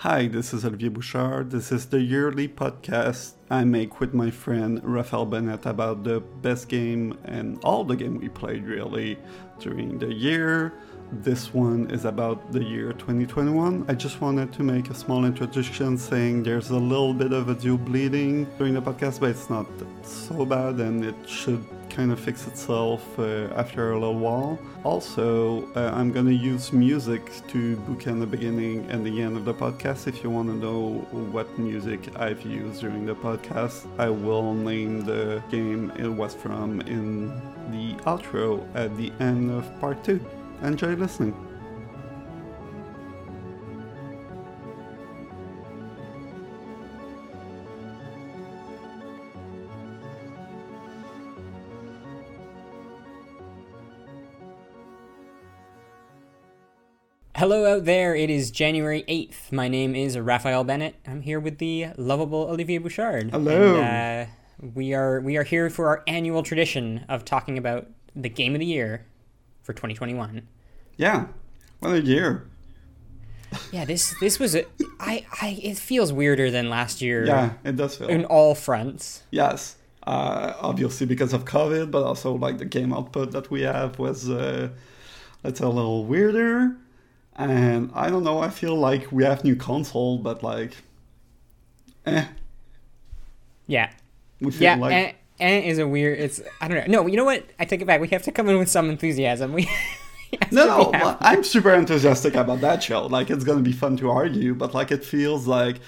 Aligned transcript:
Hi, 0.00 0.28
this 0.28 0.54
is 0.54 0.64
Olivier 0.64 0.88
Bouchard. 0.88 1.50
This 1.50 1.70
is 1.70 1.84
the 1.84 2.00
yearly 2.00 2.48
podcast 2.48 3.32
I 3.50 3.64
make 3.64 4.00
with 4.00 4.14
my 4.14 4.30
friend 4.30 4.80
Raphael 4.82 5.26
Bennett 5.26 5.66
about 5.66 6.04
the 6.04 6.20
best 6.20 6.70
game 6.70 7.18
and 7.26 7.62
all 7.62 7.84
the 7.84 7.96
game 7.96 8.16
we 8.16 8.30
played 8.30 8.64
really 8.64 9.18
during 9.58 9.98
the 9.98 10.10
year. 10.10 10.72
This 11.12 11.52
one 11.52 11.90
is 11.90 12.04
about 12.04 12.52
the 12.52 12.62
year 12.62 12.92
2021. 12.92 13.84
I 13.88 13.94
just 13.94 14.20
wanted 14.20 14.52
to 14.52 14.62
make 14.62 14.90
a 14.90 14.94
small 14.94 15.24
introduction 15.24 15.98
saying 15.98 16.44
there's 16.44 16.70
a 16.70 16.76
little 16.76 17.12
bit 17.12 17.32
of 17.32 17.50
audio 17.50 17.76
bleeding 17.76 18.46
during 18.58 18.74
the 18.74 18.82
podcast, 18.82 19.18
but 19.18 19.30
it's 19.30 19.50
not 19.50 19.66
so 20.04 20.46
bad 20.46 20.76
and 20.76 21.04
it 21.04 21.16
should 21.26 21.64
kind 21.88 22.12
of 22.12 22.20
fix 22.20 22.46
itself 22.46 23.02
uh, 23.18 23.48
after 23.56 23.90
a 23.90 23.98
little 23.98 24.20
while. 24.20 24.56
Also, 24.84 25.68
uh, 25.74 25.90
I'm 25.92 26.12
gonna 26.12 26.30
use 26.30 26.72
music 26.72 27.26
to 27.48 27.76
bookend 27.88 28.20
the 28.20 28.26
beginning 28.26 28.88
and 28.88 29.04
the 29.04 29.20
end 29.20 29.36
of 29.36 29.44
the 29.44 29.52
podcast. 29.52 30.06
If 30.06 30.22
you 30.22 30.30
want 30.30 30.48
to 30.48 30.54
know 30.54 31.00
what 31.32 31.58
music 31.58 32.00
I've 32.20 32.42
used 32.42 32.82
during 32.82 33.04
the 33.04 33.16
podcast, 33.16 33.88
I 33.98 34.10
will 34.10 34.54
name 34.54 35.04
the 35.04 35.42
game 35.50 35.90
it 35.98 36.08
was 36.08 36.36
from 36.36 36.80
in 36.82 37.30
the 37.72 37.94
outro 38.04 38.64
at 38.76 38.96
the 38.96 39.10
end 39.18 39.50
of 39.50 39.64
part 39.80 40.04
two. 40.04 40.20
Enjoy 40.62 40.94
listening. 40.94 41.34
Hello 57.36 57.64
out 57.64 57.86
there, 57.86 58.14
it 58.14 58.28
is 58.28 58.50
January 58.50 59.02
8th. 59.08 59.50
My 59.50 59.66
name 59.66 59.94
is 59.94 60.18
Raphael 60.18 60.62
Bennett. 60.62 60.96
I'm 61.06 61.22
here 61.22 61.40
with 61.40 61.56
the 61.56 61.86
lovable 61.96 62.42
Olivier 62.42 62.76
Bouchard. 62.76 63.30
Hello. 63.30 63.80
And, 63.80 64.28
uh, 64.28 64.30
we 64.74 64.92
are 64.92 65.22
we 65.22 65.38
are 65.38 65.42
here 65.42 65.70
for 65.70 65.88
our 65.88 66.02
annual 66.06 66.42
tradition 66.42 67.06
of 67.08 67.24
talking 67.24 67.56
about 67.56 67.88
the 68.14 68.28
game 68.28 68.54
of 68.54 68.60
the 68.60 68.66
year 68.66 69.06
for 69.70 69.74
2021. 69.74 70.42
Yeah, 70.96 71.26
what 71.78 71.92
a 71.92 72.00
year. 72.00 72.46
Yeah, 73.72 73.84
this 73.84 74.14
this 74.20 74.38
was 74.38 74.54
a 74.54 74.64
I 74.98 75.24
I 75.42 75.60
it 75.62 75.78
feels 75.78 76.12
weirder 76.12 76.50
than 76.50 76.68
last 76.68 77.00
year 77.00 77.24
Yeah, 77.26 77.52
it 77.64 77.76
does 77.76 77.96
feel. 77.96 78.08
in 78.08 78.24
all 78.24 78.54
fronts. 78.54 79.22
Yes, 79.30 79.76
uh, 80.06 80.54
obviously 80.60 81.06
because 81.06 81.32
of 81.32 81.44
COVID, 81.44 81.90
but 81.90 82.02
also 82.04 82.34
like 82.34 82.58
the 82.58 82.64
game 82.64 82.92
output 82.92 83.30
that 83.32 83.50
we 83.50 83.62
have 83.62 83.98
was, 83.98 84.28
uh, 84.28 84.68
let's 85.44 85.58
say, 85.60 85.64
a 85.66 85.68
little 85.68 86.04
weirder. 86.04 86.76
And 87.36 87.90
I 87.94 88.10
don't 88.10 88.24
know, 88.24 88.38
I 88.40 88.50
feel 88.50 88.76
like 88.76 89.10
we 89.12 89.24
have 89.24 89.44
new 89.44 89.56
console, 89.56 90.18
but 90.18 90.42
like, 90.42 90.72
eh, 92.06 92.24
Yeah. 93.66 93.90
we 94.40 94.50
feel 94.50 94.62
Yeah, 94.62 94.76
like 94.76 95.16
eh 95.40 95.60
is 95.60 95.78
a 95.78 95.86
weird 95.88 96.18
it's 96.18 96.40
I 96.60 96.68
don't 96.68 96.78
know. 96.88 97.02
No, 97.02 97.06
you 97.08 97.16
know 97.16 97.24
what? 97.24 97.44
I 97.58 97.64
take 97.64 97.80
it 97.80 97.86
back. 97.86 98.00
We 98.00 98.08
have 98.08 98.22
to 98.24 98.32
come 98.32 98.48
in 98.48 98.58
with 98.58 98.68
some 98.68 98.90
enthusiasm. 98.90 99.54
We 100.32 100.42
no, 100.52 100.64
no, 100.66 100.84
be 100.92 100.98
well, 100.98 101.18
happy. 101.20 101.24
I'm 101.24 101.42
super 101.44 101.74
enthusiastic 101.74 102.34
about 102.34 102.60
that 102.60 102.82
show. 102.82 103.06
Like, 103.06 103.30
it's 103.30 103.44
gonna 103.44 103.62
be 103.62 103.72
fun 103.72 103.96
to 103.98 104.10
argue, 104.10 104.54
but 104.54 104.74
like, 104.74 104.90
it 104.92 105.04
feels 105.04 105.46
like, 105.46 105.80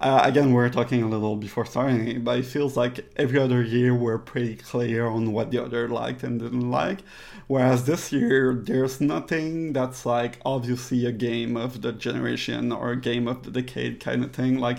uh, 0.00 0.22
again, 0.24 0.52
we're 0.52 0.68
talking 0.70 1.02
a 1.02 1.08
little 1.08 1.36
before 1.36 1.66
starting, 1.66 2.24
but 2.24 2.38
it 2.38 2.46
feels 2.46 2.76
like 2.76 3.06
every 3.16 3.38
other 3.38 3.62
year 3.62 3.94
we're 3.94 4.18
pretty 4.18 4.56
clear 4.56 5.06
on 5.06 5.32
what 5.32 5.50
the 5.50 5.58
other 5.62 5.88
liked 5.88 6.22
and 6.22 6.40
didn't 6.40 6.70
like. 6.70 7.00
Whereas 7.46 7.84
this 7.84 8.12
year, 8.12 8.54
there's 8.54 9.00
nothing 9.00 9.72
that's 9.74 10.06
like 10.06 10.38
obviously 10.44 11.06
a 11.06 11.12
game 11.12 11.56
of 11.56 11.82
the 11.82 11.92
generation 11.92 12.72
or 12.72 12.92
a 12.92 12.96
game 13.00 13.28
of 13.28 13.42
the 13.42 13.50
decade 13.50 14.00
kind 14.00 14.24
of 14.24 14.32
thing. 14.32 14.58
Like, 14.58 14.78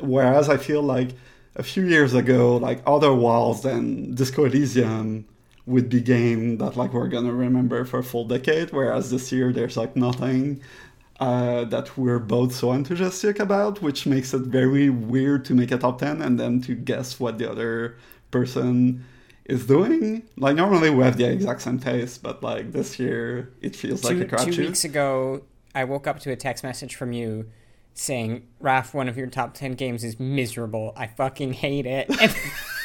whereas 0.00 0.48
I 0.48 0.56
feel 0.56 0.82
like 0.82 1.10
a 1.56 1.62
few 1.62 1.84
years 1.84 2.14
ago, 2.14 2.56
like 2.56 2.82
Outer 2.86 3.14
Wilds 3.14 3.64
and 3.64 4.16
Disco 4.16 4.44
Elysium 4.44 5.26
would 5.66 5.88
be 5.88 6.00
game 6.00 6.58
that 6.58 6.76
like 6.76 6.92
we're 6.92 7.08
gonna 7.08 7.32
remember 7.32 7.84
for 7.84 8.00
a 8.00 8.04
full 8.04 8.26
decade. 8.26 8.72
Whereas 8.72 9.10
this 9.10 9.30
year, 9.30 9.52
there's 9.52 9.76
like 9.76 9.94
nothing 9.96 10.60
uh, 11.20 11.64
that 11.66 11.96
we're 11.96 12.18
both 12.18 12.54
so 12.54 12.72
enthusiastic 12.72 13.38
about, 13.38 13.80
which 13.80 14.06
makes 14.06 14.34
it 14.34 14.42
very 14.42 14.90
weird 14.90 15.44
to 15.44 15.54
make 15.54 15.70
a 15.70 15.78
top 15.78 15.98
10 16.00 16.20
and 16.20 16.38
then 16.38 16.60
to 16.62 16.74
guess 16.74 17.20
what 17.20 17.38
the 17.38 17.48
other 17.48 17.96
person 18.32 19.04
is 19.44 19.66
doing. 19.66 20.22
Like, 20.36 20.56
normally 20.56 20.90
we 20.90 21.04
have 21.04 21.16
the 21.16 21.30
exact 21.30 21.62
same 21.62 21.78
taste, 21.78 22.22
but 22.22 22.42
like 22.42 22.72
this 22.72 22.98
year, 22.98 23.52
it 23.60 23.76
feels 23.76 24.02
like 24.02 24.16
a 24.16 24.24
crapshoot. 24.24 24.54
two 24.54 24.62
weeks 24.62 24.84
ago, 24.84 25.42
I 25.74 25.84
woke 25.84 26.08
up 26.08 26.18
to 26.20 26.32
a 26.32 26.36
text 26.36 26.64
message 26.64 26.96
from 26.96 27.12
you 27.12 27.48
saying, 27.94 28.46
Raf, 28.60 28.94
one 28.94 29.08
of 29.08 29.16
your 29.16 29.26
top 29.26 29.54
10 29.54 29.72
games 29.72 30.04
is 30.04 30.18
miserable. 30.18 30.92
I 30.96 31.06
fucking 31.06 31.54
hate 31.54 31.86
it. 31.86 32.10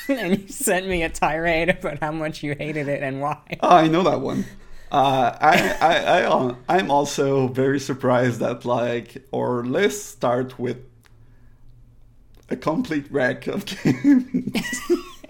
And, 0.09 0.19
and 0.19 0.41
you 0.41 0.47
sent 0.47 0.87
me 0.87 1.03
a 1.03 1.09
tirade 1.09 1.67
about 1.67 1.99
how 1.99 2.13
much 2.13 2.41
you 2.41 2.55
hated 2.57 2.87
it 2.87 3.03
and 3.03 3.19
why. 3.19 3.41
Oh, 3.59 3.75
I 3.75 3.89
know 3.89 4.03
that 4.03 4.21
one. 4.21 4.45
Uh, 4.89 5.37
I, 5.41 5.77
I, 5.81 5.95
I, 5.97 6.23
uh, 6.23 6.55
I'm 6.69 6.89
also 6.89 7.49
very 7.49 7.77
surprised 7.79 8.39
that 8.39 8.63
like 8.63 9.27
our 9.35 9.65
lists 9.65 10.05
start 10.07 10.57
with 10.57 10.77
a 12.49 12.55
complete 12.55 13.11
wreck 13.11 13.47
of 13.47 13.65
games. 13.83 14.53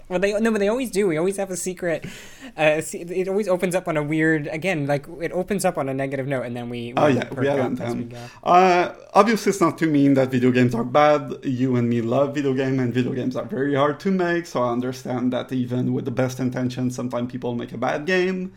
Well, 0.08 0.18
they 0.18 0.38
no, 0.40 0.50
but 0.50 0.58
they 0.58 0.68
always 0.68 0.90
do. 0.90 1.06
We 1.06 1.18
always 1.18 1.36
have 1.36 1.50
a 1.50 1.56
secret. 1.56 2.06
Uh, 2.56 2.80
it 2.92 3.28
always 3.28 3.46
opens 3.46 3.74
up 3.74 3.88
on 3.88 3.96
a 3.96 4.02
weird. 4.02 4.46
Again, 4.46 4.86
like 4.86 5.06
it 5.20 5.32
opens 5.32 5.64
up 5.64 5.76
on 5.76 5.88
a 5.88 5.94
negative 5.94 6.26
note, 6.26 6.42
and 6.42 6.56
then 6.56 6.70
we. 6.70 6.94
Oh 6.96 7.06
yeah, 7.06 7.28
we 7.34 7.46
haven't 7.46 7.76
done. 7.76 8.14
Uh, 8.42 8.94
obviously, 9.14 9.50
it's 9.50 9.60
not 9.60 9.76
to 9.78 9.86
mean 9.86 10.14
that 10.14 10.30
video 10.30 10.50
games 10.50 10.74
are 10.74 10.84
bad. 10.84 11.34
You 11.44 11.76
and 11.76 11.88
me 11.88 12.00
love 12.00 12.34
video 12.34 12.54
game, 12.54 12.80
and 12.80 12.92
video 12.92 13.12
games 13.12 13.36
are 13.36 13.44
very 13.44 13.74
hard 13.74 14.00
to 14.00 14.10
make. 14.10 14.46
So 14.46 14.62
I 14.62 14.72
understand 14.72 15.32
that 15.34 15.52
even 15.52 15.92
with 15.92 16.06
the 16.06 16.10
best 16.10 16.40
intentions, 16.40 16.94
sometimes 16.96 17.30
people 17.30 17.54
make 17.54 17.72
a 17.72 17.78
bad 17.78 18.06
game. 18.06 18.52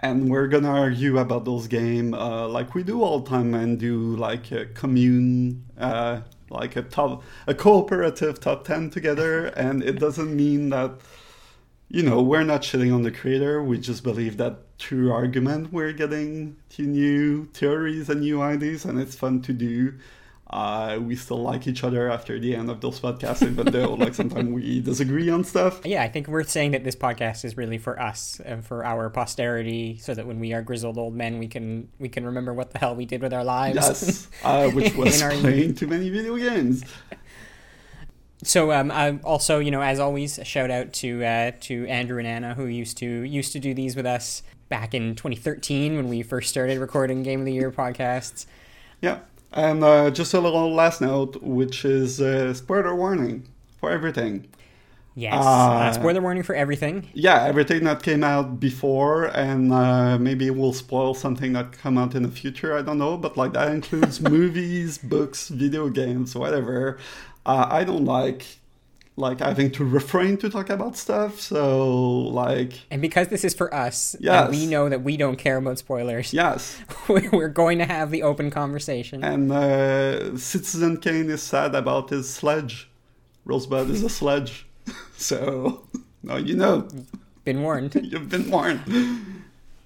And 0.00 0.28
we're 0.28 0.48
gonna 0.48 0.70
argue 0.72 1.18
about 1.18 1.44
those 1.44 1.68
game 1.68 2.14
uh, 2.14 2.48
like 2.48 2.74
we 2.74 2.82
do 2.82 3.02
all 3.02 3.20
the 3.20 3.30
time, 3.30 3.54
and 3.54 3.78
do 3.78 4.16
like 4.16 4.50
a 4.50 4.66
commune, 4.66 5.64
uh, 5.78 6.20
like 6.54 6.76
a 6.76 6.82
top, 6.82 7.22
a 7.46 7.54
cooperative 7.54 8.40
top 8.40 8.64
ten 8.64 8.90
together. 8.90 9.46
and 9.46 9.82
it 9.82 9.98
doesn't 9.98 10.34
mean 10.34 10.70
that 10.70 10.92
you 11.88 12.02
know, 12.02 12.22
we're 12.22 12.42
not 12.42 12.62
shitting 12.62 12.92
on 12.92 13.02
the 13.02 13.10
creator. 13.10 13.62
We 13.62 13.78
just 13.78 14.02
believe 14.02 14.36
that 14.38 14.58
through 14.78 15.12
argument, 15.12 15.72
we're 15.72 15.92
getting 15.92 16.56
to 16.70 16.82
new 16.82 17.44
theories 17.52 18.08
and 18.08 18.20
new 18.20 18.42
ideas, 18.42 18.84
and 18.84 18.98
it's 18.98 19.14
fun 19.14 19.42
to 19.42 19.52
do. 19.52 19.94
Uh, 20.54 21.00
we 21.00 21.16
still 21.16 21.42
like 21.42 21.66
each 21.66 21.82
other 21.82 22.08
after 22.08 22.38
the 22.38 22.54
end 22.54 22.70
of 22.70 22.80
those 22.80 23.00
podcasts, 23.00 23.42
even 23.42 23.66
though 23.72 23.94
like 23.94 24.14
sometimes 24.22 24.48
we 24.48 24.80
disagree 24.80 25.28
on 25.28 25.42
stuff. 25.42 25.80
Yeah, 25.84 26.04
I 26.04 26.08
think 26.08 26.28
we're 26.28 26.44
saying 26.44 26.70
that 26.70 26.84
this 26.84 26.94
podcast 26.94 27.44
is 27.44 27.56
really 27.56 27.76
for 27.76 28.00
us 28.00 28.40
and 28.44 28.64
for 28.64 28.84
our 28.84 29.10
posterity, 29.10 29.98
so 29.98 30.14
that 30.14 30.28
when 30.28 30.38
we 30.38 30.52
are 30.52 30.62
grizzled 30.62 30.96
old 30.96 31.12
men, 31.12 31.40
we 31.40 31.48
can 31.48 31.88
we 31.98 32.08
can 32.08 32.24
remember 32.24 32.54
what 32.54 32.70
the 32.70 32.78
hell 32.78 32.94
we 32.94 33.04
did 33.04 33.20
with 33.20 33.34
our 33.34 33.42
lives. 33.42 33.74
Yes, 33.74 34.28
uh, 34.44 34.68
which 34.70 34.94
was 34.96 35.20
our- 35.22 35.32
playing 35.32 35.74
too 35.74 35.88
many 35.88 36.08
video 36.08 36.36
games. 36.36 36.84
So 38.44 38.70
um, 38.70 38.92
I 38.92 39.18
also, 39.24 39.58
you 39.58 39.72
know, 39.72 39.82
as 39.82 39.98
always, 39.98 40.38
a 40.38 40.44
shout 40.44 40.70
out 40.70 40.92
to 40.94 41.24
uh, 41.24 41.50
to 41.62 41.84
Andrew 41.88 42.18
and 42.18 42.28
Anna 42.28 42.54
who 42.54 42.66
used 42.66 42.96
to 42.98 43.06
used 43.06 43.50
to 43.54 43.58
do 43.58 43.74
these 43.74 43.96
with 43.96 44.06
us 44.06 44.44
back 44.68 44.94
in 44.94 45.16
2013 45.16 45.96
when 45.96 46.08
we 46.08 46.22
first 46.22 46.48
started 46.48 46.78
recording 46.78 47.24
Game 47.24 47.40
of 47.40 47.46
the 47.46 47.52
Year 47.52 47.72
podcasts. 47.72 48.46
Yeah, 49.00 49.18
and 49.54 49.82
uh, 49.84 50.10
just 50.10 50.34
a 50.34 50.40
little 50.40 50.74
last 50.74 51.00
note, 51.00 51.42
which 51.42 51.84
is 51.84 52.20
uh, 52.20 52.52
spoiler 52.54 52.94
warning 52.94 53.48
for 53.80 53.90
everything. 53.90 54.48
Yes, 55.16 55.34
Uh, 55.34 55.38
uh, 55.44 55.92
spoiler 55.92 56.20
warning 56.20 56.42
for 56.42 56.54
everything. 56.56 57.06
yeah, 57.14 57.44
everything 57.44 57.84
that 57.84 58.02
came 58.02 58.24
out 58.24 58.58
before, 58.60 59.26
and 59.26 59.72
uh, 59.72 60.18
maybe 60.18 60.50
we'll 60.50 60.72
spoil 60.72 61.14
something 61.14 61.52
that 61.52 61.72
come 61.72 61.96
out 61.98 62.14
in 62.16 62.24
the 62.24 62.30
future. 62.30 62.76
I 62.76 62.82
don't 62.82 62.98
know, 62.98 63.16
but 63.16 63.36
like 63.36 63.52
that 63.52 63.70
includes 63.70 64.20
movies, 64.36 64.98
books, 64.98 65.48
video 65.48 65.88
games, 65.88 66.34
whatever. 66.34 66.98
Uh, 67.46 67.66
I 67.70 67.84
don't 67.84 68.04
like 68.06 68.58
like 69.16 69.38
having 69.38 69.70
to 69.70 69.84
refrain 69.84 70.36
to 70.38 70.50
talk 70.50 70.70
about 70.70 70.96
stuff. 70.96 71.40
So 71.40 71.98
like, 72.22 72.72
And 72.90 73.00
because 73.00 73.28
this 73.28 73.44
is 73.44 73.54
for 73.54 73.72
us, 73.72 74.16
Yes. 74.18 74.48
and 74.48 74.56
we 74.56 74.66
know 74.66 74.88
that 74.88 75.02
we 75.02 75.16
don't 75.16 75.36
care 75.36 75.56
about 75.56 75.78
spoilers, 75.78 76.32
yes, 76.32 76.78
we're 77.08 77.48
going 77.48 77.78
to 77.78 77.84
have 77.84 78.10
the 78.10 78.22
open 78.24 78.50
conversation. 78.50 79.22
and 79.22 79.52
uh, 79.52 80.36
Citizen 80.36 80.96
Kane 80.96 81.30
is 81.30 81.42
sad 81.42 81.74
about 81.74 82.10
his 82.10 82.28
sledge. 82.28 82.90
Rosebud 83.44 83.90
is 83.90 84.02
a 84.02 84.08
sledge, 84.08 84.66
so 85.16 85.86
no, 86.22 86.36
you 86.36 86.56
know, 86.56 86.88
Been 87.44 87.62
warned. 87.62 87.94
you've 88.02 88.28
been 88.30 88.50
warned. 88.50 88.80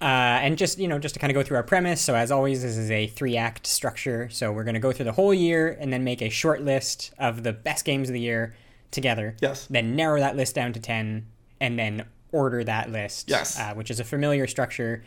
Uh, 0.01 0.39
and 0.41 0.57
just 0.57 0.79
you 0.79 0.87
know, 0.87 0.97
just 0.97 1.13
to 1.15 1.19
kind 1.19 1.29
of 1.29 1.35
go 1.35 1.43
through 1.43 1.57
our 1.57 1.63
premise. 1.63 1.99
So 2.01 2.15
as 2.15 2.31
always, 2.31 2.61
this 2.63 2.77
is 2.77 2.89
a 2.89 3.07
three-act 3.07 3.67
structure. 3.67 4.29
So 4.31 4.49
we're 4.53 4.63
going 4.63 4.75
to 4.75 4.79
go 4.79 4.93
through 4.93 5.03
the 5.05 5.11
whole 5.11 5.33
year 5.33 5.77
and 5.79 5.91
then 5.91 6.05
make 6.05 6.21
a 6.21 6.29
short 6.29 6.61
list 6.61 7.11
of 7.19 7.43
the 7.43 7.51
best 7.51 7.83
games 7.83 8.07
of 8.09 8.13
the 8.13 8.21
year 8.21 8.55
together. 8.91 9.35
Yes. 9.41 9.67
Then 9.67 9.95
narrow 9.95 10.19
that 10.19 10.35
list 10.35 10.55
down 10.55 10.73
to 10.73 10.79
ten, 10.79 11.27
and 11.59 11.77
then 11.77 12.05
order 12.31 12.63
that 12.63 12.91
list. 12.91 13.29
Yes. 13.29 13.59
Uh, 13.59 13.73
which 13.73 13.91
is 13.91 13.99
a 13.99 14.03
familiar 14.03 14.47
structure 14.47 15.03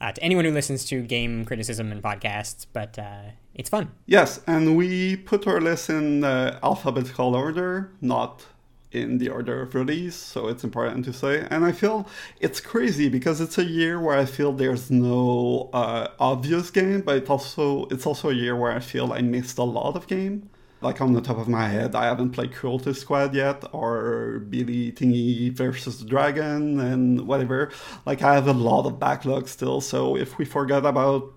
uh, 0.00 0.12
to 0.12 0.22
anyone 0.22 0.44
who 0.44 0.52
listens 0.52 0.84
to 0.86 1.02
game 1.02 1.44
criticism 1.44 1.92
and 1.92 2.02
podcasts. 2.02 2.66
But 2.72 2.98
uh, 2.98 3.30
it's 3.54 3.68
fun. 3.68 3.90
Yes, 4.06 4.40
and 4.46 4.76
we 4.76 5.16
put 5.16 5.46
our 5.46 5.60
list 5.60 5.90
in 5.90 6.24
uh, 6.24 6.58
alphabetical 6.62 7.34
order, 7.34 7.92
not 8.00 8.46
in 8.92 9.18
the 9.18 9.28
order 9.28 9.62
of 9.62 9.74
release, 9.74 10.14
so 10.14 10.48
it's 10.48 10.64
important 10.64 11.04
to 11.06 11.12
say. 11.12 11.46
And 11.50 11.64
I 11.64 11.72
feel 11.72 12.08
it's 12.40 12.60
crazy 12.60 13.08
because 13.08 13.40
it's 13.40 13.58
a 13.58 13.64
year 13.64 13.98
where 13.98 14.18
I 14.18 14.26
feel 14.26 14.52
there's 14.52 14.90
no 14.90 15.70
uh, 15.72 16.08
obvious 16.18 16.70
game, 16.70 17.00
but 17.00 17.16
it's 17.16 17.30
also 17.30 17.86
it's 17.86 18.06
also 18.06 18.30
a 18.30 18.34
year 18.34 18.54
where 18.54 18.72
I 18.72 18.80
feel 18.80 19.12
I 19.12 19.22
missed 19.22 19.58
a 19.58 19.64
lot 19.64 19.96
of 19.96 20.06
game. 20.06 20.50
Like 20.82 21.00
on 21.00 21.12
the 21.12 21.20
top 21.20 21.38
of 21.38 21.48
my 21.48 21.68
head, 21.68 21.94
I 21.94 22.04
haven't 22.04 22.30
played 22.30 22.52
Cruelty 22.52 22.92
Squad 22.94 23.34
yet, 23.34 23.64
or 23.72 24.40
Billy 24.48 24.92
Thingy 24.92 25.52
versus 25.52 26.00
the 26.00 26.06
Dragon, 26.06 26.80
and 26.80 27.26
whatever. 27.26 27.70
Like 28.04 28.22
I 28.22 28.34
have 28.34 28.48
a 28.48 28.52
lot 28.52 28.86
of 28.86 28.98
backlog 28.98 29.48
still. 29.48 29.80
So 29.80 30.16
if 30.16 30.38
we 30.38 30.44
forget 30.44 30.84
about 30.84 31.32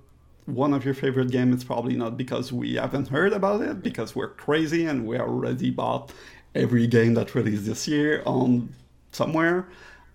one 0.45 0.73
of 0.73 0.85
your 0.85 0.93
favorite 0.93 1.31
games, 1.31 1.55
it's 1.55 1.63
probably 1.63 1.95
not 1.95 2.17
because 2.17 2.51
we 2.53 2.75
haven't 2.75 3.07
heard 3.07 3.33
about 3.33 3.61
it, 3.61 3.81
because 3.81 4.15
we're 4.15 4.29
crazy 4.29 4.85
and 4.85 5.05
we 5.05 5.17
already 5.17 5.71
bought 5.71 6.11
every 6.53 6.87
game 6.87 7.13
that 7.15 7.35
released 7.35 7.65
this 7.65 7.87
year 7.87 8.23
on 8.25 8.69
somewhere. 9.11 9.67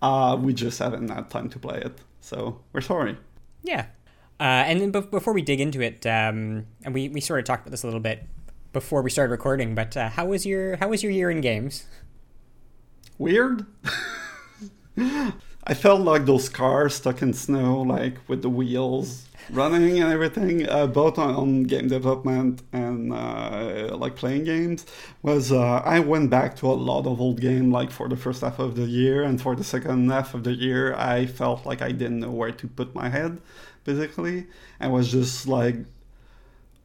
Uh, 0.02 0.36
we 0.40 0.54
just 0.54 0.78
haven't 0.78 1.08
had 1.08 1.28
time 1.30 1.48
to 1.50 1.58
play 1.58 1.80
it, 1.80 1.98
so 2.20 2.60
we're 2.72 2.80
sorry. 2.80 3.16
Yeah. 3.62 3.86
Uh, 4.38 4.64
and 4.64 4.80
then 4.80 4.90
before 4.90 5.34
we 5.34 5.42
dig 5.42 5.60
into 5.60 5.82
it, 5.82 6.06
um, 6.06 6.66
and 6.82 6.94
we, 6.94 7.10
we 7.10 7.20
sort 7.20 7.40
of 7.40 7.44
talked 7.44 7.62
about 7.62 7.72
this 7.72 7.82
a 7.82 7.86
little 7.86 8.00
bit 8.00 8.26
before 8.72 9.02
we 9.02 9.10
started 9.10 9.32
recording, 9.32 9.74
but 9.74 9.96
uh, 9.96 10.08
how 10.10 10.26
was 10.26 10.46
your 10.46 10.76
how 10.76 10.88
was 10.88 11.02
your 11.02 11.12
year 11.12 11.30
in 11.30 11.40
games? 11.40 11.86
Weird. 13.18 13.66
I 14.96 15.74
felt 15.74 16.00
like 16.00 16.24
those 16.24 16.48
cars 16.48 16.94
stuck 16.94 17.22
in 17.22 17.32
snow, 17.32 17.82
like 17.82 18.16
with 18.28 18.42
the 18.42 18.48
wheels 18.48 19.26
running 19.52 19.98
and 20.00 20.12
everything, 20.12 20.68
uh, 20.68 20.86
both 20.86 21.18
on, 21.18 21.34
on, 21.34 21.62
game 21.64 21.88
development 21.88 22.62
and 22.72 23.12
uh, 23.12 23.96
like 23.96 24.16
playing 24.16 24.44
games. 24.44 24.86
Was 25.22 25.52
uh, 25.52 25.82
I 25.84 26.00
went 26.00 26.30
back 26.30 26.56
to 26.56 26.66
a 26.66 26.72
lot 26.72 27.06
of 27.06 27.20
old 27.20 27.40
game, 27.40 27.70
like 27.70 27.90
for 27.90 28.08
the 28.08 28.16
first 28.16 28.42
half 28.42 28.58
of 28.58 28.76
the 28.76 28.86
year, 28.86 29.22
and 29.22 29.40
for 29.40 29.54
the 29.54 29.64
second 29.64 30.10
half 30.10 30.34
of 30.34 30.44
the 30.44 30.52
year, 30.52 30.94
I 30.94 31.26
felt 31.26 31.66
like 31.66 31.82
I 31.82 31.92
didn't 31.92 32.20
know 32.20 32.30
where 32.30 32.52
to 32.52 32.68
put 32.68 32.94
my 32.94 33.08
head. 33.08 33.40
Basically, 33.84 34.46
I 34.80 34.88
was 34.88 35.10
just 35.10 35.46
like 35.46 35.76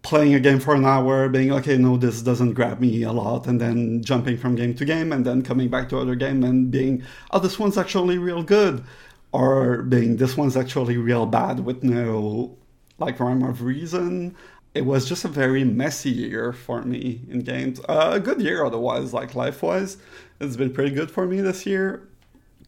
playing 0.05 0.35
a 0.35 0.39
game 0.39 0.59
for 0.59 0.75
an 0.75 0.85
hour, 0.85 1.27
being 1.27 1.51
okay, 1.51 1.77
no, 1.77 1.97
this 1.97 2.21
doesn't 2.21 2.53
grab 2.53 2.79
me 2.79 3.01
a 3.01 3.11
lot, 3.11 3.47
and 3.47 3.59
then 3.59 4.03
jumping 4.03 4.37
from 4.37 4.55
game 4.55 4.75
to 4.75 4.85
game, 4.85 5.11
and 5.11 5.25
then 5.25 5.41
coming 5.41 5.67
back 5.67 5.89
to 5.89 5.97
other 5.97 6.13
game 6.15 6.43
and 6.43 6.69
being, 6.69 7.03
oh, 7.31 7.39
this 7.39 7.57
one's 7.57 7.77
actually 7.77 8.19
real 8.19 8.43
good, 8.43 8.83
or 9.31 9.81
being 9.81 10.17
this 10.17 10.37
one's 10.37 10.55
actually 10.55 10.95
real 10.97 11.25
bad 11.25 11.65
with 11.65 11.83
no 11.83 12.55
like 12.99 13.19
rhyme 13.19 13.43
of 13.43 13.63
reason. 13.63 14.35
It 14.75 14.85
was 14.85 15.09
just 15.09 15.25
a 15.25 15.27
very 15.27 15.63
messy 15.63 16.11
year 16.11 16.53
for 16.53 16.83
me 16.83 17.21
in 17.29 17.39
games. 17.39 17.79
Uh, 17.89 18.11
a 18.13 18.19
good 18.19 18.41
year 18.41 18.63
otherwise, 18.63 19.11
like 19.13 19.33
life 19.33 19.63
wise. 19.63 19.97
It's 20.39 20.55
been 20.55 20.73
pretty 20.73 20.93
good 20.93 21.09
for 21.09 21.25
me 21.25 21.41
this 21.41 21.65
year, 21.65 22.07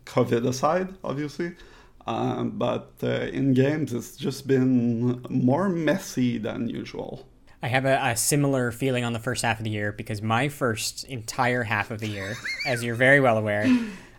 COVID 0.05 0.47
aside, 0.47 0.95
obviously. 1.03 1.53
Um, 2.07 2.51
but 2.51 2.93
uh, 3.03 3.07
in 3.07 3.53
games, 3.53 3.93
it's 3.93 4.15
just 4.15 4.47
been 4.47 5.21
more 5.29 5.67
messy 5.67 6.37
than 6.37 6.69
usual. 6.69 7.27
I 7.61 7.67
have 7.67 7.85
a, 7.85 7.99
a, 8.01 8.15
similar 8.15 8.71
feeling 8.71 9.03
on 9.03 9.11
the 9.11 9.19
first 9.19 9.41
half 9.43 9.59
of 9.59 9.65
the 9.65 9.69
year 9.69 9.91
because 9.91 10.21
my 10.21 10.47
first 10.47 11.03
entire 11.05 11.63
half 11.63 11.91
of 11.91 11.99
the 11.99 12.07
year, 12.07 12.37
as 12.65 12.81
you're 12.81 12.95
very 12.95 13.19
well 13.19 13.37
aware, 13.37 13.67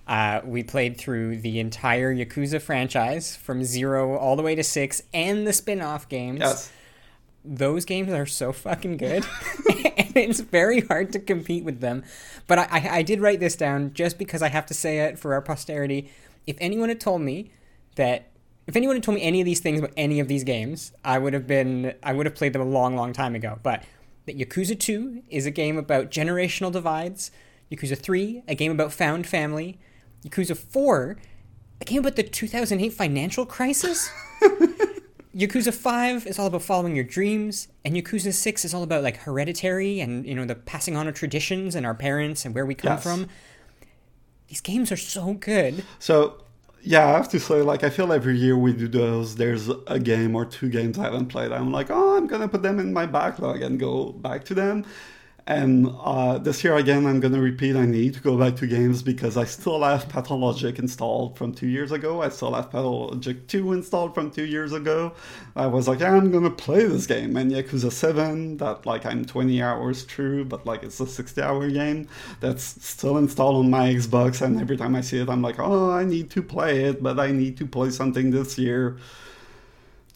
uh, 0.06 0.40
we 0.44 0.62
played 0.62 0.98
through 0.98 1.38
the 1.38 1.60
entire 1.60 2.14
Yakuza 2.14 2.60
franchise 2.60 3.36
from 3.36 3.64
zero 3.64 4.18
all 4.18 4.36
the 4.36 4.42
way 4.42 4.54
to 4.54 4.64
six 4.64 5.02
and 5.14 5.46
the 5.46 5.52
spin 5.54 5.80
off 5.80 6.08
games. 6.10 6.40
Yes. 6.40 6.70
Those 7.42 7.86
games 7.86 8.12
are 8.12 8.26
so 8.26 8.52
fucking 8.52 8.98
good. 8.98 9.24
and 9.96 10.16
it's 10.16 10.40
very 10.40 10.80
hard 10.82 11.12
to 11.12 11.18
compete 11.18 11.64
with 11.64 11.80
them. 11.80 12.04
But 12.46 12.58
I, 12.58 12.66
I, 12.70 12.88
I 12.96 13.02
did 13.02 13.20
write 13.20 13.40
this 13.40 13.56
down 13.56 13.94
just 13.94 14.18
because 14.18 14.42
I 14.42 14.48
have 14.48 14.66
to 14.66 14.74
say 14.74 14.98
it 14.98 15.18
for 15.18 15.32
our 15.32 15.40
posterity. 15.40 16.10
If 16.46 16.56
anyone 16.60 16.90
had 16.90 17.00
told 17.00 17.22
me 17.22 17.50
that 17.98 18.30
if 18.66 18.76
anyone 18.76 18.96
had 18.96 19.02
told 19.02 19.14
me 19.14 19.22
any 19.22 19.40
of 19.40 19.44
these 19.44 19.60
things 19.60 19.78
about 19.78 19.92
any 19.96 20.20
of 20.20 20.28
these 20.28 20.44
games, 20.44 20.92
I 21.04 21.18
would 21.18 21.34
have 21.34 21.46
been 21.46 21.94
I 22.02 22.12
would 22.12 22.26
have 22.26 22.34
played 22.34 22.52
them 22.52 22.62
a 22.62 22.66
long, 22.66 22.96
long 22.96 23.12
time 23.12 23.34
ago. 23.34 23.58
But 23.62 23.84
that 24.26 24.38
Yakuza 24.38 24.78
2 24.78 25.22
is 25.28 25.46
a 25.46 25.50
game 25.50 25.78
about 25.78 26.10
generational 26.10 26.70
divides, 26.70 27.30
Yakuza 27.72 27.98
3, 27.98 28.42
a 28.46 28.54
game 28.54 28.72
about 28.72 28.92
found 28.92 29.26
family, 29.26 29.78
Yakuza 30.24 30.56
4, 30.56 31.16
a 31.80 31.84
game 31.84 32.00
about 32.00 32.16
the 32.16 32.22
2008 32.22 32.92
financial 32.92 33.46
crisis. 33.46 34.10
Yakuza 35.34 35.72
5 35.72 36.26
is 36.26 36.38
all 36.38 36.46
about 36.46 36.62
following 36.62 36.94
your 36.94 37.04
dreams, 37.04 37.68
and 37.84 37.94
Yakuza 37.94 38.34
6 38.34 38.64
is 38.64 38.74
all 38.74 38.82
about 38.82 39.02
like 39.02 39.18
hereditary 39.18 40.00
and 40.00 40.26
you 40.26 40.34
know 40.34 40.44
the 40.44 40.54
passing 40.54 40.96
on 40.96 41.08
of 41.08 41.14
traditions 41.14 41.74
and 41.74 41.86
our 41.86 41.94
parents 41.94 42.44
and 42.44 42.54
where 42.54 42.66
we 42.66 42.74
come 42.74 42.92
yes. 42.92 43.02
from. 43.02 43.28
These 44.48 44.60
games 44.60 44.90
are 44.90 44.96
so 44.96 45.34
good. 45.34 45.84
So 45.98 46.42
yeah, 46.82 47.06
I 47.06 47.12
have 47.12 47.28
to 47.30 47.40
say, 47.40 47.62
like, 47.62 47.82
I 47.84 47.90
feel 47.90 48.12
every 48.12 48.36
year 48.38 48.56
we 48.56 48.72
do 48.72 48.88
those, 48.88 49.36
there's 49.36 49.68
a 49.86 49.98
game 49.98 50.34
or 50.34 50.44
two 50.44 50.68
games 50.68 50.98
I 50.98 51.04
haven't 51.04 51.26
played. 51.26 51.52
I'm 51.52 51.72
like, 51.72 51.90
oh, 51.90 52.16
I'm 52.16 52.26
gonna 52.26 52.48
put 52.48 52.62
them 52.62 52.78
in 52.78 52.92
my 52.92 53.06
backlog 53.06 53.62
and 53.62 53.78
go 53.78 54.12
back 54.12 54.44
to 54.46 54.54
them. 54.54 54.84
And 55.48 55.90
uh, 56.00 56.36
this 56.36 56.62
year 56.62 56.76
again, 56.76 57.06
I'm 57.06 57.20
going 57.20 57.32
to 57.32 57.40
repeat 57.40 57.74
I 57.74 57.86
need 57.86 58.12
to 58.12 58.20
go 58.20 58.36
back 58.36 58.56
to 58.56 58.66
games 58.66 59.02
because 59.02 59.38
I 59.38 59.44
still 59.44 59.82
have 59.82 60.06
Pathologic 60.06 60.78
installed 60.78 61.38
from 61.38 61.54
two 61.54 61.68
years 61.68 61.90
ago. 61.90 62.20
I 62.20 62.28
still 62.28 62.52
have 62.52 62.70
Pathologic 62.70 63.46
2 63.46 63.72
installed 63.72 64.14
from 64.14 64.30
two 64.30 64.44
years 64.44 64.74
ago. 64.74 65.14
I 65.56 65.66
was 65.66 65.88
like, 65.88 66.00
yeah, 66.00 66.12
I'm 66.12 66.30
going 66.30 66.44
to 66.44 66.50
play 66.50 66.84
this 66.84 67.06
game. 67.06 67.34
And 67.38 67.50
Yakuza 67.50 67.90
7, 67.90 68.58
that 68.58 68.84
like 68.84 69.06
I'm 69.06 69.24
20 69.24 69.62
hours 69.62 70.02
through, 70.02 70.44
but 70.44 70.66
like 70.66 70.82
it's 70.82 71.00
a 71.00 71.06
60 71.06 71.40
hour 71.40 71.70
game 71.70 72.08
that's 72.40 72.84
still 72.84 73.16
installed 73.16 73.56
on 73.56 73.70
my 73.70 73.88
Xbox. 73.88 74.42
And 74.42 74.60
every 74.60 74.76
time 74.76 74.94
I 74.94 75.00
see 75.00 75.18
it, 75.18 75.30
I'm 75.30 75.40
like, 75.40 75.58
oh, 75.58 75.90
I 75.90 76.04
need 76.04 76.28
to 76.32 76.42
play 76.42 76.84
it, 76.84 77.02
but 77.02 77.18
I 77.18 77.30
need 77.30 77.56
to 77.56 77.66
play 77.66 77.88
something 77.88 78.32
this 78.32 78.58
year 78.58 78.98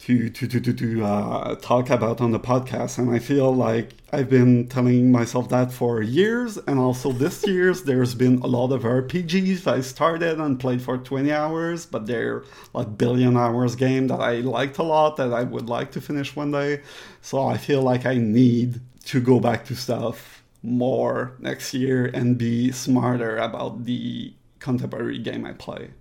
to 0.03 0.29
to 0.29 0.47
to 0.47 0.59
to, 0.59 0.73
to 0.73 1.05
uh, 1.05 1.55
talk 1.55 1.89
about 1.89 2.19
on 2.19 2.31
the 2.31 2.39
podcast, 2.39 2.97
and 2.97 3.09
I 3.09 3.19
feel 3.19 3.55
like 3.55 3.93
I've 4.11 4.29
been 4.29 4.67
telling 4.67 5.13
myself 5.13 5.47
that 5.49 5.71
for 5.71 6.01
years, 6.01 6.57
and 6.57 6.77
also 6.77 7.13
this 7.13 7.47
year's 7.47 7.83
there's 7.83 8.13
been 8.13 8.39
a 8.39 8.47
lot 8.47 8.73
of 8.73 8.83
RPGs 8.83 9.65
I 9.65 9.79
started 9.79 10.41
and 10.41 10.59
played 10.59 10.81
for 10.81 10.97
20 10.97 11.31
hours, 11.31 11.85
but 11.85 12.05
they're 12.05 12.43
like 12.73 12.97
billion 12.97 13.37
hours 13.37 13.75
game 13.75 14.07
that 14.07 14.19
I 14.19 14.41
liked 14.41 14.77
a 14.77 14.83
lot 14.83 15.15
that 15.15 15.31
I 15.31 15.43
would 15.43 15.69
like 15.69 15.91
to 15.91 16.01
finish 16.01 16.35
one 16.35 16.51
day. 16.51 16.81
So 17.21 17.47
I 17.47 17.57
feel 17.57 17.81
like 17.81 18.05
I 18.05 18.15
need 18.15 18.81
to 19.05 19.21
go 19.21 19.39
back 19.39 19.63
to 19.67 19.75
stuff 19.75 20.43
more 20.61 21.33
next 21.39 21.73
year 21.73 22.07
and 22.13 22.37
be 22.37 22.73
smarter 22.73 23.37
about 23.37 23.85
the 23.85 24.33
contemporary 24.59 25.19
game 25.19 25.45
I 25.45 25.53
play. 25.53 25.91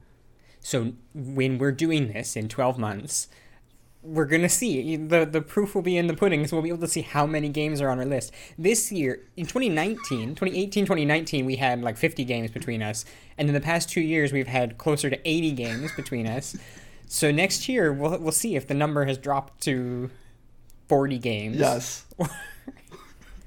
So 0.59 0.95
when 1.15 1.59
we're 1.59 1.73
doing 1.73 2.13
this 2.13 2.37
in 2.37 2.49
12 2.49 2.79
months, 2.79 3.29
we're 4.03 4.25
gonna 4.25 4.49
see. 4.49 4.97
The 4.97 5.25
the 5.25 5.41
proof 5.41 5.75
will 5.75 5.83
be 5.83 5.97
in 5.97 6.09
the 6.09 6.15
pudding 6.15 6.47
so 6.47 6.57
we'll 6.57 6.63
be 6.63 6.69
able 6.71 6.81
to 6.81 6.89
see 6.89 7.03
how 7.03 7.27
many 7.27 7.49
games 7.49 7.81
are 7.81 7.89
on 7.89 7.99
our 7.99 8.05
list. 8.05 8.33
This 8.59 8.91
year 8.91 9.21
in 9.37 9.47
2019 9.47 10.35
2018 10.35 10.85
2019 10.85 11.47
we 11.47 11.57
had 11.57 11.83
like 11.83 11.97
50 11.97 12.25
games 12.25 12.51
between 12.51 12.83
us. 12.83 13.05
And 13.39 13.49
in 13.49 13.55
the 13.55 13.61
past 13.61 13.89
two 13.89 14.01
years 14.01 14.33
we've 14.33 14.49
had 14.49 14.77
closer 14.79 15.09
to 15.09 15.29
80 15.29 15.53
games 15.53 15.93
between 15.93 16.27
us. 16.27 16.57
So 17.07 17.31
next 17.31 17.69
year 17.69 17.93
we'll, 17.93 18.19
we'll 18.19 18.33
see 18.33 18.57
if 18.57 18.67
the 18.67 18.75
number 18.75 19.05
has 19.05 19.19
dropped 19.19 19.63
to 19.65 20.11
40 20.89 21.19
games. 21.19 21.57
Yes. 21.57 22.05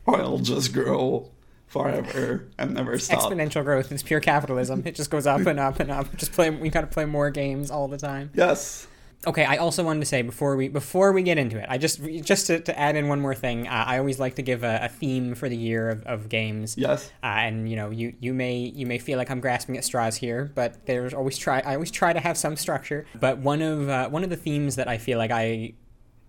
Or 0.07 0.19
it'll 0.19 0.37
just 0.37 0.71
grow 0.71 1.31
forever 1.65 2.47
and 2.59 2.75
never 2.75 2.99
stop. 2.99 3.23
Exponential 3.23 3.63
growth 3.63 3.91
is 3.91 4.03
pure 4.03 4.19
capitalism. 4.19 4.83
It 4.85 4.93
just 4.93 5.09
goes 5.09 5.25
up 5.25 5.47
and 5.47 5.59
up 5.59 5.79
and 5.79 5.89
up. 5.89 6.15
Just 6.15 6.31
play 6.31 6.51
we 6.51 6.69
gotta 6.69 6.85
play 6.85 7.05
more 7.05 7.31
games 7.31 7.71
all 7.71 7.87
the 7.87 7.97
time. 7.97 8.29
Yes 8.35 8.85
Okay, 9.27 9.43
I 9.43 9.57
also 9.57 9.83
wanted 9.83 10.01
to 10.01 10.05
say 10.05 10.21
before 10.21 10.55
we 10.55 10.67
before 10.67 11.11
we 11.11 11.23
get 11.23 11.37
into 11.37 11.57
it, 11.57 11.65
I 11.67 11.77
just 11.77 12.03
just 12.21 12.47
to, 12.47 12.59
to 12.59 12.79
add 12.79 12.95
in 12.95 13.07
one 13.07 13.19
more 13.19 13.33
thing. 13.33 13.67
Uh, 13.67 13.83
I 13.87 13.97
always 13.97 14.19
like 14.19 14.35
to 14.35 14.41
give 14.41 14.63
a, 14.63 14.81
a, 14.83 14.89
theme 14.89 15.33
for 15.33 15.49
the 15.49 15.57
year 15.57 15.89
of, 15.89 16.03
of 16.05 16.29
games. 16.29 16.77
Yes. 16.77 17.11
Uh, 17.23 17.27
and 17.27 17.67
you 17.67 17.75
know, 17.75 17.89
you 17.89 18.13
you 18.19 18.33
may 18.33 18.57
you 18.57 18.85
may 18.85 18.99
feel 18.99 19.17
like 19.17 19.31
I'm 19.31 19.39
grasping 19.39 19.77
at 19.77 19.83
straws 19.83 20.15
here, 20.15 20.51
but 20.53 20.85
there's 20.85 21.13
always 21.13 21.37
try. 21.37 21.59
I 21.61 21.73
always 21.73 21.91
try 21.91 22.13
to 22.13 22.19
have 22.19 22.37
some 22.37 22.55
structure. 22.55 23.05
But 23.19 23.39
one 23.39 23.61
of 23.61 23.89
uh, 23.89 24.09
one 24.09 24.23
of 24.23 24.29
the 24.29 24.37
themes 24.37 24.75
that 24.75 24.87
I 24.87 24.99
feel 24.99 25.17
like 25.17 25.31
I 25.31 25.73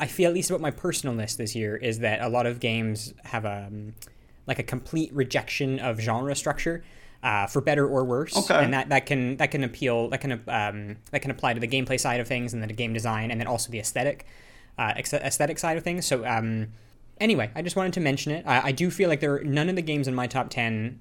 I 0.01 0.07
feel 0.07 0.29
at 0.29 0.35
least 0.35 0.51
about 0.51 0.63
my 0.63 0.71
personal 0.71 1.15
list 1.15 1.39
this 1.39 1.55
year 1.55 1.77
is 1.77 1.99
that 2.01 2.23
a 2.23 2.29
lot 2.29 2.47
of 2.47 2.61
games 2.61 3.13
have 3.25 3.45
a 3.45 3.67
um, 3.69 3.95
like 4.47 4.59
a 4.59 4.63
complete 4.63 5.13
rejection 5.13 5.79
of 5.81 6.01
genre 6.01 6.35
structure 6.35 6.83
uh, 7.27 7.45
for 7.49 7.61
better 7.61 7.85
or 7.85 8.05
worse. 8.05 8.37
Okay. 8.37 8.63
And 8.63 8.73
that, 8.73 8.89
that 8.91 9.05
can 9.05 9.37
that 9.39 9.51
can 9.51 9.65
appeal 9.65 10.09
that 10.11 10.21
can 10.21 10.33
um, 10.47 10.97
that 11.11 11.23
can 11.23 11.33
apply 11.33 11.55
to 11.55 11.61
the 11.61 11.67
gameplay 11.67 11.99
side 11.99 12.21
of 12.21 12.29
things 12.29 12.53
and 12.53 12.63
then 12.63 12.69
the 12.69 12.75
game 12.75 12.93
design 12.93 13.33
and 13.33 13.41
then 13.41 13.49
also 13.49 13.73
the 13.73 13.81
aesthetic 13.81 14.27
uh, 14.79 14.93
aesthetic 14.97 15.59
side 15.59 15.77
of 15.77 15.83
things. 15.83 16.07
So 16.07 16.25
um, 16.25 16.69
anyway, 17.21 17.51
I 17.57 17.63
just 17.63 17.75
wanted 17.75 17.95
to 17.95 18.01
mention 18.01 18.31
it. 18.31 18.47
I, 18.47 18.69
I 18.69 18.73
do 18.73 18.93
feel 18.93 19.09
like 19.09 19.19
there 19.19 19.43
none 19.43 19.69
of 19.69 19.75
the 19.75 19.83
games 19.83 20.07
in 20.07 20.15
my 20.15 20.29
top 20.29 20.51
ten 20.51 21.01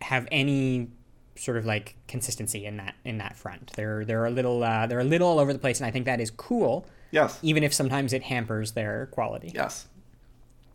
have 0.00 0.26
any 0.32 0.88
sort 1.36 1.56
of 1.56 1.64
like 1.64 1.94
consistency 2.08 2.66
in 2.66 2.78
that 2.78 2.96
in 3.04 3.18
that 3.18 3.36
front. 3.36 3.70
They're 3.76 4.04
they're 4.04 4.26
a 4.26 4.32
little 4.32 4.64
uh, 4.64 4.88
they're 4.88 4.98
a 4.98 5.04
little 5.04 5.28
all 5.28 5.38
over 5.38 5.52
the 5.52 5.60
place, 5.60 5.78
and 5.78 5.86
I 5.86 5.92
think 5.92 6.06
that 6.06 6.20
is 6.20 6.32
cool. 6.32 6.84
Yes. 7.12 7.38
Even 7.42 7.62
if 7.62 7.72
sometimes 7.72 8.12
it 8.12 8.24
hampers 8.24 8.72
their 8.72 9.06
quality. 9.12 9.52
Yes. 9.54 9.86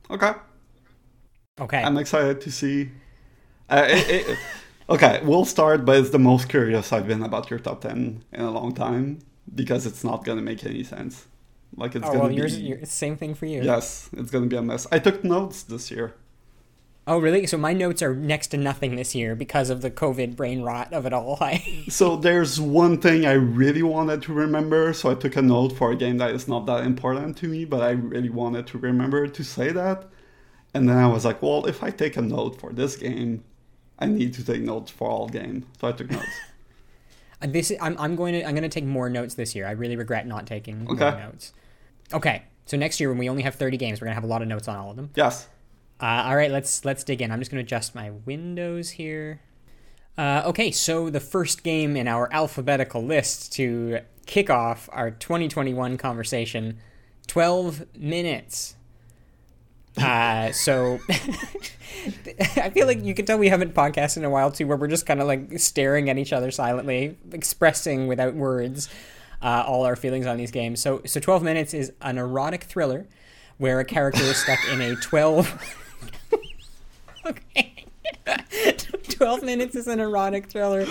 Okay. 0.10 0.32
Okay. 1.60 1.84
I'm 1.84 1.98
excited 1.98 2.40
to 2.40 2.50
see. 2.50 2.92
Uh, 3.70 3.86
it, 3.90 4.30
it, 4.30 4.38
okay, 4.90 5.22
we'll 5.24 5.46
start, 5.46 5.86
but 5.86 5.98
it's 5.98 6.10
the 6.10 6.20
most 6.20 6.50
curious 6.50 6.92
I've 6.92 7.08
been 7.08 7.24
about 7.24 7.50
your 7.50 7.60
top 7.60 7.82
10 7.82 8.24
in 8.32 8.42
a 8.42 8.52
long 8.52 8.74
time 8.74 9.20
because 9.54 9.86
it's 9.86 10.04
not 10.04 10.26
going 10.26 10.38
to 10.38 10.44
make 10.44 10.66
any 10.66 10.84
sense. 10.84 11.26
Like, 11.76 11.96
it's 11.96 12.06
oh, 12.06 12.10
going 12.10 12.20
well, 12.20 12.30
to 12.30 12.36
yours, 12.36 12.58
be. 12.58 12.64
your, 12.64 12.86
same 12.86 13.16
thing 13.16 13.36
for 13.36 13.46
you. 13.46 13.62
Yes, 13.62 14.10
it's 14.14 14.32
going 14.32 14.44
to 14.44 14.50
be 14.50 14.56
a 14.56 14.62
mess. 14.62 14.88
I 14.92 15.00
took 15.00 15.24
notes 15.24 15.64
this 15.64 15.92
year. 15.92 16.16
Oh, 17.08 17.18
really? 17.18 17.48
So 17.48 17.58
my 17.58 17.74
notes 17.74 18.04
are 18.04 18.14
next 18.14 18.48
to 18.48 18.58
nothing 18.58 18.96
this 18.96 19.16
year 19.16 19.36
because 19.36 19.72
of 19.72 19.82
the 19.82 19.90
COVID 19.90 20.36
brain 20.36 20.62
rot 20.62 20.94
of 20.94 21.06
it 21.06 21.14
all. 21.14 21.40
So 21.90 22.16
there's 22.16 22.60
one 22.60 23.02
thing 23.02 23.26
I 23.26 23.32
really 23.32 23.82
wanted 23.82 24.22
to 24.24 24.34
remember, 24.34 24.94
so 24.94 25.10
I 25.10 25.16
took 25.16 25.36
a 25.36 25.42
note 25.42 25.70
for 25.72 25.92
a 25.92 25.96
game 25.96 26.18
that 26.18 26.32
is 26.32 26.48
not 26.48 26.68
that 26.68 26.84
important 26.84 27.36
to 27.38 27.48
me, 27.48 27.66
but 27.66 27.82
I 27.82 27.92
really 27.92 28.30
wanted 28.30 28.68
to 28.68 28.78
remember 28.78 29.28
to 29.28 29.44
say 29.44 29.72
that. 29.72 30.06
And 30.76 30.88
then 30.88 30.98
I 30.98 31.08
was 31.08 31.26
like, 31.26 31.42
well, 31.42 31.66
if 31.66 31.82
I 31.82 31.90
take 31.90 32.16
a 32.16 32.22
note 32.22 32.60
for 32.60 32.72
this 32.72 32.96
game, 32.96 33.44
I 34.00 34.06
need 34.06 34.34
to 34.36 34.44
take 34.46 34.62
notes 34.62 34.90
for 34.92 35.10
all 35.10 35.28
game. 35.28 35.66
So 35.80 35.88
I 35.88 35.92
took 35.92 36.10
notes. 36.10 36.26
this 37.42 37.72
I'm 37.82 37.98
I'm 38.00 38.16
going 38.16 38.34
to 38.34 38.44
I'm 38.46 38.52
going 38.52 38.64
to 38.64 38.70
take 38.70 38.86
more 38.86 39.10
notes 39.10 39.36
this 39.36 39.56
year. 39.56 39.68
I 39.68 39.72
really 39.72 39.96
regret 39.96 40.26
not 40.28 40.48
taking 40.48 40.88
Okay. 40.90 41.12
more 41.12 41.20
notes. 41.20 41.54
Okay. 42.14 42.44
So 42.66 42.78
next 42.78 43.00
year 43.00 43.10
when 43.10 43.18
we 43.18 43.30
only 43.30 43.44
have 43.44 43.56
30 43.56 43.78
games, 43.78 44.00
we're 44.00 44.06
going 44.06 44.12
to 44.12 44.22
have 44.22 44.24
a 44.24 44.28
lot 44.28 44.42
of 44.42 44.48
notes 44.48 44.68
on 44.68 44.78
all 44.78 44.90
of 44.92 44.96
them. 44.96 45.10
yes. 45.16 45.48
Uh, 46.02 46.24
all 46.28 46.36
right, 46.38 46.50
let's 46.50 46.86
let's 46.86 47.04
dig 47.04 47.22
in. 47.22 47.30
I'm 47.30 47.40
just 47.40 47.52
going 47.52 47.58
to 47.64 47.66
adjust 47.68 47.94
my 47.94 48.12
windows 48.26 48.92
here. 48.92 49.42
Uh, 50.18 50.44
okay, 50.46 50.72
so 50.72 51.10
the 51.10 51.20
first 51.20 51.62
game 51.64 51.98
in 51.98 52.08
our 52.08 52.30
alphabetical 52.34 53.04
list 53.04 53.52
to 53.54 54.00
kick 54.26 54.50
off 54.50 54.88
our 54.94 55.12
2021 55.12 55.98
conversation, 55.98 56.78
12 57.28 57.86
minutes. 57.98 58.76
Uh, 59.98 60.52
so 60.52 61.00
I 61.10 62.70
feel 62.70 62.88
like 62.88 63.04
you 63.04 63.14
can 63.14 63.26
tell 63.26 63.38
we 63.38 63.50
haven't 63.50 63.74
podcasted 63.74 64.18
in 64.18 64.26
a 64.26 64.30
while 64.30 64.52
too, 64.52 64.68
where 64.68 64.78
we're 64.78 64.88
just 64.88 65.06
kind 65.06 65.22
of 65.22 65.28
like 65.28 65.60
staring 65.60 66.10
at 66.10 66.18
each 66.18 66.34
other 66.34 66.52
silently, 66.52 67.18
expressing 67.32 68.08
without 68.08 68.36
words 68.36 68.90
uh, 69.42 69.64
all 69.66 69.86
our 69.86 69.96
feelings 69.96 70.26
on 70.26 70.38
these 70.38 70.52
games. 70.52 70.82
So, 70.82 71.02
so 71.06 71.20
12 71.20 71.44
minutes 71.44 71.74
is 71.74 71.92
an 72.02 72.18
erotic 72.18 72.64
thriller 72.64 73.08
where 73.58 73.80
a 73.80 73.86
character 73.86 74.24
is 74.24 74.38
stuck 74.38 74.60
in 74.72 74.82
a 74.82 74.96
12. 74.96 75.76
okay. 77.26 77.86
12 79.10 79.44
minutes 79.44 79.76
is 79.76 79.88
an 79.88 80.00
erotic 80.00 80.50
thriller 80.50 80.86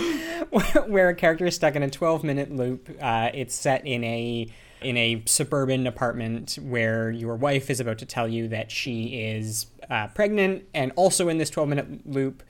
where, 0.87 1.09
a 1.09 1.15
character 1.15 1.45
is 1.47 1.55
stuck 1.55 1.75
in 1.75 1.83
a 1.83 1.89
12 1.89 2.23
minute 2.23 2.55
loop. 2.55 2.89
Uh, 3.01 3.29
it's 3.33 3.55
set 3.55 3.85
in 3.85 4.03
a 4.03 4.47
in 4.81 4.95
a 4.97 5.23
suburban 5.25 5.85
apartment 5.87 6.57
where 6.61 7.11
your 7.11 7.35
wife 7.35 7.69
is 7.69 7.79
about 7.79 7.97
to 7.99 8.05
tell 8.05 8.27
you 8.27 8.47
that 8.49 8.71
she 8.71 9.05
is 9.21 9.67
uh, 9.89 10.07
pregnant, 10.07 10.63
and 10.73 10.91
also 10.95 11.29
in 11.29 11.37
this 11.37 11.49
12 11.49 11.69
minute 11.69 11.87
loop, 12.07 12.43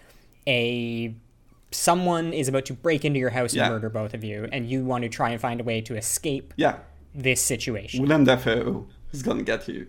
a 0.48 1.16
someone 1.72 2.34
is 2.34 2.48
about 2.48 2.66
to 2.66 2.74
break 2.74 3.06
into 3.06 3.20
your 3.20 3.30
house 3.30 3.54
Yeah. 3.54 3.66
and 3.66 3.74
murder 3.74 3.90
both 3.90 4.14
of 4.14 4.24
you, 4.24 4.48
and 4.52 4.70
you 4.70 4.84
want 4.84 5.04
to 5.04 5.10
try 5.10 5.30
and 5.30 5.40
find 5.40 5.62
a 5.62 5.64
way 5.64 5.82
to 5.82 5.96
escape 5.96 6.54
Yeah. 6.58 6.78
this 7.14 7.42
situation. 7.42 8.02
Willem 8.02 8.24
Dafoe 8.24 8.88
is 9.12 9.22
going 9.22 9.38
to 9.38 9.44
get 9.44 9.68
you. 9.68 9.88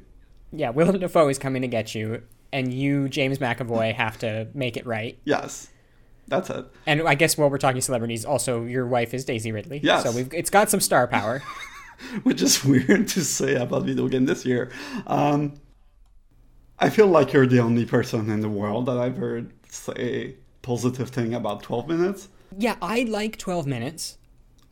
Yeah, 0.53 0.71
Willem 0.71 0.99
Dafoe 0.99 1.29
is 1.29 1.39
coming 1.39 1.63
to 1.63 1.69
get 1.69 1.95
you, 1.95 2.23
and 2.53 2.73
you, 2.75 3.09
James 3.09 3.39
McAvoy, 3.39 3.95
have 3.95 4.19
to 4.19 4.49
make 4.55 4.77
it 4.77 4.85
right. 4.87 5.19
Yes. 5.25 5.69
That's 6.29 6.49
it. 6.51 6.67
And 6.87 7.03
I 7.09 7.15
guess 7.15 7.37
while 7.39 7.51
we're 7.51 7.59
talking 7.59 7.81
celebrities, 7.81 8.25
also 8.25 8.65
your 8.65 8.87
wife 8.87 9.15
is 9.15 9.25
Daisy 9.25 9.51
Ridley. 9.51 9.81
Yes. 9.83 10.05
So 10.05 10.13
we've 10.13 10.33
it's 10.33 10.51
got 10.51 10.71
some 10.71 10.81
star 10.81 11.07
power. 11.09 11.43
which 12.23 12.43
is 12.43 12.65
weird 12.65 13.09
to 13.09 13.25
say 13.25 13.55
about 13.55 13.85
video 13.85 14.09
game 14.09 14.27
this 14.27 14.45
year. 14.45 14.71
Um, 15.07 15.55
I 16.79 16.89
feel 16.91 17.07
like 17.07 17.33
you're 17.33 17.47
the 17.47 17.61
only 17.61 17.85
person 17.85 18.31
in 18.31 18.41
the 18.41 18.49
world 18.49 18.87
that 18.87 18.99
I've 18.99 19.17
heard 19.17 19.53
say 19.69 20.37
positive 20.63 21.11
thing 21.11 21.35
about 21.35 21.63
12 21.63 21.89
minutes. 21.89 22.29
yeah, 22.57 22.77
I 22.83 23.03
like 23.03 23.37
12 23.37 23.67
minutes. 23.67 24.19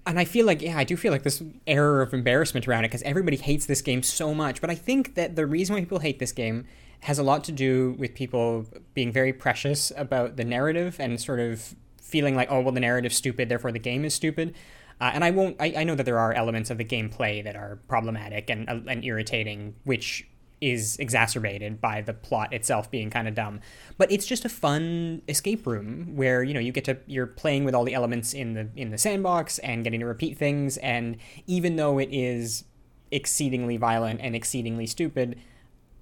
And 0.06 0.18
I 0.18 0.24
feel 0.24 0.46
like, 0.46 0.62
yeah, 0.62 0.78
I 0.78 0.84
do 0.84 0.96
feel 0.96 1.12
like 1.12 1.22
this 1.22 1.42
error 1.66 2.00
of 2.00 2.14
embarrassment 2.14 2.66
around 2.66 2.84
it 2.84 2.88
because 2.88 3.02
everybody 3.02 3.36
hates 3.36 3.66
this 3.66 3.82
game 3.82 4.02
so 4.02 4.32
much. 4.32 4.62
But 4.62 4.70
I 4.70 4.74
think 4.74 5.16
that 5.16 5.36
the 5.36 5.46
reason 5.46 5.74
why 5.74 5.80
people 5.80 5.98
hate 5.98 6.18
this 6.18 6.32
game 6.32 6.64
has 7.00 7.18
a 7.18 7.22
lot 7.22 7.44
to 7.44 7.52
do 7.52 7.94
with 7.98 8.14
people 8.14 8.64
being 8.94 9.12
very 9.12 9.34
precious 9.34 9.92
about 9.96 10.36
the 10.36 10.44
narrative 10.44 10.96
and 10.98 11.20
sort 11.20 11.40
of 11.40 11.74
feeling 12.00 12.34
like, 12.34 12.50
oh, 12.50 12.60
well, 12.62 12.72
the 12.72 12.80
narrative's 12.80 13.16
stupid, 13.16 13.50
therefore 13.50 13.70
the 13.70 13.78
game 13.78 14.02
is 14.04 14.14
stupid. 14.14 14.54
Uh, 15.00 15.10
and 15.14 15.24
I 15.24 15.30
won't. 15.30 15.56
I, 15.60 15.74
I 15.78 15.84
know 15.84 15.94
that 15.94 16.04
there 16.04 16.18
are 16.18 16.32
elements 16.32 16.70
of 16.70 16.78
the 16.78 16.84
gameplay 16.84 17.42
that 17.44 17.54
are 17.56 17.78
problematic 17.88 18.50
and 18.50 18.68
uh, 18.68 18.80
and 18.88 19.04
irritating, 19.04 19.76
which 19.84 20.26
is 20.60 20.96
exacerbated 20.98 21.80
by 21.80 22.00
the 22.00 22.12
plot 22.12 22.52
itself 22.52 22.90
being 22.90 23.10
kind 23.10 23.28
of 23.28 23.34
dumb. 23.36 23.60
But 23.96 24.10
it's 24.10 24.26
just 24.26 24.44
a 24.44 24.48
fun 24.48 25.22
escape 25.28 25.64
room 25.68 26.16
where 26.16 26.42
you 26.42 26.52
know 26.52 26.58
you 26.58 26.72
get 26.72 26.84
to 26.86 26.98
you're 27.06 27.28
playing 27.28 27.64
with 27.64 27.74
all 27.76 27.84
the 27.84 27.94
elements 27.94 28.34
in 28.34 28.54
the 28.54 28.68
in 28.74 28.90
the 28.90 28.98
sandbox 28.98 29.58
and 29.60 29.84
getting 29.84 30.00
to 30.00 30.06
repeat 30.06 30.36
things. 30.36 30.76
And 30.78 31.16
even 31.46 31.76
though 31.76 31.98
it 31.98 32.08
is 32.10 32.64
exceedingly 33.12 33.76
violent 33.76 34.20
and 34.20 34.34
exceedingly 34.34 34.86
stupid, 34.86 35.38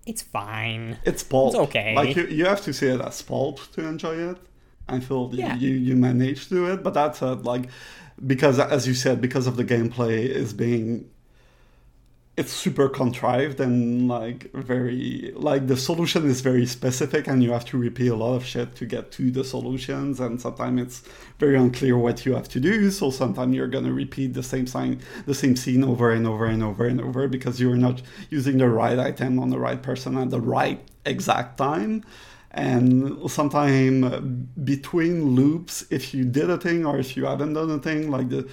it's 0.07 0.23
fine. 0.23 0.99
It's 1.05 1.23
pulp. 1.23 1.49
It's 1.49 1.61
okay. 1.69 1.95
Like 1.95 2.17
you, 2.17 2.25
you 2.27 2.47
have 2.47 2.63
to 2.63 2.73
see 2.73 2.87
it 2.87 3.01
as 3.01 3.21
pulp 3.21 3.61
to 3.73 3.87
enjoy 3.87 4.15
it. 4.31 4.39
I 4.89 5.01
feel 5.01 5.31
Yeah. 5.35 5.57
you 5.57 5.71
you 5.71 5.97
manage 5.97 6.45
to 6.45 6.55
do 6.55 6.73
it, 6.73 6.83
but 6.83 6.95
that's 6.95 7.21
it. 7.21 7.43
Like 7.43 7.69
because 8.25 8.59
as 8.59 8.87
you 8.87 8.95
said, 8.95 9.21
because 9.21 9.47
of 9.47 9.57
the 9.57 9.65
gameplay 9.65 10.27
is 10.27 10.53
being 10.53 11.11
it's 12.37 12.53
super 12.53 12.87
contrived 12.87 13.61
and 13.61 14.09
like 14.09 14.53
very 14.53 15.33
like 15.37 15.69
the 15.69 15.77
solution 15.77 16.29
is 16.29 16.43
very 16.43 16.67
specific 16.67 17.27
and 17.27 17.43
you 17.43 17.51
have 17.51 17.65
to 17.65 17.79
repeat 17.79 18.09
a 18.09 18.15
lot 18.15 18.35
of 18.35 18.45
shit 18.45 18.77
to 18.77 18.85
get 18.85 19.11
to 19.11 19.31
the 19.31 19.43
solutions 19.43 20.21
and 20.21 20.39
sometimes 20.39 20.83
it's 20.83 21.03
very 21.39 21.57
unclear 21.57 21.97
what 21.97 22.27
you 22.27 22.35
have 22.35 22.47
to 22.47 22.61
do. 22.61 22.91
So 22.91 23.11
sometimes 23.11 23.55
you're 23.55 23.69
gonna 23.69 23.93
repeat 23.93 24.35
the 24.35 24.43
same 24.43 24.67
sign 24.67 25.01
the 25.25 25.35
same 25.35 25.57
scene 25.57 25.83
over 25.83 26.11
and 26.11 26.27
over 26.27 26.45
and 26.45 26.63
over 26.63 26.87
and 26.87 27.01
over 27.01 27.27
because 27.27 27.59
you're 27.59 27.77
not 27.77 28.03
using 28.29 28.59
the 28.59 28.69
right 28.69 28.99
item 28.99 29.39
on 29.39 29.49
the 29.49 29.59
right 29.59 29.83
person 29.83 30.19
at 30.19 30.29
the 30.29 30.41
right 30.41 30.81
exact 31.07 31.57
time 31.57 32.05
and 32.57 33.31
sometimes 33.31 34.51
between 34.65 35.35
loops 35.35 35.85
if 35.91 36.15
you 36.15 36.25
did 36.25 36.49
a 36.51 36.57
thing 36.57 36.87
or 36.87 36.99
if 36.99 37.17
you 37.17 37.27
haven't 37.27 37.53
done 37.53 37.71
a 37.71 37.79
thing 37.79 38.11
like 38.11 38.31
the 38.31 38.49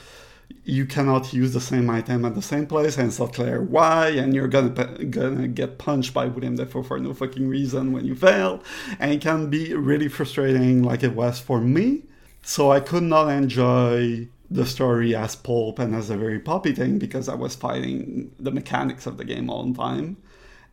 you 0.65 0.85
cannot 0.85 1.33
use 1.33 1.53
the 1.53 1.61
same 1.61 1.89
item 1.89 2.25
at 2.25 2.35
the 2.35 2.41
same 2.41 2.65
place 2.65 2.97
and 2.97 3.07
it's 3.07 3.19
not 3.19 3.33
clear 3.33 3.61
why 3.61 4.09
and 4.09 4.33
you're 4.33 4.47
gonna 4.47 4.69
gonna 5.05 5.47
get 5.47 5.77
punched 5.77 6.13
by 6.13 6.25
Willem 6.25 6.55
Dafoe 6.55 6.83
for 6.83 6.99
no 6.99 7.13
fucking 7.13 7.47
reason 7.47 7.91
when 7.91 8.05
you 8.05 8.15
fail. 8.15 8.63
And 8.99 9.11
it 9.11 9.21
can 9.21 9.49
be 9.49 9.73
really 9.73 10.07
frustrating 10.07 10.83
like 10.83 11.03
it 11.03 11.15
was 11.15 11.39
for 11.39 11.59
me. 11.59 12.03
So 12.43 12.71
I 12.71 12.79
could 12.79 13.03
not 13.03 13.29
enjoy 13.29 14.27
the 14.49 14.65
story 14.65 15.15
as 15.15 15.35
pulp 15.35 15.79
and 15.79 15.95
as 15.95 16.09
a 16.09 16.17
very 16.17 16.39
poppy 16.39 16.73
thing 16.73 16.99
because 16.99 17.27
I 17.27 17.35
was 17.35 17.55
fighting 17.55 18.31
the 18.39 18.51
mechanics 18.51 19.05
of 19.05 19.17
the 19.17 19.25
game 19.25 19.49
all 19.49 19.65
the 19.65 19.77
time. 19.77 20.17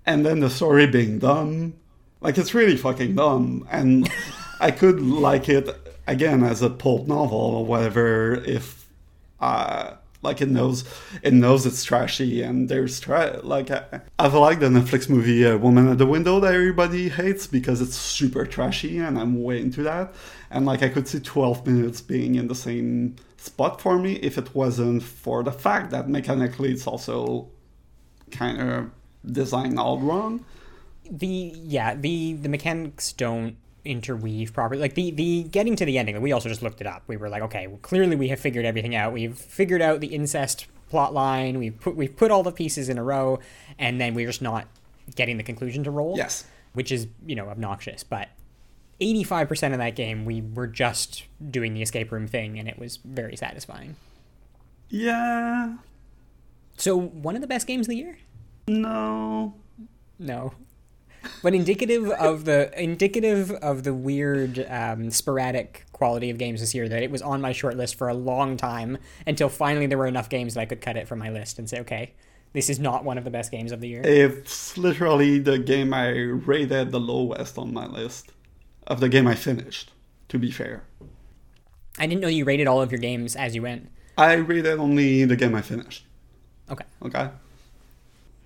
And 0.06 0.24
then 0.24 0.40
the 0.40 0.50
story 0.50 0.86
being 0.86 1.18
dumb 1.18 1.74
like 2.20 2.38
it's 2.38 2.54
really 2.54 2.76
fucking 2.76 3.14
dumb 3.14 3.66
and 3.70 4.10
I 4.60 4.70
could 4.70 5.00
like 5.00 5.48
it 5.48 5.68
again 6.06 6.42
as 6.44 6.62
a 6.62 6.70
pulp 6.70 7.06
novel 7.06 7.38
or 7.38 7.64
whatever 7.64 8.34
if 8.34 8.86
uh, 9.40 9.94
like 10.22 10.40
it 10.42 10.50
knows 10.50 10.84
it 11.22 11.32
knows 11.32 11.64
it's 11.64 11.82
trashy 11.82 12.42
and 12.42 12.68
there's 12.68 13.00
tra- 13.00 13.40
like 13.42 13.70
I, 13.70 14.00
I've 14.18 14.34
liked 14.34 14.60
the 14.60 14.68
Netflix 14.68 15.08
movie 15.08 15.46
uh, 15.46 15.56
Woman 15.56 15.88
at 15.88 15.98
the 15.98 16.06
Window 16.06 16.40
that 16.40 16.54
everybody 16.54 17.08
hates 17.08 17.46
because 17.46 17.80
it's 17.80 17.96
super 17.96 18.44
trashy 18.44 18.98
and 18.98 19.18
I'm 19.18 19.42
way 19.42 19.60
into 19.60 19.82
that. 19.84 20.12
And 20.50 20.66
like 20.66 20.82
I 20.82 20.88
could 20.88 21.08
see 21.08 21.20
12 21.20 21.66
minutes 21.66 22.00
being 22.00 22.34
in 22.34 22.48
the 22.48 22.54
same 22.54 23.16
spot 23.38 23.80
for 23.80 23.98
me 23.98 24.14
if 24.14 24.36
it 24.36 24.54
wasn't 24.54 25.02
for 25.02 25.42
the 25.42 25.52
fact 25.52 25.90
that 25.92 26.08
mechanically 26.08 26.70
it's 26.70 26.86
also 26.86 27.48
kind 28.30 28.60
of 28.60 28.90
designed 29.24 29.78
all 29.78 29.98
wrong 29.98 30.44
the 31.10 31.52
yeah 31.56 31.94
the 31.94 32.34
the 32.34 32.48
mechanics 32.48 33.12
don't 33.12 33.56
interweave 33.84 34.52
properly. 34.52 34.80
Like 34.80 34.94
the 34.94 35.10
the 35.10 35.44
getting 35.44 35.76
to 35.76 35.84
the 35.84 35.98
ending 35.98 36.20
we 36.20 36.32
also 36.32 36.48
just 36.48 36.62
looked 36.62 36.80
it 36.80 36.86
up. 36.86 37.02
We 37.06 37.16
were 37.16 37.28
like 37.28 37.42
okay 37.42 37.66
well, 37.66 37.78
clearly 37.78 38.16
we 38.16 38.28
have 38.28 38.40
figured 38.40 38.64
everything 38.64 38.94
out. 38.94 39.12
We've 39.12 39.36
figured 39.36 39.82
out 39.82 40.00
the 40.00 40.08
incest 40.08 40.66
plot 40.88 41.12
line. 41.12 41.58
We've 41.58 41.78
put 41.78 41.96
we've 41.96 42.14
put 42.14 42.30
all 42.30 42.42
the 42.42 42.52
pieces 42.52 42.88
in 42.88 42.98
a 42.98 43.02
row 43.02 43.40
and 43.78 44.00
then 44.00 44.14
we're 44.14 44.26
just 44.26 44.42
not 44.42 44.66
getting 45.16 45.36
the 45.36 45.42
conclusion 45.42 45.82
to 45.84 45.90
roll 45.90 46.16
yes. 46.16 46.44
which 46.74 46.92
is 46.92 47.08
you 47.26 47.34
know 47.34 47.48
obnoxious. 47.48 48.04
But 48.04 48.28
85% 49.00 49.72
of 49.72 49.78
that 49.78 49.96
game 49.96 50.24
we 50.24 50.42
were 50.42 50.66
just 50.66 51.24
doing 51.50 51.74
the 51.74 51.82
escape 51.82 52.12
room 52.12 52.26
thing 52.26 52.58
and 52.58 52.68
it 52.68 52.78
was 52.78 52.98
very 52.98 53.36
satisfying. 53.36 53.96
Yeah. 54.88 55.76
So 56.76 56.98
one 56.98 57.34
of 57.34 57.40
the 57.40 57.46
best 57.46 57.66
games 57.66 57.86
of 57.86 57.90
the 57.90 57.96
year? 57.96 58.18
No. 58.66 59.54
No. 60.18 60.52
But 61.42 61.54
indicative 61.54 62.10
of 62.10 62.44
the 62.44 62.70
indicative 62.80 63.50
of 63.50 63.82
the 63.82 63.94
weird 63.94 64.66
um, 64.68 65.10
sporadic 65.10 65.86
quality 65.92 66.30
of 66.30 66.38
games 66.38 66.60
this 66.60 66.74
year 66.74 66.88
that 66.88 67.02
it 67.02 67.10
was 67.10 67.22
on 67.22 67.40
my 67.40 67.52
short 67.52 67.76
list 67.76 67.96
for 67.96 68.08
a 68.08 68.14
long 68.14 68.56
time 68.56 68.98
until 69.26 69.48
finally 69.48 69.86
there 69.86 69.98
were 69.98 70.06
enough 70.06 70.28
games 70.28 70.54
that 70.54 70.60
I 70.60 70.64
could 70.66 70.80
cut 70.80 70.96
it 70.96 71.06
from 71.06 71.18
my 71.18 71.30
list 71.30 71.58
and 71.58 71.68
say, 71.68 71.80
okay, 71.80 72.14
this 72.52 72.68
is 72.68 72.78
not 72.78 73.04
one 73.04 73.18
of 73.18 73.24
the 73.24 73.30
best 73.30 73.50
games 73.50 73.70
of 73.72 73.80
the 73.80 73.88
year. 73.88 74.02
It's 74.02 74.76
literally 74.76 75.38
the 75.38 75.58
game 75.58 75.94
I 75.94 76.08
rated 76.08 76.90
the 76.90 77.00
lowest 77.00 77.58
on 77.58 77.72
my 77.72 77.86
list 77.86 78.32
of 78.86 79.00
the 79.00 79.08
game 79.08 79.26
I 79.26 79.34
finished, 79.34 79.92
to 80.28 80.38
be 80.38 80.50
fair. 80.50 80.84
I 81.98 82.06
didn't 82.06 82.20
know 82.20 82.28
you 82.28 82.44
rated 82.44 82.66
all 82.66 82.80
of 82.80 82.90
your 82.90 83.00
games 83.00 83.36
as 83.36 83.54
you 83.54 83.62
went. 83.62 83.90
I 84.16 84.34
rated 84.34 84.78
only 84.78 85.24
the 85.24 85.36
game 85.36 85.54
I 85.54 85.62
finished. 85.62 86.04
Okay. 86.70 86.84
Okay. 87.04 87.28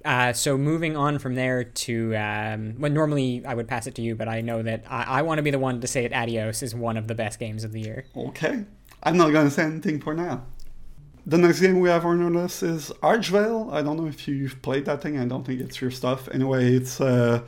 Uh, 0.04 0.32
so 0.34 0.58
moving 0.58 0.96
on 0.96 1.18
from 1.18 1.34
there 1.34 1.64
to 1.64 2.14
um, 2.14 2.74
well, 2.78 2.92
normally 2.92 3.42
I 3.46 3.54
would 3.54 3.66
pass 3.66 3.86
it 3.86 3.94
to 3.94 4.02
you, 4.02 4.14
but 4.14 4.28
I 4.28 4.42
know 4.42 4.62
that 4.62 4.84
I, 4.88 5.04
I 5.04 5.22
want 5.22 5.38
to 5.38 5.42
be 5.42 5.50
the 5.50 5.58
one 5.58 5.80
to 5.80 5.86
say 5.86 6.04
it. 6.04 6.12
Adios 6.12 6.62
is 6.62 6.74
one 6.74 6.96
of 6.96 7.08
the 7.08 7.14
best 7.14 7.38
games 7.38 7.64
of 7.64 7.72
the 7.72 7.80
year. 7.80 8.04
Okay. 8.14 8.64
I'm 9.02 9.16
not 9.16 9.32
gonna 9.32 9.50
say 9.50 9.64
anything 9.64 10.00
for 10.00 10.14
now. 10.14 10.44
The 11.26 11.38
next 11.38 11.60
game 11.60 11.80
we 11.80 11.88
have 11.88 12.04
on 12.04 12.22
our 12.22 12.30
list 12.30 12.62
is 12.62 12.90
Archvale. 13.02 13.72
I 13.72 13.80
don't 13.80 13.96
know 13.96 14.06
if 14.06 14.28
you've 14.28 14.60
played 14.60 14.84
that 14.84 15.00
thing. 15.00 15.18
I 15.18 15.24
don't 15.24 15.44
think 15.44 15.60
it's 15.60 15.80
your 15.80 15.90
stuff. 15.90 16.28
Anyway, 16.32 16.74
it's 16.74 17.00
uh, 17.00 17.40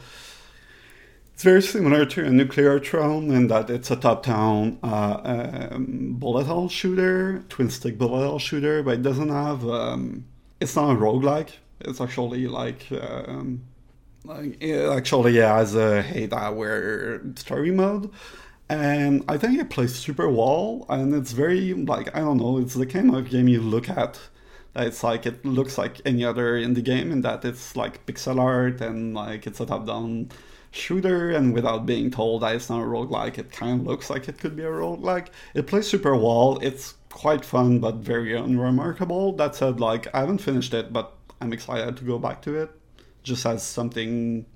it's 1.34 1.42
very 1.42 1.60
similar 1.60 2.06
to 2.06 2.25
a 2.25 2.30
Nuclear 2.30 2.80
Throne 2.80 3.30
in 3.30 3.48
that 3.48 3.68
it's 3.68 3.90
a 3.90 3.96
top-down 3.96 4.78
uh, 4.82 5.68
um, 5.72 6.14
bullet 6.18 6.46
hell 6.46 6.70
shooter, 6.70 7.44
twin 7.50 7.68
stick 7.68 7.98
bullet 7.98 8.20
hell 8.20 8.38
shooter, 8.38 8.82
but 8.82 8.94
it 8.94 9.02
doesn't 9.02 9.28
have. 9.28 9.68
Um, 9.68 10.25
it's 10.58 10.75
not 10.75 10.92
a 10.92 10.98
roguelike. 10.98 11.50
It's 11.80 12.00
actually 12.00 12.47
like. 12.47 12.87
Um, 12.90 13.62
like 14.25 14.61
actually 14.61 15.38
a 15.38 16.04
eight-hour 16.12 17.23
story 17.37 17.71
mode 17.71 18.11
and 18.68 19.25
I 19.28 19.38
think 19.38 19.59
it 19.59 19.71
plays 19.71 19.95
super 19.95 20.28
well, 20.28 20.87
and 20.88 21.14
it's 21.14 21.33
very 21.33 21.73
like 21.75 22.14
I 22.16 22.21
don't 22.21 22.38
know, 22.38 22.59
it's 22.59 22.75
the 22.75 22.87
kind 22.87 23.14
of 23.14 23.30
game 23.30 23.49
you 23.49 23.61
look 23.61 23.88
at. 23.88 24.18
It's 24.75 25.02
like 25.02 25.25
it 25.26 25.45
looks 25.45 25.78
like 25.78 26.00
any 26.04 26.25
other 26.25 26.54
indie 26.54 26.85
game 26.85 27.11
in 27.12 27.23
that 27.23 27.45
it's 27.45 27.76
like 27.76 28.04
pixel 28.06 28.38
art 28.40 28.80
and 28.80 29.14
like 29.14 29.47
it's 29.47 29.61
a 29.61 29.66
top-down 29.66 30.30
shooter, 30.73 31.30
and 31.30 31.54
without 31.54 31.87
being 31.87 32.11
told 32.11 32.42
that 32.42 32.54
it's 32.56 32.68
not 32.68 32.83
a 32.83 32.85
roguelike, 32.85 33.38
it 33.38 33.52
kind 33.52 33.80
of 33.80 33.87
looks 33.87 34.11
like 34.11 34.28
it 34.28 34.38
could 34.38 34.56
be 34.56 34.64
a 34.64 34.71
roguelike. 34.71 35.28
It 35.54 35.66
plays 35.66 35.88
super 35.88 36.16
well. 36.16 36.59
It's 36.62 36.95
quite 37.11 37.45
fun, 37.45 37.78
but 37.80 37.97
very 37.97 38.37
unremarkable. 38.37 39.33
That 39.37 39.54
said, 39.54 39.80
like 39.80 40.09
I 40.14 40.21
haven't 40.21 40.38
finished 40.38 40.75
it, 40.75 40.92
but 40.92 41.15
I'm 41.40 41.52
excited 41.52 41.97
to 41.99 42.05
go 42.05 42.19
back 42.19 42.43
to 42.43 42.57
it, 42.57 42.71
just 43.23 43.45
as 43.47 43.62
something 43.62 44.47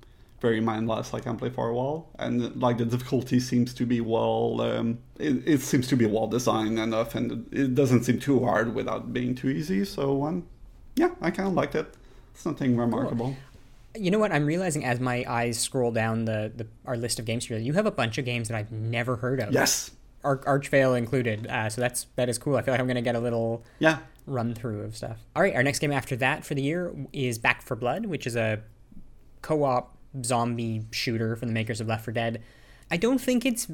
very 0.41 0.59
mindless. 0.59 1.13
I 1.13 1.19
can 1.19 1.37
play 1.37 1.49
for 1.49 1.69
a 1.69 1.73
while, 1.73 2.09
and 2.17 2.59
like 2.59 2.77
the 2.79 2.85
difficulty 2.85 3.39
seems 3.39 3.73
to 3.75 3.85
be 3.85 4.01
well. 4.01 4.59
Um, 4.61 4.99
it, 5.19 5.47
it 5.47 5.61
seems 5.61 5.87
to 5.89 5.95
be 5.95 6.05
well 6.05 6.27
designed 6.27 6.79
enough, 6.79 7.15
and 7.15 7.47
it 7.53 7.75
doesn't 7.75 8.03
seem 8.03 8.19
too 8.19 8.43
hard 8.43 8.73
without 8.73 9.13
being 9.13 9.35
too 9.35 9.49
easy. 9.49 9.85
So, 9.85 10.25
um, 10.25 10.47
yeah, 10.95 11.11
I 11.21 11.31
kind 11.31 11.47
of 11.47 11.53
liked 11.53 11.75
it. 11.75 11.93
It's 12.33 12.45
nothing 12.45 12.75
remarkable. 12.75 13.35
You 13.95 14.09
know 14.09 14.19
what? 14.19 14.31
I'm 14.31 14.45
realizing 14.45 14.83
as 14.85 14.99
my 14.99 15.25
eyes 15.27 15.59
scroll 15.59 15.91
down 15.91 16.25
the, 16.25 16.51
the 16.55 16.65
our 16.85 16.97
list 16.97 17.19
of 17.19 17.25
games 17.25 17.45
here, 17.45 17.57
you 17.57 17.73
have 17.73 17.85
a 17.85 17.91
bunch 17.91 18.17
of 18.17 18.25
games 18.25 18.47
that 18.47 18.57
I've 18.57 18.71
never 18.71 19.17
heard 19.17 19.39
of. 19.41 19.53
Yes, 19.53 19.91
Ar- 20.23 20.37
Archvale 20.39 20.97
included. 20.97 21.47
Uh, 21.47 21.69
so 21.69 21.81
that's 21.81 22.07
that 22.15 22.29
is 22.29 22.37
cool. 22.37 22.55
I 22.55 22.61
feel 22.61 22.73
like 22.73 22.81
I'm 22.81 22.87
gonna 22.87 23.01
get 23.01 23.15
a 23.15 23.19
little 23.19 23.63
yeah 23.79 23.99
run 24.25 24.53
through 24.53 24.81
of 24.81 24.95
stuff. 24.95 25.19
All 25.35 25.41
right, 25.41 25.55
our 25.55 25.63
next 25.63 25.79
game 25.79 25.91
after 25.91 26.15
that 26.17 26.45
for 26.45 26.55
the 26.55 26.61
year 26.61 26.93
is 27.11 27.37
Back 27.37 27.61
4 27.61 27.75
Blood, 27.77 28.05
which 28.05 28.27
is 28.27 28.35
a 28.35 28.61
co-op 29.41 29.97
zombie 30.23 30.85
shooter 30.91 31.35
from 31.35 31.47
the 31.47 31.53
makers 31.53 31.81
of 31.81 31.87
Left 31.87 32.05
4 32.05 32.13
Dead. 32.13 32.43
I 32.89 32.97
don't 32.97 33.19
think 33.19 33.45
it's 33.45 33.67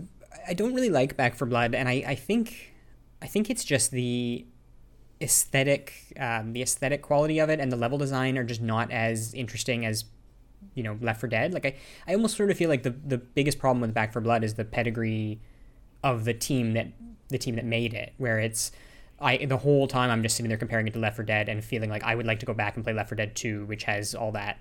I 0.48 0.54
don't 0.54 0.74
really 0.74 0.89
like 0.89 1.18
Back 1.18 1.36
4 1.36 1.48
Blood, 1.48 1.75
and 1.75 1.89
I, 1.89 2.04
I 2.08 2.16
think 2.16 2.74
I 3.22 3.27
think 3.27 3.50
it's 3.50 3.63
just 3.63 3.92
the 3.92 4.46
aesthetic 5.20 6.13
um, 6.20 6.54
the 6.54 6.62
aesthetic 6.62 7.01
quality 7.01 7.39
of 7.39 7.50
it 7.50 7.60
and 7.60 7.72
the 7.72 7.75
level 7.75 7.98
design 7.98 8.38
are 8.38 8.44
just 8.44 8.62
not 8.62 8.92
as 8.92 9.34
interesting 9.34 9.84
as 9.86 10.06
you 10.75 10.84
know 10.84 10.98
Left 11.01 11.20
4 11.20 11.30
Dead. 11.30 11.54
Like 11.54 11.66
I, 11.66 11.75
I 12.08 12.13
almost 12.13 12.38
sort 12.38 12.51
of 12.51 12.58
feel 12.58 12.70
like 12.70 12.84
the 12.84 12.92
the 12.92 13.18
biggest 13.18 13.60
problem 13.60 13.82
with 13.82 13.94
Back 13.94 14.13
4 14.13 14.22
Blood 14.22 14.44
is 14.44 14.54
the 14.54 14.66
pedigree 14.66 15.42
of 16.13 16.26
the 16.26 16.34
team 16.34 16.74
that 16.74 16.88
the 17.30 17.38
team 17.38 17.56
that 17.56 17.65
made 17.65 17.93
it, 17.93 18.13
where 18.17 18.39
it's 18.39 18.72
I 19.20 19.46
the 19.46 19.58
whole 19.58 19.88
time 19.88 20.10
I'm 20.12 20.24
just 20.24 20.36
sitting 20.36 20.50
there 20.50 20.58
comparing 20.58 20.88
it 20.88 20.93
to 20.93 21.00
Left 21.00 21.15
4 21.15 21.26
Dead 21.26 21.50
and 21.50 21.63
feeling 21.63 21.89
like 21.89 22.04
I 22.04 22.15
would 22.15 22.26
like 22.26 22.39
to 22.39 22.46
go 22.46 22.54
back 22.54 22.76
and 22.76 22.84
play 22.84 22.93
Left 22.93 23.10
4 23.10 23.15
Dead 23.15 23.36
2, 23.36 23.65
which 23.65 23.84
has 23.84 24.15
all 24.15 24.32
that 24.34 24.60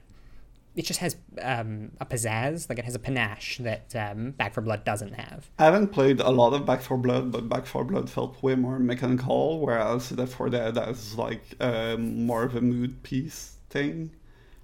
it 0.76 0.84
just 0.84 1.00
has 1.00 1.16
um, 1.40 1.90
a 2.00 2.06
pizzazz, 2.06 2.68
like 2.68 2.78
it 2.78 2.84
has 2.84 2.94
a 2.94 2.98
panache 2.98 3.58
that 3.58 3.96
um, 3.96 4.32
Back 4.32 4.52
4 4.52 4.62
Blood 4.62 4.84
doesn't 4.84 5.14
have. 5.14 5.48
I 5.58 5.64
haven't 5.64 5.88
played 5.88 6.20
a 6.20 6.28
lot 6.28 6.52
of 6.52 6.66
Back 6.66 6.82
4 6.82 6.98
Blood, 6.98 7.32
but 7.32 7.48
Back 7.48 7.64
4 7.64 7.84
Blood 7.84 8.10
felt 8.10 8.40
way 8.42 8.54
more 8.54 8.78
mechanical, 8.78 9.60
whereas 9.60 10.12
Left 10.12 10.34
4 10.34 10.50
Dead 10.50 10.76
has 10.76 11.16
like 11.16 11.42
um, 11.60 12.26
more 12.26 12.42
of 12.42 12.54
a 12.54 12.60
mood 12.60 13.02
piece 13.02 13.56
thing. 13.70 14.10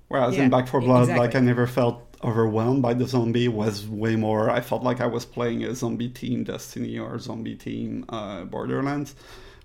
Whereas 0.08 0.36
Yeah, 0.36 0.44
in 0.44 0.50
Back 0.50 0.68
4 0.68 0.82
Blood, 0.82 1.02
exactly. 1.04 1.26
like 1.26 1.34
I 1.34 1.40
never 1.40 1.66
felt 1.66 2.11
overwhelmed 2.22 2.82
by 2.82 2.94
the 2.94 3.06
zombie. 3.06 3.48
Was 3.48 3.86
way 3.86 4.16
more. 4.16 4.50
I 4.50 4.60
felt 4.60 4.82
like 4.82 5.00
I 5.00 5.06
was 5.06 5.24
playing 5.24 5.64
a 5.64 5.74
zombie 5.74 6.08
team 6.08 6.44
Destiny 6.44 6.98
or 6.98 7.18
zombie 7.18 7.56
team 7.56 8.04
uh, 8.08 8.44
Borderlands. 8.44 9.14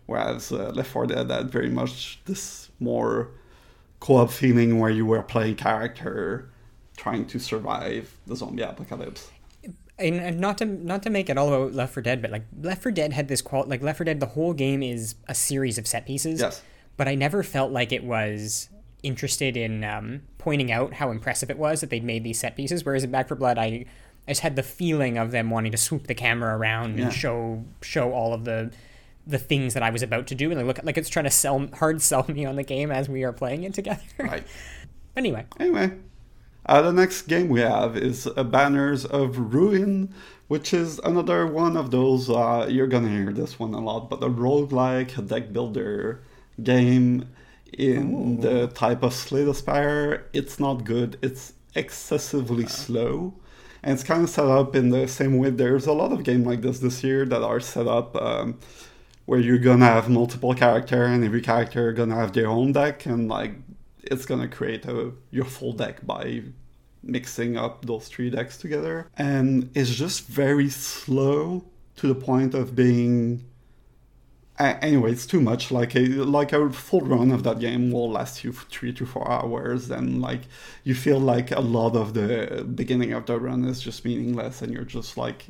Whereas 0.08 0.52
uh, 0.52 0.72
Left 0.74 0.90
4 0.90 1.08
Dead 1.08 1.30
had 1.30 1.50
very 1.52 1.70
much 1.70 2.20
this 2.26 2.70
more 2.80 3.30
co-op 4.00 4.32
feeling 4.32 4.80
where 4.80 4.90
you 4.90 5.06
were 5.06 5.22
playing 5.22 5.56
character 5.56 6.50
trying 6.96 7.26
to 7.28 7.40
survive 7.40 8.18
the 8.26 8.36
zombie 8.36 8.64
apocalypse. 8.64 9.30
And, 10.00 10.16
and 10.16 10.40
not 10.40 10.60
to 10.60 10.66
not 10.66 11.02
to 11.04 11.10
make 11.10 11.30
it 11.30 11.38
all 11.38 11.48
about 11.54 11.74
Left 11.74 11.94
4 11.94 12.04
Dead, 12.04 12.22
but 12.22 12.32
like 12.32 12.46
Left 12.62 12.84
4 12.84 12.92
Dead 12.92 13.14
had 13.14 13.28
this 13.28 13.42
qual 13.42 13.66
like 13.66 13.82
Left 13.82 13.98
4 13.98 14.06
Dead, 14.06 14.20
the 14.20 14.28
whole 14.28 14.54
game 14.54 14.82
is 14.82 15.16
a 15.28 15.36
series 15.36 15.78
of 15.78 15.88
set 15.88 16.06
pieces. 16.06 16.40
Yes. 16.40 16.62
But 16.96 17.08
I 17.08 17.16
never 17.16 17.44
felt 17.44 17.72
like 17.72 17.92
it 17.92 18.04
was 18.04 18.70
interested 19.04 19.56
in 19.58 19.84
um, 19.84 20.22
pointing 20.38 20.72
out 20.72 20.94
how 20.94 21.12
impressive 21.12 21.50
it 21.50 21.58
was 21.58 21.82
that 21.82 21.90
they'd 21.90 22.04
made 22.04 22.24
these 22.24 22.40
set 22.40 22.56
pieces. 22.56 22.84
Whereas 22.86 23.04
in 23.04 23.12
Back 23.12 23.28
4 23.28 23.38
Blood, 23.38 23.58
I 23.58 23.86
I 24.28 24.32
just 24.32 24.42
had 24.42 24.56
the 24.58 24.64
feeling 24.64 25.18
of 25.18 25.32
them 25.32 25.50
wanting 25.50 25.72
to 25.72 25.78
swoop 25.78 26.08
the 26.08 26.14
camera 26.16 26.58
around 26.58 26.98
Yeah. 26.98 27.06
and 27.06 27.14
show 27.14 27.64
show 27.82 28.12
all 28.14 28.34
of 28.34 28.44
the 28.46 28.72
the 29.26 29.38
things 29.38 29.74
that 29.74 29.84
I 29.84 29.90
was 29.90 30.02
about 30.02 30.28
to 30.28 30.36
do, 30.36 30.52
and 30.52 30.60
I 30.60 30.64
look 30.64 30.80
like 30.84 30.98
it's 30.98 31.10
trying 31.10 31.26
to 31.26 31.32
sell 31.32 31.68
hard 31.74 32.02
sell 32.02 32.26
me 32.28 32.46
on 32.46 32.56
the 32.56 32.64
game 32.64 32.92
as 32.92 33.08
we 33.10 33.24
are 33.24 33.34
playing 33.34 33.64
it 33.64 33.74
together. 33.74 34.02
Right. 34.20 34.46
Anyway, 35.16 35.46
Anyway, 35.60 35.94
uh, 36.68 36.82
the 36.84 36.94
next 36.94 37.24
game 37.24 37.50
we 37.50 37.60
have 37.62 37.98
is 37.98 38.28
uh, 38.28 38.44
Banners 38.44 39.04
of 39.04 39.52
Ruin, 39.56 40.14
which 40.48 40.76
is 40.76 41.00
another 41.00 41.48
one 41.48 41.76
of 41.76 41.90
those, 41.90 42.30
uh, 42.30 42.68
you're 42.70 42.86
gonna 42.86 43.10
hear 43.10 43.34
this 43.34 43.58
one 43.58 43.74
a 43.74 43.80
lot, 43.80 44.12
but 44.12 44.22
a 44.24 44.30
roguelike 44.30 45.28
deck 45.28 45.52
builder 45.52 46.22
game 46.62 47.28
in 47.74 48.42
the 48.42 48.68
type 48.68 49.04
of 49.04 49.14
Slay 49.14 49.44
the 49.44 49.54
Spire. 49.54 50.26
It's 50.34 50.60
not 50.60 50.84
good, 50.84 51.18
it's 51.22 51.54
excessively 51.76 52.68
slow. 52.68 53.34
And 53.84 53.94
it's 53.94 54.04
kind 54.04 54.24
of 54.24 54.30
set 54.30 54.46
up 54.46 54.76
in 54.76 54.90
the 54.90 55.08
same 55.08 55.38
way. 55.38 55.52
There's 55.52 55.86
a 55.86 55.94
lot 55.94 56.12
of 56.12 56.24
games 56.24 56.46
like 56.46 56.62
this 56.62 56.80
this 56.80 57.04
year 57.04 57.26
that 57.26 57.44
are 57.44 57.60
set 57.60 57.88
up 57.88 58.16
um, 58.16 58.60
where 59.28 59.40
you're 59.40 59.60
gonna 59.60 59.86
have 59.86 60.10
multiple 60.10 60.54
character 60.54 61.04
and 61.04 61.24
every 61.24 61.42
character 61.42 61.92
gonna 61.92 62.16
have 62.16 62.34
their 62.34 62.48
own 62.48 62.72
deck 62.72 63.06
and 63.06 63.28
like 63.28 63.54
it's 64.04 64.26
gonna 64.26 64.48
create 64.48 64.86
a 64.86 65.12
your 65.32 65.46
full 65.46 65.74
deck 65.74 66.06
by 66.06 66.42
mixing 67.04 67.58
up 67.58 67.86
those 67.86 68.08
three 68.08 68.30
decks 68.30 68.58
together 68.58 69.08
and 69.18 69.70
it's 69.76 69.94
just 69.94 70.28
very 70.28 70.70
slow 70.70 71.64
to 71.98 72.08
the 72.08 72.16
point 72.16 72.54
of 72.54 72.74
being 72.76 73.44
anyway 74.60 75.12
it's 75.12 75.26
too 75.26 75.42
much 75.42 75.72
like 75.72 75.96
a 75.96 76.08
like 76.08 76.52
a 76.52 76.70
full 76.72 77.02
run 77.02 77.32
of 77.32 77.44
that 77.44 77.60
game 77.60 77.92
will 77.92 78.10
last 78.10 78.44
you 78.44 78.52
three 78.52 78.92
to 78.92 79.06
four 79.06 79.30
hours 79.30 79.92
and 79.92 80.22
like 80.22 80.42
you 80.84 80.96
feel 80.96 81.20
like 81.20 81.52
a 81.52 81.60
lot 81.60 81.96
of 81.96 82.14
the 82.14 82.66
beginning 82.76 83.14
of 83.14 83.26
the 83.28 83.40
run 83.40 83.66
is 83.66 83.82
just 83.82 84.04
meaningless 84.04 84.62
and 84.62 84.74
you're 84.74 84.84
just 84.84 85.16
like 85.18 85.46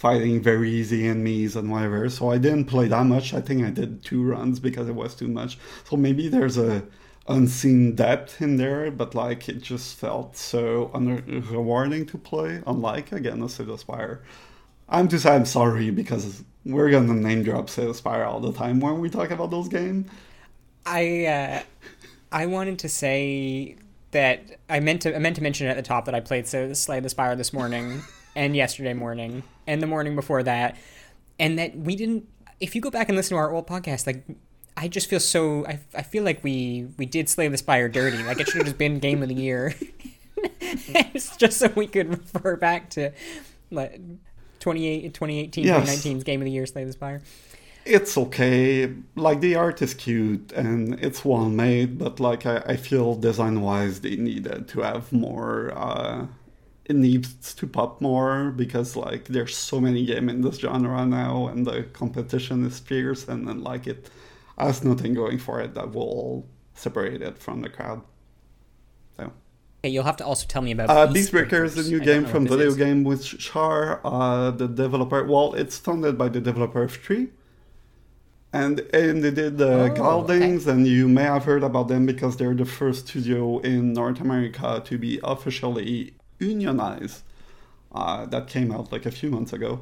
fighting 0.00 0.40
very 0.40 0.70
easy 0.70 1.06
enemies 1.06 1.56
and 1.56 1.70
whatever. 1.70 2.08
So 2.08 2.30
I 2.30 2.38
didn't 2.38 2.64
play 2.64 2.88
that 2.88 3.04
much. 3.04 3.34
I 3.34 3.42
think 3.42 3.62
I 3.62 3.68
did 3.68 4.02
two 4.02 4.22
runs 4.24 4.58
because 4.58 4.88
it 4.88 4.94
was 4.94 5.14
too 5.14 5.28
much. 5.28 5.58
So 5.84 5.94
maybe 5.98 6.26
there's 6.28 6.56
a 6.56 6.82
unseen 7.28 7.94
depth 7.96 8.40
in 8.40 8.56
there, 8.56 8.90
but 8.90 9.14
like 9.14 9.46
it 9.50 9.60
just 9.60 9.98
felt 9.98 10.38
so 10.38 10.90
unrewarding 10.94 12.08
to 12.12 12.16
play. 12.16 12.62
Unlike 12.66 13.12
again, 13.12 13.42
a 13.42 13.48
Civ 13.50 13.78
Spire. 13.78 14.22
I'm 14.88 15.10
say 15.10 15.34
I'm 15.34 15.44
sorry 15.44 15.90
because 15.90 16.44
we're 16.64 16.90
gonna 16.90 17.14
name 17.14 17.42
drop 17.42 17.70
Civ 17.70 17.96
Spire 17.96 18.24
all 18.24 18.40
the 18.40 18.52
time 18.52 18.80
when 18.80 19.00
we 19.00 19.08
talk 19.10 19.30
about 19.30 19.50
those 19.50 19.68
games. 19.68 20.10
I 20.86 21.24
uh, 21.26 21.62
I 22.32 22.46
wanted 22.46 22.78
to 22.80 22.88
say 22.88 23.76
that 24.10 24.58
I 24.68 24.80
meant 24.80 25.02
to 25.02 25.14
I 25.14 25.18
meant 25.18 25.36
to 25.36 25.42
mention 25.42 25.66
at 25.66 25.76
the 25.76 25.82
top 25.82 26.04
that 26.06 26.14
I 26.14 26.20
played 26.20 26.46
so 26.46 26.72
Slay 26.72 27.00
the 27.00 27.08
Spire 27.08 27.36
this 27.36 27.52
morning 27.52 28.02
and 28.36 28.54
yesterday 28.54 28.94
morning 28.94 29.42
and 29.66 29.82
the 29.82 29.86
morning 29.86 30.14
before 30.14 30.42
that, 30.42 30.76
and 31.38 31.58
that 31.58 31.76
we 31.76 31.96
didn't. 31.96 32.28
If 32.60 32.74
you 32.74 32.82
go 32.82 32.90
back 32.90 33.08
and 33.08 33.16
listen 33.16 33.36
to 33.36 33.38
our 33.38 33.52
old 33.52 33.66
podcast, 33.66 34.06
like 34.06 34.24
I 34.76 34.88
just 34.88 35.08
feel 35.08 35.20
so 35.20 35.66
I, 35.66 35.80
I 35.94 36.02
feel 36.02 36.24
like 36.24 36.44
we 36.44 36.88
we 36.98 37.06
did 37.06 37.28
Slay 37.28 37.48
the 37.48 37.56
Spire 37.56 37.88
dirty. 37.88 38.22
Like 38.22 38.40
it 38.40 38.46
should 38.48 38.56
have 38.56 38.66
just 38.66 38.78
been 38.78 38.98
Game 38.98 39.22
of 39.22 39.28
the 39.28 39.34
Year. 39.34 39.74
it's 40.60 41.36
just 41.36 41.58
so 41.58 41.68
we 41.74 41.86
could 41.86 42.08
refer 42.08 42.56
back 42.56 42.90
to 42.90 43.12
like 43.70 44.00
28, 44.60 45.12
2018, 45.14 45.64
Yes. 45.64 45.88
2019's 46.04 46.24
Game 46.24 46.40
of 46.40 46.44
the 46.44 46.50
Year 46.50 46.66
Slay 46.66 46.84
the 46.84 46.92
Spire. 46.92 47.22
it's 47.84 48.16
okay. 48.18 48.92
Like 49.16 49.40
the 49.40 49.54
art 49.56 49.80
is 49.82 49.94
cute 49.94 50.52
and 50.52 50.94
it's 51.00 51.24
well 51.24 51.48
made, 51.48 51.98
but 51.98 52.20
like 52.20 52.46
I, 52.46 52.58
I 52.66 52.76
feel 52.76 53.14
design 53.14 53.60
wise 53.62 54.00
they 54.00 54.16
needed 54.16 54.68
to 54.68 54.80
have 54.82 55.12
more. 55.12 55.72
Uh, 55.74 56.26
it 56.84 56.96
needs 56.96 57.54
to 57.54 57.66
pop 57.66 58.00
more 58.00 58.50
because 58.50 58.96
like 58.96 59.24
there's 59.28 59.56
so 59.56 59.80
many 59.80 60.04
game 60.04 60.28
in 60.28 60.40
this 60.42 60.58
genre 60.58 61.06
now 61.06 61.46
and 61.48 61.66
the 61.66 61.84
competition 61.92 62.64
is 62.66 62.80
fierce 62.80 63.28
and 63.28 63.46
then 63.48 63.62
like 63.62 63.86
it 63.86 64.10
has 64.58 64.82
nothing 64.84 65.14
going 65.14 65.38
for 65.38 65.60
it 65.60 65.74
that 65.74 65.92
will 65.94 66.46
separate 66.74 67.22
it 67.22 67.38
from 67.38 67.60
the 67.62 67.68
crowd. 67.68 68.02
Okay, 69.82 69.88
you'll 69.90 70.04
have 70.04 70.16
to 70.18 70.26
also 70.26 70.46
tell 70.46 70.60
me 70.60 70.72
about 70.72 70.90
Uh, 70.90 71.06
Beast 71.06 71.32
Beastbreaker 71.32 71.64
is 71.64 71.78
a 71.78 71.90
new 71.90 72.02
I 72.02 72.04
game 72.04 72.26
from 72.26 72.44
the 72.44 72.58
is. 72.58 72.76
Game 72.76 73.02
with 73.02 73.24
Char, 73.24 74.00
uh, 74.04 74.50
the 74.50 74.68
developer. 74.68 75.24
Well, 75.24 75.54
it's 75.54 75.78
funded 75.78 76.18
by 76.18 76.28
the 76.28 76.40
developer 76.40 76.82
of 76.82 76.92
Tree. 77.00 77.28
And, 78.52 78.80
and 78.92 79.22
they 79.24 79.30
did 79.30 79.60
uh, 79.62 79.64
Oh, 79.64 79.88
Galdings, 79.90 80.66
and 80.66 80.86
you 80.86 81.08
may 81.08 81.22
have 81.22 81.44
heard 81.44 81.62
about 81.62 81.88
them 81.88 82.04
because 82.04 82.36
they're 82.36 82.52
the 82.54 82.64
first 82.66 83.08
studio 83.08 83.58
in 83.60 83.92
North 83.94 84.20
America 84.20 84.82
to 84.84 84.98
be 84.98 85.18
officially 85.24 86.14
unionized. 86.38 87.22
Uh, 87.92 88.26
that 88.26 88.48
came 88.48 88.70
out 88.72 88.92
like 88.92 89.06
a 89.06 89.10
few 89.10 89.30
months 89.30 89.52
ago. 89.52 89.80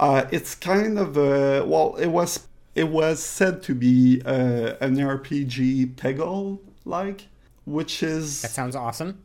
Uh, 0.00 0.24
it's 0.32 0.54
kind 0.54 0.98
of 0.98 1.16
uh, 1.16 1.64
well, 1.66 1.94
it 1.96 2.08
was 2.08 2.46
it 2.74 2.88
was 2.88 3.22
said 3.22 3.62
to 3.64 3.74
be 3.74 4.20
uh, 4.24 4.74
an 4.80 4.96
RPG 4.96 5.94
Peggle 5.96 6.58
like, 6.84 7.28
which 7.66 8.02
is 8.02 8.42
That 8.42 8.50
sounds 8.50 8.76
awesome. 8.76 9.22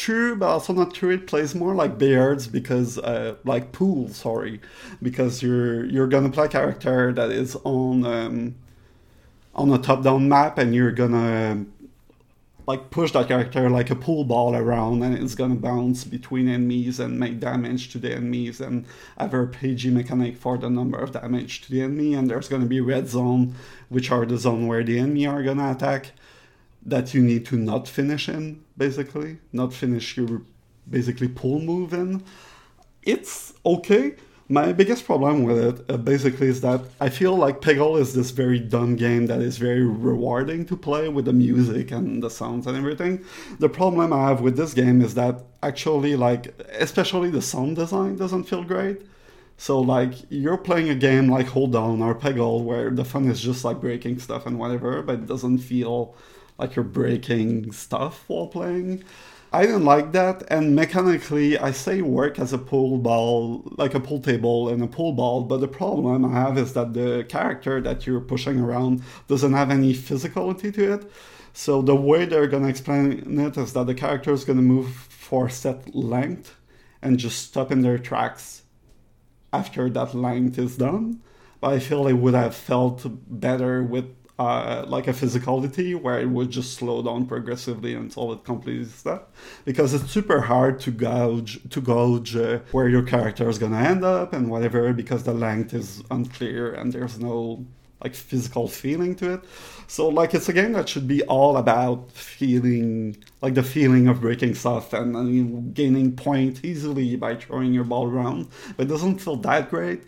True, 0.00 0.34
but 0.36 0.48
also 0.48 0.72
not 0.72 0.94
true. 0.94 1.10
It 1.10 1.26
plays 1.26 1.54
more 1.54 1.74
like 1.74 1.98
billiards 1.98 2.46
because, 2.46 2.98
uh, 2.98 3.36
like 3.44 3.72
pool, 3.72 4.08
sorry, 4.08 4.60
because 5.02 5.42
you're 5.42 5.84
you're 5.84 6.08
gonna 6.08 6.30
play 6.30 6.46
a 6.46 6.48
character 6.48 7.12
that 7.12 7.30
is 7.30 7.56
on 7.64 8.04
um, 8.06 8.54
on 9.54 9.70
a 9.72 9.78
top-down 9.78 10.28
map, 10.28 10.58
and 10.58 10.74
you're 10.74 10.92
gonna 10.92 11.66
like 12.66 12.90
push 12.90 13.12
that 13.12 13.28
character 13.28 13.68
like 13.68 13.90
a 13.90 13.96
pool 13.96 14.24
ball 14.24 14.54
around, 14.56 15.02
and 15.02 15.14
it's 15.14 15.34
gonna 15.34 15.54
bounce 15.54 16.04
between 16.04 16.48
enemies 16.48 16.98
and 17.00 17.20
make 17.20 17.38
damage 17.40 17.90
to 17.92 17.98
the 17.98 18.12
enemies, 18.12 18.60
and 18.60 18.86
have 19.18 19.34
a 19.34 19.46
PG 19.46 19.90
mechanic 19.90 20.36
for 20.36 20.56
the 20.56 20.70
number 20.70 20.98
of 20.98 21.12
damage 21.12 21.60
to 21.62 21.70
the 21.70 21.82
enemy. 21.82 22.14
And 22.14 22.30
there's 22.30 22.48
gonna 22.48 22.66
be 22.66 22.80
red 22.80 23.08
zone, 23.08 23.54
which 23.90 24.10
are 24.10 24.24
the 24.24 24.38
zone 24.38 24.66
where 24.66 24.82
the 24.82 24.98
enemy 24.98 25.26
are 25.26 25.42
gonna 25.42 25.72
attack 25.72 26.12
that 26.84 27.14
you 27.14 27.22
need 27.22 27.46
to 27.46 27.56
not 27.56 27.88
finish 27.88 28.28
in, 28.28 28.64
basically, 28.76 29.38
not 29.52 29.72
finish 29.72 30.16
your 30.16 30.42
basically 30.88 31.28
pull 31.28 31.60
move 31.60 31.92
in. 31.92 32.22
It's 33.02 33.52
okay. 33.64 34.14
My 34.48 34.72
biggest 34.72 35.04
problem 35.04 35.44
with 35.44 35.58
it, 35.58 35.84
uh, 35.88 35.96
basically, 35.96 36.48
is 36.48 36.60
that 36.62 36.80
I 37.00 37.08
feel 37.08 37.36
like 37.36 37.60
Peggle 37.60 38.00
is 38.00 38.14
this 38.14 38.30
very 38.30 38.58
dumb 38.58 38.96
game 38.96 39.26
that 39.26 39.40
is 39.40 39.58
very 39.58 39.84
rewarding 39.84 40.66
to 40.66 40.76
play 40.76 41.08
with 41.08 41.26
the 41.26 41.32
music 41.32 41.92
and 41.92 42.20
the 42.20 42.30
sounds 42.30 42.66
and 42.66 42.76
everything. 42.76 43.24
The 43.60 43.68
problem 43.68 44.12
I 44.12 44.28
have 44.28 44.40
with 44.40 44.56
this 44.56 44.74
game 44.74 45.02
is 45.02 45.14
that 45.14 45.44
actually, 45.62 46.16
like, 46.16 46.60
especially 46.72 47.30
the 47.30 47.42
sound 47.42 47.76
design 47.76 48.16
doesn't 48.16 48.44
feel 48.44 48.64
great. 48.64 49.02
So 49.60 49.78
like 49.78 50.14
you're 50.30 50.56
playing 50.56 50.88
a 50.88 50.94
game 50.94 51.28
like 51.28 51.46
Holedown 51.46 52.00
or 52.02 52.14
Peggle 52.14 52.64
where 52.64 52.88
the 52.88 53.04
fun 53.04 53.28
is 53.28 53.42
just 53.42 53.62
like 53.62 53.78
breaking 53.78 54.18
stuff 54.18 54.46
and 54.46 54.58
whatever, 54.58 55.02
but 55.02 55.16
it 55.16 55.26
doesn't 55.26 55.58
feel 55.58 56.16
like 56.60 56.76
you're 56.76 56.84
breaking 56.84 57.72
stuff 57.72 58.24
while 58.28 58.46
playing. 58.46 59.02
I 59.52 59.66
didn't 59.66 59.84
like 59.84 60.12
that, 60.12 60.44
and 60.48 60.76
mechanically, 60.76 61.58
I 61.58 61.72
say 61.72 62.02
work 62.02 62.38
as 62.38 62.52
a 62.52 62.58
pool 62.58 62.98
ball, 62.98 63.64
like 63.76 63.94
a 63.94 64.00
pool 64.00 64.20
table 64.20 64.68
and 64.68 64.80
a 64.80 64.86
pool 64.86 65.12
ball, 65.12 65.42
but 65.42 65.60
the 65.60 65.66
problem 65.66 66.24
I 66.24 66.32
have 66.32 66.56
is 66.56 66.72
that 66.74 66.94
the 66.94 67.26
character 67.28 67.80
that 67.80 68.06
you're 68.06 68.20
pushing 68.20 68.60
around 68.60 69.02
doesn't 69.26 69.52
have 69.52 69.72
any 69.72 69.92
physicality 69.92 70.72
to 70.74 70.92
it. 70.94 71.10
So 71.52 71.82
the 71.82 71.96
way 71.96 72.26
they're 72.26 72.46
gonna 72.46 72.68
explain 72.68 73.40
it 73.40 73.56
is 73.56 73.72
that 73.72 73.86
the 73.88 73.94
character 73.94 74.32
is 74.32 74.44
gonna 74.44 74.62
move 74.62 74.94
for 74.94 75.46
a 75.46 75.50
set 75.50 75.96
length 75.96 76.54
and 77.02 77.18
just 77.18 77.44
stop 77.48 77.72
in 77.72 77.82
their 77.82 77.98
tracks 77.98 78.62
after 79.52 79.90
that 79.90 80.14
length 80.14 80.58
is 80.60 80.76
done. 80.76 81.22
But 81.60 81.72
I 81.72 81.78
feel 81.80 82.06
it 82.06 82.12
would 82.12 82.34
have 82.34 82.54
felt 82.54 83.04
better 83.28 83.82
with 83.82 84.14
uh, 84.40 84.86
like 84.88 85.06
a 85.06 85.12
physicality 85.12 85.94
where 85.94 86.18
it 86.18 86.30
would 86.30 86.50
just 86.50 86.72
slow 86.72 87.02
down 87.02 87.26
progressively 87.26 87.94
until 87.94 88.32
it 88.32 88.42
completes 88.42 89.02
that. 89.02 89.28
Because 89.66 89.92
it's 89.92 90.10
super 90.10 90.40
hard 90.40 90.80
to 90.80 90.90
gauge 90.90 91.60
to 91.68 91.80
gauge 91.82 92.34
uh, 92.34 92.60
where 92.72 92.88
your 92.88 93.02
character 93.02 93.50
is 93.50 93.58
gonna 93.58 93.82
end 93.92 94.02
up 94.02 94.32
and 94.32 94.50
whatever 94.50 94.94
because 94.94 95.24
the 95.24 95.34
length 95.34 95.74
is 95.74 96.02
unclear 96.10 96.72
and 96.72 96.90
there's 96.90 97.18
no 97.18 97.66
like 98.02 98.14
physical 98.14 98.66
feeling 98.66 99.14
to 99.16 99.34
it. 99.34 99.44
So 99.86 100.08
like 100.08 100.32
it's 100.32 100.48
a 100.48 100.54
game 100.54 100.72
that 100.72 100.88
should 100.88 101.06
be 101.06 101.22
all 101.24 101.58
about 101.58 102.10
feeling 102.12 103.18
like 103.42 103.52
the 103.52 103.62
feeling 103.62 104.08
of 104.08 104.22
breaking 104.22 104.54
stuff 104.54 104.94
and, 104.94 105.14
and 105.14 105.74
gaining 105.74 106.16
point 106.16 106.64
easily 106.64 107.14
by 107.16 107.36
throwing 107.36 107.74
your 107.74 107.84
ball 107.84 108.08
around. 108.08 108.48
But 108.78 108.86
it 108.86 108.88
doesn't 108.88 109.18
feel 109.18 109.36
that 109.36 109.68
great. 109.68 110.00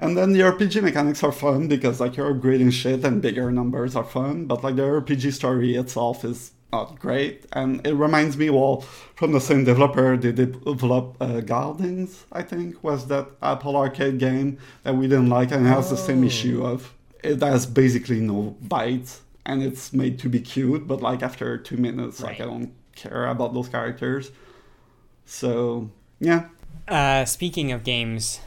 And 0.00 0.16
then 0.16 0.32
the 0.32 0.40
RPG 0.40 0.82
mechanics 0.82 1.24
are 1.24 1.32
fun 1.32 1.66
because 1.68 1.98
like 2.00 2.16
you're 2.16 2.32
upgrading 2.32 2.72
shit 2.72 3.04
and 3.04 3.20
bigger 3.20 3.50
numbers 3.50 3.96
are 3.96 4.04
fun, 4.04 4.46
but 4.46 4.62
like 4.62 4.76
the 4.76 4.82
RPG 4.82 5.32
story 5.32 5.74
itself 5.74 6.24
is 6.24 6.52
not 6.72 7.00
great. 7.00 7.46
And 7.52 7.84
it 7.86 7.94
reminds 7.94 8.36
me, 8.36 8.50
well, 8.50 8.82
from 9.16 9.32
the 9.32 9.40
same 9.40 9.64
developer, 9.64 10.16
they 10.16 10.30
developed 10.32 11.20
uh, 11.20 11.40
Gardens, 11.40 12.24
I 12.30 12.42
think, 12.42 12.84
was 12.84 13.06
that 13.08 13.26
Apple 13.42 13.76
Arcade 13.76 14.18
game 14.18 14.58
that 14.84 14.94
we 14.94 15.08
didn't 15.08 15.30
like, 15.30 15.50
and 15.50 15.66
it 15.66 15.70
has 15.70 15.90
the 15.90 15.96
same 15.96 16.22
Oh. 16.22 16.26
issue 16.26 16.64
of 16.64 16.94
it 17.24 17.40
has 17.42 17.66
basically 17.66 18.20
no 18.20 18.56
bite 18.62 19.18
and 19.44 19.62
it's 19.62 19.92
made 19.92 20.18
to 20.20 20.28
be 20.28 20.38
cute, 20.40 20.86
but 20.86 21.00
like 21.02 21.22
after 21.22 21.58
two 21.58 21.76
minutes, 21.76 22.20
like 22.20 22.40
I 22.40 22.44
don't 22.44 22.72
care 22.94 23.26
about 23.26 23.54
those 23.54 23.68
characters. 23.68 24.30
So 25.24 25.90
yeah, 26.20 26.48
Uh, 26.86 27.24
speaking 27.24 27.72
of 27.72 27.82
games, 27.84 28.40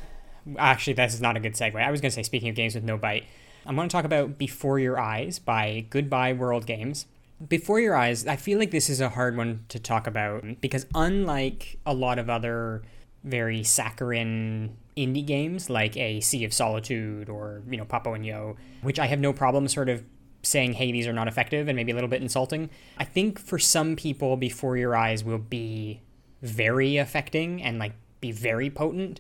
actually, 0.58 0.94
this 0.94 1.14
is 1.14 1.22
not 1.22 1.38
a 1.38 1.40
good 1.40 1.54
segue. 1.54 1.76
I 1.76 1.92
was 1.92 2.02
going 2.02 2.12
to 2.12 2.16
say, 2.16 2.24
speaking 2.24 2.50
of 2.50 2.56
games 2.56 2.76
with 2.76 2.84
no 2.84 2.98
bite, 2.98 3.26
I'm 3.66 3.76
going 3.76 3.88
to 3.88 3.92
talk 3.94 4.06
about 4.06 4.38
Before 4.38 4.80
Your 4.80 5.00
Eyes 5.00 5.40
by 5.40 5.86
Goodbye 5.90 6.34
World 6.34 6.66
Games. 6.66 7.06
Before 7.48 7.80
Your 7.80 7.96
Eyes, 7.96 8.28
I 8.28 8.36
feel 8.36 8.60
like 8.60 8.72
this 8.72 8.90
is 8.90 9.02
a 9.02 9.10
hard 9.10 9.38
one 9.38 9.66
to 9.70 9.80
talk 9.80 10.08
about 10.08 10.62
because, 10.62 10.86
unlike 10.94 11.80
a 11.86 11.94
lot 11.94 12.20
of 12.20 12.30
other 12.30 12.84
very 13.24 13.64
saccharine 13.64 14.78
indie 14.98 15.26
games 15.26 15.70
like 15.70 15.96
a 15.98 16.20
Sea 16.22 16.44
of 16.44 16.54
Solitude 16.54 17.30
or, 17.30 17.62
you 17.70 17.78
know, 17.78 17.86
Papo 17.86 18.16
and 18.16 18.26
Yo, 18.26 18.58
which 18.82 19.00
I 19.00 19.08
have 19.08 19.20
no 19.20 19.34
problem 19.34 19.68
sort 19.68 19.90
of 19.90 20.04
saying, 20.44 20.74
hey, 20.74 20.92
these 20.92 21.08
are 21.08 21.14
not 21.14 21.28
effective 21.28 21.68
and 21.68 21.76
maybe 21.76 21.92
a 21.92 21.96
little 21.96 22.10
bit 22.10 22.22
insulting. 22.22 22.70
I 22.98 23.04
think 23.06 23.40
for 23.40 23.60
some 23.60 23.96
people, 23.96 24.38
Before 24.38 24.76
Your 24.78 24.96
Eyes 24.96 25.24
will 25.24 25.38
be 25.38 26.02
very 26.42 26.98
affecting 26.98 27.62
and 27.62 27.78
like 27.80 27.94
be 28.20 28.32
very 28.32 28.70
potent. 28.70 29.20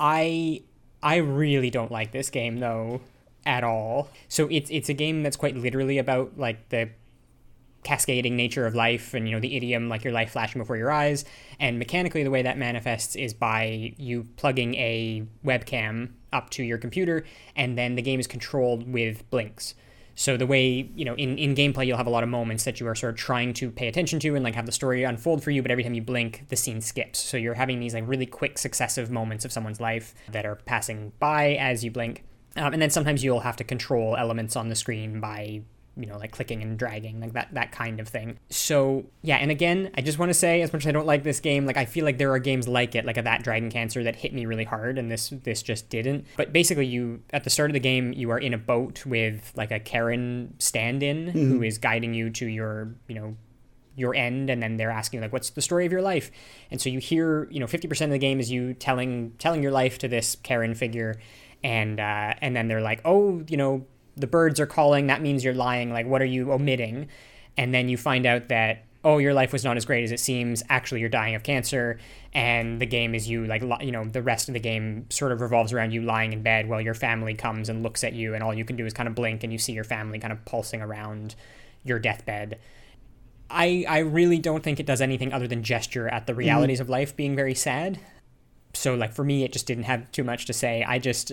I 0.00 0.62
I 1.02 1.16
really 1.16 1.70
don't 1.70 1.92
like 1.92 2.10
this 2.10 2.30
game 2.30 2.58
though 2.58 3.02
at 3.46 3.62
all. 3.62 4.08
So 4.28 4.48
it's 4.50 4.70
it's 4.70 4.88
a 4.88 4.94
game 4.94 5.22
that's 5.22 5.36
quite 5.36 5.56
literally 5.56 5.98
about 5.98 6.38
like 6.38 6.70
the 6.70 6.90
cascading 7.82 8.36
nature 8.36 8.66
of 8.66 8.74
life 8.74 9.14
and 9.14 9.26
you 9.26 9.34
know 9.34 9.40
the 9.40 9.56
idiom 9.56 9.88
like 9.88 10.04
your 10.04 10.12
life 10.12 10.32
flashing 10.32 10.60
before 10.60 10.76
your 10.76 10.90
eyes 10.90 11.24
and 11.58 11.78
mechanically 11.78 12.22
the 12.22 12.30
way 12.30 12.42
that 12.42 12.58
manifests 12.58 13.16
is 13.16 13.32
by 13.32 13.94
you 13.96 14.26
plugging 14.36 14.74
a 14.74 15.24
webcam 15.42 16.10
up 16.30 16.50
to 16.50 16.62
your 16.62 16.76
computer 16.76 17.24
and 17.56 17.78
then 17.78 17.94
the 17.94 18.02
game 18.02 18.20
is 18.20 18.26
controlled 18.26 18.92
with 18.92 19.28
blinks 19.30 19.74
so 20.20 20.36
the 20.36 20.46
way 20.46 20.86
you 20.94 21.04
know 21.06 21.14
in, 21.14 21.38
in 21.38 21.54
gameplay 21.54 21.86
you'll 21.86 21.96
have 21.96 22.06
a 22.06 22.10
lot 22.10 22.22
of 22.22 22.28
moments 22.28 22.64
that 22.64 22.78
you 22.78 22.86
are 22.86 22.94
sort 22.94 23.14
of 23.14 23.18
trying 23.18 23.54
to 23.54 23.70
pay 23.70 23.88
attention 23.88 24.20
to 24.20 24.34
and 24.34 24.44
like 24.44 24.54
have 24.54 24.66
the 24.66 24.72
story 24.72 25.02
unfold 25.02 25.42
for 25.42 25.50
you 25.50 25.62
but 25.62 25.70
every 25.70 25.82
time 25.82 25.94
you 25.94 26.02
blink 26.02 26.44
the 26.48 26.56
scene 26.56 26.80
skips. 26.80 27.18
So 27.18 27.36
you're 27.36 27.54
having 27.54 27.80
these 27.80 27.94
like 27.94 28.04
really 28.06 28.26
quick 28.26 28.58
successive 28.58 29.10
moments 29.10 29.46
of 29.46 29.52
someone's 29.52 29.80
life 29.80 30.14
that 30.30 30.44
are 30.44 30.56
passing 30.56 31.12
by 31.18 31.54
as 31.54 31.84
you 31.84 31.90
blink. 31.90 32.24
Um, 32.56 32.72
and 32.72 32.82
then 32.82 32.90
sometimes 32.90 33.24
you'll 33.24 33.40
have 33.40 33.56
to 33.56 33.64
control 33.64 34.16
elements 34.16 34.56
on 34.56 34.68
the 34.68 34.74
screen 34.74 35.20
by 35.20 35.62
you 36.00 36.06
know 36.06 36.18
like 36.18 36.32
clicking 36.32 36.62
and 36.62 36.78
dragging 36.78 37.20
like 37.20 37.34
that 37.34 37.52
that 37.52 37.72
kind 37.72 38.00
of 38.00 38.08
thing. 38.08 38.38
So 38.48 39.04
yeah 39.22 39.36
and 39.36 39.50
again 39.50 39.90
i 39.96 40.00
just 40.00 40.18
want 40.18 40.30
to 40.30 40.34
say 40.34 40.62
as 40.62 40.72
much 40.72 40.82
as 40.82 40.88
i 40.88 40.92
don't 40.92 41.06
like 41.06 41.22
this 41.22 41.40
game 41.40 41.66
like 41.66 41.76
i 41.76 41.84
feel 41.84 42.04
like 42.04 42.18
there 42.18 42.32
are 42.32 42.38
games 42.38 42.66
like 42.66 42.94
it 42.94 43.04
like 43.04 43.16
a 43.16 43.22
that 43.22 43.42
dragon 43.42 43.70
cancer 43.70 44.02
that 44.02 44.16
hit 44.16 44.32
me 44.32 44.46
really 44.46 44.64
hard 44.64 44.98
and 44.98 45.10
this 45.10 45.30
this 45.44 45.62
just 45.62 45.88
didn't. 45.88 46.26
But 46.36 46.52
basically 46.52 46.86
you 46.86 47.22
at 47.32 47.44
the 47.44 47.50
start 47.50 47.70
of 47.70 47.74
the 47.74 47.80
game 47.80 48.12
you 48.12 48.30
are 48.30 48.38
in 48.38 48.54
a 48.54 48.58
boat 48.58 49.04
with 49.06 49.52
like 49.56 49.70
a 49.70 49.78
Charon 49.78 50.54
stand-in 50.58 51.28
who 51.28 51.62
is 51.62 51.78
guiding 51.78 52.14
you 52.14 52.30
to 52.30 52.46
your 52.46 52.94
you 53.08 53.14
know 53.14 53.36
your 53.96 54.14
end 54.14 54.48
and 54.50 54.62
then 54.62 54.76
they're 54.76 54.90
asking 54.90 55.20
like 55.20 55.32
what's 55.32 55.50
the 55.50 55.62
story 55.62 55.86
of 55.86 55.92
your 55.92 56.02
life? 56.02 56.30
And 56.70 56.80
so 56.80 56.88
you 56.88 56.98
hear 56.98 57.48
you 57.50 57.60
know 57.60 57.66
50% 57.66 58.04
of 58.04 58.10
the 58.10 58.18
game 58.18 58.40
is 58.40 58.50
you 58.50 58.74
telling 58.74 59.32
telling 59.38 59.62
your 59.62 59.72
life 59.72 59.98
to 59.98 60.08
this 60.08 60.36
Charon 60.42 60.74
figure 60.74 61.20
and 61.62 62.00
uh, 62.00 62.34
and 62.40 62.56
then 62.56 62.68
they're 62.68 62.80
like 62.80 63.00
oh 63.04 63.44
you 63.48 63.56
know 63.56 63.86
the 64.20 64.26
birds 64.26 64.60
are 64.60 64.66
calling 64.66 65.06
that 65.06 65.22
means 65.22 65.44
you're 65.44 65.54
lying 65.54 65.92
like 65.92 66.06
what 66.06 66.20
are 66.22 66.26
you 66.26 66.52
omitting 66.52 67.08
and 67.56 67.74
then 67.74 67.88
you 67.88 67.96
find 67.96 68.26
out 68.26 68.48
that 68.48 68.84
oh, 69.04 69.18
your 69.18 69.32
life 69.32 69.52
was 69.52 69.64
not 69.64 69.76
as 69.76 69.84
great 69.84 70.04
as 70.04 70.12
it 70.12 70.20
seems. 70.20 70.62
Actually, 70.68 71.00
you're 71.00 71.08
dying 71.08 71.34
of 71.34 71.42
cancer, 71.42 71.98
and 72.32 72.80
the 72.80 72.86
game 72.86 73.14
is 73.14 73.28
you 73.28 73.46
like 73.46 73.62
you 73.80 73.92
know 73.92 74.04
the 74.04 74.22
rest 74.22 74.48
of 74.48 74.54
the 74.54 74.60
game 74.60 75.06
sort 75.10 75.32
of 75.32 75.40
revolves 75.40 75.72
around 75.72 75.92
you 75.92 76.02
lying 76.02 76.32
in 76.32 76.42
bed 76.42 76.68
while 76.68 76.80
your 76.80 76.94
family 76.94 77.34
comes 77.34 77.68
and 77.68 77.82
looks 77.82 78.04
at 78.04 78.12
you, 78.12 78.34
and 78.34 78.42
all 78.42 78.54
you 78.54 78.64
can 78.64 78.76
do 78.76 78.86
is 78.86 78.92
kind 78.92 79.08
of 79.08 79.14
blink 79.14 79.42
and 79.42 79.52
you 79.52 79.58
see 79.58 79.72
your 79.72 79.84
family 79.84 80.18
kind 80.18 80.32
of 80.32 80.44
pulsing 80.44 80.82
around 80.82 81.34
your 81.84 81.98
deathbed. 81.98 82.58
I 83.48 83.84
I 83.88 83.98
really 84.00 84.38
don't 84.38 84.62
think 84.62 84.78
it 84.78 84.86
does 84.86 85.00
anything 85.00 85.32
other 85.32 85.48
than 85.48 85.62
gesture 85.62 86.08
at 86.08 86.26
the 86.26 86.34
realities 86.34 86.78
mm. 86.78 86.82
of 86.82 86.88
life 86.88 87.16
being 87.16 87.34
very 87.34 87.54
sad. 87.54 87.98
So 88.74 88.94
like 88.94 89.12
for 89.12 89.24
me, 89.24 89.44
it 89.44 89.52
just 89.52 89.66
didn't 89.66 89.84
have 89.84 90.10
too 90.12 90.24
much 90.24 90.46
to 90.46 90.52
say. 90.52 90.84
I 90.84 90.98
just 90.98 91.32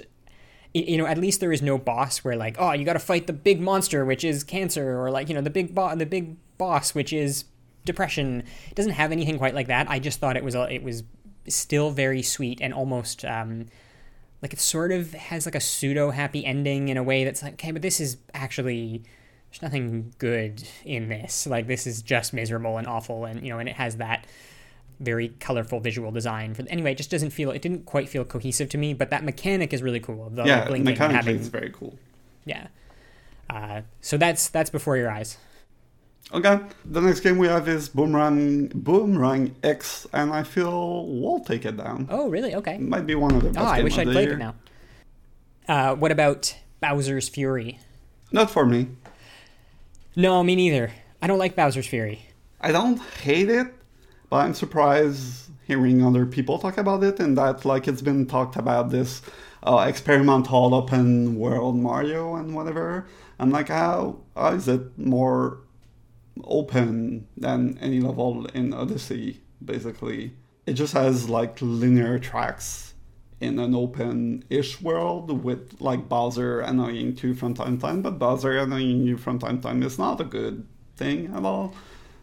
you 0.86 0.98
know, 0.98 1.06
at 1.06 1.18
least 1.18 1.40
there 1.40 1.52
is 1.52 1.62
no 1.62 1.78
boss 1.78 2.20
where 2.20 2.36
like, 2.36 2.56
oh, 2.60 2.72
you 2.72 2.86
got 2.86 2.94
to 2.94 3.00
fight 3.00 3.28
the 3.28 3.34
big 3.34 3.60
monster, 3.60 4.06
which 4.06 4.24
is 4.24 4.44
cancer, 4.44 5.00
or 5.00 5.12
like, 5.12 5.30
you 5.30 5.36
know, 5.36 5.42
the 5.42 5.50
big 5.50 5.74
boss, 5.74 5.98
the 5.98 6.06
big 6.06 6.38
boss, 6.58 6.94
which 6.94 7.14
is 7.14 7.46
depression. 7.86 8.44
It 8.70 8.76
doesn't 8.76 8.94
have 8.94 9.12
anything 9.12 9.38
quite 9.38 9.56
like 9.56 9.68
that. 9.68 9.90
I 9.90 10.00
just 10.00 10.20
thought 10.20 10.38
it 10.38 10.44
was 10.44 10.56
it 10.56 10.84
was 10.84 11.04
still 11.48 11.92
very 11.92 12.22
sweet 12.22 12.60
and 12.62 12.74
almost 12.74 13.24
um, 13.26 13.68
like 14.42 14.54
it 14.54 14.60
sort 14.60 14.92
of 14.92 15.14
has 15.14 15.46
like 15.46 15.56
a 15.56 15.60
pseudo 15.60 16.12
happy 16.12 16.46
ending 16.46 16.90
in 16.90 16.98
a 16.98 17.04
way 17.04 17.24
that's 17.24 17.42
like 17.42 17.54
okay, 17.54 17.72
but 17.72 17.82
this 17.82 18.00
is 18.00 18.18
actually 18.34 19.04
there's 19.50 19.62
nothing 19.62 20.14
good 20.18 20.64
in 20.86 21.10
this. 21.10 21.48
Like 21.48 21.68
this 21.68 21.88
is 21.88 22.02
just 22.02 22.34
miserable 22.34 22.78
and 22.78 22.88
awful, 22.88 23.26
and 23.26 23.44
you 23.44 23.50
know, 23.50 23.60
and 23.60 23.68
it 23.68 23.76
has 23.76 23.98
that 23.98 24.28
very 25.00 25.30
colorful 25.40 25.80
visual 25.80 26.12
design. 26.12 26.54
For 26.54 26.64
anyway, 26.68 26.92
it 26.92 26.98
just 26.98 27.12
doesn't 27.12 27.32
feel. 27.32 27.52
It 27.52 27.62
didn't 27.62 27.86
quite 27.86 28.10
feel 28.10 28.26
cohesive 28.26 28.70
to 28.70 28.78
me, 28.78 28.94
but 28.94 29.10
that 29.10 29.24
mechanic 29.24 29.74
is 29.74 29.82
really 29.82 30.00
cool. 30.00 30.30
The 30.30 30.44
yeah, 30.46 30.68
blinking 30.68 30.86
mechanically 30.86 31.16
having, 31.16 31.36
it's 31.38 31.48
very 31.48 31.72
cool. 31.72 31.98
Yeah. 32.46 32.68
Uh, 33.50 33.82
so 34.02 34.18
that's 34.18 34.50
that's 34.50 34.70
before 34.70 34.98
your 34.98 35.10
eyes. 35.10 35.38
Okay, 36.34 36.60
the 36.84 37.00
next 37.00 37.22
game 37.22 37.38
we 37.38 37.48
have 37.48 37.70
is 37.70 37.88
Boomerang 37.88 38.68
Boomerang 38.68 39.56
X, 39.64 40.06
and 40.12 40.34
I 40.34 40.44
feel 40.44 41.06
we'll 41.08 41.40
take 41.40 41.66
it 41.66 41.78
down. 41.78 42.08
Oh, 42.10 42.30
really? 42.30 42.54
Okay. 42.56 42.78
Might 42.78 43.06
be 43.06 43.16
one 43.16 43.34
of 43.34 43.44
the 43.44 43.50
best. 43.50 43.60
Oh, 43.60 43.70
I 43.70 43.82
wish 43.82 43.98
I'd 43.98 44.08
played 44.08 44.28
year. 44.28 44.34
it 44.34 44.40
now. 44.40 44.56
Uh, 45.70 45.96
what 45.96 46.12
about 46.12 46.54
Bowser's 46.82 47.30
Fury? 47.30 47.80
Not 48.32 48.52
for 48.52 48.66
me. 48.66 48.88
No, 50.18 50.44
me 50.44 50.56
neither. 50.56 50.92
I 51.22 51.28
don't 51.28 51.40
like 51.40 51.56
Bowser's 51.56 51.88
Fury. 51.88 52.26
I 52.60 52.74
don't 52.74 53.00
hate 53.22 53.50
it, 53.50 53.68
but 54.30 54.38
I'm 54.38 54.54
surprised 54.54 55.50
hearing 55.66 56.04
other 56.04 56.26
people 56.26 56.60
talk 56.60 56.78
about 56.78 57.04
it, 57.04 57.20
and 57.20 57.38
that 57.38 57.66
like 57.66 57.88
it's 57.88 58.02
been 58.02 58.26
talked 58.26 58.56
about 58.56 58.90
this 58.90 59.22
uh, 59.64 59.86
experimental 59.88 60.74
open 60.74 61.36
world 61.36 61.76
Mario 61.76 62.36
and 62.36 62.56
whatever. 62.56 63.08
I'm 63.40 63.52
like, 63.52 63.68
how, 63.70 64.22
how 64.36 64.54
is 64.54 64.68
it 64.68 64.98
more 64.98 65.60
open 66.44 67.28
than 67.38 67.78
any 67.82 68.00
level 68.00 68.46
in 68.48 68.74
Odyssey, 68.74 69.42
basically. 69.64 70.34
It 70.66 70.74
just 70.74 70.94
has 70.94 71.30
like 71.30 71.58
linear 71.62 72.20
tracks 72.20 72.94
in 73.40 73.60
an 73.60 73.76
open-ish 73.76 74.82
world 74.82 75.44
with 75.44 75.80
like 75.80 76.10
Bowser 76.10 76.60
annoying 76.60 77.18
you 77.22 77.36
from 77.36 77.54
time 77.54 77.78
to 77.78 77.82
time, 77.82 78.02
but 78.02 78.20
Bowser 78.20 78.58
annoying 78.58 79.04
you 79.04 79.18
from 79.18 79.40
time 79.40 79.58
to 79.58 79.64
time 79.64 79.84
is 79.84 79.98
not 79.98 80.20
a 80.20 80.26
good 80.26 80.66
thing 80.96 81.32
at 81.36 81.44
all. 81.44 81.74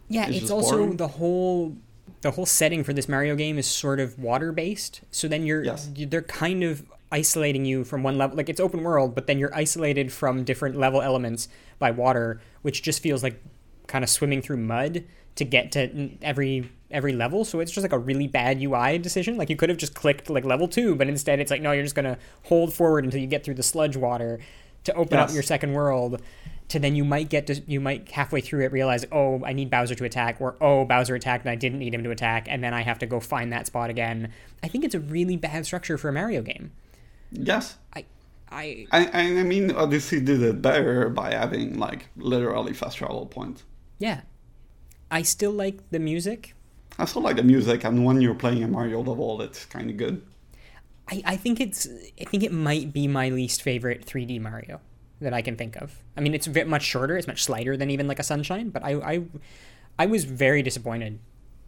Yeah, 0.07 0.27
it's, 0.27 0.43
it's 0.43 0.51
also 0.51 0.77
boring. 0.77 0.97
the 0.97 1.07
whole 1.07 1.77
the 2.25 2.31
whole 2.31 2.45
setting 2.47 2.83
for 2.83 2.91
this 2.91 3.07
Mario 3.07 3.35
game 3.35 3.59
is 3.59 3.67
sort 3.67 3.99
of 3.99 4.17
water 4.17 4.51
based. 4.51 5.01
So 5.11 5.27
then 5.27 5.45
you're 5.45 5.63
yes. 5.63 5.91
they're 5.95 6.23
kind 6.23 6.63
of 6.63 6.83
isolating 7.11 7.65
you 7.65 7.83
from 7.83 8.01
one 8.01 8.17
level 8.17 8.35
like 8.35 8.49
it's 8.49 8.59
open 8.59 8.81
world, 8.81 9.13
but 9.13 9.27
then 9.27 9.37
you're 9.37 9.53
isolated 9.55 10.11
from 10.11 10.43
different 10.43 10.75
level 10.75 11.03
elements 11.03 11.47
by 11.77 11.91
water, 11.91 12.41
which 12.63 12.81
just 12.81 13.03
feels 13.03 13.21
like 13.21 13.39
kind 13.85 14.03
of 14.03 14.09
swimming 14.09 14.41
through 14.41 14.57
mud 14.57 15.03
to 15.35 15.45
get 15.45 15.71
to 15.73 16.09
every 16.23 16.71
every 16.89 17.13
level 17.13 17.43
so 17.43 17.59
it's 17.59 17.71
just 17.71 17.83
like 17.83 17.91
a 17.91 17.99
really 17.99 18.25
bad 18.27 18.61
ui 18.61 18.97
decision 18.99 19.37
like 19.37 19.49
you 19.49 19.55
could 19.55 19.69
have 19.69 19.77
just 19.77 19.93
clicked 19.93 20.29
like 20.29 20.45
level 20.45 20.67
two 20.67 20.95
but 20.95 21.07
instead 21.09 21.39
it's 21.39 21.51
like 21.51 21.61
no 21.61 21.71
you're 21.73 21.83
just 21.83 21.95
going 21.95 22.05
to 22.05 22.17
hold 22.43 22.71
forward 22.73 23.03
until 23.03 23.19
you 23.19 23.27
get 23.27 23.43
through 23.43 23.53
the 23.53 23.63
sludge 23.63 23.97
water 23.97 24.39
to 24.85 24.93
open 24.93 25.17
yes. 25.17 25.29
up 25.29 25.33
your 25.33 25.43
second 25.43 25.73
world 25.73 26.21
to 26.67 26.79
then 26.79 26.95
you 26.95 27.05
might 27.05 27.29
get 27.29 27.47
to 27.47 27.61
you 27.67 27.79
might 27.79 28.09
halfway 28.11 28.41
through 28.41 28.63
it 28.63 28.71
realize 28.71 29.05
oh 29.11 29.41
i 29.45 29.53
need 29.53 29.69
bowser 29.69 29.95
to 29.95 30.03
attack 30.03 30.37
or 30.39 30.55
oh 30.61 30.85
bowser 30.85 31.15
attacked 31.15 31.45
and 31.45 31.51
i 31.51 31.55
didn't 31.55 31.79
need 31.79 31.93
him 31.93 32.03
to 32.03 32.11
attack 32.11 32.47
and 32.49 32.63
then 32.63 32.73
i 32.73 32.81
have 32.81 32.99
to 32.99 33.05
go 33.05 33.19
find 33.19 33.51
that 33.51 33.67
spot 33.67 33.89
again 33.89 34.31
i 34.63 34.67
think 34.67 34.83
it's 34.83 34.95
a 34.95 34.99
really 34.99 35.37
bad 35.37 35.65
structure 35.65 35.97
for 35.97 36.09
a 36.09 36.13
mario 36.13 36.41
game 36.41 36.71
yes 37.31 37.77
i 37.95 38.03
I, 38.51 38.87
I, 38.91 39.09
I 39.11 39.43
mean, 39.43 39.71
Odyssey 39.71 40.21
did 40.21 40.41
it 40.41 40.61
better 40.61 41.09
by 41.09 41.33
having 41.33 41.77
like 41.77 42.07
literally 42.15 42.73
fast 42.73 42.97
travel 42.97 43.25
points. 43.25 43.63
Yeah. 43.99 44.21
I 45.11 45.23
still 45.23 45.51
like 45.51 45.89
the 45.91 45.99
music. 45.99 46.53
I 46.97 47.05
still 47.05 47.21
like 47.21 47.35
the 47.35 47.43
music, 47.43 47.83
and 47.83 48.05
when 48.05 48.21
you're 48.21 48.35
playing 48.35 48.63
a 48.63 48.67
Mario 48.67 49.01
level, 49.01 49.41
it's 49.41 49.65
kind 49.65 49.89
of 49.89 49.97
good. 49.97 50.21
I, 51.09 51.21
I 51.25 51.35
think 51.35 51.59
it's 51.59 51.87
I 52.19 52.23
think 52.23 52.43
it 52.43 52.51
might 52.51 52.93
be 52.93 53.07
my 53.07 53.29
least 53.29 53.61
favorite 53.61 54.05
3D 54.05 54.39
Mario 54.39 54.79
that 55.21 55.33
I 55.33 55.41
can 55.41 55.55
think 55.55 55.75
of. 55.77 56.03
I 56.17 56.21
mean, 56.21 56.33
it's 56.33 56.47
much 56.47 56.83
shorter, 56.83 57.17
it's 57.17 57.27
much 57.27 57.43
slighter 57.43 57.77
than 57.77 57.89
even 57.89 58.07
like 58.07 58.19
a 58.19 58.23
Sunshine, 58.23 58.69
but 58.69 58.83
I 58.83 58.93
I, 58.93 59.23
I 59.99 60.05
was 60.05 60.25
very 60.25 60.61
disappointed 60.61 61.19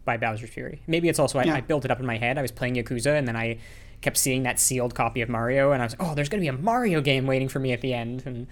by 0.04 0.16
Bowser's 0.16 0.50
Fury. 0.50 0.82
Maybe 0.86 1.08
it's 1.08 1.18
also 1.18 1.38
I, 1.38 1.44
yeah. 1.44 1.54
I 1.54 1.60
built 1.60 1.84
it 1.84 1.90
up 1.90 2.00
in 2.00 2.06
my 2.06 2.18
head. 2.18 2.38
I 2.38 2.42
was 2.42 2.52
playing 2.52 2.74
Yakuza, 2.74 3.18
and 3.18 3.26
then 3.26 3.36
I 3.36 3.58
kept 4.00 4.16
seeing 4.16 4.42
that 4.44 4.60
sealed 4.60 4.94
copy 4.94 5.22
of 5.22 5.28
Mario, 5.28 5.72
and 5.72 5.82
I 5.82 5.86
was 5.86 5.98
like, 5.98 6.08
oh, 6.08 6.14
there's 6.14 6.28
gonna 6.28 6.40
be 6.40 6.48
a 6.48 6.52
Mario 6.52 7.00
game 7.00 7.26
waiting 7.26 7.48
for 7.48 7.58
me 7.58 7.72
at 7.72 7.80
the 7.80 7.94
end, 7.94 8.22
and 8.26 8.46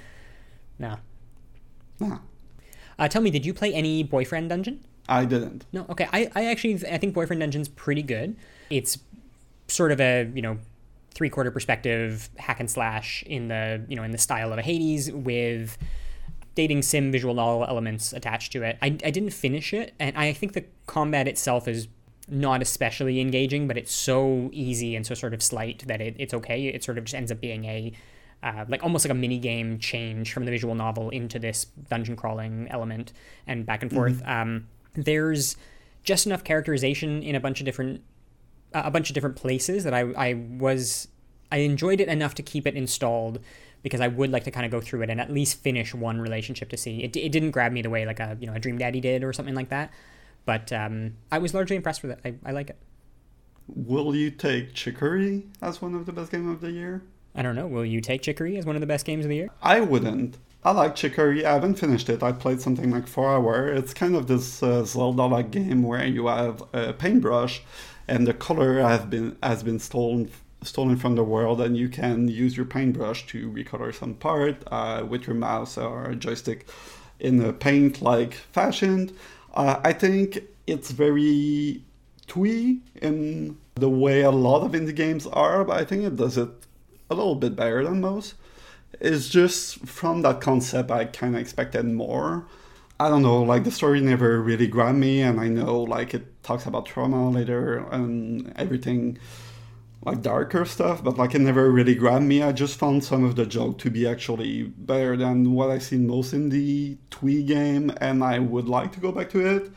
no. 0.79 0.97
Nah. 2.01 2.19
Uh, 2.99 3.09
tell 3.09 3.23
me, 3.23 3.31
did 3.31 3.45
you 3.45 3.53
play 3.53 3.73
any 3.75 4.03
Boyfriend 4.03 4.49
Dungeon? 4.49 4.85
I 5.09 5.25
didn't. 5.25 5.67
No. 5.73 5.87
Okay. 5.91 6.09
I, 6.13 6.31
I 6.35 6.47
actually 6.47 6.75
I 6.91 6.99
think 6.99 7.15
Boyfriend 7.15 7.41
Dungeon's 7.41 7.69
pretty 7.69 8.03
good. 8.03 8.37
It's 8.71 8.99
sort 9.69 9.93
of 9.93 10.01
a 10.01 10.31
you 10.35 10.43
know 10.43 10.59
three 11.17 11.31
quarter 11.31 11.51
perspective 11.51 12.29
hack 12.37 12.61
and 12.61 12.71
slash 12.71 13.25
in 13.27 13.49
the 13.49 13.83
you 13.89 13.97
know 13.97 14.03
in 14.03 14.11
the 14.11 14.19
style 14.19 14.53
of 14.53 14.59
a 14.59 14.63
Hades 14.63 15.11
with 15.11 15.79
dating 16.55 16.83
sim 16.83 17.11
visual 17.11 17.33
novel 17.35 17.65
elements 17.67 18.13
attached 18.13 18.53
to 18.53 18.63
it. 18.63 18.77
I, 18.83 18.87
I 18.87 19.11
didn't 19.11 19.31
finish 19.31 19.73
it, 19.73 19.95
and 19.99 20.17
I 20.17 20.35
think 20.35 20.53
the 20.53 20.65
combat 20.87 21.27
itself 21.27 21.67
is 21.67 21.89
not 22.29 22.61
especially 22.61 23.19
engaging, 23.21 23.67
but 23.67 23.79
it's 23.79 23.93
so 23.93 24.51
easy 24.53 24.95
and 24.95 25.07
so 25.07 25.15
sort 25.15 25.33
of 25.33 25.43
slight 25.43 25.85
that 25.87 26.03
it, 26.03 26.17
it's 26.19 26.35
okay. 26.35 26.67
It 26.67 26.85
sort 26.85 26.99
of 26.99 27.05
just 27.05 27.15
ends 27.15 27.33
up 27.33 27.41
being 27.41 27.65
a 27.65 27.93
uh, 28.43 28.67
like 28.69 28.83
almost 28.83 29.07
like 29.07 29.11
a 29.11 29.15
mini 29.15 29.39
game 29.39 29.79
change 29.79 30.35
from 30.35 30.45
the 30.45 30.51
visual 30.51 30.75
novel 30.75 31.09
into 31.09 31.39
this 31.39 31.65
dungeon 31.89 32.15
crawling 32.15 32.69
element 32.71 33.15
and 33.47 33.65
back 33.65 33.83
and 33.83 33.91
forth. 33.91 34.23
Mm-hmm. 34.23 34.31
Um, 34.31 34.67
there's 34.93 35.57
just 36.03 36.27
enough 36.27 36.45
characterization 36.45 37.23
in 37.23 37.35
a 37.35 37.41
bunch 37.41 37.61
of 37.61 37.65
different 37.65 38.03
a 38.85 38.91
bunch 38.91 39.11
of 39.11 39.15
different 39.15 39.37
places 39.37 39.85
that 39.85 39.95
I 39.95 40.01
I 40.13 40.35
was 40.35 41.09
I 41.51 41.59
enjoyed 41.59 42.01
it 42.01 42.09
enough 42.09 42.35
to 42.35 42.43
keep 42.43 42.67
it 42.67 42.75
installed 42.75 43.41
because 43.83 44.01
I 44.01 44.09
would 44.09 44.31
like 44.31 44.45
to 44.45 44.51
kind 44.51 44.67
of 44.67 44.73
go 44.73 44.81
through 44.81 45.03
it 45.03 45.11
and 45.11 45.21
at 45.21 45.31
least 45.31 45.63
finish 45.63 45.95
one 45.95 46.21
relationship 46.21 46.71
to 46.71 46.77
see. 46.77 47.05
It, 47.05 47.17
it 47.17 47.31
didn't 47.31 47.53
grab 47.53 47.73
me 47.73 47.83
the 47.83 47.91
way 47.91 48.05
like 48.05 48.21
a 48.21 48.37
you 48.41 48.47
know 48.47 48.55
a 48.55 48.59
Dream 48.59 48.79
Daddy 48.79 49.01
did 49.01 49.23
or 49.23 49.33
something 49.33 49.55
like 49.55 49.69
that, 49.69 49.93
but 50.45 50.73
um, 50.73 51.15
I 51.31 51.39
was 51.39 51.55
largely 51.55 51.77
impressed 51.77 52.03
with 52.03 52.13
it. 52.13 52.21
I, 52.25 52.35
I 52.49 52.53
like 52.53 52.71
it. 52.71 52.77
Will 53.69 54.15
you 54.15 54.31
take 54.31 54.75
Chicory 54.75 55.45
as 55.61 55.83
one 55.83 55.95
of 55.95 56.07
the 56.07 56.13
best 56.13 56.31
game 56.31 56.49
of 56.49 56.61
the 56.61 56.71
year? 56.71 57.03
I 57.35 57.43
don't 57.43 57.55
know. 57.55 57.67
Will 57.67 57.85
you 57.85 58.01
take 58.01 58.23
Chicory 58.23 58.57
as 58.57 58.65
one 58.65 58.77
of 58.77 58.81
the 58.81 58.87
best 58.87 59.05
games 59.05 59.25
of 59.25 59.29
the 59.29 59.37
year? 59.37 59.51
I 59.61 59.81
wouldn't. 59.81 60.39
I 60.65 60.71
like 60.71 60.97
Chicory. 60.97 61.45
I 61.45 61.53
haven't 61.53 61.75
finished 61.77 62.09
it. 62.09 62.23
I 62.23 62.33
played 62.33 62.61
something 62.61 62.91
like 62.91 63.07
four 63.07 63.31
hours. 63.31 63.79
It's 63.79 63.95
kind 63.95 64.17
of 64.17 64.27
this 64.27 64.63
uh, 64.63 64.85
Zelda-like 64.85 65.51
game 65.51 65.83
where 65.83 66.05
you 66.05 66.27
have 66.27 66.63
a 66.73 66.93
paintbrush, 66.93 67.63
and 68.09 68.27
the 68.27 68.35
color 68.35 68.81
has 68.81 69.05
been 69.05 69.37
has 69.43 69.63
been 69.63 69.79
stolen 69.79 70.31
stolen 70.63 70.97
from 70.97 71.15
the 71.15 71.25
world, 71.25 71.61
and 71.61 71.77
you 71.77 71.89
can 71.89 72.29
use 72.29 72.57
your 72.57 72.67
paintbrush 72.67 73.27
to 73.27 73.51
recolor 73.51 73.95
some 73.95 74.15
part 74.15 74.63
uh, 74.71 75.05
with 75.09 75.27
your 75.27 75.37
mouse 75.37 75.79
or 75.79 76.15
joystick 76.15 76.67
in 77.21 77.43
a 77.43 77.53
paint-like 77.53 78.35
fashion. 78.35 79.11
Uh, 79.55 79.81
I 79.85 79.93
think 79.93 80.41
it's 80.67 80.91
very 80.91 81.83
twee 82.27 82.81
in 83.01 83.57
the 83.77 83.89
way 83.89 84.23
a 84.23 84.31
lot 84.31 84.63
of 84.63 84.73
indie 84.73 84.95
games 84.95 85.27
are, 85.27 85.65
but 85.65 85.79
I 85.81 85.85
think 85.85 86.05
it 86.05 86.17
does 86.17 86.37
it 86.37 86.49
a 87.11 87.15
little 87.15 87.37
bit 87.37 87.55
better 87.55 87.85
than 87.85 88.01
most. 88.01 88.35
It's 89.01 89.29
just 89.29 89.87
from 89.87 90.23
that 90.23 90.41
concept, 90.41 90.91
I 90.91 91.05
kind 91.05 91.35
of 91.35 91.41
expected 91.41 91.85
more. 91.85 92.47
I 92.99 93.09
don't 93.11 93.23
know, 93.23 93.43
like 93.43 93.65
the 93.65 93.71
story 93.71 94.01
never 94.01 94.41
really 94.41 94.67
grabbed 94.67 94.99
me, 94.99 95.21
and 95.21 95.39
I 95.39 95.49
know 95.49 95.83
like 95.83 96.15
it 96.15 96.36
talks 96.47 96.65
about 96.65 96.87
trauma 96.87 97.29
later 97.29 97.79
and 97.91 98.53
everything, 98.57 99.19
like 100.05 100.23
darker 100.23 100.65
stuff, 100.65 101.03
but 101.03 101.19
like 101.19 101.35
it 101.35 101.41
never 101.41 101.71
really 101.71 101.97
grabbed 101.97 102.25
me. 102.25 102.43
I 102.43 102.53
just 102.53 102.79
found 102.79 103.03
some 103.03 103.25
of 103.25 103.35
the 103.35 103.45
joke 103.45 103.79
to 103.79 103.91
be 103.91 104.07
actually 104.07 104.63
better 104.63 105.17
than 105.17 105.53
what 105.53 105.71
I 105.71 105.79
seen 105.79 106.07
most 106.07 106.33
in 106.33 106.51
the 106.51 106.97
Twee 107.11 107.43
game, 107.43 107.93
and 108.01 108.23
I 108.23 108.39
would 108.39 108.69
like 108.69 108.93
to 108.93 109.01
go 109.01 109.11
back 109.11 109.31
to 109.31 109.41
it. 109.45 109.73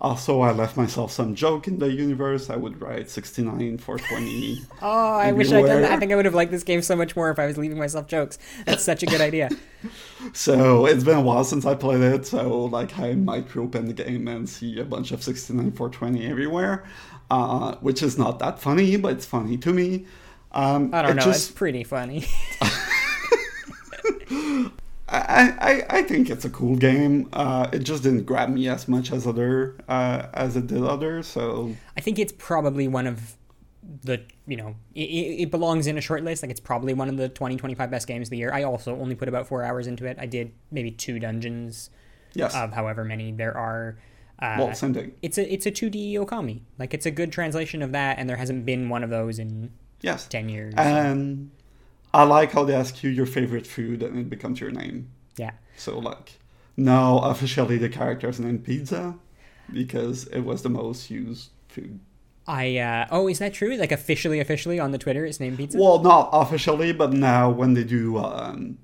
Also, 0.00 0.40
I 0.42 0.52
left 0.52 0.76
myself 0.76 1.10
some 1.10 1.34
joke 1.34 1.66
in 1.66 1.80
the 1.80 1.90
universe. 1.90 2.50
I 2.50 2.56
would 2.56 2.80
write 2.80 3.10
69 3.10 3.78
for 3.78 3.98
20. 3.98 4.60
Oh, 4.80 4.86
I 5.16 5.32
wish 5.32 5.48
I 5.48 5.60
could. 5.60 5.70
everywhere. 5.70 5.92
I 5.92 5.96
think 5.98 6.12
I 6.12 6.14
would 6.16 6.24
have 6.24 6.34
liked 6.36 6.52
this 6.52 6.62
game 6.62 6.82
so 6.82 6.94
much 6.94 7.16
more 7.16 7.30
if 7.30 7.38
I 7.40 7.46
was 7.46 7.58
leaving 7.58 7.78
myself 7.78 8.06
jokes. 8.06 8.38
That's 8.64 8.84
such 8.84 9.02
a 9.02 9.06
good 9.06 9.20
idea. 9.20 9.50
So 10.32 10.86
it's 10.86 11.04
been 11.04 11.16
a 11.18 11.20
while 11.20 11.44
since 11.44 11.64
I 11.64 11.76
played 11.76 12.00
it, 12.00 12.26
so 12.26 12.64
like 12.64 12.98
I 12.98 13.14
might 13.14 13.54
reopen 13.54 13.86
the 13.86 13.92
game 13.92 14.26
and 14.26 14.48
see 14.48 14.80
a 14.80 14.84
bunch 14.84 15.12
of 15.12 15.22
69 15.22 15.70
for 15.72 15.88
20 15.88 16.26
everywhere, 16.26 16.84
uh, 17.30 17.76
which 17.76 18.02
is 18.02 18.18
not 18.18 18.40
that 18.40 18.58
funny, 18.58 18.96
but 18.96 19.12
it's 19.12 19.26
funny 19.26 19.56
to 19.58 19.72
me. 19.72 20.06
Um, 20.50 20.92
I 20.92 21.02
don't 21.02 21.12
it 21.12 21.14
know. 21.14 21.22
Just, 21.22 21.50
It's 21.50 21.56
pretty 21.58 21.84
funny. 21.84 22.26
I, 25.10 25.54
I, 25.90 25.98
I 25.98 26.02
think 26.02 26.28
it's 26.28 26.44
a 26.44 26.50
cool 26.50 26.76
game. 26.76 27.28
Uh, 27.32 27.68
it 27.72 27.80
just 27.80 28.02
didn't 28.02 28.24
grab 28.24 28.50
me 28.50 28.68
as 28.68 28.88
much 28.88 29.10
as 29.10 29.26
other 29.26 29.76
uh, 29.88 30.26
as 30.34 30.56
it 30.56 30.66
did 30.66 30.82
others. 30.82 31.26
So 31.26 31.74
I 31.96 32.00
think 32.00 32.18
it's 32.18 32.32
probably 32.36 32.88
one 32.88 33.06
of 33.06 33.36
the 34.04 34.22
you 34.46 34.56
know 34.56 34.74
it, 34.94 35.00
it 35.00 35.50
belongs 35.50 35.86
in 35.86 35.96
a 35.96 36.00
short 36.00 36.24
list. 36.24 36.42
Like 36.42 36.50
it's 36.50 36.60
probably 36.60 36.92
one 36.92 37.08
of 37.08 37.16
the 37.16 37.28
20, 37.28 37.56
25 37.56 37.90
best 37.90 38.06
games 38.06 38.28
of 38.28 38.30
the 38.30 38.36
year. 38.36 38.52
I 38.52 38.64
also 38.64 38.98
only 38.98 39.14
put 39.14 39.28
about 39.28 39.46
four 39.46 39.62
hours 39.62 39.86
into 39.86 40.04
it. 40.04 40.18
I 40.20 40.26
did 40.26 40.52
maybe 40.70 40.90
two 40.90 41.18
dungeons 41.18 41.90
yes, 42.34 42.54
of 42.54 42.72
however 42.72 43.04
many 43.04 43.32
there 43.32 43.56
are. 43.56 43.98
Uh, 44.40 44.56
well, 44.58 44.68
it's 45.22 45.38
a 45.38 45.52
it's 45.52 45.66
a 45.66 45.72
2D 45.72 46.14
Okami. 46.14 46.60
Like 46.78 46.92
it's 46.92 47.06
a 47.06 47.10
good 47.10 47.32
translation 47.32 47.82
of 47.82 47.92
that, 47.92 48.18
and 48.18 48.28
there 48.28 48.36
hasn't 48.36 48.66
been 48.66 48.88
one 48.88 49.02
of 49.02 49.10
those 49.10 49.38
in 49.38 49.72
Yes, 50.00 50.26
ten 50.28 50.48
years. 50.48 50.74
I 52.14 52.24
like 52.24 52.52
how 52.52 52.64
they 52.64 52.74
ask 52.74 53.02
you 53.02 53.10
your 53.10 53.26
favorite 53.26 53.66
food 53.66 54.02
and 54.02 54.18
it 54.18 54.30
becomes 54.30 54.60
your 54.60 54.70
name. 54.70 55.10
yeah. 55.36 55.52
So 55.76 55.98
like 55.98 56.38
now 56.76 57.18
officially 57.20 57.78
the 57.78 57.88
character's 57.88 58.40
named 58.40 58.64
Pizza 58.64 59.16
because 59.72 60.26
it 60.28 60.40
was 60.40 60.62
the 60.62 60.68
most 60.70 61.10
used 61.10 61.50
food. 61.68 62.00
I 62.46 62.78
uh, 62.78 63.06
oh, 63.10 63.28
is 63.28 63.38
that 63.40 63.52
true? 63.52 63.76
Like 63.76 63.92
officially, 63.92 64.40
officially 64.40 64.80
on 64.80 64.90
the 64.90 64.98
Twitter, 64.98 65.24
it's 65.26 65.38
named 65.38 65.58
Pizza. 65.58 65.78
Well, 65.78 65.98
not 66.02 66.30
officially, 66.32 66.92
but 66.92 67.12
now 67.12 67.50
when 67.50 67.74
they 67.74 67.84
do 67.84 68.16
um, 68.16 68.78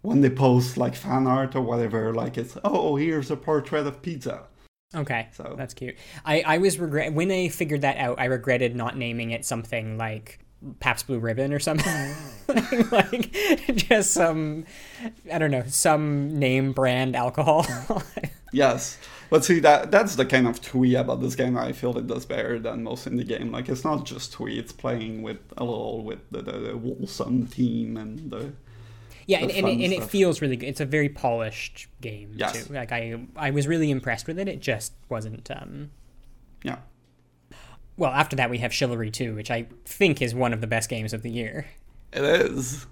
when 0.00 0.22
they 0.22 0.30
post 0.30 0.78
like 0.78 0.94
fan 0.94 1.26
art 1.26 1.54
or 1.54 1.60
whatever, 1.60 2.14
like 2.14 2.38
it's 2.38 2.56
oh 2.64 2.96
here's 2.96 3.30
a 3.30 3.36
portrait 3.36 3.86
of 3.86 4.00
Pizza. 4.00 4.44
Okay, 4.94 5.28
So- 5.32 5.54
that's 5.56 5.74
cute. 5.74 5.96
I 6.24 6.40
I 6.40 6.58
was 6.58 6.78
regret 6.78 7.12
when 7.12 7.30
I 7.30 7.48
figured 7.48 7.82
that 7.82 7.98
out. 7.98 8.18
I 8.18 8.24
regretted 8.24 8.74
not 8.74 8.96
naming 8.96 9.30
it 9.32 9.44
something 9.44 9.98
like 9.98 10.38
Pabst 10.80 11.06
Blue 11.06 11.18
Ribbon 11.18 11.52
or 11.52 11.58
something, 11.58 12.14
like 12.90 13.32
just 13.68 14.12
some 14.12 14.64
I 15.32 15.38
don't 15.38 15.50
know 15.50 15.64
some 15.66 16.38
name 16.38 16.72
brand 16.72 17.16
alcohol. 17.16 17.66
Yes, 18.52 18.98
but 19.30 19.44
see 19.44 19.60
that 19.60 19.92
that's 19.92 20.16
the 20.16 20.26
kind 20.26 20.48
of 20.48 20.60
twee 20.60 20.96
about 20.96 21.20
this 21.20 21.36
game 21.36 21.56
I 21.56 21.70
feel 21.70 21.96
it 21.96 22.08
does 22.08 22.26
better 22.26 22.58
than 22.58 22.82
most 22.82 23.06
indie 23.08 23.24
game. 23.24 23.52
Like 23.52 23.68
it's 23.68 23.84
not 23.84 24.04
just 24.04 24.32
twee; 24.32 24.58
it's 24.58 24.72
playing 24.72 25.22
with 25.22 25.38
a 25.56 25.62
little 25.62 26.02
with 26.02 26.18
the, 26.32 26.42
the, 26.42 26.52
the 26.58 26.76
wholesome 26.76 27.46
theme 27.46 27.96
and 27.96 28.28
the 28.28 28.52
yeah, 29.26 29.38
and, 29.38 29.50
The 29.50 29.54
and, 29.54 29.66
fun 29.66 29.80
it, 29.80 29.84
and 29.84 29.92
it 29.92 30.02
feels 30.02 30.42
really 30.42 30.56
good. 30.56 30.66
It's 30.66 30.80
a 30.80 30.84
very 30.84 31.08
polished 31.08 31.86
game 32.00 32.32
Yes. 32.34 32.66
too. 32.66 32.74
Like 32.74 32.90
I 32.90 33.20
I 33.36 33.52
was 33.52 33.68
really 33.68 33.92
impressed 33.92 34.26
with 34.26 34.36
it. 34.36 34.48
It 34.48 34.58
just 34.58 34.94
wasn't. 35.08 35.48
um 35.52 35.92
yeah. 36.64 36.78
Well, 38.00 38.12
after 38.12 38.34
that 38.36 38.48
we 38.48 38.56
have 38.58 38.72
Chivalry 38.72 39.10
2, 39.10 39.34
which 39.34 39.50
I 39.50 39.66
think 39.84 40.22
is 40.22 40.34
one 40.34 40.54
of 40.54 40.62
the 40.62 40.66
best 40.66 40.88
games 40.88 41.12
of 41.12 41.20
the 41.20 41.30
year. 41.30 41.66
It 42.14 42.24
is. 42.24 42.86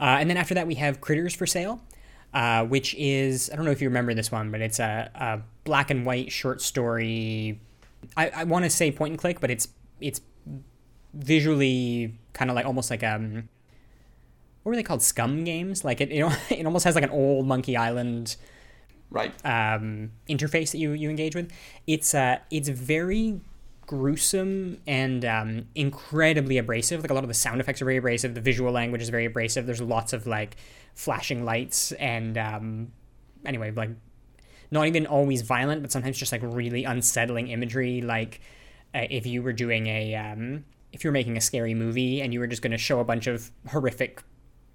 Uh, 0.00 0.16
and 0.18 0.30
then 0.30 0.38
after 0.38 0.54
that, 0.54 0.66
we 0.66 0.76
have 0.76 1.02
Critters 1.02 1.34
for 1.34 1.46
Sale, 1.46 1.82
uh, 2.32 2.64
which 2.64 2.94
is 2.94 3.50
I 3.52 3.56
don't 3.56 3.66
know 3.66 3.72
if 3.72 3.82
you 3.82 3.88
remember 3.88 4.14
this 4.14 4.32
one, 4.32 4.50
but 4.50 4.62
it's 4.62 4.78
a, 4.80 5.10
a 5.14 5.42
black 5.64 5.90
and 5.90 6.06
white 6.06 6.32
short 6.32 6.62
story. 6.62 7.60
I, 8.16 8.30
I 8.30 8.44
want 8.44 8.64
to 8.64 8.70
say 8.70 8.90
point 8.90 9.10
and 9.12 9.18
click, 9.18 9.38
but 9.38 9.50
it's 9.50 9.68
it's 10.00 10.22
visually 11.12 12.18
kind 12.32 12.50
of 12.50 12.56
like 12.56 12.64
almost 12.64 12.90
like 12.90 13.02
um 13.02 13.50
what 14.62 14.70
were 14.70 14.76
they 14.76 14.82
called 14.82 15.00
SCUMM 15.00 15.44
games 15.44 15.84
like 15.84 16.00
it 16.00 16.10
you 16.12 16.20
know 16.20 16.32
it 16.48 16.64
almost 16.64 16.84
has 16.84 16.94
like 16.94 17.04
an 17.04 17.10
old 17.10 17.46
monkey 17.46 17.76
island 17.76 18.36
Right. 19.10 19.32
um, 19.44 20.12
interface 20.28 20.72
that 20.72 20.78
you, 20.78 20.92
you 20.92 21.08
engage 21.10 21.34
with. 21.34 21.50
It's 21.86 22.14
uh, 22.14 22.38
it's 22.50 22.68
very 22.68 23.40
gruesome 23.88 24.78
and 24.86 25.24
um, 25.24 25.66
incredibly 25.74 26.58
abrasive. 26.58 27.00
Like 27.00 27.10
a 27.10 27.14
lot 27.14 27.24
of 27.24 27.28
the 27.28 27.34
sound 27.34 27.58
effects 27.60 27.80
are 27.80 27.86
very 27.86 27.96
abrasive. 27.96 28.34
The 28.34 28.40
visual 28.40 28.70
language 28.70 29.00
is 29.00 29.08
very 29.08 29.24
abrasive. 29.24 29.64
There's 29.64 29.80
lots 29.80 30.12
of 30.12 30.26
like 30.26 30.56
flashing 30.94 31.44
lights 31.44 31.92
and 31.92 32.36
um, 32.36 32.92
anyway, 33.46 33.72
like 33.72 33.90
not 34.70 34.86
even 34.86 35.06
always 35.06 35.40
violent, 35.40 35.80
but 35.80 35.90
sometimes 35.90 36.18
just 36.18 36.32
like 36.32 36.42
really 36.44 36.84
unsettling 36.84 37.48
imagery. 37.48 38.02
Like 38.02 38.42
uh, 38.94 39.06
if 39.08 39.26
you 39.26 39.42
were 39.42 39.54
doing 39.54 39.86
a 39.86 40.14
um, 40.14 40.64
if 40.92 41.02
you 41.02 41.08
were 41.08 41.12
making 41.12 41.38
a 41.38 41.40
scary 41.40 41.72
movie 41.72 42.20
and 42.20 42.34
you 42.34 42.40
were 42.40 42.46
just 42.46 42.60
going 42.60 42.72
to 42.72 42.78
show 42.78 43.00
a 43.00 43.04
bunch 43.04 43.26
of 43.26 43.50
horrific 43.68 44.22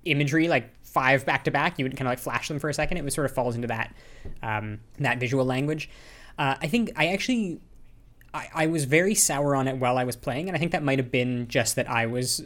imagery 0.06 0.50
like 0.50 0.70
five 0.84 1.26
back 1.26 1.46
to 1.46 1.52
back 1.52 1.80
you 1.80 1.86
would 1.86 1.96
kind 1.96 2.08
of 2.08 2.12
like 2.12 2.20
flash 2.20 2.50
them 2.50 2.60
for 2.60 2.70
a 2.70 2.74
second 2.74 2.98
it 2.98 3.06
was 3.06 3.14
sort 3.14 3.24
of 3.24 3.32
falls 3.34 3.56
into 3.56 3.70
that 3.70 3.96
um, 4.42 4.82
that 5.00 5.18
visual 5.18 5.46
language 5.46 5.90
uh, 6.38 6.56
i 6.60 6.68
think 6.68 6.92
i 6.98 7.08
actually 7.08 7.62
I, 8.34 8.50
I 8.54 8.68
was 8.68 8.86
very 8.86 9.16
sour 9.16 9.56
on 9.56 9.68
it 9.68 9.78
while 9.78 9.98
i 9.98 10.04
was 10.04 10.16
playing 10.16 10.48
and 10.48 10.56
i 10.56 10.60
think 10.60 10.72
that 10.72 10.84
might 10.84 11.00
have 11.00 11.12
been 11.12 11.48
just 11.48 11.76
that 11.76 11.90
i 11.90 12.06
was 12.06 12.44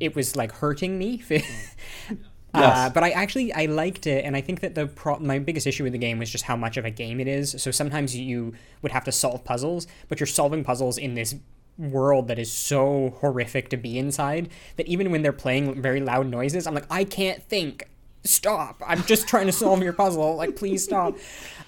it 0.00 0.14
was 0.16 0.36
like 0.36 0.52
hurting 0.52 0.98
me 0.98 1.22
uh, 1.30 2.14
Yes. 2.54 2.92
but 2.92 3.02
i 3.02 3.10
actually 3.10 3.52
i 3.52 3.66
liked 3.66 4.06
it 4.06 4.24
and 4.24 4.36
i 4.36 4.40
think 4.40 4.60
that 4.60 4.74
the 4.74 4.86
pro- 4.86 5.18
my 5.18 5.38
biggest 5.38 5.66
issue 5.66 5.84
with 5.84 5.92
the 5.92 5.98
game 5.98 6.18
was 6.18 6.30
just 6.30 6.44
how 6.44 6.56
much 6.56 6.76
of 6.76 6.84
a 6.84 6.90
game 6.90 7.20
it 7.20 7.28
is 7.28 7.54
so 7.58 7.70
sometimes 7.70 8.16
you 8.16 8.52
would 8.82 8.92
have 8.92 9.04
to 9.04 9.12
solve 9.12 9.42
puzzles 9.44 9.86
but 10.08 10.20
you're 10.20 10.26
solving 10.26 10.62
puzzles 10.64 10.98
in 10.98 11.14
this 11.14 11.34
world 11.78 12.28
that 12.28 12.38
is 12.38 12.52
so 12.52 13.16
horrific 13.20 13.70
to 13.70 13.76
be 13.78 13.98
inside 13.98 14.50
that 14.76 14.86
even 14.86 15.10
when 15.10 15.22
they're 15.22 15.32
playing 15.32 15.80
very 15.80 16.00
loud 16.00 16.26
noises, 16.26 16.66
I'm 16.66 16.74
like, 16.74 16.84
I 16.90 17.02
can't 17.04 17.42
think. 17.42 17.88
Stop. 18.24 18.82
I'm 18.86 19.02
just 19.04 19.26
trying 19.26 19.46
to 19.46 19.52
solve 19.52 19.82
your 19.82 19.94
puzzle. 19.94 20.36
Like, 20.36 20.54
please 20.54 20.84
stop. 20.84 21.16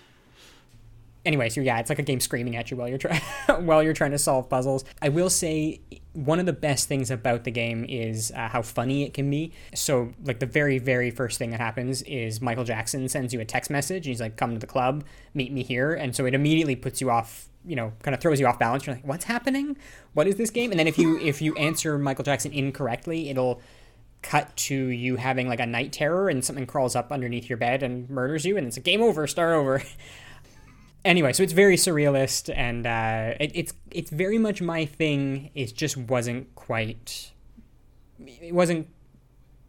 Anyway, 1.24 1.48
so 1.48 1.60
yeah, 1.60 1.78
it's 1.78 1.88
like 1.88 1.98
a 1.98 2.02
game 2.02 2.20
screaming 2.20 2.56
at 2.56 2.70
you 2.70 2.76
while 2.76 2.88
you're 2.88 2.98
trying 2.98 3.20
while 3.66 3.82
you're 3.82 3.94
trying 3.94 4.10
to 4.10 4.18
solve 4.18 4.48
puzzles. 4.48 4.84
I 5.00 5.08
will 5.08 5.30
say 5.30 5.80
one 6.12 6.38
of 6.38 6.46
the 6.46 6.52
best 6.52 6.86
things 6.86 7.10
about 7.10 7.44
the 7.44 7.50
game 7.50 7.84
is 7.88 8.30
uh, 8.32 8.48
how 8.48 8.62
funny 8.62 9.04
it 9.04 9.14
can 9.14 9.30
be. 9.30 9.52
So, 9.74 10.12
like 10.24 10.38
the 10.38 10.46
very 10.46 10.78
very 10.78 11.10
first 11.10 11.38
thing 11.38 11.50
that 11.50 11.60
happens 11.60 12.02
is 12.02 12.40
Michael 12.40 12.64
Jackson 12.64 13.08
sends 13.08 13.32
you 13.32 13.40
a 13.40 13.44
text 13.44 13.70
message. 13.70 14.06
He's 14.06 14.20
like, 14.20 14.36
"Come 14.36 14.52
to 14.52 14.58
the 14.58 14.66
club, 14.66 15.04
meet 15.32 15.50
me 15.52 15.62
here," 15.62 15.94
and 15.94 16.14
so 16.14 16.26
it 16.26 16.34
immediately 16.34 16.76
puts 16.76 17.00
you 17.00 17.10
off. 17.10 17.48
You 17.66 17.76
know, 17.76 17.94
kind 18.02 18.14
of 18.14 18.20
throws 18.20 18.38
you 18.38 18.46
off 18.46 18.58
balance. 18.58 18.86
You're 18.86 18.96
like, 18.96 19.06
"What's 19.06 19.24
happening? 19.24 19.78
What 20.12 20.26
is 20.26 20.36
this 20.36 20.50
game?" 20.50 20.70
And 20.70 20.78
then 20.78 20.86
if 20.86 20.98
you 20.98 21.18
if 21.18 21.40
you 21.40 21.54
answer 21.54 21.96
Michael 21.96 22.24
Jackson 22.24 22.52
incorrectly, 22.52 23.30
it'll 23.30 23.62
cut 24.24 24.56
to 24.56 24.74
you 24.74 25.16
having 25.16 25.48
like 25.48 25.60
a 25.60 25.66
night 25.66 25.92
terror 25.92 26.28
and 26.30 26.42
something 26.44 26.66
crawls 26.66 26.96
up 26.96 27.12
underneath 27.12 27.48
your 27.48 27.58
bed 27.58 27.82
and 27.82 28.08
murders 28.08 28.46
you 28.46 28.56
and 28.56 28.66
it's 28.66 28.78
a 28.78 28.80
game 28.80 29.02
over 29.02 29.26
start 29.26 29.52
over 29.52 29.82
anyway 31.04 31.32
so 31.32 31.42
it's 31.42 31.52
very 31.52 31.76
surrealist 31.76 32.52
and 32.56 32.86
uh, 32.86 33.34
it, 33.40 33.52
it's 33.54 33.74
it's 33.90 34.10
very 34.10 34.38
much 34.38 34.60
my 34.60 34.84
thing 34.84 35.50
it 35.54 35.74
just 35.74 35.96
wasn't 35.96 36.52
quite 36.54 37.32
it 38.26 38.54
wasn't 38.54 38.86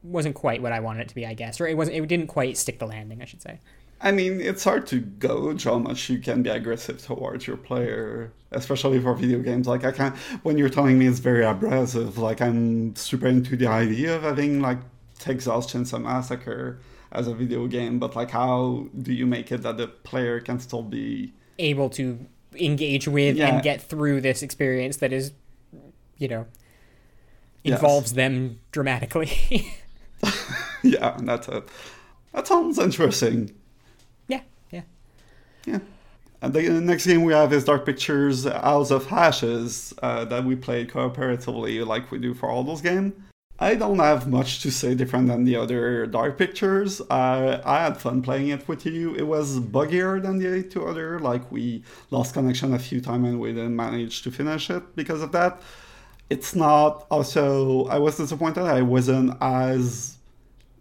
wasn't 0.03 0.35
quite 0.35 0.61
what 0.61 0.71
i 0.71 0.79
wanted 0.79 1.01
it 1.01 1.09
to 1.09 1.15
be 1.15 1.25
i 1.25 1.33
guess 1.33 1.59
or 1.59 1.67
it 1.67 1.75
wasn't 1.75 1.95
it 1.95 2.07
didn't 2.07 2.27
quite 2.27 2.57
stick 2.57 2.79
the 2.79 2.85
landing 2.85 3.21
i 3.21 3.25
should 3.25 3.41
say 3.41 3.59
I 4.01 4.11
mean, 4.11 4.41
it's 4.41 4.63
hard 4.63 4.87
to 4.87 4.99
gauge 4.99 5.63
how 5.63 5.79
much 5.79 6.09
you 6.09 6.19
can 6.19 6.43
be 6.43 6.49
aggressive 6.49 7.01
towards 7.01 7.47
your 7.47 7.57
player, 7.57 8.33
especially 8.51 8.99
for 8.99 9.15
video 9.15 9.39
games. 9.39 9.67
Like 9.67 9.85
I 9.85 9.91
can't. 9.91 10.15
when 10.43 10.57
you're 10.57 10.69
telling 10.69 10.99
me 10.99 11.07
it's 11.07 11.19
very 11.19 11.45
abrasive, 11.45 12.17
like 12.17 12.41
I'm 12.41 12.95
super 12.95 13.27
into 13.27 13.55
the 13.55 13.67
idea 13.67 14.15
of 14.15 14.23
having 14.23 14.61
like 14.61 14.79
Texas 15.17 15.65
Chainsaw 15.67 16.01
Massacre 16.01 16.77
as 17.15 17.27
a 17.27 17.33
video 17.33 17.67
game, 17.67 17.97
but 17.99 18.15
like 18.15 18.31
how 18.31 18.87
do 19.01 19.13
you 19.13 19.25
make 19.25 19.51
it 19.51 19.61
that 19.63 19.77
the 19.77 19.87
player 19.87 20.39
can 20.39 20.59
still 20.59 20.83
be? 20.83 21.33
able 21.57 21.89
to 21.89 22.19
engage 22.59 23.07
with 23.07 23.37
Yeah. 23.37 23.47
and 23.47 23.63
get 23.63 23.81
through 23.81 24.19
this 24.21 24.43
experience 24.43 24.97
that 24.97 25.13
is 25.13 25.31
you 26.17 26.27
know 26.27 26.45
Yes. 27.63 27.79
involves 27.79 28.13
them 28.13 28.59
dramatically 28.71 29.31
yeah, 30.83 31.17
that's 31.21 31.47
it. 31.47 31.63
That 32.33 32.45
sounds 32.47 32.77
interesting. 32.77 33.51
yeah 34.27 34.41
yeah 34.71 34.81
Yeah. 35.65 35.79
And 36.41 36.53
the 36.53 36.61
next 36.81 37.05
game 37.07 37.23
we 37.23 37.33
have 37.33 37.51
is 37.53 37.63
Dark 37.63 37.85
Pictures 37.85 38.43
House 38.45 38.91
of 38.91 39.11
Ashes 39.11 39.93
uh, 40.03 40.25
that 40.25 40.43
we 40.43 40.55
played 40.55 40.89
cooperatively 40.89 41.85
like 41.87 42.11
we 42.11 42.17
do 42.19 42.33
for 42.33 42.49
all 42.49 42.63
those 42.63 42.81
games. 42.81 43.13
I 43.57 43.75
don't 43.75 43.99
have 43.99 44.27
much 44.27 44.61
to 44.63 44.71
say 44.71 44.95
different 44.95 45.27
than 45.27 45.45
the 45.45 45.55
other 45.55 46.05
Dark 46.07 46.37
Pictures. 46.37 46.99
Uh, 46.99 47.61
I 47.65 47.83
had 47.83 47.97
fun 47.97 48.21
playing 48.21 48.49
it 48.49 48.67
with 48.67 48.85
you. 48.85 49.15
It 49.15 49.27
was 49.27 49.59
buggier 49.59 50.21
than 50.21 50.39
the 50.39 50.61
two 50.63 50.85
other. 50.85 51.19
Like 51.19 51.49
we 51.51 51.83
lost 52.11 52.33
connection 52.33 52.73
a 52.73 52.79
few 52.79 52.99
times 52.99 53.25
and 53.29 53.39
we 53.39 53.53
didn't 53.53 53.75
manage 53.75 54.23
to 54.23 54.31
finish 54.31 54.69
it 54.69 54.95
because 54.97 55.21
of 55.21 55.31
that. 55.31 55.61
It's 56.29 56.53
not 56.53 57.05
also. 57.09 57.85
I 57.85 57.97
was 57.97 58.17
disappointed. 58.17 58.63
I 58.63 58.81
wasn't 58.81 59.37
as 59.39 60.17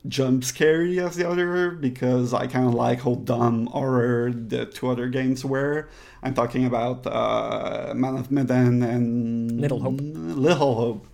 jump 0.09 0.44
scary 0.44 0.98
as 0.98 1.16
the 1.16 1.28
other 1.28 1.70
because 1.70 2.34
I 2.34 2.46
kind 2.46 2.66
of 2.66 2.74
like 2.74 3.03
how 3.03 3.14
dumb 3.14 3.66
horror 3.66 4.32
the 4.32 4.66
two 4.66 4.88
other 4.88 5.09
games 5.09 5.44
were. 5.44 5.88
I'm 6.22 6.34
talking 6.34 6.66
about 6.66 7.07
uh, 7.07 7.92
Man 7.94 8.16
of 8.16 8.30
Medan 8.32 8.82
and 8.82 9.61
Little 9.61 9.80
Hope. 9.80 10.01
Little 10.01 10.74
Hope. 10.74 11.07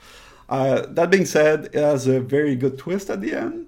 Uh, 0.51 0.85
that 0.89 1.11
being 1.11 1.25
said, 1.25 1.67
it 1.67 1.75
has 1.75 2.07
a 2.07 2.21
very 2.21 2.57
good 2.57 2.77
twist 2.77 3.09
at 3.09 3.21
the 3.21 3.33
end. 3.35 3.67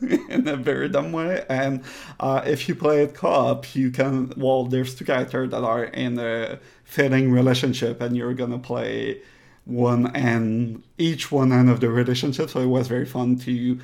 in 0.28 0.46
a 0.46 0.56
very 0.56 0.88
dumb 0.88 1.12
way. 1.12 1.44
And 1.48 1.82
uh, 2.20 2.42
if 2.44 2.68
you 2.68 2.74
play 2.74 3.02
it 3.02 3.14
co-op, 3.14 3.74
you 3.74 3.90
can. 3.90 4.32
Well, 4.36 4.64
there's 4.64 4.94
two 4.94 5.04
characters 5.04 5.50
that 5.50 5.64
are 5.64 5.84
in 5.84 6.18
a 6.18 6.58
fitting 6.84 7.32
relationship, 7.32 8.00
and 8.00 8.16
you're 8.16 8.34
gonna 8.34 8.58
play 8.58 9.20
one 9.64 10.14
end, 10.14 10.82
each 10.98 11.30
one 11.30 11.52
end 11.52 11.70
of 11.70 11.80
the 11.80 11.88
relationship. 11.88 12.50
So 12.50 12.60
it 12.60 12.66
was 12.66 12.88
very 12.88 13.06
fun 13.06 13.36
to 13.40 13.78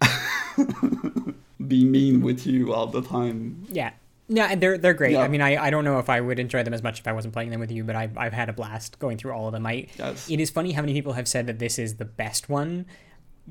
be 1.66 1.84
mean 1.84 2.22
with 2.22 2.46
you 2.46 2.72
all 2.72 2.86
the 2.86 3.02
time. 3.02 3.66
Yeah. 3.68 3.92
Yeah, 4.28 4.54
they're 4.56 4.76
they're 4.76 4.94
great. 4.94 5.12
Yeah. 5.12 5.20
I 5.22 5.28
mean, 5.28 5.40
I, 5.40 5.56
I 5.56 5.70
don't 5.70 5.84
know 5.84 5.98
if 5.98 6.10
I 6.10 6.20
would 6.20 6.38
enjoy 6.38 6.62
them 6.62 6.74
as 6.74 6.82
much 6.82 6.98
if 6.98 7.06
I 7.06 7.12
wasn't 7.12 7.32
playing 7.32 7.50
them 7.50 7.60
with 7.60 7.70
you, 7.70 7.84
but 7.84 7.94
I've, 7.94 8.16
I've 8.18 8.32
had 8.32 8.48
a 8.48 8.52
blast 8.52 8.98
going 8.98 9.18
through 9.18 9.32
all 9.32 9.46
of 9.46 9.52
them. 9.52 9.66
I 9.66 9.86
Yes. 9.98 10.28
it 10.28 10.40
is 10.40 10.50
funny 10.50 10.72
how 10.72 10.82
many 10.82 10.92
people 10.92 11.12
have 11.12 11.28
said 11.28 11.46
that 11.46 11.58
this 11.58 11.78
is 11.78 11.96
the 11.96 12.04
best 12.04 12.48
one 12.48 12.86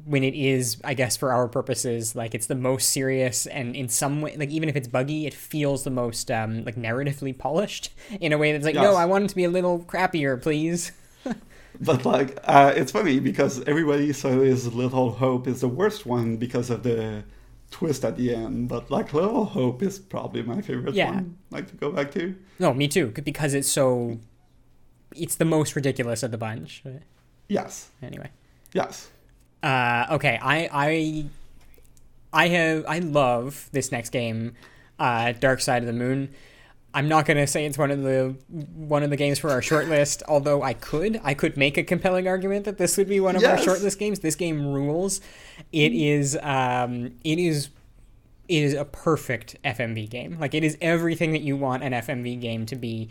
when 0.03 0.25
it 0.25 0.35
is, 0.35 0.77
I 0.83 0.93
guess, 0.93 1.15
for 1.15 1.31
our 1.31 1.47
purposes, 1.47 2.15
like 2.15 2.35
it's 2.35 2.47
the 2.47 2.55
most 2.55 2.89
serious 2.89 3.45
and 3.45 3.75
in 3.75 3.87
some 3.87 4.21
way, 4.21 4.35
like 4.35 4.49
even 4.49 4.67
if 4.67 4.75
it's 4.75 4.89
buggy, 4.89 5.25
it 5.25 5.33
feels 5.33 5.85
the 5.85 5.89
most 5.89 6.29
um, 6.29 6.65
like 6.65 6.75
narratively 6.75 7.37
polished 7.37 7.91
in 8.19 8.33
a 8.33 8.37
way 8.37 8.51
that's 8.51 8.65
like, 8.65 8.75
no, 8.75 8.95
I 8.95 9.05
want 9.05 9.23
it 9.23 9.27
to 9.29 9.35
be 9.35 9.45
a 9.45 9.49
little 9.49 9.79
crappier, 9.79 10.41
please. 10.41 10.91
But 11.81 12.05
like, 12.05 12.39
uh, 12.45 12.71
it's 12.75 12.91
funny 12.93 13.19
because 13.19 13.61
everybody 13.67 14.13
says 14.13 14.73
Little 14.73 15.11
Hope 15.11 15.45
is 15.45 15.59
the 15.59 15.67
worst 15.67 16.05
one 16.05 16.37
because 16.37 16.69
of 16.69 16.83
the 16.83 17.25
twist 17.71 18.03
at 18.05 18.17
the 18.17 18.33
end. 18.35 18.69
But 18.69 18.89
like, 18.91 19.13
Little 19.13 19.45
Hope 19.45 19.81
is 19.83 19.99
probably 19.99 20.43
my 20.43 20.61
favorite 20.61 20.95
Yeah. 20.95 21.11
one. 21.11 21.37
Like 21.51 21.67
to 21.67 21.75
go 21.75 21.91
back 21.91 22.11
to. 22.11 22.35
No, 22.59 22.73
me 22.73 22.87
too, 22.87 23.07
because 23.23 23.53
it's 23.53 23.69
so. 23.69 24.19
It's 25.15 25.35
the 25.35 25.45
most 25.45 25.75
ridiculous 25.75 26.23
of 26.23 26.31
the 26.31 26.37
bunch. 26.37 26.83
Yes. 27.47 27.89
Anyway. 28.01 28.31
Yes. 28.73 29.09
Uh, 29.63 30.05
okay, 30.11 30.37
I 30.41 30.69
I 30.71 31.25
I 32.33 32.47
have 32.49 32.85
I 32.87 32.99
love 32.99 33.69
this 33.71 33.91
next 33.91 34.09
game, 34.11 34.53
uh, 34.99 35.31
Dark 35.33 35.61
Side 35.61 35.81
of 35.81 35.87
the 35.87 35.93
Moon. 35.93 36.29
I'm 36.95 37.09
not 37.09 37.25
gonna 37.25 37.45
say 37.45 37.65
it's 37.65 37.77
one 37.77 37.91
of 37.91 38.01
the 38.03 38.35
one 38.73 39.03
of 39.03 39.09
the 39.09 39.17
games 39.17 39.37
for 39.37 39.49
our 39.51 39.59
shortlist, 39.61 40.23
although 40.29 40.63
I 40.63 40.73
could 40.73 41.19
I 41.23 41.33
could 41.33 41.57
make 41.57 41.77
a 41.77 41.83
compelling 41.83 42.27
argument 42.27 42.63
that 42.65 42.77
this 42.77 42.95
would 42.97 43.09
be 43.09 43.19
one 43.19 43.35
of 43.35 43.41
Yes. 43.41 43.67
our 43.67 43.75
shortlist 43.75 43.99
games. 43.99 44.19
This 44.19 44.35
game 44.35 44.65
rules. 44.65 45.19
It 45.73 45.91
is 45.91 46.37
um 46.41 47.11
it 47.25 47.37
is 47.37 47.69
it 48.47 48.63
is 48.63 48.73
a 48.73 48.85
perfect 48.85 49.57
FMV 49.65 50.09
game. 50.09 50.37
Like 50.39 50.53
it 50.53 50.63
is 50.63 50.77
everything 50.79 51.33
that 51.33 51.41
you 51.41 51.57
want 51.57 51.83
an 51.83 51.91
FMV 51.91 52.39
game 52.39 52.65
to 52.67 52.75
be. 52.75 53.09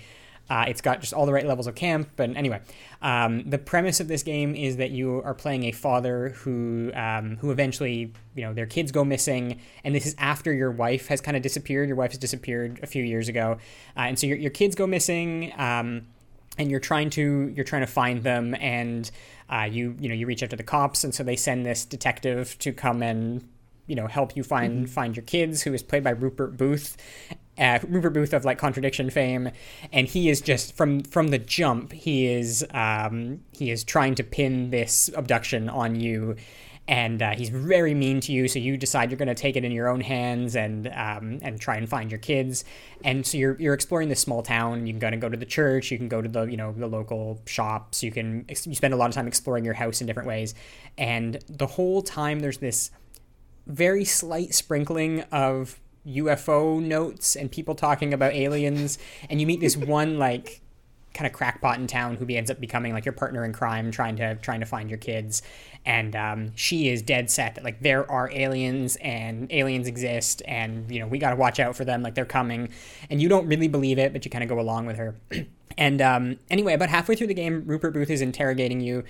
Uh, 0.51 0.67
it's 0.69 0.81
got 0.81 1.01
just 1.01 1.15
all 1.15 1.25
the 1.25 1.33
right 1.33 1.47
levels 1.47 1.67
of 1.67 1.75
camp. 1.75 2.09
But 2.17 2.37
anyway, 2.37 2.61
um, 3.01 3.49
the 3.49 3.59
premise 3.59 4.01
of 4.01 4.09
this 4.09 4.23
game 4.23 4.55
is 4.55 4.77
that 4.77 4.91
you 4.91 5.23
are 5.25 5.35
playing 5.35 5.65
a 5.65 5.73
father 5.73 6.31
who 6.31 6.93
um, 6.95 7.39
who 7.39 7.51
eventually, 7.51 8.13
you 8.35 8.43
know, 8.43 8.53
their 8.53 8.67
kids 8.67 8.93
go 8.93 9.05
missing, 9.05 9.61
and 9.85 9.95
this 9.95 10.07
is 10.07 10.15
after 10.19 10.53
your 10.53 10.71
wife 10.71 11.09
has 11.09 11.21
kind 11.21 11.37
of 11.37 11.43
disappeared. 11.43 11.89
Your 11.89 11.97
wife 11.97 12.11
has 12.11 12.19
disappeared 12.19 12.81
a 12.83 12.87
few 12.87 13.03
years 13.03 13.29
ago, 13.29 13.59
uh, 13.97 14.01
and 14.01 14.19
so 14.19 14.27
your 14.27 14.37
your 14.37 14.51
kids 14.51 14.75
go 14.75 14.87
missing. 14.87 15.53
Um, 15.57 16.07
and 16.57 16.71
you're 16.71 16.81
trying 16.81 17.11
to 17.11 17.53
you're 17.57 17.65
trying 17.65 17.83
to 17.83 17.87
find 17.87 18.23
them 18.23 18.55
and 18.61 19.11
uh, 19.51 19.69
you 19.71 19.97
you 19.99 20.09
know 20.09 20.15
you 20.15 20.27
reach 20.27 20.43
out 20.43 20.51
to 20.51 20.57
the 20.57 20.63
cops 20.63 21.03
and 21.03 21.15
so 21.15 21.25
they 21.25 21.35
send 21.37 21.67
this 21.67 21.85
detective 21.85 22.57
to 22.61 22.73
come 22.73 23.03
and 23.03 23.49
you 23.87 23.97
know 23.97 24.07
help 24.07 24.37
you 24.37 24.43
find 24.43 24.89
find 24.89 25.17
your 25.17 25.25
kids 25.25 25.63
who 25.63 25.75
is 25.75 25.83
played 25.83 26.05
by 26.05 26.11
Rupert 26.11 26.57
Booth 26.57 26.97
uh, 27.59 27.79
Rupert 27.87 28.13
Booth 28.13 28.33
of 28.33 28.45
like 28.45 28.59
contradiction 28.59 29.11
fame 29.11 29.51
and 29.93 30.07
he 30.09 30.29
is 30.29 30.41
just 30.41 30.77
from 30.77 31.03
from 31.03 31.29
the 31.29 31.39
jump 31.39 31.93
he 31.93 32.27
is 32.27 32.67
um, 32.73 33.41
he 33.53 33.71
is 33.71 33.85
trying 33.85 34.15
to 34.17 34.25
pin 34.25 34.71
this 34.71 35.11
abduction 35.15 35.69
on 35.69 36.01
you 36.01 36.37
and 36.87 37.23
uh, 37.23 37.31
he's 37.31 37.49
very 37.49 37.95
mean 37.95 38.21
to 38.21 38.33
you. 38.33 38.47
So 38.47 38.59
you 38.59 38.77
decide 38.77 39.11
you're 39.11 39.19
going 39.19 39.29
to 39.29 39.35
take 39.35 39.57
it 39.57 39.65
in 39.65 39.73
your 39.73 39.89
own 39.89 40.01
hands 40.01 40.55
and 40.55 40.89
um, 40.89 41.39
and 41.43 41.59
try 41.59 41.77
and 41.77 41.89
find 41.89 42.11
your 42.11 42.19
kids. 42.19 42.65
And 43.03 43.27
so 43.27 43.39
you're 43.39 43.57
you're 43.59 43.75
exploring 43.75 44.09
this 44.09 44.21
small 44.21 44.43
town. 44.43 44.87
You 44.87 44.93
can 44.93 45.01
kind 45.01 45.15
of 45.15 45.21
go 45.21 45.29
to 45.29 45.37
the 45.37 45.47
church. 45.47 45.91
You 45.91 45.99
can 45.99 46.09
go 46.09 46.21
to 46.21 46.29
the 46.29 46.45
you 46.45 46.57
know 46.57 46.73
the 46.73 46.87
local 46.87 47.41
shops. 47.47 48.03
You 48.03 48.11
can 48.11 48.45
you 48.49 48.75
spend 48.75 48.93
a 48.93 48.97
lot 48.97 49.09
of 49.09 49.15
time 49.15 49.27
exploring 49.27 49.65
your 49.65 49.75
house 49.75 50.01
in 50.01 50.07
different 50.07 50.29
ways. 50.29 50.55
And 50.99 51.39
the 51.49 51.67
whole 51.67 52.03
time 52.03 52.41
there's 52.41 52.59
this 52.59 52.91
very 53.67 54.05
slight 54.05 54.55
sprinkling 54.55 55.23
of 55.33 55.81
UFO 56.07 56.83
notes 56.83 57.37
and 57.37 57.51
people 57.51 57.75
talking 57.75 58.13
about 58.13 58.33
aliens. 58.33 58.99
And 59.29 59.41
you 59.41 59.47
meet 59.47 59.61
this 59.61 59.77
one 59.77 60.19
like 60.19 60.61
kind 61.15 61.29
of 61.29 61.33
crackpot 61.33 61.79
in 61.79 61.87
town 61.87 62.17
who 62.17 62.27
ends 62.29 62.51
up 62.51 62.61
becoming 62.61 62.93
like 62.93 63.05
your 63.05 63.13
partner 63.13 63.45
in 63.45 63.53
crime 63.53 63.93
trying 63.93 64.17
to 64.17 64.35
trying 64.37 64.61
to 64.61 64.67
find 64.67 64.91
your 64.91 64.99
kids. 64.99 65.43
And 65.87 66.17
um, 66.17 66.53
she 66.57 66.89
is 66.89 67.03
dead 67.03 67.31
set 67.31 67.55
that 67.55 67.65
like 67.65 67.81
there 67.81 68.11
are 68.11 68.31
aliens 68.33 68.97
and 68.97 69.51
aliens 69.53 69.87
exist 69.87 70.43
and 70.47 70.91
you 70.91 70.99
know 70.99 71.07
we 71.07 71.19
got 71.19 71.31
to 71.31 71.37
watch 71.37 71.61
out 71.61 71.77
for 71.77 71.85
them 71.85 72.03
like 72.03 72.15
they're 72.15 72.25
coming. 72.25 72.71
And 73.09 73.23
you 73.23 73.29
don't 73.29 73.47
really 73.47 73.69
believe 73.69 73.99
it 73.99 74.13
but 74.13 74.25
you 74.25 74.31
kind 74.31 74.43
of 74.43 74.51
go 74.51 74.61
along 74.61 74.87
with 74.87 74.97
her. 74.97 75.15
And 75.77 76.01
um, 76.01 76.39
anyway 76.51 76.75
about 76.75 76.89
halfway 76.89 77.17
through 77.17 77.27
the 77.27 77.35
game 77.35 77.65
rupert 77.67 77.95
booth 77.95 78.09
is 78.09 78.23
interrogating 78.23 78.81
you 78.81 79.03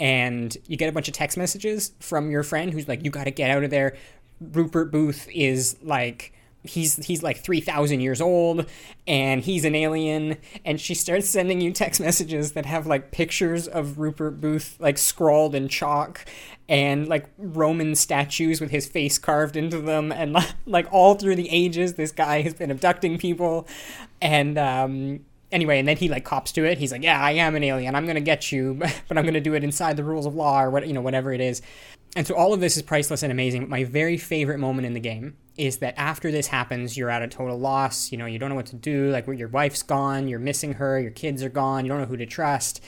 and 0.00 0.56
you 0.66 0.76
get 0.76 0.88
a 0.88 0.92
bunch 0.92 1.06
of 1.06 1.14
text 1.14 1.38
messages 1.38 1.92
from 2.00 2.28
your 2.28 2.42
friend 2.42 2.72
who's 2.72 2.88
like 2.88 3.04
you 3.04 3.10
got 3.12 3.24
to 3.24 3.30
get 3.30 3.50
out 3.52 3.62
of 3.62 3.70
there. 3.70 3.96
Rupert 4.40 4.90
booth 4.90 5.28
is 5.32 5.76
like 5.80 6.32
he's 6.64 6.96
he's 7.06 7.22
like 7.22 7.38
3000 7.38 8.00
years 8.00 8.20
old 8.20 8.66
and 9.06 9.42
he's 9.42 9.64
an 9.64 9.74
alien 9.74 10.36
and 10.64 10.80
she 10.80 10.94
starts 10.94 11.28
sending 11.28 11.60
you 11.60 11.72
text 11.72 12.00
messages 12.00 12.52
that 12.52 12.66
have 12.66 12.86
like 12.86 13.10
pictures 13.10 13.68
of 13.68 13.98
Rupert 13.98 14.40
Booth 14.40 14.76
like 14.80 14.98
scrawled 14.98 15.54
in 15.54 15.68
chalk 15.68 16.24
and 16.68 17.08
like 17.08 17.26
Roman 17.38 17.94
statues 17.94 18.60
with 18.60 18.70
his 18.70 18.86
face 18.86 19.18
carved 19.18 19.56
into 19.56 19.80
them 19.80 20.10
and 20.12 20.36
like 20.66 20.86
all 20.92 21.14
through 21.14 21.36
the 21.36 21.48
ages 21.50 21.94
this 21.94 22.12
guy 22.12 22.42
has 22.42 22.54
been 22.54 22.70
abducting 22.70 23.18
people 23.18 23.66
and 24.20 24.58
um 24.58 25.20
anyway 25.50 25.78
and 25.78 25.88
then 25.88 25.96
he 25.96 26.08
like 26.08 26.24
cops 26.24 26.52
to 26.52 26.64
it 26.64 26.78
he's 26.78 26.92
like 26.92 27.02
yeah 27.02 27.20
I 27.20 27.32
am 27.32 27.54
an 27.56 27.64
alien 27.64 27.94
I'm 27.94 28.06
to 28.06 28.20
get 28.20 28.52
you 28.52 28.74
but 29.08 29.18
I'm 29.18 29.24
to 29.24 29.40
do 29.40 29.54
it 29.54 29.64
inside 29.64 29.96
the 29.96 30.04
rules 30.04 30.26
of 30.26 30.34
law 30.34 30.62
or 30.62 30.70
what 30.70 30.86
you 30.86 30.92
know 30.92 31.00
whatever 31.00 31.32
it 31.32 31.40
is 31.40 31.62
and 32.16 32.26
so 32.26 32.34
all 32.34 32.52
of 32.52 32.60
this 32.60 32.76
is 32.76 32.82
priceless 32.82 33.22
and 33.22 33.30
amazing. 33.30 33.68
My 33.68 33.84
very 33.84 34.16
favorite 34.16 34.58
moment 34.58 34.86
in 34.86 34.94
the 34.94 35.00
game 35.00 35.36
is 35.56 35.78
that 35.78 35.94
after 35.96 36.30
this 36.30 36.48
happens, 36.48 36.96
you're 36.96 37.10
at 37.10 37.22
a 37.22 37.28
total 37.28 37.58
loss. 37.58 38.10
You 38.10 38.18
know, 38.18 38.26
you 38.26 38.38
don't 38.38 38.48
know 38.48 38.54
what 38.54 38.66
to 38.66 38.76
do. 38.76 39.10
Like, 39.10 39.26
your 39.26 39.48
wife's 39.48 39.82
gone, 39.82 40.28
you're 40.28 40.38
missing 40.38 40.74
her, 40.74 40.98
your 40.98 41.10
kids 41.10 41.42
are 41.42 41.48
gone, 41.48 41.84
you 41.84 41.90
don't 41.90 42.00
know 42.00 42.06
who 42.06 42.16
to 42.16 42.26
trust. 42.26 42.82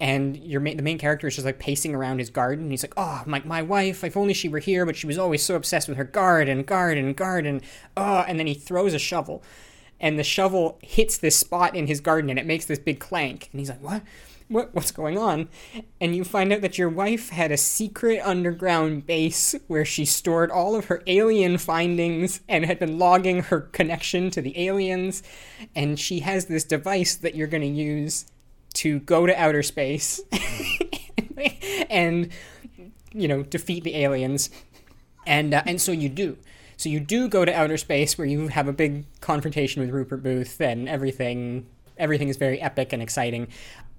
And 0.00 0.36
your 0.36 0.60
the 0.60 0.82
main 0.82 0.98
character 0.98 1.28
is 1.28 1.36
just 1.36 1.44
like 1.44 1.60
pacing 1.60 1.94
around 1.94 2.18
his 2.18 2.28
garden. 2.28 2.70
He's 2.72 2.82
like, 2.82 2.94
"Oh, 2.96 3.22
my 3.24 3.40
my 3.44 3.62
wife! 3.62 4.02
If 4.02 4.16
only 4.16 4.34
she 4.34 4.48
were 4.48 4.58
here, 4.58 4.84
but 4.84 4.96
she 4.96 5.06
was 5.06 5.16
always 5.16 5.44
so 5.44 5.54
obsessed 5.54 5.86
with 5.86 5.96
her 5.96 6.02
garden, 6.02 6.64
garden, 6.64 7.12
garden." 7.12 7.60
Oh, 7.96 8.24
and 8.26 8.36
then 8.36 8.48
he 8.48 8.54
throws 8.54 8.94
a 8.94 8.98
shovel, 8.98 9.44
and 10.02 10.18
the 10.18 10.24
shovel 10.24 10.78
hits 10.82 11.16
this 11.16 11.38
spot 11.38 11.74
in 11.74 11.86
his 11.86 12.00
garden, 12.00 12.28
and 12.28 12.38
it 12.38 12.44
makes 12.44 12.66
this 12.66 12.78
big 12.78 12.98
clank. 12.98 13.48
And 13.52 13.60
he's 13.60 13.70
like, 13.70 13.82
"What?" 13.82 14.02
what 14.52 14.74
what's 14.74 14.90
going 14.90 15.16
on 15.16 15.48
and 16.00 16.14
you 16.14 16.24
find 16.24 16.52
out 16.52 16.60
that 16.60 16.76
your 16.76 16.88
wife 16.88 17.30
had 17.30 17.50
a 17.50 17.56
secret 17.56 18.20
underground 18.22 19.06
base 19.06 19.54
where 19.66 19.84
she 19.84 20.04
stored 20.04 20.50
all 20.50 20.74
of 20.74 20.86
her 20.86 21.02
alien 21.06 21.56
findings 21.56 22.40
and 22.48 22.66
had 22.66 22.78
been 22.78 22.98
logging 22.98 23.40
her 23.44 23.60
connection 23.60 24.30
to 24.30 24.42
the 24.42 24.68
aliens 24.68 25.22
and 25.74 25.98
she 25.98 26.20
has 26.20 26.46
this 26.46 26.64
device 26.64 27.16
that 27.16 27.34
you're 27.34 27.46
going 27.46 27.62
to 27.62 27.66
use 27.66 28.26
to 28.74 29.00
go 29.00 29.26
to 29.26 29.40
outer 29.40 29.62
space 29.62 30.20
and 31.90 32.30
you 33.12 33.28
know 33.28 33.42
defeat 33.42 33.84
the 33.84 33.96
aliens 33.96 34.50
and 35.26 35.54
uh, 35.54 35.62
and 35.66 35.80
so 35.80 35.92
you 35.92 36.08
do 36.08 36.36
so 36.76 36.88
you 36.88 37.00
do 37.00 37.28
go 37.28 37.44
to 37.44 37.52
outer 37.52 37.76
space 37.76 38.16
where 38.18 38.26
you 38.26 38.48
have 38.48 38.68
a 38.68 38.72
big 38.72 39.04
confrontation 39.20 39.80
with 39.82 39.90
Rupert 39.90 40.22
Booth 40.22 40.60
and 40.60 40.88
everything 40.88 41.66
everything 41.98 42.28
is 42.28 42.36
very 42.36 42.60
epic 42.60 42.92
and 42.92 43.02
exciting. 43.02 43.48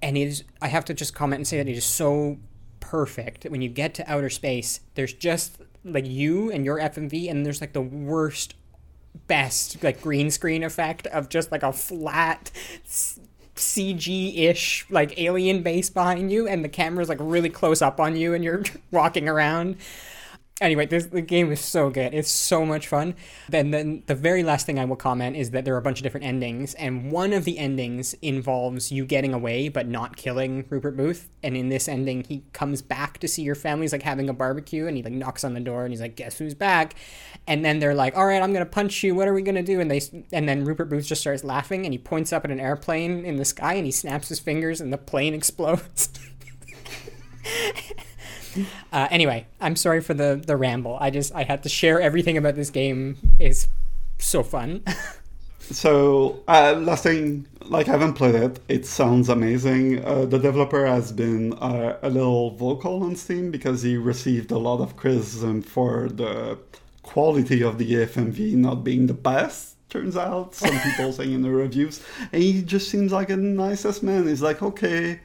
And 0.02 0.16
it 0.16 0.28
is 0.28 0.44
i 0.60 0.68
have 0.68 0.84
to 0.86 0.94
just 0.94 1.14
comment 1.14 1.40
and 1.40 1.46
say 1.46 1.58
that 1.58 1.68
it 1.68 1.76
is 1.76 1.84
so 1.84 2.38
perfect. 2.80 3.44
When 3.44 3.62
you 3.62 3.68
get 3.68 3.94
to 3.94 4.10
outer 4.10 4.30
space 4.30 4.80
there's 4.94 5.12
just 5.12 5.58
like 5.84 6.06
you 6.06 6.50
and 6.50 6.64
your 6.64 6.78
fmv 6.78 7.30
and 7.30 7.44
there's 7.44 7.60
like 7.60 7.74
the 7.74 7.82
worst 7.82 8.54
best 9.26 9.82
like 9.82 10.02
green 10.02 10.30
screen 10.30 10.64
effect 10.64 11.06
of 11.08 11.28
just 11.28 11.52
like 11.52 11.62
a 11.62 11.72
flat 11.72 12.50
cg-ish 13.54 14.86
like 14.90 15.18
alien 15.18 15.62
base 15.62 15.88
behind 15.88 16.32
you 16.32 16.48
and 16.48 16.64
the 16.64 16.68
camera's 16.68 17.08
like 17.08 17.18
really 17.20 17.48
close 17.48 17.80
up 17.80 18.00
on 18.00 18.16
you 18.16 18.34
and 18.34 18.42
you're 18.42 18.64
walking 18.90 19.28
around 19.28 19.76
Anyway, 20.60 20.86
this 20.86 21.06
the 21.06 21.20
game 21.20 21.50
is 21.50 21.60
so 21.60 21.90
good. 21.90 22.14
It's 22.14 22.30
so 22.30 22.64
much 22.64 22.86
fun. 22.86 23.16
Then, 23.48 23.72
then 23.72 24.04
the 24.06 24.14
very 24.14 24.44
last 24.44 24.66
thing 24.66 24.78
I 24.78 24.84
will 24.84 24.94
comment 24.94 25.36
is 25.36 25.50
that 25.50 25.64
there 25.64 25.74
are 25.74 25.78
a 25.78 25.82
bunch 25.82 25.98
of 25.98 26.04
different 26.04 26.26
endings, 26.26 26.74
and 26.74 27.10
one 27.10 27.32
of 27.32 27.44
the 27.44 27.58
endings 27.58 28.14
involves 28.22 28.92
you 28.92 29.04
getting 29.04 29.34
away 29.34 29.68
but 29.68 29.88
not 29.88 30.16
killing 30.16 30.64
Rupert 30.70 30.96
Booth. 30.96 31.28
And 31.42 31.56
in 31.56 31.70
this 31.70 31.88
ending, 31.88 32.22
he 32.22 32.44
comes 32.52 32.82
back 32.82 33.18
to 33.18 33.26
see 33.26 33.42
your 33.42 33.56
family's 33.56 33.90
like 33.90 34.02
having 34.02 34.28
a 34.28 34.32
barbecue, 34.32 34.86
and 34.86 34.96
he 34.96 35.02
like 35.02 35.12
knocks 35.12 35.42
on 35.42 35.54
the 35.54 35.60
door, 35.60 35.82
and 35.82 35.92
he's 35.92 36.00
like, 36.00 36.14
"Guess 36.14 36.38
who's 36.38 36.54
back?" 36.54 36.94
And 37.48 37.64
then 37.64 37.80
they're 37.80 37.92
like, 37.92 38.16
"All 38.16 38.24
right, 38.24 38.40
I'm 38.40 38.52
gonna 38.52 38.64
punch 38.64 39.02
you. 39.02 39.16
What 39.16 39.26
are 39.26 39.34
we 39.34 39.42
gonna 39.42 39.60
do?" 39.60 39.80
And 39.80 39.90
they 39.90 40.00
and 40.32 40.48
then 40.48 40.64
Rupert 40.64 40.88
Booth 40.88 41.06
just 41.06 41.20
starts 41.20 41.42
laughing, 41.42 41.84
and 41.84 41.92
he 41.92 41.98
points 41.98 42.32
up 42.32 42.44
at 42.44 42.52
an 42.52 42.60
airplane 42.60 43.24
in 43.24 43.36
the 43.38 43.44
sky, 43.44 43.74
and 43.74 43.86
he 43.86 43.90
snaps 43.92 44.28
his 44.28 44.38
fingers, 44.38 44.80
and 44.80 44.92
the 44.92 44.98
plane 44.98 45.34
explodes. 45.34 46.10
Uh, 48.92 49.08
anyway, 49.10 49.46
I'm 49.60 49.76
sorry 49.76 50.00
for 50.00 50.14
the 50.14 50.40
the 50.44 50.56
ramble. 50.56 50.96
I 51.00 51.10
just 51.10 51.34
I 51.34 51.44
had 51.44 51.62
to 51.62 51.68
share 51.68 52.00
everything 52.00 52.36
about 52.36 52.54
this 52.54 52.70
game. 52.70 53.16
It's 53.38 53.68
so 54.18 54.42
fun. 54.42 54.82
so 55.60 56.40
uh, 56.48 56.74
last 56.78 57.02
thing, 57.02 57.46
like 57.64 57.88
I 57.88 57.92
haven't 57.92 58.14
played 58.14 58.34
it. 58.34 58.60
It 58.68 58.86
sounds 58.86 59.28
amazing. 59.28 60.04
Uh, 60.04 60.26
the 60.26 60.38
developer 60.38 60.86
has 60.86 61.12
been 61.12 61.54
uh, 61.54 61.98
a 62.02 62.10
little 62.10 62.50
vocal 62.50 63.02
on 63.02 63.16
Steam 63.16 63.50
because 63.50 63.82
he 63.82 63.96
received 63.96 64.50
a 64.50 64.58
lot 64.58 64.80
of 64.80 64.96
criticism 64.96 65.62
for 65.62 66.08
the 66.08 66.58
quality 67.02 67.62
of 67.62 67.78
the 67.78 67.92
FMV 67.92 68.54
not 68.54 68.84
being 68.84 69.06
the 69.06 69.14
best. 69.14 69.76
Turns 69.90 70.16
out, 70.16 70.54
some 70.56 70.76
people 70.80 71.12
saying 71.12 71.32
in 71.32 71.42
the 71.42 71.50
reviews, 71.50 72.02
and 72.32 72.42
he 72.42 72.62
just 72.62 72.90
seems 72.90 73.12
like 73.12 73.30
a 73.30 73.36
nicest 73.36 74.02
man. 74.02 74.26
He's 74.26 74.42
like, 74.42 74.60
okay 74.60 75.20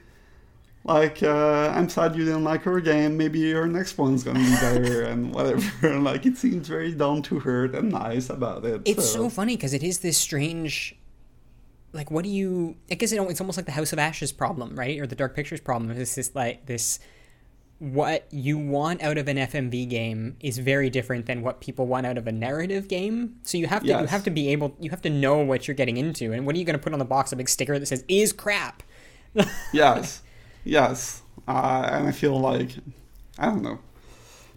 like 0.86 1.21
uh, 1.23 1.73
I'm 1.75 1.89
sad 1.89 2.15
you 2.15 2.25
didn't 2.25 2.43
like 2.43 2.63
her 2.63 2.80
game. 2.80 3.17
Maybe 3.17 3.39
your 3.39 3.67
next 3.67 3.97
one's 3.97 4.23
gonna 4.23 4.39
be 4.39 4.51
better 4.55 5.03
and 5.09 5.34
whatever. 5.34 5.99
like 5.99 6.25
it 6.25 6.38
seems 6.38 6.67
very 6.67 6.93
down 6.93 7.21
to 7.23 7.41
earth 7.45 7.73
and 7.73 7.91
nice 7.91 8.30
about 8.30 8.65
it. 8.65 8.82
It's 8.86 9.05
so, 9.09 9.23
so 9.23 9.30
funny 9.30 9.55
because 9.55 9.73
it 9.73 9.84
is 9.84 9.99
this 9.99 10.17
strange. 10.17 10.95
Like, 11.91 12.11
what 12.11 12.23
do 12.23 12.30
you? 12.30 12.77
I 12.89 12.95
guess 12.95 13.11
it's 13.11 13.41
almost 13.41 13.57
like 13.57 13.65
the 13.65 13.71
House 13.71 13.93
of 13.93 13.99
Ashes 13.99 14.32
problem, 14.32 14.77
right, 14.77 14.99
or 14.99 15.07
the 15.07 15.15
Dark 15.15 15.36
Pictures 15.36 15.59
problem. 15.59 15.91
It's 15.91 16.15
this 16.15 16.34
like 16.34 16.65
this. 16.65 16.99
What 17.80 18.27
you 18.30 18.57
want 18.57 19.01
out 19.01 19.17
of 19.17 19.30
an 19.30 19.38
FMV 19.38 19.89
game 19.89 20.36
is 20.41 20.57
very 20.57 20.89
different 20.89 21.27
than 21.27 21.41
what 21.41 21.61
people 21.61 21.88
want 21.88 22.05
out 22.05 22.17
of 22.17 22.27
a 22.27 22.32
narrative 22.32 22.89
game. 22.89 23.38
So 23.43 23.57
you 23.57 23.67
have 23.67 23.84
to 23.84 23.88
yes. 23.88 24.01
you 24.01 24.07
have 24.07 24.23
to 24.25 24.30
be 24.30 24.49
able 24.49 24.75
you 24.80 24.89
have 24.89 25.01
to 25.03 25.09
know 25.09 25.38
what 25.38 25.67
you're 25.67 25.75
getting 25.75 25.97
into, 25.97 26.32
and 26.32 26.45
what 26.45 26.55
are 26.55 26.59
you 26.59 26.65
going 26.65 26.77
to 26.77 26.84
put 26.84 26.93
on 26.93 26.99
the 26.99 27.05
box? 27.05 27.32
A 27.32 27.36
big 27.36 27.49
sticker 27.49 27.80
that 27.80 27.86
says 27.86 28.05
"is 28.07 28.34
crap." 28.34 28.84
yes. 29.73 30.21
Yes, 30.64 31.22
uh, 31.47 31.89
and 31.91 32.07
I 32.07 32.12
feel 32.12 32.39
like 32.39 32.72
I 33.38 33.45
don't 33.45 33.64
know. 33.64 33.80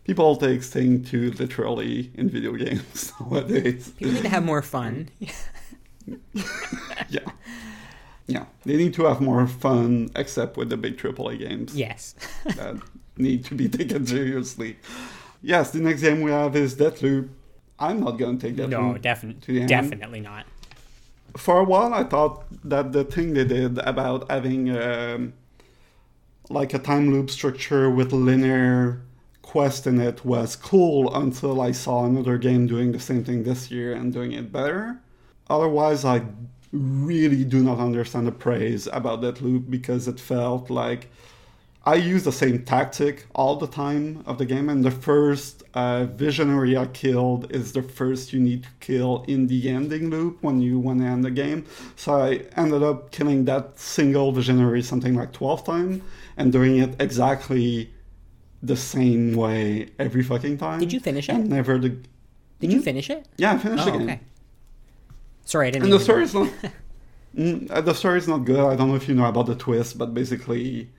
People 0.05 0.35
take 0.37 0.63
things 0.63 1.09
too 1.09 1.31
literally 1.33 2.11
in 2.15 2.29
video 2.29 2.53
games 2.53 3.13
nowadays. 3.21 3.91
People 3.97 4.15
need 4.15 4.23
to 4.23 4.29
have 4.29 4.45
more 4.45 4.63
fun. 4.63 5.09
yeah, 7.09 7.21
yeah. 8.27 8.47
They 8.65 8.77
need 8.77 8.95
to 8.95 9.05
have 9.05 9.21
more 9.21 9.47
fun, 9.47 10.11
except 10.17 10.57
with 10.57 10.71
the 10.71 10.77
big 10.77 10.97
AAA 10.99 11.39
games. 11.39 11.77
Yes, 11.77 12.17
that 12.45 12.77
need 13.17 13.45
to 13.47 13.55
be 13.55 13.69
taken 13.69 14.07
seriously. 14.07 14.77
Yes, 15.41 15.71
the 15.71 15.81
next 15.81 16.03
game 16.03 16.21
we 16.23 16.31
have 16.33 16.57
is 16.57 16.75
Deathloop. 16.75 17.29
I'm 17.79 18.01
not 18.01 18.13
going 18.13 18.39
to 18.39 18.47
take 18.47 18.57
that. 18.57 18.69
No, 18.69 18.99
definitely, 18.99 19.67
definitely 19.67 20.21
not. 20.21 20.47
For 21.37 21.61
a 21.61 21.65
while, 21.65 21.95
I 21.95 22.05
thought 22.05 22.45
that 22.65 22.93
the 22.93 23.05
thing 23.05 23.35
they 23.35 23.45
did 23.45 23.79
about 23.79 24.31
having 24.31 24.71
um, 24.77 25.33
like 26.53 26.75
a 26.75 26.79
time 26.79 27.11
loop 27.13 27.31
structure 27.31 27.91
with 27.91 28.13
linear 28.13 29.03
quest 29.43 29.87
in 29.87 30.01
it 30.01 30.25
was 30.25 30.57
cool 30.57 31.15
until 31.15 31.61
I 31.61 31.73
saw 31.73 32.05
another 32.05 32.39
game 32.39 32.67
doing 32.67 32.93
the 32.93 33.01
same 33.01 33.23
thing 33.25 33.43
this 33.43 33.71
year 33.71 33.93
and 33.93 34.13
doing 34.13 34.33
it 34.33 34.51
better. 34.53 34.99
Otherwise, 35.51 36.05
I 36.05 36.23
really 36.73 37.45
do 37.45 37.63
not 37.63 37.79
understand 37.79 38.27
the 38.27 38.33
praise 38.33 38.89
about 38.93 39.21
that 39.21 39.43
loop 39.43 39.69
because 39.69 40.09
it 40.09 40.19
felt 40.19 40.71
like 40.71 41.11
I 41.85 41.97
use 41.97 42.23
the 42.23 42.33
same 42.33 42.65
tactic 42.65 43.27
all 43.35 43.57
the 43.57 43.67
time 43.67 44.23
of 44.25 44.39
the 44.39 44.47
game, 44.47 44.69
and 44.69 44.85
the 44.85 44.93
first 44.93 45.65
uh, 45.75 46.05
visionary 46.05 46.77
I 46.77 46.87
killed 46.87 47.51
is 47.51 47.73
the 47.73 47.83
first 47.83 48.33
you 48.33 48.39
need 48.39 48.63
to 48.63 48.69
kill 48.79 49.25
in 49.27 49.49
the 49.49 49.69
ending 49.69 50.09
loop 50.09 50.39
when 50.43 50.63
you 50.63 50.79
want 50.79 51.01
to 51.01 51.07
end 51.07 51.25
the 51.25 51.31
game. 51.33 51.67
So 51.97 52.15
I 52.15 52.45
ended 52.57 52.85
up 52.85 53.11
killing 53.11 53.47
that 53.47 53.81
single 53.81 54.31
visionary 54.31 54.81
something 54.81 55.17
like 55.17 55.33
12 55.33 55.65
times 55.65 56.03
and 56.37 56.53
doing 56.53 56.79
it 56.79 57.01
exactly 57.01 57.93
the 58.63 58.77
same 58.77 59.35
way 59.35 59.91
every 59.99 60.23
fucking 60.23 60.59
time. 60.59 60.81
Did 60.81 60.93
you 60.93 61.01
finish 61.01 61.29
it? 61.29 61.35
And 61.35 61.51
never 61.51 61.79
the. 61.79 61.97
Did 62.61 62.73
you 62.73 62.81
finish 62.81 63.11
it? 63.11 63.27
Yeah, 63.37 63.53
I 63.55 63.59
finished 63.59 63.83
oh, 63.83 63.87
the 63.87 63.99
game. 63.99 64.03
Okay. 64.03 64.21
Sorry, 65.45 65.69
I 65.69 65.71
didn't. 65.73 65.85
And 65.85 65.93
the 65.93 66.01
story 66.01 66.23
is 66.25 66.35
not. 66.35 66.49
mm, 67.37 67.71
uh, 67.71 67.81
the 67.81 67.95
story 67.95 68.19
is 68.19 68.29
not 68.29 68.45
good. 68.45 68.61
I 68.61 68.77
don't 68.77 68.89
know 68.89 68.95
if 68.95 69.09
you 69.09 69.15
know 69.15 69.27
about 69.27 69.47
the 69.47 69.57
twist, 69.57 69.99
but 69.99 70.15
basically, 70.15 70.91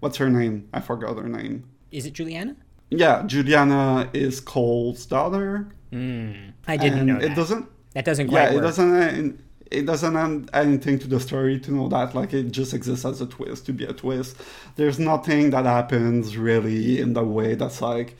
what's 0.00 0.16
her 0.16 0.30
name? 0.30 0.68
I 0.72 0.80
forgot 0.80 1.18
her 1.18 1.28
name. 1.28 1.68
Is 1.90 2.06
it 2.06 2.14
Juliana? 2.14 2.56
Yeah, 2.88 3.22
Juliana 3.26 4.10
is 4.12 4.40
Colt's 4.40 5.06
daughter. 5.06 5.68
Mm, 5.92 6.52
I 6.66 6.76
didn't 6.76 7.06
know 7.06 7.18
that. 7.18 7.32
It 7.32 7.34
doesn't. 7.34 7.68
That 7.94 8.06
doesn't 8.06 8.28
quite 8.28 8.44
yeah, 8.44 8.54
work. 8.54 8.58
it 8.58 8.62
doesn't 8.62 9.44
it 9.72 9.86
doesn't 9.86 10.16
add 10.16 10.50
anything 10.52 10.98
to 11.00 11.08
the 11.08 11.18
story 11.18 11.58
to 11.60 11.72
know 11.72 11.88
that 11.88 12.14
like 12.14 12.32
it 12.32 12.52
just 12.52 12.74
exists 12.74 13.04
as 13.04 13.20
a 13.20 13.26
twist 13.26 13.66
to 13.66 13.72
be 13.72 13.84
a 13.84 13.92
twist. 13.92 14.36
There's 14.76 14.98
nothing 14.98 15.50
that 15.50 15.64
happens 15.64 16.36
really 16.36 17.00
in 17.00 17.14
the 17.14 17.24
way 17.24 17.54
that's 17.54 17.80
like 17.80 18.16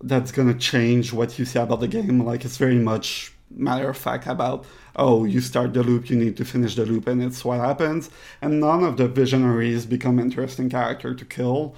that's 0.00 0.30
gonna 0.30 0.54
change 0.54 1.12
what 1.12 1.38
you 1.38 1.44
see 1.44 1.58
about 1.58 1.80
the 1.80 1.88
game. 1.88 2.24
Like 2.24 2.44
it's 2.44 2.56
very 2.56 2.78
much 2.78 3.32
matter 3.50 3.88
of 3.88 3.96
fact 3.96 4.26
about 4.26 4.66
oh 4.96 5.24
you 5.24 5.40
start 5.40 5.72
the 5.72 5.82
loop 5.82 6.10
you 6.10 6.16
need 6.16 6.36
to 6.36 6.44
finish 6.44 6.74
the 6.74 6.84
loop 6.84 7.06
and 7.08 7.22
it's 7.22 7.44
what 7.44 7.58
happens. 7.60 8.10
And 8.40 8.60
none 8.60 8.84
of 8.84 8.96
the 8.96 9.08
visionaries 9.08 9.84
become 9.86 10.18
interesting 10.18 10.70
character 10.70 11.14
to 11.14 11.24
kill 11.24 11.74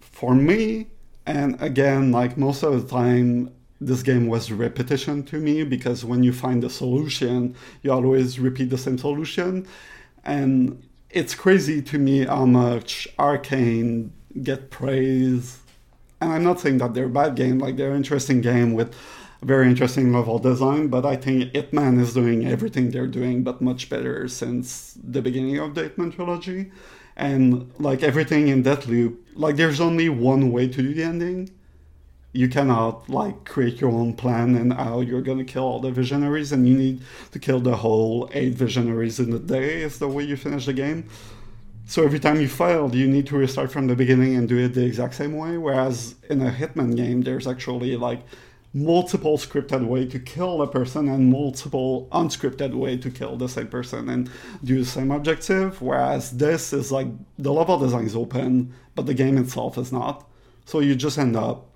for 0.00 0.34
me. 0.34 0.88
And 1.26 1.60
again 1.62 2.12
like 2.12 2.36
most 2.36 2.62
of 2.62 2.82
the 2.82 2.88
time 2.88 3.52
this 3.80 4.02
game 4.02 4.26
was 4.26 4.52
repetition 4.52 5.22
to 5.24 5.38
me 5.38 5.64
because 5.64 6.04
when 6.04 6.22
you 6.22 6.32
find 6.32 6.62
a 6.64 6.70
solution, 6.70 7.54
you 7.82 7.90
always 7.90 8.38
repeat 8.38 8.70
the 8.70 8.78
same 8.78 8.98
solution. 8.98 9.66
And 10.24 10.82
it's 11.08 11.34
crazy 11.34 11.80
to 11.82 11.98
me 11.98 12.26
how 12.26 12.44
much 12.44 13.08
Arkane 13.18 14.10
get 14.42 14.70
praise. 14.70 15.58
And 16.20 16.32
I'm 16.32 16.44
not 16.44 16.60
saying 16.60 16.78
that 16.78 16.92
they're 16.92 17.06
a 17.06 17.08
bad 17.08 17.34
game, 17.36 17.58
like 17.58 17.76
they're 17.76 17.92
an 17.92 17.96
interesting 17.96 18.42
game 18.42 18.74
with 18.74 18.94
very 19.42 19.66
interesting 19.66 20.12
level 20.12 20.38
design, 20.38 20.88
but 20.88 21.06
I 21.06 21.16
think 21.16 21.54
Hitman 21.54 21.98
is 21.98 22.12
doing 22.12 22.46
everything 22.46 22.90
they're 22.90 23.06
doing, 23.06 23.42
but 23.42 23.62
much 23.62 23.88
better 23.88 24.28
since 24.28 24.98
the 25.02 25.22
beginning 25.22 25.58
of 25.58 25.74
the 25.74 25.88
Hitman 25.88 26.14
trilogy. 26.14 26.70
And 27.16 27.72
like 27.78 28.02
everything 28.02 28.48
in 28.48 28.62
Deathloop, 28.62 29.16
like 29.34 29.56
there's 29.56 29.80
only 29.80 30.10
one 30.10 30.52
way 30.52 30.68
to 30.68 30.82
do 30.82 30.92
the 30.92 31.02
ending 31.02 31.50
you 32.32 32.48
cannot 32.48 33.08
like 33.08 33.44
create 33.44 33.80
your 33.80 33.90
own 33.90 34.14
plan 34.14 34.54
and 34.54 34.72
how 34.72 35.00
you're 35.00 35.22
gonna 35.22 35.44
kill 35.44 35.64
all 35.64 35.80
the 35.80 35.90
visionaries 35.90 36.52
and 36.52 36.68
you 36.68 36.76
need 36.76 37.02
to 37.32 37.38
kill 37.38 37.60
the 37.60 37.76
whole 37.76 38.28
eight 38.32 38.54
visionaries 38.54 39.18
in 39.18 39.32
a 39.32 39.38
day 39.38 39.82
is 39.82 39.98
the 39.98 40.08
way 40.08 40.22
you 40.22 40.36
finish 40.36 40.66
the 40.66 40.72
game. 40.72 41.08
So 41.86 42.04
every 42.04 42.20
time 42.20 42.40
you 42.40 42.48
fail 42.48 42.94
you 42.94 43.08
need 43.08 43.26
to 43.28 43.36
restart 43.36 43.72
from 43.72 43.88
the 43.88 43.96
beginning 43.96 44.36
and 44.36 44.48
do 44.48 44.58
it 44.58 44.74
the 44.74 44.84
exact 44.84 45.14
same 45.14 45.36
way 45.36 45.58
whereas 45.58 46.14
in 46.28 46.40
a 46.40 46.50
hitman 46.50 46.96
game 46.96 47.22
there's 47.22 47.48
actually 47.48 47.96
like 47.96 48.22
multiple 48.72 49.36
scripted 49.36 49.84
way 49.84 50.06
to 50.06 50.20
kill 50.20 50.62
a 50.62 50.68
person 50.68 51.08
and 51.08 51.32
multiple 51.32 52.08
unscripted 52.12 52.72
way 52.72 52.96
to 52.96 53.10
kill 53.10 53.36
the 53.36 53.48
same 53.48 53.66
person 53.66 54.08
and 54.08 54.30
do 54.62 54.78
the 54.78 54.84
same 54.84 55.10
objective 55.10 55.82
whereas 55.82 56.30
this 56.36 56.72
is 56.72 56.92
like 56.92 57.08
the 57.38 57.52
level 57.52 57.76
design 57.76 58.06
is 58.06 58.14
open 58.14 58.72
but 58.94 59.06
the 59.06 59.14
game 59.14 59.36
itself 59.38 59.76
is 59.76 59.90
not. 59.90 60.28
So 60.66 60.78
you 60.78 60.94
just 60.94 61.18
end 61.18 61.34
up 61.34 61.69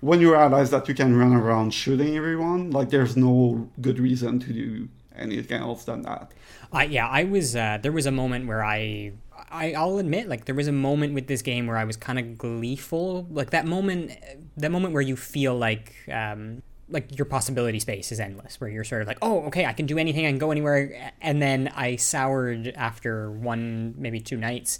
when 0.00 0.20
you 0.20 0.32
realize 0.32 0.70
that 0.70 0.88
you 0.88 0.94
can 0.94 1.16
run 1.16 1.32
around 1.32 1.74
shooting 1.74 2.16
everyone, 2.16 2.70
like 2.70 2.90
there's 2.90 3.16
no 3.16 3.68
good 3.80 3.98
reason 3.98 4.38
to 4.40 4.52
do 4.52 4.88
anything 5.16 5.60
else 5.60 5.84
than 5.84 6.02
that. 6.02 6.32
Uh, 6.72 6.80
yeah, 6.80 7.08
I 7.08 7.24
was. 7.24 7.56
Uh, 7.56 7.78
there 7.80 7.92
was 7.92 8.06
a 8.06 8.12
moment 8.12 8.46
where 8.46 8.64
I, 8.64 9.12
I, 9.50 9.72
I'll 9.72 9.98
admit, 9.98 10.28
like 10.28 10.44
there 10.44 10.54
was 10.54 10.68
a 10.68 10.72
moment 10.72 11.14
with 11.14 11.26
this 11.26 11.42
game 11.42 11.66
where 11.66 11.76
I 11.76 11.84
was 11.84 11.96
kind 11.96 12.18
of 12.18 12.38
gleeful. 12.38 13.26
Like 13.30 13.50
that 13.50 13.66
moment, 13.66 14.12
that 14.56 14.70
moment 14.70 14.94
where 14.94 15.02
you 15.02 15.16
feel 15.16 15.56
like, 15.56 15.94
um, 16.12 16.62
like 16.88 17.18
your 17.18 17.26
possibility 17.26 17.80
space 17.80 18.12
is 18.12 18.20
endless, 18.20 18.60
where 18.60 18.70
you're 18.70 18.84
sort 18.84 19.02
of 19.02 19.08
like, 19.08 19.18
oh, 19.20 19.42
okay, 19.46 19.66
I 19.66 19.72
can 19.72 19.86
do 19.86 19.98
anything, 19.98 20.26
I 20.26 20.30
can 20.30 20.38
go 20.38 20.50
anywhere. 20.50 21.12
And 21.20 21.42
then 21.42 21.72
I 21.74 21.96
soured 21.96 22.68
after 22.76 23.30
one, 23.30 23.94
maybe 23.98 24.20
two 24.20 24.36
nights, 24.36 24.78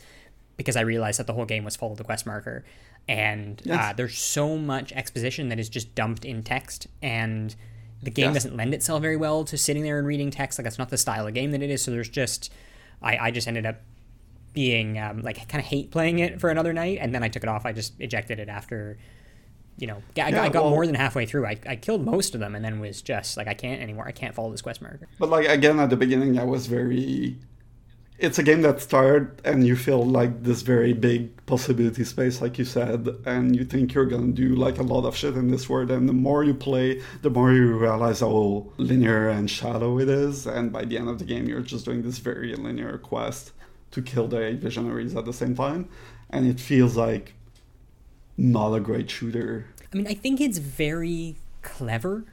because 0.56 0.76
I 0.76 0.82
realized 0.82 1.18
that 1.18 1.26
the 1.26 1.32
whole 1.32 1.44
game 1.44 1.64
was 1.64 1.76
full 1.76 1.92
of 1.92 1.98
the 1.98 2.04
quest 2.04 2.26
marker 2.26 2.64
and 3.08 3.62
yes. 3.64 3.78
uh, 3.78 3.92
there's 3.94 4.18
so 4.18 4.56
much 4.56 4.92
exposition 4.92 5.48
that 5.48 5.58
is 5.58 5.68
just 5.68 5.94
dumped 5.94 6.24
in 6.24 6.42
text 6.42 6.86
and 7.02 7.56
the 8.02 8.10
game 8.10 8.26
yes. 8.26 8.34
doesn't 8.34 8.56
lend 8.56 8.74
itself 8.74 9.00
very 9.02 9.16
well 9.16 9.44
to 9.44 9.56
sitting 9.56 9.82
there 9.82 9.98
and 9.98 10.06
reading 10.06 10.30
text 10.30 10.58
like 10.58 10.64
that's 10.64 10.78
not 10.78 10.90
the 10.90 10.98
style 10.98 11.26
of 11.26 11.34
game 11.34 11.50
that 11.50 11.62
it 11.62 11.70
is 11.70 11.82
so 11.82 11.90
there's 11.90 12.08
just 12.08 12.52
i, 13.02 13.16
I 13.16 13.30
just 13.30 13.48
ended 13.48 13.66
up 13.66 13.76
being 14.52 14.98
um, 14.98 15.22
like 15.22 15.36
kind 15.48 15.60
of 15.60 15.66
hate 15.66 15.90
playing 15.90 16.18
it 16.18 16.40
for 16.40 16.50
another 16.50 16.72
night 16.72 16.98
and 17.00 17.14
then 17.14 17.22
i 17.22 17.28
took 17.28 17.42
it 17.42 17.48
off 17.48 17.64
i 17.64 17.72
just 17.72 17.94
ejected 18.00 18.38
it 18.38 18.48
after 18.48 18.98
you 19.78 19.86
know, 19.86 20.02
I, 20.16 20.28
Yeah, 20.30 20.42
I 20.42 20.48
got 20.48 20.64
well- 20.64 20.70
more 20.70 20.86
than 20.86 20.96
halfway 20.96 21.24
through. 21.24 21.46
I, 21.46 21.56
I 21.66 21.76
killed 21.76 22.04
most 22.04 22.34
of 22.34 22.40
them 22.40 22.54
and 22.54 22.64
then 22.64 22.80
was 22.80 23.00
just 23.00 23.36
like, 23.36 23.46
I 23.46 23.54
can't 23.54 23.80
anymore. 23.80 24.06
I 24.06 24.12
can't 24.12 24.34
follow 24.34 24.50
this 24.50 24.62
quest 24.62 24.82
marker. 24.82 25.08
But 25.18 25.30
like 25.30 25.48
again 25.48 25.78
at 25.78 25.90
the 25.90 25.96
beginning, 25.96 26.38
I 26.38 26.44
was 26.44 26.66
very. 26.66 27.36
It's 28.18 28.38
a 28.38 28.42
game 28.42 28.62
that 28.62 28.80
started 28.80 29.40
and 29.44 29.64
you 29.64 29.76
feel 29.76 30.04
like 30.04 30.42
this 30.42 30.62
very 30.62 30.92
big 30.92 31.46
possibility 31.46 32.02
space, 32.02 32.40
like 32.40 32.58
you 32.58 32.64
said, 32.64 33.08
and 33.24 33.54
you 33.54 33.64
think 33.64 33.94
you're 33.94 34.06
gonna 34.06 34.32
do 34.32 34.56
like 34.56 34.78
a 34.78 34.82
lot 34.82 35.04
of 35.04 35.16
shit 35.16 35.36
in 35.36 35.52
this 35.52 35.68
world. 35.68 35.92
And 35.92 36.08
the 36.08 36.12
more 36.12 36.42
you 36.42 36.54
play, 36.54 37.00
the 37.22 37.30
more 37.30 37.52
you 37.52 37.78
realize 37.78 38.20
how 38.20 38.66
linear 38.76 39.28
and 39.28 39.48
shallow 39.48 40.00
it 40.00 40.08
is. 40.08 40.46
And 40.46 40.72
by 40.72 40.84
the 40.84 40.98
end 40.98 41.08
of 41.08 41.20
the 41.20 41.24
game, 41.24 41.48
you're 41.48 41.60
just 41.60 41.84
doing 41.84 42.02
this 42.02 42.18
very 42.18 42.56
linear 42.56 42.98
quest 42.98 43.52
to 43.92 44.02
kill 44.02 44.28
the 44.28 44.44
eight 44.44 44.58
visionaries 44.58 45.16
at 45.16 45.24
the 45.24 45.32
same 45.32 45.54
time, 45.54 45.88
and 46.30 46.46
it 46.46 46.60
feels 46.60 46.96
like 46.96 47.34
not 48.36 48.72
a 48.74 48.80
great 48.80 49.10
shooter. 49.10 49.66
I 49.92 49.96
mean, 49.96 50.06
I 50.06 50.14
think 50.14 50.40
it's 50.40 50.58
very 50.58 51.36
clever, 51.62 52.24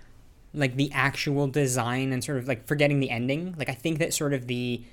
like 0.53 0.75
the 0.75 0.91
actual 0.91 1.47
design 1.47 2.11
and 2.11 2.23
sort 2.23 2.38
of 2.38 2.47
like 2.47 2.67
forgetting 2.67 2.99
the 2.99 3.09
ending. 3.09 3.55
Like 3.57 3.69
I 3.69 3.73
think 3.73 3.99
that 3.99 4.13
sort 4.13 4.33
of 4.33 4.47
the 4.47 4.83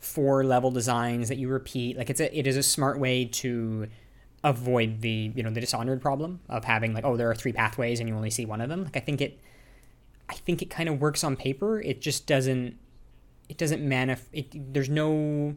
four 0.00 0.42
level 0.44 0.70
designs 0.70 1.28
that 1.28 1.36
you 1.38 1.48
repeat, 1.48 1.96
like 1.96 2.10
it's 2.10 2.20
a 2.20 2.36
it 2.38 2.46
is 2.46 2.56
a 2.56 2.62
smart 2.62 2.98
way 2.98 3.24
to 3.26 3.86
avoid 4.42 5.02
the 5.02 5.30
you 5.34 5.42
know 5.42 5.50
the 5.50 5.60
dishonored 5.60 6.00
problem 6.00 6.40
of 6.48 6.64
having 6.64 6.94
like 6.94 7.04
oh 7.04 7.14
there 7.14 7.30
are 7.30 7.34
three 7.34 7.52
pathways 7.52 8.00
and 8.00 8.08
you 8.08 8.14
only 8.14 8.30
see 8.30 8.44
one 8.46 8.60
of 8.60 8.68
them. 8.68 8.84
Like 8.84 8.96
I 8.96 9.00
think 9.00 9.20
it, 9.20 9.38
I 10.28 10.34
think 10.34 10.62
it 10.62 10.70
kind 10.70 10.88
of 10.88 11.00
works 11.00 11.22
on 11.22 11.36
paper. 11.36 11.80
It 11.80 12.00
just 12.00 12.26
doesn't. 12.26 12.76
It 13.48 13.58
doesn't 13.58 13.82
manif. 13.82 14.20
It 14.32 14.72
there's 14.72 14.88
no. 14.88 15.54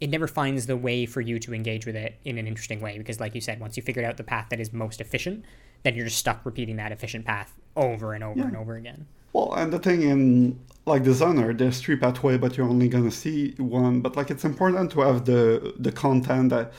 It 0.00 0.10
never 0.10 0.26
finds 0.26 0.66
the 0.66 0.76
way 0.76 1.06
for 1.06 1.22
you 1.22 1.38
to 1.38 1.54
engage 1.54 1.86
with 1.86 1.96
it 1.96 2.16
in 2.24 2.36
an 2.36 2.46
interesting 2.46 2.80
way 2.82 2.98
because, 2.98 3.18
like 3.18 3.34
you 3.34 3.40
said, 3.40 3.60
once 3.60 3.78
you 3.78 3.82
figured 3.82 4.04
out 4.04 4.18
the 4.18 4.24
path 4.24 4.48
that 4.50 4.60
is 4.60 4.70
most 4.72 5.00
efficient, 5.00 5.42
then 5.84 5.94
you're 5.94 6.04
just 6.04 6.18
stuck 6.18 6.44
repeating 6.44 6.76
that 6.76 6.92
efficient 6.92 7.24
path 7.24 7.58
over 7.76 8.12
and 8.12 8.22
over 8.22 8.40
Yeah. 8.40 8.46
and 8.48 8.56
over 8.58 8.74
again. 8.76 9.06
Well, 9.32 9.54
and 9.54 9.72
the 9.72 9.78
thing 9.78 10.02
in 10.02 10.58
like 10.86 11.02
Dishonored, 11.02 11.58
there's 11.58 11.80
three 11.80 11.96
pathway, 11.96 12.38
but 12.38 12.56
you're 12.56 12.68
only 12.68 12.88
gonna 12.88 13.10
see 13.10 13.54
one. 13.58 14.00
But 14.00 14.16
like, 14.16 14.30
it's 14.30 14.44
important 14.44 14.92
to 14.92 15.00
have 15.00 15.24
the 15.24 15.74
the 15.78 15.92
content 15.92 16.50
that, 16.50 16.72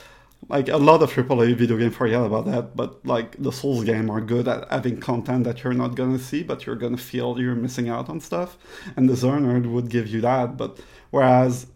like, 0.50 0.70
a 0.70 0.78
lot 0.78 1.02
of 1.04 1.12
AAA 1.12 1.56
video 1.56 1.78
game 1.78 1.92
forget 1.92 2.22
about 2.24 2.46
that. 2.46 2.76
But 2.76 3.06
like, 3.06 3.36
the 3.42 3.52
Souls 3.52 3.84
game 3.84 4.10
are 4.10 4.22
good 4.22 4.48
at 4.48 4.70
having 4.72 5.00
content 5.00 5.44
that 5.44 5.64
you're 5.64 5.74
not 5.74 5.96
gonna 5.96 6.20
see, 6.20 6.42
but 6.44 6.66
you're 6.66 6.76
gonna 6.78 6.98
feel 6.98 7.40
you're 7.40 7.56
missing 7.56 7.90
out 7.90 8.10
on 8.10 8.20
stuff. 8.22 8.58
And 8.96 9.08
Dishonored 9.10 9.66
would 9.66 9.90
give 9.90 10.08
you 10.08 10.22
that. 10.22 10.58
But 10.58 10.80
whereas 11.12 11.68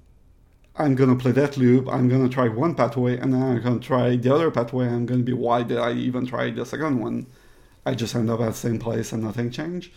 I'm 0.75 0.95
gonna 0.95 1.15
play 1.15 1.31
that 1.33 1.57
loop. 1.57 1.87
I'm 1.89 2.07
gonna 2.07 2.29
try 2.29 2.47
one 2.47 2.75
pathway, 2.75 3.17
and 3.17 3.33
then 3.33 3.41
I'm 3.43 3.61
gonna 3.61 3.79
try 3.79 4.15
the 4.15 4.33
other 4.33 4.51
pathway. 4.51 4.87
I'm 4.87 5.05
gonna 5.05 5.23
be, 5.23 5.33
why 5.33 5.63
did 5.63 5.77
I 5.77 5.91
even 5.93 6.25
try 6.25 6.49
the 6.49 6.65
second 6.65 6.99
one? 6.99 7.27
I 7.85 7.93
just 7.95 8.15
end 8.15 8.29
up 8.29 8.39
at 8.39 8.47
the 8.47 8.53
same 8.53 8.79
place 8.79 9.11
and 9.11 9.23
nothing 9.23 9.51
changed. 9.51 9.91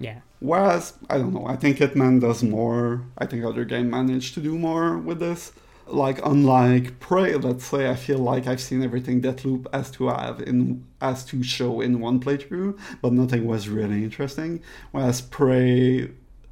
Yeah. 0.00 0.20
Whereas, 0.40 0.94
I 1.08 1.18
don't 1.18 1.34
know, 1.34 1.46
I 1.46 1.56
think 1.56 1.76
Hitman 1.76 2.20
does 2.20 2.42
more. 2.42 3.02
I 3.18 3.26
think 3.26 3.44
other 3.44 3.64
game 3.64 3.90
managed 3.90 4.34
to 4.34 4.40
do 4.40 4.58
more 4.58 4.98
with 4.98 5.20
this. 5.20 5.52
Like, 5.86 6.24
unlike 6.24 6.98
Prey, 7.00 7.34
let's 7.34 7.64
say, 7.64 7.90
I 7.90 7.96
feel 7.96 8.18
like 8.18 8.46
I've 8.46 8.60
seen 8.60 8.82
everything 8.82 9.20
Deathloop 9.20 9.66
has 9.74 9.90
to 9.92 10.08
have 10.08 10.40
in 10.40 10.86
has 11.00 11.24
to 11.26 11.42
show 11.42 11.80
in 11.80 12.00
one 12.00 12.20
playthrough, 12.20 12.78
but 13.02 13.12
nothing 13.12 13.44
was 13.44 13.68
really 13.68 14.04
interesting. 14.04 14.62
Whereas 14.92 15.20
Prey 15.20 16.10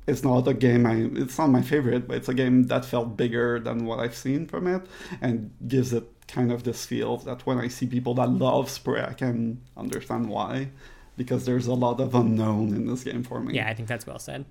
it's 0.08 0.24
not 0.24 0.48
a 0.48 0.54
game 0.54 0.86
I 0.86 1.08
it's 1.20 1.38
not 1.38 1.50
my 1.50 1.62
favorite, 1.62 2.08
but 2.08 2.16
it's 2.16 2.28
a 2.28 2.34
game 2.34 2.64
that 2.64 2.84
felt 2.84 3.16
bigger 3.16 3.60
than 3.60 3.84
what 3.84 4.00
I've 4.00 4.16
seen 4.16 4.46
from 4.46 4.66
it 4.66 4.82
and 5.20 5.50
gives 5.68 5.92
it 5.92 6.04
kind 6.26 6.50
of 6.50 6.64
this 6.64 6.84
feel 6.84 7.18
that 7.18 7.46
when 7.46 7.58
I 7.58 7.68
see 7.68 7.86
people 7.86 8.14
that 8.14 8.30
love 8.30 8.76
Prey, 8.82 9.02
I 9.02 9.12
can 9.12 9.60
understand 9.76 10.28
why. 10.28 10.70
Because 11.18 11.44
there's 11.44 11.66
a 11.66 11.74
lot 11.74 12.00
of 12.00 12.14
unknown 12.14 12.68
in 12.68 12.86
this 12.86 13.04
game 13.04 13.22
for 13.24 13.40
me. 13.40 13.54
Yeah, 13.54 13.68
I 13.68 13.74
think 13.74 13.88
that's 13.88 14.06
well 14.06 14.18
said. 14.18 14.46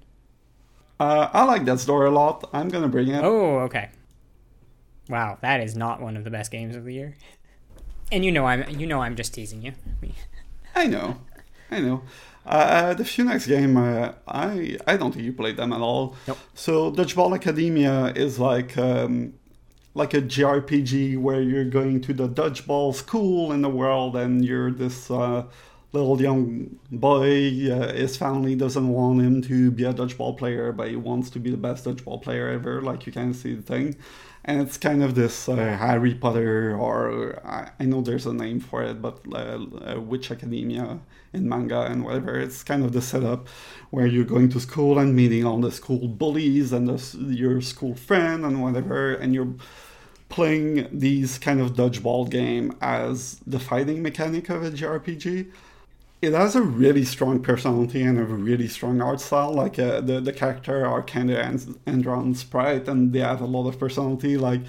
Uh, 1.00 1.30
I 1.32 1.44
like 1.46 1.66
that 1.66 1.80
story 1.80 2.08
a 2.08 2.12
lot. 2.12 2.50
I'm 2.54 2.70
gonna 2.70 2.90
bring 2.90 3.08
it. 3.08 3.24
Oh, 3.24 3.60
okay. 3.60 3.90
Wow, 5.10 5.38
that 5.42 5.62
is 5.62 5.76
not 5.76 6.02
one 6.02 6.18
of 6.18 6.24
the 6.24 6.30
best 6.30 6.52
games 6.52 6.76
of 6.76 6.84
the 6.84 6.94
year. 6.94 7.16
And 8.12 8.26
you 8.26 8.32
know 8.32 8.46
I'm 8.46 8.70
you 8.80 8.86
know 8.86 9.02
I'm 9.02 9.16
just 9.16 9.34
teasing 9.34 9.62
you. 9.62 9.74
I 10.76 10.88
know, 10.88 11.18
I 11.72 11.80
know. 11.80 12.04
Uh, 12.46 12.94
the 12.94 13.04
Funex 13.04 13.48
game, 13.48 13.76
uh, 13.78 14.14
I 14.28 14.78
I 14.88 14.98
don't 14.98 15.12
think 15.12 15.26
you 15.26 15.34
played 15.34 15.58
them 15.58 15.74
at 15.74 15.82
all. 15.82 16.16
Nope. 16.28 16.38
So 16.54 16.92
Dodgeball 16.92 17.36
Academia 17.36 18.14
is 18.16 18.40
like 18.40 18.78
um, 18.78 19.34
like 19.94 20.14
a 20.14 20.22
JRPG 20.22 21.18
where 21.18 21.42
you're 21.42 21.66
going 21.66 22.02
to 22.02 22.14
the 22.14 22.30
dodgeball 22.30 22.94
school 22.94 23.52
in 23.52 23.62
the 23.62 23.70
world, 23.70 24.16
and 24.16 24.46
you're 24.46 24.72
this 24.72 25.12
uh, 25.12 25.44
little 25.94 26.22
young 26.22 26.80
boy. 26.92 27.72
Uh, 27.72 27.94
his 27.94 28.18
family 28.18 28.56
doesn't 28.56 28.88
want 28.88 29.22
him 29.22 29.42
to 29.44 29.72
be 29.72 29.84
a 29.84 29.94
dodgeball 29.94 30.38
player, 30.38 30.72
but 30.72 30.90
he 30.90 30.96
wants 30.96 31.30
to 31.32 31.40
be 31.40 31.50
the 31.50 31.58
best 31.58 31.86
dodgeball 31.86 32.22
player 32.22 32.50
ever. 32.50 32.82
Like 32.82 33.06
you 33.06 33.12
can 33.12 33.34
see 33.34 33.56
the 33.56 33.62
thing. 33.62 33.96
And 34.46 34.62
it's 34.62 34.78
kind 34.78 35.04
of 35.04 35.16
this 35.16 35.50
uh, 35.50 35.56
Harry 35.56 36.14
Potter, 36.14 36.74
or 36.78 37.42
I, 37.46 37.70
I 37.82 37.84
know 37.84 38.02
there's 38.02 38.26
a 38.26 38.34
name 38.34 38.62
for 38.62 38.82
it, 38.82 39.02
but 39.02 39.20
uh, 39.34 39.60
uh, 39.96 40.00
Witch 40.00 40.32
Academia 40.32 41.00
in 41.34 41.50
manga 41.50 41.82
and 41.82 42.06
whatever. 42.06 42.40
It's 42.40 42.64
kind 42.64 42.86
of 42.86 42.94
the 42.94 43.02
setup 43.02 43.50
where 43.90 44.08
you're 44.08 44.24
going 44.24 44.48
to 44.50 44.62
school 44.62 45.00
and 45.00 45.14
meeting 45.14 45.46
all 45.46 45.60
the 45.60 45.72
school 45.72 46.08
bullies 46.08 46.72
and 46.72 46.88
the, 46.88 47.18
your 47.34 47.60
school 47.60 47.96
friend 47.96 48.46
and 48.46 48.62
whatever, 48.62 49.14
and 49.16 49.34
you're 49.34 49.54
playing 50.30 50.88
these 50.92 51.38
kind 51.38 51.60
of 51.60 51.74
dodgeball 51.74 52.30
game 52.30 52.76
as 52.82 53.40
the 53.46 53.60
fighting 53.60 54.02
mechanic 54.02 54.50
of 54.50 54.64
a 54.64 54.72
JRPG. 54.72 55.52
It 56.22 56.34
has 56.34 56.56
a 56.56 56.62
really 56.62 57.06
strong 57.06 57.42
personality 57.42 58.02
and 58.02 58.18
a 58.18 58.24
really 58.24 58.68
strong 58.68 59.02
art 59.02 59.22
style. 59.22 59.54
Like 59.54 59.78
uh, 59.78 60.02
the 60.02 60.20
the 60.20 60.34
character 60.34 60.86
are 60.86 61.04
kind 61.04 61.30
of 61.30 61.38
and 61.38 61.80
Andron 61.86 62.34
sprite, 62.34 62.88
and 62.88 63.14
they 63.14 63.20
have 63.20 63.42
a 63.42 63.46
lot 63.46 63.68
of 63.68 63.80
personality. 63.80 64.38
Like 64.38 64.62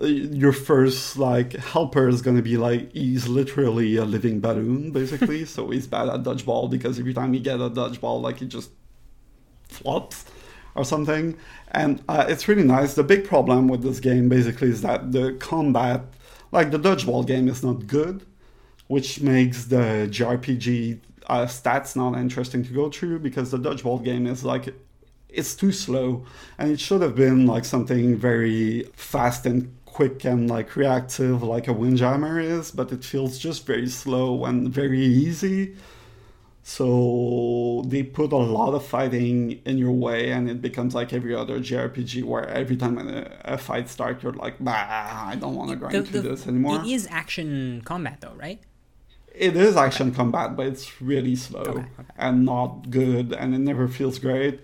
uh, 0.00 0.06
your 0.06 0.52
first 0.52 1.16
like 1.16 1.54
helper 1.54 2.08
is 2.08 2.20
gonna 2.20 2.42
be 2.42 2.56
like 2.56 2.92
he's 2.92 3.28
literally 3.28 3.96
a 3.96 4.04
living 4.04 4.40
balloon 4.40 4.90
basically. 4.90 5.44
so 5.54 5.70
he's 5.70 5.86
bad 5.86 6.08
at 6.08 6.22
dodgeball 6.22 6.70
because 6.70 6.98
every 6.98 7.14
time 7.14 7.32
you 7.32 7.40
get 7.40 7.60
a 7.60 7.70
dodgeball, 7.70 8.20
like 8.20 8.38
he 8.38 8.46
just 8.46 8.70
flops 9.68 10.26
or 10.74 10.84
something. 10.84 11.36
And 11.70 12.02
uh, 12.08 12.26
it's 12.28 12.48
really 12.48 12.64
nice. 12.64 12.94
The 12.94 13.04
big 13.04 13.26
problem 13.26 13.68
with 13.68 13.82
this 13.82 14.00
game 14.00 14.28
basically 14.28 14.68
is 14.68 14.82
that 14.82 15.12
the 15.12 15.32
combat, 15.34 16.02
like 16.52 16.70
the 16.70 16.78
dodgeball 16.78 17.26
game, 17.26 17.48
is 17.48 17.62
not 17.62 17.86
good, 17.86 18.24
which 18.88 19.20
makes 19.20 19.66
the 19.66 20.08
JRPG 20.10 21.00
uh, 21.26 21.46
stats 21.46 21.96
not 21.96 22.18
interesting 22.18 22.64
to 22.64 22.72
go 22.72 22.90
through 22.90 23.18
because 23.20 23.50
the 23.50 23.58
dodgeball 23.58 24.02
game 24.04 24.26
is 24.26 24.44
like 24.44 24.74
it's 25.28 25.54
too 25.54 25.72
slow 25.72 26.24
and 26.58 26.70
it 26.70 26.78
should 26.78 27.02
have 27.02 27.14
been 27.14 27.46
like 27.46 27.64
something 27.64 28.16
very 28.16 28.84
fast 28.94 29.46
and 29.46 29.74
quick 29.86 30.24
and 30.24 30.50
like 30.50 30.76
reactive 30.76 31.42
like 31.42 31.66
a 31.66 31.72
windjammer 31.72 32.38
is 32.38 32.70
but 32.70 32.92
it 32.92 33.04
feels 33.04 33.38
just 33.38 33.66
very 33.66 33.88
slow 33.88 34.44
and 34.44 34.68
very 34.68 35.00
easy 35.00 35.74
so 36.66 37.82
they 37.88 38.02
put 38.02 38.32
a 38.32 38.36
lot 38.38 38.72
of 38.72 38.84
fighting 38.86 39.60
in 39.66 39.76
your 39.76 39.92
way, 39.92 40.30
and 40.30 40.48
it 40.48 40.62
becomes 40.62 40.94
like 40.94 41.12
every 41.12 41.34
other 41.34 41.58
JRPG, 41.60 42.24
where 42.24 42.48
every 42.48 42.74
time 42.74 42.96
a, 42.96 43.30
a 43.44 43.58
fight 43.58 43.86
starts, 43.90 44.22
you're 44.22 44.32
like, 44.32 44.56
"Bah, 44.60 44.72
I 44.72 45.36
don't 45.38 45.54
want 45.56 45.72
to 45.72 45.76
grind 45.76 45.94
The- 45.94 46.02
through 46.04 46.22
this 46.22 46.46
anymore." 46.46 46.80
It 46.80 46.86
is 46.86 47.06
action 47.10 47.82
combat 47.84 48.22
though, 48.22 48.32
right? 48.34 48.62
It 49.34 49.56
is 49.56 49.76
action 49.76 50.14
combat, 50.14 50.56
but 50.56 50.66
it's 50.66 51.02
really 51.02 51.34
slow 51.36 51.60
Okay, 51.62 51.80
okay. 51.80 52.08
and 52.16 52.44
not 52.44 52.90
good, 52.90 53.32
and 53.32 53.54
it 53.54 53.58
never 53.58 53.88
feels 53.88 54.18
great. 54.18 54.60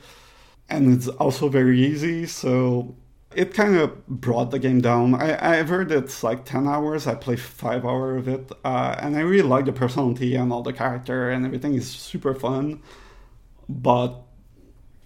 And 0.68 0.94
it's 0.94 1.08
also 1.08 1.48
very 1.48 1.84
easy, 1.84 2.26
so 2.26 2.94
it 3.34 3.52
kind 3.54 3.76
of 3.76 4.06
brought 4.06 4.50
the 4.52 4.58
game 4.60 4.80
down. 4.80 5.14
I, 5.14 5.58
I've 5.58 5.68
heard 5.68 5.90
it's 5.90 6.22
like 6.22 6.44
10 6.44 6.68
hours. 6.68 7.06
I 7.08 7.14
play 7.16 7.36
5 7.36 7.84
hours 7.84 8.18
of 8.20 8.28
it, 8.28 8.52
uh, 8.64 8.94
and 9.00 9.16
I 9.16 9.20
really 9.20 9.48
like 9.48 9.64
the 9.64 9.72
personality 9.72 10.36
and 10.36 10.52
all 10.52 10.62
the 10.62 10.72
character, 10.72 11.30
and 11.30 11.44
everything 11.44 11.74
is 11.74 11.88
super 11.90 12.34
fun. 12.34 12.82
But 13.68 14.22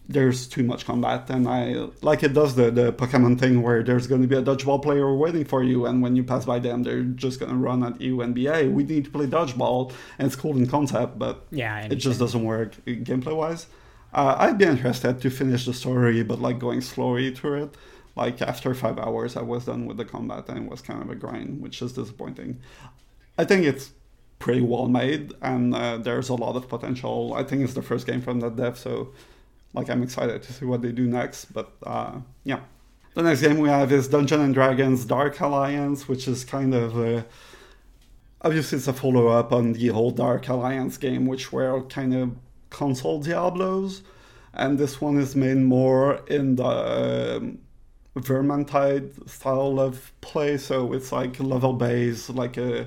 there's 0.06 0.46
too 0.46 0.62
much 0.62 0.84
combat, 0.84 1.30
and 1.30 1.48
I 1.48 1.86
like 2.02 2.22
it 2.22 2.34
does 2.34 2.54
the, 2.54 2.70
the 2.70 2.92
Pokemon 2.92 3.38
thing 3.38 3.62
where 3.62 3.82
there's 3.82 4.06
going 4.06 4.20
to 4.20 4.28
be 4.28 4.36
a 4.36 4.42
dodgeball 4.42 4.82
player 4.82 5.14
waiting 5.14 5.44
for 5.44 5.62
you, 5.62 5.86
and 5.86 6.02
when 6.02 6.14
you 6.14 6.22
pass 6.22 6.44
by 6.44 6.58
them, 6.58 6.82
they're 6.82 7.02
just 7.02 7.40
going 7.40 7.50
to 7.50 7.56
run 7.56 7.82
at 7.82 8.00
you 8.00 8.20
and 8.20 8.34
be, 8.34 8.44
hey, 8.44 8.68
we 8.68 8.84
need 8.84 9.06
to 9.06 9.10
play 9.10 9.26
dodgeball. 9.26 9.92
And 10.18 10.26
it's 10.26 10.36
cool 10.36 10.56
in 10.56 10.66
concept, 10.66 11.18
but 11.18 11.46
Yeah, 11.50 11.80
it 11.80 11.96
just 11.96 12.18
doesn't 12.18 12.44
work 12.44 12.76
gameplay 12.84 13.34
wise. 13.34 13.66
Uh, 14.12 14.36
I'd 14.38 14.58
be 14.58 14.66
interested 14.66 15.20
to 15.22 15.30
finish 15.30 15.64
the 15.64 15.74
story, 15.74 16.22
but 16.22 16.40
like 16.40 16.58
going 16.58 16.82
slowly 16.82 17.34
through 17.34 17.64
it. 17.64 17.76
Like 18.14 18.40
after 18.42 18.74
five 18.74 18.98
hours, 18.98 19.36
I 19.36 19.42
was 19.42 19.64
done 19.64 19.86
with 19.86 19.96
the 19.96 20.04
combat, 20.04 20.48
and 20.48 20.58
it 20.58 20.70
was 20.70 20.82
kind 20.82 21.02
of 21.02 21.10
a 21.10 21.14
grind, 21.14 21.60
which 21.60 21.80
is 21.82 21.94
disappointing. 21.94 22.60
I 23.38 23.44
think 23.44 23.64
it's 23.64 23.90
pretty 24.38 24.60
well 24.60 24.86
made, 24.86 25.32
and 25.40 25.74
uh, 25.74 25.96
there's 25.96 26.28
a 26.28 26.34
lot 26.34 26.54
of 26.54 26.68
potential. 26.68 27.34
I 27.34 27.42
think 27.42 27.62
it's 27.62 27.74
the 27.74 27.82
first 27.82 28.06
game 28.06 28.20
from 28.20 28.40
that 28.40 28.54
dev, 28.56 28.78
so 28.78 29.12
like 29.74 29.90
I'm 29.90 30.02
excited 30.02 30.42
to 30.42 30.52
see 30.52 30.64
what 30.64 30.80
they 30.80 30.92
do 30.92 31.06
next. 31.06 31.46
But 31.46 31.72
uh, 31.82 32.20
yeah, 32.44 32.60
the 33.14 33.22
next 33.22 33.42
game 33.42 33.58
we 33.58 33.68
have 33.68 33.92
is 33.92 34.08
Dungeon 34.08 34.40
and 34.40 34.54
Dragons: 34.54 35.04
Dark 35.04 35.40
Alliance, 35.40 36.08
which 36.08 36.26
is 36.26 36.44
kind 36.44 36.74
of 36.74 36.96
uh, 36.96 37.22
obviously 38.40 38.78
it's 38.78 38.88
a 38.88 38.92
follow 38.92 39.28
up 39.28 39.52
on 39.52 39.72
the 39.72 39.90
old 39.90 40.16
Dark 40.16 40.48
Alliance 40.48 40.96
game, 40.96 41.26
which 41.26 41.52
were 41.52 41.82
kind 41.82 42.14
of 42.14 42.36
console 42.70 43.20
Diablos, 43.20 44.02
and 44.52 44.78
this 44.78 45.00
one 45.00 45.18
is 45.18 45.34
made 45.36 45.58
more 45.58 46.20
in 46.28 46.56
the 46.56 47.36
um, 47.36 47.58
Vermintide 48.16 49.28
style 49.28 49.80
of 49.80 50.12
play. 50.20 50.56
So 50.56 50.92
it's 50.92 51.10
like 51.10 51.40
level 51.40 51.72
based, 51.72 52.30
like 52.30 52.56
a 52.56 52.86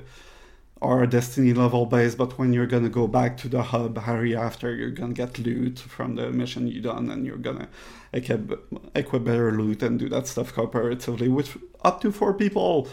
or 0.82 1.03
a 1.03 1.07
Destiny 1.07 1.53
level 1.53 1.86
based. 1.86 2.17
But 2.17 2.38
when 2.38 2.53
you're 2.53 2.67
gonna 2.67 2.89
go 2.89 3.07
back 3.07 3.38
to 3.38 3.49
the 3.49 3.63
hub 3.63 4.01
area 4.07 4.39
after, 4.39 4.75
you're 4.75 4.91
gonna 4.91 5.13
get 5.13 5.39
loot 5.39 5.80
from 5.80 6.15
the 6.15 6.32
mission 6.32 6.67
you 6.67 6.82
done, 6.82 7.09
and 7.09 7.25
you're 7.25 7.38
gonna 7.38 7.69
equip, 8.13 8.67
equip 8.95 9.23
better 9.23 9.51
loot 9.51 9.84
and 9.84 9.99
do 9.99 10.09
that 10.09 10.28
stuff 10.28 10.53
cooperatively 10.53 11.30
with 11.30 11.57
up 11.84 12.01
to 12.01 12.11
four 12.11 12.34
people. 12.34 12.88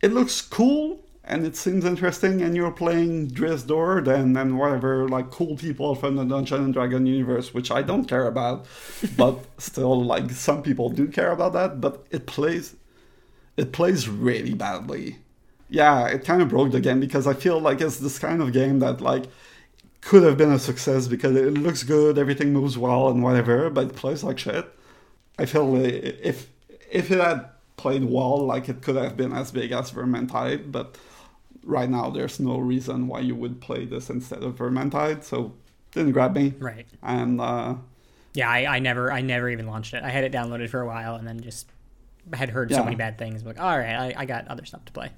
It 0.00 0.12
looks 0.12 0.40
cool 0.40 1.06
and 1.26 1.44
it 1.44 1.56
seems 1.56 1.84
interesting 1.84 2.40
and 2.40 2.54
you're 2.54 2.70
playing 2.70 3.30
Drizzt 3.30 3.66
Do'Urden 3.66 4.40
and 4.40 4.58
whatever 4.58 5.08
like 5.08 5.30
cool 5.30 5.56
people 5.56 5.94
from 5.96 6.14
the 6.14 6.24
Dungeon 6.24 6.64
and 6.64 6.72
Dragon 6.72 7.04
universe, 7.06 7.52
which 7.52 7.70
I 7.70 7.82
don't 7.82 8.04
care 8.04 8.26
about, 8.26 8.66
but 9.16 9.44
still 9.58 10.02
like 10.02 10.30
some 10.30 10.62
people 10.62 10.88
do 10.88 11.08
care 11.08 11.32
about 11.32 11.52
that, 11.54 11.80
but 11.80 12.06
it 12.10 12.26
plays 12.26 12.76
it 13.56 13.72
plays 13.72 14.08
really 14.08 14.54
badly. 14.54 15.18
Yeah, 15.68 16.06
it 16.08 16.24
kind 16.24 16.42
of 16.42 16.48
broke 16.48 16.70
the 16.72 16.80
game 16.80 17.00
because 17.00 17.26
I 17.26 17.34
feel 17.34 17.60
like 17.60 17.80
it's 17.80 17.98
this 17.98 18.18
kind 18.18 18.40
of 18.40 18.52
game 18.52 18.78
that 18.80 19.00
like 19.00 19.24
could 20.00 20.22
have 20.22 20.36
been 20.36 20.52
a 20.52 20.58
success 20.58 21.08
because 21.08 21.34
it 21.34 21.54
looks 21.54 21.82
good, 21.82 22.18
everything 22.18 22.52
moves 22.52 22.78
well 22.78 23.08
and 23.08 23.22
whatever, 23.22 23.68
but 23.70 23.88
it 23.88 23.96
plays 23.96 24.22
like 24.22 24.38
shit. 24.38 24.66
I 25.38 25.46
feel 25.46 25.74
if 25.76 26.48
if 26.90 27.10
it 27.10 27.20
had 27.20 27.48
played 27.76 28.04
well, 28.04 28.38
like 28.46 28.68
it 28.68 28.80
could 28.82 28.96
have 28.96 29.16
been 29.16 29.32
as 29.32 29.50
big 29.50 29.72
as 29.72 29.90
Vermintide, 29.90 30.70
but 30.70 30.96
right 31.64 31.90
now 31.90 32.10
there's 32.10 32.38
no 32.38 32.58
reason 32.58 33.08
why 33.08 33.20
you 33.20 33.34
would 33.34 33.60
play 33.60 33.84
this 33.84 34.08
instead 34.08 34.42
of 34.44 34.54
Vermintide, 34.56 35.24
so 35.24 35.52
didn't 35.90 36.12
grab 36.12 36.34
me. 36.36 36.54
Right. 36.60 36.86
And 37.02 37.40
uh, 37.40 37.74
yeah, 38.34 38.48
I, 38.48 38.76
I 38.76 38.78
never 38.78 39.10
I 39.12 39.20
never 39.20 39.50
even 39.50 39.66
launched 39.66 39.94
it. 39.94 40.04
I 40.04 40.10
had 40.10 40.22
it 40.22 40.30
downloaded 40.32 40.70
for 40.70 40.80
a 40.80 40.86
while 40.86 41.16
and 41.16 41.26
then 41.26 41.40
just 41.40 41.66
had 42.32 42.50
heard 42.50 42.70
Yeah. 42.70 42.76
so 42.78 42.84
many 42.84 42.96
bad 42.96 43.18
things. 43.18 43.42
I'm 43.42 43.48
like, 43.48 43.60
all 43.60 43.76
right, 43.76 43.94
I, 43.94 44.14
I 44.16 44.24
got 44.26 44.46
other 44.48 44.64
stuff 44.64 44.84
to 44.84 44.92
play. 44.92 45.10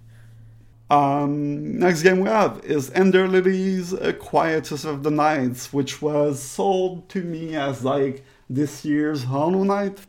Um, 0.90 1.78
next 1.78 2.02
game 2.02 2.20
we 2.20 2.28
have 2.28 2.64
is 2.64 2.90
Ender 2.92 3.28
Lilies 3.28 3.94
Quietus 4.18 4.84
of 4.84 5.02
the 5.02 5.10
Knights, 5.10 5.72
which 5.72 6.00
was 6.00 6.42
sold 6.42 7.08
to 7.10 7.22
me 7.22 7.56
as 7.56 7.84
like 7.84 8.24
this 8.48 8.84
year's 8.84 9.24
Hollow 9.24 9.64
Knight. 9.64 10.00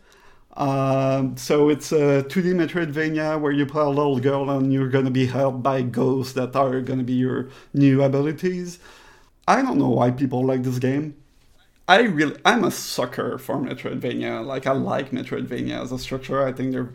Um, 0.55 1.37
so 1.37 1.69
it's 1.69 1.91
a 1.91 2.23
2D 2.27 2.53
Metroidvania 2.53 3.39
where 3.39 3.51
you 3.51 3.65
play 3.65 3.83
a 3.83 3.89
little 3.89 4.19
girl 4.19 4.49
and 4.49 4.73
you're 4.73 4.89
gonna 4.89 5.11
be 5.11 5.25
helped 5.25 5.63
by 5.63 5.81
ghosts 5.81 6.33
that 6.33 6.55
are 6.55 6.81
gonna 6.81 7.03
be 7.03 7.13
your 7.13 7.49
new 7.73 8.01
abilities. 8.01 8.79
I 9.47 9.61
don't 9.61 9.77
know 9.77 9.89
why 9.89 10.11
people 10.11 10.45
like 10.45 10.63
this 10.63 10.79
game. 10.79 11.15
I 11.87 12.01
really, 12.01 12.37
I'm 12.45 12.63
a 12.63 12.71
sucker 12.71 13.37
for 13.39 13.55
Metroidvania. 13.57 14.45
Like 14.45 14.67
I 14.67 14.73
like 14.73 15.11
Metroidvania 15.11 15.81
as 15.81 15.91
a 15.91 15.97
structure. 15.97 16.45
I 16.45 16.51
think 16.51 16.71
they're 16.71 16.91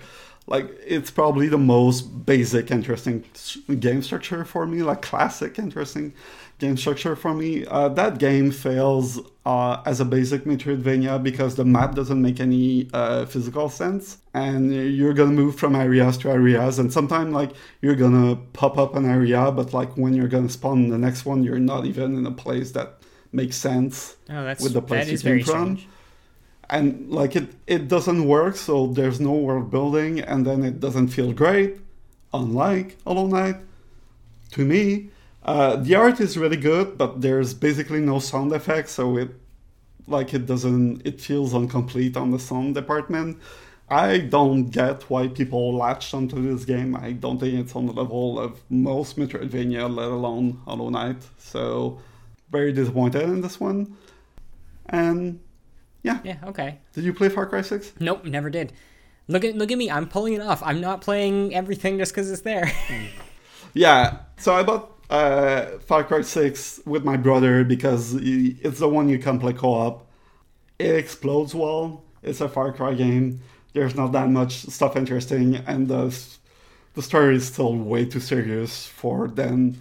like 0.47 0.70
it's 0.86 1.11
probably 1.11 1.49
the 1.49 1.59
most 1.59 2.03
basic, 2.26 2.70
interesting 2.70 3.24
game 3.80 4.03
structure 4.03 4.45
for 4.45 4.66
me. 4.66 4.82
Like 4.82 5.03
classic, 5.03 5.59
interesting 5.59 6.12
game 6.59 6.76
structure 6.76 7.16
for 7.16 7.34
me. 7.34 7.64
Uh, 7.66 7.88
that 7.90 8.18
game 8.18 8.51
fails 8.51 9.20
uh, 9.47 9.82
as 9.86 10.01
a 10.01 10.05
basic 10.05 10.45
Metroidvania 10.45 11.22
because 11.22 11.57
the 11.57 11.64
map 11.64 11.95
doesn't 11.95 12.20
make 12.20 12.40
any 12.40 12.88
uh, 12.92 13.26
physical 13.26 13.68
sense, 13.68 14.18
and 14.34 14.72
you're 14.74 15.14
gonna 15.14 15.32
move 15.32 15.57
from 15.57 15.74
areas 15.74 16.16
to 16.18 16.30
areas, 16.30 16.78
and 16.78 16.92
sometimes 16.92 17.32
like 17.32 17.53
you're 17.80 17.97
gonna 17.97 18.36
pop 18.53 18.78
up 18.78 18.95
an 18.97 19.07
area, 19.07 19.51
but 19.51 19.72
like 19.72 19.97
when 19.97 20.14
you're 20.14 20.28
gonna 20.28 20.49
spawn 20.49 20.88
the 20.88 20.99
next 20.99 21.24
one, 21.24 21.42
you're 21.42 21.59
not 21.59 21.86
even 21.86 22.16
in 22.16 22.26
a 22.26 22.30
place 22.30 22.72
that 22.72 22.99
makes 23.32 23.57
sense 23.57 24.16
Oh, 24.30 24.45
that's 24.45 24.62
With 24.62 24.72
the 24.74 24.80
place 24.82 25.07
that 25.07 25.12
you 25.12 25.18
came 25.18 25.45
from? 25.45 25.76
strange. 25.76 25.88
And 26.71 27.11
like 27.11 27.37
it 27.37 27.49
it 27.67 27.89
doesn't 27.89 28.27
work 28.27 28.57
so 28.57 28.87
there's 28.87 29.21
no 29.21 29.33
world 29.33 29.71
building 29.71 30.21
and 30.21 30.47
then 30.47 30.65
it 30.65 30.81
doesn't 30.81 31.09
feel 31.09 31.33
great 31.33 31.79
unlike 32.33 32.97
hollow 33.05 33.27
knight 33.27 33.57
to 34.53 34.65
me. 34.65 35.11
Uh, 35.43 35.77
the 35.77 35.95
art 35.95 36.21
is 36.21 36.39
really 36.39 36.57
good 36.57 36.97
but 36.97 37.21
there's 37.21 37.53
basically 37.53 38.01
no 38.01 38.19
sound 38.19 38.53
effects 38.53 38.93
so 38.93 39.17
it 39.17 39.31
like 40.07 40.33
it 40.33 40.47
doesn't 40.47 41.07
it 41.07 41.21
feels 41.21 41.53
incomplete 41.55 42.17
on 42.17 42.31
the 42.31 42.39
sound 42.39 42.75
department. 42.75 43.39
I 43.91 44.19
don't 44.19 44.71
get 44.71 45.03
why 45.11 45.29
people 45.29 45.77
latched 45.77 46.15
onto 46.15 46.41
this 46.41 46.65
game. 46.65 46.97
I 46.97 47.12
don't 47.12 47.39
think 47.39 47.55
it's 47.55 47.77
on 47.77 47.85
the 47.87 47.93
level 47.93 48.41
of 48.41 48.59
most 48.71 49.19
metroidvania 49.19 49.95
let 49.95 50.11
alone 50.11 50.61
hollow 50.65 50.89
knight 50.89 51.23
so 51.39 52.01
very 52.51 52.73
disappointed 52.73 53.23
in 53.23 53.43
this 53.43 53.61
one. 53.61 53.97
And 54.87 55.41
Yeah, 56.05 56.20
Yeah. 56.22 56.36
okay. 56.46 56.78
did 56.92 57.02
you 57.02 57.12
play 57.12 57.28
Far 57.28 57.46
Cry 57.46 57.62
6? 57.62 57.94
Nope, 57.98 58.24
never 58.24 58.50
did. 58.50 58.72
Look 59.26 59.42
at 59.44 59.57
look 59.57 59.72
at 59.72 59.78
me. 59.78 59.90
I'm 59.90 60.07
pulling 60.07 60.34
it 60.34 60.40
off. 60.42 60.62
I'm 60.62 60.80
not 60.80 61.00
playing 61.00 61.55
everything 61.55 61.98
just 61.98 62.12
because 62.12 62.30
it's 62.30 62.42
there. 62.42 62.70
Yeah. 63.76 64.18
So 64.36 64.55
I 64.55 64.62
bought 64.62 64.92
uh, 65.11 65.78
Far 65.80 66.05
Cry 66.05 66.22
6 66.22 66.80
with 66.86 67.05
my 67.05 67.16
brother 67.16 67.64
because 67.64 68.14
it's 68.14 68.78
the 68.78 68.88
one 68.88 69.09
you 69.09 69.18
can 69.18 69.40
play 69.40 69.52
co-op. 69.52 70.07
It 70.78 70.94
explodes 70.94 71.55
well. 71.57 72.05
It's 72.22 72.40
a 72.40 72.48
Far 72.48 72.72
Cry 72.72 72.94
game. 72.94 73.40
There's 73.72 73.96
not 73.96 74.12
that 74.12 74.28
much 74.30 74.52
stuff 74.66 74.94
interesting, 74.94 75.57
and 75.66 75.88
the 75.88 76.16
the 76.94 77.02
story 77.02 77.34
is 77.34 77.46
still 77.48 77.74
way 77.76 78.05
too 78.05 78.20
serious 78.20 78.86
for 78.86 79.26
them. 79.26 79.76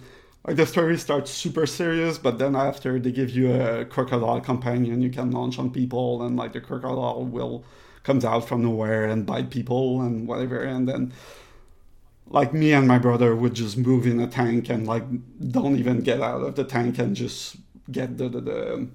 Like 0.46 0.56
the 0.56 0.66
story 0.66 0.98
starts 0.98 1.30
super 1.30 1.66
serious, 1.66 2.18
but 2.18 2.38
then 2.38 2.54
after 2.54 2.98
they 3.00 3.12
give 3.12 3.30
you 3.30 3.52
a 3.54 3.84
crocodile 3.86 4.40
companion, 4.40 5.00
you 5.00 5.10
can 5.10 5.30
launch 5.30 5.58
on 5.58 5.70
people, 5.70 6.22
and 6.22 6.36
like 6.36 6.52
the 6.52 6.60
crocodile 6.60 7.24
will 7.24 7.64
comes 8.02 8.24
out 8.24 8.46
from 8.46 8.62
nowhere 8.62 9.06
and 9.06 9.24
bite 9.24 9.48
people 9.48 10.02
and 10.02 10.28
whatever, 10.28 10.62
and 10.62 10.86
then 10.86 11.12
like 12.28 12.52
me 12.52 12.72
and 12.72 12.86
my 12.86 12.98
brother 12.98 13.34
would 13.34 13.54
just 13.54 13.76
move 13.78 14.06
in 14.06 14.20
a 14.20 14.26
tank 14.26 14.68
and 14.68 14.86
like 14.86 15.04
don't 15.50 15.78
even 15.78 16.00
get 16.00 16.20
out 16.20 16.42
of 16.42 16.54
the 16.56 16.64
tank 16.64 16.98
and 16.98 17.16
just 17.16 17.56
get 17.90 18.18
the 18.18 18.28
the, 18.28 18.40
the, 18.40 18.88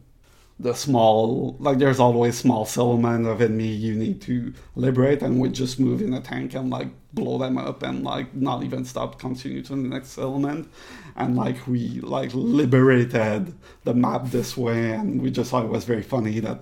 the 0.60 0.74
small 0.74 1.55
like 1.60 1.78
there's 1.78 1.99
always 1.99 2.38
small 2.38 2.66
settlement 2.66 3.26
of 3.26 3.41
enemy 3.41 3.68
you 3.68 3.95
need 3.95 4.22
to 4.22 4.53
liberate 4.76 5.22
and 5.22 5.39
we 5.39 5.47
just 5.49 5.80
move 5.80 6.01
in 6.01 6.14
a 6.14 6.20
tank 6.20 6.53
and 6.53 6.70
like 6.70 6.89
blow 7.14 7.38
them 7.38 7.57
up 7.57 7.82
and 7.82 8.03
like 8.03 8.34
not 8.36 8.64
even 8.64 8.84
stop 8.84 9.18
continue 9.18 9.62
to 9.62 9.70
the 9.70 9.78
next 9.78 10.10
settlement 10.10 10.70
and 11.16 11.38
like 11.38 11.66
we 11.66 12.01
like 12.01 12.32
liberated 12.34 13.53
the 13.86 13.93
map 13.93 14.26
this 14.26 14.57
way 14.57 14.91
and 14.91 15.22
we 15.22 15.32
just 15.32 15.49
thought 15.49 15.64
it 15.64 15.72
was 15.72 15.86
very 15.86 16.03
funny 16.03 16.39
that 16.39 16.60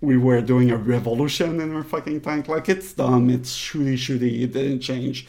we 0.00 0.16
were 0.16 0.40
doing 0.40 0.70
a 0.70 0.76
revolution 0.76 1.60
in 1.60 1.74
our 1.74 1.82
fucking 1.82 2.20
tank. 2.20 2.48
Like 2.48 2.68
it's 2.68 2.92
dumb, 2.92 3.30
it's 3.30 3.56
shooty 3.56 3.94
shooty, 3.94 4.42
it 4.42 4.52
didn't 4.52 4.80
change 4.80 5.26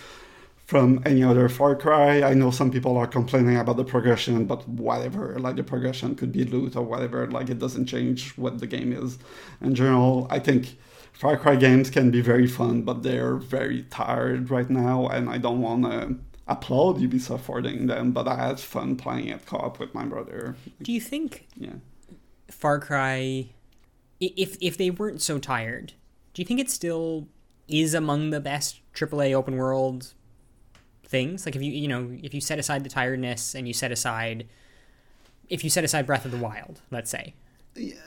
from 0.68 1.02
any 1.06 1.24
other 1.24 1.48
Far 1.48 1.78
Cry. 1.78 2.22
I 2.22 2.34
know 2.34 2.52
some 2.52 2.70
people 2.72 2.98
are 2.98 3.08
complaining 3.08 3.56
about 3.56 3.78
the 3.78 3.86
progression, 3.86 4.44
but 4.46 4.68
whatever. 4.68 5.40
Like 5.40 5.56
the 5.56 5.64
progression 5.64 6.14
could 6.14 6.34
be 6.34 6.44
loot 6.44 6.76
or 6.76 6.84
whatever. 6.84 7.26
Like 7.32 7.50
it 7.50 7.58
doesn't 7.58 7.86
change 7.86 8.38
what 8.38 8.60
the 8.60 8.68
game 8.68 8.92
is. 8.92 9.18
In 9.62 9.74
general, 9.74 10.28
I 10.30 10.40
think 10.40 10.78
Far 11.14 11.38
Cry 11.38 11.56
games 11.56 11.90
can 11.90 12.12
be 12.12 12.20
very 12.20 12.48
fun, 12.48 12.82
but 12.82 13.02
they're 13.02 13.38
very 13.38 13.84
tired 13.84 14.52
right 14.52 14.70
now, 14.70 15.08
and 15.08 15.30
I 15.30 15.38
don't 15.38 15.62
want 15.62 15.86
to 15.86 16.18
applaud 16.50 16.98
Ubisoft 17.00 17.42
for 17.42 17.62
doing 17.62 17.88
them. 17.88 18.12
But 18.12 18.28
I 18.28 18.48
had 18.48 18.60
fun 18.60 18.98
playing 18.98 19.30
it 19.30 19.46
co-op 19.46 19.80
with 19.80 19.94
my 19.94 20.04
brother. 20.04 20.58
Do 20.82 20.92
you 20.92 21.02
think 21.02 21.48
Yeah. 21.56 21.76
Far 22.52 22.80
Cry, 22.80 23.52
if 24.20 24.58
if 24.60 24.78
they 24.78 24.90
weren't 24.90 25.22
so 25.22 25.40
tired, 25.40 25.94
do 26.34 26.42
you 26.42 26.46
think 26.46 26.60
it 26.60 26.70
still 26.70 27.30
is 27.70 27.94
among 27.94 28.32
the 28.32 28.42
best 28.42 28.82
AAA 28.94 29.34
open 29.34 29.56
world 29.56 30.14
things? 31.08 31.46
Like 31.46 31.56
if 31.56 31.62
you 31.62 31.72
you 31.72 31.88
know 31.88 32.12
if 32.22 32.34
you 32.34 32.42
set 32.42 32.60
aside 32.60 32.84
the 32.84 32.90
tiredness 32.90 33.56
and 33.56 33.68
you 33.68 33.74
set 33.74 33.92
aside, 33.92 34.48
if 35.50 35.64
you 35.64 35.70
set 35.70 35.84
aside 35.84 36.06
Breath 36.06 36.26
of 36.26 36.32
the 36.32 36.38
Wild, 36.38 36.82
let's 36.92 37.10
say, 37.10 37.34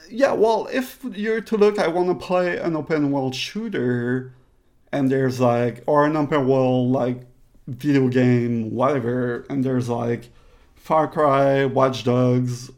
Yeah, 0.09 0.33
well, 0.33 0.67
if 0.71 1.03
you're 1.13 1.41
to 1.41 1.57
look, 1.57 1.79
I 1.79 1.87
want 1.87 2.09
to 2.09 2.25
play 2.25 2.57
an 2.57 2.75
open 2.75 3.11
world 3.11 3.35
shooter, 3.35 4.33
and 4.91 5.09
there's 5.11 5.39
like, 5.39 5.83
or 5.87 6.05
an 6.05 6.15
open 6.17 6.47
world 6.47 6.91
like 6.91 7.21
video 7.67 8.07
game, 8.09 8.71
whatever, 8.71 9.45
and 9.49 9.63
there's 9.63 9.89
like 9.89 10.29
Far 10.75 11.07
Cry, 11.07 11.65
Watch 11.65 12.03
Dogs, 12.03 12.71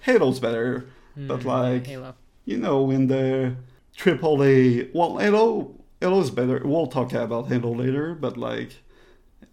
Halo's 0.00 0.40
better, 0.40 0.86
but 1.16 1.42
hmm, 1.42 1.48
like, 1.48 1.86
Halo. 1.86 2.14
you 2.44 2.58
know, 2.58 2.90
in 2.90 3.08
the 3.08 3.56
triple 3.96 4.42
A, 4.44 4.88
well, 4.94 5.18
Halo, 5.18 5.74
Halo's 6.00 6.30
better. 6.30 6.62
We'll 6.64 6.86
talk 6.86 7.12
about 7.12 7.48
Halo 7.48 7.74
later, 7.74 8.14
but 8.14 8.36
like, 8.36 8.76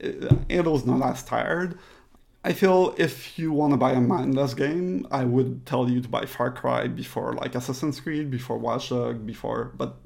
uh, 0.03 0.35
Halo's 0.49 0.85
not 0.85 1.01
as 1.03 1.23
tired. 1.23 1.77
I 2.43 2.53
feel 2.53 2.93
if 2.97 3.39
you 3.39 3.51
want 3.51 3.73
to 3.73 3.77
buy 3.77 3.93
a 3.93 4.01
mindless 4.01 4.53
game, 4.53 5.07
I 5.09 5.23
would 5.23 5.65
tell 5.65 5.89
you 5.89 5.99
to 6.01 6.07
buy 6.07 6.25
Far 6.25 6.51
Cry 6.51 6.87
before 6.87 7.33
like 7.33 7.55
Assassin's 7.55 7.99
Creed, 7.99 8.29
before 8.29 8.59
Watch 8.59 8.89
Dogs, 8.89 9.17
before, 9.19 9.71
but 9.75 9.97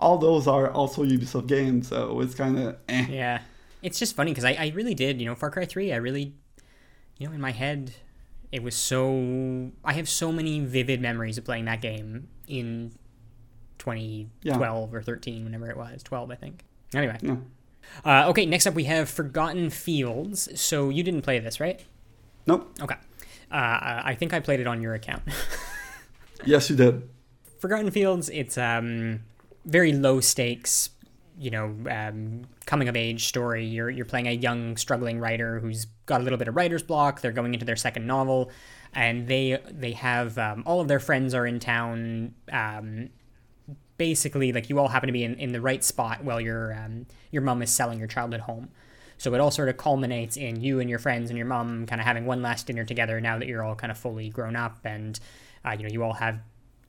all 0.00 0.16
those 0.16 0.46
are 0.46 0.70
also 0.70 1.04
Ubisoft 1.04 1.48
games, 1.48 1.88
so 1.88 2.20
it's 2.20 2.34
kind 2.34 2.58
of 2.58 2.76
eh. 2.88 3.06
Yeah. 3.10 3.42
it's 3.82 3.98
just 3.98 4.16
funny 4.16 4.30
because 4.30 4.44
I, 4.44 4.52
I 4.52 4.72
really 4.74 4.94
did, 4.94 5.20
you 5.20 5.26
know, 5.26 5.34
Far 5.34 5.50
Cry 5.50 5.66
3, 5.66 5.92
I 5.92 5.96
really, 5.96 6.32
you 7.18 7.28
know, 7.28 7.34
in 7.34 7.40
my 7.40 7.52
head, 7.52 7.92
it 8.52 8.62
was 8.62 8.74
so. 8.74 9.70
I 9.84 9.92
have 9.94 10.08
so 10.08 10.32
many 10.32 10.60
vivid 10.60 11.00
memories 11.00 11.36
of 11.36 11.44
playing 11.44 11.66
that 11.66 11.82
game 11.82 12.28
in 12.46 12.92
2012 13.78 14.94
or 14.94 15.02
13, 15.02 15.44
whenever 15.44 15.68
it 15.68 15.76
was. 15.76 16.02
12, 16.02 16.30
I 16.30 16.34
think. 16.36 16.64
Anyway. 16.94 17.18
No. 17.22 17.42
Uh, 18.04 18.28
okay, 18.28 18.46
next 18.46 18.66
up 18.66 18.74
we 18.74 18.84
have 18.84 19.08
Forgotten 19.08 19.70
Fields. 19.70 20.48
So 20.60 20.88
you 20.90 21.02
didn't 21.02 21.22
play 21.22 21.38
this, 21.38 21.60
right? 21.60 21.84
Nope. 22.46 22.72
Okay. 22.80 22.96
Uh, 23.50 24.02
I 24.04 24.16
think 24.18 24.34
I 24.34 24.40
played 24.40 24.60
it 24.60 24.66
on 24.66 24.82
your 24.82 24.94
account. 24.94 25.22
Yes, 26.44 26.68
you 26.70 26.76
did. 26.76 27.08
Forgotten 27.58 27.90
Fields, 27.90 28.28
it's 28.28 28.58
um, 28.58 29.20
very 29.64 29.92
low 29.92 30.20
stakes, 30.20 30.90
you 31.38 31.50
know, 31.50 31.74
um, 31.90 32.42
coming 32.66 32.88
of 32.88 32.96
age 32.96 33.26
story. 33.26 33.64
You're 33.64 33.90
you're 33.90 34.04
playing 34.04 34.28
a 34.28 34.32
young 34.32 34.76
struggling 34.76 35.18
writer 35.18 35.58
who's 35.60 35.86
got 36.06 36.20
a 36.20 36.24
little 36.24 36.38
bit 36.38 36.48
of 36.48 36.56
writer's 36.56 36.82
block. 36.82 37.20
They're 37.20 37.32
going 37.32 37.54
into 37.54 37.66
their 37.66 37.76
second 37.76 38.06
novel, 38.06 38.50
and 38.92 39.26
they 39.26 39.60
they 39.70 39.92
have 39.92 40.38
um, 40.38 40.62
all 40.66 40.80
of 40.80 40.88
their 40.88 41.00
friends 41.00 41.34
are 41.34 41.46
in 41.46 41.58
town. 41.58 42.34
Um, 42.52 43.10
basically, 43.98 44.52
like 44.52 44.68
you 44.68 44.78
all 44.78 44.88
happen 44.88 45.06
to 45.06 45.12
be 45.12 45.24
in, 45.24 45.34
in 45.36 45.52
the 45.52 45.60
right 45.60 45.82
spot 45.82 46.24
while 46.24 46.40
your 46.40 46.74
um, 46.74 47.06
your 47.30 47.42
mom 47.42 47.62
is 47.62 47.70
selling 47.70 47.98
your 47.98 48.08
childhood 48.08 48.40
home. 48.40 48.68
So 49.18 49.32
it 49.34 49.40
all 49.40 49.50
sort 49.50 49.68
of 49.68 49.76
culminates 49.76 50.36
in 50.36 50.60
you 50.60 50.80
and 50.80 50.90
your 50.90 50.98
friends 50.98 51.30
and 51.30 51.38
your 51.38 51.46
mom 51.46 51.86
kind 51.86 52.00
of 52.00 52.06
having 52.06 52.26
one 52.26 52.42
last 52.42 52.66
dinner 52.66 52.84
together 52.84 53.20
now 53.20 53.38
that 53.38 53.48
you're 53.48 53.62
all 53.62 53.74
kind 53.74 53.90
of 53.90 53.96
fully 53.96 54.28
grown 54.28 54.56
up 54.56 54.78
and 54.84 55.18
uh, 55.64 55.70
you 55.70 55.84
know 55.84 55.88
you 55.90 56.02
all 56.02 56.12
have 56.12 56.38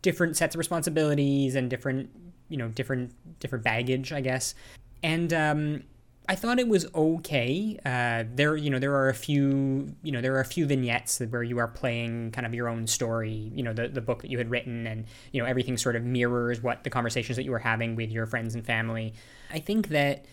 different 0.01 0.35
sets 0.35 0.53
of 0.53 0.59
responsibilities 0.59 1.55
and 1.55 1.69
different 1.69 2.09
you 2.49 2.57
know 2.57 2.67
different 2.69 3.13
different 3.39 3.63
baggage 3.63 4.13
i 4.13 4.21
guess 4.21 4.55
and 5.03 5.33
um, 5.33 5.83
i 6.27 6.35
thought 6.35 6.59
it 6.59 6.67
was 6.67 6.85
okay. 6.93 7.79
Uh, 7.85 8.23
there 8.33 8.55
you 8.55 8.69
know 8.69 8.79
there 8.79 8.93
are 8.95 9.09
a 9.09 9.13
few 9.13 9.95
you 10.03 10.11
know 10.11 10.21
there 10.21 10.35
are 10.35 10.39
a 10.39 10.45
few 10.45 10.65
vignettes 10.65 11.19
where 11.29 11.43
you 11.43 11.57
are 11.57 11.67
playing 11.67 12.31
kind 12.31 12.45
of 12.45 12.53
your 12.53 12.67
own 12.67 12.87
story 12.87 13.51
you 13.53 13.63
know 13.63 13.73
the, 13.73 13.87
the 13.87 14.01
book 14.01 14.21
that 14.21 14.31
you 14.31 14.37
had 14.37 14.49
written 14.49 14.87
and 14.87 15.05
you 15.31 15.41
know 15.41 15.47
everything 15.47 15.77
sort 15.77 15.95
of 15.95 16.03
mirrors 16.03 16.61
what 16.61 16.83
the 16.83 16.89
conversations 16.89 17.35
that 17.35 17.43
you 17.43 17.51
were 17.51 17.59
having 17.59 17.95
with 17.95 18.11
your 18.11 18.25
friends 18.25 18.55
and 18.55 18.65
family. 18.65 19.13
I 19.51 19.59
think 19.59 19.89
that 19.89 20.25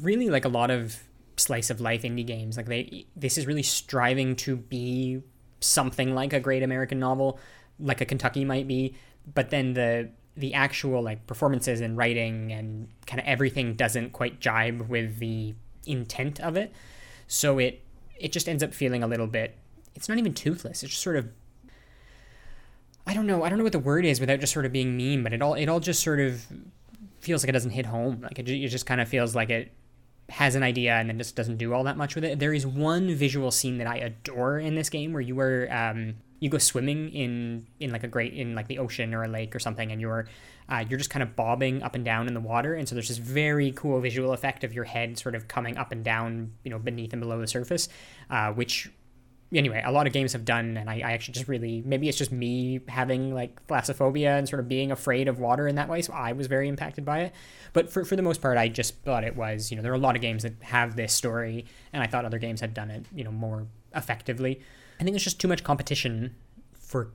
really 0.00 0.28
like 0.28 0.44
a 0.44 0.48
lot 0.48 0.70
of 0.70 1.02
slice 1.36 1.70
of 1.70 1.80
life 1.80 2.02
indie 2.02 2.26
games 2.26 2.56
like 2.56 2.66
they 2.66 3.06
this 3.16 3.36
is 3.36 3.46
really 3.46 3.62
striving 3.62 4.36
to 4.36 4.56
be 4.56 5.20
something 5.58 6.14
like 6.14 6.32
a 6.32 6.38
great 6.38 6.62
american 6.62 7.00
novel 7.00 7.40
like 7.78 8.00
a 8.00 8.04
Kentucky 8.04 8.44
might 8.44 8.68
be, 8.68 8.94
but 9.32 9.50
then 9.50 9.74
the 9.74 10.10
the 10.36 10.54
actual 10.54 11.02
like 11.02 11.26
performances 11.26 11.80
and 11.80 11.96
writing 11.96 12.52
and 12.52 12.88
kind 13.06 13.20
of 13.20 13.26
everything 13.26 13.74
doesn't 13.74 14.12
quite 14.12 14.40
jibe 14.40 14.88
with 14.88 15.18
the 15.18 15.54
intent 15.86 16.40
of 16.40 16.56
it. 16.56 16.72
So 17.26 17.58
it 17.58 17.82
it 18.18 18.32
just 18.32 18.48
ends 18.48 18.62
up 18.62 18.72
feeling 18.72 19.02
a 19.02 19.06
little 19.06 19.26
bit 19.26 19.56
it's 19.94 20.08
not 20.08 20.18
even 20.18 20.34
toothless. 20.34 20.82
It's 20.82 20.92
just 20.92 21.02
sort 21.02 21.16
of 21.16 21.28
I 23.06 23.12
don't 23.12 23.26
know. 23.26 23.44
I 23.44 23.48
don't 23.50 23.58
know 23.58 23.64
what 23.64 23.72
the 23.72 23.78
word 23.78 24.04
is 24.06 24.18
without 24.18 24.40
just 24.40 24.52
sort 24.52 24.64
of 24.64 24.72
being 24.72 24.96
mean, 24.96 25.22
but 25.22 25.32
it 25.32 25.42
all 25.42 25.54
it 25.54 25.68
all 25.68 25.80
just 25.80 26.02
sort 26.02 26.20
of 26.20 26.46
feels 27.20 27.42
like 27.42 27.48
it 27.48 27.52
doesn't 27.52 27.70
hit 27.70 27.86
home. 27.86 28.20
Like 28.22 28.38
it, 28.38 28.48
it 28.48 28.68
just 28.68 28.86
kind 28.86 29.00
of 29.00 29.08
feels 29.08 29.34
like 29.34 29.50
it 29.50 29.72
has 30.30 30.54
an 30.54 30.62
idea 30.62 30.94
and 30.94 31.08
then 31.08 31.18
just 31.18 31.36
doesn't 31.36 31.58
do 31.58 31.74
all 31.74 31.84
that 31.84 31.96
much 31.96 32.14
with 32.14 32.24
it. 32.24 32.38
There 32.38 32.54
is 32.54 32.66
one 32.66 33.14
visual 33.14 33.50
scene 33.50 33.78
that 33.78 33.86
I 33.86 33.96
adore 33.96 34.58
in 34.58 34.74
this 34.74 34.88
game 34.88 35.12
where 35.12 35.20
you 35.20 35.38
are 35.38 35.68
um, 35.70 36.14
you 36.40 36.48
go 36.50 36.58
swimming 36.58 37.10
in 37.10 37.66
in 37.80 37.90
like 37.90 38.04
a 38.04 38.08
great 38.08 38.34
in 38.34 38.54
like 38.54 38.68
the 38.68 38.78
ocean 38.78 39.14
or 39.14 39.22
a 39.22 39.28
lake 39.28 39.54
or 39.54 39.58
something 39.58 39.90
and 39.92 40.00
you're 40.00 40.26
uh, 40.68 40.84
you're 40.88 40.98
just 40.98 41.10
kind 41.10 41.22
of 41.22 41.36
bobbing 41.36 41.82
up 41.82 41.94
and 41.94 42.04
down 42.04 42.26
in 42.26 42.34
the 42.34 42.40
water. 42.40 42.74
And 42.74 42.88
so 42.88 42.94
there's 42.94 43.08
this 43.08 43.18
very 43.18 43.72
cool 43.72 44.00
visual 44.00 44.32
effect 44.32 44.64
of 44.64 44.72
your 44.72 44.84
head 44.84 45.18
sort 45.18 45.34
of 45.34 45.46
coming 45.46 45.76
up 45.76 45.92
and 45.92 46.04
down 46.04 46.52
you 46.64 46.70
know 46.70 46.78
beneath 46.78 47.12
and 47.12 47.20
below 47.20 47.40
the 47.40 47.46
surface 47.46 47.88
uh, 48.30 48.52
which 48.52 48.90
anyway 49.52 49.82
a 49.84 49.92
lot 49.92 50.06
of 50.06 50.12
games 50.12 50.32
have 50.32 50.44
done. 50.44 50.76
And 50.76 50.90
I, 50.90 50.96
I 50.96 51.12
actually 51.12 51.34
just 51.34 51.48
really 51.48 51.82
maybe 51.84 52.08
it's 52.08 52.18
just 52.18 52.32
me 52.32 52.80
having 52.88 53.32
like 53.34 53.66
thalassophobia 53.66 54.38
and 54.38 54.48
sort 54.48 54.60
of 54.60 54.68
being 54.68 54.90
afraid 54.90 55.28
of 55.28 55.38
water 55.38 55.68
in 55.68 55.76
that 55.76 55.88
way. 55.88 56.02
So 56.02 56.12
i 56.12 56.32
was 56.32 56.46
very 56.46 56.68
impacted 56.68 57.04
by 57.04 57.20
it. 57.20 57.32
But 57.72 57.92
for, 57.92 58.04
for 58.04 58.16
the 58.16 58.22
most 58.22 58.40
part 58.40 58.58
i 58.58 58.68
just 58.68 58.96
thought 59.02 59.24
it 59.24 59.36
was 59.36 59.70
you 59.70 59.76
know 59.76 59.82
there 59.82 59.92
are 59.92 59.96
a 59.96 59.98
lot 59.98 60.16
of 60.16 60.22
games 60.22 60.42
that 60.42 60.54
have 60.60 60.96
this 60.96 61.12
story 61.12 61.66
and 61.92 62.02
i 62.02 62.06
thought 62.06 62.24
other 62.24 62.38
games 62.38 62.60
had 62.60 62.72
done 62.74 62.90
it 62.90 63.04
you 63.14 63.24
know 63.24 63.32
more 63.32 63.66
effectively 63.94 64.60
I 64.98 65.02
think 65.02 65.14
there's 65.14 65.24
just 65.24 65.40
too 65.40 65.48
much 65.48 65.64
competition 65.64 66.34
for 66.72 67.10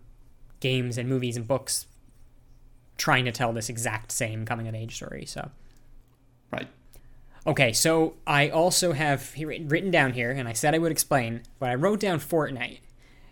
games 0.60 0.98
and 0.98 1.08
movies 1.08 1.38
and 1.38 1.48
books 1.48 1.88
trying 2.98 3.26
to 3.26 3.32
tell 3.32 3.54
this 3.54 3.70
exact 3.70 4.12
same 4.12 4.46
coming 4.46 4.68
of 4.68 4.76
age 4.76 4.96
story. 4.96 5.26
So, 5.26 5.50
right. 6.52 6.68
Okay, 7.48 7.72
so 7.72 8.16
I 8.28 8.50
also 8.50 8.92
have 8.92 9.34
written 9.38 9.90
down 9.90 10.14
here, 10.14 10.32
and 10.32 10.48
I 10.48 10.54
said 10.54 10.76
I 10.76 10.78
would 10.78 10.92
explain, 10.92 11.42
but 11.58 11.70
I 11.70 11.76
wrote 11.76 12.02
down 12.02 12.20
Fortnite, 12.20 12.80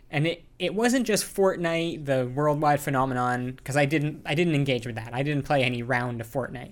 and 0.10 0.26
it, 0.26 0.46
it 0.58 0.74
wasn't 0.74 1.06
just 1.06 1.26
Fortnite, 1.26 2.06
the 2.06 2.32
worldwide 2.34 2.80
phenomenon, 2.80 3.52
because 3.52 3.76
I 3.76 3.86
didn't 3.86 4.22
I 4.26 4.34
didn't 4.34 4.56
engage 4.56 4.86
with 4.86 4.96
that. 4.96 5.14
I 5.14 5.24
didn't 5.24 5.44
play 5.44 5.64
any 5.64 5.84
round 5.84 6.22
of 6.22 6.28
Fortnite. 6.28 6.72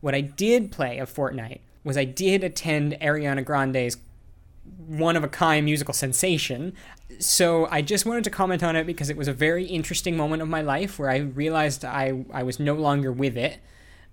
What 0.00 0.14
I 0.14 0.20
did 0.20 0.70
play 0.70 0.98
of 0.98 1.12
Fortnite 1.12 1.60
was 1.82 1.96
I 1.96 2.04
did 2.04 2.44
attend 2.44 2.92
Ariana 3.00 3.44
Grande's 3.44 3.96
one 4.86 5.16
of 5.16 5.24
a 5.24 5.28
kind 5.28 5.64
musical 5.64 5.94
sensation. 5.94 6.74
So 7.18 7.68
I 7.70 7.82
just 7.82 8.06
wanted 8.06 8.24
to 8.24 8.30
comment 8.30 8.62
on 8.62 8.76
it 8.76 8.86
because 8.86 9.10
it 9.10 9.16
was 9.16 9.28
a 9.28 9.32
very 9.32 9.64
interesting 9.66 10.16
moment 10.16 10.42
of 10.42 10.48
my 10.48 10.62
life 10.62 10.98
where 10.98 11.10
I 11.10 11.18
realized 11.18 11.84
I, 11.84 12.24
I 12.32 12.42
was 12.42 12.58
no 12.58 12.74
longer 12.74 13.12
with 13.12 13.36
it. 13.36 13.60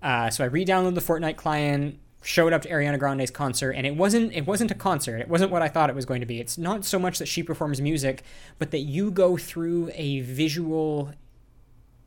Uh, 0.01 0.29
so 0.29 0.43
I 0.43 0.47
re-downloaded 0.47 0.95
the 0.95 1.01
Fortnite 1.01 1.35
client, 1.35 1.99
showed 2.23 2.53
up 2.53 2.61
to 2.63 2.69
Ariana 2.69 2.97
Grande's 2.99 3.31
concert, 3.31 3.71
and 3.71 3.85
it 3.85 3.95
wasn't 3.95 4.33
it 4.33 4.47
wasn't 4.47 4.71
a 4.71 4.75
concert. 4.75 5.17
It 5.17 5.27
wasn't 5.27 5.51
what 5.51 5.61
I 5.61 5.67
thought 5.67 5.89
it 5.89 5.95
was 5.95 6.05
going 6.05 6.21
to 6.21 6.25
be. 6.25 6.39
It's 6.39 6.57
not 6.57 6.85
so 6.85 6.99
much 6.99 7.19
that 7.19 7.27
she 7.27 7.43
performs 7.43 7.81
music, 7.81 8.23
but 8.59 8.71
that 8.71 8.79
you 8.79 9.11
go 9.11 9.37
through 9.37 9.91
a 9.93 10.21
visual 10.21 11.13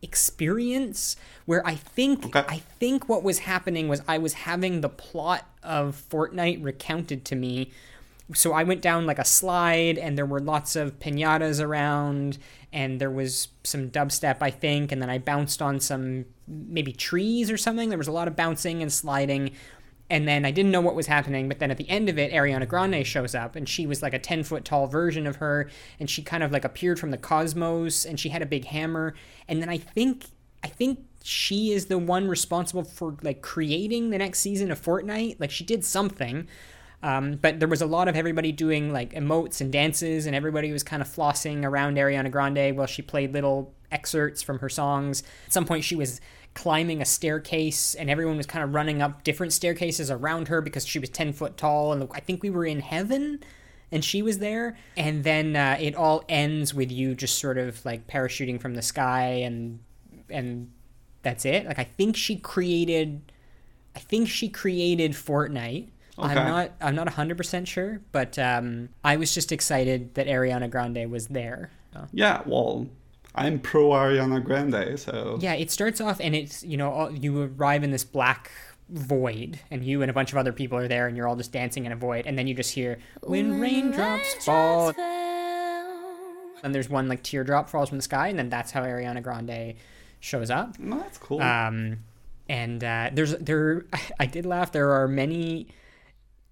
experience 0.02 1.16
where 1.46 1.66
I 1.66 1.74
think 1.74 2.26
okay. 2.26 2.44
I 2.46 2.58
think 2.58 3.08
what 3.08 3.22
was 3.22 3.40
happening 3.40 3.88
was 3.88 4.02
I 4.06 4.18
was 4.18 4.34
having 4.34 4.80
the 4.80 4.88
plot 4.88 5.48
of 5.62 6.00
Fortnite 6.10 6.62
recounted 6.62 7.24
to 7.26 7.36
me 7.36 7.70
so 8.32 8.52
I 8.52 8.62
went 8.62 8.80
down 8.80 9.06
like 9.06 9.18
a 9.18 9.24
slide, 9.24 9.98
and 9.98 10.16
there 10.16 10.26
were 10.26 10.40
lots 10.40 10.76
of 10.76 10.98
pinatas 10.98 11.62
around, 11.62 12.38
and 12.72 13.00
there 13.00 13.10
was 13.10 13.48
some 13.64 13.90
dubstep, 13.90 14.38
I 14.40 14.50
think, 14.50 14.92
and 14.92 15.02
then 15.02 15.10
I 15.10 15.18
bounced 15.18 15.60
on 15.60 15.78
some 15.80 16.24
maybe 16.48 16.92
trees 16.92 17.50
or 17.50 17.56
something. 17.56 17.88
There 17.88 17.98
was 17.98 18.08
a 18.08 18.12
lot 18.12 18.28
of 18.28 18.36
bouncing 18.36 18.82
and 18.82 18.92
sliding, 18.92 19.50
and 20.08 20.26
then 20.26 20.44
I 20.44 20.50
didn't 20.50 20.72
know 20.72 20.80
what 20.80 20.94
was 20.94 21.06
happening. 21.06 21.48
But 21.48 21.58
then 21.58 21.70
at 21.70 21.76
the 21.76 21.88
end 21.88 22.08
of 22.08 22.18
it, 22.18 22.32
Ariana 22.32 22.66
Grande 22.66 23.06
shows 23.06 23.34
up, 23.34 23.56
and 23.56 23.68
she 23.68 23.86
was 23.86 24.02
like 24.02 24.14
a 24.14 24.18
ten 24.18 24.42
foot 24.42 24.64
tall 24.64 24.86
version 24.86 25.26
of 25.26 25.36
her, 25.36 25.68
and 26.00 26.08
she 26.08 26.22
kind 26.22 26.42
of 26.42 26.50
like 26.50 26.64
appeared 26.64 26.98
from 26.98 27.10
the 27.10 27.18
cosmos, 27.18 28.06
and 28.06 28.18
she 28.18 28.30
had 28.30 28.42
a 28.42 28.46
big 28.46 28.64
hammer, 28.64 29.14
and 29.48 29.60
then 29.60 29.68
I 29.68 29.76
think 29.76 30.24
I 30.62 30.68
think 30.68 31.00
she 31.22 31.72
is 31.72 31.86
the 31.86 31.98
one 31.98 32.26
responsible 32.26 32.84
for 32.84 33.16
like 33.22 33.42
creating 33.42 34.10
the 34.10 34.18
next 34.18 34.40
season 34.40 34.70
of 34.70 34.80
Fortnite. 34.80 35.38
Like 35.38 35.50
she 35.50 35.64
did 35.64 35.84
something. 35.84 36.48
Um, 37.04 37.34
but 37.34 37.60
there 37.60 37.68
was 37.68 37.82
a 37.82 37.86
lot 37.86 38.08
of 38.08 38.16
everybody 38.16 38.50
doing 38.50 38.90
like 38.90 39.12
emotes 39.12 39.60
and 39.60 39.70
dances, 39.70 40.24
and 40.24 40.34
everybody 40.34 40.72
was 40.72 40.82
kind 40.82 41.02
of 41.02 41.08
flossing 41.08 41.62
around 41.62 41.98
Ariana 41.98 42.30
Grande 42.30 42.74
while 42.76 42.86
she 42.86 43.02
played 43.02 43.34
little 43.34 43.74
excerpts 43.92 44.42
from 44.42 44.58
her 44.60 44.70
songs. 44.70 45.22
At 45.46 45.52
some 45.52 45.66
point, 45.66 45.84
she 45.84 45.96
was 45.96 46.22
climbing 46.54 47.02
a 47.02 47.04
staircase, 47.04 47.94
and 47.94 48.08
everyone 48.08 48.38
was 48.38 48.46
kind 48.46 48.64
of 48.64 48.74
running 48.74 49.02
up 49.02 49.22
different 49.22 49.52
staircases 49.52 50.10
around 50.10 50.48
her 50.48 50.62
because 50.62 50.86
she 50.86 50.98
was 50.98 51.10
10 51.10 51.34
foot 51.34 51.58
tall. 51.58 51.92
And 51.92 52.08
I 52.12 52.20
think 52.20 52.42
we 52.42 52.48
were 52.48 52.64
in 52.64 52.80
heaven 52.80 53.40
and 53.92 54.02
she 54.02 54.22
was 54.22 54.38
there. 54.38 54.76
And 54.96 55.24
then 55.24 55.56
uh, 55.56 55.76
it 55.78 55.94
all 55.94 56.24
ends 56.26 56.72
with 56.72 56.90
you 56.90 57.14
just 57.14 57.38
sort 57.38 57.58
of 57.58 57.84
like 57.84 58.06
parachuting 58.06 58.58
from 58.58 58.76
the 58.76 58.82
sky, 58.82 59.26
and 59.44 59.78
and 60.30 60.70
that's 61.22 61.44
it. 61.44 61.66
Like 61.66 61.78
I 61.78 61.84
think 61.84 62.16
she 62.16 62.36
created, 62.36 63.30
I 63.94 63.98
think 63.98 64.28
she 64.28 64.48
created 64.48 65.12
Fortnite, 65.12 65.88
Okay. 66.18 66.28
I'm 66.28 66.46
not 66.48 66.70
I'm 66.80 66.94
not 66.94 67.08
100% 67.08 67.66
sure, 67.66 68.00
but 68.12 68.38
um, 68.38 68.88
I 69.02 69.16
was 69.16 69.34
just 69.34 69.50
excited 69.52 70.14
that 70.14 70.26
Ariana 70.26 70.70
Grande 70.70 71.10
was 71.10 71.28
there. 71.28 71.70
So. 71.92 72.06
Yeah, 72.12 72.42
well, 72.46 72.86
I'm 73.34 73.58
pro 73.58 73.90
Ariana 73.90 74.42
Grande, 74.42 74.98
so 74.98 75.38
Yeah, 75.40 75.54
it 75.54 75.70
starts 75.70 76.00
off 76.00 76.20
and 76.20 76.34
it's, 76.34 76.62
you 76.62 76.76
know, 76.76 77.08
you 77.08 77.52
arrive 77.56 77.82
in 77.82 77.90
this 77.90 78.04
black 78.04 78.50
void 78.90 79.58
and 79.70 79.84
you 79.84 80.02
and 80.02 80.10
a 80.10 80.14
bunch 80.14 80.30
of 80.30 80.38
other 80.38 80.52
people 80.52 80.78
are 80.78 80.86
there 80.86 81.08
and 81.08 81.16
you're 81.16 81.26
all 81.26 81.36
just 81.36 81.52
dancing 81.52 81.86
in 81.86 81.92
a 81.92 81.96
void 81.96 82.26
and 82.26 82.38
then 82.38 82.46
you 82.46 82.54
just 82.54 82.72
hear 82.72 82.98
when, 83.22 83.50
when 83.50 83.60
raindrops, 83.60 84.44
fall 84.44 84.92
and 86.62 86.74
there's 86.74 86.88
one 86.88 87.08
like 87.08 87.22
teardrop 87.22 87.68
falls 87.68 87.88
from 87.88 87.98
the 87.98 88.02
sky 88.02 88.28
and 88.28 88.38
then 88.38 88.50
that's 88.50 88.70
how 88.70 88.82
Ariana 88.82 89.22
Grande 89.22 89.74
shows 90.20 90.50
up. 90.50 90.76
Oh, 90.84 90.98
that's 90.98 91.18
cool. 91.18 91.40
Um 91.40 91.98
and 92.48 92.84
uh, 92.84 93.10
there's 93.12 93.34
there 93.36 93.86
I 94.20 94.26
did 94.26 94.46
laugh 94.46 94.70
there 94.70 94.92
are 94.92 95.08
many 95.08 95.68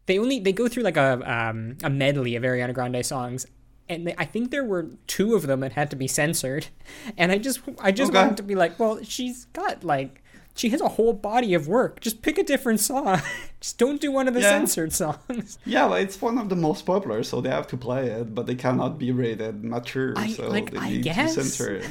they 0.07 0.19
only 0.19 0.41
they 0.41 0.53
go 0.53 0.69
through 0.69 0.83
like 0.83 0.97
a 0.97 1.21
um, 1.31 1.77
a 1.83 1.91
medley 1.91 2.35
of 2.37 2.43
Ariana 2.43 2.75
Grande 2.75 3.05
songs, 3.05 3.47
and 3.89 4.07
they, 4.07 4.15
I 4.19 4.25
think 4.25 4.51
there 4.51 4.65
were 4.65 4.89
two 5.07 5.35
of 5.35 5.47
them 5.47 5.61
that 5.61 5.73
had 5.73 5.91
to 5.91 5.97
be 5.97 6.07
censored, 6.09 6.67
and 7.17 7.31
I 7.33 7.39
just 7.39 7.61
I 7.81 7.93
just 7.93 8.11
okay. 8.11 8.21
wanted 8.21 8.37
to 8.39 8.43
be 8.43 8.55
like, 8.55 8.79
well, 8.79 9.03
she's 9.03 9.47
got 9.47 9.85
like 9.85 10.23
she 10.55 10.69
has 10.69 10.81
a 10.83 10.89
whole 10.89 11.15
body 11.15 11.55
of 11.55 11.67
work. 11.67 12.01
Just 12.01 12.21
pick 12.21 12.37
a 12.37 12.43
different 12.45 12.79
song. 12.79 13.23
Just 13.63 13.79
don't 13.79 14.01
do 14.03 14.13
one 14.13 14.29
of 14.29 14.35
the 14.35 14.41
Yeah. 14.43 14.51
censored 14.51 14.93
songs. 15.03 15.59
Yeah, 15.65 15.85
like, 15.87 16.05
it's 16.05 16.21
one 16.21 16.37
of 16.37 16.51
the 16.51 16.57
most 16.57 16.85
popular, 16.85 17.23
so 17.23 17.41
they 17.41 17.49
have 17.49 17.67
to 17.69 17.77
play 17.79 18.09
it, 18.09 18.35
but 18.35 18.47
they 18.47 18.55
cannot 18.55 18.99
be 18.99 19.13
rated 19.13 19.65
mature, 19.65 20.13
I- 20.15 20.29
so 20.33 20.49
like, 20.51 20.73
they 20.73 20.79
I 20.79 20.89
need 20.91 21.05
guess. 21.05 21.37
to 21.37 21.45
censor 21.45 21.77
it. 21.77 21.87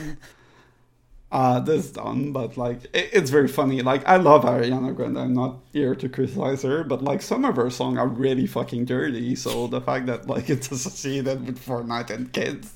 Uh, 1.31 1.61
this 1.61 1.85
is 1.85 1.91
dumb, 1.93 2.33
but 2.33 2.57
like 2.57 2.83
it, 2.93 3.09
it's 3.13 3.29
very 3.29 3.47
funny. 3.47 3.81
Like 3.81 4.05
I 4.05 4.17
love 4.17 4.43
Ariana 4.43 4.93
Grande. 4.93 5.17
I'm 5.17 5.33
not 5.33 5.59
here 5.71 5.95
to 5.95 6.09
criticize 6.09 6.63
her, 6.63 6.83
but 6.83 7.01
like 7.03 7.21
some 7.21 7.45
of 7.45 7.55
her 7.55 7.69
songs 7.69 7.97
are 7.97 8.07
really 8.07 8.45
fucking 8.45 8.83
dirty. 8.85 9.35
So 9.35 9.67
the 9.67 9.79
fact 9.79 10.07
that 10.07 10.27
like 10.27 10.49
it's 10.49 10.69
associated 10.77 11.45
with 11.47 11.65
Fortnite 11.65 12.09
and 12.09 12.33
kids 12.33 12.73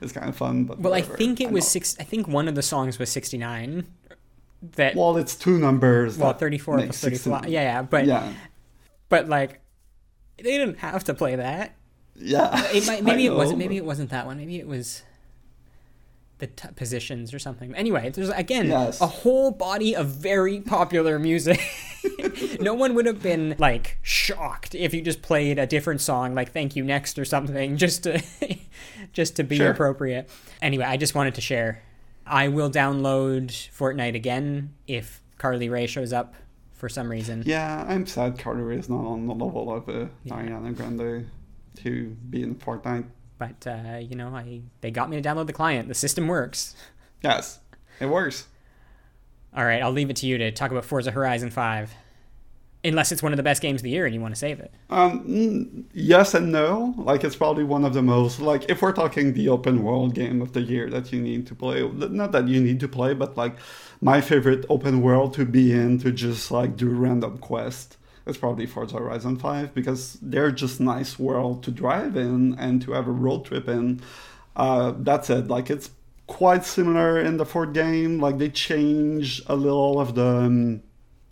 is 0.00 0.12
kind 0.12 0.28
of 0.28 0.36
fun. 0.36 0.64
But 0.64 0.78
Well, 0.78 0.94
I 0.94 1.00
think 1.02 1.40
it 1.40 1.50
was 1.50 1.64
know. 1.64 1.68
six. 1.68 1.96
I 1.98 2.04
think 2.04 2.28
one 2.28 2.46
of 2.46 2.54
the 2.54 2.62
songs 2.62 2.98
was 2.98 3.10
sixty 3.10 3.38
nine. 3.38 3.86
That 4.76 4.94
well, 4.94 5.14
Well, 5.14 5.16
it's 5.18 5.34
two 5.34 5.58
numbers. 5.58 6.16
four 6.16 6.28
make 6.76 6.86
plus 6.86 7.00
thirty 7.00 7.16
69. 7.16 7.44
Yeah, 7.48 7.62
yeah, 7.62 7.82
but 7.82 8.06
yeah, 8.06 8.32
but 9.08 9.28
like 9.28 9.60
they 10.38 10.56
didn't 10.58 10.78
have 10.78 11.02
to 11.04 11.14
play 11.14 11.36
that. 11.36 11.74
yeah. 12.14 12.64
It 12.72 12.86
might, 12.86 12.98
I 13.02 13.02
maybe 13.02 13.26
it 13.26 13.34
wasn't. 13.34 13.58
Maybe 13.58 13.76
it 13.76 13.84
wasn't 13.84 14.10
that 14.10 14.26
one. 14.26 14.36
Maybe 14.38 14.58
it 14.58 14.66
was 14.68 15.02
the 16.38 16.46
t- 16.48 16.68
positions 16.76 17.32
or 17.32 17.38
something. 17.38 17.74
Anyway, 17.74 18.10
there's 18.10 18.28
again 18.30 18.66
Yes. 18.66 19.00
a 19.00 19.06
whole 19.06 19.50
body 19.50 19.96
of 19.96 20.08
very 20.08 20.60
popular 20.60 21.18
music. 21.18 21.60
no 22.60 22.74
one 22.74 22.94
would 22.94 23.06
have 23.06 23.22
been 23.22 23.56
like 23.58 23.98
shocked 24.02 24.74
if 24.74 24.92
you 24.92 25.00
just 25.02 25.22
played 25.22 25.58
a 25.58 25.66
different 25.66 26.00
song 26.00 26.34
like 26.34 26.52
"Thank 26.52 26.76
You 26.76 26.84
Next" 26.84 27.18
or 27.18 27.24
something 27.24 27.76
just 27.84 28.02
to 28.04 28.22
just 29.12 29.36
to 29.36 29.44
be 29.44 29.56
Sure. 29.56 29.70
appropriate. 29.70 30.28
Anyway, 30.60 30.84
I 30.84 30.96
just 30.96 31.14
wanted 31.14 31.34
to 31.36 31.40
share. 31.40 31.82
I 32.26 32.48
will 32.48 32.70
download 32.70 33.46
Fortnite 33.48 34.14
again 34.16 34.74
if 34.86 35.22
Carly 35.38 35.68
Rae 35.68 35.86
shows 35.86 36.12
up 36.12 36.34
for 36.74 36.88
some 36.88 37.08
reason. 37.10 37.44
Yeah, 37.46 37.84
I'm 37.88 38.04
sad 38.06 38.38
Carter 38.38 38.72
is 38.72 38.88
not 38.90 39.06
on 39.06 39.26
the 39.26 39.34
level 39.34 39.72
of 39.72 39.88
uh, 39.88 40.06
Ariana 40.26 40.76
Grande 40.76 41.30
to 41.76 42.16
be 42.28 42.42
in 42.42 42.56
Fortnite. 42.56 43.06
But 43.38 43.66
uh, 43.66 43.98
you 43.98 44.16
know, 44.16 44.28
I 44.28 44.62
they 44.80 44.90
got 44.90 45.10
me 45.10 45.20
to 45.20 45.28
download 45.28 45.46
the 45.46 45.52
client. 45.52 45.88
The 45.88 45.94
system 45.94 46.28
works. 46.28 46.74
Yes, 47.22 47.58
it 47.98 48.06
works. 48.06 48.46
All 49.56 49.64
right, 49.64 49.82
I'll 49.82 49.90
leave 49.90 50.10
it 50.10 50.16
to 50.16 50.26
you 50.26 50.36
to 50.36 50.52
talk 50.52 50.70
about 50.70 50.84
Forza 50.84 51.10
Horizon 51.10 51.50
5. 51.50 51.94
Unless 52.84 53.10
it's 53.10 53.22
one 53.22 53.32
of 53.32 53.38
the 53.38 53.42
best 53.42 53.62
games 53.62 53.80
of 53.80 53.84
the 53.84 53.90
year 53.90 54.04
and 54.04 54.14
you 54.14 54.20
want 54.20 54.32
to 54.34 54.38
save 54.38 54.60
it. 54.60 54.72
Um, 54.90 55.86
yes 55.92 56.34
and 56.34 56.52
no. 56.52 56.94
Like 56.98 57.24
it's 57.24 57.34
probably 57.34 57.64
one 57.64 57.84
of 57.84 57.94
the 57.94 58.02
most 58.02 58.38
like 58.38 58.68
if 58.68 58.82
we're 58.82 58.92
talking 58.92 59.32
the 59.32 59.48
open 59.48 59.82
world 59.82 60.14
game 60.14 60.40
of 60.40 60.52
the 60.52 60.60
year 60.60 60.88
that 60.90 61.10
you 61.10 61.20
need 61.20 61.48
to 61.48 61.54
play. 61.54 61.82
Not 61.88 62.30
that 62.32 62.46
you 62.46 62.60
need 62.60 62.78
to 62.80 62.86
play, 62.86 63.12
but 63.14 63.36
like 63.36 63.56
my 64.00 64.20
favorite 64.20 64.66
open 64.68 65.00
world 65.00 65.32
to 65.34 65.44
be 65.44 65.72
in 65.72 65.98
to 66.00 66.12
just 66.12 66.50
like 66.52 66.76
do 66.76 66.90
random 66.90 67.38
quest. 67.38 67.95
It's 68.26 68.38
probably 68.38 68.66
Forza 68.66 68.96
Horizon 68.96 69.36
5 69.36 69.74
because 69.74 70.18
they're 70.20 70.50
just 70.50 70.80
nice 70.80 71.18
world 71.18 71.62
to 71.64 71.70
drive 71.70 72.16
in 72.16 72.56
and 72.58 72.82
to 72.82 72.92
have 72.92 73.06
a 73.06 73.12
road 73.12 73.44
trip 73.44 73.68
in. 73.68 74.00
Uh, 74.56 74.94
that's 74.98 75.30
it. 75.30 75.48
Like 75.48 75.70
it's 75.70 75.90
quite 76.26 76.64
similar 76.64 77.20
in 77.20 77.36
the 77.36 77.46
fourth 77.46 77.72
game. 77.72 78.18
Like 78.18 78.38
they 78.38 78.48
change 78.48 79.42
a 79.46 79.54
little 79.56 80.00
of 80.00 80.14
the. 80.14 80.26
Um, 80.26 80.82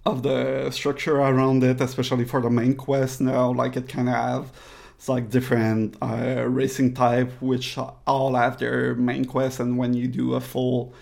of 0.06 0.22
the 0.22 0.70
structure 0.70 1.16
around 1.16 1.64
it, 1.64 1.80
especially 1.80 2.26
for 2.26 2.40
the 2.40 2.50
main 2.50 2.74
quest 2.74 3.22
now. 3.22 3.50
Like 3.50 3.74
it 3.74 3.88
kind 3.88 4.08
of 4.08 4.14
have 4.14 4.52
it's 4.96 5.08
like 5.08 5.30
different 5.30 5.96
uh, 6.00 6.44
racing 6.46 6.94
type, 6.94 7.30
which 7.40 7.76
all 8.06 8.34
have 8.34 8.58
their 8.58 8.94
main 8.94 9.24
quest, 9.24 9.60
and 9.60 9.76
when 9.76 9.94
you 9.94 10.08
do 10.08 10.34
a 10.34 10.40
full 10.40 10.94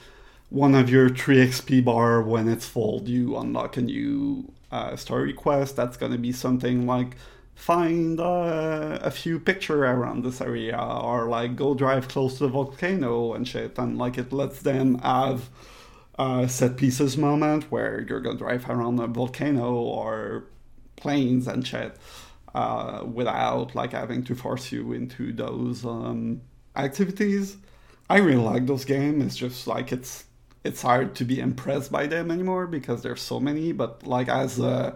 one 0.51 0.75
of 0.75 0.91
your 0.91 1.09
three 1.09 1.39
XP 1.39 1.85
bar 1.85 2.21
when 2.21 2.49
it's 2.49 2.67
full, 2.67 3.03
you 3.07 3.37
unlock 3.37 3.77
a 3.77 3.81
new 3.81 4.52
uh, 4.73 4.97
story 4.97 5.33
quest. 5.33 5.77
That's 5.77 5.97
gonna 5.97 6.19
be 6.19 6.33
something 6.33 6.87
like 6.87 7.17
find 7.55 8.19
uh, 8.19 8.99
a 9.03 9.11
few 9.11 9.39
picture 9.39 9.85
around 9.85 10.25
this 10.25 10.41
area, 10.41 10.77
or 10.77 11.29
like 11.29 11.55
go 11.57 11.75
drive 11.75 12.09
close 12.09 12.39
to 12.39 12.45
the 12.45 12.49
volcano 12.49 13.35
and 13.35 13.47
shit, 13.47 13.79
and 13.79 13.99
like 13.99 14.19
it 14.19 14.33
lets 14.33 14.61
them 14.63 14.99
have 14.99 15.49
uh, 16.19 16.47
set 16.47 16.77
pieces 16.77 17.17
moment 17.17 17.71
where 17.71 18.05
you're 18.09 18.21
gonna 18.21 18.39
drive 18.39 18.69
around 18.69 18.99
a 19.01 19.07
volcano 19.07 19.75
or 19.75 20.45
planes 20.97 21.47
and 21.47 21.67
shit 21.67 21.97
uh, 22.55 23.05
without 23.05 23.75
like 23.75 23.93
having 23.93 24.23
to 24.25 24.35
force 24.35 24.73
you 24.73 24.93
into 24.93 25.33
those 25.33 25.85
um, 25.85 26.41
activities. 26.77 27.57
I 28.11 28.19
really 28.19 28.43
like 28.43 28.67
those 28.67 28.85
games. 28.85 29.25
It's 29.25 29.37
just 29.37 29.67
like 29.67 29.93
it's 29.93 30.25
it's 30.65 30.83
hard 30.83 31.15
to 31.17 31.25
be 31.25 31.41
impressed 31.41 31.91
by 31.91 32.07
them 32.07 32.31
anymore 32.31 32.67
because 32.67 33.03
there's 33.03 33.23
so 33.23 33.41
many. 33.41 33.73
But 33.73 34.07
like 34.07 34.29
as 34.29 34.59
a 34.59 34.95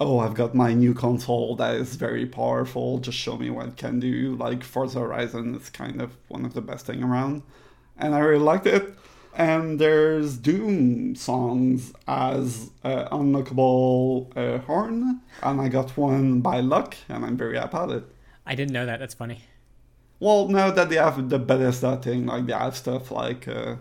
oh 0.00 0.18
I've 0.18 0.34
got 0.34 0.54
my 0.54 0.74
new 0.74 0.94
console 0.94 1.56
that 1.56 1.74
is 1.76 1.96
very 1.96 2.26
powerful. 2.26 2.98
Just 2.98 3.18
show 3.18 3.36
me 3.36 3.50
what 3.50 3.68
it 3.68 3.76
can 3.76 4.00
do. 4.00 4.36
Like 4.36 4.64
Forza 4.64 5.00
Horizon 5.00 5.54
is 5.54 5.70
kind 5.70 6.00
of 6.00 6.16
one 6.28 6.44
of 6.44 6.54
the 6.54 6.62
best 6.62 6.86
thing 6.86 7.02
around, 7.02 7.42
and 7.98 8.14
I 8.14 8.18
really 8.20 8.44
liked 8.44 8.66
it 8.66 8.94
and 9.36 9.80
there's 9.80 10.36
Doom 10.36 11.16
songs 11.16 11.92
as 12.06 12.70
uh, 12.84 13.08
unlockable 13.10 14.30
uh, 14.36 14.58
horn, 14.60 15.20
and 15.42 15.60
I 15.60 15.68
got 15.68 15.96
one 15.96 16.40
by 16.40 16.60
luck, 16.60 16.96
and 17.08 17.24
I'm 17.24 17.36
very 17.36 17.56
happy 17.56 17.76
about 17.76 17.90
it. 17.90 18.04
I 18.46 18.54
didn't 18.54 18.72
know 18.72 18.86
that. 18.86 19.00
That's 19.00 19.14
funny. 19.14 19.42
Well, 20.20 20.48
now 20.48 20.70
that 20.70 20.88
they 20.88 20.96
have 20.96 21.28
the 21.28 21.38
Bethesda 21.38 21.96
thing, 21.96 22.26
like 22.26 22.46
they 22.46 22.52
have 22.52 22.76
stuff 22.76 23.10
like 23.10 23.48
uh, 23.48 23.76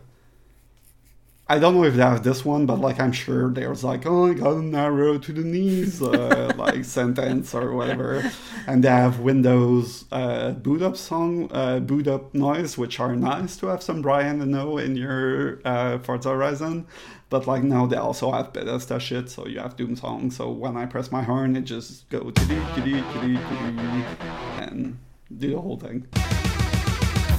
I 1.46 1.60
don't 1.60 1.76
know 1.76 1.84
if 1.84 1.96
they 1.96 2.02
have 2.02 2.24
this 2.24 2.46
one, 2.46 2.66
but 2.66 2.80
like 2.80 3.02
I'm 3.02 3.12
sure 3.12 3.52
there's 3.52 3.84
like 3.84 4.06
oh 4.06 4.28
I 4.32 4.34
got 4.34 4.56
an 4.56 4.74
arrow 4.74 5.18
to 5.18 5.34
the 5.34 5.42
knees, 5.42 6.02
uh, 6.02 6.54
like 6.58 6.86
sentence 6.86 7.54
or 7.54 7.74
whatever, 7.74 8.32
and 8.66 8.82
they 8.82 8.88
have 8.88 9.20
Windows 9.20 10.06
uh, 10.14 10.52
boot 10.52 10.82
up 10.82 10.96
song, 10.96 11.50
uh, 11.52 11.80
boot 11.80 12.08
up 12.08 12.34
noise, 12.34 12.78
which 12.78 13.02
are 13.02 13.14
nice 13.14 13.58
to 13.58 13.68
have 13.68 13.84
some 13.84 14.02
Brian 14.02 14.42
Eno 14.42 14.78
in 14.78 14.96
your 14.96 15.60
uh, 15.66 16.00
Forza 16.00 16.30
Horizon. 16.30 16.88
But 17.30 17.46
like 17.46 17.64
now 17.64 17.88
they 17.88 17.98
also 17.98 18.32
have 18.32 18.54
Bethesda 18.54 18.98
shit, 19.00 19.30
so 19.30 19.46
you 19.46 19.60
have 19.60 19.76
Doom 19.76 19.98
song. 19.98 20.32
So 20.32 20.50
when 20.50 20.78
I 20.78 20.86
press 20.86 21.12
my 21.12 21.24
horn, 21.24 21.58
it 21.58 21.64
just 21.64 22.08
go 22.10 22.32
to 22.32 22.42
and 24.62 24.98
do 25.38 25.50
the 25.50 25.60
whole 25.60 25.78
thing. 25.78 26.08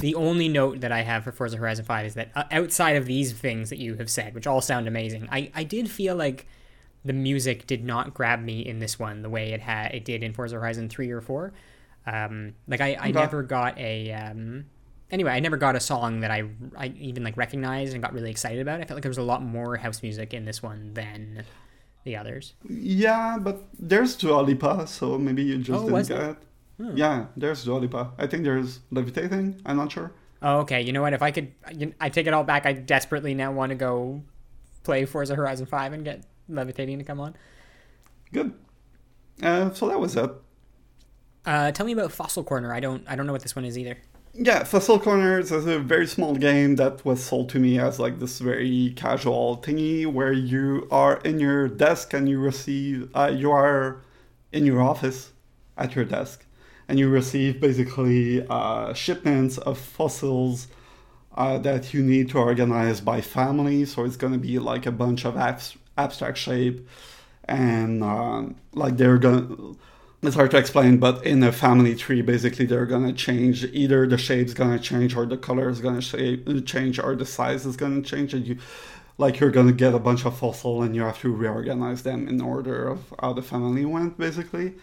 The 0.05 0.13
only 0.13 0.47
note 0.49 0.81
that 0.81 0.91
I 0.91 1.01
have 1.01 1.23
for 1.23 1.31
Forza 1.31 1.57
Horizon 1.57 1.83
5 1.83 2.05
is 2.05 2.13
that 2.13 2.29
uh, 2.35 2.43
outside 2.51 2.95
of 2.95 3.05
these 3.07 3.33
things 3.33 3.71
that 3.71 3.79
you 3.79 3.95
have 3.95 4.09
said, 4.09 4.35
which 4.35 4.45
all 4.45 4.61
sound 4.61 4.87
amazing, 4.87 5.27
I, 5.31 5.51
I 5.55 5.63
did 5.63 5.89
feel 5.89 6.15
like 6.15 6.45
the 7.03 7.13
music 7.13 7.65
did 7.65 7.83
not 7.83 8.13
grab 8.13 8.39
me 8.41 8.59
in 8.71 8.77
this 8.79 8.99
one 8.99 9.23
the 9.23 9.29
way 9.29 9.53
it 9.53 9.61
had 9.61 9.93
it 9.93 10.05
did 10.05 10.21
in 10.21 10.31
Forza 10.33 10.55
Horizon 10.57 10.89
3 10.89 11.09
or 11.09 11.21
4. 11.21 11.53
Um, 12.05 12.53
like 12.67 12.81
I, 12.81 12.97
I 13.01 13.09
Okay. 13.09 13.11
never 13.11 13.41
got 13.41 13.79
a 13.79 14.11
um, 14.11 14.65
anyway, 15.09 15.31
I 15.31 15.39
never 15.39 15.57
got 15.57 15.75
a 15.75 15.79
song 15.79 16.19
that 16.19 16.29
I, 16.29 16.43
I 16.77 16.87
even 16.99 17.23
like 17.23 17.35
recognized 17.35 17.93
and 17.93 18.03
got 18.03 18.13
really 18.13 18.29
excited 18.29 18.59
about. 18.61 18.81
I 18.81 18.85
felt 18.85 18.97
like 18.97 19.03
there 19.03 19.09
was 19.09 19.17
a 19.17 19.23
lot 19.23 19.41
more 19.43 19.77
house 19.77 20.03
music 20.03 20.33
in 20.35 20.45
this 20.45 20.61
one 20.61 20.93
than 20.93 21.45
the 22.03 22.15
others. 22.15 22.53
Yeah, 22.67 23.37
but 23.39 23.63
there's 23.77 24.15
Dua 24.15 24.41
Lipa, 24.41 24.87
so 24.87 25.17
maybe 25.17 25.43
you 25.43 25.57
just 25.59 25.85
Oh, 25.85 25.85
didn't 25.85 26.07
get 26.07 26.19
there? 26.19 26.37
It. 26.79 26.97
Yeah, 26.97 27.25
there's 27.37 27.63
Dua 27.63 27.77
Lipa. 27.77 28.11
I 28.17 28.27
think 28.27 28.43
there's 28.43 28.79
Levitating. 28.91 29.61
I'm 29.65 29.77
not 29.77 29.91
sure. 29.91 30.11
Oh, 30.41 30.59
okay. 30.59 30.81
You 30.81 30.91
know 30.93 31.01
what? 31.01 31.13
If 31.13 31.21
I 31.21 31.31
could, 31.31 31.51
I- 31.65 31.93
I 31.99 32.09
take 32.09 32.27
it 32.27 32.33
all 32.33 32.43
back. 32.43 32.65
I 32.65 32.73
desperately 32.73 33.33
now 33.33 33.51
want 33.51 33.69
to 33.71 33.75
go 33.75 34.21
play 34.83 35.05
Forza 35.05 35.35
Horizon 35.35 35.65
5 35.65 35.93
and 35.93 36.03
get 36.03 36.23
Levitating 36.49 36.97
to 36.99 37.03
come 37.03 37.19
on. 37.19 37.35
Good. 38.31 38.53
Uh, 39.41 39.71
so 39.73 39.87
that 39.89 39.99
was 39.99 40.15
it. 40.15 40.29
Uh, 41.45 41.71
tell 41.71 41.85
me 41.85 41.93
about 41.93 42.11
Fossil 42.11 42.43
Corner. 42.43 42.73
I 42.73 42.79
don't, 42.79 43.03
I 43.07 43.15
don't 43.15 43.25
know 43.25 43.31
what 43.33 43.41
this 43.41 43.55
one 43.55 43.65
is 43.65 43.77
either. 43.77 43.97
Yeah, 44.33 44.63
Fossil 44.63 44.99
Corner 44.99 45.39
is 45.39 45.51
a 45.51 45.79
very 45.79 46.05
small 46.07 46.35
game 46.35 46.75
that 46.75 47.05
was 47.05 47.23
sold 47.23 47.49
to 47.49 47.59
me 47.59 47.79
as 47.79 47.99
like 47.99 48.19
this 48.19 48.39
very 48.39 48.93
casual 48.95 49.57
thingy 49.63 50.05
where 50.05 50.33
you 50.33 50.87
are 50.91 51.17
in 51.23 51.39
your 51.39 51.67
desk 51.69 52.13
and 52.13 52.27
you 52.27 52.39
receive, 52.39 53.09
uh, 53.15 53.31
you 53.33 53.51
are 53.51 54.01
in 54.51 54.65
your 54.65 54.81
office 54.81 55.31
at 55.77 55.95
your 55.95 56.03
desk 56.05 56.44
and 56.87 56.99
you 56.99 57.09
receive 57.09 57.59
basically 57.59 58.45
uh, 58.47 58.93
shipments 58.93 59.57
of 59.57 59.77
fossils 59.77 60.67
uh, 61.35 61.57
that 61.59 61.93
you 61.93 62.01
need 62.01 62.29
to 62.29 62.37
organize 62.37 63.01
by 63.01 63.21
family. 63.21 63.85
So 63.85 64.05
it's 64.05 64.17
going 64.17 64.33
to 64.33 64.39
be 64.39 64.59
like 64.59 64.85
a 64.85 64.91
bunch 64.91 65.25
of 65.25 65.35
abs- 65.37 65.77
abstract 65.97 66.37
shape 66.37 66.87
and 67.47 68.03
um, 68.03 68.55
like 68.73 68.97
they're 68.97 69.17
going 69.17 69.77
it's 70.23 70.35
hard 70.35 70.51
to 70.51 70.57
explain, 70.57 70.97
but 70.97 71.25
in 71.25 71.43
a 71.43 71.51
family 71.51 71.95
tree, 71.95 72.21
basically, 72.21 72.65
they're 72.65 72.85
gonna 72.85 73.13
change. 73.13 73.63
Either 73.65 74.07
the 74.07 74.17
shape's 74.17 74.53
gonna 74.53 74.79
change, 74.79 75.15
or 75.15 75.25
the 75.25 75.37
color 75.37 75.69
is 75.69 75.79
gonna 75.79 76.01
shape, 76.01 76.65
change, 76.65 76.99
or 76.99 77.15
the 77.15 77.25
size 77.25 77.65
is 77.65 77.75
gonna 77.77 78.01
change. 78.01 78.33
And 78.33 78.47
you, 78.47 78.57
like, 79.17 79.39
you're 79.39 79.51
gonna 79.51 79.71
get 79.71 79.93
a 79.93 79.99
bunch 79.99 80.25
of 80.25 80.37
fossil, 80.37 80.81
and 80.81 80.95
you 80.95 81.03
have 81.03 81.19
to 81.19 81.31
reorganize 81.31 82.03
them 82.03 82.27
in 82.27 82.41
order 82.41 82.87
of 82.87 83.13
how 83.19 83.33
the 83.33 83.41
family 83.41 83.85
went, 83.85 84.17
basically. 84.17 84.73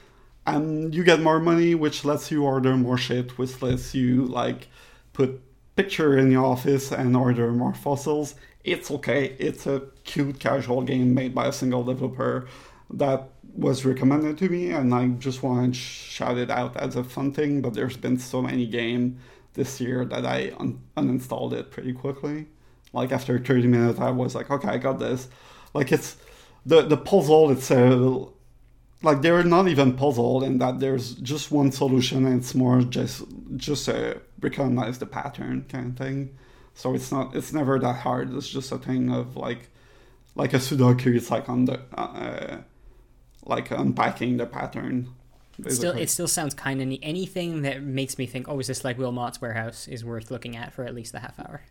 And 0.46 0.94
you 0.94 1.04
get 1.04 1.20
more 1.20 1.38
money, 1.38 1.74
which 1.74 2.04
lets 2.04 2.30
you 2.30 2.44
order 2.44 2.76
more 2.76 2.98
shit, 2.98 3.38
which 3.38 3.62
lets 3.62 3.94
you 3.94 4.24
like 4.24 4.68
put 5.12 5.40
picture 5.76 6.18
in 6.18 6.30
your 6.30 6.44
office 6.44 6.90
and 6.92 7.16
order 7.16 7.52
more 7.52 7.74
fossils. 7.74 8.34
It's 8.64 8.90
okay. 8.90 9.36
It's 9.38 9.66
a 9.66 9.82
cute 10.04 10.38
casual 10.40 10.82
game 10.82 11.14
made 11.14 11.34
by 11.34 11.46
a 11.46 11.52
single 11.52 11.84
developer 11.84 12.48
that 12.90 13.28
was 13.54 13.84
recommended 13.84 14.38
to 14.38 14.48
me, 14.48 14.70
and 14.70 14.94
I 14.94 15.08
just 15.08 15.42
want 15.42 15.74
to 15.74 15.80
shout 15.80 16.38
it 16.38 16.50
out 16.50 16.76
as 16.76 16.96
a 16.96 17.04
fun 17.04 17.32
thing. 17.32 17.60
But 17.60 17.74
there's 17.74 17.96
been 17.96 18.18
so 18.18 18.42
many 18.42 18.66
game 18.66 19.18
this 19.54 19.80
year 19.80 20.04
that 20.06 20.24
I 20.24 20.52
un- 20.58 20.80
uninstalled 20.96 21.52
it 21.52 21.70
pretty 21.70 21.92
quickly. 21.92 22.46
Like 22.92 23.12
after 23.12 23.38
30 23.38 23.66
minutes, 23.68 24.00
I 24.00 24.10
was 24.10 24.34
like, 24.34 24.50
okay, 24.50 24.68
I 24.68 24.78
got 24.78 24.98
this. 24.98 25.28
Like 25.74 25.92
it's 25.92 26.16
the 26.66 26.82
the 26.82 26.96
puzzle 26.96 27.50
itself. 27.50 28.30
Like 29.02 29.22
they're 29.22 29.42
not 29.42 29.68
even 29.68 29.94
puzzled 29.94 30.44
in 30.44 30.58
that 30.58 30.80
there's 30.80 31.14
just 31.16 31.50
one 31.50 31.72
solution, 31.72 32.24
and 32.26 32.40
it's 32.40 32.54
more 32.54 32.82
just 32.82 33.24
just 33.56 33.88
a 33.88 34.20
recognize 34.40 34.98
the 34.98 35.06
pattern 35.06 35.64
kind 35.68 35.90
of 35.90 35.96
thing. 35.96 36.36
So 36.74 36.94
it's 36.94 37.10
not 37.10 37.34
it's 37.34 37.52
never 37.52 37.78
that 37.78 37.96
hard. 37.96 38.34
It's 38.34 38.48
just 38.48 38.72
a 38.72 38.78
thing 38.78 39.10
of 39.10 39.36
like 39.36 39.68
like 40.34 40.54
a 40.54 40.58
Sudoku. 40.58 41.14
It's 41.14 41.30
like 41.30 41.48
on 41.48 41.64
the 41.64 41.80
uh, 41.96 42.58
like 43.44 43.70
unpacking 43.70 44.36
the 44.36 44.46
pattern. 44.46 45.08
Still, 45.68 45.92
it 45.92 46.08
still 46.08 46.28
sounds 46.28 46.54
kind 46.54 46.80
of 46.80 46.88
neat. 46.88 47.00
Anything 47.02 47.62
that 47.62 47.82
makes 47.82 48.16
me 48.16 48.26
think, 48.26 48.48
oh, 48.48 48.58
is 48.58 48.66
this 48.66 48.84
like 48.84 48.98
Wilmot's 48.98 49.40
Warehouse, 49.40 49.86
is 49.86 50.04
worth 50.04 50.30
looking 50.30 50.56
at 50.56 50.72
for 50.72 50.84
at 50.84 50.94
least 50.94 51.14
a 51.14 51.18
half 51.18 51.38
hour. 51.38 51.62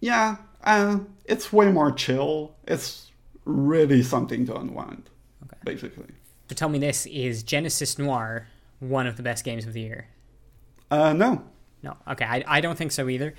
Yeah, 0.00 0.36
uh, 0.64 0.98
it's 1.24 1.52
way 1.52 1.70
more 1.70 1.92
chill. 1.92 2.54
It's 2.66 3.10
really 3.44 4.02
something 4.02 4.44
to 4.46 4.56
unwind, 4.56 5.08
okay. 5.44 5.58
basically. 5.64 6.12
So 6.48 6.54
tell 6.54 6.68
me 6.68 6.78
this: 6.78 7.06
Is 7.06 7.42
Genesis 7.42 7.98
Noir 7.98 8.46
one 8.80 9.06
of 9.06 9.16
the 9.16 9.22
best 9.22 9.44
games 9.44 9.66
of 9.66 9.72
the 9.72 9.80
year? 9.80 10.08
Uh, 10.90 11.12
no. 11.12 11.44
No. 11.82 11.96
Okay, 12.08 12.24
I, 12.24 12.44
I 12.46 12.60
don't 12.60 12.76
think 12.76 12.92
so 12.92 13.08
either. 13.08 13.34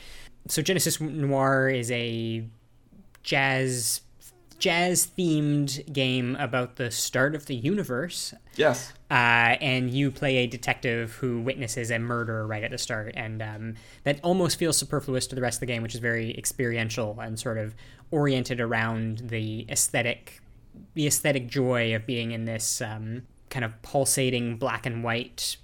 So 0.48 0.62
Genesis 0.62 1.02
Noir 1.02 1.70
is 1.70 1.92
a 1.92 2.46
jazz 3.24 4.02
jazz 4.60 5.08
themed 5.18 5.92
game 5.92 6.36
about 6.36 6.76
the 6.76 6.92
start 6.92 7.34
of 7.34 7.46
the 7.46 7.56
universe. 7.56 8.34
Yes. 8.56 8.94
Uh, 9.10 9.56
and 9.62 9.90
you 9.90 10.12
play 10.12 10.38
a 10.38 10.48
detective 10.48 11.14
who 11.14 11.42
witnesses 11.42 11.90
a 11.90 11.98
murder 11.98 12.46
right 12.46 12.64
at 12.64 12.72
the 12.72 12.78
start, 12.78 13.14
and 13.16 13.42
um, 13.42 13.76
that 14.04 14.20
almost 14.22 14.60
feels 14.60 14.78
superfluous 14.78 15.28
to 15.28 15.36
the 15.36 15.42
rest 15.42 15.58
of 15.58 15.60
the 15.62 15.66
game, 15.66 15.82
which 15.82 15.96
is 15.96 16.02
very 16.02 16.38
experiential 16.38 17.18
and 17.20 17.40
sort 17.40 17.58
of 17.58 17.74
oriented 18.12 18.60
around 18.60 19.20
the 19.30 19.66
aesthetic, 19.70 20.42
the 20.94 21.08
aesthetic 21.08 21.48
joy 21.48 21.96
of 21.96 22.06
being 22.06 22.32
in 22.32 22.46
this 22.46 22.82
um, 22.82 23.24
kind 23.50 23.66
of 23.66 23.80
pulsating 23.82 24.58
black 24.58 24.86
and 24.86 25.04
white 25.04 25.58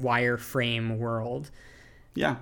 wireframe 0.00 0.98
world. 0.98 1.50
Yeah. 2.14 2.36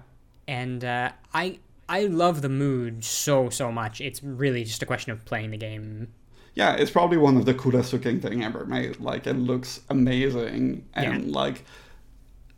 And 0.46 0.84
uh, 0.84 1.12
I 1.32 1.58
I 1.88 2.06
love 2.06 2.42
the 2.42 2.48
mood 2.48 3.04
so 3.04 3.50
so 3.50 3.70
much. 3.72 4.00
It's 4.00 4.22
really 4.22 4.64
just 4.64 4.82
a 4.82 4.86
question 4.86 5.12
of 5.12 5.24
playing 5.24 5.50
the 5.50 5.56
game 5.56 6.08
yeah, 6.54 6.74
it's 6.74 6.90
probably 6.90 7.16
one 7.16 7.36
of 7.36 7.46
the 7.46 7.54
coolest 7.54 7.92
looking 7.92 8.20
thing 8.20 8.44
ever 8.44 8.66
made. 8.66 9.00
Like 9.00 9.26
it 9.26 9.34
looks 9.34 9.80
amazing, 9.88 10.86
and 10.94 11.24
yeah. 11.24 11.32
like 11.32 11.64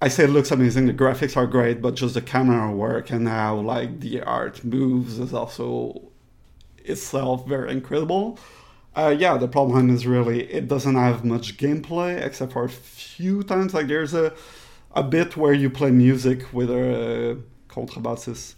I 0.03 0.09
say, 0.09 0.25
it 0.25 0.31
looks 0.31 0.51
amazing. 0.51 0.87
The 0.87 0.93
graphics 0.93 1.37
are 1.37 1.47
great, 1.47 1.81
but 1.81 1.95
just 1.95 2.15
the 2.15 2.21
camera 2.21 2.73
work 2.73 3.11
and 3.11 3.29
how 3.29 3.57
like 3.57 4.01
the 4.01 4.21
art 4.23 4.65
moves 4.65 5.19
is 5.19 5.33
also 5.33 6.11
itself 6.85 7.47
very 7.47 7.71
incredible. 7.71 8.39
Uh, 8.97 9.15
yeah, 9.19 9.37
the 9.37 9.49
problem 9.49 9.91
is 9.91 10.07
really 10.07 10.45
it 10.53 10.69
doesn't 10.69 10.95
have 10.95 11.25
much 11.25 11.57
gameplay 11.57 12.21
except 12.25 12.53
for 12.53 12.65
a 12.65 12.69
few 12.69 13.43
times. 13.43 13.75
Like 13.75 13.89
there's 13.89 14.15
a 14.15 14.33
a 14.95 15.03
bit 15.03 15.37
where 15.37 15.53
you 15.53 15.69
play 15.69 15.91
music 15.91 16.53
with 16.53 16.71
a 16.71 17.37
contrabassist 17.69 18.55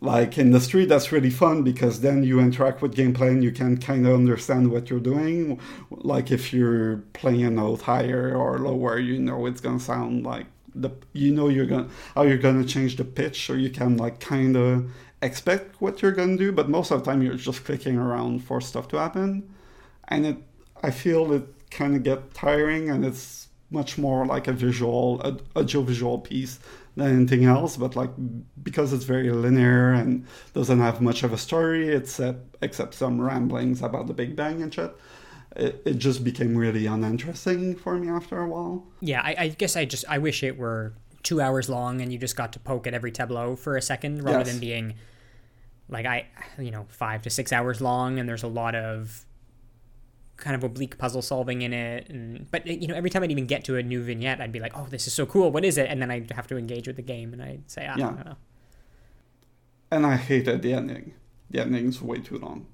like 0.00 0.36
in 0.36 0.50
the 0.50 0.60
street 0.60 0.88
that's 0.88 1.12
really 1.12 1.30
fun 1.30 1.62
because 1.62 2.00
then 2.00 2.22
you 2.22 2.40
interact 2.40 2.82
with 2.82 2.94
gameplay 2.94 3.28
and 3.28 3.42
you 3.42 3.50
can 3.52 3.76
kind 3.78 4.06
of 4.06 4.14
understand 4.14 4.70
what 4.70 4.90
you're 4.90 5.00
doing. 5.00 5.58
Like 5.90 6.30
if 6.30 6.52
you're 6.52 6.98
playing 7.14 7.44
a 7.44 7.50
note 7.50 7.82
higher 7.82 8.34
or 8.36 8.58
lower 8.58 8.98
you 8.98 9.18
know 9.18 9.46
it's 9.46 9.60
gonna 9.60 9.80
sound 9.80 10.24
like 10.24 10.46
the 10.74 10.90
you 11.12 11.32
know 11.32 11.48
you're 11.48 11.66
gonna 11.66 11.88
how 12.14 12.22
you're 12.22 12.36
gonna 12.38 12.64
change 12.64 12.96
the 12.96 13.04
pitch 13.04 13.48
or 13.48 13.56
you 13.58 13.70
can 13.70 13.96
like 13.96 14.20
kind 14.20 14.56
of 14.56 14.90
expect 15.22 15.80
what 15.80 16.02
you're 16.02 16.12
gonna 16.12 16.36
do 16.36 16.52
but 16.52 16.68
most 16.68 16.90
of 16.90 17.02
the 17.02 17.10
time 17.10 17.22
you're 17.22 17.34
just 17.36 17.64
clicking 17.64 17.96
around 17.96 18.44
for 18.44 18.60
stuff 18.60 18.88
to 18.88 18.98
happen 18.98 19.48
and 20.08 20.26
it 20.26 20.36
i 20.82 20.90
feel 20.90 21.32
it 21.32 21.46
kind 21.70 21.94
of 21.94 22.02
get 22.02 22.32
tiring 22.34 22.90
and 22.90 23.04
it's 23.04 23.48
much 23.70 23.98
more 23.98 24.24
like 24.26 24.46
a 24.46 24.52
visual 24.52 25.20
a 25.22 25.36
audiovisual 25.58 26.18
piece 26.20 26.58
than 26.96 27.14
anything 27.14 27.44
else. 27.44 27.76
But 27.76 27.94
like 27.96 28.10
because 28.62 28.92
it's 28.92 29.04
very 29.04 29.30
linear 29.30 29.92
and 29.92 30.26
doesn't 30.54 30.80
have 30.80 31.00
much 31.00 31.22
of 31.22 31.32
a 31.32 31.38
story, 31.38 31.94
except 31.94 32.56
except 32.62 32.94
some 32.94 33.20
ramblings 33.20 33.82
about 33.82 34.06
the 34.06 34.14
Big 34.14 34.34
Bang 34.34 34.62
and 34.62 34.72
shit. 34.72 34.96
It, 35.54 35.82
it 35.86 35.98
just 35.98 36.22
became 36.22 36.54
really 36.54 36.86
uninteresting 36.86 37.76
for 37.76 37.96
me 37.96 38.10
after 38.10 38.38
a 38.40 38.46
while. 38.46 38.84
Yeah, 39.00 39.22
I, 39.22 39.36
I 39.38 39.48
guess 39.48 39.74
I 39.74 39.84
just 39.84 40.04
I 40.08 40.18
wish 40.18 40.42
it 40.42 40.58
were 40.58 40.94
two 41.22 41.40
hours 41.40 41.68
long 41.68 42.00
and 42.00 42.12
you 42.12 42.18
just 42.18 42.36
got 42.36 42.52
to 42.52 42.60
poke 42.60 42.86
at 42.86 42.94
every 42.94 43.10
tableau 43.10 43.56
for 43.56 43.76
a 43.76 43.82
second 43.82 44.22
rather 44.22 44.38
yes. 44.38 44.48
than 44.48 44.60
being 44.60 44.94
like 45.88 46.06
I 46.06 46.26
you 46.56 46.70
know 46.70 46.86
five 46.88 47.22
to 47.22 47.30
six 47.30 47.52
hours 47.52 47.80
long 47.80 48.20
and 48.20 48.28
there's 48.28 48.44
a 48.44 48.48
lot 48.48 48.76
of 48.76 49.24
kind 50.36 50.54
of 50.54 50.62
oblique 50.62 50.98
puzzle 50.98 51.22
solving 51.22 51.62
in 51.62 51.72
it 51.72 52.08
and 52.10 52.50
but 52.50 52.66
you 52.66 52.86
know 52.86 52.94
every 52.94 53.10
time 53.10 53.22
i'd 53.22 53.30
even 53.30 53.46
get 53.46 53.64
to 53.64 53.76
a 53.76 53.82
new 53.82 54.02
vignette 54.02 54.40
i'd 54.40 54.52
be 54.52 54.60
like 54.60 54.76
oh 54.76 54.86
this 54.90 55.06
is 55.06 55.12
so 55.12 55.26
cool. 55.26 55.50
What 55.50 55.64
is 55.64 55.78
it? 55.78 55.88
And 55.88 56.00
then 56.00 56.10
i'd 56.10 56.30
have 56.32 56.46
to 56.48 56.56
engage 56.56 56.86
with 56.86 56.96
the 56.96 57.02
game 57.02 57.32
and 57.32 57.42
i'd 57.42 57.70
say 57.70 57.86
ah, 57.88 57.94
yeah. 57.96 58.06
i 58.06 58.10
don't 58.10 58.26
know. 58.26 58.36
And 59.90 60.06
i 60.06 60.16
hated 60.16 60.62
the 60.62 60.72
ending. 60.72 61.14
The 61.50 61.60
ending's 61.60 62.02
way 62.02 62.18
too 62.18 62.38
long. 62.38 62.66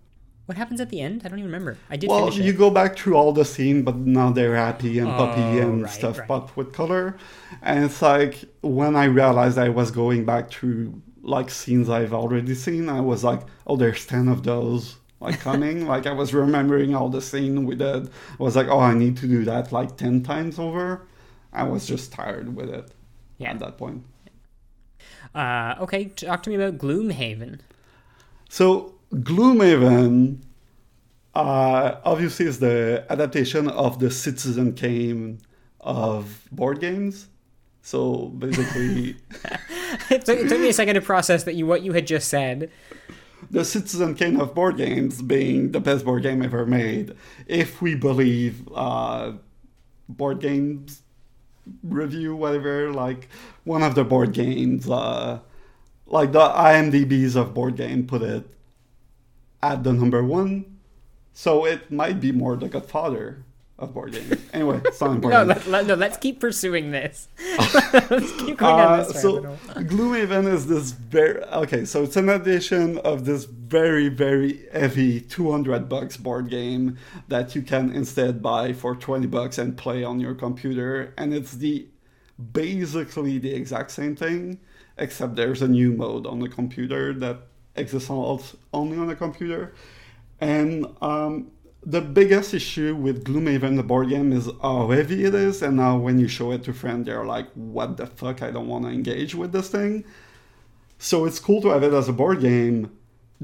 What 0.46 0.58
happens 0.58 0.80
at 0.80 0.90
the 0.90 1.00
end? 1.00 1.22
I 1.24 1.28
don't 1.28 1.38
even 1.38 1.50
remember. 1.52 1.78
I 1.88 1.96
did 1.96 2.10
well 2.10 2.32
you 2.32 2.52
go 2.52 2.70
back 2.70 2.96
through 2.96 3.14
all 3.14 3.32
the 3.32 3.44
scene 3.44 3.82
but 3.84 3.96
now 3.96 4.30
they're 4.30 4.56
happy 4.56 4.98
and 4.98 5.08
oh, 5.08 5.16
puppy 5.16 5.58
and 5.58 5.82
right, 5.82 5.90
stuff 5.90 6.18
right. 6.18 6.28
but 6.28 6.56
with 6.56 6.72
color. 6.72 7.16
And 7.62 7.84
it's 7.84 8.02
like 8.02 8.44
when 8.62 8.96
i 8.96 9.04
realized 9.04 9.58
i 9.58 9.68
was 9.68 9.90
going 9.90 10.24
back 10.24 10.50
through 10.50 11.00
like 11.22 11.50
scenes 11.50 11.88
i've 11.88 12.12
already 12.12 12.54
seen 12.54 12.88
i 12.88 13.00
was 13.00 13.22
like 13.22 13.42
oh 13.68 13.76
there's 13.76 14.04
10 14.06 14.26
of 14.26 14.42
those 14.42 14.96
like 15.22 15.40
coming. 15.40 15.86
like 15.86 16.06
I 16.06 16.12
was 16.12 16.34
remembering 16.34 16.94
all 16.94 17.08
the 17.08 17.22
scene 17.22 17.64
we 17.64 17.74
did. 17.74 18.08
I 18.08 18.42
was 18.42 18.56
like, 18.56 18.68
oh, 18.68 18.80
I 18.80 18.94
need 18.94 19.16
to 19.18 19.26
do 19.26 19.44
that 19.44 19.72
like 19.72 19.96
ten 19.96 20.22
times 20.22 20.58
over. 20.58 21.06
I 21.52 21.64
was 21.64 21.86
just 21.86 22.12
tired 22.12 22.56
with 22.56 22.70
it. 22.70 22.90
Yeah. 23.38 23.50
At 23.50 23.60
that 23.60 23.78
point. 23.78 24.04
Uh, 25.34 25.74
okay, 25.80 26.06
talk 26.06 26.42
to 26.42 26.50
me 26.50 26.56
about 26.56 26.78
Gloomhaven. 26.78 27.60
So 28.48 28.94
Gloomhaven, 29.12 30.38
uh, 31.34 31.96
obviously, 32.04 32.46
is 32.46 32.58
the 32.58 33.06
adaptation 33.08 33.68
of 33.68 33.98
the 33.98 34.10
Citizen 34.10 34.74
Kane 34.74 35.40
of 35.80 36.46
board 36.52 36.80
games. 36.80 37.28
So 37.82 38.26
basically, 38.26 39.16
it, 40.10 40.24
took, 40.24 40.38
it 40.38 40.48
took 40.48 40.60
me 40.60 40.68
a 40.68 40.72
second 40.72 40.94
to 40.94 41.00
process 41.00 41.44
that 41.44 41.54
you 41.54 41.66
what 41.66 41.82
you 41.82 41.92
had 41.92 42.06
just 42.06 42.28
said 42.28 42.70
the 43.51 43.64
Citizen 43.64 44.14
Kane 44.14 44.40
of 44.40 44.55
board 44.55 44.76
games 44.76 45.22
being 45.22 45.72
the 45.72 45.80
best 45.80 46.05
board 46.05 46.22
game 46.22 46.43
ever 46.43 46.66
made, 46.66 47.14
if 47.47 47.82
we 47.82 47.95
believe 47.95 48.68
uh, 48.74 49.32
board 50.09 50.40
games 50.40 51.03
review, 51.82 52.34
whatever, 52.34 52.93
like 52.93 53.28
one 53.64 53.82
of 53.82 53.95
the 53.95 54.05
board 54.05 54.32
games, 54.32 54.88
uh, 54.88 55.38
like 56.07 56.32
the 56.32 56.40
IMDb's 56.49 57.36
of 57.36 57.55
board 57.55 57.76
game 57.76 58.07
put 58.07 58.22
it 58.22 58.47
at 59.62 59.84
the 59.84 59.93
number 59.93 60.22
one. 60.22 60.78
So 61.32 61.64
it 61.64 61.90
might 61.90 62.20
be 62.20 62.32
more 62.32 62.57
The 62.57 62.68
Godfather 62.68 63.45
of 63.78 63.94
board 63.94 64.12
games. 64.12 64.36
Anyway, 64.52 64.80
it's 64.84 65.00
not 65.00 65.10
important. 65.16 65.48
no, 65.48 65.54
let, 65.54 65.66
let, 65.66 65.86
no, 65.86 65.94
let's 65.94 66.16
keep 66.16 66.40
pursuing 66.40 66.90
this. 66.90 67.28
let's 67.92 68.32
keep 68.32 68.58
going 68.58 68.80
uh, 68.80 68.86
on 68.86 68.98
this 68.98 69.20
So, 69.20 69.40
Gloomhaven 69.74 70.52
is 70.52 70.66
this 70.66 70.92
very 70.92 71.42
okay. 71.44 71.84
So 71.84 72.02
it's 72.02 72.16
an 72.16 72.28
edition 72.28 72.98
of 72.98 73.24
this 73.24 73.44
very 73.44 74.08
very 74.08 74.66
heavy 74.72 75.20
200 75.20 75.88
bucks 75.88 76.16
board 76.16 76.50
game 76.50 76.98
that 77.28 77.54
you 77.54 77.62
can 77.62 77.90
instead 77.90 78.42
buy 78.42 78.72
for 78.72 78.94
20 78.94 79.26
bucks 79.26 79.58
and 79.58 79.76
play 79.76 80.04
on 80.04 80.20
your 80.20 80.34
computer, 80.34 81.14
and 81.16 81.32
it's 81.32 81.52
the 81.52 81.86
basically 82.52 83.38
the 83.38 83.52
exact 83.54 83.90
same 83.90 84.16
thing, 84.16 84.58
except 84.98 85.36
there's 85.36 85.62
a 85.62 85.68
new 85.68 85.92
mode 85.92 86.26
on 86.26 86.40
the 86.40 86.48
computer 86.48 87.12
that 87.14 87.38
exists 87.76 88.10
only 88.10 88.98
on 88.98 89.06
the 89.06 89.16
computer, 89.16 89.74
and 90.40 90.86
um, 91.01 91.51
the 91.84 92.00
biggest 92.00 92.54
issue 92.54 92.94
with 92.94 93.24
Gloomhaven, 93.24 93.76
the 93.76 93.82
board 93.82 94.09
game, 94.09 94.32
is 94.32 94.48
how 94.60 94.88
heavy 94.90 95.24
it 95.24 95.34
is, 95.34 95.62
and 95.62 95.76
now 95.76 95.98
when 95.98 96.18
you 96.18 96.28
show 96.28 96.52
it 96.52 96.64
to 96.64 96.72
friends, 96.72 97.06
they're 97.06 97.24
like, 97.24 97.48
"What 97.54 97.96
the 97.96 98.06
fuck? 98.06 98.42
I 98.42 98.50
don't 98.50 98.68
want 98.68 98.84
to 98.84 98.90
engage 98.90 99.34
with 99.34 99.52
this 99.52 99.68
thing." 99.68 100.04
So 100.98 101.24
it's 101.24 101.40
cool 101.40 101.60
to 101.62 101.68
have 101.68 101.82
it 101.82 101.92
as 101.92 102.09
a 102.09 102.12
board 102.12 102.40
game, 102.40 102.90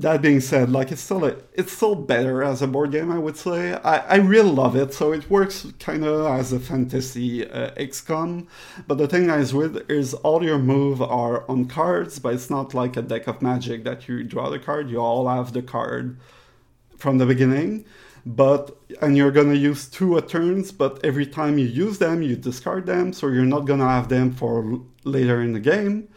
that 0.02 0.22
being 0.22 0.40
said, 0.40 0.70
like 0.70 0.92
it's 0.92 1.00
still 1.00 1.24
a, 1.24 1.36
it's 1.54 1.72
still 1.72 1.94
better 1.94 2.42
as 2.42 2.62
a 2.62 2.66
board 2.66 2.92
game, 2.92 3.10
I 3.10 3.18
would 3.18 3.36
say. 3.36 3.74
I, 3.74 3.98
I 3.98 4.16
really 4.16 4.50
love 4.50 4.76
it. 4.76 4.94
So 4.94 5.12
it 5.12 5.28
works 5.28 5.66
kind 5.80 6.04
of 6.04 6.26
as 6.26 6.52
a 6.52 6.60
fantasy 6.60 7.48
uh, 7.48 7.72
XCOM. 7.72 8.46
But 8.86 8.98
the 8.98 9.08
thing 9.08 9.28
is 9.30 9.52
with 9.52 9.90
is 9.90 10.14
all 10.14 10.44
your 10.44 10.58
move 10.58 11.02
are 11.02 11.48
on 11.50 11.66
cards, 11.66 12.18
but 12.18 12.34
it's 12.34 12.50
not 12.50 12.74
like 12.74 12.96
a 12.96 13.02
deck 13.02 13.26
of 13.26 13.42
magic 13.42 13.84
that 13.84 14.08
you 14.08 14.22
draw 14.22 14.50
the 14.50 14.58
card. 14.58 14.90
You 14.90 14.98
all 14.98 15.28
have 15.28 15.52
the 15.52 15.62
card 15.62 16.18
from 16.96 17.18
the 17.18 17.26
beginning. 17.26 17.84
But 18.28 18.76
and 19.00 19.16
you're 19.16 19.30
gonna 19.30 19.54
use 19.54 19.88
two 19.88 20.20
turns, 20.22 20.70
but 20.72 21.04
every 21.04 21.26
time 21.26 21.58
you 21.58 21.66
use 21.66 21.98
them, 21.98 22.22
you 22.22 22.36
discard 22.36 22.86
them, 22.86 23.12
so 23.12 23.28
you're 23.28 23.44
not 23.56 23.66
gonna 23.66 23.88
have 23.88 24.08
them 24.08 24.32
for 24.32 24.80
later 25.04 25.42
in 25.42 25.52
the 25.52 25.60
game 25.60 26.08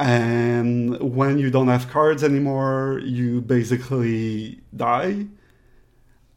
and 0.00 0.98
when 0.98 1.38
you 1.38 1.50
don't 1.50 1.68
have 1.68 1.90
cards 1.90 2.24
anymore, 2.24 3.02
you 3.04 3.42
basically 3.42 4.58
die. 4.74 5.26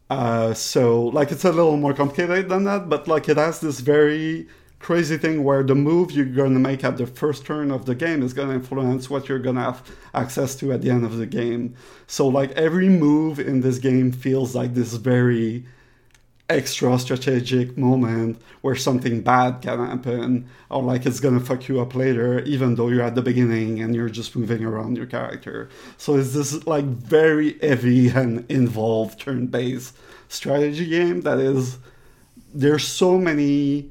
Uh, 0.09 0.53
so 0.53 1.05
like 1.05 1.31
it's 1.31 1.45
a 1.45 1.51
little 1.51 1.77
more 1.77 1.93
complicated 1.93 2.49
than 2.49 2.65
that, 2.65 2.89
but 2.89 3.07
like 3.07 3.29
it 3.29 3.37
has 3.37 3.61
this 3.61 3.79
very 3.79 4.47
crazy 4.83 5.17
thing 5.17 5.45
where 5.45 5.63
the 5.63 5.73
move 5.73 6.11
you're 6.11 6.25
gonna 6.25 6.59
make 6.59 6.83
at 6.83 6.97
the 6.97 7.07
first 7.07 7.45
turn 7.45 7.71
of 7.71 7.85
the 7.85 7.95
game 7.95 8.21
is 8.21 8.33
gonna 8.33 8.53
influence 8.53 9.09
what 9.09 9.29
you're 9.29 9.39
gonna 9.39 9.61
have 9.61 9.81
access 10.13 10.55
to 10.57 10.73
at 10.73 10.81
the 10.81 10.89
end 10.89 11.05
of 11.05 11.17
the 11.17 11.25
game. 11.25 11.73
So 12.05 12.27
like 12.27 12.51
every 12.51 12.89
move 12.89 13.39
in 13.39 13.61
this 13.61 13.79
game 13.79 14.11
feels 14.11 14.53
like 14.53 14.73
this 14.73 14.93
very 14.95 15.65
extra 16.49 16.99
strategic 16.99 17.77
moment 17.77 18.41
where 18.59 18.75
something 18.75 19.21
bad 19.21 19.61
can 19.61 19.79
happen 19.79 20.45
or 20.69 20.83
like 20.83 21.05
it's 21.05 21.21
gonna 21.21 21.39
fuck 21.39 21.69
you 21.69 21.79
up 21.79 21.95
later 21.95 22.41
even 22.41 22.75
though 22.75 22.89
you're 22.89 23.01
at 23.01 23.15
the 23.15 23.21
beginning 23.21 23.81
and 23.81 23.95
you're 23.95 24.09
just 24.09 24.35
moving 24.35 24.65
around 24.65 24.97
your 24.97 25.05
character 25.05 25.69
so 25.97 26.17
it's 26.17 26.33
this 26.33 26.67
like 26.67 26.83
very 26.83 27.57
heavy 27.59 28.09
and 28.09 28.45
involved 28.51 29.17
turn-based 29.21 29.95
strategy 30.27 30.85
game 30.85 31.21
that 31.21 31.39
is 31.39 31.77
there's 32.53 32.85
so 32.85 33.17
many 33.17 33.89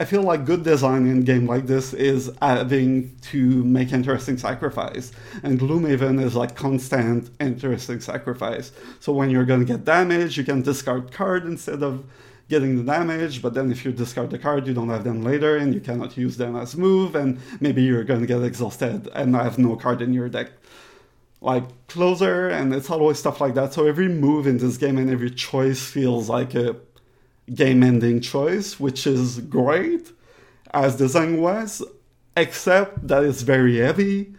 I 0.00 0.04
feel 0.04 0.22
like 0.22 0.44
good 0.44 0.64
design 0.64 1.06
in 1.06 1.18
a 1.18 1.22
game 1.22 1.46
like 1.46 1.66
this 1.66 1.94
is 1.94 2.28
having 2.42 3.14
to 3.30 3.64
make 3.64 3.92
interesting 3.92 4.36
sacrifice. 4.36 5.12
And 5.44 5.58
Gloomhaven 5.58 6.20
is 6.20 6.34
like 6.34 6.56
constant 6.56 7.30
interesting 7.38 8.00
sacrifice. 8.00 8.72
So 8.98 9.12
when 9.12 9.30
you're 9.30 9.44
gonna 9.44 9.64
get 9.64 9.84
damage, 9.84 10.36
you 10.36 10.42
can 10.42 10.62
discard 10.62 11.12
card 11.12 11.44
instead 11.44 11.84
of 11.84 12.04
getting 12.48 12.76
the 12.76 12.82
damage, 12.82 13.40
but 13.40 13.54
then 13.54 13.70
if 13.70 13.84
you 13.84 13.92
discard 13.92 14.30
the 14.30 14.38
card, 14.38 14.66
you 14.66 14.74
don't 14.74 14.90
have 14.90 15.04
them 15.04 15.22
later 15.22 15.56
and 15.56 15.72
you 15.72 15.80
cannot 15.80 16.16
use 16.16 16.36
them 16.36 16.56
as 16.56 16.76
move, 16.76 17.14
and 17.14 17.38
maybe 17.60 17.82
you're 17.82 18.04
gonna 18.04 18.26
get 18.26 18.42
exhausted 18.42 19.08
and 19.14 19.34
have 19.36 19.58
no 19.58 19.76
card 19.76 20.02
in 20.02 20.12
your 20.12 20.28
deck. 20.28 20.50
Like 21.40 21.64
closer, 21.86 22.48
and 22.48 22.74
it's 22.74 22.90
always 22.90 23.18
stuff 23.18 23.40
like 23.40 23.54
that. 23.54 23.72
So 23.72 23.86
every 23.86 24.08
move 24.08 24.46
in 24.46 24.58
this 24.58 24.76
game 24.76 24.98
and 24.98 25.10
every 25.10 25.30
choice 25.30 25.84
feels 25.86 26.28
like 26.28 26.54
a 26.54 26.74
game 27.52 27.82
ending 27.82 28.20
choice, 28.20 28.78
which 28.78 29.06
is 29.06 29.40
great. 29.40 30.12
As 30.72 30.96
design 30.96 31.40
was, 31.40 31.82
except 32.36 33.06
that 33.06 33.22
it's 33.24 33.42
very 33.42 33.78
heavy 33.78 34.34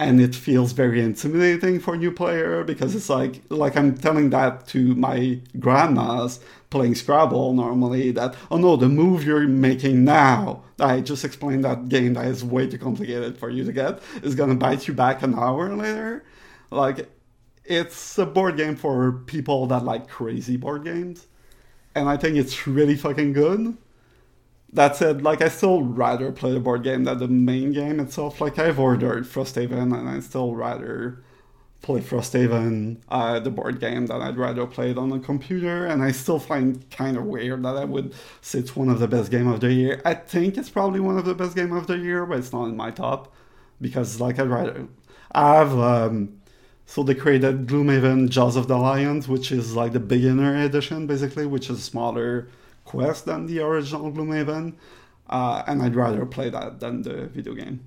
and 0.00 0.20
it 0.20 0.34
feels 0.34 0.72
very 0.72 1.00
intimidating 1.00 1.80
for 1.80 1.94
a 1.94 1.96
new 1.98 2.12
player 2.12 2.62
because 2.62 2.94
it's 2.94 3.08
like 3.10 3.42
like 3.48 3.76
I'm 3.76 3.96
telling 3.96 4.30
that 4.30 4.66
to 4.68 4.94
my 4.94 5.40
grandmas 5.58 6.40
playing 6.70 6.94
Scrabble 6.94 7.52
normally 7.54 8.12
that 8.12 8.34
oh 8.50 8.58
no 8.58 8.76
the 8.76 8.88
move 8.88 9.24
you're 9.24 9.48
making 9.48 10.04
now 10.04 10.62
I 10.78 11.00
just 11.00 11.24
explained 11.24 11.64
that 11.64 11.88
game 11.88 12.14
that 12.14 12.26
is 12.26 12.44
way 12.44 12.68
too 12.68 12.78
complicated 12.78 13.38
for 13.38 13.50
you 13.50 13.64
to 13.64 13.72
get 13.72 14.00
is 14.22 14.34
gonna 14.34 14.54
bite 14.54 14.86
you 14.86 14.94
back 14.94 15.22
an 15.22 15.34
hour 15.34 15.74
later. 15.74 16.24
Like 16.70 17.08
it's 17.64 18.18
a 18.18 18.26
board 18.26 18.56
game 18.56 18.76
for 18.76 19.12
people 19.12 19.66
that 19.66 19.84
like 19.84 20.08
crazy 20.08 20.56
board 20.56 20.84
games 20.84 21.26
and 21.98 22.08
I 22.08 22.16
think 22.16 22.36
it's 22.36 22.66
really 22.66 22.96
fucking 22.96 23.32
good. 23.32 23.76
That 24.72 24.96
said, 24.96 25.22
like 25.22 25.40
I 25.42 25.48
still 25.48 25.82
rather 25.82 26.30
play 26.32 26.52
the 26.52 26.60
board 26.60 26.82
game 26.82 27.04
than 27.04 27.18
the 27.18 27.28
main 27.28 27.72
game 27.72 28.00
itself. 28.00 28.40
Like 28.40 28.58
I've 28.58 28.78
ordered 28.78 29.24
Frosthaven, 29.24 29.96
and 29.98 30.08
I 30.08 30.20
still 30.20 30.54
rather 30.54 31.22
play 31.82 32.00
Frosthaven, 32.00 32.98
uh, 33.08 33.40
the 33.40 33.50
board 33.50 33.80
game, 33.80 34.06
than 34.06 34.20
I'd 34.22 34.36
rather 34.36 34.66
play 34.66 34.90
it 34.90 34.98
on 34.98 35.12
a 35.12 35.20
computer. 35.20 35.86
And 35.86 36.02
I 36.02 36.12
still 36.12 36.38
find 36.38 36.88
kind 36.90 37.16
of 37.16 37.24
weird 37.24 37.62
that 37.64 37.76
I 37.76 37.84
would 37.84 38.14
say 38.42 38.60
it's 38.60 38.76
one 38.76 38.88
of 38.90 38.98
the 39.00 39.08
best 39.08 39.30
game 39.30 39.48
of 39.48 39.60
the 39.60 39.72
year. 39.72 40.02
I 40.04 40.14
think 40.14 40.58
it's 40.58 40.70
probably 40.70 41.00
one 41.00 41.18
of 41.18 41.24
the 41.24 41.34
best 41.34 41.56
game 41.56 41.72
of 41.72 41.86
the 41.86 41.98
year, 41.98 42.26
but 42.26 42.38
it's 42.38 42.52
not 42.52 42.66
in 42.66 42.76
my 42.76 42.90
top 42.90 43.34
because 43.80 44.20
like 44.20 44.38
I'd 44.38 44.48
rather 44.50 44.88
I 45.32 45.54
have 45.56 45.78
um, 45.78 46.37
so 46.88 47.02
they 47.02 47.14
created 47.14 47.66
Gloomhaven 47.66 48.30
Jaws 48.30 48.56
of 48.56 48.66
the 48.66 48.78
Lions, 48.78 49.28
which 49.28 49.52
is 49.52 49.76
like 49.76 49.92
the 49.92 50.00
beginner 50.00 50.56
edition, 50.64 51.06
basically, 51.06 51.44
which 51.44 51.68
is 51.68 51.78
a 51.78 51.82
smaller 51.82 52.48
quest 52.86 53.26
than 53.26 53.44
the 53.44 53.60
original 53.60 54.10
Gloomhaven. 54.10 54.72
Uh, 55.28 55.62
and 55.66 55.82
I'd 55.82 55.94
rather 55.94 56.24
play 56.24 56.48
that 56.48 56.80
than 56.80 57.02
the 57.02 57.26
video 57.26 57.52
game. 57.52 57.84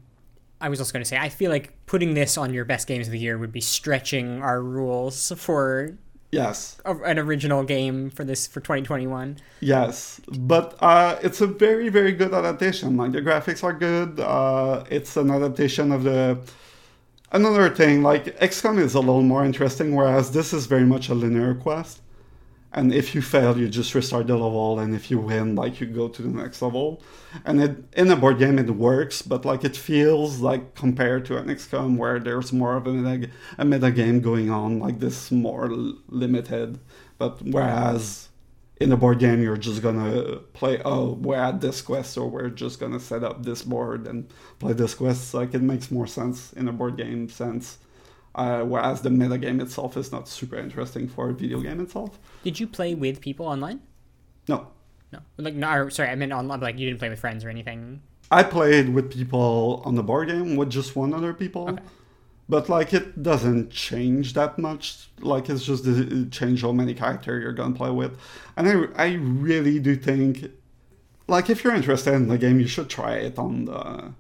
I 0.61 0.69
was 0.69 0.79
also 0.79 0.93
going 0.93 1.01
to 1.01 1.09
say, 1.09 1.17
I 1.17 1.29
feel 1.29 1.49
like 1.49 1.73
putting 1.87 2.13
this 2.13 2.37
on 2.37 2.53
your 2.53 2.63
best 2.63 2.87
games 2.87 3.07
of 3.07 3.11
the 3.11 3.17
year 3.17 3.39
would 3.39 3.51
be 3.51 3.59
stretching 3.59 4.39
our 4.43 4.61
rules 4.61 5.33
for 5.35 5.97
yes 6.31 6.79
an 6.85 7.19
original 7.19 7.63
game 7.63 8.11
for 8.11 8.23
this 8.23 8.45
for 8.45 8.59
2021. 8.59 9.37
Yes, 9.61 10.21
but 10.27 10.77
uh, 10.79 11.17
it's 11.23 11.41
a 11.41 11.47
very 11.47 11.89
very 11.89 12.11
good 12.11 12.35
adaptation. 12.35 12.97
Like 12.97 13.13
the 13.13 13.21
graphics 13.23 13.63
are 13.63 13.73
good. 13.73 14.19
Uh, 14.19 14.83
it's 14.91 15.17
an 15.17 15.31
adaptation 15.31 15.91
of 15.91 16.03
the 16.03 16.37
Another 17.31 17.69
thing, 17.69 18.03
like 18.03 18.37
XCOM 18.39 18.77
is 18.77 18.93
a 18.93 18.99
little 18.99 19.23
more 19.23 19.45
interesting, 19.45 19.95
whereas 19.95 20.31
this 20.31 20.51
is 20.51 20.65
very 20.65 20.85
much 20.85 21.07
a 21.07 21.13
linear 21.13 21.55
quest. 21.55 22.01
And 22.73 22.93
if 22.93 23.15
you 23.15 23.21
fail, 23.21 23.57
you 23.57 23.67
just 23.67 23.93
restart 23.93 24.27
the 24.27 24.35
level, 24.35 24.79
and 24.79 24.95
if 24.95 25.11
you 25.11 25.17
win, 25.17 25.55
like 25.55 25.79
you 25.81 25.87
go 25.87 26.07
to 26.07 26.21
the 26.21 26.29
next 26.29 26.61
level. 26.61 27.01
And 27.45 27.61
it, 27.61 27.83
in 27.93 28.11
a 28.11 28.15
board 28.15 28.37
game, 28.37 28.59
it 28.59 28.69
works, 28.69 29.21
but 29.21 29.45
like 29.45 29.63
it 29.63 29.75
feels 29.77 30.39
like 30.39 30.75
compared 30.75 31.25
to 31.25 31.37
an 31.37 31.47
XCOM, 31.47 31.97
where 31.97 32.19
there's 32.19 32.51
more 32.51 32.75
of 32.75 32.87
a 32.87 32.93
meta, 32.93 33.29
a 33.57 33.65
meta 33.65 33.91
game 33.91 34.21
going 34.21 34.49
on, 34.49 34.79
like 34.79 34.99
this 34.99 35.31
more 35.31 35.69
limited. 36.07 36.79
But 37.17 37.41
whereas 37.41 38.29
in 38.81 38.91
a 38.91 38.97
board 38.97 39.19
game 39.19 39.41
you're 39.41 39.57
just 39.57 39.81
gonna 39.81 40.37
play 40.53 40.81
oh 40.83 41.13
we're 41.13 41.35
at 41.35 41.61
this 41.61 41.81
quest 41.81 42.17
or 42.17 42.27
we're 42.27 42.49
just 42.49 42.79
gonna 42.79 42.99
set 42.99 43.23
up 43.23 43.43
this 43.43 43.61
board 43.61 44.07
and 44.07 44.27
play 44.59 44.73
this 44.73 44.95
quest. 44.95 45.33
Like 45.33 45.53
it 45.53 45.61
makes 45.61 45.91
more 45.91 46.07
sense 46.07 46.51
in 46.53 46.67
a 46.67 46.71
board 46.71 46.97
game 46.97 47.29
sense. 47.29 47.77
Uh, 48.33 48.61
whereas 48.61 49.01
the 49.01 49.09
meta 49.09 49.37
game 49.37 49.59
itself 49.59 49.97
is 49.97 50.11
not 50.11 50.27
super 50.27 50.55
interesting 50.55 51.07
for 51.07 51.29
a 51.29 51.33
video 51.33 51.59
game 51.59 51.81
itself. 51.81 52.17
Did 52.43 52.59
you 52.59 52.67
play 52.67 52.95
with 52.95 53.19
people 53.19 53.45
online? 53.45 53.81
No. 54.47 54.67
No. 55.11 55.19
Like 55.37 55.53
no 55.53 55.89
sorry 55.89 56.09
i 56.09 56.15
meant 56.15 56.31
online 56.31 56.61
like 56.61 56.79
you 56.79 56.87
didn't 56.87 56.99
play 56.99 57.09
with 57.09 57.19
friends 57.19 57.45
or 57.45 57.49
anything? 57.49 58.01
I 58.31 58.43
played 58.43 58.89
with 58.89 59.11
people 59.11 59.81
on 59.85 59.95
the 59.95 60.03
board 60.03 60.29
game 60.29 60.55
with 60.55 60.69
just 60.69 60.95
one 60.95 61.13
other 61.13 61.33
people. 61.33 61.69
Okay 61.69 61.83
but 62.51 62.67
like 62.67 62.93
it 62.93 63.23
doesn't 63.23 63.69
change 63.71 64.33
that 64.33 64.59
much. 64.59 65.07
Like 65.21 65.49
it's 65.49 65.63
just 65.63 65.85
the 65.85 66.25
uh, 66.27 66.29
change 66.29 66.63
how 66.63 66.73
many 66.73 66.93
character 66.93 67.39
you're 67.39 67.53
gonna 67.53 67.73
play 67.73 67.91
with. 67.91 68.19
And 68.57 68.67
I, 68.67 69.05
I 69.05 69.13
really 69.13 69.79
do 69.79 69.95
think 69.95 70.51
like 71.29 71.49
if 71.49 71.63
you're 71.63 71.73
interested 71.73 72.13
in 72.13 72.27
the 72.27 72.37
game 72.37 72.59
you 72.59 72.67
should 72.67 72.89
try 72.89 73.13
it 73.13 73.39
on 73.39 73.65
the 73.65 74.11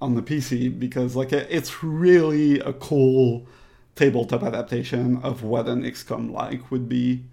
on 0.00 0.14
the 0.14 0.22
pc 0.22 0.78
because 0.78 1.14
like 1.16 1.32
it's 1.34 1.84
really 1.84 2.60
a 2.60 2.72
cool 2.72 3.46
tabletop 3.94 4.42
adaptation 4.42 5.18
of 5.18 5.42
what 5.42 5.68
an 5.68 5.82
xcom 5.82 6.30
like 6.30 6.70
would 6.70 6.88
be 6.88 7.24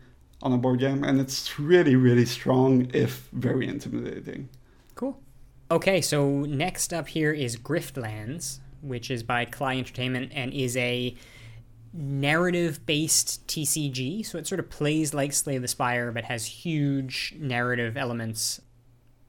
on 0.42 0.52
a 0.52 0.58
board 0.58 0.80
game. 0.80 1.06
And 1.06 1.22
it's 1.22 1.58
really 1.58 1.96
really 1.96 2.26
strong 2.26 2.92
if 2.94 3.30
very 3.32 3.66
intimidating. 3.66 4.50
Cool. 4.94 5.18
Okay 5.70 6.02
so 6.02 6.42
next 6.42 6.92
up 6.92 7.08
here 7.08 7.32
is 7.32 7.56
griftlands 7.56 8.60
which 8.82 9.12
is 9.12 9.24
by 9.24 9.46
Klei 9.46 9.78
Entertainment 9.78 10.32
and 10.34 10.54
is 10.54 10.76
a 10.78 11.16
narrative 11.94 12.86
based 12.86 13.46
TCG. 13.48 14.26
So 14.26 14.38
it 14.38 14.48
sort 14.48 14.60
of 14.60 14.70
plays 14.70 15.14
like 15.14 15.34
Slay 15.34 15.58
the 15.58 15.68
Spire, 15.68 16.12
but 16.12 16.26
has 16.26 16.46
huge 16.46 17.36
narrative 17.38 17.98
elements. 17.98 18.62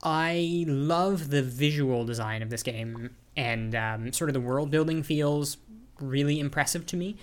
I 0.02 0.64
love 0.66 1.30
the 1.30 1.42
visual 1.42 2.04
design 2.04 2.42
of 2.42 2.50
this 2.50 2.62
game, 2.62 3.10
and 3.36 3.74
um, 3.74 4.12
sort 4.12 4.30
of 4.30 4.34
the 4.34 4.40
world 4.40 4.70
building 4.70 5.02
feels 5.02 5.58
really 6.00 6.40
impressive 6.40 6.86
to 6.86 6.96
me. 6.96 7.16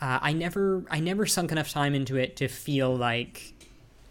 Uh, 0.00 0.18
I 0.20 0.32
never, 0.32 0.84
I 0.90 0.98
never 0.98 1.26
sunk 1.26 1.52
enough 1.52 1.70
time 1.70 1.94
into 1.94 2.16
it 2.16 2.36
to 2.36 2.48
feel 2.48 2.94
like 2.94 3.54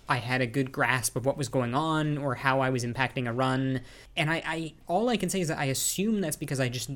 I 0.08 0.18
had 0.18 0.42
a 0.42 0.48
good 0.48 0.72
grasp 0.72 1.16
of 1.16 1.26
what 1.26 1.38
was 1.38 1.50
going 1.50 1.76
on 1.76 2.18
or 2.18 2.36
how 2.36 2.62
I 2.62 2.70
was 2.70 2.86
impacting 2.86 3.28
a 3.28 3.34
run. 3.34 3.82
And 4.16 4.30
I, 4.30 4.44
I 4.46 4.74
all 4.88 5.10
I 5.10 5.18
can 5.18 5.30
say 5.30 5.42
is 5.42 5.50
that 5.50 5.58
I 5.58 5.66
assume 5.66 6.22
that's 6.22 6.36
because 6.36 6.60
I 6.60 6.70
just 6.70 6.92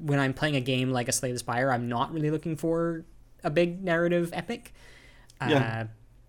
when 0.00 0.18
I'm 0.18 0.32
playing 0.32 0.56
a 0.56 0.60
game 0.60 0.90
like 0.90 1.08
a 1.08 1.12
Slay 1.12 1.32
the 1.32 1.38
Spire, 1.38 1.70
I'm 1.70 1.88
not 1.88 2.12
really 2.12 2.30
looking 2.30 2.56
for 2.56 3.04
a 3.44 3.50
big 3.50 3.82
narrative 3.82 4.30
epic. 4.32 4.74
Yeah. 5.46 5.82
Uh, 5.82 5.86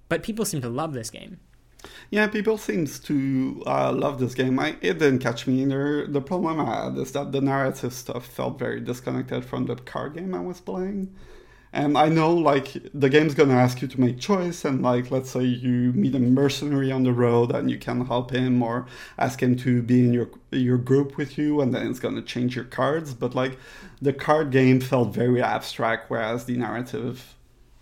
but 0.09 0.23
people 0.23 0.45
seem 0.45 0.61
to 0.61 0.69
love 0.69 0.93
this 0.93 1.09
game. 1.09 1.39
Yeah, 2.09 2.27
people 2.27 2.57
seems 2.57 2.99
to 2.99 3.63
uh, 3.65 3.91
love 3.91 4.19
this 4.19 4.35
game. 4.35 4.59
I, 4.59 4.75
it 4.81 4.99
didn't 4.99 5.19
catch 5.19 5.47
me 5.47 5.61
either. 5.63 6.05
The 6.05 6.21
problem 6.21 6.59
I 6.59 6.83
had 6.83 6.97
is 6.97 7.11
that 7.13 7.31
the 7.31 7.41
narrative 7.41 7.93
stuff 7.93 8.25
felt 8.25 8.59
very 8.59 8.79
disconnected 8.81 9.45
from 9.45 9.65
the 9.65 9.75
card 9.75 10.13
game 10.15 10.35
I 10.35 10.41
was 10.41 10.61
playing, 10.61 11.15
And 11.73 11.97
I 11.97 12.09
know 12.09 12.33
like 12.33 12.75
the 12.93 13.09
game's 13.09 13.33
gonna 13.33 13.55
ask 13.55 13.81
you 13.81 13.87
to 13.87 13.99
make 13.99 14.19
choice 14.19 14.65
and 14.65 14.81
like 14.81 15.09
let's 15.09 15.29
say 15.29 15.43
you 15.43 15.93
meet 15.93 16.15
a 16.15 16.19
mercenary 16.19 16.91
on 16.91 17.03
the 17.03 17.13
road 17.13 17.51
and 17.51 17.71
you 17.71 17.77
can 17.77 18.05
help 18.05 18.31
him 18.31 18.61
or 18.61 18.87
ask 19.17 19.41
him 19.41 19.55
to 19.57 19.81
be 19.81 20.03
in 20.03 20.11
your 20.11 20.29
your 20.51 20.77
group 20.77 21.15
with 21.15 21.37
you 21.37 21.61
and 21.61 21.73
then 21.73 21.87
it's 21.87 21.99
gonna 21.99 22.21
change 22.21 22.55
your 22.55 22.65
cards. 22.65 23.13
But 23.13 23.35
like 23.35 23.57
the 24.01 24.11
card 24.11 24.51
game 24.51 24.81
felt 24.81 25.13
very 25.13 25.41
abstract 25.41 26.09
whereas 26.09 26.45
the 26.45 26.57
narrative 26.57 27.35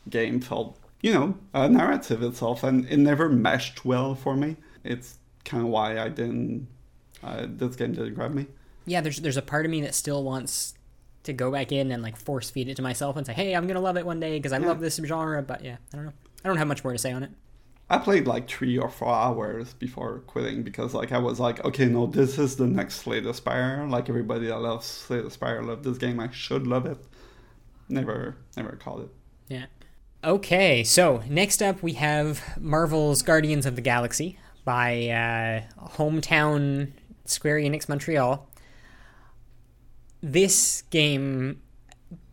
game 0.09 0.39
felt 0.39 0.77
you 1.01 1.13
know, 1.13 1.37
a 1.53 1.69
narrative 1.69 2.21
itself 2.21 2.63
and 2.63 2.85
it 2.87 2.97
never 2.97 3.29
meshed 3.29 3.85
well 3.85 4.13
for 4.15 4.35
me. 4.35 4.57
It's 4.83 5.17
kind 5.45 5.63
of 5.63 5.69
why 5.69 5.97
I 5.97 6.09
didn't 6.09 6.67
uh, 7.23 7.47
this 7.49 7.75
game 7.75 7.93
didn't 7.93 8.13
grab 8.13 8.33
me. 8.33 8.47
Yeah, 8.85 9.01
there's 9.01 9.19
there's 9.19 9.37
a 9.37 9.41
part 9.41 9.65
of 9.65 9.71
me 9.71 9.81
that 9.81 9.93
still 9.93 10.23
wants 10.23 10.73
to 11.29 11.33
go 11.33 11.51
back 11.51 11.71
in 11.71 11.91
and 11.91 12.03
like 12.03 12.15
force 12.17 12.49
feed 12.49 12.67
it 12.67 12.75
to 12.75 12.81
myself 12.81 13.15
and 13.17 13.25
say, 13.25 13.33
"Hey, 13.33 13.55
I'm 13.55 13.65
gonna 13.67 13.79
love 13.81 13.97
it 13.97 14.05
one 14.05 14.19
day 14.19 14.37
because 14.37 14.51
I 14.53 14.59
Yeah. 14.59 14.67
love 14.67 14.79
this 14.81 14.97
genre." 15.03 15.41
But 15.41 15.63
yeah, 15.63 15.77
I 15.93 15.95
don't 15.95 16.05
know. 16.05 16.13
I 16.43 16.47
don't 16.47 16.57
have 16.57 16.67
much 16.67 16.83
more 16.83 16.93
to 16.93 16.99
say 16.99 17.11
on 17.11 17.23
it. 17.23 17.31
I 17.91 17.97
played 17.97 18.27
like 18.27 18.47
three 18.47 18.77
or 18.77 18.89
four 18.89 19.09
hours 19.13 19.73
before 19.73 20.19
quitting 20.27 20.61
because 20.61 20.93
like 20.93 21.11
I 21.11 21.17
was 21.17 21.39
like, 21.39 21.63
okay, 21.65 21.85
no, 21.85 22.05
this 22.05 22.37
is 22.37 22.55
the 22.55 22.67
next 22.67 22.95
Slay 22.97 23.19
the 23.19 23.33
Spire. 23.33 23.87
Like 23.89 24.09
everybody 24.09 24.45
that 24.47 24.59
loves 24.59 24.85
Slay 24.85 25.21
the 25.21 25.31
Spire 25.31 25.63
love 25.63 25.81
this 25.83 25.97
game. 25.97 26.19
I 26.19 26.29
should 26.31 26.67
love 26.67 26.85
it. 26.85 26.97
Never, 27.89 28.35
never 28.55 28.73
called 28.73 29.01
it. 29.01 29.09
Yeah. 29.47 29.65
Okay, 30.23 30.83
so 30.83 31.23
next 31.29 31.63
up 31.63 31.81
we 31.81 31.93
have 31.93 32.41
Marvel's 32.59 33.21
Guardians 33.23 33.65
of 33.65 33.75
the 33.75 33.81
Galaxy 33.81 34.37
by 34.65 35.07
uh, 35.07 35.87
hometown 35.91 36.91
Square 37.25 37.59
Enix 37.61 37.87
Montreal. 37.89 38.47
This 40.21 40.83
game, 40.89 41.61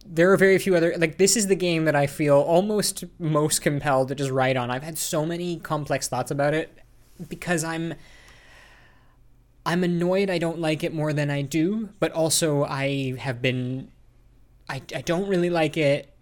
there 0.05 0.33
are 0.33 0.37
very 0.37 0.59
few 0.59 0.75
other 0.75 0.95
like 0.99 1.19
this 1.19 1.37
is 1.37 1.47
the 1.47 1.57
game 1.57 1.85
that 1.85 1.97
I 1.97 2.07
feel 2.07 2.37
almost 2.37 3.05
most 3.19 3.63
compelled 3.63 4.09
to 4.09 4.15
just 4.15 4.31
write 4.31 4.57
on. 4.57 4.71
I've 4.71 4.83
had 4.83 4.99
so 4.99 5.25
many 5.25 5.59
complex 5.59 6.09
thoughts 6.09 6.31
about 6.31 6.55
it 6.55 6.77
because 7.29 7.65
I'm 7.65 7.95
I'm 9.65 9.83
annoyed 9.83 10.31
I 10.31 10.39
don't 10.39 10.59
like 10.59 10.85
it 10.85 10.95
more 10.95 11.13
than 11.13 11.31
I 11.31 11.43
do, 11.43 11.91
but 11.99 12.13
also 12.13 12.65
I 12.65 13.17
have 13.19 13.41
been 13.43 13.91
I, 14.69 14.83
I 14.95 15.01
don't 15.03 15.29
really 15.29 15.51
like 15.51 15.77
it 15.77 16.13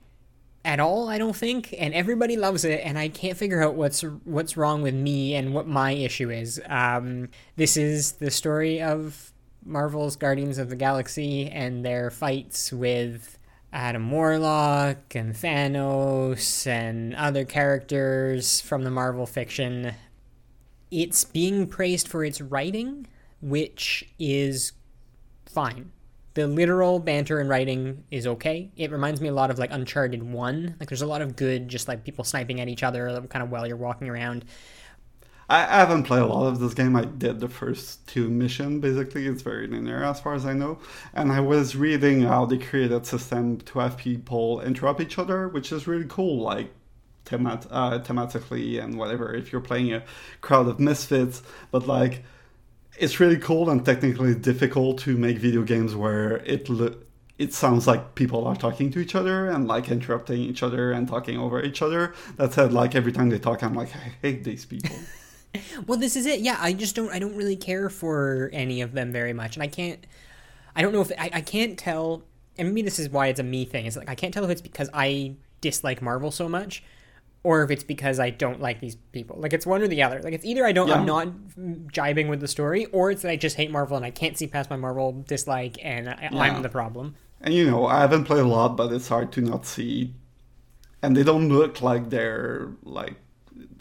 at 0.65 0.81
all 0.81 1.11
i 1.11 1.19
don't 1.19 1.36
think 1.36 1.74
and 1.78 1.93
everybody 1.93 2.36
loves 2.36 2.65
it 2.65 2.81
and 2.85 2.99
i 2.99 3.07
can't 3.09 3.36
figure 3.36 3.62
out 3.62 3.74
what's 3.74 4.01
what's 4.24 4.57
wrong 4.57 4.81
with 4.81 4.95
me 4.95 5.35
and 5.35 5.53
what 5.53 5.66
my 5.66 5.93
issue 5.93 6.31
is 6.31 6.61
um, 6.69 7.28
this 7.57 7.77
is 7.77 8.12
the 8.12 8.31
story 8.31 8.81
of 8.81 9.34
marvel's 9.65 10.16
guardians 10.16 10.59
of 10.59 10.69
the 10.69 10.77
galaxy 10.77 11.49
and 11.49 11.85
their 11.85 12.11
fights 12.11 12.73
with 12.73 13.39
adam 13.73 14.11
warlock 14.11 15.15
and 15.15 15.35
thanos 15.35 16.66
and 16.66 17.15
other 17.15 17.45
characters 17.45 18.61
from 18.61 18.85
the 18.85 18.91
marvel 18.91 19.27
fiction 19.27 19.95
it's 20.91 21.24
being 21.24 21.66
praised 21.66 22.07
for 22.07 22.24
its 22.24 22.41
writing 22.41 23.07
which 23.41 24.09
is 24.19 24.73
fine 25.47 25.91
the 26.35 26.49
literal 26.49 26.99
banter 26.99 27.39
and 27.39 27.49
writing 27.49 28.05
is 28.11 28.27
okay. 28.27 28.70
It 28.77 28.91
reminds 28.91 29.20
me 29.20 29.28
a 29.28 29.32
lot 29.32 29.51
of 29.51 29.59
like 29.59 29.70
Uncharted 29.70 30.23
1. 30.23 30.77
Like 30.81 30.89
there's 30.89 31.03
a 31.03 31.07
lot 31.07 31.23
of 31.23 31.36
good 31.36 31.69
just 31.69 31.86
like 31.86 32.05
people 32.05 32.24
sniping 32.24 32.61
at 32.61 32.69
each 32.69 32.82
other 32.82 33.23
kind 33.28 33.43
of 33.43 33.51
while 33.51 33.66
you're 33.66 33.77
walking 33.77 34.09
around. 34.09 34.45
I, 35.48 35.60
haven't 35.60 36.04
played 36.04 36.22
a 36.22 36.26
lot 36.26 36.46
of 36.46 36.58
this 36.58 36.74
game. 36.74 36.96
I 36.96 37.04
did 37.04 37.40
the 37.40 37.48
first 37.48 38.06
two 38.06 38.30
mission. 38.30 38.80
Basically, 38.80 39.26
it's 39.26 39.42
very 39.42 39.66
linear 39.66 40.02
as 40.02 40.20
far 40.20 40.34
as 40.34 40.46
I 40.46 40.54
know. 40.54 40.78
And 41.12 41.30
I 41.30 41.40
was 41.40 41.76
reading 41.76 42.22
how 42.22 42.46
they 42.46 42.58
created 42.58 43.06
system 43.06 43.58
to 43.58 43.78
have 43.80 43.96
people 43.96 44.60
interrupt 44.62 45.00
each 45.00 45.18
other, 45.18 45.48
which 45.48 45.70
is 45.70 45.86
really 45.86 46.06
cool. 46.08 46.40
Like 46.40 46.72
themat- 47.26 47.68
uh, 47.70 47.98
thematically 48.00 48.82
and 48.82 48.98
whatever. 48.98 49.34
If 49.34 49.52
you're 49.52 49.60
playing 49.60 49.92
a 49.92 50.02
crowd 50.40 50.68
of 50.68 50.80
misfits, 50.80 51.42
but 51.70 51.86
like 51.86 52.24
it's 52.98 53.20
really 53.20 53.38
cool 53.38 53.68
and 53.70 53.84
technically 53.84 54.34
difficult 54.34 54.98
to 55.00 55.16
make 55.16 55.38
video 55.38 55.62
games 55.62 55.94
where 55.94 56.36
it 56.38 56.68
lo- 56.68 56.94
it 57.36 57.52
sounds 57.52 57.86
like 57.86 58.14
people 58.14 58.46
are 58.46 58.54
talking 58.54 58.90
to 58.92 59.00
each 59.00 59.14
other 59.14 59.50
and 59.50 59.66
like 59.66 59.90
interrupting 59.90 60.40
each 60.40 60.62
other 60.62 60.92
and 60.92 61.08
talking 61.08 61.36
over 61.36 61.60
each 61.62 61.82
other. 61.82 62.14
That 62.36 62.52
said, 62.52 62.72
like 62.72 62.94
every 62.94 63.12
time 63.12 63.30
they 63.30 63.40
talk, 63.40 63.62
I'm 63.62 63.74
like, 63.74 63.94
I 63.94 64.12
hate 64.22 64.44
these 64.44 64.64
people. 64.64 64.96
Well, 65.86 65.98
this 65.98 66.16
is 66.16 66.26
it. 66.26 66.40
Yeah, 66.40 66.56
I 66.60 66.72
just 66.72 66.97
don't 66.97 67.10
I 67.10 67.18
don't 67.18 67.36
really 67.36 67.56
care 67.56 67.89
for 67.90 68.51
any 68.52 68.81
of 68.81 68.93
them 68.93 69.12
very 69.12 69.32
much. 69.32 69.56
And 69.56 69.62
I 69.62 69.66
can't 69.66 70.06
I 70.74 70.82
don't 70.82 70.93
know 70.93 71.01
if 71.01 71.12
I, 71.18 71.31
I 71.35 71.40
can't 71.40 71.78
tell 71.78 72.22
and 72.59 72.68
maybe 72.68 72.82
this 72.82 72.98
is 72.98 73.09
why 73.09 73.28
it's 73.28 73.40
a 73.40 73.44
me 73.44 73.64
thing. 73.64 73.86
It's 73.86 73.97
like 73.97 74.09
I 74.09 74.14
can't 74.14 74.32
tell 74.32 74.44
if 74.44 74.51
it's 74.51 74.62
because 74.62 74.90
I 74.93 75.35
dislike 75.60 76.02
Marvel 76.02 76.31
so 76.31 76.48
much 76.48 76.82
or 77.44 77.62
if 77.62 77.70
it's 77.70 77.85
because 77.85 78.18
I 78.18 78.31
don't 78.31 78.60
like 78.60 78.81
these 78.81 78.97
people. 79.12 79.36
Like 79.39 79.52
it's 79.52 79.66
one 79.66 79.82
or 79.82 79.86
the 79.86 80.02
other. 80.02 80.20
Like 80.22 80.32
it's 80.32 80.47
either 80.47 80.64
I 80.64 80.72
don't, 80.72 80.90
I'm 80.90 81.05
not 81.05 81.28
jibing 81.93 82.28
with 82.28 82.40
the 82.40 82.48
story, 82.48 82.86
or 82.86 83.10
it's 83.10 83.22
that 83.22 83.31
I 83.31 83.36
just 83.36 83.56
hate 83.56 83.70
Marvel 83.70 83.97
and 83.97 84.05
I 84.05 84.10
can't 84.10 84.36
see 84.36 84.47
past 84.47 84.70
my 84.70 84.76
Marvel 84.76 85.24
dislike, 85.28 85.76
and 85.82 86.09
I, 86.09 86.31
Yeah. 86.32 86.40
I'm 86.40 86.62
the 86.62 86.70
problem. 86.70 87.16
And 87.43 87.52
you 87.52 87.70
know, 87.70 87.86
I 87.86 88.01
haven't 88.01 88.24
played 88.24 88.40
a 88.40 88.48
lot, 88.48 88.76
but 88.78 88.90
it's 88.93 89.09
hard 89.09 89.31
to 89.32 89.43
not 89.43 89.66
see. 89.66 90.14
And 91.02 91.14
they 91.14 91.22
don't 91.22 91.51
look 91.51 91.82
like 91.82 92.09
they're 92.09 92.72
like 92.82 93.16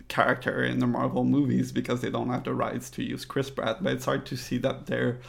character 0.08 0.64
in 0.64 0.80
the 0.80 0.88
Marvel 0.88 1.24
movies 1.24 1.72
because 1.72 2.02
they 2.02 2.10
don't 2.10 2.30
have 2.30 2.44
the 2.44 2.54
rights 2.54 2.90
to 2.92 3.04
use 3.04 3.26
Chris 3.26 3.50
Pratt. 3.50 3.84
But 3.84 3.94
it's 3.94 4.06
hard 4.06 4.26
to 4.28 4.38
see 4.38 4.58
that 4.60 4.86
they're 4.88 5.20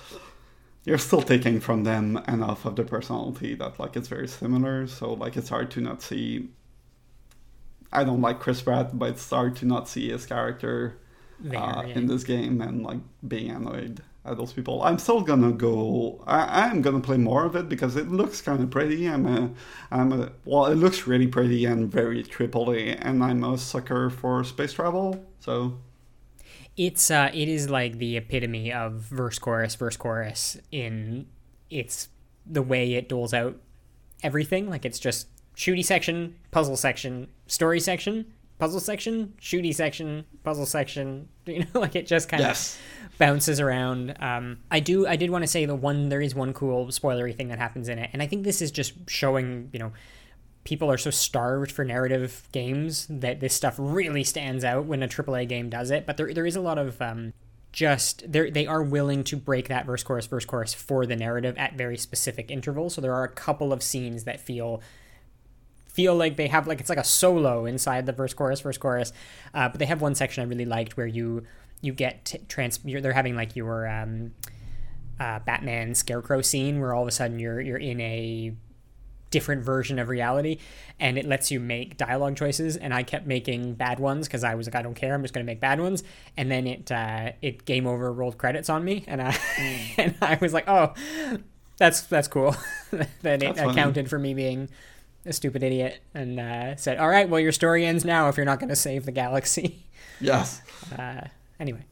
you're 0.84 0.98
still 0.98 1.22
taking 1.22 1.60
from 1.60 1.84
them 1.84 2.22
enough 2.28 2.64
of 2.66 2.76
the 2.76 2.84
personality 2.84 3.54
that 3.54 3.78
like 3.78 3.96
it's 3.96 4.08
very 4.08 4.28
similar. 4.28 4.86
So 4.86 5.14
like 5.14 5.36
it's 5.36 5.48
hard 5.48 5.70
to 5.72 5.80
not 5.80 6.02
see. 6.02 6.48
I 7.92 8.04
don't 8.04 8.20
like 8.20 8.40
Chris 8.40 8.60
Pratt, 8.60 8.98
but 8.98 9.10
it's 9.10 9.30
hard 9.30 9.56
to 9.56 9.66
not 9.66 9.88
see 9.88 10.10
his 10.10 10.26
character 10.26 10.98
There, 11.40 11.58
uh, 11.58 11.86
yeah. 11.86 11.94
in 11.94 12.06
this 12.06 12.24
game 12.24 12.60
and 12.60 12.82
like 12.82 13.00
being 13.26 13.50
annoyed 13.50 14.02
those 14.24 14.52
people. 14.52 14.82
I'm 14.82 14.98
still 14.98 15.20
gonna 15.20 15.52
go. 15.52 16.22
I, 16.26 16.66
I'm 16.66 16.80
gonna 16.82 17.00
play 17.00 17.18
more 17.18 17.44
of 17.44 17.56
it 17.56 17.68
because 17.68 17.96
it 17.96 18.08
looks 18.10 18.40
kind 18.40 18.62
of 18.62 18.70
pretty. 18.70 19.06
I'm 19.06 19.26
a, 19.26 19.50
I'm 19.90 20.12
a. 20.12 20.32
Well, 20.44 20.66
it 20.66 20.76
looks 20.76 21.06
really 21.06 21.26
pretty 21.26 21.64
and 21.66 21.90
very 21.90 22.22
triple 22.22 22.70
and 22.70 23.22
I'm 23.22 23.44
a 23.44 23.58
sucker 23.58 24.10
for 24.10 24.42
space 24.44 24.72
travel. 24.72 25.24
So 25.40 25.78
It's 26.76 27.10
uh, 27.10 27.30
it 27.34 27.48
is 27.48 27.68
like 27.70 27.98
the 27.98 28.16
epitome 28.16 28.72
of 28.72 28.94
verse 28.94 29.38
chorus 29.38 29.74
verse 29.74 29.96
chorus 29.96 30.56
in 30.72 31.26
it's 31.70 32.08
the 32.46 32.62
way 32.62 32.94
it 32.94 33.08
doles 33.08 33.34
out 33.34 33.56
everything. 34.22 34.68
Like 34.70 34.84
it's 34.84 34.98
just 34.98 35.28
shooty 35.56 35.84
section, 35.84 36.36
puzzle 36.50 36.76
section, 36.76 37.28
story 37.46 37.80
section, 37.80 38.32
puzzle 38.58 38.80
section, 38.80 39.34
shooty 39.40 39.74
section, 39.74 40.24
puzzle 40.42 40.66
section. 40.66 41.28
You 41.46 41.66
know, 41.74 41.80
like 41.80 41.94
it 41.94 42.06
just 42.06 42.30
kind 42.30 42.40
Yes. 42.42 42.78
of 43.12 43.18
bounces 43.18 43.60
around. 43.60 44.16
Um, 44.18 44.60
I 44.70 44.80
do. 44.80 45.06
I 45.06 45.16
did 45.16 45.28
want 45.28 45.42
to 45.44 45.46
say 45.48 45.66
the 45.66 45.74
one. 45.74 46.08
There 46.08 46.22
is 46.22 46.34
one 46.34 46.54
cool 46.54 46.86
spoilery 46.86 47.36
thing 47.36 47.48
that 47.48 47.58
happens 47.58 47.90
in 47.90 47.98
it, 47.98 48.08
and 48.14 48.22
I 48.22 48.26
think 48.26 48.44
this 48.44 48.62
is 48.62 48.70
just 48.70 48.94
showing. 49.10 49.68
You 49.74 49.78
know, 49.80 49.92
people 50.64 50.90
are 50.90 50.96
so 50.96 51.10
starved 51.10 51.70
for 51.70 51.84
narrative 51.84 52.48
games 52.52 53.06
that 53.10 53.40
this 53.40 53.52
stuff 53.52 53.74
really 53.78 54.24
stands 54.24 54.64
out 54.64 54.86
when 54.86 55.02
a 55.02 55.06
AAA 55.08 55.46
game 55.46 55.68
does 55.68 55.90
it. 55.90 56.06
But 56.06 56.16
there, 56.16 56.32
there 56.32 56.46
is 56.46 56.56
a 56.56 56.62
lot 56.62 56.78
of 56.78 56.98
um, 57.02 57.34
just 57.72 58.30
they 58.32 58.48
they 58.48 58.66
are 58.66 58.82
willing 58.82 59.22
to 59.24 59.36
break 59.36 59.68
that 59.68 59.84
verse 59.84 60.02
chorus 60.02 60.24
verse 60.26 60.46
chorus 60.46 60.72
for 60.72 61.04
the 61.04 61.14
narrative 61.16 61.58
at 61.58 61.74
very 61.74 61.98
specific 61.98 62.50
intervals. 62.50 62.94
So 62.94 63.02
there 63.02 63.12
are 63.12 63.24
a 63.24 63.28
couple 63.28 63.70
of 63.70 63.82
scenes 63.82 64.24
that 64.24 64.40
feel 64.40 64.80
feel 65.94 66.14
like 66.14 66.36
they 66.36 66.48
have 66.48 66.66
like 66.66 66.80
it's 66.80 66.88
like 66.88 66.98
a 66.98 67.04
solo 67.04 67.64
inside 67.64 68.04
the 68.04 68.12
verse 68.12 68.34
chorus 68.34 68.60
verse 68.60 68.76
chorus 68.76 69.12
uh, 69.54 69.68
but 69.68 69.78
they 69.78 69.86
have 69.86 70.02
one 70.02 70.14
section 70.14 70.42
i 70.42 70.46
really 70.46 70.64
liked 70.64 70.96
where 70.96 71.06
you 71.06 71.44
you 71.80 71.92
get 71.92 72.24
t- 72.24 72.38
trans 72.48 72.80
you're, 72.84 73.00
they're 73.00 73.12
having 73.12 73.36
like 73.36 73.54
your 73.54 73.88
um 73.88 74.32
uh, 75.20 75.38
batman 75.40 75.94
scarecrow 75.94 76.42
scene 76.42 76.80
where 76.80 76.92
all 76.92 77.02
of 77.02 77.08
a 77.08 77.12
sudden 77.12 77.38
you're 77.38 77.60
you're 77.60 77.78
in 77.78 78.00
a 78.00 78.52
different 79.30 79.64
version 79.64 79.98
of 79.98 80.08
reality 80.08 80.58
and 81.00 81.18
it 81.18 81.24
lets 81.24 81.50
you 81.50 81.58
make 81.58 81.96
dialogue 81.96 82.36
choices 82.36 82.76
and 82.76 82.92
i 82.92 83.02
kept 83.02 83.26
making 83.26 83.74
bad 83.74 83.98
ones 83.98 84.26
because 84.26 84.44
i 84.44 84.54
was 84.54 84.66
like 84.66 84.74
i 84.74 84.82
don't 84.82 84.94
care 84.94 85.14
i'm 85.14 85.22
just 85.22 85.34
going 85.34 85.44
to 85.44 85.50
make 85.50 85.60
bad 85.60 85.80
ones. 85.80 86.04
And 86.36 86.50
then 86.50 86.66
it 86.66 86.90
uh 86.92 87.32
it 87.42 87.64
game 87.64 87.86
over 87.86 88.12
rolled 88.12 88.38
credits 88.38 88.68
on 88.68 88.84
me 88.84 89.04
and 89.08 89.20
i 89.22 89.36
and 89.98 90.14
i 90.20 90.38
was 90.40 90.52
like 90.52 90.68
oh 90.68 90.94
that's 91.76 92.02
that's 92.02 92.28
cool. 92.28 92.54
That 93.22 93.42
it 93.42 93.56
funny. 93.56 93.70
accounted 93.72 94.08
for 94.08 94.20
me 94.20 94.34
being 94.34 94.68
a 95.26 95.32
stupid 95.32 95.62
idiot 95.62 96.00
and 96.14 96.38
uh, 96.38 96.76
said, 96.76 96.98
"All 96.98 97.08
right, 97.08 97.28
well, 97.28 97.40
your 97.40 97.52
story 97.52 97.84
ends 97.86 98.04
now 98.04 98.28
if 98.28 98.36
you're 98.36 98.46
not 98.46 98.58
going 98.60 98.68
to 98.70 98.76
save 98.76 99.04
the 99.06 99.12
galaxy." 99.12 99.84
yes. 100.20 100.60
Uh, 100.96 101.22
anyway, 101.58 101.84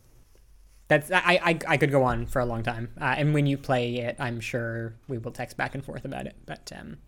that's 0.88 1.10
I, 1.10 1.40
I 1.42 1.58
I 1.68 1.76
could 1.76 1.90
go 1.90 2.02
on 2.04 2.26
for 2.26 2.40
a 2.40 2.44
long 2.46 2.62
time, 2.62 2.90
uh, 3.00 3.14
and 3.16 3.32
when 3.34 3.46
you 3.46 3.56
play 3.58 3.96
it, 3.96 4.16
I'm 4.18 4.40
sure 4.40 4.94
we 5.08 5.18
will 5.18 5.32
text 5.32 5.56
back 5.56 5.74
and 5.74 5.84
forth 5.84 6.04
about 6.04 6.26
it. 6.26 6.36
But 6.46 6.70
um, 6.76 6.98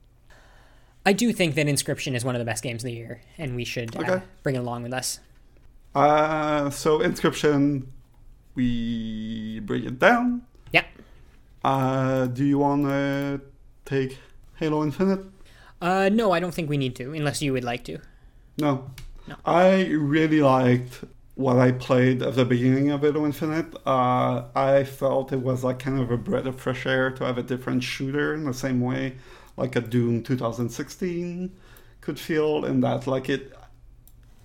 I 1.06 1.12
do 1.12 1.32
think 1.32 1.54
that 1.56 1.68
Inscription 1.68 2.14
is 2.14 2.24
one 2.24 2.34
of 2.34 2.38
the 2.38 2.44
best 2.46 2.62
games 2.62 2.82
of 2.82 2.86
the 2.86 2.94
year, 2.94 3.20
and 3.38 3.54
we 3.56 3.64
should 3.64 3.94
uh, 3.96 4.00
Okay. 4.00 4.22
bring 4.42 4.56
it 4.56 4.60
along 4.60 4.82
with 4.84 4.92
us. 4.92 5.20
Uh, 5.94 6.70
so 6.70 7.00
inscription, 7.00 7.92
we 8.56 9.60
bring 9.60 9.84
it 9.84 9.98
down. 10.00 10.42
Yeah. 10.72 10.84
Uh, 11.62 12.26
do 12.26 12.44
you 12.44 12.58
want 12.58 12.84
to 12.86 13.40
take 13.84 14.18
Halo 14.56 14.82
Infinite? 14.82 15.24
Uh, 15.84 16.08
no, 16.08 16.32
I 16.32 16.40
don't 16.40 16.54
think 16.54 16.70
we 16.70 16.78
need 16.78 16.96
to, 16.96 17.12
unless 17.12 17.42
you 17.42 17.52
would 17.52 17.64
like 17.64 17.84
to. 17.84 17.98
No. 18.56 18.90
No. 19.28 19.36
I 19.44 19.84
really 19.86 20.40
liked 20.40 21.04
what 21.34 21.58
I 21.58 21.72
played 21.72 22.22
at 22.22 22.36
the 22.36 22.44
beginning 22.44 22.90
of 22.90 23.02
Halo 23.02 23.26
Infinite. 23.26 23.74
Uh, 23.86 24.44
I 24.54 24.84
felt 24.84 25.32
it 25.32 25.40
was 25.40 25.62
like 25.62 25.78
kind 25.80 26.00
of 26.00 26.10
a 26.10 26.16
breath 26.16 26.46
of 26.46 26.58
fresh 26.58 26.86
air 26.86 27.10
to 27.10 27.24
have 27.24 27.36
a 27.36 27.42
different 27.42 27.82
shooter 27.82 28.32
in 28.34 28.44
the 28.44 28.54
same 28.54 28.80
way 28.80 29.16
like 29.56 29.76
a 29.76 29.80
Doom 29.80 30.22
2016 30.22 31.52
could 32.00 32.18
feel, 32.18 32.64
in 32.64 32.80
that 32.80 33.06
like 33.06 33.28
it. 33.28 33.52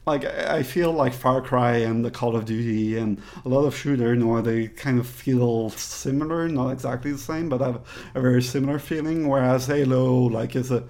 Like 0.06 0.26
I 0.26 0.64
feel 0.64 0.92
like 0.92 1.14
Far 1.14 1.40
Cry 1.42 1.78
and 1.78 2.04
the 2.04 2.10
Call 2.10 2.36
of 2.36 2.46
Duty 2.46 2.98
and 2.98 3.22
a 3.46 3.50
lot 3.50 3.66
of 3.66 3.76
shooter, 3.78 4.14
you 4.14 4.20
know, 4.20 4.42
they 4.42 4.68
kind 4.68 5.00
of 5.00 5.08
feel 5.08 5.70
similar, 5.70 6.48
not 6.48 6.72
exactly 6.72 7.12
the 7.12 7.18
same, 7.20 7.48
but 7.48 7.62
have 7.62 7.82
a 8.16 8.22
very 8.22 8.42
similar 8.42 8.80
feeling. 8.80 9.28
Whereas 9.28 9.68
Halo, 9.68 10.16
like, 10.16 10.56
is 10.56 10.72
a 10.72 10.84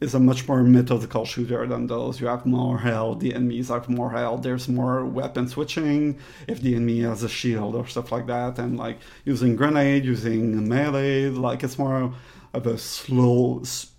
is 0.00 0.14
a 0.14 0.20
much 0.20 0.48
more 0.48 0.62
methodical 0.62 1.24
shooter 1.24 1.66
than 1.66 1.86
those. 1.86 2.20
You 2.20 2.26
have 2.26 2.46
more 2.46 2.78
health, 2.78 3.20
the 3.20 3.34
enemies 3.34 3.68
have 3.68 3.88
more 3.88 4.10
health, 4.10 4.42
there's 4.42 4.68
more 4.68 5.04
weapon 5.04 5.48
switching 5.48 6.18
if 6.48 6.60
the 6.60 6.74
enemy 6.74 7.00
has 7.00 7.22
a 7.22 7.28
shield 7.28 7.74
or 7.74 7.86
stuff 7.86 8.10
like 8.10 8.26
that, 8.26 8.58
and 8.58 8.76
like 8.76 8.98
using 9.24 9.56
grenade, 9.56 10.04
using 10.04 10.68
melee, 10.68 11.28
like 11.28 11.62
it's 11.62 11.78
more 11.78 12.12
of 12.52 12.66
a 12.66 12.78
slow, 12.78 13.60
s- 13.60 13.92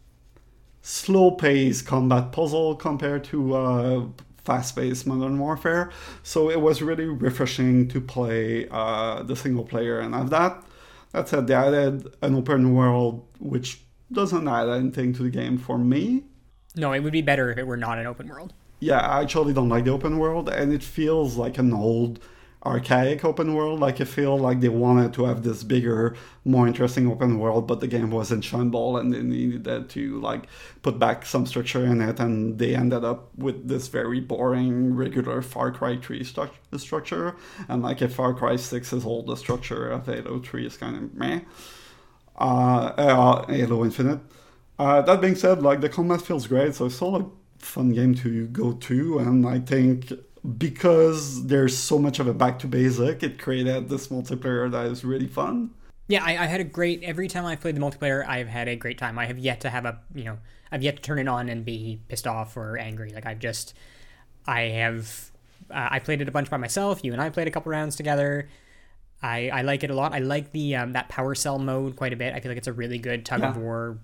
slow 0.81 1.31
paced 1.31 1.85
combat 1.85 2.31
puzzle 2.31 2.76
compared 2.76 3.23
to 3.26 3.56
uh, 3.56 4.06
fast 4.43 4.76
paced 4.76 5.07
Modern 5.07 5.39
Warfare. 5.39 5.91
So 6.23 6.49
it 6.49 6.60
was 6.60 6.81
really 6.81 7.06
refreshing 7.06 7.88
to 7.89 8.02
play 8.02 8.68
uh, 8.69 9.23
the 9.23 9.35
single 9.35 9.64
player 9.64 9.99
and 9.99 10.14
have 10.15 10.31
that. 10.31 10.64
That 11.11 11.27
said, 11.30 11.48
they 11.48 11.53
added 11.53 12.07
an 12.22 12.35
open 12.35 12.73
world 12.73 13.27
which 13.39 13.81
doesn't 14.14 14.48
add 14.48 14.70
anything 14.70 15.14
to 15.14 15.24
the 15.24 15.30
game 15.30 15.58
for 15.58 15.78
me. 15.78 16.24
No, 16.76 16.94
it 16.94 17.02
would 17.02 17.12
be 17.14 17.22
better 17.22 17.52
if 17.52 17.58
it 17.58 17.68
were 17.68 17.78
not 17.78 17.98
an 17.98 18.08
open 18.08 18.28
world. 18.28 18.54
Yeah, 18.80 19.00
I 19.00 19.22
actually 19.22 19.54
don't 19.54 19.70
like 19.70 19.86
the 19.86 19.92
open 19.92 20.18
world, 20.18 20.50
and 20.50 20.74
it 20.74 20.82
feels 20.82 21.36
like 21.36 21.58
an 21.58 21.74
old, 21.74 22.20
archaic 22.66 23.24
open 23.26 23.54
world. 23.54 23.80
Like 23.80 24.02
I 24.02 24.06
feel 24.06 24.38
like 24.38 24.60
they 24.60 24.70
wanted 24.70 25.14
to 25.14 25.26
have 25.26 25.44
this 25.44 25.64
bigger, 25.64 26.16
more 26.46 26.68
interesting 26.68 27.12
open 27.12 27.38
world, 27.38 27.68
but 27.68 27.80
the 27.80 27.88
game 27.88 28.10
was 28.10 28.32
in 28.32 28.42
shambles, 28.42 29.00
and 29.00 29.14
they 29.14 29.22
needed 29.22 29.90
to 29.90 30.20
like 30.20 30.48
put 30.82 30.98
back 30.98 31.26
some 31.26 31.46
structure 31.46 31.86
in 31.86 32.02
it, 32.02 32.20
and 32.20 32.58
they 32.58 32.76
ended 32.76 33.04
up 33.04 33.36
with 33.38 33.68
this 33.68 33.88
very 33.88 34.20
boring, 34.20 34.96
regular 34.96 35.42
Far 35.42 35.72
Cry 35.72 35.98
3 35.98 36.22
stru- 36.22 36.50
structure. 36.80 37.36
And 37.68 37.84
like 37.84 38.02
if 38.02 38.16
Far 38.16 38.34
Cry 38.34 38.56
6 38.56 38.94
is 38.94 39.06
all 39.06 39.24
the 39.24 39.38
structure 39.38 39.90
of 39.90 40.06
Halo 40.06 40.40
3 40.40 40.66
is 40.66 40.78
kind 40.78 40.96
of 40.96 41.14
meh 41.14 41.42
uh, 42.38 43.45
Halo 43.48 43.84
Infinite. 43.84 44.20
Uh, 44.80 45.02
that 45.02 45.22
being 45.22 45.36
said, 45.36 45.62
like 45.62 45.82
the 45.82 45.90
combat 45.90 46.22
feels 46.22 46.48
great, 46.48 46.76
so 46.76 46.86
it's 46.86 46.95
still 46.95 47.16
a 47.16 47.30
fun 47.60 47.91
game 47.91 48.16
to 48.16 48.48
go 48.48 48.74
to, 48.74 49.20
and 49.20 49.45
I 49.45 49.60
think 49.60 50.12
because 50.58 51.45
there's 51.45 51.78
so 51.78 51.99
much 51.99 52.20
of 52.20 52.28
a 52.28 52.34
back 52.34 52.58
to 52.60 52.68
basic, 52.68 53.22
it 53.22 53.40
created 53.40 53.90
this 53.90 54.08
multiplayer 54.08 54.72
that 54.72 54.88
is 54.88 55.03
really 55.03 55.28
fun. 55.28 55.72
Yeah, 56.08 56.24
I, 56.24 56.32
I 56.32 56.45
had 56.48 56.60
a 56.60 56.66
great 56.66 57.03
every 57.03 57.28
time 57.28 57.45
I 57.45 57.56
played 57.56 57.76
the 57.76 57.80
multiplayer. 57.80 58.28
I've 58.28 58.48
had 58.48 58.68
a 58.68 58.76
great 58.76 58.98
time. 58.98 59.18
I 59.20 59.28
have 59.28 59.40
yet 59.40 59.62
to 59.62 59.70
have 59.70 59.86
a 59.86 59.99
you 60.14 60.26
know 60.26 60.40
I've 60.72 60.84
yet 60.84 60.98
to 60.98 61.02
turn 61.02 61.20
it 61.20 61.28
on 61.28 61.48
and 61.48 61.64
be 61.64 62.02
pissed 62.08 62.28
off 62.28 62.58
or 62.58 62.78
angry. 62.78 63.12
Like 63.12 63.26
I've 63.26 63.40
just 63.40 63.74
I 64.45 64.62
have 64.62 65.32
uh, 65.70 65.90
I 65.91 65.99
played 65.99 66.22
it 66.22 66.28
a 66.28 66.32
bunch 66.32 66.49
by 66.49 66.58
myself. 66.58 67.03
You 67.03 67.14
and 67.14 67.22
I 67.22 67.30
played 67.30 67.48
a 67.48 67.52
couple 67.52 67.72
rounds 67.72 67.95
together. 67.95 68.49
I, 69.23 69.49
I 69.49 69.61
like 69.61 69.84
it 69.84 69.89
a 69.91 69.93
lot. 69.93 70.14
I 70.14 70.19
like 70.19 70.52
the 70.52 70.76
um, 70.76 70.93
that 70.93 71.10
power 71.10 71.35
cell 71.35 71.60
mode 71.60 71.95
quite 71.95 72.14
a 72.14 72.15
bit. 72.15 72.34
I 72.34 72.39
feel 72.39 72.49
like 72.49 72.57
it's 72.57 72.68
a 72.68 72.73
really 72.73 72.98
good 72.98 73.26
tug 73.26 73.41
of 73.43 73.57
war 73.57 73.98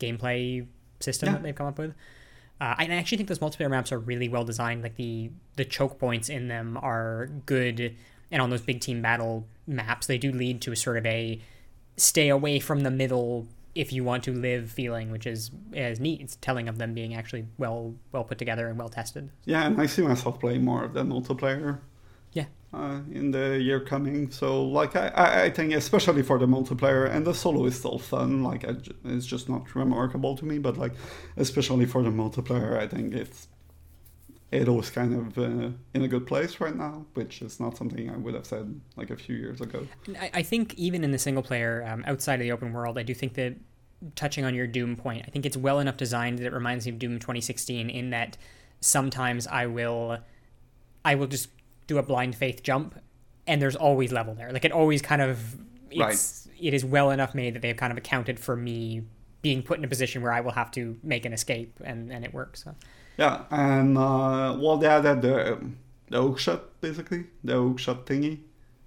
gameplay 0.00 0.66
system 1.00 1.28
Yeah. 1.28 1.32
that 1.34 1.42
they've 1.42 1.54
come 1.54 1.66
up 1.66 1.78
with. 1.78 1.94
Uh, 2.60 2.74
and 2.78 2.92
I 2.92 2.96
actually 2.96 3.16
think 3.18 3.28
those 3.28 3.40
multiplayer 3.40 3.68
maps 3.70 3.90
are 3.92 3.98
really 3.98 4.28
well 4.28 4.44
designed. 4.44 4.82
Like 4.82 4.96
the 4.96 5.30
the 5.56 5.64
choke 5.64 5.98
points 5.98 6.28
in 6.28 6.48
them 6.48 6.78
are 6.80 7.28
good, 7.46 7.94
and 8.30 8.40
on 8.40 8.50
those 8.50 8.62
big 8.62 8.80
team 8.80 9.02
battle 9.02 9.46
maps, 9.66 10.06
they 10.06 10.18
do 10.18 10.30
lead 10.32 10.60
to 10.62 10.72
a 10.72 10.76
sort 10.76 10.96
of 10.96 11.04
a 11.06 11.40
stay 11.96 12.28
away 12.28 12.58
from 12.58 12.80
the 12.80 12.90
middle 12.90 13.46
if 13.74 13.92
you 13.92 14.04
want 14.04 14.22
to 14.24 14.32
live 14.32 14.70
feeling, 14.70 15.10
which 15.10 15.26
is 15.26 15.50
is 15.72 15.98
neat. 15.98 16.20
It's 16.20 16.36
telling 16.36 16.68
of 16.68 16.78
them 16.78 16.94
being 16.94 17.14
actually 17.14 17.46
well 17.58 17.94
well 18.12 18.22
put 18.24 18.38
together 18.38 18.68
and 18.68 18.78
well 18.78 18.88
tested. 18.88 19.30
Yeah, 19.44 19.66
and 19.66 19.80
I 19.80 19.86
see 19.86 20.02
myself 20.02 20.38
playing 20.40 20.64
more 20.64 20.84
of 20.84 20.94
the 20.94 21.02
multiplayer. 21.02 21.80
Uh, 22.74 23.00
in 23.12 23.30
the 23.32 23.60
year 23.60 23.80
coming, 23.80 24.30
so 24.30 24.64
like 24.64 24.96
I, 24.96 25.44
I, 25.44 25.50
think 25.50 25.74
especially 25.74 26.22
for 26.22 26.38
the 26.38 26.46
multiplayer 26.46 27.06
and 27.06 27.26
the 27.26 27.34
solo 27.34 27.66
is 27.66 27.78
still 27.78 27.98
fun. 27.98 28.42
Like 28.42 28.66
I, 28.66 28.76
it's 29.04 29.26
just 29.26 29.46
not 29.46 29.74
remarkable 29.74 30.38
to 30.38 30.46
me, 30.46 30.58
but 30.58 30.78
like 30.78 30.92
especially 31.36 31.84
for 31.84 32.02
the 32.02 32.08
multiplayer, 32.08 32.78
I 32.78 32.88
think 32.88 33.12
it's 33.12 33.48
Halo 34.52 34.78
is 34.80 34.90
kind 34.90 35.14
of 35.14 35.38
uh, 35.38 35.70
in 35.94 36.02
a 36.02 36.08
good 36.08 36.26
place 36.26 36.60
right 36.60 36.76
now, 36.76 37.06
which 37.14 37.40
is 37.40 37.58
not 37.58 37.76
something 37.76 38.10
I 38.10 38.16
would 38.18 38.34
have 38.34 38.44
said 38.44 38.80
like 38.96 39.10
a 39.10 39.16
few 39.16 39.34
years 39.34 39.62
ago. 39.62 39.86
I, 40.18 40.30
I 40.34 40.42
think 40.42 40.74
even 40.74 41.04
in 41.04 41.10
the 41.10 41.18
single 41.18 41.42
player, 41.42 41.84
um, 41.88 42.04
outside 42.06 42.34
of 42.34 42.40
the 42.40 42.52
open 42.52 42.72
world, 42.72 42.98
I 42.98 43.02
do 43.02 43.14
think 43.14 43.32
that 43.34 43.56
touching 44.14 44.44
on 44.44 44.54
your 44.54 44.66
Doom 44.66 44.94
point, 44.94 45.24
I 45.26 45.30
think 45.30 45.46
it's 45.46 45.56
well 45.56 45.80
enough 45.80 45.96
designed 45.96 46.38
that 46.38 46.46
it 46.46 46.52
reminds 46.52 46.84
me 46.84 46.92
of 46.92 46.98
Doom 46.98 47.18
2016 47.18 47.88
in 47.88 48.10
that 48.10 48.36
sometimes 48.80 49.46
I 49.46 49.66
will, 49.66 50.18
I 51.02 51.14
will 51.14 51.28
just 51.28 51.48
do 51.86 51.98
a 51.98 52.02
blind 52.02 52.34
faith 52.36 52.62
jump, 52.62 52.98
and 53.46 53.60
there's 53.60 53.76
always 53.76 54.12
level 54.12 54.34
there. 54.34 54.52
Like 54.52 54.64
it 54.64 54.72
always 54.72 55.02
kind 55.02 55.22
of, 55.22 55.56
it's 55.90 56.48
it 56.60 56.74
is 56.74 56.84
well 56.84 57.10
enough 57.10 57.34
made 57.34 57.54
that 57.54 57.62
they've 57.62 57.76
kind 57.76 57.90
of 57.92 57.98
accounted 57.98 58.38
for 58.38 58.56
me 58.56 59.02
being 59.42 59.62
put 59.62 59.78
in 59.78 59.84
a 59.84 59.88
position 59.88 60.22
where 60.22 60.32
I 60.32 60.40
will 60.40 60.52
have 60.52 60.70
to 60.72 60.96
make 61.02 61.24
an 61.24 61.32
escape, 61.32 61.78
and 61.84 62.12
and 62.12 62.24
it 62.24 62.32
works. 62.32 62.64
So. 62.64 62.74
Yeah, 63.18 63.42
and 63.50 63.98
uh, 63.98 64.56
well, 64.60 64.76
they 64.78 64.86
added 64.86 65.22
the 65.22 65.58
the 66.08 66.22
hook 66.22 66.38
shot 66.38 66.80
basically, 66.80 67.24
the 67.44 67.54
hook 67.54 67.78
shot 67.78 68.06
thingy. 68.06 68.40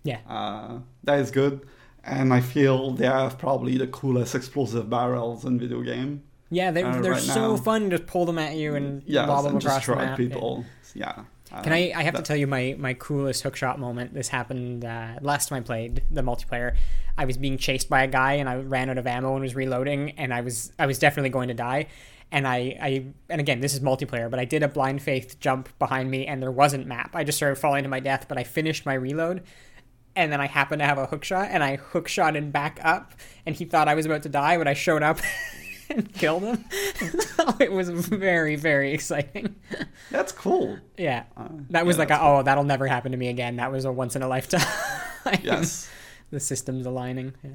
Yeah. 0.04 0.20
Uh, 0.28 0.80
that 1.04 1.20
is 1.20 1.32
good, 1.32 1.62
and 2.04 2.34
I 2.34 2.40
feel 2.42 2.92
they 2.92 3.08
have 3.08 3.38
probably 3.38 3.78
the 3.78 3.88
coolest 3.88 4.36
explosive 4.36 4.90
barrels 4.90 5.46
in 5.46 5.60
video 5.60 5.82
game. 5.82 6.24
Yeah, 6.52 6.70
they're, 6.72 6.86
Uh, 6.88 7.02
they're 7.02 7.12
right 7.14 7.22
so 7.22 7.52
now. 7.56 7.58
fun 7.58 7.90
to 7.90 7.98
just 7.98 8.06
pull 8.08 8.26
them 8.26 8.38
at 8.38 8.56
you 8.56 8.76
and 8.76 9.02
Yeah, 9.08 9.26
lob 9.26 9.46
them 9.46 9.56
and 9.56 9.64
across 9.64 9.74
the 9.86 9.94
destroy 9.94 10.06
map. 10.06 10.18
people. 10.18 10.64
Yeah. 10.94 11.10
Uh, 11.10 11.24
Can 11.64 11.74
I? 11.74 11.92
I 11.96 12.04
have 12.04 12.16
to 12.16 12.22
tell 12.22 12.36
you 12.36 12.48
my 12.48 12.76
my 12.78 12.94
coolest 12.94 13.44
hookshot 13.44 13.78
moment. 13.78 14.14
This 14.14 14.28
happened 14.28 14.86
uh, 14.86 15.16
last 15.22 15.50
time 15.50 15.60
I 15.60 15.62
played 15.62 16.04
the 16.12 16.22
multiplayer. 16.22 16.76
I 17.18 17.26
was 17.26 17.38
being 17.38 17.58
chased 17.58 17.90
by 17.90 18.04
a 18.04 18.08
guy 18.08 18.34
and 18.34 18.50
I 18.50 18.58
ran 18.58 18.90
out 18.90 18.98
of 18.98 19.08
ammo 19.08 19.34
and 19.34 19.42
was 19.42 19.56
reloading 19.56 20.12
and 20.12 20.34
I 20.34 20.42
was 20.42 20.72
I 20.78 20.86
was 20.86 21.00
definitely 21.00 21.30
going 21.30 21.48
to 21.48 21.54
die. 21.54 21.88
And 22.32 22.48
I, 22.48 22.78
I 22.82 23.06
and 23.30 23.40
again 23.40 23.62
this 23.62 23.74
is 23.74 23.80
multiplayer, 23.80 24.30
but 24.30 24.40
I 24.40 24.46
did 24.46 24.64
a 24.64 24.68
blind 24.68 25.02
faith 25.02 25.40
jump 25.40 25.70
behind 25.80 26.12
me 26.12 26.28
and 26.28 26.42
there 26.42 26.52
wasn't 26.52 26.88
map. 26.88 27.16
I 27.16 27.24
just 27.24 27.38
started 27.38 27.56
falling 27.56 27.84
to 27.84 27.90
my 27.90 28.00
death, 28.00 28.26
but 28.28 28.38
I 28.38 28.44
finished 28.44 28.86
my 28.86 28.94
reload. 28.94 29.44
And 30.18 30.32
then 30.32 30.40
I 30.40 30.48
happened 30.48 30.80
to 30.80 30.86
have 30.86 30.98
a 30.98 31.08
hookshot 31.08 31.50
and 31.52 31.64
I 31.64 31.78
hookshotted 31.78 32.52
back 32.52 32.80
up 32.84 33.14
and 33.46 33.56
he 33.56 33.66
thought 33.66 33.88
I 33.88 33.96
was 33.96 34.06
about 34.06 34.24
to 34.24 34.30
die, 34.30 34.58
but 34.58 34.68
I 34.68 34.74
showed 34.74 35.04
up 35.04 35.20
and 35.90 36.12
killed 36.14 36.44
him. 36.44 36.66
it 37.60 37.72
was 37.72 37.90
very, 37.90 38.56
very 38.56 38.94
exciting. 38.94 39.56
That's 40.12 40.32
cool. 40.32 40.78
Yeah. 40.98 41.24
Uh, 41.38 41.48
That 41.70 41.86
was 41.86 41.96
yeah, 41.98 42.00
like, 42.00 42.10
a, 42.12 42.22
oh, 42.22 42.44
that'll 42.44 42.64
never 42.64 42.88
happen 42.88 43.12
to 43.12 43.18
me 43.18 43.28
again. 43.30 43.58
That 43.58 43.72
was 43.72 43.86
a 43.86 43.92
once 43.92 44.16
in 44.16 44.22
a 44.24 44.28
lifetime. 44.28 44.62
Yes. 45.44 45.90
the 46.32 46.40
system's 46.40 46.86
aligning. 46.86 47.34
Yeah. 47.44 47.52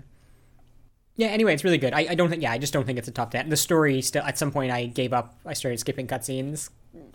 Yeah. 1.17 1.27
Anyway, 1.29 1.53
it's 1.53 1.65
really 1.65 1.79
good. 1.79 1.93
I, 1.93 2.07
I 2.11 2.15
don't 2.15 2.31
think. 2.31 2.43
Yeah, 2.43 2.51
I 2.53 2.59
just 2.59 2.73
don't 2.73 2.85
think 2.87 2.99
it's 2.99 3.09
a 3.09 3.13
top 3.13 3.31
ten. 3.31 3.49
The 3.51 3.57
story 3.57 4.01
still. 4.01 4.23
At 4.23 4.39
some 4.39 4.51
point, 4.51 4.73
I 4.73 4.87
gave 4.87 5.13
up. 5.13 5.39
I 5.45 5.53
started 5.53 5.79
skipping 5.79 6.07
cutscenes, 6.07 6.71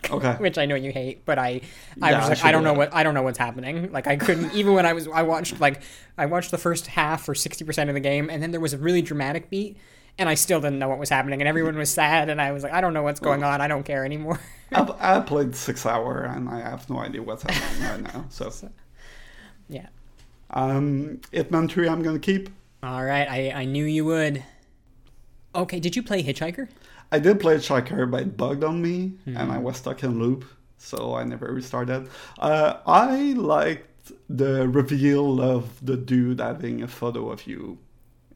Okay. 0.08 0.32
which 0.34 0.58
I 0.58 0.66
know 0.66 0.76
you 0.76 0.92
hate. 0.92 1.24
But 1.24 1.38
I, 1.40 1.60
I 2.00 2.10
Yeah, 2.10 2.20
was 2.20 2.28
like, 2.28 2.38
should 2.38 2.46
I 2.46 2.52
don't 2.52 2.62
do 2.62 2.68
know 2.68 2.72
that. 2.74 2.78
what. 2.78 2.94
I 2.94 3.02
don't 3.02 3.14
know 3.14 3.22
what's 3.22 3.38
happening. 3.38 3.90
Like 3.90 4.06
I 4.06 4.16
couldn't 4.16 4.54
even 4.54 4.74
when 4.74 4.86
I 4.86 4.92
was. 4.92 5.08
I 5.08 5.22
watched 5.22 5.58
like 5.60 5.82
I 6.16 6.26
watched 6.26 6.52
the 6.52 6.58
first 6.58 6.86
half 6.86 7.28
or 7.28 7.34
sixty 7.34 7.64
percent 7.64 7.90
of 7.90 7.94
the 7.94 8.00
game, 8.00 8.30
and 8.30 8.40
then 8.42 8.52
there 8.52 8.60
was 8.60 8.72
a 8.74 8.78
really 8.78 9.02
dramatic 9.02 9.50
beat. 9.50 9.76
And 10.18 10.28
I 10.30 10.34
still 10.34 10.60
didn't 10.60 10.78
know 10.78 10.88
what 10.88 10.98
was 10.98 11.10
happening, 11.10 11.42
and 11.42 11.48
everyone 11.48 11.76
was 11.76 11.90
sad, 11.90 12.30
and 12.30 12.40
I 12.40 12.52
was 12.52 12.62
like, 12.62 12.72
I 12.72 12.80
don't 12.80 12.94
know 12.94 13.02
what's 13.02 13.20
going 13.20 13.44
on. 13.44 13.60
I 13.60 13.68
don't 13.68 13.82
care 13.82 14.02
anymore. 14.04 14.40
I've, 14.72 14.90
I 14.98 15.20
played 15.20 15.54
six 15.54 15.84
hour 15.86 16.22
and 16.22 16.48
I 16.48 16.60
have 16.60 16.88
no 16.90 16.98
idea 16.98 17.22
what's 17.22 17.42
happening 17.42 17.88
right 17.88 18.14
now. 18.14 18.24
So, 18.30 18.50
yeah. 19.68 19.86
um, 20.50 21.20
Hitman 21.32 21.70
3 21.70 21.88
I'm 21.88 22.02
gonna 22.02 22.18
keep. 22.18 22.48
All 22.82 23.04
right, 23.04 23.28
I, 23.30 23.50
I 23.60 23.64
knew 23.66 23.84
you 23.84 24.04
would. 24.06 24.42
Okay, 25.54 25.80
did 25.80 25.94
you 25.96 26.02
play 26.02 26.22
Hitchhiker? 26.22 26.68
I 27.12 27.18
did 27.18 27.38
play 27.40 27.56
Hitchhiker, 27.56 28.10
but 28.10 28.22
it 28.22 28.36
bugged 28.36 28.64
on 28.64 28.80
me, 28.82 29.12
Hmm. 29.24 29.36
and 29.36 29.52
I 29.52 29.58
was 29.58 29.76
stuck 29.76 30.02
in 30.02 30.18
loop, 30.18 30.44
so 30.78 31.14
I 31.14 31.24
never 31.24 31.52
restarted. 31.52 32.08
Uh, 32.38 32.78
I 32.86 33.34
liked 33.36 34.12
the 34.28 34.66
reveal 34.68 35.40
of 35.40 35.84
the 35.84 35.96
dude 35.96 36.40
having 36.40 36.82
a 36.82 36.88
photo 36.88 37.30
of 37.30 37.46
you 37.46 37.78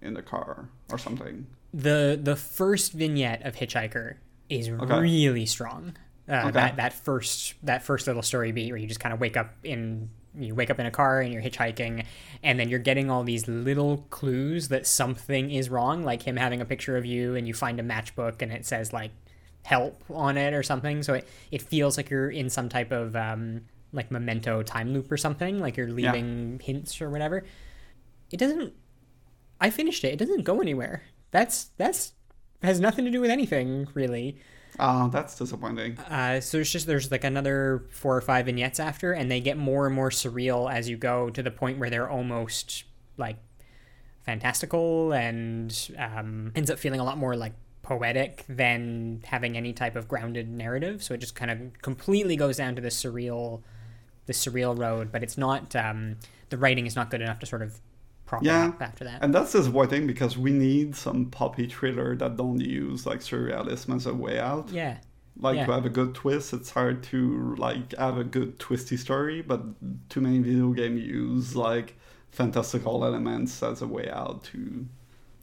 in 0.03 0.15
the 0.15 0.23
car 0.23 0.69
or 0.91 0.99
something. 0.99 1.47
The 1.73 2.19
the 2.21 2.37
first 2.37 2.93
vignette 2.93 3.43
of 3.45 3.57
Hitchhiker 3.57 4.17
is 4.49 4.69
Okay. 4.69 4.99
really 5.01 5.47
strong. 5.47 5.97
Uh, 6.29 6.43
Okay. 6.47 6.51
That 6.53 6.77
that 6.77 6.93
first 6.93 7.55
that 7.63 7.83
first 7.83 8.07
little 8.07 8.23
story 8.23 8.53
beat 8.53 8.71
where 8.73 8.79
you 8.79 8.87
just 8.87 9.01
kind 9.01 9.13
of 9.13 9.21
wake 9.21 9.37
up 9.37 9.55
in 9.65 10.11
you 10.39 10.55
wake 10.55 10.71
up 10.71 10.79
in 10.79 10.87
a 10.87 10.91
car 10.93 11.21
and 11.21 11.33
you're 11.33 11.43
hitchhiking 11.43 12.05
and 12.45 12.59
then 12.61 12.69
you're 12.69 12.79
getting 12.79 13.11
all 13.11 13.25
these 13.25 13.49
little 13.49 14.07
clues 14.11 14.69
that 14.69 14.87
something 14.87 15.51
is 15.51 15.69
wrong 15.69 16.05
like 16.05 16.23
him 16.23 16.37
having 16.37 16.61
a 16.61 16.65
picture 16.65 16.97
of 16.97 17.05
you 17.05 17.35
and 17.35 17.49
you 17.49 17.55
find 17.55 17.81
a 17.81 17.83
matchbook 17.83 18.41
and 18.41 18.53
it 18.53 18.65
says 18.65 18.93
like 18.93 19.11
help 19.65 20.05
on 20.09 20.37
it 20.37 20.55
or 20.55 20.63
something 20.63 21.03
so 21.03 21.15
it, 21.15 21.27
it 21.51 21.61
feels 21.61 21.97
like 21.97 22.11
you're 22.11 22.31
in 22.31 22.49
some 22.49 22.69
type 22.69 22.93
of 22.93 23.17
um, 23.17 23.63
like 23.93 24.09
memento 24.13 24.63
time 24.63 24.93
loop 24.93 25.11
or 25.11 25.17
something 25.17 25.59
like 25.59 25.77
you're 25.77 25.91
leaving 25.91 26.59
yeah. 26.61 26.65
hints 26.65 27.01
or 27.03 27.11
whatever 27.11 27.43
it 28.31 28.37
doesn't 28.37 28.73
i 29.61 29.69
finished 29.69 30.05
it 30.05 30.13
it 30.13 30.17
doesn't 30.19 30.45
go 30.45 30.61
anywhere 30.61 31.03
that's 31.31 31.71
that's 31.77 32.13
has 32.63 32.81
nothing 32.81 33.05
to 33.05 33.11
do 33.11 33.21
with 33.21 33.31
anything 33.31 33.89
really 33.95 34.37
Oh, 34.79 35.09
that's 35.09 35.37
disappointing. 35.37 35.99
Uh, 35.99 36.41
so 36.41 36.59
it's 36.59 36.71
just 36.71 36.87
there's 36.87 37.11
like 37.11 37.25
another 37.25 37.85
four 37.91 38.17
or 38.17 38.21
five 38.21 38.47
vignettes 38.47 38.81
after, 38.81 39.13
and 39.13 39.31
they 39.31 39.41
get 39.41 39.57
more 39.59 39.87
and 39.87 39.95
more 39.95 40.11
surreal 40.11 40.73
as 40.73 40.89
you 40.89 40.97
go 40.97 41.29
to 41.31 41.43
the 41.43 41.51
point 41.51 41.79
where 41.79 41.91
they're 41.91 42.09
almost 42.09 42.85
like 43.17 43.37
fantastical 44.25 45.13
and 45.13 45.91
um, 45.99 46.53
ends 46.55 46.71
up 46.71 46.79
feeling 46.79 47.01
a 47.01 47.05
lot 47.05 47.19
more 47.19 47.37
like 47.37 47.53
poetic 47.83 48.45
than 48.49 49.21
having 49.25 49.57
any 49.57 49.73
type 49.73 49.97
of 49.97 50.07
grounded 50.07 50.49
narrative. 50.49 51.03
So 51.03 51.15
it 51.15 51.19
just 51.19 51.35
kind 51.35 51.51
of 51.51 51.83
completely 51.83 52.37
goes 52.37 52.57
down 52.57 52.77
to 52.77 52.83
the 52.83 52.89
surreal, 52.89 53.63
the 54.27 54.33
surreal 54.33 54.79
road. 54.79 55.11
But 55.11 55.23
it's 55.23 55.37
not 55.37 55.75
um, 55.75 56.17
the 56.49 56.57
writing 56.57 56.87
is 56.87 56.97
not 56.97 57.11
good 57.11 57.21
enough 57.21 57.41
to 57.41 57.47
sort 57.47 57.63
of 57.63 57.81
yeah. 58.43 58.73
after 58.81 59.05
that. 59.05 59.23
And 59.23 59.35
that's 59.35 59.53
disappointing 59.53 60.07
because 60.07 60.37
we 60.37 60.51
need 60.51 60.95
some 60.97 61.27
poppy 61.27 61.67
thriller 61.67 62.17
that 62.17 62.37
don't 62.37 62.61
use 62.61 63.07
like 63.07 63.21
surrealism 63.21 63.97
as 63.97 64.07
a 64.07 64.15
way 64.15 64.39
out. 64.39 64.71
Yeah. 64.71 64.99
Like 65.39 65.57
yeah. 65.57 65.67
to 65.67 65.73
have 65.73 65.87
a 65.87 65.91
good 65.91 66.15
twist, 66.15 66.53
it's 66.53 66.71
hard 66.71 67.03
to 67.05 67.55
like 67.57 67.95
have 67.97 68.19
a 68.19 68.25
good 68.25 68.59
twisty 68.59 68.97
story, 68.97 69.43
but 69.43 69.63
too 70.11 70.21
many 70.21 70.39
video 70.39 70.71
games 70.73 71.03
use 71.03 71.57
like 71.57 71.97
fantastical 72.31 73.05
elements 73.05 73.63
as 73.63 73.83
a 73.83 73.87
way 73.87 74.11
out 74.11 74.45
to 74.45 74.87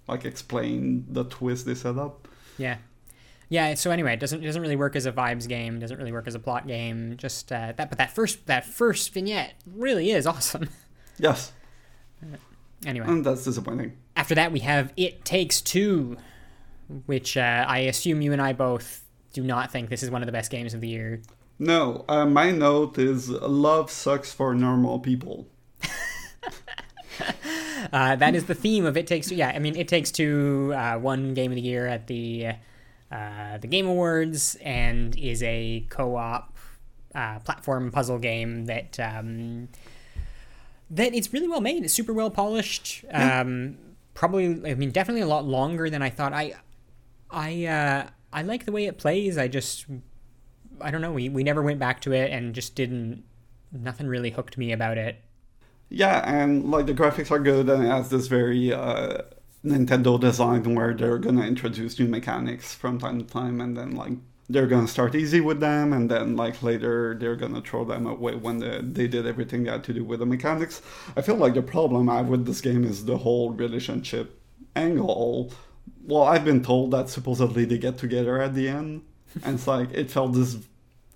like 0.07 0.25
explain 0.25 1.05
the 1.09 1.23
twist 1.25 1.65
they 1.65 1.75
set 1.75 1.97
up. 1.97 2.27
Yeah. 2.57 2.77
Yeah, 3.49 3.75
so 3.75 3.91
anyway, 3.91 4.13
it 4.13 4.19
doesn't 4.19 4.43
it 4.43 4.45
doesn't 4.45 4.61
really 4.61 4.75
work 4.75 4.95
as 4.95 5.05
a 5.05 5.11
vibes 5.11 5.47
game, 5.47 5.77
it 5.77 5.79
doesn't 5.79 5.97
really 5.97 6.11
work 6.11 6.27
as 6.27 6.35
a 6.35 6.39
plot 6.39 6.67
game. 6.67 7.15
Just 7.15 7.51
uh, 7.51 7.71
that, 7.77 7.89
but 7.89 7.97
that 7.97 8.11
first 8.11 8.45
that 8.47 8.65
first 8.65 9.13
vignette 9.13 9.53
really 9.65 10.11
is 10.11 10.27
awesome. 10.27 10.69
Yes. 11.19 11.51
Anyway, 12.85 13.07
and 13.07 13.25
that's 13.25 13.43
disappointing. 13.43 13.97
After 14.15 14.35
that, 14.35 14.51
we 14.51 14.59
have 14.59 14.93
It 14.97 15.25
Takes 15.25 15.61
Two, 15.61 16.17
which 17.05 17.37
uh, 17.37 17.65
I 17.67 17.79
assume 17.79 18.21
you 18.21 18.33
and 18.33 18.41
I 18.41 18.53
both 18.53 19.03
do 19.33 19.43
not 19.43 19.71
think 19.71 19.89
this 19.89 20.03
is 20.03 20.11
one 20.11 20.21
of 20.21 20.25
the 20.25 20.31
best 20.31 20.51
games 20.51 20.73
of 20.73 20.81
the 20.81 20.87
year. 20.87 21.21
No, 21.59 22.05
uh, 22.07 22.25
my 22.25 22.51
note 22.51 22.99
is 22.99 23.29
love 23.29 23.89
sucks 23.89 24.31
for 24.31 24.53
normal 24.53 24.99
people. 24.99 25.47
uh, 27.91 28.15
that 28.15 28.35
is 28.35 28.45
the 28.45 28.55
theme 28.55 28.85
of 28.85 28.95
It 28.95 29.07
Takes 29.07 29.29
Two. 29.29 29.35
Yeah, 29.35 29.51
I 29.53 29.59
mean, 29.59 29.75
It 29.75 29.87
Takes 29.87 30.11
Two 30.11 30.73
uh, 30.75 30.99
won 31.01 31.33
Game 31.33 31.51
of 31.51 31.55
the 31.55 31.61
Year 31.61 31.87
at 31.87 32.07
the 32.07 32.49
uh, 33.11 33.57
the 33.57 33.67
Game 33.67 33.87
Awards 33.87 34.55
and 34.61 35.15
is 35.17 35.41
a 35.41 35.85
co-op 35.89 36.55
uh, 37.15 37.39
platform 37.39 37.91
puzzle 37.91 38.19
game 38.19 38.65
that 38.65 38.99
um, 38.99 39.69
that 40.91 41.13
it's 41.13 41.33
really 41.33 41.47
well 41.47 41.61
made. 41.61 41.83
It's 41.83 41.93
super 41.93 42.13
well 42.13 42.29
polished. 42.29 43.03
Yeah. 43.03 43.41
Um, 43.41 43.77
probably, 44.13 44.45
I 44.69 44.75
mean, 44.75 44.91
definitely 44.91 45.21
a 45.21 45.27
lot 45.27 45.45
longer 45.45 45.89
than 45.89 46.01
I 46.01 46.09
thought. 46.09 46.33
I, 46.33 46.55
I, 47.29 47.65
uh, 47.65 48.07
I 48.31 48.41
like 48.41 48.65
the 48.65 48.71
way 48.71 48.85
it 48.85 48.97
plays. 48.97 49.37
I 49.37 49.47
just, 49.47 49.85
I 50.81 50.91
don't 50.91 51.01
know. 51.01 51.11
We 51.11 51.29
we 51.29 51.43
never 51.43 51.61
went 51.61 51.79
back 51.79 52.01
to 52.01 52.11
it 52.11 52.31
and 52.31 52.53
just 52.53 52.75
didn't. 52.75 53.23
Nothing 53.71 54.07
really 54.07 54.31
hooked 54.31 54.57
me 54.57 54.71
about 54.71 54.97
it. 54.97 55.21
Yeah, 55.89 56.21
and 56.29 56.69
like 56.69 56.85
the 56.85 56.93
graphics 56.93 57.31
are 57.31 57.39
good, 57.39 57.69
and 57.69 57.83
it 57.83 57.87
has 57.87 58.09
this 58.09 58.27
very 58.27 58.73
uh, 58.73 59.23
Nintendo 59.65 60.19
design 60.19 60.75
where 60.75 60.93
they're 60.93 61.17
gonna 61.17 61.45
introduce 61.45 61.99
new 61.99 62.07
mechanics 62.07 62.73
from 62.73 62.99
time 62.99 63.19
to 63.19 63.25
time, 63.25 63.61
and 63.61 63.77
then 63.77 63.91
like 63.91 64.13
they're 64.49 64.67
gonna 64.67 64.87
start 64.87 65.13
easy 65.15 65.41
with 65.41 65.59
them 65.59 65.91
and 65.93 66.09
then 66.09 66.35
like 66.35 66.63
later 66.63 67.15
they're 67.19 67.35
gonna 67.35 67.61
throw 67.61 67.83
them 67.83 68.07
away 68.07 68.35
when 68.35 68.59
the, 68.59 68.79
they 68.81 69.07
did 69.07 69.25
everything 69.25 69.63
they 69.63 69.71
had 69.71 69.83
to 69.83 69.93
do 69.93 70.03
with 70.03 70.19
the 70.19 70.25
mechanics. 70.25 70.81
I 71.15 71.21
feel 71.21 71.35
like 71.35 71.53
the 71.53 71.61
problem 71.61 72.09
i 72.09 72.17
have 72.17 72.27
with 72.27 72.45
this 72.45 72.61
game 72.61 72.83
is 72.83 73.05
the 73.05 73.17
whole 73.17 73.51
relationship 73.51 74.39
angle. 74.75 75.51
Well 76.05 76.23
i've 76.23 76.45
been 76.45 76.63
told 76.63 76.91
that 76.91 77.09
supposedly 77.09 77.65
they 77.65 77.77
get 77.77 77.97
together 77.97 78.41
at 78.41 78.53
the 78.53 78.67
end 78.67 79.01
and 79.43 79.55
it's 79.55 79.67
like 79.67 79.91
it 79.91 80.09
felt 80.09 80.33
this 80.33 80.57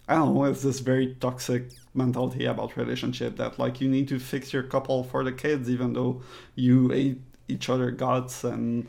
i 0.08 0.16
don't 0.16 0.34
know 0.34 0.46
it's 0.46 0.64
this 0.64 0.80
very 0.80 1.16
toxic 1.20 1.72
mentality 1.94 2.46
about 2.46 2.76
relationship 2.78 3.38
that 3.38 3.58
like 3.60 3.82
you 3.82 3.90
need 3.90 4.08
to 4.08 4.20
fix 4.20 4.54
your 4.54 4.64
couple 4.64 5.04
for 5.04 5.24
the 5.24 5.32
kids 5.32 5.70
even 5.70 5.94
though 5.94 6.22
you 6.56 6.92
ate 6.92 7.22
each 7.48 7.70
other 7.70 7.92
guts 7.92 8.44
and 8.44 8.88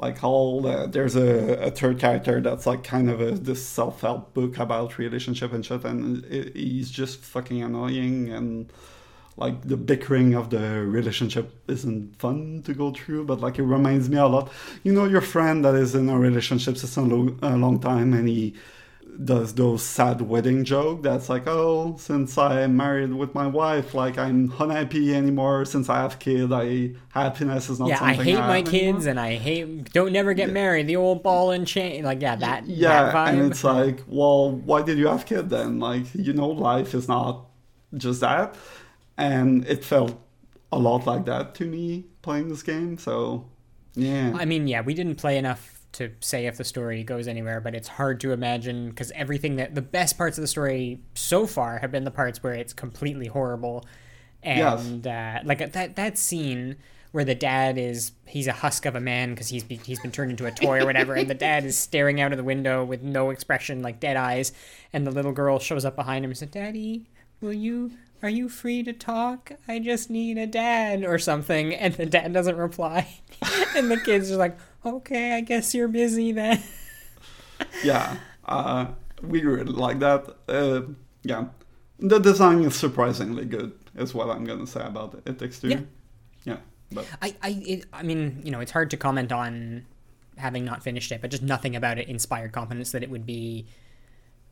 like 0.00 0.24
all 0.24 0.66
uh, 0.66 0.86
there's 0.86 1.14
a, 1.14 1.66
a, 1.68 1.70
third 1.70 1.98
character 1.98 2.40
that's 2.40 2.66
like 2.66 2.82
kind 2.82 3.10
of 3.10 3.20
a 3.20 3.32
this 3.32 3.64
self-help 3.64 4.32
book 4.32 4.58
about 4.58 4.96
relationship 4.96 5.52
and 5.52 5.64
shit 5.64 5.84
and 5.84 6.24
it, 6.24 6.56
he's 6.56 6.90
just 6.90 7.20
fucking 7.20 7.62
annoying 7.62 8.30
and 8.30 8.72
like 9.36 9.60
the 9.62 9.76
bickering 9.76 10.34
of 10.34 10.48
the 10.48 10.80
relationship 10.98 11.52
isn't 11.68 12.16
fun 12.16 12.62
to 12.64 12.72
go 12.72 12.92
through 12.92 13.24
but 13.24 13.40
like 13.40 13.58
it 13.58 13.62
reminds 13.62 14.08
me 14.08 14.16
a 14.16 14.26
lot. 14.26 14.50
You 14.84 14.92
know 14.92 15.04
your 15.04 15.20
friend 15.20 15.64
that 15.66 15.74
is 15.74 15.94
in 15.94 16.08
a 16.08 16.18
relationship 16.18 16.78
since 16.78 16.96
a, 16.96 17.02
a 17.02 17.56
long 17.56 17.78
time 17.78 18.14
and 18.14 18.26
he 18.26 18.54
does 19.24 19.54
those 19.54 19.82
sad 19.82 20.20
wedding 20.20 20.64
joke 20.64 21.02
that's 21.02 21.28
like 21.28 21.46
oh 21.46 21.96
since 21.98 22.36
i'm 22.38 22.76
married 22.76 23.12
with 23.12 23.34
my 23.34 23.46
wife 23.46 23.94
like 23.94 24.18
i'm 24.18 24.52
unhappy 24.58 25.14
anymore. 25.14 25.64
Since 25.64 25.88
i 25.88 25.96
have 25.96 26.18
kid 26.18 26.52
i 26.52 26.92
happiness 27.10 27.68
is 27.68 27.78
not 27.78 27.88
yeah 27.88 27.98
i 28.02 28.14
hate 28.14 28.36
I 28.36 28.46
my 28.46 28.62
kids 28.62 29.06
anymore. 29.06 29.10
and 29.10 29.20
i 29.20 29.34
hate 29.36 29.92
don't 29.92 30.12
never 30.12 30.34
get 30.34 30.48
yeah. 30.48 30.54
married. 30.54 30.86
The 30.86 30.96
old 30.96 31.22
ball 31.22 31.50
and 31.50 31.66
chain 31.66 32.04
like 32.04 32.20
yeah 32.22 32.36
that 32.36 32.66
yeah 32.66 33.12
that 33.12 33.34
and 33.34 33.50
it's 33.50 33.64
like 33.64 34.02
well 34.06 34.50
why 34.50 34.82
did 34.82 34.98
you 34.98 35.08
have 35.08 35.26
kid 35.26 35.50
then? 35.50 35.78
Like 35.78 36.06
you 36.14 36.32
know 36.32 36.48
life 36.48 36.94
is 36.94 37.08
not 37.08 37.46
just 37.96 38.20
that. 38.20 38.54
And 39.16 39.66
it 39.66 39.84
felt 39.84 40.18
a 40.72 40.78
lot 40.78 41.06
like 41.06 41.26
that 41.26 41.54
to 41.56 41.66
me 41.66 42.06
playing 42.22 42.48
this 42.48 42.62
game 42.62 42.96
so 42.98 43.46
yeah. 43.94 44.32
I 44.34 44.44
mean 44.44 44.66
yeah 44.68 44.82
we 44.82 44.94
didn't 44.94 45.16
play 45.16 45.36
enough 45.36 45.79
to 45.92 46.12
say 46.20 46.46
if 46.46 46.56
the 46.56 46.64
story 46.64 47.02
goes 47.02 47.26
anywhere, 47.26 47.60
but 47.60 47.74
it's 47.74 47.88
hard 47.88 48.20
to 48.20 48.32
imagine 48.32 48.90
because 48.90 49.10
everything 49.12 49.56
that 49.56 49.74
the 49.74 49.82
best 49.82 50.16
parts 50.16 50.38
of 50.38 50.42
the 50.42 50.48
story 50.48 51.00
so 51.14 51.46
far 51.46 51.78
have 51.78 51.90
been 51.90 52.04
the 52.04 52.10
parts 52.10 52.42
where 52.42 52.54
it's 52.54 52.72
completely 52.72 53.26
horrible, 53.26 53.84
and 54.42 55.04
yes. 55.04 55.42
uh, 55.42 55.46
like 55.46 55.72
that 55.72 55.96
that 55.96 56.18
scene 56.18 56.76
where 57.12 57.24
the 57.24 57.34
dad 57.34 57.76
is 57.76 58.12
he's 58.26 58.46
a 58.46 58.52
husk 58.52 58.86
of 58.86 58.94
a 58.94 59.00
man 59.00 59.30
because 59.30 59.48
he's 59.48 59.64
be, 59.64 59.76
he's 59.84 60.00
been 60.00 60.12
turned 60.12 60.30
into 60.30 60.46
a 60.46 60.52
toy 60.52 60.80
or 60.80 60.86
whatever, 60.86 61.14
and 61.14 61.28
the 61.28 61.34
dad 61.48 61.64
is 61.64 61.76
staring 61.76 62.20
out 62.20 62.32
of 62.32 62.38
the 62.38 62.44
window 62.44 62.84
with 62.84 63.02
no 63.02 63.30
expression, 63.30 63.82
like 63.82 63.98
dead 63.98 64.16
eyes, 64.16 64.52
and 64.92 65.06
the 65.06 65.10
little 65.10 65.32
girl 65.32 65.58
shows 65.58 65.84
up 65.84 65.96
behind 65.96 66.24
him 66.24 66.30
and 66.30 66.38
says, 66.38 66.50
"Daddy, 66.50 67.06
will 67.40 67.52
you?" 67.52 67.92
Are 68.22 68.28
you 68.28 68.50
free 68.50 68.82
to 68.82 68.92
talk? 68.92 69.52
I 69.66 69.78
just 69.78 70.10
need 70.10 70.36
a 70.36 70.46
dad 70.46 71.04
or 71.04 71.18
something. 71.18 71.74
And 71.74 71.94
the 71.94 72.04
dad 72.04 72.34
doesn't 72.34 72.56
reply. 72.56 73.20
and 73.74 73.90
the 73.90 73.96
kids 73.98 74.30
are 74.30 74.36
like, 74.36 74.58
okay, 74.84 75.36
I 75.36 75.40
guess 75.40 75.74
you're 75.74 75.88
busy 75.88 76.32
then. 76.32 76.62
yeah, 77.84 78.16
uh, 78.44 78.86
we 79.22 79.42
really 79.42 79.72
like 79.72 79.98
that. 80.00 80.36
Uh, 80.48 80.82
yeah, 81.22 81.46
the 81.98 82.18
design 82.18 82.62
is 82.62 82.74
surprisingly 82.74 83.44
good. 83.44 83.72
Is 83.96 84.14
what 84.14 84.30
I'm 84.30 84.44
gonna 84.44 84.66
say 84.66 84.82
about 84.82 85.14
it. 85.14 85.22
It 85.28 85.38
takes 85.38 85.60
two. 85.60 85.68
Yeah, 85.68 85.80
yeah 86.44 86.56
but 86.92 87.06
I, 87.22 87.34
I, 87.42 87.62
it, 87.66 87.84
I 87.92 88.02
mean, 88.02 88.42
you 88.44 88.50
know, 88.50 88.60
it's 88.60 88.72
hard 88.72 88.90
to 88.90 88.96
comment 88.96 89.32
on 89.32 89.86
having 90.36 90.64
not 90.64 90.82
finished 90.82 91.12
it, 91.12 91.20
but 91.20 91.30
just 91.30 91.42
nothing 91.42 91.76
about 91.76 91.98
it 91.98 92.08
inspired 92.08 92.52
confidence 92.52 92.92
that 92.92 93.02
it 93.02 93.10
would 93.10 93.26
be. 93.26 93.66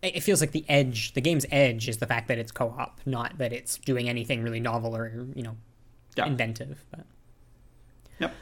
It 0.01 0.23
feels 0.23 0.41
like 0.41 0.53
the 0.53 0.65
edge, 0.69 1.15
the 1.15 1.21
game's 1.21 1.45
edge, 1.51 1.89
is 1.89 1.97
the 1.97 2.07
fact 2.07 2.29
that 2.29 2.39
it's 2.39 2.53
co-op, 2.53 3.01
not 3.05 3.39
that 3.39 3.53
it's 3.53 3.79
doing 3.79 4.09
anything 4.09 4.45
really 4.45 4.61
novel 4.61 4.97
or 4.97 5.27
you 5.35 5.43
know, 5.43 5.57
yeah. 6.17 6.27
inventive. 6.27 6.85
But. 6.91 7.05
Yep. 8.21 8.35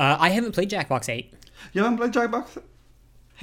Uh, 0.00 0.16
I 0.18 0.30
haven't 0.30 0.52
played 0.52 0.70
Jackbox 0.70 1.10
8. 1.10 1.30
You 1.74 1.82
haven't 1.82 1.98
played 1.98 2.12
Jackbox 2.12 2.56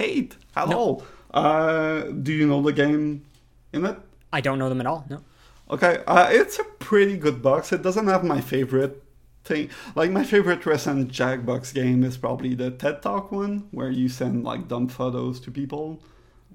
8 0.00 0.36
at 0.56 0.68
no. 0.68 0.76
all? 0.76 1.06
Uh, 1.32 2.00
do 2.00 2.32
you 2.32 2.48
know 2.48 2.60
the 2.60 2.72
game 2.72 3.24
in 3.72 3.86
it? 3.86 3.96
I 4.32 4.40
don't 4.40 4.58
know 4.58 4.68
them 4.68 4.80
at 4.80 4.86
all, 4.86 5.04
no. 5.08 5.22
Okay, 5.70 6.02
uh, 6.08 6.26
it's 6.30 6.58
a 6.58 6.64
pretty 6.64 7.16
good 7.16 7.42
box. 7.42 7.72
It 7.72 7.82
doesn't 7.82 8.08
have 8.08 8.24
my 8.24 8.40
favorite 8.40 9.04
thing. 9.44 9.70
Like, 9.94 10.10
my 10.10 10.24
favorite 10.24 10.66
recent 10.66 11.12
Jackbox 11.12 11.72
game 11.72 12.02
is 12.02 12.16
probably 12.16 12.56
the 12.56 12.72
TED 12.72 13.02
Talk 13.02 13.30
one, 13.30 13.68
where 13.70 13.90
you 13.90 14.08
send, 14.08 14.42
like, 14.42 14.66
dumb 14.66 14.88
photos 14.88 15.38
to 15.42 15.52
people. 15.52 16.02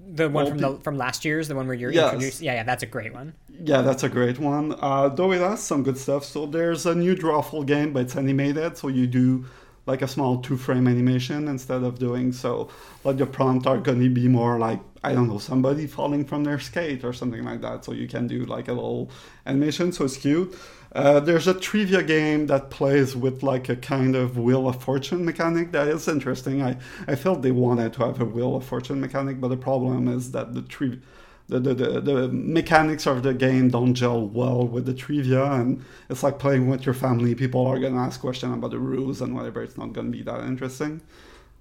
The 0.06 0.28
one 0.28 0.46
from 0.46 0.58
the 0.58 0.76
from 0.82 0.98
last 0.98 1.24
year's, 1.24 1.48
the 1.48 1.54
one 1.54 1.66
where 1.66 1.76
you're 1.76 1.90
yes. 1.90 2.12
introduced. 2.12 2.42
Yeah, 2.42 2.54
yeah, 2.54 2.62
that's 2.64 2.82
a 2.82 2.86
great 2.86 3.14
one. 3.14 3.32
Yeah, 3.48 3.80
that's 3.80 4.02
a 4.02 4.10
great 4.10 4.38
one. 4.38 4.74
Uh, 4.78 5.08
though 5.08 5.32
it 5.32 5.40
has 5.40 5.62
some 5.62 5.82
good 5.82 5.96
stuff. 5.96 6.26
So 6.26 6.44
there's 6.44 6.84
a 6.84 6.94
new 6.94 7.14
drawful 7.14 7.64
game, 7.64 7.94
but 7.94 8.02
it's 8.02 8.16
animated, 8.16 8.76
so 8.76 8.88
you 8.88 9.06
do 9.06 9.46
like 9.86 10.02
a 10.02 10.08
small 10.08 10.40
two 10.40 10.56
frame 10.56 10.88
animation 10.88 11.48
instead 11.48 11.82
of 11.82 11.98
doing 11.98 12.32
so. 12.32 12.68
Like 13.04 13.18
the 13.18 13.26
prompt 13.26 13.66
are 13.66 13.78
going 13.78 14.00
to 14.00 14.08
be 14.08 14.28
more 14.28 14.58
like 14.58 14.80
i 15.02 15.12
don't 15.12 15.28
know 15.28 15.38
somebody 15.38 15.86
falling 15.86 16.24
from 16.24 16.44
their 16.44 16.58
skate 16.58 17.04
or 17.04 17.12
something 17.12 17.44
like 17.44 17.60
that. 17.60 17.84
So 17.84 17.92
you 17.92 18.08
can 18.08 18.26
do 18.26 18.44
like 18.46 18.68
a 18.68 18.72
little 18.72 19.10
animation 19.46 19.92
so 19.92 20.04
it's 20.04 20.16
cute. 20.16 20.56
Uh, 20.94 21.18
there's 21.18 21.48
a 21.48 21.54
trivia 21.54 22.02
game 22.04 22.46
that 22.46 22.70
plays 22.70 23.16
with 23.16 23.42
like 23.42 23.68
a 23.68 23.74
kind 23.74 24.14
of 24.14 24.38
wheel 24.38 24.68
of 24.68 24.80
fortune 24.80 25.24
mechanic 25.24 25.72
that 25.72 25.88
is 25.88 26.08
interesting. 26.08 26.62
I 26.62 26.78
i 27.06 27.14
felt 27.14 27.42
they 27.42 27.50
wanted 27.50 27.92
to 27.94 28.06
have 28.06 28.20
a 28.20 28.24
wheel 28.24 28.56
of 28.56 28.64
fortune 28.64 29.00
mechanic 29.00 29.40
but 29.40 29.48
the 29.48 29.56
problem 29.56 30.08
is 30.08 30.32
that 30.32 30.54
the 30.54 30.62
trivia 30.62 31.00
the, 31.48 31.60
the, 31.60 31.74
the, 31.74 32.00
the, 32.00 32.28
mechanics 32.28 33.06
of 33.06 33.22
the 33.22 33.34
game 33.34 33.68
don't 33.68 33.94
gel 33.94 34.26
well 34.26 34.66
with 34.66 34.86
the 34.86 34.94
trivia 34.94 35.44
and 35.44 35.84
it's 36.08 36.22
like 36.22 36.38
playing 36.38 36.68
with 36.68 36.86
your 36.86 36.94
family. 36.94 37.34
People 37.34 37.66
are 37.66 37.78
going 37.78 37.92
to 37.94 38.00
ask 38.00 38.20
questions 38.20 38.54
about 38.54 38.70
the 38.70 38.78
rules 38.78 39.20
and 39.20 39.34
whatever. 39.34 39.62
It's 39.62 39.76
not 39.76 39.92
going 39.92 40.10
to 40.10 40.16
be 40.16 40.22
that 40.22 40.40
interesting. 40.44 41.02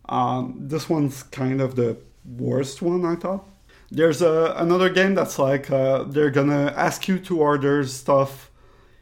Um, 0.08 0.56
this 0.58 0.90
one's 0.90 1.24
kind 1.24 1.62
of 1.62 1.76
the 1.76 1.98
worst 2.38 2.82
one 2.82 3.06
i 3.06 3.16
thought. 3.16 3.48
There's 3.92 4.22
a, 4.22 4.54
another 4.58 4.90
game 4.90 5.16
that's 5.16 5.38
like 5.38 5.70
uh, 5.70 6.04
they're 6.04 6.32
going 6.32 6.50
to 6.50 6.74
ask 6.78 7.08
you 7.08 7.20
to 7.20 7.42
order 7.42 7.86
stuff 7.86 8.50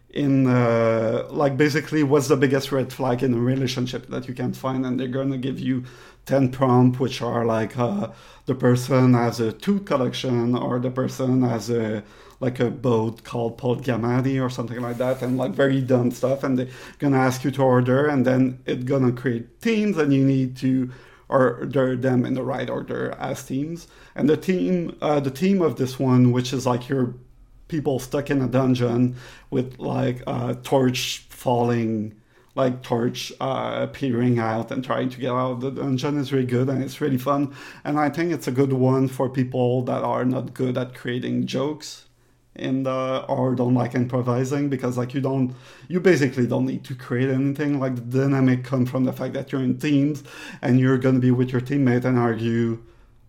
in 0.10 0.48
uh, 0.48 1.28
like 1.30 1.56
basically 1.56 2.03
what's 2.03 2.28
the 2.28 2.36
biggest 2.36 2.72
red 2.72 2.91
flag 2.91 3.24
in 3.24 3.34
a 3.34 3.40
relationship 3.40 4.08
that 4.08 4.28
you 4.28 4.34
can 4.34 4.52
find 4.52 4.86
and 4.86 4.99
they're 4.99 5.08
going 5.08 5.32
to 5.32 5.38
give 5.38 5.60
you 5.60 5.86
10 6.26 6.52
prompts 6.52 6.99
which 6.99 7.22
are 7.22 7.45
like 7.45 7.77
uh, 7.77 8.10
the 8.45 8.56
person 8.56 9.14
has 9.14 9.39
a 9.39 9.52
tooth 9.52 9.85
collection 9.85 10.56
or 10.56 10.80
the 10.80 10.91
person 10.91 11.41
has 11.41 11.69
a 11.69 12.03
like 12.39 12.60
a 12.60 12.72
boat 12.72 13.23
called 13.23 13.57
polygamity 13.57 14.39
or 14.39 14.49
something 14.49 14.81
like 14.81 14.98
that 14.98 15.22
and 15.22 15.38
like 15.38 15.52
very 15.52 15.80
dumb 15.80 16.10
stuff 16.10 16.43
and 16.43 16.57
they're 16.57 16.68
gonna 16.98 17.18
ask 17.18 17.43
you 17.43 17.52
to 17.52 17.61
order 17.61 18.07
and 18.07 18.26
then 18.26 18.60
it's 18.65 18.84
gonna 18.84 19.11
create 19.11 19.61
teams 19.61 19.98
and 19.98 20.11
you 20.14 20.26
need 20.26 20.57
to 20.57 20.89
order 21.31 21.95
them 21.95 22.26
in 22.26 22.34
the 22.34 22.43
right 22.43 22.69
order 22.69 23.15
as 23.18 23.43
teams. 23.43 23.88
And 24.15 24.30
the 24.30 24.38
team 24.38 24.98
uh, 25.02 25.19
the 25.19 25.31
team 25.31 25.61
of 25.61 25.77
this 25.77 25.98
one 25.98 26.31
which 26.31 26.53
is 26.53 26.65
like 26.65 26.89
your 26.89 27.15
people 27.68 27.99
stuck 27.99 28.30
in 28.30 28.41
a 28.41 28.48
dungeon 28.48 29.15
with 29.49 29.80
like 29.80 30.22
a 30.27 30.56
torch 30.61 31.26
falling 31.30 32.14
like 32.64 32.82
torch 32.82 33.34
uh, 33.40 33.88
peering 33.88 34.38
out 34.40 34.72
and 34.72 34.84
trying 34.84 35.10
to 35.10 35.20
get 35.20 35.32
out 35.32 35.52
of 35.54 35.62
the 35.62 35.72
dungeon 35.72 36.18
is 36.18 36.32
really 36.34 36.52
good 36.58 36.68
and 36.70 36.84
it's 36.84 37.02
really 37.04 37.18
fun 37.18 37.54
and 37.84 38.00
i 38.00 38.10
think 38.10 38.32
it's 38.32 38.48
a 38.48 38.56
good 38.60 38.74
one 38.74 39.08
for 39.08 39.28
people 39.30 39.82
that 39.90 40.04
are 40.04 40.26
not 40.26 40.54
good 40.54 40.78
at 40.78 40.96
creating 41.02 41.46
jokes 41.46 42.06
in 42.56 42.84
the 42.84 43.26
or 43.28 43.56
don't 43.56 43.74
like 43.74 43.96
improvising 43.96 44.70
because 44.70 44.98
like 44.98 45.14
you 45.16 45.22
don't 45.22 45.56
you 45.88 46.00
basically 46.00 46.46
don't 46.46 46.66
need 46.66 46.84
to 46.84 46.94
create 46.94 47.30
anything 47.30 47.80
like 47.80 47.96
the 47.96 48.20
dynamic 48.20 48.64
comes 48.64 48.90
from 48.90 49.06
the 49.06 49.14
fact 49.14 49.34
that 49.34 49.52
you're 49.52 49.64
in 49.70 49.78
teams 49.78 50.24
and 50.62 50.80
you're 50.80 50.98
going 50.98 51.16
to 51.16 51.22
be 51.22 51.32
with 51.32 51.50
your 51.52 51.62
teammate 51.62 52.04
and 52.04 52.20
argue 52.20 52.78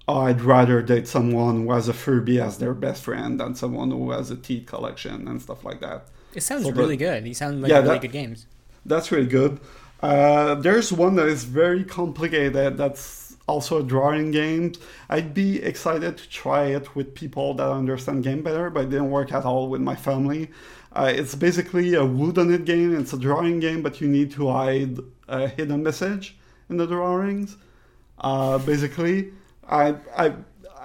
oh, 0.09 0.23
I'd 0.23 0.41
rather 0.41 0.83
date 0.83 1.07
someone 1.07 1.63
who 1.63 1.73
has 1.73 1.89
a 1.89 1.93
Furby 1.93 2.41
as 2.41 2.59
their 2.59 2.75
best 2.75 3.05
friend 3.05 3.39
than 3.39 3.55
someone 3.55 3.91
who 3.91 4.11
has 4.11 4.31
a 4.31 4.37
teeth 4.37 4.67
collection 4.67 5.29
and 5.29 5.41
stuff 5.41 5.65
like 5.65 5.81
that. 5.81 6.09
It 6.35 6.43
sounds 6.43 6.65
so 6.65 6.73
really 6.73 6.97
good. 6.97 7.25
These 7.25 7.39
sound 7.39 7.63
like 7.63 7.71
yeah, 7.71 7.79
really 7.79 7.89
that, 7.89 8.03
good 8.03 8.13
games. 8.13 8.47
That's 8.85 9.13
really 9.13 9.27
good. 9.27 9.61
Uh, 10.01 10.57
there's 10.57 10.93
one 10.93 11.15
that 11.15 11.29
is 11.29 11.45
very 11.45 11.85
complicated. 11.85 12.77
That's 12.77 13.37
also 13.47 13.79
a 13.79 13.83
drawing 13.83 14.31
game. 14.31 14.73
I'd 15.09 15.35
be 15.35 15.63
excited 15.63 16.17
to 16.19 16.29
try 16.29 16.65
it 16.67 16.95
with 16.95 17.15
people 17.15 17.55
that 17.55 17.69
understand 17.69 18.25
game 18.25 18.43
better, 18.43 18.71
but 18.71 18.85
it 18.85 18.91
didn't 18.91 19.11
work 19.11 19.33
at 19.33 19.45
all 19.45 19.69
with 19.69 19.81
my 19.81 19.95
family. 19.95 20.51
Uh, 20.93 21.13
it's 21.15 21.35
basically 21.35 21.95
a 21.95 22.01
whodunit 22.01 22.65
game. 22.65 22.99
It's 22.99 23.13
a 23.13 23.19
drawing 23.19 23.61
game, 23.61 23.83
but 23.83 24.01
you 24.01 24.09
need 24.09 24.33
to 24.33 24.51
hide 24.51 24.99
a 25.29 25.49
hidden 25.49 25.83
message 25.83 26.37
in 26.69 26.77
the 26.77 26.87
drawings. 26.87 27.57
Uh, 28.19 28.59
basically, 28.59 29.33
I 29.69 29.97
I 30.17 30.35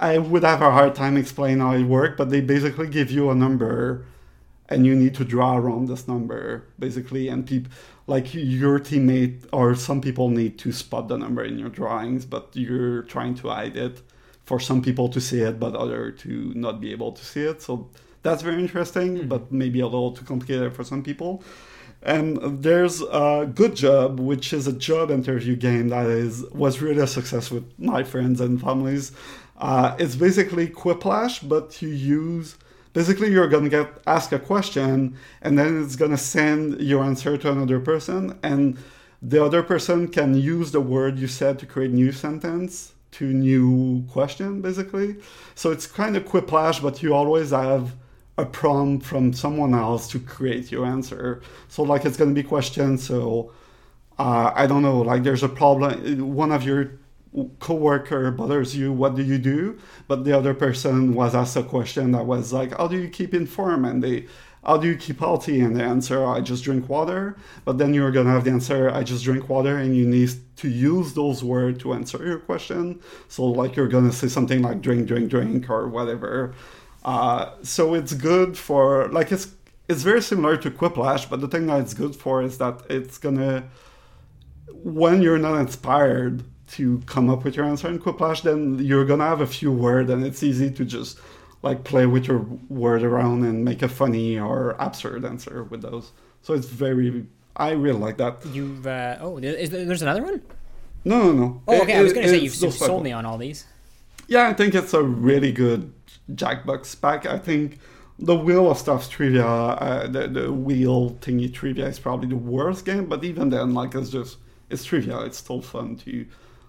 I 0.00 0.18
would 0.18 0.44
have 0.44 0.62
a 0.62 0.70
hard 0.70 0.94
time 0.94 1.16
explaining 1.16 1.60
how 1.60 1.74
it 1.74 1.82
works, 1.82 2.14
but 2.16 2.30
they 2.30 2.40
basically 2.40 2.88
give 2.88 3.10
you 3.10 3.30
a 3.30 3.34
number 3.34 4.06
and 4.68 4.84
you 4.84 4.94
need 4.94 5.14
to 5.14 5.24
draw 5.24 5.56
around 5.56 5.88
this 5.88 6.06
number 6.06 6.64
basically 6.78 7.28
and 7.28 7.46
people 7.46 7.72
like 8.06 8.32
your 8.34 8.78
teammate 8.78 9.46
or 9.52 9.74
some 9.74 10.00
people 10.00 10.28
need 10.28 10.58
to 10.58 10.72
spot 10.72 11.08
the 11.08 11.16
number 11.16 11.44
in 11.44 11.58
your 11.58 11.68
drawings 11.68 12.24
but 12.24 12.48
you're 12.54 13.02
trying 13.02 13.34
to 13.34 13.48
hide 13.48 13.76
it 13.76 14.02
for 14.48 14.58
some 14.58 14.80
people 14.80 15.10
to 15.10 15.20
see 15.20 15.40
it 15.40 15.60
but 15.60 15.76
other 15.76 16.10
to 16.10 16.52
not 16.54 16.80
be 16.80 16.90
able 16.90 17.12
to 17.12 17.22
see 17.22 17.42
it. 17.42 17.60
So 17.60 17.90
that's 18.22 18.42
very 18.42 18.60
interesting 18.62 19.10
mm-hmm. 19.18 19.28
but 19.28 19.52
maybe 19.52 19.80
a 19.80 19.86
little 19.86 20.12
too 20.12 20.24
complicated 20.24 20.74
for 20.74 20.84
some 20.84 21.02
people. 21.02 21.44
And 22.02 22.62
there's 22.62 23.02
a 23.02 23.50
good 23.54 23.74
job 23.76 24.20
which 24.20 24.52
is 24.54 24.66
a 24.66 24.72
job 24.72 25.10
interview 25.10 25.54
game 25.54 25.88
that 25.90 26.06
is 26.06 26.44
was 26.64 26.80
really 26.80 27.02
a 27.02 27.06
success 27.06 27.50
with 27.50 27.66
my 27.78 28.02
friends 28.04 28.40
and 28.40 28.58
families. 28.58 29.12
Uh, 29.58 29.94
it's 29.98 30.16
basically 30.16 30.66
quiplash 30.68 31.46
but 31.46 31.82
you 31.82 31.90
use 31.90 32.56
basically 32.98 33.30
you're 33.30 33.46
going 33.46 33.62
to 33.62 33.70
get 33.70 33.88
asked 34.08 34.32
a 34.32 34.40
question 34.52 35.16
and 35.42 35.56
then 35.56 35.70
it's 35.84 35.94
going 35.94 36.10
to 36.10 36.22
send 36.36 36.80
your 36.80 37.04
answer 37.04 37.32
to 37.38 37.48
another 37.48 37.78
person 37.78 38.20
and 38.42 38.76
the 39.22 39.40
other 39.48 39.62
person 39.62 40.08
can 40.08 40.34
use 40.34 40.72
the 40.72 40.80
word 40.80 41.16
you 41.16 41.28
said 41.28 41.60
to 41.60 41.64
create 41.64 41.92
new 41.92 42.10
sentence 42.10 42.94
to 43.12 43.24
new 43.24 44.04
question 44.10 44.60
basically. 44.60 45.14
So 45.54 45.70
it's 45.70 45.86
kind 45.86 46.16
of 46.16 46.24
quiplash 46.24 46.82
but 46.82 47.00
you 47.00 47.14
always 47.14 47.50
have 47.50 47.94
a 48.36 48.44
prompt 48.44 49.06
from 49.06 49.32
someone 49.32 49.74
else 49.74 50.08
to 50.10 50.18
create 50.18 50.72
your 50.72 50.84
answer. 50.84 51.40
So 51.68 51.84
like 51.84 52.04
it's 52.04 52.16
going 52.16 52.34
to 52.34 52.42
be 52.42 52.48
questions 52.56 53.06
so 53.06 53.52
uh, 54.18 54.50
i 54.62 54.66
don't 54.66 54.82
know 54.82 54.98
like 55.10 55.22
there's 55.22 55.44
a 55.44 55.48
problem 55.48 56.34
one 56.34 56.50
of 56.50 56.64
your 56.64 56.90
coworker 57.58 58.30
bothers 58.30 58.76
you, 58.76 58.92
what 58.92 59.14
do 59.14 59.22
you 59.22 59.38
do? 59.38 59.78
But 60.06 60.24
the 60.24 60.36
other 60.36 60.54
person 60.54 61.14
was 61.14 61.34
asked 61.34 61.56
a 61.56 61.62
question 61.62 62.12
that 62.12 62.26
was 62.26 62.52
like, 62.52 62.76
how 62.76 62.88
do 62.88 62.96
you 62.96 63.08
keep 63.08 63.34
informed? 63.34 63.86
And 63.86 64.02
they, 64.02 64.26
how 64.64 64.76
do 64.76 64.88
you 64.88 64.96
keep 64.96 65.20
healthy? 65.20 65.60
And 65.60 65.76
the 65.76 65.82
answer, 65.82 66.24
I 66.24 66.40
just 66.40 66.64
drink 66.64 66.88
water. 66.88 67.36
But 67.64 67.78
then 67.78 67.94
you're 67.94 68.10
gonna 68.10 68.30
have 68.30 68.44
the 68.44 68.50
answer, 68.50 68.90
I 68.90 69.02
just 69.02 69.24
drink 69.24 69.48
water, 69.48 69.76
and 69.78 69.96
you 69.96 70.06
need 70.06 70.30
to 70.56 70.68
use 70.68 71.14
those 71.14 71.44
words 71.44 71.82
to 71.82 71.94
answer 71.94 72.24
your 72.24 72.38
question. 72.38 73.00
So 73.28 73.44
like 73.44 73.76
you're 73.76 73.88
gonna 73.88 74.12
say 74.12 74.28
something 74.28 74.62
like 74.62 74.80
drink, 74.80 75.06
drink, 75.06 75.30
drink, 75.30 75.70
or 75.70 75.88
whatever. 75.88 76.54
Uh, 77.04 77.50
so 77.62 77.94
it's 77.94 78.12
good 78.12 78.58
for 78.58 79.08
like 79.08 79.32
it's 79.32 79.54
it's 79.88 80.02
very 80.02 80.20
similar 80.20 80.56
to 80.58 80.70
Quiplash, 80.70 81.30
but 81.30 81.40
the 81.40 81.48
thing 81.48 81.66
that 81.66 81.80
it's 81.80 81.94
good 81.94 82.14
for 82.14 82.42
is 82.42 82.58
that 82.58 82.82
it's 82.90 83.16
gonna 83.16 83.64
when 84.82 85.22
you're 85.22 85.38
not 85.38 85.58
inspired 85.58 86.44
to 86.72 87.02
come 87.06 87.30
up 87.30 87.44
with 87.44 87.56
your 87.56 87.66
answer 87.66 87.88
in 87.88 87.98
Quiplash, 87.98 88.42
then 88.42 88.78
you're 88.78 89.04
gonna 89.04 89.26
have 89.26 89.40
a 89.40 89.46
few 89.46 89.72
words, 89.72 90.10
and 90.10 90.24
it's 90.24 90.42
easy 90.42 90.70
to 90.70 90.84
just 90.84 91.18
like 91.62 91.84
play 91.84 92.06
with 92.06 92.26
your 92.26 92.46
word 92.68 93.02
around 93.02 93.44
and 93.44 93.64
make 93.64 93.82
a 93.82 93.88
funny 93.88 94.38
or 94.38 94.76
absurd 94.78 95.24
answer 95.24 95.64
with 95.64 95.82
those. 95.82 96.12
So 96.42 96.54
it's 96.54 96.68
very, 96.68 97.26
I 97.56 97.70
really 97.70 97.98
like 97.98 98.16
that. 98.18 98.44
You've 98.46 98.86
uh, 98.86 99.16
oh, 99.20 99.38
is 99.38 99.70
there, 99.70 99.84
there's 99.84 100.02
another 100.02 100.22
one? 100.22 100.42
No, 101.04 101.22
no, 101.24 101.32
no. 101.32 101.62
Oh, 101.66 101.82
okay. 101.82 101.94
It, 101.94 101.98
I 101.98 102.02
was 102.02 102.12
gonna 102.12 102.28
say 102.28 102.38
you've, 102.38 102.54
sold 102.54 103.02
me 103.02 103.12
on 103.12 103.24
all 103.24 103.38
these. 103.38 103.64
Yeah, 104.26 104.48
I 104.48 104.54
think 104.54 104.74
it's 104.74 104.92
a 104.92 105.02
really 105.02 105.52
good 105.52 105.92
Jackbox 106.32 107.00
pack. 107.00 107.24
I 107.26 107.38
think 107.38 107.78
the 108.18 108.34
Wheel 108.34 108.70
of 108.70 108.78
Stuff 108.78 109.08
trivia, 109.08 109.46
uh, 109.46 110.06
the, 110.06 110.28
the 110.28 110.52
wheel 110.52 111.12
thingy 111.20 111.52
trivia 111.52 111.86
is 111.86 111.98
probably 111.98 112.28
the 112.28 112.36
worst 112.36 112.84
game, 112.84 113.06
but 113.06 113.24
even 113.24 113.48
then, 113.50 113.74
like 113.74 113.94
it's 113.94 114.10
just 114.10 114.38
it's 114.70 114.84
trivia. 114.84 115.20
It's 115.20 115.38
still 115.38 115.62
fun 115.62 115.96
to 115.98 116.26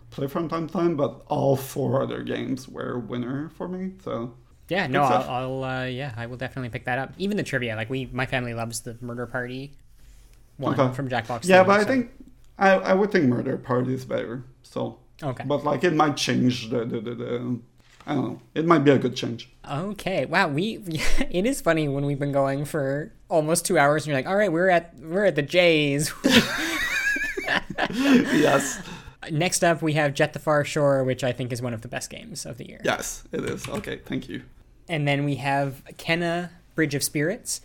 play 0.10 0.27
from 0.27 0.49
time 0.49 0.68
to 0.68 0.73
time, 0.73 0.95
but 0.95 1.23
all 1.27 1.56
four 1.56 2.02
other 2.02 2.23
games 2.23 2.68
were 2.68 2.99
winner 2.99 3.49
for 3.49 3.68
me. 3.68 3.94
So 4.03 4.34
yeah, 4.68 4.88
no, 4.88 5.03
I'll, 5.03 5.30
I'll 5.30 5.64
uh, 5.64 5.86
yeah, 5.86 6.14
I 6.15 6.26
will 6.26 6.38
definitely 6.38 6.69
pick 6.69 6.86
that 6.86 6.99
up. 6.99 7.14
Even 7.18 7.38
the 7.38 7.44
trivia, 7.44 7.76
like 7.76 7.90
we, 7.90 8.10
my 8.11 8.26
family 8.26 8.53
loves 8.53 8.81
the 8.81 8.98
Murder 9.02 9.26
Party 9.26 9.73
one 10.57 10.80
okay. 10.80 10.94
from 10.94 11.10
Jackbox. 11.10 11.48
Yeah, 11.48 11.64
but 11.64 11.76
so. 11.76 11.81
I 11.81 11.84
think 11.86 12.11
I, 12.57 12.69
I 12.72 12.94
would 12.94 13.11
think 13.11 13.26
Murder 13.26 13.57
Party 13.57 13.94
is 13.94 14.06
better. 14.06 14.44
So 14.64 14.99
okay, 15.23 15.44
but 15.45 15.64
like 15.64 15.84
it 15.84 15.94
might 15.94 16.18
change 16.18 16.69
the 16.69 16.86
the, 16.86 17.02
the, 17.02 17.15
the 17.15 17.60
I 18.06 18.14
don't 18.15 18.23
know. 18.23 18.41
It 18.56 18.65
might 18.65 18.80
be 18.80 18.91
a 18.91 18.98
good 18.98 19.15
change. 19.15 19.49
Okay. 19.69 20.26
Wow. 20.26 20.49
We. 20.49 20.84
It 21.30 21.45
is 21.45 21.61
funny 21.61 21.88
when 21.88 22.06
we've 22.06 22.18
been 22.18 22.31
going 22.31 22.65
for 22.65 23.14
almost 23.30 23.65
two 23.65 23.77
hours, 23.77 24.03
and 24.03 24.07
you're 24.07 24.18
like, 24.18 24.26
"All 24.27 24.36
right, 24.36 24.52
we're 24.52 24.69
at 24.69 24.98
we're 24.99 25.26
at 25.26 25.36
the 25.36 25.44
Jays." 25.44 26.11
yes. 27.94 28.81
Next 29.32 29.64
up, 29.64 29.82
we 29.82 29.94
have 29.94 30.14
Jett 30.14 30.34
the 30.34 30.40
Far 30.40 30.64
Shore, 30.64 31.04
which 31.04 31.24
I 31.24 31.32
think 31.32 31.52
is 31.52 31.62
one 31.62 31.74
of 31.74 31.82
the 31.82 31.88
best 31.88 32.10
games 32.10 32.46
of 32.46 32.58
the 32.58 32.68
year. 32.68 32.82
Yes, 32.84 33.24
it 33.32 33.44
is. 33.44 33.68
Okay, 33.68 33.98
thank 34.06 34.30
you. 34.30 34.44
And 34.88 35.08
then 35.08 35.26
we 35.26 35.36
have 35.36 35.84
Kena 35.98 36.50
Bridge 36.76 36.96
of 36.96 37.04
Spirits. 37.04 37.62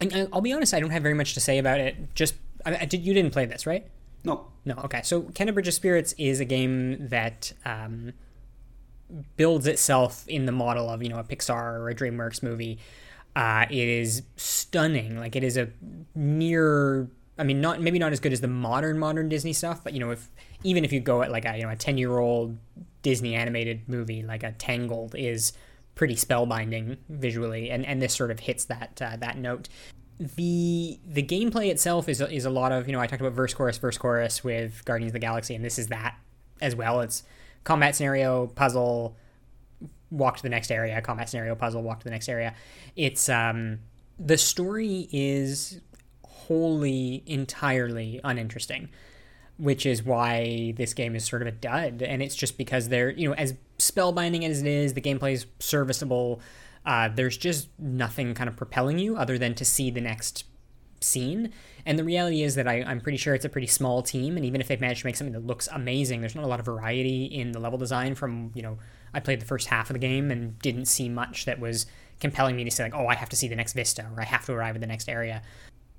And 0.00 0.28
I'll 0.32 0.40
be 0.40 0.52
honest, 0.52 0.74
I 0.74 0.80
don't 0.80 0.90
have 0.90 1.02
very 1.02 1.14
much 1.14 1.34
to 1.34 1.40
say 1.40 1.58
about 1.58 1.80
it. 1.80 2.14
Just, 2.14 2.34
I, 2.64 2.76
I 2.76 2.84
did 2.84 3.02
you 3.02 3.14
didn't 3.14 3.32
play 3.32 3.46
this, 3.46 3.66
right? 3.66 3.86
No. 4.24 4.46
No. 4.64 4.74
Okay. 4.84 5.00
So 5.02 5.22
Kena 5.22 5.54
Bridge 5.54 5.68
of 5.68 5.74
Spirits 5.74 6.14
is 6.18 6.40
a 6.40 6.44
game 6.44 7.08
that 7.08 7.52
um, 7.64 8.12
builds 9.36 9.66
itself 9.66 10.26
in 10.28 10.46
the 10.46 10.52
model 10.52 10.90
of 10.90 11.02
you 11.02 11.08
know 11.08 11.18
a 11.18 11.24
Pixar 11.24 11.78
or 11.78 11.88
a 11.88 11.94
DreamWorks 11.94 12.42
movie. 12.42 12.78
Uh, 13.34 13.66
it 13.70 13.88
is 13.88 14.22
stunning. 14.36 15.18
Like 15.18 15.36
it 15.36 15.44
is 15.44 15.56
a 15.56 15.68
near 16.14 17.08
I 17.38 17.44
mean, 17.44 17.60
not 17.60 17.80
maybe 17.80 17.98
not 17.98 18.12
as 18.12 18.20
good 18.20 18.32
as 18.32 18.40
the 18.40 18.48
modern 18.48 18.98
modern 18.98 19.28
Disney 19.28 19.52
stuff, 19.52 19.84
but 19.84 19.92
you 19.92 20.00
know, 20.00 20.10
if 20.10 20.30
even 20.62 20.84
if 20.84 20.92
you 20.92 21.00
go 21.00 21.22
at 21.22 21.30
like 21.30 21.44
a 21.44 21.56
you 21.56 21.62
know 21.62 21.70
a 21.70 21.76
ten 21.76 21.98
year 21.98 22.18
old 22.18 22.56
Disney 23.02 23.34
animated 23.34 23.88
movie 23.88 24.22
like 24.22 24.42
a 24.42 24.52
Tangled 24.52 25.14
is 25.14 25.52
pretty 25.94 26.14
spellbinding 26.14 26.96
visually, 27.08 27.70
and 27.70 27.84
and 27.84 28.00
this 28.00 28.14
sort 28.14 28.30
of 28.30 28.40
hits 28.40 28.64
that 28.66 29.00
uh, 29.02 29.16
that 29.16 29.38
note. 29.38 29.68
The 30.18 30.98
the 31.06 31.22
gameplay 31.22 31.70
itself 31.70 32.08
is 32.08 32.22
is 32.22 32.46
a 32.46 32.50
lot 32.50 32.72
of 32.72 32.86
you 32.86 32.92
know 32.92 33.00
I 33.00 33.06
talked 33.06 33.20
about 33.20 33.34
verse 33.34 33.52
chorus 33.52 33.76
verse 33.76 33.98
chorus 33.98 34.42
with 34.42 34.82
Guardians 34.86 35.10
of 35.10 35.14
the 35.14 35.18
Galaxy, 35.18 35.54
and 35.54 35.64
this 35.64 35.78
is 35.78 35.88
that 35.88 36.16
as 36.62 36.74
well. 36.74 37.02
It's 37.02 37.22
combat 37.64 37.94
scenario 37.94 38.46
puzzle 38.46 39.16
walk 40.10 40.36
to 40.36 40.42
the 40.42 40.48
next 40.48 40.70
area 40.70 41.00
combat 41.02 41.28
scenario 41.28 41.54
puzzle 41.56 41.82
walk 41.82 41.98
to 41.98 42.04
the 42.04 42.10
next 42.10 42.28
area 42.28 42.54
it's 42.94 43.28
um 43.28 43.80
the 44.20 44.38
story 44.38 45.08
is 45.12 45.80
wholly 46.46 47.22
entirely 47.26 48.20
uninteresting 48.24 48.88
which 49.58 49.86
is 49.86 50.02
why 50.02 50.74
this 50.76 50.92
game 50.92 51.16
is 51.16 51.24
sort 51.24 51.42
of 51.42 51.48
a 51.48 51.52
dud. 51.52 52.02
And 52.02 52.22
it's 52.22 52.36
just 52.36 52.58
because 52.58 52.88
they're 52.88 53.10
you 53.10 53.28
know 53.28 53.34
as 53.34 53.54
spellbinding 53.78 54.48
as 54.48 54.60
it 54.60 54.66
is 54.66 54.94
the 54.94 55.00
gameplay 55.00 55.32
is 55.32 55.46
serviceable 55.58 56.40
uh, 56.84 57.08
there's 57.08 57.36
just 57.36 57.68
nothing 57.78 58.32
kind 58.32 58.48
of 58.48 58.56
propelling 58.56 58.98
you 58.98 59.16
other 59.16 59.38
than 59.38 59.54
to 59.54 59.64
see 59.64 59.90
the 59.90 60.00
next 60.00 60.44
scene. 61.00 61.52
And 61.84 61.98
the 61.98 62.04
reality 62.04 62.42
is 62.42 62.56
that 62.56 62.66
I, 62.66 62.82
i'm 62.82 63.00
pretty 63.00 63.18
sure 63.18 63.34
it's 63.34 63.44
a 63.44 63.48
pretty 63.48 63.68
small 63.68 64.02
team 64.02 64.36
and 64.36 64.44
even 64.44 64.60
if 64.60 64.66
they've 64.66 64.80
managed 64.80 65.02
to 65.02 65.06
make 65.06 65.14
something 65.14 65.34
that 65.34 65.46
looks 65.46 65.68
amazing 65.70 66.20
there's 66.20 66.34
not 66.34 66.42
a 66.42 66.48
lot 66.48 66.58
of 66.58 66.66
variety 66.66 67.26
in 67.26 67.52
the 67.52 67.60
level 67.60 67.78
design 67.78 68.16
from 68.16 68.50
you 68.54 68.62
know 68.62 68.76
i 69.14 69.20
played 69.20 69.40
the 69.40 69.46
first 69.46 69.68
half 69.68 69.88
of 69.88 69.94
the 69.94 70.00
game 70.00 70.32
and 70.32 70.58
didn't 70.58 70.86
see 70.86 71.08
much 71.08 71.44
that 71.44 71.60
was 71.60 71.86
compelling 72.18 72.56
me 72.56 72.64
to 72.64 72.72
say 72.72 72.82
like 72.82 72.94
oh 72.94 73.06
i 73.06 73.14
have 73.14 73.28
to 73.28 73.36
see 73.36 73.46
the 73.46 73.54
next 73.54 73.74
vista 73.74 74.04
or 74.16 74.20
i 74.20 74.24
have 74.24 74.44
to 74.44 74.52
arrive 74.52 74.74
at 74.74 74.80
the 74.80 74.86
next 74.86 75.08
area 75.08 75.42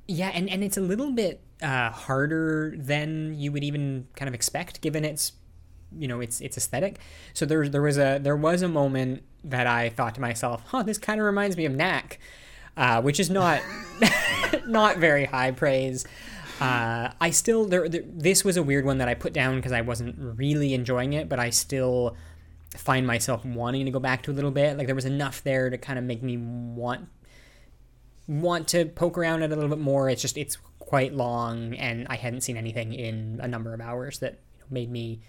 yeah, 0.07 0.31
and, 0.33 0.49
and 0.49 0.63
it's 0.63 0.77
a 0.77 0.81
little 0.81 1.11
bit 1.11 1.41
uh, 1.61 1.89
harder 1.89 2.73
than 2.77 3.35
you 3.37 3.51
would 3.51 3.63
even 3.63 4.07
kind 4.15 4.27
of 4.27 4.35
expect, 4.35 4.81
given 4.81 5.03
its 5.03 5.33
you 5.97 6.07
know 6.07 6.19
its 6.21 6.41
its 6.41 6.57
aesthetic. 6.57 6.99
So 7.33 7.45
there 7.45 7.67
there 7.67 7.81
was 7.81 7.97
a 7.97 8.19
there 8.21 8.35
was 8.35 8.61
a 8.61 8.67
moment 8.67 9.23
that 9.43 9.67
I 9.67 9.89
thought 9.89 10.15
to 10.15 10.21
myself, 10.21 10.63
"Huh, 10.67 10.83
this 10.83 10.97
kind 10.97 11.19
of 11.19 11.25
reminds 11.25 11.57
me 11.57 11.65
of 11.65 11.73
Knack," 11.73 12.19
uh, 12.75 13.01
which 13.01 13.19
is 13.19 13.29
not 13.29 13.61
not 14.65 14.97
very 14.97 15.25
high 15.25 15.51
praise. 15.51 16.05
Uh, 16.59 17.11
I 17.21 17.29
still 17.29 17.65
there, 17.65 17.87
there, 17.87 18.03
this 18.05 18.43
was 18.43 18.57
a 18.57 18.63
weird 18.63 18.85
one 18.85 18.97
that 18.97 19.07
I 19.07 19.13
put 19.13 19.33
down 19.33 19.57
because 19.57 19.71
I 19.71 19.81
wasn't 19.81 20.15
really 20.17 20.73
enjoying 20.73 21.13
it, 21.13 21.29
but 21.29 21.39
I 21.39 21.51
still 21.51 22.15
find 22.75 23.05
myself 23.05 23.45
wanting 23.45 23.85
to 23.85 23.91
go 23.91 23.99
back 23.99 24.23
to 24.23 24.31
a 24.31 24.33
little 24.33 24.51
bit. 24.51 24.77
Like 24.77 24.87
there 24.87 24.95
was 24.95 25.05
enough 25.05 25.43
there 25.43 25.69
to 25.69 25.77
kind 25.77 25.99
of 25.99 26.05
make 26.05 26.23
me 26.23 26.37
want 26.37 27.09
want 28.27 28.67
to 28.69 28.85
poke 28.85 29.17
around 29.17 29.41
it 29.43 29.51
a 29.51 29.55
little 29.55 29.69
bit 29.69 29.79
more. 29.79 30.09
It's 30.09 30.21
just 30.21 30.37
it's 30.37 30.57
quite 30.79 31.13
long, 31.13 31.73
and 31.75 32.07
I 32.09 32.15
hadn't 32.15 32.41
seen 32.41 32.57
anything 32.57 32.93
in 32.93 33.39
a 33.41 33.47
number 33.47 33.73
of 33.73 33.81
hours 33.81 34.19
that 34.19 34.39
you 34.55 34.59
know, 34.61 34.65
made 34.69 34.91
me 34.91 35.21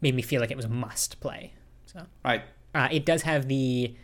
made 0.00 0.14
me 0.14 0.22
feel 0.22 0.40
like 0.40 0.50
it 0.50 0.56
was 0.56 0.64
a 0.66 0.68
must 0.70 1.20
play. 1.20 1.52
So 1.86 2.06
right, 2.24 2.42
uh, 2.74 2.88
it 2.90 3.04
does 3.04 3.22
have 3.22 3.48
the 3.48 3.94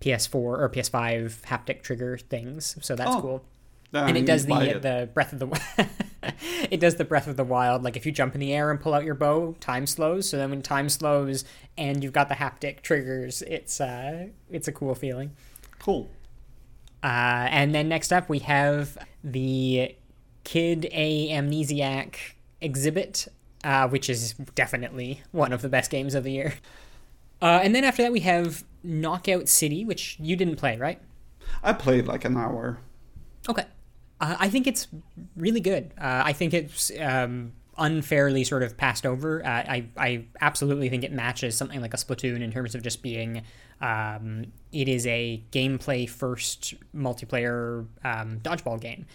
PS4 0.00 0.34
or 0.34 0.68
PS5 0.68 1.40
haptic 1.42 1.82
trigger 1.82 2.18
things, 2.18 2.76
so 2.80 2.94
that's 2.94 3.14
Oh, 3.16 3.20
cool. 3.20 3.44
then 3.92 4.08
and 4.08 4.16
it 4.18 4.26
does 4.26 4.46
the 4.46 4.76
it. 4.76 4.82
the 4.82 5.08
breath 5.14 5.32
of 5.32 5.38
the 5.38 5.88
it 6.70 6.80
does 6.80 6.96
the 6.96 7.04
breath 7.04 7.26
of 7.26 7.36
the 7.36 7.44
wild. 7.44 7.82
Like 7.82 7.96
if 7.96 8.04
you 8.06 8.12
jump 8.12 8.34
in 8.34 8.40
the 8.40 8.52
air 8.52 8.70
and 8.70 8.80
pull 8.80 8.94
out 8.94 9.04
your 9.04 9.14
bow, 9.14 9.56
time 9.60 9.86
slows. 9.86 10.28
So 10.28 10.36
then 10.36 10.50
when 10.50 10.62
time 10.62 10.88
slows 10.88 11.44
and 11.78 12.02
you've 12.04 12.12
got 12.12 12.28
the 12.28 12.34
haptic 12.34 12.82
triggers, 12.82 13.42
it's 13.42 13.80
uh 13.80 14.28
it's 14.50 14.68
a 14.68 14.72
cool 14.72 14.94
feeling. 14.94 15.32
cool. 15.78 16.10
Uh, 17.06 17.46
and 17.52 17.72
then 17.72 17.88
next 17.88 18.12
up, 18.12 18.28
we 18.28 18.40
have 18.40 18.98
the 19.22 19.94
Kid 20.42 20.88
A 20.90 21.28
Amnesiac 21.28 22.16
exhibit, 22.60 23.28
uh, 23.62 23.86
which 23.86 24.10
is 24.10 24.32
definitely 24.56 25.22
one 25.30 25.52
of 25.52 25.62
the 25.62 25.68
best 25.68 25.88
games 25.88 26.16
of 26.16 26.24
the 26.24 26.32
year. 26.32 26.54
Uh, 27.42 27.60
and 27.62 27.74
then 27.74 27.84
after 27.84 28.02
that, 28.02 28.12
we 28.12 28.20
have 28.20 28.64
Knockout 28.82 29.46
City, 29.46 29.84
which 29.84 30.16
you 30.18 30.36
didn't 30.36 30.56
play, 30.56 30.78
right? 30.78 30.98
I 31.62 31.74
played 31.74 32.06
like 32.06 32.24
an 32.24 32.34
hour. 32.34 32.78
Okay. 33.46 33.66
Uh, 34.18 34.36
I 34.40 34.48
think 34.48 34.66
it's 34.66 34.88
really 35.36 35.60
good. 35.60 35.92
Uh, 35.98 36.22
I 36.24 36.32
think 36.32 36.54
it's 36.54 36.90
um, 36.98 37.52
unfairly 37.78 38.44
sort 38.44 38.62
of 38.62 38.76
passed 38.76 39.04
over. 39.04 39.44
Uh, 39.44 39.48
I, 39.48 39.88
I 39.96 40.24
absolutely 40.40 40.88
think 40.88 41.04
it 41.04 41.12
matches 41.12 41.56
something 41.56 41.80
like 41.80 41.94
a 41.94 41.96
Splatoon 41.96 42.40
in 42.40 42.50
terms 42.50 42.74
of 42.74 42.82
just 42.82 43.02
being. 43.02 43.42
Um, 43.80 44.52
it 44.72 44.88
is 44.88 45.06
a 45.06 45.42
gameplay 45.52 46.08
first 46.08 46.74
multiplayer 46.94 47.86
um, 48.04 48.40
dodgeball 48.40 48.80
game. 48.80 49.06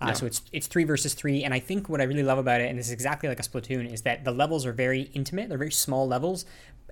Uh, 0.00 0.06
Yeah. 0.06 0.12
So 0.12 0.26
it's 0.26 0.42
it's 0.52 0.66
three 0.68 0.84
versus 0.84 1.14
three, 1.14 1.42
and 1.44 1.52
I 1.52 1.58
think 1.60 1.88
what 1.88 2.00
I 2.00 2.04
really 2.04 2.22
love 2.22 2.38
about 2.38 2.60
it, 2.60 2.70
and 2.70 2.78
this 2.78 2.86
is 2.86 2.92
exactly 2.92 3.28
like 3.28 3.40
a 3.40 3.42
Splatoon, 3.42 3.92
is 3.92 4.02
that 4.02 4.24
the 4.24 4.30
levels 4.32 4.64
are 4.66 4.72
very 4.72 5.10
intimate. 5.12 5.48
They're 5.48 5.58
very 5.58 5.72
small 5.72 6.06
levels, 6.06 6.44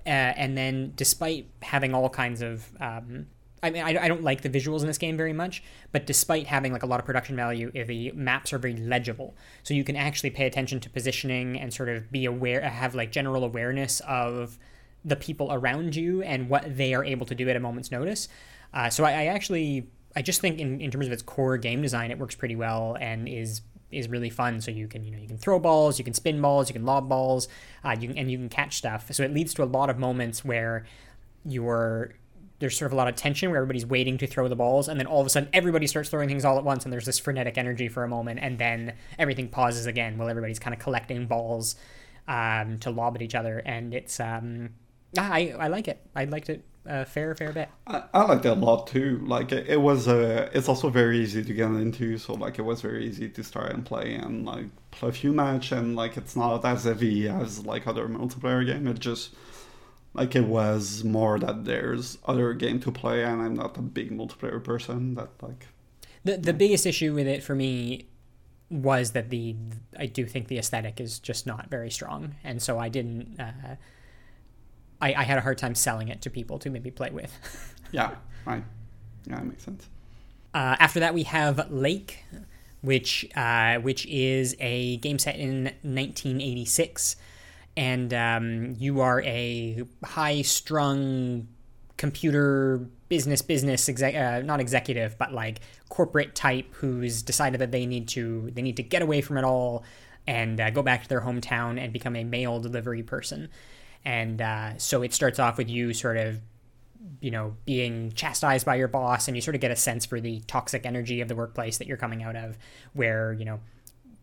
uh, 0.05 0.09
and 0.09 0.57
then 0.57 0.91
despite 0.95 1.47
having 1.61 1.93
all 1.93 2.09
kinds 2.09 2.41
of 2.41 2.69
um, 2.81 3.27
I 3.63 3.69
mean, 3.71 3.83
I, 3.83 4.03
I 4.03 4.07
don't 4.07 4.23
like 4.23 4.41
the 4.41 4.49
visuals 4.49 4.81
in 4.81 4.87
this 4.87 4.97
game 4.97 5.17
very 5.17 5.33
much, 5.33 5.63
but 5.91 6.05
despite 6.05 6.47
having 6.47 6.71
like 6.71 6.83
a 6.83 6.85
lot 6.85 6.99
of 6.99 7.05
production 7.05 7.35
value, 7.35 7.71
the 7.71 8.11
maps 8.11 8.53
are 8.53 8.59
very 8.59 8.75
legible. 8.75 9.35
So 9.63 9.73
you 9.73 9.83
can 9.83 9.95
actually 9.95 10.29
pay 10.29 10.45
attention 10.45 10.79
to 10.81 10.89
positioning 10.89 11.59
and 11.59 11.73
sort 11.73 11.89
of 11.89 12.11
be 12.11 12.25
aware, 12.25 12.61
have 12.61 12.93
like 12.93 13.11
general 13.11 13.43
awareness 13.43 13.99
of 14.01 14.59
the 15.03 15.15
people 15.15 15.51
around 15.51 15.95
you 15.95 16.21
and 16.21 16.49
what 16.49 16.77
they 16.77 16.93
are 16.93 17.03
able 17.03 17.25
to 17.25 17.35
do 17.35 17.49
at 17.49 17.55
a 17.55 17.59
moment's 17.59 17.91
notice. 17.91 18.27
Uh, 18.73 18.89
so 18.89 19.03
I, 19.03 19.11
I 19.11 19.25
actually, 19.25 19.87
I 20.15 20.21
just 20.21 20.41
think 20.41 20.59
in, 20.59 20.79
in 20.81 20.91
terms 20.91 21.07
of 21.07 21.13
its 21.13 21.23
core 21.23 21.57
game 21.57 21.81
design, 21.81 22.11
it 22.11 22.19
works 22.19 22.35
pretty 22.35 22.55
well 22.55 22.97
and 22.99 23.27
is 23.27 23.61
is 23.89 24.09
really 24.09 24.29
fun. 24.29 24.59
So 24.59 24.69
you 24.69 24.87
can 24.87 25.03
you 25.03 25.11
know 25.11 25.17
you 25.17 25.27
can 25.27 25.37
throw 25.37 25.59
balls, 25.59 25.97
you 25.97 26.03
can 26.03 26.13
spin 26.13 26.41
balls, 26.41 26.69
you 26.69 26.73
can 26.73 26.85
lob 26.85 27.07
balls, 27.07 27.47
uh, 27.85 27.95
you 27.97 28.09
can, 28.09 28.17
and 28.17 28.29
you 28.29 28.37
can 28.37 28.49
catch 28.49 28.75
stuff. 28.75 29.11
So 29.13 29.23
it 29.23 29.33
leads 29.33 29.53
to 29.55 29.63
a 29.63 29.65
lot 29.65 29.89
of 29.89 29.97
moments 29.97 30.43
where 30.43 30.85
you're 31.45 32.13
there's 32.59 32.77
sort 32.77 32.87
of 32.87 32.93
a 32.93 32.95
lot 32.95 33.07
of 33.07 33.15
tension 33.15 33.49
where 33.49 33.57
everybody's 33.57 33.85
waiting 33.85 34.17
to 34.17 34.27
throw 34.27 34.47
the 34.47 34.55
balls, 34.55 34.87
and 34.87 34.99
then 34.99 35.07
all 35.07 35.21
of 35.21 35.27
a 35.27 35.29
sudden 35.29 35.49
everybody 35.53 35.87
starts 35.87 36.09
throwing 36.09 36.27
things 36.27 36.45
all 36.45 36.57
at 36.57 36.63
once, 36.63 36.83
and 36.83 36.93
there's 36.93 37.05
this 37.05 37.19
frenetic 37.19 37.57
energy 37.57 37.87
for 37.87 38.03
a 38.03 38.07
moment, 38.07 38.39
and 38.41 38.57
then 38.57 38.93
everything 39.19 39.47
pauses 39.49 39.85
again 39.85 40.17
while 40.17 40.29
everybody's 40.29 40.59
kind 40.59 40.73
of 40.73 40.79
collecting 40.79 41.27
balls 41.27 41.75
um, 42.27 42.77
to 42.79 42.89
lob 42.89 43.15
at 43.15 43.21
each 43.21 43.35
other, 43.35 43.59
and 43.59 43.93
it's 43.93 44.19
um, 44.19 44.69
I 45.17 45.53
I 45.57 45.67
like 45.67 45.87
it. 45.87 46.05
I 46.15 46.25
liked 46.25 46.49
it 46.49 46.63
a 46.87 47.05
fair 47.05 47.35
fair 47.35 47.51
bit. 47.51 47.69
I, 47.85 48.03
I 48.13 48.23
liked 48.23 48.45
it 48.45 48.49
a 48.49 48.53
lot 48.53 48.87
too. 48.87 49.21
Like 49.25 49.51
it, 49.51 49.67
it 49.67 49.81
was, 49.81 50.07
uh, 50.07 50.49
it's 50.53 50.69
also 50.69 50.89
very 50.89 51.19
easy 51.19 51.43
to 51.43 51.53
get 51.53 51.67
into. 51.67 52.17
So 52.17 52.33
like 52.33 52.59
it 52.59 52.63
was 52.63 52.81
very 52.81 53.05
easy 53.05 53.29
to 53.29 53.43
start 53.43 53.73
and 53.73 53.85
play 53.85 54.15
and 54.15 54.45
like 54.45 54.65
play 54.91 55.09
a 55.09 55.11
few 55.11 55.33
match 55.33 55.71
and 55.71 55.95
like 55.95 56.17
it's 56.17 56.35
not 56.35 56.63
as 56.65 56.85
heavy 56.85 57.27
as 57.27 57.65
like 57.65 57.87
other 57.87 58.07
multiplayer 58.07 58.65
game. 58.65 58.87
It 58.87 58.99
just 58.99 59.33
like 60.17 60.35
it 60.35 60.45
was 60.45 61.03
more 61.03 61.39
that 61.39 61.65
there's 61.65 62.17
other 62.25 62.53
game 62.53 62.79
to 62.81 62.91
play 62.91 63.23
and 63.23 63.41
I'm 63.41 63.53
not 63.53 63.77
a 63.77 63.81
big 63.81 64.11
multiplayer 64.11 64.63
person. 64.63 65.15
That 65.15 65.29
like 65.41 65.67
The 66.23 66.37
the 66.37 66.53
biggest 66.53 66.85
issue 66.85 67.13
with 67.13 67.27
it 67.27 67.43
for 67.43 67.55
me 67.55 68.07
was 68.69 69.11
that 69.11 69.29
the 69.29 69.55
I 69.97 70.07
do 70.07 70.25
think 70.25 70.47
the 70.47 70.57
aesthetic 70.57 70.99
is 70.99 71.19
just 71.19 71.45
not 71.47 71.69
very 71.69 71.89
strong, 71.89 72.35
and 72.43 72.61
so 72.61 72.77
I 72.79 72.89
didn't. 72.89 73.39
Uh, 73.39 73.75
I, 74.99 75.13
I 75.13 75.23
had 75.23 75.37
a 75.37 75.41
hard 75.41 75.57
time 75.57 75.75
selling 75.75 76.07
it 76.07 76.21
to 76.23 76.29
people 76.29 76.57
to 76.59 76.69
maybe 76.69 76.89
play 76.91 77.11
with. 77.11 77.31
yeah, 77.91 78.15
right, 78.45 78.63
yeah, 79.27 79.35
that 79.35 79.45
makes 79.45 79.63
sense. 79.63 79.87
Uh, 80.53 80.75
after 80.79 80.99
that, 80.99 81.13
we 81.13 81.23
have 81.23 81.71
Lake, 81.71 82.25
which 82.81 83.29
uh, 83.35 83.77
which 83.77 84.05
is 84.07 84.55
a 84.59 84.97
game 84.97 85.19
set 85.19 85.37
in 85.37 85.65
1986, 85.83 87.15
and 87.77 88.13
um, 88.13 88.75
you 88.77 88.99
are 88.99 89.21
a 89.21 89.83
high-strung 90.03 91.47
computer 91.95 92.85
business 93.07 93.41
business 93.41 93.87
exec- 93.87 94.13
uh, 94.13 94.41
not 94.43 94.59
executive 94.59 95.17
but 95.17 95.33
like 95.33 95.61
corporate 95.89 96.35
type 96.35 96.73
who's 96.73 97.21
decided 97.23 97.61
that 97.61 97.71
they 97.71 97.85
need 97.85 98.07
to 98.07 98.51
they 98.53 98.61
need 98.61 98.75
to 98.75 98.83
get 98.83 99.01
away 99.01 99.21
from 99.21 99.37
it 99.37 99.45
all 99.45 99.83
and 100.27 100.59
uh, 100.59 100.69
go 100.69 100.83
back 100.83 101.03
to 101.03 101.09
their 101.09 101.21
hometown 101.21 101.79
and 101.79 101.93
become 101.93 102.15
a 102.15 102.23
mail 102.23 102.59
delivery 102.59 103.01
person. 103.01 103.49
And 104.03 104.41
uh, 104.41 104.77
so 104.77 105.01
it 105.01 105.13
starts 105.13 105.39
off 105.39 105.57
with 105.57 105.69
you 105.69 105.93
sort 105.93 106.17
of 106.17 106.41
you 107.21 107.31
know 107.31 107.55
being 107.65 108.11
chastised 108.13 108.65
by 108.65 108.75
your 108.75 108.87
boss 108.87 109.27
and 109.27 109.37
you 109.37 109.41
sort 109.41 109.55
of 109.55 109.61
get 109.61 109.71
a 109.71 109.75
sense 109.75 110.05
for 110.05 110.19
the 110.19 110.41
toxic 110.41 110.85
energy 110.85 111.21
of 111.21 111.27
the 111.27 111.35
workplace 111.35 111.77
that 111.77 111.87
you're 111.87 111.97
coming 111.97 112.21
out 112.21 112.35
of 112.35 112.57
where 112.93 113.33
you 113.33 113.45
know 113.45 113.59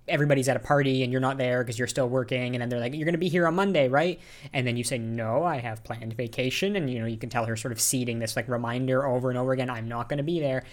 everybody's 0.06 0.48
at 0.48 0.56
a 0.56 0.60
party 0.60 1.02
and 1.02 1.10
you're 1.10 1.20
not 1.20 1.38
there 1.38 1.62
because 1.62 1.78
you're 1.78 1.88
still 1.88 2.08
working 2.08 2.54
and 2.54 2.60
then 2.60 2.68
they're 2.68 2.80
like 2.80 2.94
you're 2.94 3.04
going 3.04 3.14
to 3.14 3.18
be 3.18 3.28
here 3.28 3.46
on 3.46 3.54
monday 3.54 3.88
right? 3.88 4.20
And 4.52 4.66
then 4.66 4.76
you 4.76 4.84
say 4.84 4.98
no 4.98 5.44
i 5.44 5.58
have 5.58 5.82
planned 5.84 6.12
vacation 6.14 6.76
and 6.76 6.90
you 6.90 7.00
know 7.00 7.06
you 7.06 7.16
can 7.16 7.30
tell 7.30 7.44
her 7.46 7.56
sort 7.56 7.72
of 7.72 7.80
seeding 7.80 8.18
this 8.18 8.36
like 8.36 8.48
reminder 8.48 9.06
over 9.06 9.30
and 9.30 9.38
over 9.38 9.52
again 9.52 9.70
i'm 9.70 9.88
not 9.88 10.08
going 10.08 10.18
to 10.18 10.24
be 10.24 10.40
there. 10.40 10.64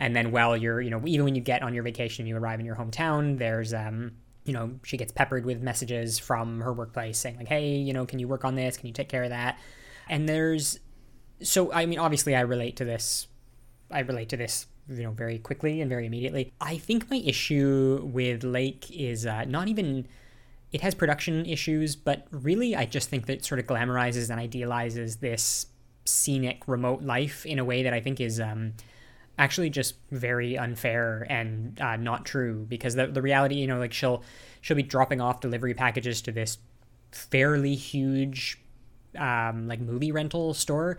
And 0.00 0.14
then 0.14 0.30
while 0.30 0.56
you're 0.56 0.80
you 0.80 0.90
know 0.90 1.02
even 1.04 1.24
when 1.24 1.34
you 1.34 1.42
get 1.42 1.62
on 1.62 1.74
your 1.74 1.82
vacation 1.82 2.22
and 2.22 2.28
you 2.28 2.36
arrive 2.36 2.60
in 2.60 2.66
your 2.66 2.76
hometown 2.76 3.38
there's 3.38 3.74
um 3.74 4.12
you 4.44 4.52
know 4.52 4.78
she 4.84 4.96
gets 4.96 5.12
peppered 5.12 5.44
with 5.44 5.60
messages 5.60 6.18
from 6.18 6.60
her 6.60 6.72
workplace 6.72 7.18
saying 7.18 7.36
like 7.36 7.48
hey 7.48 7.76
you 7.76 7.92
know 7.92 8.06
can 8.06 8.18
you 8.18 8.28
work 8.28 8.44
on 8.44 8.54
this? 8.54 8.76
Can 8.76 8.86
you 8.86 8.92
take 8.92 9.08
care 9.08 9.24
of 9.24 9.30
that? 9.30 9.58
And 10.08 10.28
there's 10.28 10.78
so 11.42 11.72
i 11.72 11.86
mean 11.86 11.98
obviously 11.98 12.34
i 12.34 12.40
relate 12.40 12.76
to 12.76 12.84
this 12.84 13.28
i 13.90 14.00
relate 14.00 14.28
to 14.28 14.36
this 14.36 14.66
you 14.88 15.02
know 15.02 15.10
very 15.10 15.38
quickly 15.38 15.80
and 15.80 15.88
very 15.88 16.06
immediately. 16.06 16.52
I 16.60 16.78
think 16.78 17.10
my 17.10 17.18
issue 17.18 18.00
with 18.12 18.44
Lake 18.44 18.90
is 18.90 19.26
uh, 19.26 19.44
not 19.44 19.68
even 19.68 20.06
it 20.72 20.80
has 20.82 20.94
production 20.94 21.46
issues, 21.46 21.96
but 21.96 22.26
really 22.30 22.76
I 22.76 22.84
just 22.84 23.08
think 23.08 23.26
that 23.26 23.44
sort 23.44 23.58
of 23.58 23.66
glamorizes 23.66 24.30
and 24.30 24.40
idealizes 24.40 25.16
this 25.16 25.66
scenic 26.04 26.62
remote 26.66 27.02
life 27.02 27.44
in 27.46 27.58
a 27.58 27.64
way 27.64 27.82
that 27.82 27.92
I 27.92 28.00
think 28.00 28.20
is 28.20 28.40
um, 28.40 28.74
actually 29.38 29.70
just 29.70 29.94
very 30.10 30.58
unfair 30.58 31.26
and 31.28 31.80
uh, 31.80 31.96
not 31.96 32.24
true 32.24 32.66
because 32.68 32.94
the, 32.94 33.06
the 33.06 33.22
reality 33.22 33.56
you 33.56 33.66
know 33.66 33.78
like 33.78 33.92
she'll 33.92 34.22
she'll 34.60 34.76
be 34.76 34.82
dropping 34.82 35.20
off 35.20 35.40
delivery 35.40 35.74
packages 35.74 36.20
to 36.22 36.32
this 36.32 36.58
fairly 37.12 37.74
huge 37.74 38.60
um, 39.16 39.68
like 39.68 39.80
movie 39.80 40.12
rental 40.12 40.52
store 40.54 40.98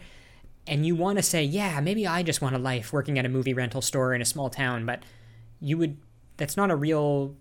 and 0.67 0.85
you 0.85 0.95
want 0.95 1.17
to 1.17 1.23
say 1.23 1.43
yeah 1.43 1.79
maybe 1.79 2.05
i 2.05 2.21
just 2.23 2.41
want 2.41 2.55
a 2.55 2.59
life 2.59 2.93
working 2.93 3.17
at 3.17 3.25
a 3.25 3.29
movie 3.29 3.53
rental 3.53 3.81
store 3.81 4.13
in 4.13 4.21
a 4.21 4.25
small 4.25 4.49
town 4.49 4.85
but 4.85 5.03
you 5.59 5.77
would 5.77 5.97
that's 6.37 6.55
not 6.55 6.71
a 6.71 6.75
real 6.75 7.35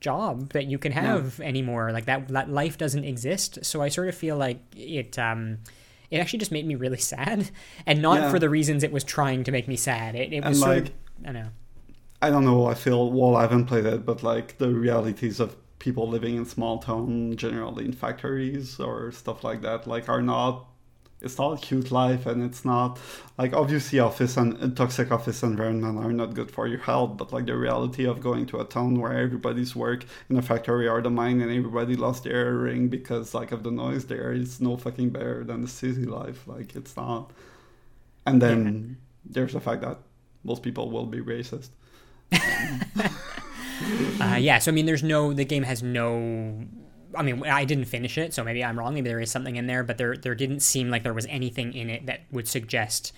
job 0.00 0.52
that 0.52 0.66
you 0.66 0.78
can 0.78 0.92
have 0.92 1.38
no. 1.38 1.44
anymore 1.44 1.92
like 1.92 2.06
that 2.06 2.28
that 2.28 2.48
life 2.48 2.78
doesn't 2.78 3.04
exist 3.04 3.58
so 3.62 3.82
i 3.82 3.88
sort 3.88 4.08
of 4.08 4.14
feel 4.14 4.36
like 4.36 4.60
it 4.74 5.18
um 5.18 5.58
it 6.10 6.18
actually 6.18 6.40
just 6.40 6.52
made 6.52 6.66
me 6.66 6.74
really 6.74 6.98
sad, 6.98 7.50
and 7.86 8.02
not 8.02 8.20
yeah. 8.20 8.30
for 8.30 8.38
the 8.38 8.48
reasons 8.48 8.82
it 8.82 8.92
was 8.92 9.04
trying 9.04 9.44
to 9.44 9.52
make 9.52 9.68
me 9.68 9.76
sad. 9.76 10.14
It, 10.14 10.32
it 10.32 10.44
was 10.44 10.60
like, 10.60 10.86
of, 10.86 10.92
I 11.26 11.32
know. 11.32 11.48
I 12.22 12.30
don't 12.30 12.44
know. 12.44 12.66
I 12.66 12.74
feel 12.74 13.10
well. 13.10 13.36
I 13.36 13.42
haven't 13.42 13.66
played 13.66 13.86
it, 13.86 14.04
but 14.04 14.22
like 14.22 14.58
the 14.58 14.68
realities 14.68 15.40
of 15.40 15.56
people 15.78 16.06
living 16.06 16.36
in 16.36 16.44
small 16.44 16.78
town, 16.78 17.36
generally 17.36 17.86
in 17.86 17.92
factories 17.92 18.78
or 18.78 19.10
stuff 19.12 19.42
like 19.42 19.62
that, 19.62 19.86
like 19.86 20.08
are 20.08 20.20
not 20.20 20.66
it's 21.22 21.38
not 21.38 21.52
a 21.52 21.56
cute 21.58 21.90
life 21.90 22.26
and 22.26 22.42
it's 22.42 22.64
not 22.64 22.98
like 23.36 23.52
obviously 23.52 23.98
office 23.98 24.36
and 24.36 24.76
toxic 24.76 25.10
office 25.10 25.42
environment 25.42 25.98
are 25.98 26.12
not 26.12 26.34
good 26.34 26.50
for 26.50 26.66
your 26.66 26.78
health 26.78 27.16
but 27.16 27.32
like 27.32 27.46
the 27.46 27.56
reality 27.56 28.06
of 28.06 28.20
going 28.20 28.46
to 28.46 28.58
a 28.60 28.64
town 28.64 28.98
where 28.98 29.12
everybody's 29.12 29.76
work 29.76 30.04
in 30.28 30.36
a 30.36 30.42
factory 30.42 30.88
or 30.88 31.00
the 31.02 31.10
mine 31.10 31.40
and 31.40 31.50
everybody 31.50 31.94
lost 31.96 32.24
their 32.24 32.54
ring 32.54 32.88
because 32.88 33.34
like 33.34 33.52
of 33.52 33.62
the 33.62 33.70
noise 33.70 34.06
there 34.06 34.32
is 34.32 34.60
no 34.60 34.76
fucking 34.76 35.10
better 35.10 35.44
than 35.44 35.62
the 35.62 35.68
city 35.68 36.04
life 36.04 36.46
like 36.46 36.74
it's 36.74 36.96
not 36.96 37.30
and 38.26 38.40
then 38.40 38.64
yeah. 38.64 39.32
there's 39.32 39.52
the 39.52 39.60
fact 39.60 39.82
that 39.82 39.98
most 40.44 40.62
people 40.62 40.90
will 40.90 41.06
be 41.06 41.20
racist 41.20 41.68
uh, 44.20 44.36
yeah 44.38 44.58
so 44.58 44.70
i 44.70 44.74
mean 44.74 44.86
there's 44.86 45.02
no 45.02 45.32
the 45.32 45.44
game 45.44 45.64
has 45.64 45.82
no 45.82 46.64
I 47.14 47.22
mean, 47.22 47.44
I 47.44 47.64
didn't 47.64 47.86
finish 47.86 48.18
it, 48.18 48.32
so 48.34 48.44
maybe 48.44 48.64
I'm 48.64 48.78
wrong. 48.78 48.94
Maybe 48.94 49.08
there 49.08 49.20
is 49.20 49.30
something 49.30 49.56
in 49.56 49.66
there, 49.66 49.82
but 49.82 49.98
there 49.98 50.16
there 50.16 50.34
didn't 50.34 50.60
seem 50.60 50.90
like 50.90 51.02
there 51.02 51.14
was 51.14 51.26
anything 51.26 51.72
in 51.74 51.90
it 51.90 52.06
that 52.06 52.22
would 52.30 52.48
suggest 52.48 53.12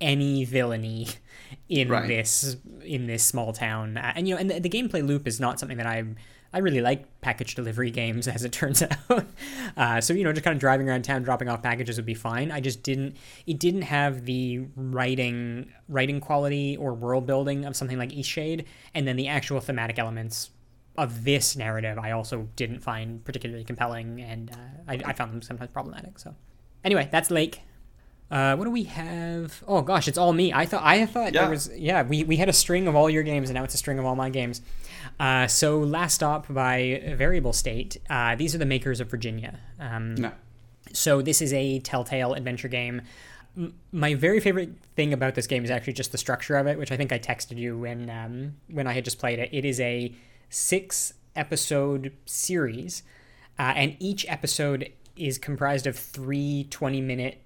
any 0.00 0.44
villainy 0.44 1.08
in 1.68 1.88
right. 1.88 2.08
this 2.08 2.56
in 2.84 3.06
this 3.06 3.24
small 3.24 3.52
town. 3.52 3.96
Uh, 3.96 4.12
and 4.14 4.28
you 4.28 4.34
know, 4.34 4.40
and 4.40 4.50
the, 4.50 4.60
the, 4.60 4.68
gameplay 4.68 5.06
loop 5.06 5.26
is 5.26 5.40
not 5.40 5.58
something 5.58 5.78
that 5.78 5.86
I 5.86 6.04
I 6.52 6.58
really 6.58 6.80
like 6.80 7.20
package 7.20 7.54
delivery 7.54 7.90
games, 7.90 8.26
as 8.28 8.44
it 8.44 8.52
turns 8.52 8.82
out. 8.82 9.26
Uh, 9.76 10.00
so 10.00 10.12
you 10.12 10.24
know, 10.24 10.32
just 10.32 10.42
kind 10.42 10.56
of 10.56 10.60
driving 10.60 10.88
around 10.88 11.02
town, 11.02 11.22
dropping 11.22 11.48
off 11.48 11.62
packages 11.62 11.96
would 11.96 12.06
be 12.06 12.14
fine. 12.14 12.50
I 12.50 12.58
just 12.60 12.82
didn't. 12.82 13.16
It 13.46 13.60
didn't 13.60 13.82
have 13.82 14.24
the 14.24 14.66
writing 14.74 15.72
writing 15.88 16.20
quality 16.20 16.76
or 16.76 16.94
world 16.94 17.26
building 17.26 17.64
of 17.64 17.76
something 17.76 17.96
like 17.96 18.10
Eastshade, 18.10 18.64
and 18.94 19.06
then 19.06 19.14
the 19.14 19.28
actual 19.28 19.60
thematic 19.60 19.98
elements 19.98 20.50
of 20.98 21.24
this 21.24 21.56
narrative, 21.56 21.98
I 21.98 22.10
also 22.10 22.48
didn't 22.56 22.80
find 22.80 23.24
particularly 23.24 23.64
compelling, 23.64 24.20
and 24.20 24.50
uh, 24.50 24.92
I, 24.92 25.00
I, 25.06 25.12
found 25.12 25.32
them 25.32 25.42
sometimes 25.42 25.70
problematic. 25.70 26.18
So, 26.18 26.34
anyway, 26.84 27.08
that's 27.10 27.30
Lake. 27.30 27.60
Uh, 28.30 28.56
what 28.56 28.64
do 28.64 28.70
we 28.70 28.82
have? 28.82 29.62
Oh 29.66 29.80
gosh, 29.80 30.06
it's 30.08 30.18
all 30.18 30.32
me. 30.32 30.52
I 30.52 30.66
thought 30.66 30.82
I 30.84 31.06
thought 31.06 31.32
yeah. 31.32 31.42
there 31.42 31.50
was 31.50 31.70
yeah. 31.74 32.02
We, 32.02 32.24
we 32.24 32.36
had 32.36 32.48
a 32.48 32.52
string 32.52 32.86
of 32.86 32.94
all 32.94 33.08
your 33.08 33.22
games, 33.22 33.48
and 33.48 33.54
now 33.54 33.64
it's 33.64 33.74
a 33.74 33.78
string 33.78 33.98
of 33.98 34.04
all 34.04 34.16
my 34.16 34.28
games. 34.28 34.60
Uh, 35.18 35.46
so 35.46 35.78
last 35.78 36.14
stop 36.16 36.52
by 36.52 37.14
Variable 37.16 37.54
State. 37.54 37.96
Uh, 38.10 38.34
these 38.34 38.54
are 38.54 38.58
the 38.58 38.66
makers 38.66 39.00
of 39.00 39.08
Virginia. 39.08 39.58
Um, 39.80 40.16
no. 40.16 40.32
So 40.92 41.22
this 41.22 41.40
is 41.40 41.52
a 41.52 41.78
Telltale 41.78 42.34
adventure 42.34 42.68
game. 42.68 43.02
My 43.92 44.14
very 44.14 44.40
favorite 44.40 44.72
thing 44.94 45.12
about 45.12 45.34
this 45.34 45.46
game 45.46 45.64
is 45.64 45.70
actually 45.70 45.94
just 45.94 46.12
the 46.12 46.18
structure 46.18 46.56
of 46.56 46.66
it, 46.66 46.78
which 46.78 46.92
I 46.92 46.96
think 46.96 47.12
I 47.12 47.18
texted 47.18 47.56
you 47.56 47.78
when 47.78 48.10
um, 48.10 48.56
when 48.70 48.86
I 48.86 48.92
had 48.92 49.04
just 49.04 49.18
played 49.18 49.38
it. 49.38 49.48
It 49.52 49.64
is 49.64 49.80
a 49.80 50.12
six 50.48 51.14
episode 51.36 52.12
series, 52.26 53.02
uh, 53.58 53.72
and 53.76 53.96
each 53.98 54.26
episode 54.28 54.92
is 55.16 55.38
comprised 55.38 55.86
of 55.86 55.96
three 55.96 56.66
20 56.70 57.00
minute 57.00 57.42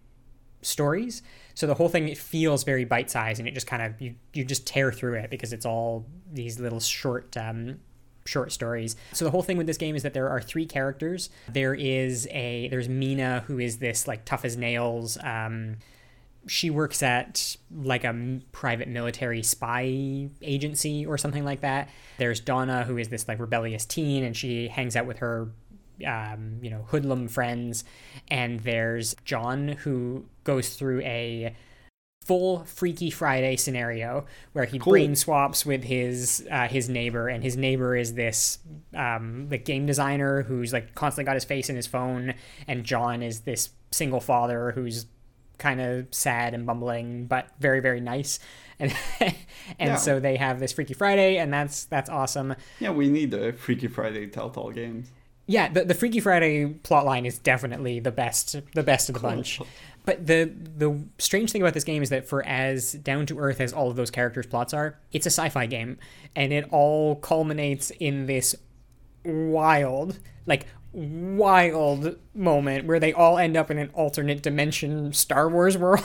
stories. 0.62 1.22
So 1.54 1.66
the 1.66 1.74
whole 1.74 1.88
thing 1.88 2.08
it 2.08 2.18
feels 2.18 2.64
very 2.64 2.84
bite 2.84 3.10
sized, 3.10 3.38
and 3.38 3.48
it 3.48 3.54
just 3.54 3.66
kind 3.66 3.82
of 3.82 4.00
you 4.00 4.14
you 4.32 4.44
just 4.44 4.66
tear 4.66 4.92
through 4.92 5.14
it 5.14 5.30
because 5.30 5.52
it's 5.52 5.66
all 5.66 6.06
these 6.32 6.58
little 6.58 6.80
short. 6.80 7.36
Um, 7.36 7.80
short 8.24 8.52
stories. 8.52 8.94
So 9.12 9.24
the 9.24 9.32
whole 9.32 9.42
thing 9.42 9.56
with 9.56 9.66
this 9.66 9.76
game 9.76 9.96
is 9.96 10.04
that 10.04 10.14
there 10.14 10.28
are 10.28 10.40
three 10.40 10.64
characters. 10.64 11.28
There 11.48 11.74
is 11.74 12.28
a 12.30 12.68
there's 12.68 12.86
Meena 12.86 13.42
who 13.42 13.58
is 13.58 13.78
this 13.78 14.06
like 14.06 14.24
tough 14.24 14.44
as 14.44 14.56
nails 14.56 15.18
um, 15.24 15.78
she 16.46 16.70
works 16.70 17.02
at 17.02 17.56
like 17.70 18.04
a 18.04 18.40
private 18.52 18.88
military 18.88 19.42
spy 19.42 20.28
agency 20.42 21.06
or 21.06 21.16
something 21.18 21.44
like 21.44 21.60
that. 21.60 21.88
There's 22.18 22.40
Donna, 22.40 22.84
who 22.84 22.98
is 22.98 23.08
this 23.08 23.28
like 23.28 23.38
rebellious 23.38 23.84
teen, 23.84 24.24
and 24.24 24.36
she 24.36 24.68
hangs 24.68 24.96
out 24.96 25.06
with 25.06 25.18
her, 25.18 25.50
um, 26.06 26.58
you 26.60 26.70
know, 26.70 26.84
hoodlum 26.88 27.28
friends. 27.28 27.84
And 28.28 28.60
there's 28.60 29.14
John, 29.24 29.68
who 29.68 30.24
goes 30.44 30.76
through 30.76 31.00
a 31.02 31.54
full 32.24 32.64
Freaky 32.64 33.10
Friday 33.10 33.56
scenario 33.56 34.26
where 34.52 34.64
he 34.64 34.78
cool. 34.78 34.92
brain 34.92 35.16
swaps 35.16 35.66
with 35.66 35.84
his 35.84 36.46
uh, 36.50 36.68
his 36.68 36.88
neighbor, 36.88 37.28
and 37.28 37.42
his 37.42 37.56
neighbor 37.56 37.96
is 37.96 38.14
this 38.14 38.58
um, 38.94 39.48
the 39.48 39.58
game 39.58 39.86
designer 39.86 40.42
who's 40.42 40.72
like 40.72 40.94
constantly 40.94 41.26
got 41.26 41.34
his 41.34 41.44
face 41.44 41.70
in 41.70 41.76
his 41.76 41.86
phone, 41.86 42.34
and 42.66 42.84
John 42.84 43.22
is 43.22 43.40
this 43.40 43.70
single 43.90 44.20
father 44.20 44.72
who's 44.72 45.06
kind 45.58 45.80
of 45.80 46.06
sad 46.10 46.54
and 46.54 46.66
bumbling, 46.66 47.26
but 47.26 47.48
very 47.58 47.80
very 47.80 48.00
nice. 48.00 48.38
And 48.78 48.92
and 49.78 49.90
yeah. 49.90 49.96
so 49.96 50.18
they 50.18 50.34
have 50.36 50.58
this 50.58 50.72
Freaky 50.72 50.94
Friday, 50.94 51.36
and 51.36 51.52
that's 51.52 51.84
that's 51.84 52.10
awesome. 52.10 52.56
Yeah, 52.80 52.90
we 52.90 53.08
need 53.08 53.32
a 53.32 53.52
Freaky 53.52 53.86
Friday 53.86 54.26
Telltale 54.26 54.72
games. 54.72 55.08
Yeah, 55.46 55.68
the, 55.68 55.84
the 55.84 55.94
Freaky 55.94 56.18
Friday 56.18 56.66
plotline 56.66 57.26
is 57.26 57.38
definitely 57.38 58.00
the 58.00 58.10
best 58.10 58.56
the 58.74 58.82
best 58.82 59.08
of 59.08 59.14
the 59.14 59.20
cool. 59.20 59.30
bunch. 59.30 59.60
But 60.04 60.26
the 60.26 60.52
the 60.76 61.04
strange 61.18 61.52
thing 61.52 61.62
about 61.62 61.74
this 61.74 61.84
game 61.84 62.02
is 62.02 62.10
that 62.10 62.26
for 62.26 62.44
as 62.44 62.92
down 62.92 63.26
to 63.26 63.38
earth 63.38 63.60
as 63.60 63.72
all 63.72 63.88
of 63.88 63.96
those 63.96 64.10
characters' 64.10 64.46
plots 64.46 64.74
are, 64.74 64.98
it's 65.12 65.26
a 65.26 65.30
sci-fi 65.30 65.66
game, 65.66 65.98
and 66.34 66.52
it 66.52 66.66
all 66.70 67.16
culminates 67.16 67.90
in 68.00 68.26
this 68.26 68.56
wild, 69.24 70.18
like 70.46 70.66
wild 70.92 72.16
moment 72.34 72.84
where 72.84 73.00
they 73.00 73.14
all 73.14 73.38
end 73.38 73.56
up 73.56 73.70
in 73.70 73.78
an 73.78 73.88
alternate 73.94 74.42
dimension 74.42 75.12
Star 75.12 75.48
Wars 75.48 75.78
world 75.78 76.04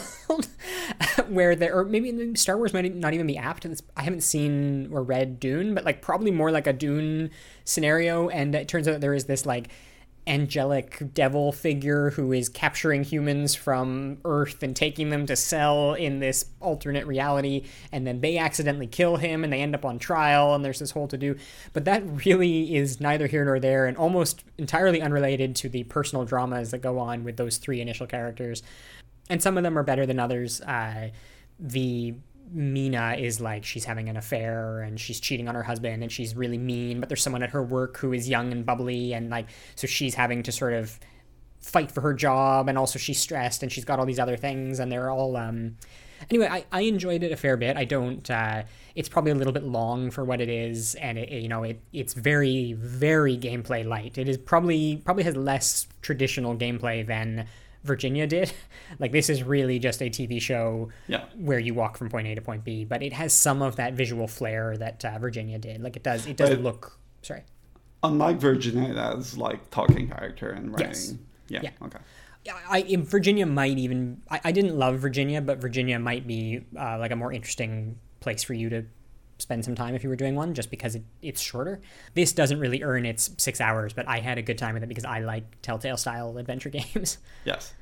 where 1.28 1.56
there 1.56 1.76
or 1.76 1.84
maybe 1.84 2.36
Star 2.36 2.58
Wars 2.58 2.74
might 2.74 2.96
not 2.96 3.14
even 3.14 3.28
be 3.28 3.38
apt 3.38 3.66
I 3.98 4.04
haven't 4.04 4.22
seen 4.22 4.90
or 4.92 5.04
read 5.04 5.40
Dune 5.40 5.74
but 5.74 5.84
like 5.84 6.02
probably 6.02 6.32
more 6.32 6.52
like 6.52 6.68
a 6.68 6.74
Dune 6.74 7.32
scenario 7.66 8.30
and 8.30 8.56
it 8.56 8.70
turns 8.70 8.88
out 8.88 9.02
there 9.02 9.14
is 9.14 9.26
this 9.26 9.46
like 9.46 9.70
angelic 10.28 11.14
devil 11.14 11.52
figure 11.52 12.12
who 12.12 12.32
is 12.32 12.49
capturing 12.49 13.04
humans 13.04 13.56
from 13.56 14.18
Earth 14.26 14.62
and 14.62 14.76
taking 14.76 15.10
them 15.10 15.26
to 15.26 15.36
sell 15.36 15.94
in 15.94 16.20
this 16.20 16.45
alternate 16.60 17.08
reality, 17.08 17.64
and 17.91 18.06
then 18.06 18.22
they 18.22 18.38
accidentally 18.38 18.88
kill 18.88 19.16
him 19.16 19.44
and 19.44 19.52
they 19.52 19.62
end 19.62 19.74
up 19.74 19.86
on 19.86 19.98
trial, 19.98 20.54
and 20.54 20.64
there's 20.64 20.80
this 20.80 20.91
whole 20.91 21.08
to 21.08 21.18
do. 21.18 21.36
But 21.74 21.86
that 21.86 22.04
really 22.26 22.76
is 22.76 22.99
neither 22.99 23.28
here 23.28 23.45
nor 23.45 23.60
there, 23.60 23.86
and 23.86 23.98
almost 23.98 24.44
entirely 24.58 25.02
unrelated 25.02 25.56
to 25.58 25.70
the 25.70 25.84
personal 25.86 26.26
dramas 26.26 26.72
that 26.72 26.80
go 26.80 26.99
on 26.99 27.24
with 27.24 27.38
those 27.38 27.58
three 27.58 27.82
initial 27.82 28.08
characters. 28.08 28.62
And 29.30 29.41
some 29.41 29.58
of 29.58 29.64
them 29.64 29.78
are 29.78 29.84
better 29.84 30.06
than 30.06 30.20
others. 30.20 30.62
Uh, 30.62 31.10
the 31.60 32.16
Meena 32.56 33.19
is 33.19 33.41
like 33.41 33.65
she's 33.65 33.86
having 33.86 34.10
an 34.10 34.18
affair 34.18 34.82
and 34.82 34.99
she's 34.99 35.19
cheating 35.19 35.48
on 35.48 35.56
her 35.56 35.64
husband 35.64 36.03
and 36.03 36.11
she's 36.11 36.36
really 36.36 36.57
mean, 36.57 36.99
but 36.99 37.10
there's 37.10 37.22
someone 37.22 37.44
at 37.44 37.49
her 37.49 37.64
work 37.64 37.98
who 37.98 38.14
is 38.14 38.30
young 38.30 38.52
and 38.52 38.65
bubbly 38.65 39.14
and 39.14 39.30
like 39.30 39.48
so 39.76 39.88
she's 39.88 40.15
having 40.15 40.44
to 40.44 40.52
sort 40.52 40.74
of 40.74 40.99
fight 41.60 41.91
for 41.91 42.02
her 42.02 42.14
job 42.14 42.69
and 42.69 42.78
also 42.78 42.98
she's 42.98 43.19
stressed 43.19 43.64
and 43.64 43.72
she's 43.72 43.84
got 43.84 43.99
all 43.99 44.06
these 44.06 44.19
other 44.19 44.38
things 44.38 44.80
and 44.80 44.91
they're 44.91 45.10
all 45.10 45.36
um 45.36 45.76
anyway 46.30 46.48
I, 46.48 46.65
I 46.72 46.82
enjoyed 46.82 47.24
it 47.24 47.32
a 47.32 47.36
fair 47.36 47.57
bit. 47.57 47.76
I 47.76 47.84
don't 47.84 48.30
uh 48.30 48.64
it's 48.95 49.10
probably 49.10 49.32
a 49.32 49.36
little 49.36 49.53
bit 49.53 49.64
long 49.64 50.10
for 50.10 50.24
what 50.24 50.40
it 50.40 50.49
is 50.49 50.95
and 50.95 51.18
it, 51.18 51.30
you 51.30 51.49
know 51.49 51.64
it 51.64 51.82
it's 51.91 52.14
very 52.14 52.74
very 52.74 53.38
gameplay 53.38 53.86
light. 53.86 54.18
It 54.18 54.30
is 54.30 54.38
probably 54.38 55.02
probably 55.03 55.24
has 55.24 55.36
less 55.36 55.88
traditional 56.02 56.56
gameplay 56.56 57.06
than 57.06 57.48
Virginia 57.88 58.28
did. 58.28 58.52
like 59.00 59.12
this 59.12 59.30
is 59.30 59.44
really 59.44 59.80
just 59.80 60.02
a 60.02 60.10
TV 60.10 60.42
show 60.42 60.90
yeah. 61.08 61.26
where 61.36 61.60
you 61.60 61.74
walk 61.74 61.98
from 61.98 62.10
point 62.10 62.28
A 62.28 62.36
to 62.36 62.42
point 62.42 62.64
B, 62.64 62.86
but 62.86 63.02
it 63.02 63.14
has 63.14 63.34
some 63.34 63.62
of 63.62 63.78
that 63.78 63.94
visual 63.94 64.28
flair 64.28 64.78
that 64.78 65.04
uh, 65.04 65.18
Virginia 65.18 65.58
did. 65.58 65.82
Like 65.82 65.96
it 65.96 66.04
does, 66.04 66.26
it 66.28 66.38
does 66.38 66.50
but 66.50 66.62
look. 66.62 67.00
Sorry. 67.22 67.44
Unlike 68.04 68.38
Virginia, 68.38 68.92
it 68.92 68.98
has 68.98 69.38
like 69.38 69.70
talking 69.72 70.08
character 70.10 70.52
and 70.52 70.72
writing. 70.72 70.88
Yes. 70.88 71.16
Yeah. 71.48 71.62
yeah. 71.64 71.72
Okay. 71.82 72.00
I, 72.70 72.96
Virginia 73.00 73.46
might 73.46 73.78
even 73.78 74.22
I, 74.30 74.40
I, 74.46 74.52
didn't 74.54 74.78
love 74.78 75.00
Virginia, 75.00 75.42
but 75.42 75.58
Virginia 75.58 76.00
might 76.00 76.26
be 76.26 76.62
uh, 76.80 76.98
like 76.98 77.12
a 77.12 77.16
more 77.16 77.34
interesting 77.34 77.98
place 78.22 78.44
for 78.44 78.54
you 78.54 78.70
to 78.70 78.86
spend 79.38 79.64
some 79.66 79.76
time 79.76 79.96
if 79.96 80.04
you 80.04 80.10
were 80.10 80.16
doing 80.16 80.36
one, 80.36 80.54
just 80.54 80.70
because 80.70 80.96
it, 80.96 81.04
it's 81.22 81.42
shorter. 81.42 81.80
This 82.14 82.34
doesn't 82.34 82.60
really 82.60 82.84
earn 82.84 83.06
its 83.06 83.30
six 83.38 83.62
hours, 83.62 83.94
but 83.94 84.08
I 84.08 84.20
had 84.20 84.38
a 84.38 84.42
good 84.42 84.58
time 84.58 84.74
with 84.74 84.84
it 84.84 84.90
because 84.90 85.06
I 85.06 85.20
like 85.20 85.62
Telltale 85.62 85.98
style 85.98 86.38
adventure 86.38 86.70
games. 86.80 87.18
Yes. 87.46 87.74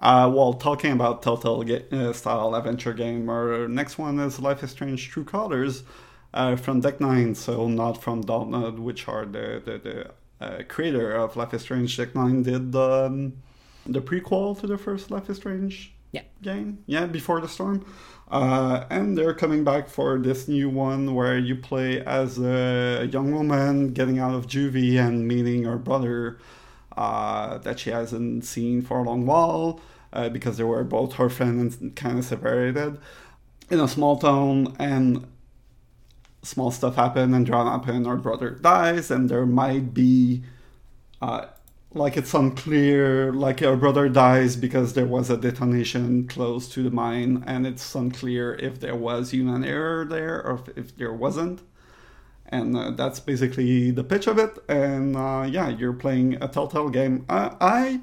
Uh, 0.00 0.30
well, 0.34 0.52
talking 0.54 0.92
about 0.92 1.22
Telltale 1.22 1.62
ga- 1.62 1.84
uh, 1.92 2.12
style 2.12 2.54
adventure 2.54 2.92
game, 2.92 3.28
our 3.28 3.68
next 3.68 3.98
one 3.98 4.18
is 4.18 4.40
Life 4.40 4.62
is 4.64 4.70
Strange 4.72 5.08
True 5.10 5.24
Colors 5.24 5.84
uh, 6.34 6.56
from 6.56 6.80
Deck 6.80 7.00
Nine, 7.00 7.34
so 7.34 7.68
not 7.68 8.02
from 8.02 8.24
Dontnod, 8.24 8.78
which 8.78 9.06
are 9.06 9.24
the 9.24 9.62
the, 9.64 9.78
the 9.78 10.10
uh, 10.44 10.62
creator 10.66 11.12
of 11.12 11.36
Life 11.36 11.54
is 11.54 11.62
Strange. 11.62 11.96
Deck 11.96 12.16
Nine 12.16 12.42
did 12.42 12.74
um, 12.74 13.34
the 13.86 14.00
prequel 14.00 14.58
to 14.60 14.66
the 14.66 14.76
first 14.76 15.10
Life 15.12 15.30
is 15.30 15.36
Strange 15.36 15.94
Yeah. 16.10 16.22
game, 16.42 16.82
yeah, 16.86 17.06
Before 17.06 17.40
the 17.40 17.48
Storm, 17.48 17.84
uh, 18.32 18.86
and 18.88 19.16
they're 19.16 19.34
coming 19.34 19.62
back 19.62 19.90
for 19.90 20.18
this 20.18 20.48
new 20.48 20.70
one 20.70 21.14
where 21.14 21.38
you 21.38 21.54
play 21.54 22.00
as 22.00 22.38
a 22.38 23.06
young 23.12 23.30
woman 23.30 23.92
getting 23.92 24.18
out 24.18 24.34
of 24.34 24.46
juvie 24.46 24.98
and 24.98 25.28
meeting 25.28 25.64
her 25.64 25.76
brother 25.76 26.38
uh, 26.96 27.58
that 27.58 27.78
she 27.78 27.90
hasn't 27.90 28.42
seen 28.42 28.80
for 28.80 29.00
a 29.00 29.02
long 29.02 29.26
while 29.26 29.80
uh, 30.14 30.30
because 30.30 30.56
they 30.56 30.64
were 30.64 30.82
both 30.82 31.20
orphaned 31.20 31.78
and 31.80 31.94
kind 31.94 32.18
of 32.18 32.24
separated 32.24 32.98
in 33.68 33.78
a 33.78 33.86
small 33.86 34.16
town 34.18 34.74
and 34.78 35.26
small 36.42 36.70
stuff 36.70 36.96
happen 36.96 37.34
and 37.34 37.44
drama 37.44 37.72
happen 37.72 38.06
her 38.06 38.16
brother 38.16 38.50
dies 38.50 39.10
and 39.10 39.28
there 39.28 39.44
might 39.44 39.92
be 39.92 40.42
uh, 41.20 41.44
like 41.94 42.16
it's 42.16 42.32
unclear 42.34 43.32
like 43.32 43.60
her 43.60 43.76
brother 43.76 44.08
dies 44.08 44.56
because 44.56 44.94
there 44.94 45.06
was 45.06 45.28
a 45.28 45.36
detonation 45.36 46.26
close 46.26 46.68
to 46.68 46.82
the 46.82 46.90
mine 46.90 47.44
and 47.46 47.66
it's 47.66 47.94
unclear 47.94 48.54
if 48.54 48.80
there 48.80 48.96
was 48.96 49.30
human 49.30 49.64
error 49.64 50.04
there 50.04 50.42
or 50.42 50.54
if, 50.54 50.78
if 50.78 50.96
there 50.96 51.12
wasn't 51.12 51.60
and 52.52 52.76
uh, 52.76 52.90
that's 52.90 53.18
basically 53.18 53.90
the 53.90 54.04
pitch 54.04 54.26
of 54.26 54.38
it. 54.38 54.58
And 54.68 55.16
uh, 55.16 55.48
yeah, 55.50 55.70
you're 55.70 55.94
playing 55.94 56.34
a 56.40 56.48
Telltale 56.48 56.90
game. 56.90 57.24
I, 57.28 57.56
I 57.60 58.00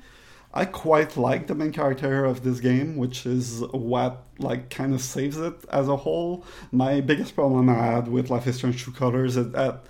I 0.52 0.66
quite 0.66 1.16
like 1.16 1.46
the 1.46 1.54
main 1.54 1.72
character 1.72 2.26
of 2.26 2.44
this 2.44 2.60
game, 2.60 2.98
which 2.98 3.26
is 3.28 3.62
what 3.72 4.24
like 4.40 4.72
kind 4.72 4.94
of 4.96 5.02
saves 5.02 5.38
it 5.38 5.54
as 5.72 5.88
a 5.88 5.96
whole. 5.96 6.44
My 6.72 7.02
biggest 7.02 7.36
problem 7.36 7.70
I 7.70 7.76
had 7.76 8.08
with 8.08 8.32
Life 8.32 8.48
is 8.48 8.56
Strange 8.58 8.84
True 8.84 8.94
Colors 8.94 9.38
is 9.38 9.52
that 9.52 9.84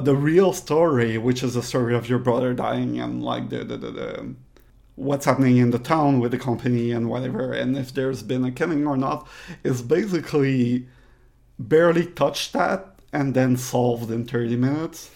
the 0.00 0.16
real 0.16 0.52
story, 0.52 1.18
which 1.18 1.42
is 1.42 1.54
the 1.54 1.62
story 1.62 1.94
of 1.94 2.08
your 2.08 2.18
brother 2.18 2.52
dying 2.54 3.00
and 3.00 3.22
like 3.22 3.50
the 3.50 3.64
the, 3.64 3.76
the, 3.76 3.90
the 3.90 4.34
what's 4.96 5.24
happening 5.24 5.56
in 5.56 5.70
the 5.70 5.78
town 5.78 6.20
with 6.20 6.30
the 6.30 6.38
company 6.38 6.92
and 6.92 7.08
whatever, 7.08 7.52
and 7.52 7.76
if 7.76 7.92
there's 7.92 8.22
been 8.22 8.44
a 8.44 8.52
killing 8.52 8.86
or 8.86 8.96
not, 8.96 9.26
is 9.64 9.82
basically 9.82 10.86
barely 11.58 12.06
touched 12.06 12.54
at 12.54 12.94
and 13.12 13.34
then 13.34 13.56
solved 13.56 14.10
in 14.10 14.24
30 14.24 14.56
minutes. 14.56 15.10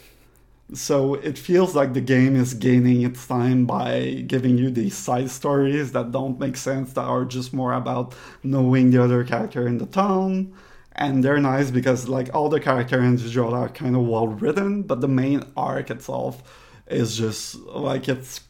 So 0.75 1.15
it 1.15 1.39
feels 1.39 1.75
like 1.75 1.95
the 1.95 2.01
game 2.01 2.37
is 2.37 2.53
gaining 2.55 3.03
its 3.03 3.27
time 3.27 3.65
by 3.65 4.25
giving 4.27 4.59
you 4.59 4.71
these 4.71 4.97
side 4.97 5.31
stories 5.31 5.93
that 5.93 6.13
don't 6.13 6.39
make 6.39 6.57
sense, 6.57 6.93
that 6.93 7.05
are 7.05 7.25
just 7.25 7.55
more 7.55 7.73
about 7.73 8.15
knowing 8.43 8.91
the 8.91 9.03
other 9.03 9.25
character 9.25 9.67
in 9.67 9.79
the 9.79 9.87
town. 9.87 10.53
And 11.01 11.23
they're 11.23 11.39
nice 11.39 11.71
because 11.71 12.09
like 12.09 12.35
all 12.35 12.49
the 12.49 12.59
characters 12.59 12.91
character 12.91 13.07
individual 13.07 13.55
are 13.55 13.69
kind 13.69 13.95
of 13.95 14.03
well 14.03 14.27
written, 14.27 14.83
but 14.83 15.01
the 15.01 15.07
main 15.07 15.45
arc 15.57 15.91
itself 15.91 16.43
is 16.89 17.17
just 17.17 17.55
like 17.55 18.09
it's 18.09 18.41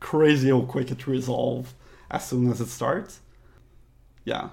crazy 0.00 0.50
how 0.50 0.62
quick 0.62 0.90
it 0.90 1.06
resolves 1.06 1.74
as 2.10 2.26
soon 2.26 2.50
as 2.50 2.60
it 2.60 2.66
starts. 2.66 3.20
Yeah. 4.24 4.48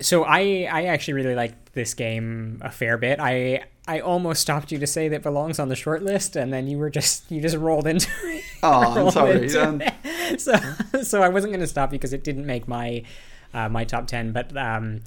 So 0.00 0.24
I 0.24 0.66
I 0.72 0.84
actually 0.84 1.12
really 1.14 1.34
liked 1.34 1.74
this 1.74 1.92
game 1.92 2.58
a 2.62 2.70
fair 2.70 2.96
bit. 2.96 3.20
I 3.20 3.64
I 3.86 4.00
almost 4.00 4.40
stopped 4.40 4.72
you 4.72 4.78
to 4.78 4.86
say 4.86 5.08
that 5.08 5.22
belongs 5.22 5.58
on 5.58 5.68
the 5.68 5.76
short 5.76 6.02
list, 6.02 6.36
and 6.36 6.50
then 6.50 6.66
you 6.66 6.78
were 6.78 6.88
just 6.88 7.30
you 7.30 7.42
just 7.42 7.56
rolled 7.56 7.86
into 7.86 8.08
it. 8.24 8.44
Oh, 8.62 9.08
I'm 9.08 9.10
sorry. 9.10 9.50
So 10.38 10.54
so 11.02 11.22
I 11.22 11.28
wasn't 11.28 11.52
going 11.52 11.60
to 11.60 11.66
stop 11.66 11.92
you 11.92 11.98
because 11.98 12.14
it 12.14 12.24
didn't 12.24 12.46
make 12.46 12.66
my 12.66 13.02
uh, 13.52 13.68
my 13.68 13.84
top 13.84 14.06
ten, 14.06 14.32
but. 14.32 14.56
um 14.56 15.02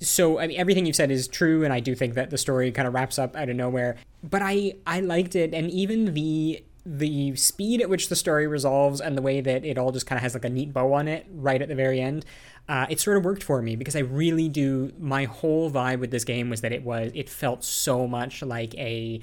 so 0.00 0.38
I 0.38 0.46
mean, 0.46 0.58
everything 0.58 0.86
you've 0.86 0.96
said 0.96 1.10
is 1.10 1.28
true, 1.28 1.64
and 1.64 1.72
I 1.72 1.80
do 1.80 1.94
think 1.94 2.14
that 2.14 2.30
the 2.30 2.38
story 2.38 2.70
kind 2.72 2.86
of 2.86 2.94
wraps 2.94 3.18
up 3.18 3.36
out 3.36 3.48
of 3.48 3.56
nowhere. 3.56 3.96
But 4.22 4.42
I 4.42 4.74
I 4.86 5.00
liked 5.00 5.34
it, 5.34 5.54
and 5.54 5.70
even 5.70 6.14
the 6.14 6.62
the 6.84 7.34
speed 7.34 7.80
at 7.80 7.90
which 7.90 8.08
the 8.08 8.14
story 8.14 8.46
resolves 8.46 9.00
and 9.00 9.18
the 9.18 9.22
way 9.22 9.40
that 9.40 9.64
it 9.64 9.76
all 9.76 9.90
just 9.90 10.06
kind 10.06 10.18
of 10.18 10.22
has 10.22 10.34
like 10.34 10.44
a 10.44 10.48
neat 10.48 10.72
bow 10.72 10.92
on 10.92 11.08
it 11.08 11.26
right 11.32 11.60
at 11.60 11.66
the 11.66 11.74
very 11.74 12.00
end, 12.00 12.24
uh, 12.68 12.86
it 12.88 13.00
sort 13.00 13.16
of 13.16 13.24
worked 13.24 13.42
for 13.42 13.60
me 13.60 13.74
because 13.74 13.96
I 13.96 14.00
really 14.00 14.48
do. 14.48 14.92
My 14.98 15.24
whole 15.24 15.70
vibe 15.70 16.00
with 16.00 16.10
this 16.10 16.24
game 16.24 16.50
was 16.50 16.60
that 16.60 16.72
it 16.72 16.84
was 16.84 17.10
it 17.14 17.28
felt 17.28 17.64
so 17.64 18.06
much 18.06 18.42
like 18.42 18.74
a 18.74 19.20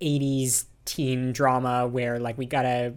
80s 0.00 0.66
teen 0.84 1.32
drama 1.32 1.86
where 1.86 2.18
like 2.18 2.38
we 2.38 2.46
gotta 2.46 2.94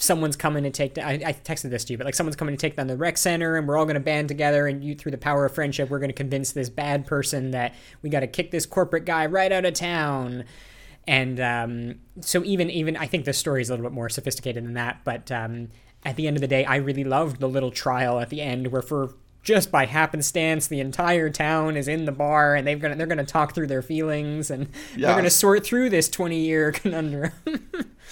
someone's 0.00 0.36
coming 0.36 0.64
to 0.64 0.70
take 0.70 0.96
I, 0.98 1.12
I 1.24 1.32
texted 1.32 1.70
this 1.70 1.84
to 1.84 1.92
you 1.92 1.98
but 1.98 2.06
like 2.06 2.14
someone's 2.14 2.36
coming 2.36 2.56
to 2.56 2.60
take 2.60 2.76
down 2.76 2.86
the 2.86 2.96
rec 2.96 3.18
center 3.18 3.56
and 3.56 3.68
we're 3.68 3.76
all 3.76 3.84
going 3.84 3.94
to 3.94 4.00
band 4.00 4.28
together 4.28 4.66
and 4.66 4.82
you 4.82 4.94
through 4.94 5.12
the 5.12 5.18
power 5.18 5.44
of 5.44 5.54
friendship 5.54 5.90
we're 5.90 5.98
going 5.98 6.10
to 6.10 6.14
convince 6.14 6.52
this 6.52 6.70
bad 6.70 7.06
person 7.06 7.50
that 7.50 7.74
we 8.02 8.08
got 8.08 8.20
to 8.20 8.26
kick 8.26 8.50
this 8.50 8.66
corporate 8.66 9.04
guy 9.04 9.26
right 9.26 9.52
out 9.52 9.64
of 9.64 9.74
town. 9.74 10.44
And 11.06 11.40
um, 11.40 11.94
so 12.20 12.44
even 12.44 12.70
even 12.70 12.96
I 12.96 13.06
think 13.06 13.24
the 13.24 13.32
story 13.32 13.62
is 13.62 13.68
a 13.68 13.72
little 13.72 13.84
bit 13.84 13.92
more 13.92 14.08
sophisticated 14.08 14.64
than 14.64 14.74
that 14.74 15.00
but 15.04 15.30
um, 15.30 15.68
at 16.04 16.16
the 16.16 16.26
end 16.26 16.36
of 16.36 16.40
the 16.40 16.48
day 16.48 16.64
I 16.64 16.76
really 16.76 17.04
loved 17.04 17.40
the 17.40 17.48
little 17.48 17.70
trial 17.70 18.20
at 18.20 18.30
the 18.30 18.40
end 18.40 18.68
where 18.68 18.82
for 18.82 19.14
just 19.42 19.70
by 19.70 19.86
happenstance 19.86 20.66
the 20.66 20.80
entire 20.80 21.30
town 21.30 21.76
is 21.76 21.88
in 21.88 22.04
the 22.04 22.12
bar 22.12 22.54
and 22.54 22.66
they're 22.66 22.76
gonna 22.76 22.94
they're 22.96 23.06
gonna 23.06 23.24
talk 23.24 23.54
through 23.54 23.66
their 23.66 23.82
feelings 23.82 24.50
and 24.50 24.68
Yeah. 24.96 25.08
they're 25.08 25.16
gonna 25.16 25.30
sort 25.30 25.64
through 25.64 25.90
this 25.90 26.08
20 26.08 26.38
year 26.38 26.72
conundrum 26.80 27.32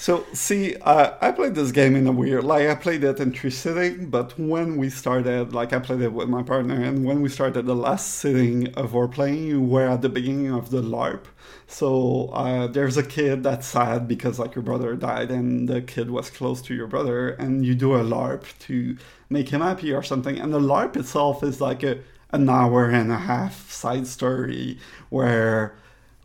So 0.00 0.24
see, 0.32 0.76
uh, 0.76 1.14
I 1.20 1.32
played 1.32 1.56
this 1.56 1.72
game 1.72 1.96
in 1.96 2.06
a 2.06 2.12
weird 2.12 2.44
like 2.44 2.68
I 2.68 2.76
played 2.76 3.02
it 3.02 3.18
in 3.18 3.32
three 3.32 3.50
sitting, 3.50 4.10
but 4.10 4.38
when 4.38 4.76
we 4.76 4.90
started, 4.90 5.52
like 5.52 5.72
I 5.72 5.80
played 5.80 6.02
it 6.02 6.12
with 6.12 6.28
my 6.28 6.44
partner, 6.44 6.80
and 6.80 7.04
when 7.04 7.20
we 7.20 7.28
started 7.28 7.66
the 7.66 7.74
last 7.74 8.06
sitting 8.14 8.72
of 8.74 8.94
our 8.94 9.08
playing, 9.08 9.48
we 9.48 9.58
were 9.58 9.88
at 9.88 10.02
the 10.02 10.08
beginning 10.08 10.52
of 10.52 10.70
the 10.70 10.82
LARP. 10.82 11.24
So 11.66 12.28
uh, 12.32 12.68
there's 12.68 12.96
a 12.96 13.02
kid 13.02 13.42
that's 13.42 13.66
sad 13.66 14.06
because 14.06 14.38
like 14.38 14.54
your 14.54 14.62
brother 14.62 14.94
died, 14.94 15.32
and 15.32 15.68
the 15.68 15.82
kid 15.82 16.10
was 16.10 16.30
close 16.30 16.62
to 16.62 16.74
your 16.74 16.86
brother, 16.86 17.30
and 17.30 17.66
you 17.66 17.74
do 17.74 17.96
a 17.96 18.04
LARP 18.04 18.44
to 18.60 18.96
make 19.30 19.48
him 19.50 19.60
happy 19.60 19.92
or 19.92 20.02
something, 20.02 20.38
and 20.38 20.52
the 20.52 20.60
LARP 20.60 20.96
itself 20.96 21.42
is 21.42 21.60
like 21.60 21.82
a 21.82 21.98
an 22.30 22.48
hour 22.48 22.88
and 22.88 23.10
a 23.10 23.16
half 23.16 23.70
side 23.70 24.06
story 24.06 24.78
where 25.08 25.74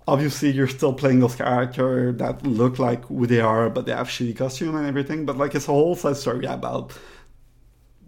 obviously 0.08 0.52
you're 0.52 0.68
still 0.68 0.94
playing 0.94 1.20
those 1.20 1.36
characters 1.36 2.18
that 2.18 2.46
look 2.46 2.78
like 2.78 3.06
who 3.06 3.26
they 3.26 3.40
are, 3.40 3.70
but 3.70 3.86
they 3.86 3.94
have 3.94 4.08
shitty 4.08 4.36
costume 4.36 4.76
and 4.76 4.86
everything. 4.86 5.26
But 5.26 5.38
like 5.38 5.56
it's 5.56 5.68
a 5.68 5.72
whole 5.72 5.96
side 5.96 6.18
story 6.18 6.46
about 6.46 6.98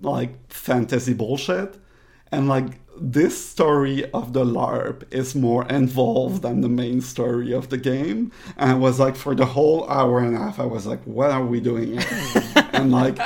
like 0.02 0.52
fantasy 0.52 1.14
bullshit. 1.14 1.78
And 2.32 2.50
like 2.50 2.80
this 3.00 3.46
story 3.46 4.10
of 4.12 4.34
the 4.34 4.44
LARP 4.44 5.04
is 5.12 5.36
more 5.36 5.66
involved 5.68 6.42
than 6.42 6.62
the 6.62 6.70
main 6.70 7.02
story 7.02 7.54
of 7.54 7.70
the 7.70 7.78
game. 7.78 8.32
And 8.58 8.72
I 8.72 8.74
was 8.74 9.00
like, 9.00 9.16
for 9.16 9.36
the 9.36 9.46
whole 9.46 9.88
hour 9.90 10.20
and 10.20 10.36
a 10.36 10.40
half, 10.40 10.60
I 10.60 10.66
was 10.66 10.86
like, 10.86 11.04
what 11.04 11.32
are 11.32 11.46
we 11.46 11.60
doing? 11.62 12.00
and 12.76 12.92
like, 12.92 13.18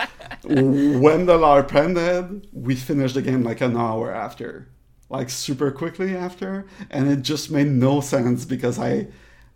when 0.43 1.25
the 1.25 1.37
LARP 1.37 1.73
ended, 1.73 2.47
we 2.53 2.75
finished 2.75 3.15
the 3.15 3.21
game 3.21 3.43
like 3.43 3.61
an 3.61 3.75
hour 3.77 4.13
after, 4.13 4.69
like 5.09 5.29
super 5.29 5.71
quickly 5.71 6.15
after. 6.15 6.65
And 6.89 7.09
it 7.09 7.21
just 7.21 7.51
made 7.51 7.67
no 7.67 8.01
sense 8.01 8.45
because 8.45 8.79
I. 8.79 9.07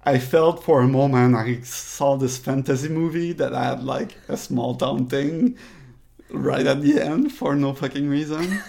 I 0.05 0.19
felt 0.19 0.65
for 0.65 0.81
a 0.81 0.87
moment 0.89 1.33
I 1.33 1.61
saw 1.61 2.17
this 2.17 2.37
fantasy 2.37 2.89
movie 2.89 3.31
that 3.31 3.53
had 3.53 3.85
like 3.85 4.17
a 4.27 4.35
small 4.35 4.75
town 4.75 5.07
thing 5.07 5.57
right 6.29 6.67
at 6.67 6.81
the 6.81 6.99
end 6.99 7.31
for 7.31 7.55
no 7.55 7.73
fucking 7.73 8.09
reason. 8.09 8.61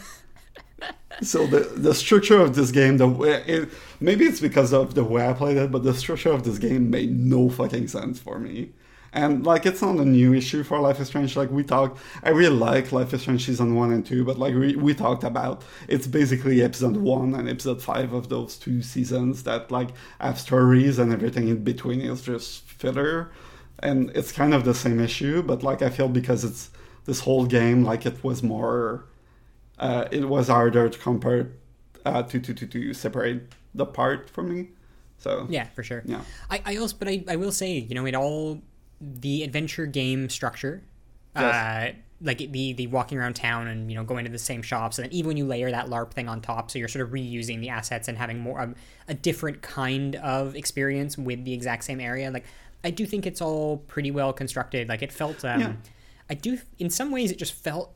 so 1.23 1.47
the 1.47 1.61
the 1.77 1.95
structure 1.95 2.41
of 2.41 2.55
this 2.55 2.71
game, 2.71 2.99
the 2.99 3.09
way 3.09 3.43
it, 3.47 3.69
maybe 4.01 4.25
it's 4.25 4.41
because 4.41 4.73
of 4.73 4.95
the 4.95 5.05
way 5.05 5.29
I 5.29 5.33
played 5.33 5.57
it, 5.57 5.71
but 5.73 5.83
the 5.83 5.95
structure 5.95 6.31
of 6.31 6.45
this 6.45 6.59
game 6.59 6.91
made 6.91 7.19
no 7.19 7.49
fucking 7.49 7.89
sense 7.89 8.19
for 8.19 8.39
me. 8.39 8.73
And 9.15 9.47
like 9.47 9.65
it's 9.65 9.81
not 9.81 9.97
a 9.97 10.05
new 10.05 10.35
issue 10.35 10.65
for 10.65 10.81
Life 10.81 10.99
is 10.99 11.07
Strange. 11.07 11.37
Like 11.37 11.51
we 11.51 11.63
talked, 11.63 12.01
I 12.25 12.31
really 12.31 12.57
like 12.57 12.91
Life 12.91 13.15
is 13.15 13.23
Strange 13.23 13.47
season 13.47 13.77
one 13.77 13.93
and 13.93 14.05
two, 14.05 14.25
but 14.25 14.41
like 14.41 14.55
we, 14.57 14.75
we 14.75 14.93
talked 14.93 15.23
about, 15.23 15.63
it's 15.87 16.09
basically 16.09 16.63
episode 16.63 16.97
one 16.97 17.33
and 17.35 17.49
episode 17.49 17.81
five 17.81 18.13
of 18.13 18.29
those 18.29 18.57
two 18.57 18.83
seasons 18.83 19.45
that 19.45 19.71
like 19.71 19.91
have 20.19 20.39
stories 20.41 20.99
and 20.99 21.13
everything 21.13 21.47
in 21.47 21.63
between 21.63 22.01
is 22.01 22.23
just 22.23 22.65
filler. 22.65 23.31
And 23.79 24.11
it's 24.17 24.33
kind 24.33 24.53
of 24.53 24.65
the 24.65 24.75
same 24.75 24.99
issue, 24.99 25.43
but 25.43 25.63
like 25.63 25.81
I 25.81 25.91
feel 25.91 26.09
because 26.09 26.43
it's 26.43 26.71
this 27.05 27.21
whole 27.21 27.47
game, 27.47 27.85
like 27.85 28.07
it 28.07 28.25
was 28.25 28.43
more, 28.43 29.07
uh, 29.79 30.07
it 30.11 30.29
was 30.29 30.49
harder 30.49 30.89
to 30.89 30.99
compare, 30.99 31.53
uh, 32.05 32.25
to, 32.25 32.41
to, 32.41 32.53
to, 32.53 32.67
to 32.67 32.93
separate 32.93 33.43
the 33.77 33.87
part 33.87 34.29
for 34.29 34.43
me. 34.43 34.71
So 35.19 35.47
Yeah, 35.49 35.69
for 35.69 35.85
sure. 35.85 36.03
Yeah. 36.05 36.23
I, 36.51 36.63
I 36.67 36.77
also, 36.79 36.97
but 36.99 37.07
I, 37.07 37.25
I 37.29 37.37
will 37.37 37.53
say, 37.53 37.79
you 37.79 37.95
know, 37.95 38.07
it 38.07 38.17
all 38.17 38.61
the 39.21 39.43
adventure 39.43 39.87
game 39.87 40.29
structure, 40.29 40.83
Yes. 41.37 41.55
uh, 41.55 41.99
like 42.21 42.39
the 42.39 42.73
the 42.75 42.87
walking 42.87 43.19
around 43.19 43.35
town 43.35 43.67
and 43.67 43.91
you 43.91 43.97
know 43.97 44.05
going 44.05 44.25
to 44.25 44.31
the 44.31 44.39
same 44.39 44.63
shops 44.63 44.99
and 44.99 45.05
then 45.07 45.13
even 45.13 45.29
when 45.29 45.37
you 45.37 45.45
layer 45.45 45.69
that 45.71 45.87
larp 45.89 46.13
thing 46.13 46.29
on 46.29 46.41
top 46.41 46.71
so 46.71 46.79
you're 46.79 46.87
sort 46.87 47.05
of 47.05 47.11
reusing 47.13 47.61
the 47.61 47.69
assets 47.69 48.07
and 48.07 48.17
having 48.17 48.39
more 48.39 48.61
um, 48.61 48.77
a 49.09 49.15
different 49.15 49.61
kind 49.61 50.15
of 50.17 50.55
experience 50.55 51.19
with 51.19 51.45
the 51.45 51.53
exact 51.53 51.83
same 51.83 51.99
area 52.01 52.31
like 52.31 52.45
i 52.85 52.91
do 52.91 53.05
think 53.05 53.27
it's 53.27 53.41
all 53.43 53.79
pretty 53.89 54.13
well 54.13 54.33
constructed 54.33 54.89
like 54.89 55.03
it 55.03 55.13
felt 55.13 55.45
um, 55.45 55.61
Yeah. 55.61 55.73
i 56.31 56.35
do 56.35 56.57
in 56.79 56.89
some 56.89 57.11
ways 57.11 57.33
it 57.33 57.37
just 57.39 57.53
felt 57.53 57.93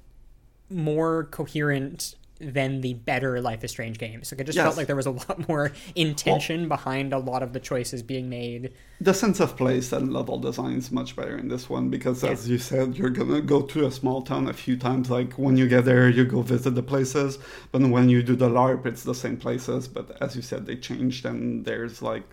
more 0.69 1.25
coherent 1.31 2.17
than 2.41 2.81
the 2.83 2.95
better 2.95 3.41
life 3.41 3.65
is 3.65 3.71
strange 3.71 3.99
games 3.99 4.31
like 4.31 4.41
it 4.41 4.45
just 4.45 4.57
Yes. 4.57 4.65
felt 4.65 4.77
like 4.77 4.87
there 4.87 4.95
was 4.97 5.07
a 5.07 5.11
lot 5.11 5.49
more 5.49 5.73
intention 5.97 6.69
behind 6.69 7.13
a 7.13 7.19
lot 7.19 7.43
of 7.43 7.53
the 7.53 7.61
choices 7.61 8.03
being 8.03 8.29
made 8.31 8.73
the 9.01 9.13
sense 9.13 9.41
of 9.41 9.57
place 9.57 9.93
and 9.93 10.13
level 10.13 10.39
design 10.39 10.77
is 10.77 10.93
much 10.93 11.17
better 11.17 11.37
in 11.37 11.49
this 11.49 11.69
one 11.69 11.89
because 11.91 12.23
Yeah. 12.23 12.31
as 12.31 12.49
you 12.49 12.59
said 12.59 12.97
you're 12.97 13.11
gonna 13.11 13.41
go 13.41 13.63
to 13.63 13.87
a 13.87 13.91
small 13.91 14.23
town 14.23 14.49
a 14.49 14.53
few 14.53 14.77
times 14.77 15.11
like 15.11 15.33
when 15.35 15.57
you 15.57 15.67
get 15.69 15.85
there 15.85 16.09
you 16.09 16.25
go 16.25 16.43
visit 16.43 16.75
the 16.77 16.83
places 16.83 17.39
but 17.73 17.83
when 17.83 18.09
you 18.09 18.23
do 18.23 18.37
the 18.37 18.49
larp 18.49 18.87
it's 18.87 19.03
the 19.03 19.15
same 19.15 19.37
places 19.37 19.89
but 19.89 20.17
as 20.23 20.37
you 20.37 20.43
said 20.43 20.67
they 20.67 20.77
changed 20.77 21.25
and 21.27 21.65
there's 21.65 22.03
like 22.03 22.25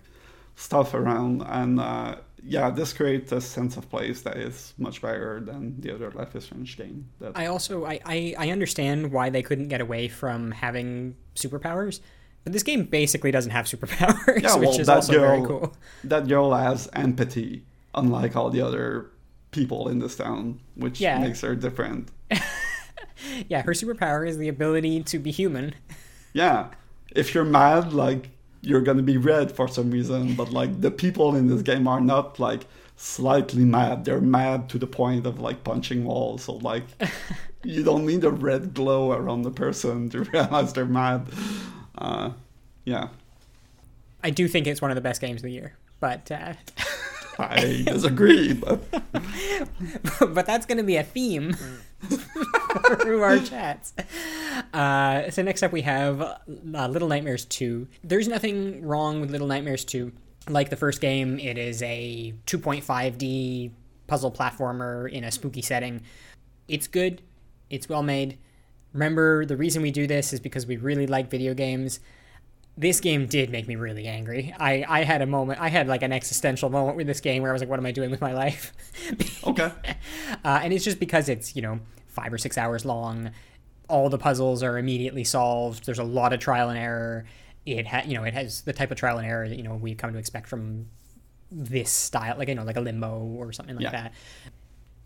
stuff 0.54 0.94
around 0.94 1.42
and 1.42 1.78
uh, 1.80 2.16
yeah 2.48 2.70
this 2.70 2.92
creates 2.92 3.32
a 3.32 3.40
sense 3.40 3.76
of 3.76 3.88
place 3.90 4.22
that 4.22 4.36
is 4.36 4.72
much 4.78 5.02
better 5.02 5.40
than 5.40 5.80
the 5.80 5.92
other 5.94 6.10
life 6.12 6.34
is 6.36 6.44
strange 6.44 6.76
game 6.76 7.08
that 7.20 7.32
I 7.34 7.46
also 7.46 7.84
I, 7.84 8.00
I, 8.04 8.34
I 8.38 8.50
understand 8.50 9.10
why 9.12 9.30
they 9.30 9.42
couldn't 9.42 9.68
get 9.68 9.80
away 9.80 10.08
from 10.08 10.50
having 10.52 11.16
superpowers, 11.34 12.00
but 12.44 12.52
this 12.52 12.62
game 12.62 12.84
basically 12.84 13.30
doesn't 13.30 13.50
have 13.52 13.66
superpowers, 13.66 14.42
Yeah, 14.46 14.56
which 14.56 14.78
is 14.78 14.86
that 14.86 14.96
also 14.96 15.12
very 15.20 15.40
girl- 15.40 15.46
cool. 15.60 15.76
that 16.04 16.28
girl 16.28 16.54
has 16.54 16.88
empathy 16.92 17.64
unlike 17.94 18.36
all 18.36 18.50
the 18.50 18.60
other 18.62 19.06
people 19.50 19.88
in 19.88 19.98
this 20.00 20.16
town 20.16 20.60
which 20.74 21.00
Yeah. 21.00 21.18
makes 21.18 21.40
her 21.40 21.54
different 21.56 22.10
Yeah, 23.48 23.62
her 23.62 23.72
superpower 23.72 24.26
is 24.28 24.36
the 24.38 24.48
ability 24.48 25.02
to 25.04 25.18
be 25.18 25.30
human. 25.30 25.74
Yeah. 26.32 26.68
If 27.14 27.34
you're 27.34 27.44
mad, 27.44 27.92
like 27.92 28.28
you're 28.60 28.80
gonna 28.80 29.02
be 29.02 29.16
red 29.16 29.52
for 29.52 29.68
some 29.68 29.90
reason, 29.90 30.34
but 30.34 30.50
like 30.52 30.80
the 30.80 30.90
people 30.90 31.36
in 31.36 31.48
this 31.48 31.62
game 31.62 31.86
are 31.86 32.00
not 32.00 32.38
like 32.38 32.66
slightly 32.96 33.64
mad. 33.64 34.04
They're 34.04 34.20
mad 34.20 34.68
to 34.70 34.78
the 34.78 34.86
point 34.86 35.26
of 35.26 35.38
like 35.40 35.64
punching 35.64 36.04
walls. 36.04 36.44
So 36.44 36.54
like 36.54 36.84
you 37.62 37.82
don't 37.82 38.06
need 38.06 38.24
a 38.24 38.30
red 38.30 38.74
glow 38.74 39.12
around 39.12 39.42
the 39.42 39.50
person 39.50 40.08
to 40.10 40.20
realize 40.32 40.72
they're 40.72 40.86
mad. 40.86 41.28
Uh, 41.96 42.30
yeah. 42.84 43.08
I 44.22 44.30
do 44.30 44.48
think 44.48 44.66
it's 44.66 44.82
one 44.82 44.90
of 44.90 44.94
the 44.94 45.00
best 45.00 45.20
games 45.20 45.38
of 45.40 45.42
the 45.44 45.52
year, 45.52 45.74
but 46.00 46.30
uh, 46.32 46.54
I 47.38 47.84
disagree, 47.86 48.54
but 48.54 48.80
but 50.18 50.46
that's 50.46 50.66
going 50.66 50.78
to 50.78 50.84
be 50.84 50.96
a 50.96 51.04
theme 51.04 51.56
through 53.00 53.22
our 53.22 53.38
chats. 53.38 53.94
Uh, 54.72 55.30
so 55.30 55.42
next 55.42 55.62
up 55.62 55.72
we 55.72 55.82
have 55.82 56.20
uh, 56.20 56.36
Little 56.88 57.08
Nightmares 57.08 57.44
2. 57.46 57.88
There's 58.04 58.28
nothing 58.28 58.84
wrong 58.84 59.20
with 59.20 59.30
Little 59.30 59.46
Nightmares 59.46 59.84
2. 59.84 60.12
Like 60.48 60.70
the 60.70 60.76
first 60.76 61.00
game, 61.00 61.38
it 61.38 61.58
is 61.58 61.82
a 61.82 62.34
2.5D 62.46 63.70
puzzle 64.06 64.30
platformer 64.30 65.10
in 65.10 65.24
a 65.24 65.30
spooky 65.30 65.62
setting. 65.62 66.02
It's 66.68 66.86
good. 66.86 67.22
It's 67.70 67.88
well 67.88 68.02
made. 68.02 68.38
Remember, 68.92 69.44
the 69.44 69.56
reason 69.56 69.82
we 69.82 69.90
do 69.90 70.06
this 70.06 70.32
is 70.32 70.40
because 70.40 70.66
we 70.66 70.76
really 70.76 71.06
like 71.06 71.30
video 71.30 71.52
games 71.54 72.00
this 72.78 73.00
game 73.00 73.26
did 73.26 73.50
make 73.50 73.66
me 73.66 73.76
really 73.76 74.06
angry. 74.06 74.54
I, 74.58 74.84
I 74.86 75.04
had 75.04 75.22
a 75.22 75.26
moment, 75.26 75.60
I 75.60 75.68
had 75.68 75.88
like 75.88 76.02
an 76.02 76.12
existential 76.12 76.68
moment 76.68 76.96
with 76.96 77.06
this 77.06 77.20
game 77.20 77.42
where 77.42 77.50
I 77.50 77.54
was 77.54 77.62
like, 77.62 77.68
what 77.70 77.78
am 77.78 77.86
I 77.86 77.92
doing 77.92 78.10
with 78.10 78.20
my 78.20 78.32
life? 78.34 78.72
okay. 79.46 79.72
Uh, 80.44 80.60
and 80.62 80.72
it's 80.72 80.84
just 80.84 81.00
because 81.00 81.28
it's, 81.28 81.56
you 81.56 81.62
know, 81.62 81.80
five 82.06 82.32
or 82.32 82.38
six 82.38 82.58
hours 82.58 82.84
long. 82.84 83.30
All 83.88 84.08
the 84.10 84.18
puzzles 84.18 84.62
are 84.62 84.76
immediately 84.78 85.24
solved. 85.24 85.86
There's 85.86 85.98
a 85.98 86.04
lot 86.04 86.32
of 86.32 86.40
trial 86.40 86.68
and 86.68 86.78
error. 86.78 87.24
It 87.64 87.86
ha- 87.86 88.02
you 88.06 88.14
know, 88.14 88.24
it 88.24 88.34
has 88.34 88.62
the 88.62 88.72
type 88.72 88.90
of 88.90 88.96
trial 88.98 89.18
and 89.18 89.26
error 89.26 89.48
that, 89.48 89.56
you 89.56 89.62
know, 89.62 89.74
we've 89.74 89.96
come 89.96 90.12
to 90.12 90.18
expect 90.18 90.48
from 90.48 90.86
this 91.50 91.90
style, 91.90 92.36
like, 92.36 92.48
you 92.48 92.54
know, 92.56 92.64
like 92.64 92.76
a 92.76 92.80
limbo 92.80 93.20
or 93.20 93.52
something 93.52 93.76
like 93.76 93.84
Yeah. 93.84 93.90
that. 93.92 94.12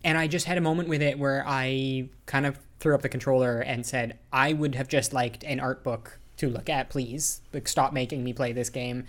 And 0.02 0.16
I 0.16 0.26
just 0.28 0.46
had 0.46 0.56
a 0.56 0.62
moment 0.62 0.88
with 0.88 1.02
it 1.02 1.18
where 1.18 1.44
I 1.46 2.08
kind 2.26 2.46
of 2.46 2.58
threw 2.78 2.94
up 2.94 3.02
the 3.02 3.08
controller 3.10 3.60
and 3.60 3.84
said, 3.84 4.18
I 4.32 4.54
would 4.54 4.74
have 4.74 4.88
just 4.88 5.12
liked 5.12 5.44
an 5.44 5.60
art 5.60 5.84
book 5.84 6.19
to 6.40 6.48
look 6.48 6.68
at, 6.68 6.90
please. 6.90 7.40
Like, 7.52 7.68
stop 7.68 7.92
making 7.92 8.24
me 8.24 8.32
play 8.32 8.52
this 8.52 8.68
game. 8.68 9.06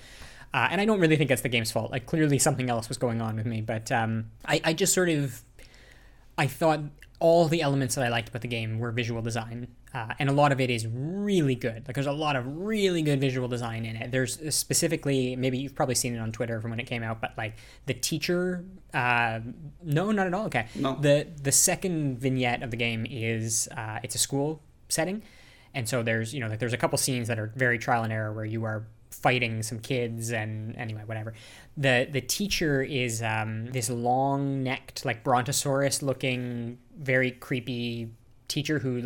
Uh, 0.54 0.68
and 0.70 0.82
I 0.82 0.86
don't 0.86 1.00
really 1.00 1.16
think 1.16 1.30
that's 1.30 1.42
the 1.42 1.50
game's 1.50 1.72
fault. 1.72 1.92
Like, 1.92 2.06
clearly 2.06 2.38
something 2.38 2.70
else 2.70 2.90
was 2.90 2.98
going 2.98 3.22
on 3.22 3.36
with 3.36 3.46
me. 3.46 3.62
But 3.62 3.92
um, 3.92 4.32
I, 4.46 4.62
I 4.64 4.74
just 4.74 4.94
sort 4.94 5.10
of, 5.10 5.42
I 6.38 6.48
thought 6.48 6.82
all 7.20 7.48
the 7.48 7.62
elements 7.62 7.96
that 7.96 8.04
I 8.04 8.10
liked 8.10 8.30
about 8.30 8.42
the 8.42 8.48
game 8.48 8.80
were 8.80 8.92
visual 8.92 9.22
design. 9.22 9.68
Uh, 9.94 10.14
and 10.20 10.30
a 10.30 10.32
lot 10.34 10.52
of 10.52 10.60
it 10.60 10.70
is 10.70 10.88
really 10.88 11.56
good. 11.56 11.84
Like, 11.88 11.96
there's 11.96 12.08
a 12.08 12.12
lot 12.12 12.36
of 12.36 12.46
really 12.58 13.02
good 13.02 13.22
visual 13.22 13.48
design 13.48 13.86
in 13.86 13.96
it. 13.96 14.12
There's 14.12 14.40
specifically, 14.56 15.36
maybe 15.36 15.58
you've 15.58 15.76
probably 15.76 15.96
seen 15.96 16.16
it 16.16 16.20
on 16.20 16.32
Twitter 16.32 16.60
from 16.62 16.72
when 16.72 16.80
it 16.80 16.88
came 16.88 17.04
out, 17.04 17.22
but 17.22 17.32
like 17.38 17.56
the 17.86 17.94
teacher, 17.94 18.66
uh, 18.94 19.40
no, 19.84 20.12
not 20.12 20.28
at 20.28 20.34
all. 20.34 20.46
Okay. 20.48 20.68
No. 20.76 20.98
The, 21.00 21.28
the 21.42 21.52
second 21.52 22.20
vignette 22.20 22.64
of 22.64 22.72
the 22.72 22.78
game 22.78 23.06
is, 23.10 23.70
uh, 23.76 24.00
it's 24.02 24.16
a 24.16 24.20
school 24.20 24.62
setting. 24.90 25.24
And 25.74 25.88
so 25.88 26.04
there's, 26.04 26.34
you 26.34 26.40
know, 26.40 26.48
like 26.48 26.60
there's 26.60 26.74
a 26.74 26.78
couple 26.78 26.98
scenes 26.98 27.28
that 27.28 27.40
are 27.40 27.52
very 27.56 27.78
trial 27.80 28.04
and 28.04 28.12
error 28.12 28.34
where 28.34 28.46
you 28.46 28.64
are 28.66 28.86
fighting 29.10 29.62
some 29.62 29.80
kids 29.80 30.32
and 30.32 30.76
anyway, 30.78 31.04
whatever. 31.06 31.34
The 31.78 32.08
the 32.12 32.22
teacher 32.22 32.82
is 32.82 33.22
um, 33.22 33.68
this 33.68 33.90
long 33.90 34.64
necked, 34.64 35.06
like 35.06 35.24
brontosaurus 35.24 36.02
looking, 36.02 36.80
very 36.98 37.32
creepy 37.32 38.12
teacher 38.52 38.80
who 38.80 39.02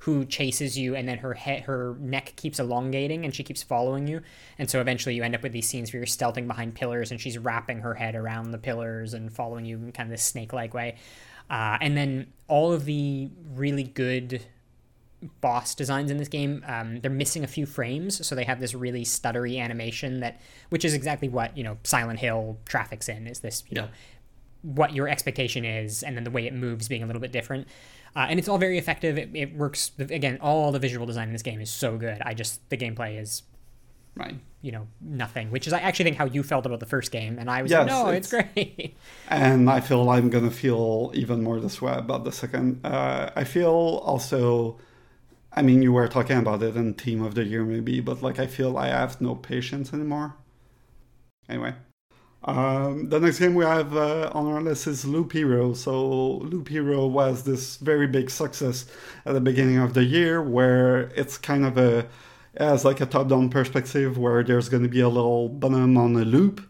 who 0.00 0.24
chases 0.24 0.76
you 0.76 0.96
and 0.96 1.08
then 1.08 1.18
her 1.18 1.32
head 1.32 1.62
her 1.62 1.96
neck 2.00 2.32
keeps 2.34 2.58
elongating 2.58 3.24
and 3.24 3.32
she 3.32 3.44
keeps 3.44 3.62
following 3.62 4.08
you 4.08 4.20
and 4.58 4.68
so 4.68 4.80
eventually 4.80 5.14
you 5.14 5.22
end 5.22 5.36
up 5.36 5.42
with 5.44 5.52
these 5.52 5.68
scenes 5.68 5.92
where 5.92 6.00
you're 6.00 6.06
stealthing 6.06 6.48
behind 6.48 6.74
pillars 6.74 7.12
and 7.12 7.20
she's 7.20 7.38
wrapping 7.38 7.78
her 7.78 7.94
head 7.94 8.16
around 8.16 8.50
the 8.50 8.58
pillars 8.58 9.14
and 9.14 9.32
following 9.32 9.64
you 9.64 9.76
in 9.76 9.92
kind 9.92 10.08
of 10.08 10.10
this 10.10 10.24
snake 10.24 10.52
like 10.52 10.74
way 10.74 10.96
uh, 11.48 11.78
and 11.80 11.96
then 11.96 12.26
all 12.48 12.72
of 12.72 12.86
the 12.86 13.30
really 13.54 13.84
good 13.84 14.44
boss 15.40 15.74
designs 15.74 16.10
in 16.10 16.16
this 16.16 16.28
game 16.28 16.64
um, 16.68 17.00
they're 17.00 17.10
missing 17.10 17.42
a 17.42 17.46
few 17.48 17.66
frames 17.66 18.24
so 18.26 18.34
they 18.34 18.44
have 18.44 18.60
this 18.60 18.72
really 18.74 19.02
stuttery 19.04 19.58
animation 19.60 20.20
that 20.20 20.40
which 20.70 20.84
is 20.84 20.94
exactly 20.94 21.28
what 21.28 21.56
you 21.56 21.64
know 21.64 21.76
silent 21.82 22.20
hill 22.20 22.56
traffics 22.66 23.08
in 23.08 23.26
is 23.26 23.40
this 23.40 23.64
you 23.68 23.74
Yeah. 23.76 23.82
know 23.82 23.88
what 24.62 24.92
your 24.94 25.08
expectation 25.08 25.64
is 25.64 26.02
and 26.02 26.16
then 26.16 26.24
the 26.24 26.30
way 26.30 26.46
it 26.46 26.54
moves 26.54 26.88
being 26.88 27.02
a 27.02 27.06
little 27.06 27.20
bit 27.22 27.32
different 27.32 27.66
uh, 28.16 28.26
and 28.28 28.38
it's 28.38 28.48
all 28.48 28.58
very 28.58 28.78
effective 28.78 29.18
it, 29.18 29.30
it 29.34 29.54
works 29.56 29.90
again 29.98 30.38
all 30.40 30.70
the 30.72 30.78
visual 30.78 31.06
design 31.06 31.28
in 31.28 31.32
this 31.32 31.42
game 31.42 31.60
is 31.60 31.70
so 31.70 31.96
good 31.96 32.20
i 32.22 32.32
just 32.34 32.68
the 32.70 32.76
gameplay 32.76 33.20
is 33.20 33.42
Right. 34.16 34.34
you 34.62 34.72
know 34.72 34.88
nothing 35.00 35.52
which 35.52 35.68
is 35.68 35.72
i 35.72 35.78
actually 35.78 36.06
think 36.06 36.16
how 36.16 36.24
you 36.24 36.42
felt 36.42 36.66
about 36.66 36.80
the 36.80 36.86
first 36.86 37.12
game 37.12 37.38
and 37.38 37.48
i 37.48 37.62
was 37.62 37.70
Yes, 37.70 37.80
like 37.80 37.88
no 37.88 38.08
it's, 38.10 38.32
it's- 38.32 38.48
great 38.54 38.96
and 39.28 39.70
I 39.70 39.78
feel 39.80 40.08
I'm 40.10 40.28
gonna 40.28 40.50
feel 40.50 41.12
even 41.14 41.44
more 41.44 41.60
this 41.60 41.80
way 41.80 41.92
about 41.92 42.24
the 42.24 42.32
second. 42.32 42.80
Uh, 42.84 43.30
I 43.36 43.44
feel 43.44 43.68
also, 44.04 44.78
I 45.58 45.62
mean, 45.62 45.82
you 45.82 45.92
were 45.92 46.06
talking 46.06 46.38
about 46.38 46.62
it 46.62 46.76
in 46.76 46.94
Team 46.94 47.20
of 47.20 47.34
the 47.34 47.42
Year 47.42 47.64
maybe, 47.64 47.98
but 47.98 48.22
like 48.22 48.38
I 48.38 48.46
feel 48.46 48.78
I 48.78 48.86
have 48.86 49.20
no 49.20 49.34
patience 49.34 49.92
anymore. 49.92 50.36
Anyway, 51.48 51.74
um, 52.44 53.08
the 53.08 53.18
next 53.18 53.40
game 53.40 53.56
we 53.56 53.64
have 53.64 53.96
uh, 53.96 54.30
on 54.32 54.46
our 54.46 54.60
list 54.60 54.86
is 54.86 55.04
Loop 55.04 55.32
Hero. 55.32 55.74
So 55.74 56.36
Loop 56.52 56.68
Hero 56.68 57.08
was 57.08 57.42
this 57.42 57.76
very 57.78 58.06
big 58.06 58.30
success 58.30 58.86
at 59.26 59.32
the 59.32 59.40
beginning 59.40 59.78
of 59.78 59.94
the 59.94 60.04
year, 60.04 60.40
where 60.40 61.10
it's 61.16 61.36
kind 61.36 61.66
of 61.66 61.76
a 61.76 62.06
as 62.54 62.84
like 62.84 63.00
a 63.00 63.06
top-down 63.06 63.50
perspective 63.50 64.16
where 64.16 64.44
there's 64.44 64.68
going 64.68 64.84
to 64.84 64.88
be 64.88 65.00
a 65.00 65.08
little 65.08 65.48
button 65.48 65.96
on 65.96 66.14
a 66.14 66.24
loop 66.24 66.60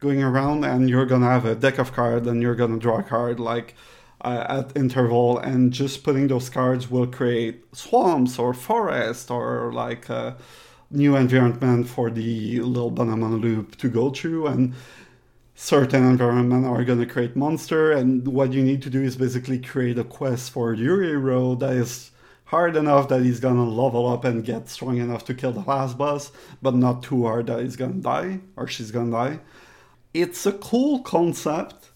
going 0.00 0.22
around 0.22 0.64
and 0.64 0.88
you're 0.88 1.06
gonna 1.06 1.26
have 1.26 1.44
a 1.44 1.54
deck 1.54 1.78
of 1.78 1.92
cards 1.92 2.26
and 2.26 2.40
you're 2.40 2.54
gonna 2.54 2.78
draw 2.78 2.98
a 2.98 3.02
card 3.02 3.40
like 3.40 3.74
uh, 4.20 4.44
at 4.48 4.76
interval 4.76 5.38
and 5.38 5.72
just 5.72 6.02
putting 6.02 6.28
those 6.28 6.50
cards 6.50 6.90
will 6.90 7.06
create 7.06 7.64
swamps 7.74 8.38
or 8.38 8.52
forest 8.52 9.30
or 9.30 9.72
like 9.72 10.08
a 10.08 10.36
new 10.90 11.14
environment 11.16 11.86
for 11.86 12.10
the 12.10 12.60
little 12.60 12.90
banana 12.90 13.28
loop 13.28 13.76
to 13.76 13.88
go 13.88 14.10
through 14.10 14.46
and 14.46 14.74
certain 15.54 16.04
environment 16.04 16.64
are 16.64 16.84
going 16.84 17.00
to 17.00 17.06
create 17.06 17.36
monster 17.36 17.92
and 17.92 18.26
what 18.28 18.52
you 18.52 18.62
need 18.62 18.80
to 18.80 18.90
do 18.90 19.02
is 19.02 19.16
basically 19.16 19.58
create 19.58 19.98
a 19.98 20.04
quest 20.04 20.50
for 20.50 20.72
your 20.72 21.02
hero 21.02 21.54
that 21.54 21.72
is 21.72 22.10
hard 22.44 22.76
enough 22.76 23.08
that 23.08 23.22
he's 23.22 23.40
going 23.40 23.56
to 23.56 23.62
level 23.62 24.08
up 24.08 24.24
and 24.24 24.44
get 24.44 24.68
strong 24.68 24.96
enough 24.96 25.24
to 25.24 25.34
kill 25.34 25.52
the 25.52 25.60
last 25.60 25.98
boss 25.98 26.32
but 26.62 26.74
not 26.74 27.02
too 27.02 27.24
hard 27.24 27.46
that 27.46 27.60
he's 27.60 27.76
going 27.76 27.92
to 27.92 28.00
die 28.00 28.40
or 28.56 28.66
she's 28.66 28.90
going 28.90 29.06
to 29.06 29.12
die. 29.12 29.40
It's 30.14 30.46
a 30.46 30.52
cool 30.52 31.00
concept, 31.00 31.90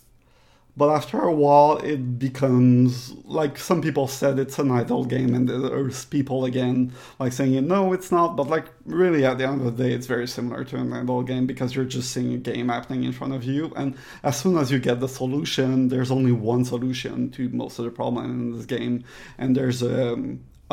but 0.77 0.89
after 0.89 1.21
a 1.21 1.33
while 1.33 1.77
it 1.79 2.19
becomes 2.19 3.13
like 3.25 3.59
some 3.59 3.83
people 3.83 4.09
said 4.09 4.39
it's 4.39 4.59
an 4.59 4.71
idle 4.71 5.05
game 5.05 5.35
and 5.35 5.49
there's 5.49 6.07
people 6.07 6.47
again 6.47 6.93
like 7.19 7.33
saying 7.33 7.67
no 7.67 7.93
it's 7.93 8.11
not. 8.11 8.37
But 8.37 8.49
like 8.49 8.67
really 8.87 9.25
at 9.25 9.39
the 9.39 9.47
end 9.47 9.61
of 9.67 9.77
the 9.77 9.85
day 9.85 9.93
it's 9.93 10.07
very 10.07 10.27
similar 10.27 10.65
to 10.65 10.77
an 10.77 10.93
idle 10.93 11.23
game 11.23 11.47
because 11.47 11.75
you're 11.75 11.85
just 11.85 12.11
seeing 12.11 12.33
a 12.33 12.39
game 12.39 12.69
happening 12.69 13.05
in 13.05 13.13
front 13.13 13.35
of 13.35 13.45
you. 13.45 13.73
And 13.77 13.97
as 14.23 14.41
soon 14.41 14.57
as 14.57 14.71
you 14.71 14.79
get 14.79 15.01
the 15.01 15.09
solution 15.09 15.89
there's 15.89 16.11
only 16.11 16.33
one 16.33 16.65
solution 16.65 17.31
to 17.33 17.49
most 17.51 17.79
of 17.79 17.85
the 17.85 17.91
problem 17.91 18.25
in 18.25 18.57
this 18.57 18.67
game. 18.67 19.05
And 19.39 19.55
there's 19.55 19.83
a 19.83 20.17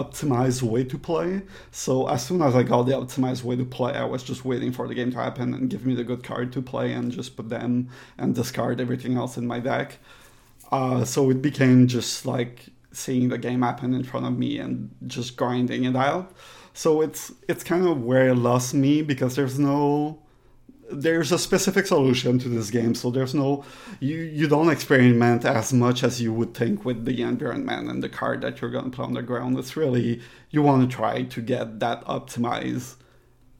optimized 0.04 0.62
way 0.62 0.84
to 0.84 0.98
play. 0.98 1.42
So 1.72 2.08
as 2.08 2.26
soon 2.26 2.42
as 2.42 2.56
I 2.56 2.64
got 2.64 2.84
the 2.84 2.94
optimized 2.94 3.44
way 3.44 3.56
to 3.56 3.66
play, 3.66 3.94
I 3.94 4.06
was 4.06 4.24
just 4.24 4.46
waiting 4.46 4.72
for 4.72 4.88
the 4.88 4.96
game 4.96 5.12
to 5.12 5.18
happen 5.18 5.54
and 5.54 5.70
give 5.70 5.86
me 5.86 5.96
the 5.96 6.04
good 6.04 6.24
card 6.24 6.54
to 6.54 6.62
play 6.62 6.94
and 6.94 7.12
just 7.12 7.36
put 7.36 7.50
them 7.50 7.90
and 8.18 8.36
discard 8.36 8.80
everything 8.80 9.18
else 9.18 9.38
in 9.38 9.46
my 9.46 9.60
deck. 9.60 9.98
Uh, 10.72 11.04
so 11.04 11.30
it 11.30 11.42
became 11.42 11.88
just 11.88 12.26
like 12.26 12.68
seeing 12.92 13.30
the 13.30 13.38
game 13.38 13.62
happen 13.62 13.94
in 13.94 14.04
front 14.04 14.26
of 14.26 14.38
me 14.38 14.60
and 14.60 14.90
just 15.08 15.36
grinding 15.36 15.84
it 15.86 15.96
out. 15.96 16.32
So 16.74 17.02
it's 17.02 17.32
it's 17.48 17.64
kind 17.64 17.86
of 17.88 18.04
where 18.04 18.30
it 18.30 18.36
lost 18.36 18.74
me 18.74 19.02
because 19.02 19.36
there's 19.36 19.60
no 19.60 20.20
there's 20.92 21.32
a 21.32 21.40
specific 21.40 21.86
solution 21.86 22.40
to 22.40 22.50
this 22.50 22.72
game, 22.72 22.96
so 22.96 23.12
there's 23.12 23.36
no 23.36 23.64
you 24.00 24.18
you 24.18 24.48
don't 24.48 24.70
experiment 24.70 25.46
as 25.46 25.74
much 25.74 26.04
as 26.04 26.22
you 26.22 26.34
would 26.34 26.54
think 26.54 26.86
with 26.86 27.06
the 27.06 27.22
environment 27.22 27.90
and 27.90 28.04
the 28.04 28.10
card 28.10 28.42
that 28.42 28.62
you're 28.62 28.72
gonna 28.72 28.90
play 28.90 29.06
on 29.06 29.14
the 29.14 29.22
ground. 29.22 29.58
It's 29.58 29.78
really 29.78 30.22
you 30.50 30.62
want 30.62 30.90
to 30.90 30.96
try 30.96 31.24
to 31.24 31.42
get 31.42 31.80
that 31.80 32.04
optimized 32.06 32.96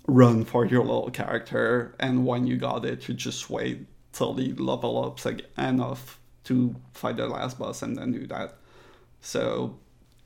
run 0.08 0.44
for 0.44 0.66
your 0.66 0.82
little 0.84 1.12
character, 1.12 1.96
and 2.00 2.26
when 2.26 2.48
you 2.48 2.58
got 2.58 2.86
it, 2.86 3.08
you 3.08 3.14
just 3.14 3.50
wait 3.50 3.86
till 4.12 4.34
the 4.34 4.54
level 4.54 5.04
ups 5.04 5.28
enough 5.58 6.20
to 6.46 6.76
fight 6.94 7.18
the 7.18 7.28
last 7.28 7.60
boss 7.60 7.82
and 7.84 7.96
then 7.96 8.12
do 8.12 8.26
that. 8.28 8.56
So 9.22 9.78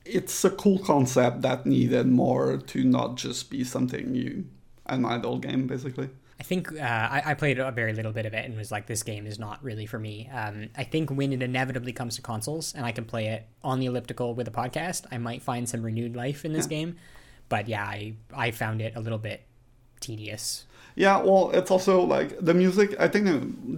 it's 0.06 0.44
a 0.46 0.50
cool 0.50 0.80
concept 0.80 1.42
that 1.42 1.66
needed 1.66 2.08
more 2.08 2.58
to 2.58 2.84
not 2.84 3.16
just 3.16 3.50
be 3.50 3.64
something 3.64 4.12
new, 4.12 4.46
an 4.86 5.06
idle 5.06 5.38
game 5.40 5.68
basically. 5.68 6.10
I 6.40 6.44
think 6.44 6.72
uh, 6.74 6.84
I, 6.84 7.22
I, 7.28 7.34
played 7.36 7.60
a 7.60 7.72
very 7.72 7.94
little 7.94 8.12
bit 8.12 8.26
of 8.26 8.34
it 8.34 8.44
and 8.46 8.58
was 8.58 8.72
like, 8.72 8.88
this 8.88 9.04
game 9.04 9.28
is 9.28 9.38
not 9.38 9.64
really 9.64 9.86
for 9.86 10.00
me. 10.00 10.30
Um, 10.34 10.70
I 10.76 10.84
think 10.84 11.10
when 11.10 11.32
it 11.32 11.42
inevitably 11.42 11.94
comes 11.94 12.16
to 12.16 12.22
consoles 12.22 12.74
and 12.74 12.86
I 12.86 12.92
can 12.92 13.06
play 13.06 13.28
it 13.28 13.48
on 13.64 13.80
the 13.80 13.86
elliptical 13.86 14.34
with 14.34 14.48
a 14.48 14.52
podcast, 14.52 15.06
I 15.12 15.20
might 15.20 15.42
find 15.44 15.70
some 15.70 15.84
renewed 15.84 16.16
life 16.16 16.44
in 16.44 16.54
this 16.54 16.66
yeah. 16.66 16.78
game. 16.78 16.96
But 17.50 17.68
yeah, 17.68 17.84
I 17.84 18.16
I 18.34 18.52
found 18.52 18.82
it 18.82 18.94
a 18.96 19.00
little 19.00 19.20
bit 19.20 19.44
tedious. 20.00 20.66
Yeah, 20.96 21.18
well, 21.22 21.50
it's 21.52 21.72
also 21.72 22.02
like 22.02 22.38
the 22.40 22.54
music. 22.54 22.96
I 23.00 23.08
think 23.08 23.26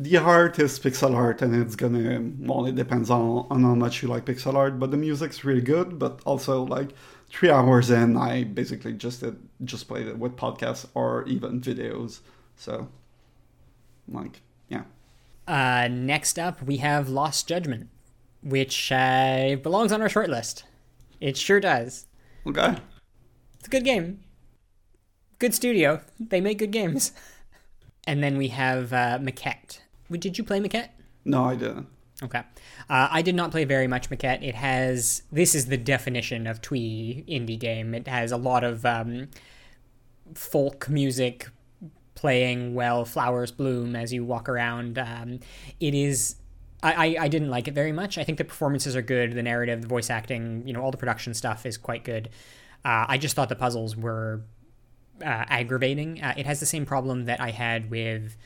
the 0.03 0.18
art 0.18 0.60
is 0.60 0.80
pixel 0.80 1.15
art, 1.15 1.41
and 1.41 1.56
it's 1.56 1.76
gonna. 1.76 2.22
Well, 2.40 2.65
it 2.65 2.76
depends 2.76 3.10
on 3.10 3.48
on 3.49 3.64
how 3.64 3.76
much 3.76 4.02
you 4.02 4.10
like 4.10 4.26
pixel 4.26 4.56
art, 4.56 4.80
but 4.80 4.91
the 4.91 4.98
music's 4.98 5.45
really 5.45 5.61
good. 5.61 5.98
But 5.98 6.19
also, 6.26 6.64
like 6.64 6.90
three 7.30 7.49
hours 7.49 7.90
in, 7.90 8.18
I 8.18 8.44
basically 8.44 8.94
just 8.94 9.22
did, 9.22 9.38
just 9.64 9.88
played 9.88 10.07
it 10.07 10.18
with 10.18 10.36
podcasts 10.36 10.86
or 10.94 11.23
even 11.26 11.61
videos. 11.61 12.19
So, 12.56 12.90
like, 14.07 14.41
yeah. 14.69 14.84
Uh, 15.48 15.88
next 15.90 16.40
up, 16.40 16.61
we 16.61 16.77
have 16.77 17.10
Lost 17.10 17.48
Judgment, 17.48 17.90
which 18.41 18.91
uh, 18.91 19.56
belongs 19.61 19.91
on 19.91 20.02
our 20.02 20.10
short 20.10 20.30
list. 20.30 20.64
It 21.19 21.38
sure 21.38 21.60
does. 21.60 22.07
Okay. 22.48 22.76
It's 23.57 23.68
a 23.68 23.69
good 23.69 23.84
game. 23.86 24.22
Good 25.40 25.53
studio. 25.53 26.02
They 26.19 26.41
make 26.41 26.60
good 26.60 26.72
games. 26.72 27.11
and 28.07 28.23
then 28.23 28.38
we 28.38 28.49
have 28.49 28.94
uh, 28.94 29.19
Maquette. 29.19 29.80
Did 30.11 30.38
you 30.38 30.44
play 30.44 30.60
Maquette? 30.60 30.90
No, 31.26 31.45
I 31.45 31.56
didn't. 31.56 31.88
Okay. 32.23 32.40
Uh, 32.90 33.10
I 33.11 33.22
did 33.22 33.36
not 33.36 33.52
play 33.52 33.65
very 33.65 33.88
much 33.88 34.10
Maquette. 34.10 34.41
It 34.44 34.56
has. 34.56 35.23
This 35.32 35.53
is 35.53 35.65
the 35.65 35.77
definition 35.77 36.48
of 36.48 36.61
twee 36.61 37.26
indie 37.27 37.60
game. 37.60 37.94
It 37.94 38.07
has 38.07 38.32
a 38.32 38.38
lot 38.38 38.64
of 38.64 38.86
um, 38.86 39.30
folk 40.34 40.88
music 40.88 41.49
playing 42.16 42.74
well 42.74 43.06
flowers 43.06 43.52
bloom 43.52 43.96
as 43.96 44.12
you 44.12 44.24
walk 44.24 44.50
around. 44.50 44.98
Um, 44.98 45.40
it 45.80 45.94
is. 45.94 46.36
I, 46.84 47.16
I, 47.20 47.28
didn't 47.30 47.50
like 47.50 47.68
it 47.68 47.74
very 47.74 47.92
much. 47.92 48.20
I 48.20 48.24
think 48.24 48.38
the 48.38 48.44
performances 48.44 48.96
are 48.96 49.02
good, 49.02 49.34
the 49.34 49.42
narrative, 49.42 49.82
the 49.82 49.88
voice 49.88 50.12
acting, 50.12 50.68
you 50.68 50.74
know, 50.74 50.84
all 50.84 50.92
the 50.92 50.98
production 50.98 51.34
stuff 51.34 51.66
is 51.66 51.78
quite 51.78 52.04
good. 52.04 52.30
Uh, 52.84 53.06
I 53.08 53.18
just 53.18 53.36
thought 53.36 53.50
the 53.50 53.56
puzzles 53.56 53.96
were 53.96 54.44
uh, 55.20 55.46
aggravating. 55.48 56.22
Uh, 56.22 56.36
it 56.38 56.46
has 56.46 56.60
the 56.60 56.68
same 56.68 56.86
problem 56.86 57.26
that 57.26 57.42
I 57.42 57.50
had 57.50 57.90
with 57.90 58.38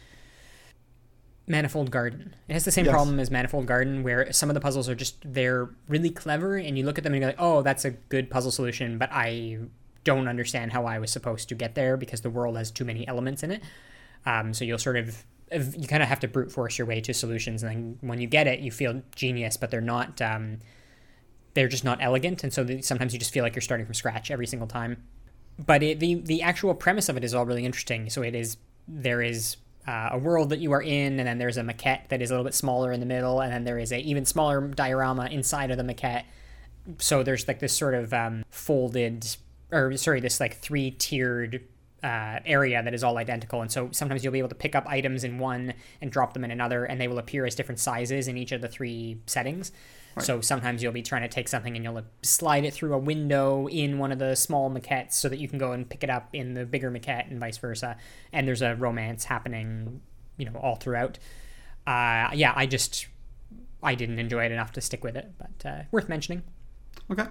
Manifold 1.48 1.92
Garden. 1.92 2.34
It 2.48 2.54
has 2.54 2.64
the 2.64 2.72
same 2.72 2.86
yes. 2.86 2.94
problem 2.94 3.20
as 3.20 3.30
Manifold 3.30 3.66
Garden, 3.66 4.04
where 4.04 4.32
some 4.32 4.50
of 4.50 4.54
the 4.54 4.62
puzzles 4.62 4.88
are 4.88 4.96
just 4.96 5.18
they're 5.26 5.70
really 5.90 6.12
clever, 6.12 6.56
and 6.56 6.78
you 6.78 6.86
look 6.86 6.98
at 6.98 7.04
them 7.04 7.14
and 7.14 7.22
you're 7.22 7.32
like, 7.32 7.42
oh, 7.42 7.62
that's 7.62 7.84
a 7.84 7.92
good 7.92 8.30
puzzle 8.30 8.52
solution, 8.52 8.98
but 8.98 9.10
I 9.12 9.58
don't 10.10 10.28
understand 10.28 10.72
how 10.72 10.84
I 10.86 10.98
was 10.98 11.12
supposed 11.12 11.50
to 11.50 11.56
get 11.56 11.76
there 11.76 11.96
because 12.04 12.22
the 12.22 12.32
world 12.32 12.58
has 12.58 12.72
too 12.72 12.86
many 12.92 13.08
elements 13.08 13.44
in 13.44 13.52
it. 13.52 13.62
Um, 14.26 14.54
so 14.56 14.66
you'll 14.66 14.86
sort 14.90 14.98
of 14.98 15.24
you 15.52 15.88
kind 15.88 16.02
of 16.02 16.10
have 16.10 16.20
to 16.22 16.28
brute 16.28 16.52
force 16.52 16.78
your 16.80 16.88
way 16.88 17.00
to 17.02 17.14
solutions, 17.14 17.62
and 17.64 17.72
then 17.72 17.98
when 18.02 18.20
you 18.20 18.28
get 18.28 18.48
it, 18.48 18.60
you 18.60 18.72
feel 18.72 19.02
genius, 19.16 19.56
but 19.58 19.70
they're 19.72 19.82
not. 19.96 20.22
Um, 20.22 20.60
they're 21.54 21.68
just 21.68 21.84
not 21.84 21.98
elegant, 22.02 22.44
and 22.44 22.54
so 22.54 22.66
sometimes 22.82 23.14
you 23.14 23.20
just 23.20 23.34
feel 23.34 23.44
like 23.44 23.56
you're 23.56 23.62
starting 23.62 23.86
from 23.86 23.96
scratch 23.96 24.32
every 24.32 24.48
single 24.48 24.68
time. 24.68 25.04
But 25.58 25.84
it, 25.84 26.00
the 26.00 26.16
the 26.16 26.42
actual 26.42 26.74
premise 26.74 27.10
of 27.10 27.18
it 27.18 27.24
is 27.24 27.34
all 27.34 27.46
really 27.46 27.66
interesting. 27.66 28.10
So 28.10 28.22
it 28.22 28.36
is 28.36 28.58
there 28.88 29.22
is 29.22 29.58
uh, 29.88 30.10
a 30.12 30.18
world 30.18 30.50
that 30.50 30.60
you 30.60 30.72
are 30.72 30.82
in, 30.82 31.20
and 31.20 31.28
then 31.28 31.38
there's 31.38 31.58
a 31.58 31.64
maquette 31.64 32.10
that 32.10 32.22
is 32.22 32.32
a 32.32 32.34
little 32.34 32.46
bit 32.46 32.54
smaller 32.54 32.92
in 32.92 33.00
the 33.00 33.06
middle, 33.06 33.42
and 33.42 33.52
then 33.52 33.64
there 33.64 33.80
is 33.80 33.92
a 33.92 34.00
even 34.00 34.26
smaller 34.26 34.62
diorama 34.68 35.26
inside 35.28 35.72
of 35.72 35.78
the 35.78 35.84
maquette. 35.84 36.24
So 36.98 37.24
there's 37.24 37.48
like 37.48 37.60
this 37.60 37.74
sort 37.74 37.94
of 37.94 38.14
um, 38.14 38.44
folded 38.50 39.26
or 39.72 39.96
sorry, 39.98 40.20
this 40.20 40.40
like 40.40 40.58
three 40.58 40.92
tiered 40.92 41.62
uh, 42.04 42.40
area 42.46 42.82
that 42.82 42.94
is 42.94 43.04
all 43.04 43.18
identical. 43.18 43.62
And 43.62 43.72
so 43.72 43.90
sometimes 43.92 44.24
you'll 44.24 44.34
be 44.34 44.40
able 44.40 44.50
to 44.50 44.56
pick 44.56 44.76
up 44.76 44.86
items 44.88 45.24
in 45.24 45.38
one 45.38 45.74
and 46.02 46.12
drop 46.12 46.34
them 46.34 46.44
in 46.44 46.52
another, 46.52 46.86
and 46.86 47.00
they 47.00 47.08
will 47.08 47.20
appear 47.20 47.46
as 47.46 47.56
different 47.56 47.80
sizes 47.80 48.28
in 48.28 48.38
each 48.38 48.52
of 48.52 48.62
the 48.62 48.68
three 48.68 49.22
settings. 49.26 49.72
Right. 50.16 50.26
So 50.26 50.42
sometimes 50.42 50.82
you'll 50.82 50.92
be 50.92 51.04
trying 51.04 51.22
to 51.22 51.28
take 51.28 51.48
something 51.48 51.76
and 51.76 51.84
you'll 51.84 52.02
slide 52.24 52.66
it 52.66 52.74
through 52.74 52.94
a 52.94 52.98
window 52.98 53.68
in 53.68 54.00
one 54.00 54.12
of 54.12 54.20
the 54.20 54.36
small 54.36 54.72
maquettes 54.72 55.14
so 55.14 55.30
that 55.30 55.40
you 55.40 55.48
can 55.48 55.60
go 55.60 55.72
and 55.72 55.88
pick 55.88 56.04
it 56.04 56.10
up 56.10 56.30
in 56.34 56.56
the 56.56 56.66
bigger 56.66 56.90
maquette 56.90 57.30
and 57.30 57.40
vice 57.40 57.58
versa. 57.58 57.96
And 58.34 58.48
there's 58.48 58.62
a 58.62 58.76
romance 58.76 59.26
happening, 59.26 60.02
you 60.38 60.46
know, 60.46 60.60
all 60.60 60.76
throughout. 60.76 61.20
Uh, 61.86 62.30
yeah, 62.34 62.54
I 62.56 62.66
just 62.66 63.08
I 63.84 63.96
didn't 63.96 64.20
enjoy 64.20 64.46
it 64.46 64.52
enough 64.52 64.72
to 64.74 64.82
stick 64.82 65.04
with 65.04 65.16
it, 65.16 65.32
but 65.38 65.70
uh, 65.70 65.84
worth 65.92 66.10
mentioning. 66.10 66.44
Okay. 67.12 67.26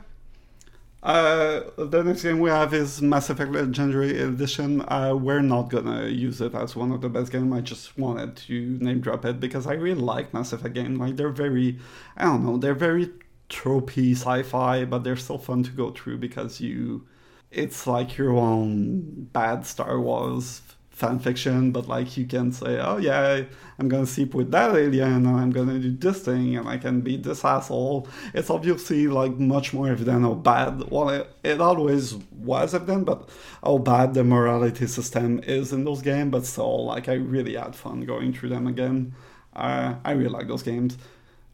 Uh, 1.01 1.61
the 1.77 2.03
next 2.03 2.23
game 2.23 2.41
we 2.41 2.51
have 2.51 2.75
is 2.75 3.01
Mass 3.01 3.31
Effect 3.31 3.53
Legendary 3.53 4.21
Edition. 4.21 4.83
Uh, 4.89 5.15
we're 5.15 5.41
not 5.41 5.71
gonna 5.71 6.07
use 6.09 6.41
it 6.41 6.55
as 6.55 6.75
one 6.75 6.91
of 6.91 7.01
the 7.01 7.09
best 7.09 7.31
games. 7.31 7.53
I 7.53 7.61
just 7.61 7.97
wanted 7.97 8.37
to 8.37 8.79
name 8.81 9.01
drop 9.01 9.25
it 9.25 9.39
because 9.39 9.67
I 9.67 9.75
really 9.75 10.01
like 10.01 10.35
Mass 10.35 10.53
Effect 10.53 10.75
games. 10.75 10.99
Like 10.99 11.17
they're 11.17 11.29
very, 11.31 11.79
I 12.17 12.25
don't 12.25 12.45
know, 12.45 12.57
they're 12.57 12.75
very 12.75 13.11
tropey 13.49 14.13
sci-fi, 14.13 14.85
but 14.85 15.05
they're 15.05 15.17
still 15.17 15.39
fun 15.39 15.63
to 15.65 15.71
go 15.71 15.93
through 15.93 16.19
because 16.19 16.61
you, 16.61 17.07
it's 17.53 17.87
like 17.87 18.17
your 18.19 18.33
own 18.33 19.29
bad 19.33 19.67
Star 19.67 20.01
Wars 20.01 20.63
fan 20.99 21.21
fiction, 21.21 21.71
but 21.71 21.87
like 21.89 22.17
you 22.17 22.27
can 22.27 22.51
say, 22.51 22.81
oh 22.81 22.97
yeah, 22.97 23.45
I'm 23.79 23.89
gonna 23.89 24.05
sleep 24.05 24.35
with 24.35 24.51
that 24.51 24.75
alien 24.75 25.27
and 25.27 25.29
I'm 25.29 25.53
gonna 25.53 25.79
do 25.79 25.93
this 25.93 26.23
thing 26.23 26.57
and 26.57 26.69
I 26.69 26.77
can 26.77 27.01
be 27.01 27.17
this 27.17 27.45
asshole. 27.45 28.09
It's 28.35 28.51
obviously 28.51 29.07
like 29.07 29.35
much 29.39 29.73
more 29.73 29.89
evident 29.89 30.23
how 30.23 30.35
bad, 30.35 30.91
well, 30.91 31.09
it, 31.11 31.31
it 31.45 31.61
always 31.61 32.15
was 32.33 32.75
evident, 32.75 33.05
but 33.07 33.29
how 33.63 33.79
bad 33.79 34.15
the 34.15 34.25
morality 34.25 34.89
system 34.89 35.41
is 35.45 35.73
in 35.73 35.85
those 35.85 36.03
games, 36.03 36.33
but 36.33 36.45
still, 36.45 36.85
like 36.87 37.09
I 37.09 37.15
really 37.15 37.55
had 37.55 37.77
fun 37.77 38.01
going 38.05 38.33
through 38.33 38.49
them 38.49 38.67
again. 38.67 39.15
Uh, 39.55 39.95
I 40.05 40.13
really 40.13 40.31
like 40.31 40.49
those 40.49 40.65
games. 40.65 40.99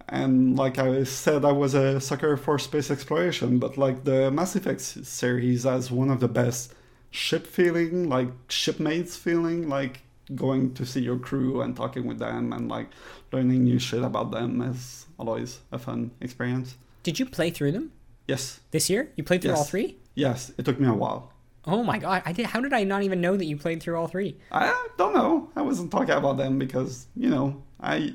And 0.08 0.56
like 0.56 0.78
I 0.78 1.04
said, 1.04 1.44
I 1.44 1.52
was 1.52 1.74
a 1.74 2.00
sucker 2.00 2.36
for 2.36 2.58
space 2.58 2.90
exploration, 2.90 3.58
but 3.58 3.76
like 3.76 4.04
the 4.04 4.30
Mass 4.30 4.56
Effect 4.56 4.80
series 4.80 5.64
has 5.64 5.90
one 5.90 6.10
of 6.10 6.20
the 6.20 6.28
best 6.28 6.74
ship 7.14 7.46
feeling, 7.46 8.08
like 8.08 8.28
shipmates 8.48 9.16
feeling, 9.16 9.68
like 9.68 10.00
going 10.34 10.74
to 10.74 10.84
see 10.84 11.00
your 11.00 11.18
crew 11.18 11.60
and 11.60 11.76
talking 11.76 12.06
with 12.06 12.18
them 12.18 12.52
and 12.52 12.68
like 12.68 12.88
learning 13.30 13.62
new 13.62 13.78
shit 13.78 14.02
about 14.02 14.32
them 14.32 14.60
is 14.60 15.06
always 15.16 15.60
a 15.70 15.78
fun 15.78 16.10
experience. 16.20 16.74
Did 17.04 17.20
you 17.20 17.26
play 17.26 17.50
through 17.50 17.70
them? 17.72 17.92
Yes. 18.26 18.60
This 18.72 18.90
year? 18.90 19.12
You 19.14 19.22
played 19.22 19.42
through 19.42 19.52
yes. 19.52 19.58
all 19.58 19.64
three? 19.64 19.96
Yes, 20.16 20.50
it 20.58 20.64
took 20.64 20.80
me 20.80 20.88
a 20.88 20.92
while. 20.92 21.30
Oh 21.66 21.82
my 21.82 21.98
god! 21.98 22.22
I 22.26 22.32
did. 22.32 22.44
How 22.44 22.60
did 22.60 22.74
I 22.74 22.84
not 22.84 23.04
even 23.04 23.22
know 23.22 23.38
that 23.38 23.46
you 23.46 23.56
played 23.56 23.82
through 23.82 23.96
all 23.96 24.06
three? 24.06 24.36
I 24.52 24.86
don't 24.98 25.14
know. 25.14 25.48
I 25.56 25.62
wasn't 25.62 25.90
talking 25.90 26.10
about 26.10 26.36
them 26.36 26.58
because 26.58 27.06
you 27.16 27.30
know 27.30 27.62
I, 27.80 28.12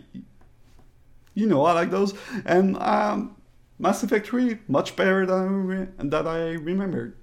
you 1.34 1.48
know, 1.48 1.66
I 1.66 1.74
like 1.74 1.90
those 1.90 2.14
and 2.46 2.78
um, 2.78 3.36
Mass 3.80 4.04
Effect 4.04 4.28
Three 4.28 4.60
much 4.68 4.96
better 4.96 5.26
than 5.26 5.40
I 5.40 5.46
re- 5.46 5.88
than 5.98 6.28
I 6.28 6.52
remembered. 6.52 7.16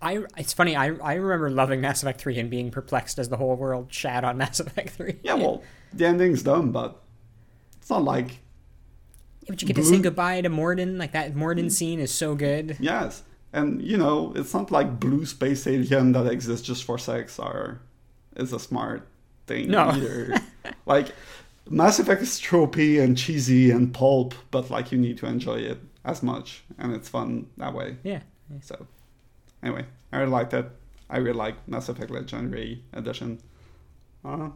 I 0.00 0.24
it's 0.36 0.52
funny. 0.52 0.76
I 0.76 0.94
I 0.96 1.14
remember 1.14 1.50
loving 1.50 1.80
Mass 1.80 2.02
Effect 2.02 2.20
three 2.20 2.38
and 2.38 2.50
being 2.50 2.70
perplexed 2.70 3.18
as 3.18 3.28
the 3.28 3.36
whole 3.36 3.56
world 3.56 3.92
shat 3.92 4.24
on 4.24 4.36
Mass 4.38 4.60
Effect 4.60 4.90
three. 4.90 5.16
Yeah, 5.22 5.34
well, 5.34 5.62
the 5.92 6.06
ending's 6.06 6.42
dumb, 6.42 6.72
but 6.72 7.00
it's 7.78 7.90
not 7.90 8.04
like 8.04 8.40
but 9.48 9.62
you 9.62 9.66
get 9.66 9.76
to 9.76 9.84
say 9.84 9.98
goodbye 9.98 10.42
to 10.42 10.50
Mordin. 10.50 10.98
Like 10.98 11.12
that 11.12 11.34
Mordin 11.34 11.66
mm. 11.66 11.72
scene 11.72 12.00
is 12.00 12.12
so 12.12 12.34
good. 12.34 12.76
Yes. 12.78 13.22
And 13.52 13.82
you 13.82 13.96
know, 13.96 14.32
it's 14.36 14.52
not 14.52 14.70
like 14.70 15.00
blue 15.00 15.24
space 15.24 15.66
alien 15.66 16.12
that 16.12 16.26
exists 16.26 16.66
just 16.66 16.84
for 16.84 16.98
sex 16.98 17.38
or 17.38 17.80
is 18.36 18.52
a 18.52 18.58
smart 18.58 19.08
thing 19.46 19.70
No. 19.70 19.88
either. 19.88 20.36
like 20.86 21.14
Mass 21.68 21.98
Effect 21.98 22.20
is 22.20 22.38
tropey 22.38 23.02
and 23.02 23.16
cheesy 23.16 23.70
and 23.70 23.92
pulp, 23.92 24.34
but 24.50 24.70
like 24.70 24.92
you 24.92 24.98
need 24.98 25.16
to 25.18 25.26
enjoy 25.26 25.56
it 25.56 25.78
as 26.04 26.22
much 26.22 26.62
and 26.78 26.94
it's 26.94 27.08
fun 27.08 27.46
that 27.56 27.72
way. 27.72 27.96
Yeah. 28.04 28.20
So 28.60 28.86
anyway, 29.62 29.84
I 30.12 30.18
really 30.18 30.30
liked 30.30 30.54
it. 30.54 30.70
I 31.10 31.18
really 31.18 31.38
like 31.38 31.66
Mass 31.66 31.88
Effect 31.88 32.10
Legendary 32.10 32.82
Edition. 32.92 33.40
Uh, 34.24 34.50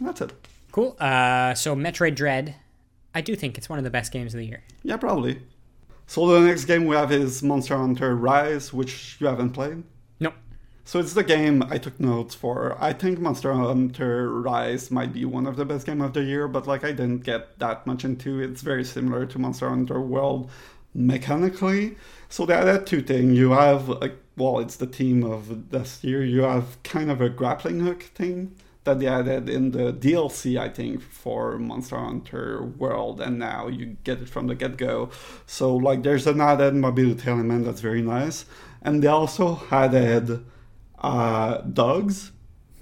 that's 0.00 0.20
it. 0.20 0.32
Cool. 0.72 0.96
Uh, 1.00 1.54
so 1.54 1.74
Metroid 1.74 2.14
Dread, 2.14 2.54
I 3.14 3.20
do 3.20 3.34
think 3.34 3.56
it's 3.56 3.68
one 3.68 3.78
of 3.78 3.84
the 3.84 3.90
best 3.90 4.12
games 4.12 4.34
of 4.34 4.38
the 4.38 4.46
year. 4.46 4.62
Yeah, 4.82 4.96
probably. 4.96 5.42
So 6.06 6.26
the 6.26 6.46
next 6.46 6.64
game 6.64 6.86
we 6.86 6.96
have 6.96 7.12
is 7.12 7.42
Monster 7.42 7.76
Hunter 7.76 8.14
Rise, 8.16 8.72
which 8.72 9.16
you 9.20 9.26
haven't 9.26 9.50
played. 9.50 9.82
No. 10.20 10.32
So 10.84 10.98
it's 10.98 11.12
the 11.12 11.24
game 11.24 11.62
I 11.68 11.76
took 11.78 12.00
notes 12.00 12.34
for. 12.34 12.76
I 12.80 12.92
think 12.94 13.18
Monster 13.18 13.52
Hunter 13.52 14.32
Rise 14.40 14.90
might 14.90 15.12
be 15.12 15.24
one 15.26 15.46
of 15.46 15.56
the 15.56 15.66
best 15.66 15.86
game 15.86 16.00
of 16.00 16.14
the 16.14 16.22
year, 16.22 16.48
but 16.48 16.66
like 16.66 16.84
I 16.84 16.92
didn't 16.92 17.24
get 17.24 17.58
that 17.58 17.86
much 17.86 18.04
into 18.04 18.40
it. 18.40 18.50
It's 18.50 18.62
very 18.62 18.84
similar 18.84 19.26
to 19.26 19.38
Monster 19.38 19.68
Hunter 19.68 20.00
World 20.00 20.50
mechanically. 20.94 21.96
So 22.28 22.46
they 22.46 22.54
added 22.54 22.86
two 22.86 23.02
things. 23.02 23.36
You 23.38 23.52
have 23.52 23.88
like 23.88 24.16
well, 24.38 24.60
it's 24.60 24.76
the 24.76 24.86
theme 24.86 25.24
of 25.24 25.70
this 25.70 26.02
year. 26.04 26.24
You 26.24 26.42
have 26.42 26.80
kind 26.84 27.10
of 27.10 27.20
a 27.20 27.28
grappling 27.28 27.80
hook 27.80 28.04
thing 28.14 28.54
that 28.84 29.00
they 29.00 29.06
added 29.06 29.48
in 29.48 29.72
the 29.72 29.92
DLC, 29.92 30.58
I 30.58 30.68
think, 30.68 31.02
for 31.02 31.58
Monster 31.58 31.98
Hunter 31.98 32.62
World, 32.62 33.20
and 33.20 33.38
now 33.38 33.66
you 33.66 33.96
get 34.04 34.22
it 34.22 34.28
from 34.28 34.46
the 34.46 34.54
get 34.54 34.76
go. 34.76 35.10
So 35.46 35.74
like 35.76 36.02
there's 36.04 36.26
an 36.26 36.40
added 36.40 36.74
mobility 36.74 37.28
element 37.28 37.64
that's 37.66 37.80
very 37.80 38.00
nice. 38.00 38.46
And 38.80 39.02
they 39.02 39.08
also 39.08 39.60
added 39.70 40.44
uh, 41.00 41.58
dogs. 41.58 42.32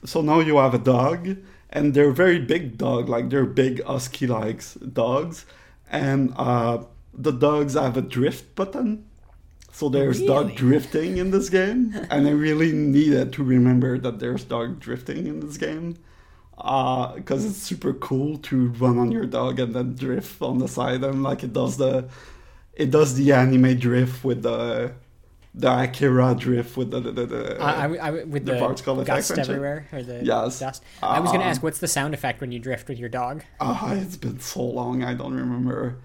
So 0.05 0.21
now 0.21 0.41
you 0.41 0.59
have 0.59 0.75
a 0.75 0.79
dog, 0.79 1.39
and 1.71 1.95
they're 1.95 2.13
very 2.13 2.39
big 2.39 2.79
dog, 2.79 3.09
like 3.09 3.31
they're 3.31 3.47
big 3.47 3.83
husky 3.83 4.27
like 4.27 4.63
dogs, 4.93 5.47
and 5.91 6.33
uh, 6.37 6.85
the 7.17 7.33
dogs 7.33 7.75
have 7.75 7.97
a 7.97 8.03
drift 8.03 8.55
button. 8.55 9.05
So 9.73 9.89
there's 9.91 10.21
Really? 10.21 10.29
dog 10.29 10.55
drifting 10.57 11.19
in 11.19 11.31
this 11.33 11.51
game, 11.51 11.95
and 12.11 12.27
I 12.27 12.31
really 12.31 12.73
needed 12.73 13.33
to 13.35 13.45
remember 13.45 13.99
that 13.99 14.21
there's 14.21 14.45
dog 14.45 14.81
drifting 14.81 15.27
in 15.27 15.41
this 15.41 15.59
game, 15.59 15.97
because 16.57 17.45
it's 17.45 17.59
super 17.59 17.93
cool 17.93 18.39
to 18.39 18.69
run 18.69 18.99
on 18.99 19.13
your 19.13 19.27
dog 19.27 19.61
and 19.61 19.75
then 19.75 19.95
drift 19.95 20.41
on 20.41 20.59
the 20.59 20.69
side, 20.69 21.05
and 21.05 21.23
like 21.23 21.43
it 21.45 21.53
does 21.53 21.77
the, 21.77 22.09
it 22.75 22.91
does 22.91 23.15
the 23.17 23.33
anime 23.33 23.79
drift 23.79 24.25
with 24.25 24.43
the, 24.43 24.93
the 25.55 25.69
Akira 25.85 26.35
drift 26.35 26.77
with 26.79 26.91
the 26.91 27.01
the, 27.01 27.13
the, 27.13 27.27
the 27.27 27.61
I, 27.61 27.85
I, 27.87 27.97
I, 28.09 28.11
with 28.25 28.47
the 28.47 28.53
the, 28.53 28.59
particle 28.59 29.05
dust 29.05 29.37
shit. 29.37 29.39
everywhere 29.39 29.87
or 29.93 30.03
the 30.03 30.25
Yes. 30.25 30.59
dust. 30.59 30.83
I 31.03 31.21
was 31.21 31.31
going 31.31 31.41
to 31.41 31.47
Um, 31.47 31.51
ask, 31.51 31.63
what's 31.63 31.79
the 31.79 31.89
sound 31.89 32.15
effect 32.15 32.41
when 32.41 32.53
you 32.53 32.59
drift 32.59 32.89
with 32.89 32.99
your 32.99 33.09
dog? 33.11 33.45
Ah, 33.61 33.93
it's 33.95 34.17
been 34.17 34.41
so 34.41 34.63
long, 34.63 35.03
I 35.05 35.15
don't 35.15 35.35
remember. 35.35 35.97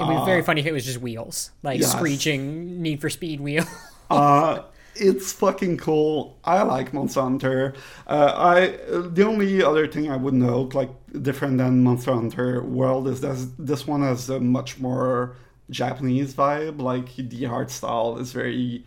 It 0.00 0.04
would 0.06 0.12
be 0.14 0.16
Uh, 0.16 0.24
very 0.24 0.42
funny 0.42 0.60
if 0.60 0.66
it 0.66 0.72
was 0.72 0.84
just 0.84 0.98
wheels, 1.00 1.50
like 1.62 1.80
yes. 1.80 1.92
screeching 1.92 2.80
Need 2.82 3.00
for 3.00 3.10
Speed 3.10 3.40
wheel. 3.46 3.64
uh, 4.10 4.62
it's 4.96 5.32
fucking 5.32 5.76
cool. 5.78 6.38
I 6.44 6.62
like 6.62 6.92
Monster 6.92 7.20
Hunter. 7.22 7.74
Uh, 8.06 8.32
I 8.36 8.76
the 9.08 9.24
only 9.26 9.62
other 9.62 9.86
thing 9.86 10.10
I 10.10 10.16
would 10.16 10.34
note, 10.34 10.74
like 10.74 10.90
different 11.22 11.58
than 11.58 11.82
Monster 11.84 12.12
Hunter 12.14 12.62
World, 12.62 13.08
is 13.08 13.20
that 13.20 13.36
this 13.58 13.86
one 13.86 14.02
has 14.02 14.28
a 14.30 14.40
much 14.40 14.78
more 14.80 15.36
Japanese 15.70 16.34
vibe. 16.34 16.80
Like 16.80 17.14
the 17.16 17.46
art 17.46 17.70
style 17.70 18.18
is 18.18 18.32
very 18.32 18.84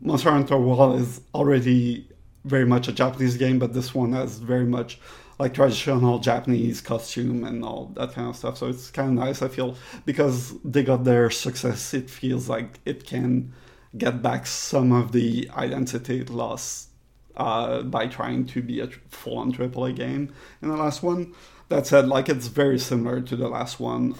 Monster 0.00 0.30
Hunter 0.30 0.58
World 0.58 1.00
is 1.00 1.20
already 1.34 2.08
very 2.44 2.66
much 2.66 2.88
a 2.88 2.92
Japanese 2.92 3.36
game, 3.36 3.58
but 3.58 3.72
this 3.72 3.94
one 3.94 4.12
has 4.12 4.38
very 4.38 4.66
much 4.66 5.00
like 5.38 5.54
traditional 5.54 6.18
Japanese 6.18 6.80
costume 6.80 7.44
and 7.44 7.64
all 7.64 7.92
that 7.94 8.12
kind 8.12 8.28
of 8.28 8.36
stuff. 8.36 8.58
So 8.58 8.68
it's 8.68 8.90
kind 8.90 9.18
of 9.18 9.24
nice. 9.24 9.42
I 9.42 9.48
feel 9.48 9.76
because 10.04 10.54
they 10.62 10.82
got 10.82 11.04
their 11.04 11.30
success, 11.30 11.92
it 11.92 12.08
feels 12.08 12.48
like 12.48 12.80
it 12.84 13.04
can 13.04 13.52
get 13.96 14.22
back 14.22 14.46
some 14.46 14.92
of 14.92 15.12
the 15.12 15.50
identity 15.56 16.20
it 16.20 16.30
lost 16.30 16.88
uh, 17.36 17.82
by 17.82 18.06
trying 18.06 18.46
to 18.46 18.62
be 18.62 18.80
a 18.80 18.88
full-on 19.08 19.52
AAA 19.52 19.94
game 19.94 20.32
in 20.62 20.68
the 20.68 20.76
last 20.76 21.02
one. 21.02 21.34
That 21.68 21.86
said, 21.86 22.08
like 22.08 22.28
it's 22.28 22.46
very 22.46 22.78
similar 22.78 23.20
to 23.20 23.36
the 23.36 23.48
last 23.48 23.80
one, 23.80 24.14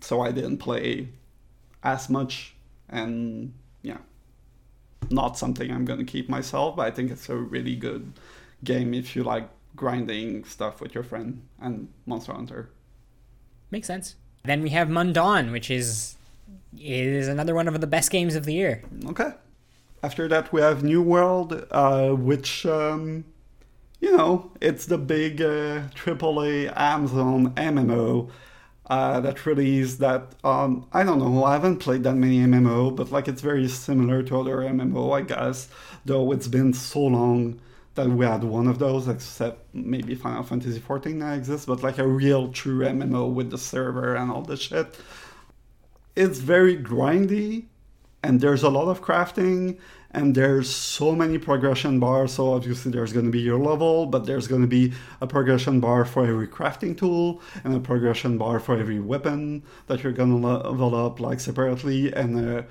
so 0.00 0.20
I 0.20 0.32
didn't 0.32 0.58
play 0.58 1.08
as 1.84 2.10
much, 2.10 2.56
and 2.88 3.54
yeah, 3.82 3.98
not 5.10 5.38
something 5.38 5.70
I'm 5.70 5.84
gonna 5.84 6.04
keep 6.04 6.28
myself. 6.28 6.74
But 6.74 6.88
I 6.88 6.90
think 6.90 7.12
it's 7.12 7.28
a 7.28 7.36
really 7.36 7.76
good 7.76 8.12
game 8.64 8.94
if 8.94 9.14
you 9.14 9.22
like 9.22 9.48
grinding 9.78 10.44
stuff 10.44 10.80
with 10.80 10.94
your 10.94 11.04
friend 11.04 11.42
and 11.60 11.88
Monster 12.04 12.34
Hunter. 12.34 12.68
Makes 13.70 13.86
sense. 13.86 14.16
Then 14.44 14.62
we 14.62 14.70
have 14.70 14.88
Mundaun, 14.88 15.52
which 15.52 15.70
is 15.70 16.16
is 16.78 17.28
another 17.28 17.54
one 17.54 17.68
of 17.68 17.80
the 17.80 17.86
best 17.86 18.10
games 18.10 18.34
of 18.34 18.44
the 18.44 18.52
year. 18.52 18.82
Okay. 19.06 19.30
After 20.02 20.28
that, 20.28 20.52
we 20.52 20.60
have 20.60 20.82
New 20.82 21.02
World, 21.02 21.66
uh, 21.70 22.10
which, 22.10 22.64
um, 22.64 23.24
you 24.00 24.16
know, 24.16 24.52
it's 24.60 24.86
the 24.86 24.98
big 24.98 25.42
uh, 25.42 25.88
AAA 25.94 26.72
Amazon 26.76 27.50
MMO 27.54 28.30
uh, 28.86 29.20
that 29.20 29.44
released 29.44 29.98
that. 29.98 30.34
Um, 30.44 30.86
I 30.92 31.02
don't 31.02 31.18
know, 31.18 31.44
I 31.44 31.52
haven't 31.54 31.78
played 31.78 32.04
that 32.04 32.14
many 32.14 32.38
MMO, 32.38 32.94
but 32.94 33.10
like 33.10 33.28
it's 33.28 33.42
very 33.42 33.68
similar 33.68 34.22
to 34.22 34.40
other 34.40 34.58
MMO, 34.58 35.16
I 35.18 35.22
guess. 35.22 35.68
Though 36.04 36.32
it's 36.32 36.48
been 36.48 36.72
so 36.72 37.00
long 37.00 37.60
that 37.98 38.08
we 38.08 38.24
had 38.24 38.44
one 38.44 38.68
of 38.68 38.78
those, 38.78 39.08
except 39.08 39.74
maybe 39.74 40.14
Final 40.14 40.44
Fantasy 40.44 40.78
XIV 40.78 41.14
now 41.14 41.32
exists, 41.32 41.66
but 41.66 41.82
like 41.82 41.98
a 41.98 42.06
real 42.06 42.52
true 42.52 42.84
MMO 42.84 43.32
with 43.32 43.50
the 43.50 43.58
server 43.58 44.14
and 44.14 44.30
all 44.30 44.42
the 44.42 44.56
shit. 44.56 44.96
It's 46.14 46.38
very 46.38 46.76
grindy 46.76 47.66
and 48.22 48.40
there's 48.40 48.62
a 48.62 48.68
lot 48.68 48.88
of 48.88 49.02
crafting 49.02 49.78
and 50.12 50.34
there's 50.34 50.72
so 50.74 51.14
many 51.14 51.38
progression 51.38 52.00
bars 52.00 52.32
so 52.32 52.52
obviously 52.52 52.90
there's 52.90 53.12
going 53.12 53.26
to 53.26 53.30
be 53.30 53.40
your 53.40 53.58
level 53.58 54.06
but 54.06 54.26
there's 54.26 54.48
going 54.48 54.62
to 54.62 54.68
be 54.68 54.92
a 55.20 55.26
progression 55.26 55.78
bar 55.78 56.04
for 56.04 56.26
every 56.26 56.48
crafting 56.48 56.96
tool 56.96 57.40
and 57.62 57.74
a 57.74 57.80
progression 57.80 58.38
bar 58.38 58.58
for 58.58 58.76
every 58.76 58.98
weapon 58.98 59.62
that 59.86 60.02
you're 60.02 60.12
going 60.12 60.30
to 60.30 60.36
level 60.36 60.94
up 60.96 61.20
like 61.20 61.38
separately 61.38 62.12
and 62.12 62.64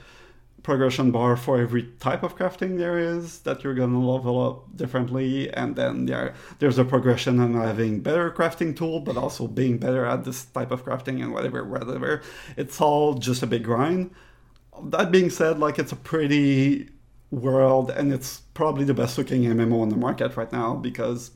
progression 0.68 1.12
bar 1.12 1.38
for 1.38 1.62
every 1.62 1.84
type 2.02 2.24
of 2.24 2.36
crafting 2.38 2.78
there 2.78 3.00
is 3.00 3.40
that 3.44 3.64
you're 3.64 3.74
going 3.74 3.94
to 3.94 4.00
level 4.00 4.36
up 4.46 4.76
differently. 4.76 5.50
And 5.54 5.78
then 5.78 6.08
there 6.08 6.34
there's 6.60 6.78
a 6.78 6.84
progression 6.84 7.40
on 7.40 7.54
having 7.54 8.02
better 8.02 8.30
crafting 8.30 8.76
tool 8.76 9.00
but 9.00 9.16
also 9.16 9.48
being 9.48 9.78
better 9.78 10.04
at 10.06 10.26
this 10.26 10.44
type 10.44 10.72
of 10.72 10.84
crafting 10.84 11.24
and 11.24 11.32
whatever 11.32 11.64
whatever. 11.64 12.22
It's 12.58 12.82
all 12.82 13.14
just 13.14 13.42
a 13.44 13.48
big 13.48 13.64
grind. 13.64 14.12
That 14.84 15.10
being 15.10 15.30
said 15.30 15.58
like 15.58 15.80
it's 15.80 15.94
a 15.94 16.02
pretty 16.12 16.90
world 17.32 17.90
and 17.90 18.12
it's 18.12 18.42
probably 18.54 18.84
the 18.84 18.94
best 19.02 19.18
looking 19.18 19.44
mmo 19.44 19.82
on 19.82 19.90
the 19.90 20.02
market 20.08 20.36
right 20.36 20.52
now 20.52 20.76
because 20.76 21.32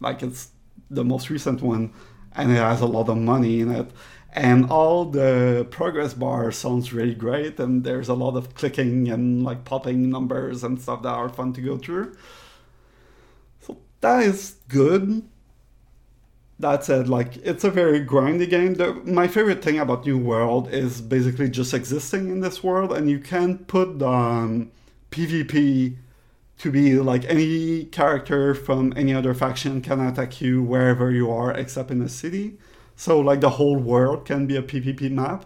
like 0.00 0.22
it's 0.22 0.48
the 0.90 1.04
most 1.04 1.28
recent 1.30 1.60
one 1.60 1.92
and 2.34 2.50
it 2.50 2.60
has 2.70 2.80
a 2.80 2.86
lot 2.86 3.08
of 3.08 3.18
money 3.18 3.60
in 3.60 3.70
it 3.70 3.88
and 4.32 4.70
all 4.70 5.06
the 5.06 5.66
progress 5.70 6.12
bar 6.12 6.52
sounds 6.52 6.92
really 6.92 7.14
great 7.14 7.58
and 7.58 7.84
there's 7.84 8.08
a 8.08 8.14
lot 8.14 8.36
of 8.36 8.54
clicking 8.54 9.08
and 9.08 9.42
like 9.42 9.64
popping 9.64 10.10
numbers 10.10 10.62
and 10.62 10.80
stuff 10.80 11.02
that 11.02 11.08
are 11.08 11.28
fun 11.28 11.52
to 11.54 11.60
go 11.60 11.78
through. 11.78 12.16
So 13.60 13.78
that 14.02 14.22
is 14.22 14.56
good. 14.68 15.22
That 16.58 16.84
said 16.84 17.08
like 17.08 17.36
it's 17.38 17.64
a 17.64 17.70
very 17.70 18.04
grindy 18.04 18.48
game. 18.48 18.74
The, 18.74 18.94
my 19.04 19.26
favorite 19.26 19.62
thing 19.62 19.78
about 19.78 20.04
new 20.04 20.18
world 20.18 20.68
is 20.72 21.00
basically 21.00 21.48
just 21.48 21.72
existing 21.72 22.28
in 22.28 22.40
this 22.40 22.62
world 22.62 22.92
and 22.92 23.08
you 23.08 23.18
can 23.18 23.58
put 23.58 24.02
um, 24.02 24.70
pvp 25.10 25.96
to 26.58 26.70
be 26.70 26.98
like 26.98 27.24
any 27.26 27.84
character 27.84 28.54
from 28.54 28.92
any 28.96 29.14
other 29.14 29.34
faction 29.34 29.80
can 29.80 30.00
attack 30.00 30.40
you 30.40 30.62
wherever 30.62 31.10
you 31.10 31.30
are 31.30 31.52
except 31.52 31.90
in 31.90 32.02
a 32.02 32.08
city 32.08 32.58
so 32.96 33.20
like 33.20 33.40
the 33.40 33.50
whole 33.50 33.76
world 33.76 34.24
can 34.24 34.46
be 34.46 34.56
a 34.56 34.62
PvP 34.62 35.10
map, 35.10 35.44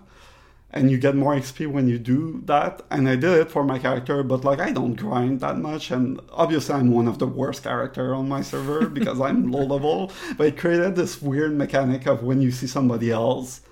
and 0.70 0.90
you 0.90 0.98
get 0.98 1.16
more 1.16 1.34
XP 1.34 1.66
when 1.66 1.88
you 1.88 1.98
do 1.98 2.42
that. 2.46 2.82
And 2.90 3.08
I 3.08 3.16
did 3.16 3.32
it 3.32 3.50
for 3.50 3.64
my 3.64 3.78
character, 3.78 4.22
but 4.22 4.44
like 4.44 4.60
I 4.60 4.70
don't 4.70 4.94
grind 4.94 5.40
that 5.40 5.58
much, 5.58 5.90
and 5.90 6.20
obviously 6.32 6.74
I'm 6.76 6.92
one 6.92 7.08
of 7.08 7.18
the 7.18 7.26
worst 7.26 7.64
character 7.64 8.14
on 8.14 8.28
my 8.28 8.42
server 8.42 8.86
because 8.86 9.20
I'm 9.20 9.50
low 9.52 9.64
level. 9.64 10.12
But 10.36 10.46
it 10.46 10.58
created 10.58 10.94
this 10.96 11.20
weird 11.20 11.56
mechanic 11.56 12.06
of 12.06 12.22
when 12.22 12.40
you 12.40 12.52
see 12.52 12.66
somebody 12.66 13.10
else 13.10 13.62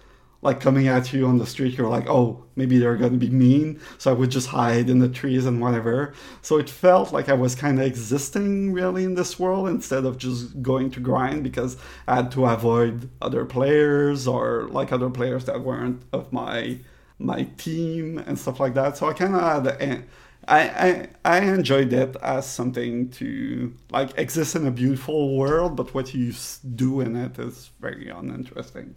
like 0.41 0.61
coming 0.61 0.87
at 0.87 1.13
you 1.13 1.27
on 1.27 1.39
the 1.39 1.47
street, 1.47 1.77
you're 1.77 1.89
like, 1.89 2.09
oh, 2.09 2.45
maybe 2.55 2.79
they're 2.79 2.97
going 2.97 3.13
to 3.13 3.19
be 3.19 3.31
mean. 3.31 3.81
So 3.99 4.11
I 4.11 4.15
would 4.15 4.31
just 4.31 4.49
hide 4.49 4.89
in 4.89 5.01
the 5.01 5.09
trees 5.09 5.47
and 5.47 5.61
whatever. 5.61 6.15
So 6.43 6.59
it 6.59 6.71
felt 6.71 7.13
like 7.13 7.29
I 7.29 7.33
was 7.35 7.57
kind 7.57 7.81
of 7.81 7.87
existing 7.87 8.73
really 8.73 9.03
in 9.05 9.15
this 9.15 9.39
world 9.39 9.69
instead 9.69 10.05
of 10.05 10.17
just 10.17 10.63
going 10.63 10.91
to 10.93 11.01
grind 11.01 11.43
because 11.43 11.77
I 12.07 12.17
had 12.17 12.31
to 12.33 12.47
avoid 12.47 13.11
other 13.21 13.45
players 13.45 14.29
or 14.29 14.69
like 14.71 14.93
other 14.93 15.11
players 15.11 15.45
that 15.47 15.63
weren't 15.63 16.03
of 16.13 16.33
my 16.33 16.79
my 17.19 17.43
team 17.57 18.19
and 18.19 18.39
stuff 18.39 18.61
like 18.61 18.75
that. 18.75 18.97
So 18.97 19.09
I 19.09 19.13
kind 19.13 19.35
of 19.35 19.65
had. 19.65 20.05
I, 20.47 20.61
I 20.61 21.09
I 21.25 21.41
enjoyed 21.41 21.93
it 21.93 22.17
as 22.23 22.47
something 22.49 23.11
to 23.11 23.75
like 23.91 24.17
exist 24.17 24.57
in 24.57 24.67
a 24.67 24.71
beautiful 24.71 25.37
world, 25.37 25.77
but 25.77 25.93
what 25.95 26.15
you 26.15 26.33
do 26.75 27.01
in 27.01 27.17
it 27.17 27.39
is 27.39 27.71
very 27.81 28.09
uninteresting. 28.09 28.95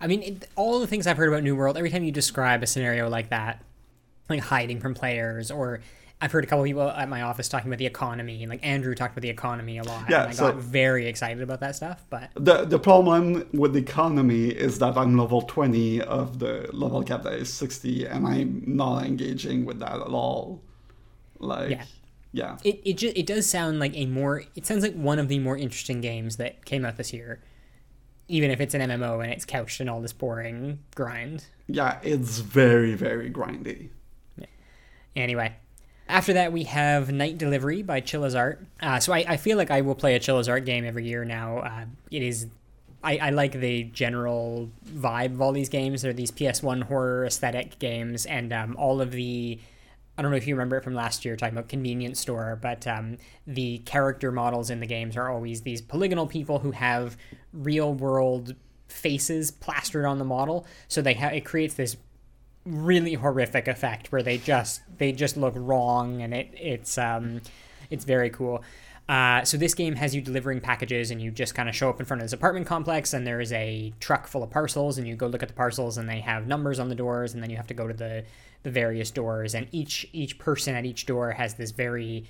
I 0.00 0.06
mean, 0.06 0.22
it, 0.22 0.48
all 0.56 0.80
the 0.80 0.86
things 0.86 1.06
I've 1.06 1.16
heard 1.16 1.28
about 1.28 1.42
New 1.42 1.56
World, 1.56 1.76
every 1.76 1.90
time 1.90 2.04
you 2.04 2.12
describe 2.12 2.62
a 2.62 2.66
scenario 2.66 3.08
like 3.08 3.30
that, 3.30 3.62
like 4.28 4.40
hiding 4.40 4.80
from 4.80 4.94
players, 4.94 5.50
or 5.50 5.80
I've 6.20 6.32
heard 6.32 6.42
a 6.44 6.46
couple 6.46 6.64
people 6.64 6.82
at 6.82 7.08
my 7.08 7.22
office 7.22 7.48
talking 7.48 7.68
about 7.68 7.78
the 7.78 7.86
economy, 7.86 8.42
and 8.42 8.50
like 8.50 8.64
Andrew 8.66 8.94
talked 8.94 9.14
about 9.14 9.22
the 9.22 9.28
economy 9.30 9.78
a 9.78 9.84
lot. 9.84 10.10
Yeah, 10.10 10.22
and 10.22 10.28
I 10.30 10.32
so- 10.32 10.52
got 10.52 10.60
very 10.60 11.06
excited 11.06 11.42
about 11.42 11.60
that 11.60 11.76
stuff. 11.76 12.04
But 12.10 12.30
The 12.34 12.64
the 12.64 12.78
problem 12.78 13.48
with 13.52 13.72
the 13.72 13.78
economy 13.80 14.48
is 14.48 14.78
that 14.80 14.96
I'm 14.96 15.16
level 15.16 15.42
20 15.42 16.02
of 16.02 16.38
the 16.40 16.68
level 16.72 17.02
cap 17.02 17.22
that 17.22 17.34
is 17.34 17.52
60, 17.52 18.06
and 18.06 18.26
I'm 18.26 18.62
not 18.66 19.04
engaging 19.04 19.64
with 19.64 19.78
that 19.80 19.94
at 19.94 20.08
all. 20.08 20.60
Like, 21.38 21.70
Yeah. 21.70 21.84
yeah. 22.32 22.56
it 22.64 22.80
it 22.84 22.92
just 22.98 23.16
it 23.16 23.26
does 23.26 23.46
sound 23.46 23.78
like 23.78 23.96
a 23.96 24.06
more 24.06 24.42
it 24.56 24.66
sounds 24.66 24.82
like 24.82 24.94
one 24.94 25.18
of 25.20 25.28
the 25.28 25.38
more 25.38 25.56
interesting 25.56 26.00
games 26.00 26.36
that 26.36 26.64
came 26.64 26.84
out 26.84 26.96
this 26.96 27.12
year, 27.12 27.40
even 28.28 28.50
if 28.50 28.60
it's 28.60 28.74
an 28.74 28.82
MMO 28.82 29.22
and 29.22 29.32
it's 29.32 29.44
couched 29.44 29.80
in 29.80 29.88
all 29.88 30.00
this 30.00 30.12
boring 30.12 30.78
grind. 30.94 31.46
Yeah, 31.66 31.98
it's 32.02 32.38
very, 32.38 32.94
very 32.94 33.30
grindy. 33.30 33.88
Anyway, 35.16 35.54
after 36.08 36.32
that 36.34 36.52
we 36.52 36.64
have 36.64 37.10
Night 37.10 37.38
Delivery 37.38 37.82
by 37.82 38.00
Chilla's 38.00 38.34
Art. 38.34 38.64
Uh, 38.80 39.00
so 39.00 39.12
I, 39.12 39.24
I 39.28 39.36
feel 39.36 39.56
like 39.56 39.70
I 39.70 39.80
will 39.80 39.94
play 39.94 40.14
a 40.14 40.20
Chilla's 40.20 40.48
Art 40.48 40.64
game 40.64 40.84
every 40.84 41.06
year 41.06 41.24
now. 41.24 41.58
Uh, 41.58 41.84
it 42.10 42.22
is. 42.22 42.46
I, 43.02 43.16
I 43.18 43.30
like 43.30 43.52
the 43.52 43.84
general 43.84 44.70
vibe 44.86 45.32
of 45.32 45.40
all 45.40 45.52
these 45.52 45.68
games. 45.68 46.02
They're 46.02 46.12
these 46.12 46.32
PS1 46.32 46.84
horror 46.84 47.24
aesthetic 47.24 47.78
games, 47.78 48.26
and 48.26 48.52
um, 48.52 48.76
all 48.76 49.00
of 49.00 49.12
the. 49.12 49.58
I 50.18 50.22
don't 50.22 50.32
know 50.32 50.36
if 50.36 50.48
you 50.48 50.56
remember 50.56 50.76
it 50.76 50.82
from 50.82 50.94
last 50.94 51.24
year, 51.24 51.36
talking 51.36 51.56
about 51.56 51.68
convenience 51.68 52.18
store, 52.18 52.58
but 52.60 52.88
um, 52.88 53.18
the 53.46 53.78
character 53.78 54.32
models 54.32 54.68
in 54.68 54.80
the 54.80 54.86
games 54.86 55.16
are 55.16 55.30
always 55.30 55.62
these 55.62 55.80
polygonal 55.80 56.26
people 56.26 56.58
who 56.58 56.72
have 56.72 57.16
real 57.52 57.94
world 57.94 58.56
faces 58.88 59.52
plastered 59.52 60.04
on 60.04 60.18
the 60.18 60.24
model. 60.24 60.66
So 60.88 61.02
they 61.02 61.14
ha- 61.14 61.28
it 61.28 61.44
creates 61.44 61.74
this 61.74 61.96
really 62.64 63.14
horrific 63.14 63.68
effect 63.68 64.10
where 64.10 64.22
they 64.22 64.38
just 64.38 64.82
they 64.98 65.12
just 65.12 65.36
look 65.36 65.54
wrong 65.56 66.20
and 66.20 66.34
it 66.34 66.50
it's 66.54 66.98
um 66.98 67.40
it's 67.88 68.04
very 68.04 68.28
cool 68.28 68.62
uh, 69.08 69.42
so 69.42 69.56
this 69.56 69.72
game 69.72 69.94
has 69.94 70.14
you 70.14 70.20
delivering 70.20 70.60
packages 70.60 71.10
and 71.10 71.22
you 71.22 71.30
just 71.30 71.54
kind 71.54 71.68
of 71.68 71.74
show 71.74 71.88
up 71.88 71.98
in 71.98 72.04
front 72.04 72.20
of 72.20 72.24
this 72.26 72.34
apartment 72.34 72.66
complex 72.66 73.14
and 73.14 73.26
there 73.26 73.40
is 73.40 73.52
a 73.52 73.92
truck 74.00 74.26
full 74.26 74.42
of 74.42 74.50
parcels 74.50 74.98
and 74.98 75.08
you 75.08 75.16
go 75.16 75.26
look 75.26 75.42
at 75.42 75.48
the 75.48 75.54
parcels 75.54 75.96
and 75.96 76.08
they 76.08 76.20
have 76.20 76.46
numbers 76.46 76.78
on 76.78 76.90
the 76.90 76.94
doors 76.94 77.32
and 77.32 77.42
then 77.42 77.48
you 77.48 77.56
have 77.56 77.66
to 77.66 77.74
go 77.74 77.88
to 77.88 77.94
the 77.94 78.24
the 78.64 78.70
various 78.70 79.10
doors 79.10 79.54
and 79.54 79.66
each 79.72 80.06
each 80.12 80.38
person 80.38 80.74
at 80.74 80.84
each 80.84 81.06
door 81.06 81.30
has 81.30 81.54
this 81.54 81.70
very 81.70 82.24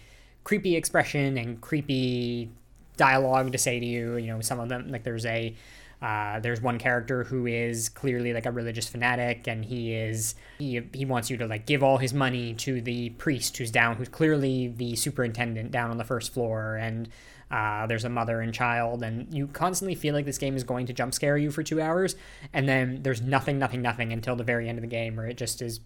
creepy 0.44 0.76
expression 0.76 1.36
and 1.36 1.60
creepy 1.60 2.48
dialogue 2.96 3.50
to 3.50 3.58
say 3.58 3.80
to 3.80 3.86
you 3.86 4.16
you 4.16 4.28
know 4.28 4.40
some 4.40 4.60
of 4.60 4.68
them 4.68 4.88
like 4.88 5.02
there's 5.02 5.26
a 5.26 5.54
uh, 6.00 6.38
there's 6.40 6.60
one 6.60 6.78
character 6.78 7.24
who 7.24 7.46
is 7.46 7.88
clearly 7.88 8.32
like 8.32 8.46
a 8.46 8.52
religious 8.52 8.88
fanatic, 8.88 9.48
and 9.48 9.64
he 9.64 9.94
is 9.94 10.34
he 10.58 10.80
he 10.92 11.04
wants 11.04 11.28
you 11.28 11.36
to 11.36 11.46
like 11.46 11.66
give 11.66 11.82
all 11.82 11.98
his 11.98 12.14
money 12.14 12.54
to 12.54 12.80
the 12.80 13.10
priest 13.10 13.56
who's 13.56 13.70
down, 13.70 13.96
who's 13.96 14.08
clearly 14.08 14.68
the 14.68 14.94
superintendent 14.94 15.70
down 15.70 15.90
on 15.90 15.98
the 15.98 16.04
first 16.04 16.32
floor, 16.32 16.76
and 16.76 17.08
uh, 17.50 17.86
there's 17.86 18.04
a 18.04 18.08
mother 18.08 18.40
and 18.40 18.54
child, 18.54 19.02
and 19.02 19.32
you 19.34 19.48
constantly 19.48 19.94
feel 19.94 20.14
like 20.14 20.24
this 20.24 20.38
game 20.38 20.54
is 20.54 20.62
going 20.62 20.86
to 20.86 20.92
jump 20.92 21.14
scare 21.14 21.36
you 21.36 21.50
for 21.50 21.62
two 21.62 21.80
hours, 21.80 22.14
and 22.52 22.68
then 22.68 23.02
there's 23.02 23.20
nothing, 23.20 23.58
nothing, 23.58 23.82
nothing 23.82 24.12
until 24.12 24.36
the 24.36 24.44
very 24.44 24.68
end 24.68 24.78
of 24.78 24.82
the 24.82 24.88
game, 24.88 25.16
where 25.16 25.26
it 25.26 25.36
just 25.36 25.60
is 25.60 25.80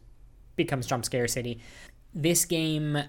becomes 0.57 0.87
jump 0.87 1.05
scare 1.05 1.27
city. 1.27 1.59
This 2.15 2.45
game 2.45 3.05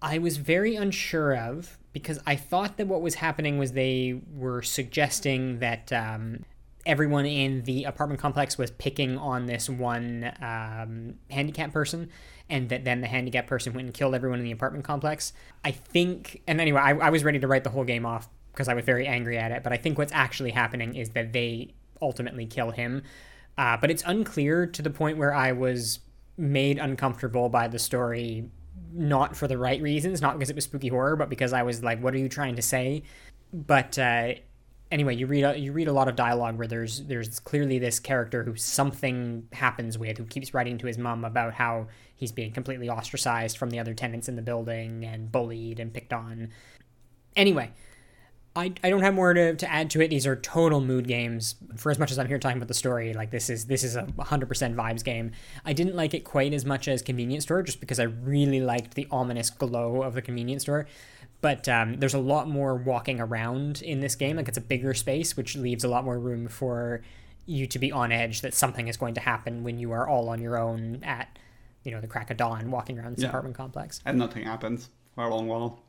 I 0.00 0.18
was 0.18 0.38
very 0.38 0.74
unsure 0.76 1.36
of 1.36 1.78
because 1.92 2.18
I 2.26 2.36
thought 2.36 2.76
that 2.78 2.86
what 2.86 3.02
was 3.02 3.16
happening 3.16 3.58
was 3.58 3.72
they 3.72 4.20
were 4.34 4.62
suggesting 4.62 5.58
that 5.58 5.92
um, 5.92 6.44
everyone 6.86 7.26
in 7.26 7.62
the 7.62 7.84
apartment 7.84 8.20
complex 8.20 8.58
was 8.58 8.70
picking 8.70 9.18
on 9.18 9.46
this 9.46 9.68
one 9.68 10.32
um, 10.40 11.14
handicapped 11.30 11.72
person, 11.72 12.08
and 12.48 12.68
that 12.70 12.84
then 12.84 13.00
the 13.00 13.06
handicapped 13.06 13.48
person 13.48 13.72
went 13.74 13.86
and 13.86 13.94
killed 13.94 14.14
everyone 14.14 14.38
in 14.38 14.44
the 14.44 14.52
apartment 14.52 14.84
complex. 14.84 15.32
I 15.64 15.70
think, 15.70 16.42
and 16.46 16.60
anyway, 16.60 16.80
I, 16.80 16.90
I 16.92 17.10
was 17.10 17.24
ready 17.24 17.38
to 17.38 17.46
write 17.46 17.64
the 17.64 17.70
whole 17.70 17.84
game 17.84 18.06
off 18.06 18.28
because 18.52 18.68
I 18.68 18.74
was 18.74 18.84
very 18.84 19.06
angry 19.06 19.38
at 19.38 19.50
it, 19.50 19.62
but 19.62 19.72
I 19.72 19.76
think 19.76 19.98
what's 19.98 20.12
actually 20.12 20.50
happening 20.50 20.94
is 20.94 21.10
that 21.10 21.32
they 21.32 21.74
ultimately 22.00 22.46
kill 22.46 22.70
him. 22.70 23.02
Uh, 23.56 23.76
but 23.76 23.90
it's 23.90 24.02
unclear 24.06 24.66
to 24.66 24.82
the 24.82 24.90
point 24.90 25.18
where 25.18 25.34
I 25.34 25.52
was 25.52 26.00
made 26.36 26.78
uncomfortable 26.78 27.48
by 27.48 27.68
the 27.68 27.78
story 27.78 28.50
not 28.94 29.36
for 29.36 29.48
the 29.48 29.58
right 29.58 29.80
reasons, 29.80 30.20
not 30.20 30.38
because 30.38 30.50
it 30.50 30.56
was 30.56 30.64
spooky 30.64 30.88
horror, 30.88 31.16
but 31.16 31.28
because 31.28 31.52
I 31.52 31.62
was 31.62 31.82
like, 31.82 32.00
"What 32.02 32.14
are 32.14 32.18
you 32.18 32.28
trying 32.28 32.56
to 32.56 32.62
say?" 32.62 33.02
But 33.52 33.98
uh, 33.98 34.34
anyway, 34.90 35.16
you 35.16 35.26
read 35.26 35.42
a, 35.42 35.58
you 35.58 35.72
read 35.72 35.88
a 35.88 35.92
lot 35.92 36.06
of 36.06 36.14
dialogue 36.14 36.58
where 36.58 36.68
there's 36.68 37.04
there's 37.04 37.40
clearly 37.40 37.78
this 37.78 37.98
character 37.98 38.44
who 38.44 38.54
something 38.54 39.48
happens 39.52 39.98
with, 39.98 40.18
who 40.18 40.24
keeps 40.24 40.54
writing 40.54 40.78
to 40.78 40.86
his 40.86 40.98
mom 40.98 41.24
about 41.24 41.54
how 41.54 41.88
he's 42.14 42.30
being 42.30 42.52
completely 42.52 42.88
ostracized 42.88 43.56
from 43.56 43.70
the 43.70 43.78
other 43.78 43.94
tenants 43.94 44.28
in 44.28 44.36
the 44.36 44.42
building 44.42 45.04
and 45.04 45.32
bullied 45.32 45.80
and 45.80 45.92
picked 45.92 46.12
on. 46.12 46.50
Anyway, 47.34 47.72
I, 48.54 48.72
I 48.84 48.90
don't 48.90 49.00
have 49.02 49.14
more 49.14 49.32
to, 49.32 49.54
to 49.56 49.70
add 49.72 49.88
to 49.90 50.02
it. 50.02 50.08
These 50.08 50.26
are 50.26 50.36
total 50.36 50.80
mood 50.80 51.08
games. 51.08 51.54
For 51.76 51.90
as 51.90 51.98
much 51.98 52.10
as 52.10 52.18
I'm 52.18 52.26
here 52.28 52.38
talking 52.38 52.58
about 52.58 52.68
the 52.68 52.74
story, 52.74 53.14
like 53.14 53.30
this 53.30 53.48
is 53.48 53.64
this 53.64 53.82
is 53.82 53.96
a 53.96 54.02
100% 54.02 54.74
vibes 54.74 55.02
game. 55.02 55.32
I 55.64 55.72
didn't 55.72 55.94
like 55.96 56.12
it 56.12 56.20
quite 56.24 56.52
as 56.52 56.64
much 56.66 56.86
as 56.86 57.00
Convenience 57.00 57.44
Store, 57.44 57.62
just 57.62 57.80
because 57.80 57.98
I 57.98 58.04
really 58.04 58.60
liked 58.60 58.94
the 58.94 59.06
ominous 59.10 59.48
glow 59.48 60.02
of 60.02 60.12
the 60.14 60.20
Convenience 60.22 60.62
Store. 60.64 60.86
But 61.40 61.66
um, 61.68 61.98
there's 61.98 62.14
a 62.14 62.18
lot 62.20 62.46
more 62.48 62.74
walking 62.76 63.20
around 63.20 63.80
in 63.82 64.00
this 64.00 64.14
game. 64.14 64.36
Like 64.36 64.48
it's 64.48 64.58
a 64.58 64.62
bigger 64.62 64.92
space, 64.94 65.36
which 65.36 65.56
leaves 65.56 65.82
a 65.82 65.88
lot 65.88 66.04
more 66.04 66.18
room 66.18 66.46
for 66.46 67.00
you 67.46 67.66
to 67.66 67.78
be 67.78 67.90
on 67.90 68.12
edge 68.12 68.42
that 68.42 68.54
something 68.54 68.86
is 68.86 68.96
going 68.96 69.14
to 69.14 69.20
happen 69.20 69.64
when 69.64 69.78
you 69.78 69.90
are 69.92 70.06
all 70.06 70.28
on 70.28 70.40
your 70.40 70.56
own 70.58 71.00
at 71.02 71.36
you 71.84 71.90
know 71.90 72.00
the 72.00 72.06
crack 72.06 72.30
of 72.30 72.36
dawn, 72.36 72.70
walking 72.70 72.98
around 72.98 73.16
this 73.16 73.22
Yeah. 73.22 73.28
apartment 73.30 73.56
complex. 73.56 74.00
And 74.04 74.18
nothing 74.18 74.44
happens 74.44 74.90
for 75.14 75.24
a 75.24 75.28
long 75.34 75.48
while. 75.48 75.80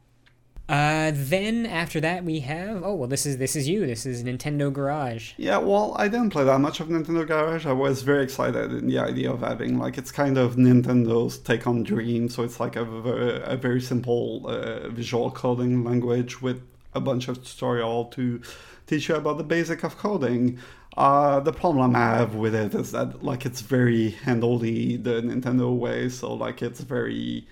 Uh, 0.69 1.11
then 1.13 1.65
after 1.65 1.99
that 1.99 2.23
we 2.23 2.39
have 2.39 2.83
oh 2.85 2.95
well 2.95 3.09
this 3.09 3.25
is 3.25 3.37
this 3.37 3.53
is 3.53 3.67
you 3.67 3.85
this 3.85 4.05
is 4.05 4.23
Nintendo 4.23 4.71
Garage. 4.71 5.33
Yeah, 5.35 5.57
well, 5.57 5.93
I 5.99 6.07
didn't 6.07 6.29
play 6.29 6.45
that 6.45 6.59
much 6.59 6.79
of 6.79 6.87
Nintendo 6.87 7.27
Garage. 7.27 7.65
I 7.65 7.73
was 7.73 8.01
very 8.01 8.23
excited 8.23 8.71
in 8.71 8.87
the 8.87 8.97
idea 8.97 9.29
of 9.29 9.41
having 9.41 9.77
like 9.77 9.97
it's 9.97 10.11
kind 10.11 10.37
of 10.37 10.55
Nintendo's 10.55 11.37
take 11.37 11.67
on 11.67 11.83
Dream, 11.83 12.29
so 12.29 12.43
it's 12.43 12.61
like 12.61 12.77
a, 12.77 12.83
a 12.83 13.57
very 13.57 13.81
simple 13.81 14.47
uh, 14.47 14.87
visual 14.87 15.31
coding 15.31 15.83
language 15.83 16.41
with 16.41 16.61
a 16.93 17.01
bunch 17.01 17.27
of 17.27 17.43
tutorial 17.43 18.05
to 18.05 18.41
teach 18.87 19.09
you 19.09 19.15
about 19.15 19.37
the 19.37 19.43
basic 19.43 19.83
of 19.83 19.97
coding. 19.97 20.59
Uh, 20.95 21.41
the 21.41 21.51
problem 21.51 21.93
I 21.95 21.99
have 21.99 22.35
with 22.35 22.55
it 22.55 22.73
is 22.73 22.91
that 22.93 23.21
like 23.21 23.45
it's 23.45 23.61
very 23.61 24.11
handily 24.11 24.95
the 24.95 25.21
Nintendo 25.21 25.75
way, 25.75 26.07
so 26.07 26.33
like 26.33 26.61
it's 26.61 26.79
very 26.79 27.47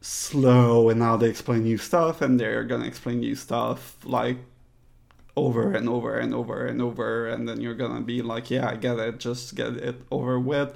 slow 0.00 0.88
and 0.88 1.00
now 1.00 1.16
they 1.16 1.28
explain 1.28 1.62
new 1.62 1.78
stuff 1.78 2.20
and 2.22 2.38
they're 2.38 2.64
gonna 2.64 2.86
explain 2.86 3.20
new 3.20 3.34
stuff 3.34 3.96
like 4.04 4.38
over 5.36 5.72
and 5.72 5.88
over 5.88 6.18
and 6.18 6.34
over 6.34 6.66
and 6.66 6.80
over. 6.80 7.28
And 7.28 7.48
then 7.48 7.60
you're 7.60 7.74
gonna 7.74 8.00
be 8.00 8.22
like 8.22 8.50
yeah 8.50 8.68
i 8.68 8.76
get 8.76 8.98
it. 8.98 9.18
Just 9.18 9.54
get 9.54 9.74
it 9.76 10.00
over 10.10 10.38
with 10.38 10.74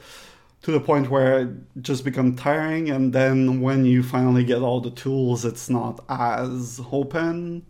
to 0.62 0.70
the 0.70 0.80
point 0.80 1.10
where 1.10 1.40
it 1.40 1.82
just 1.82 2.04
become 2.04 2.36
tiring. 2.36 2.90
And 2.90 3.12
then 3.12 3.60
when 3.60 3.84
you 3.84 4.02
finally 4.02 4.44
get 4.44 4.62
all 4.62 4.80
the 4.80 4.90
tools 4.90 5.44
it's 5.44 5.70
not 5.70 6.04
as 6.08 6.80
open 6.92 7.64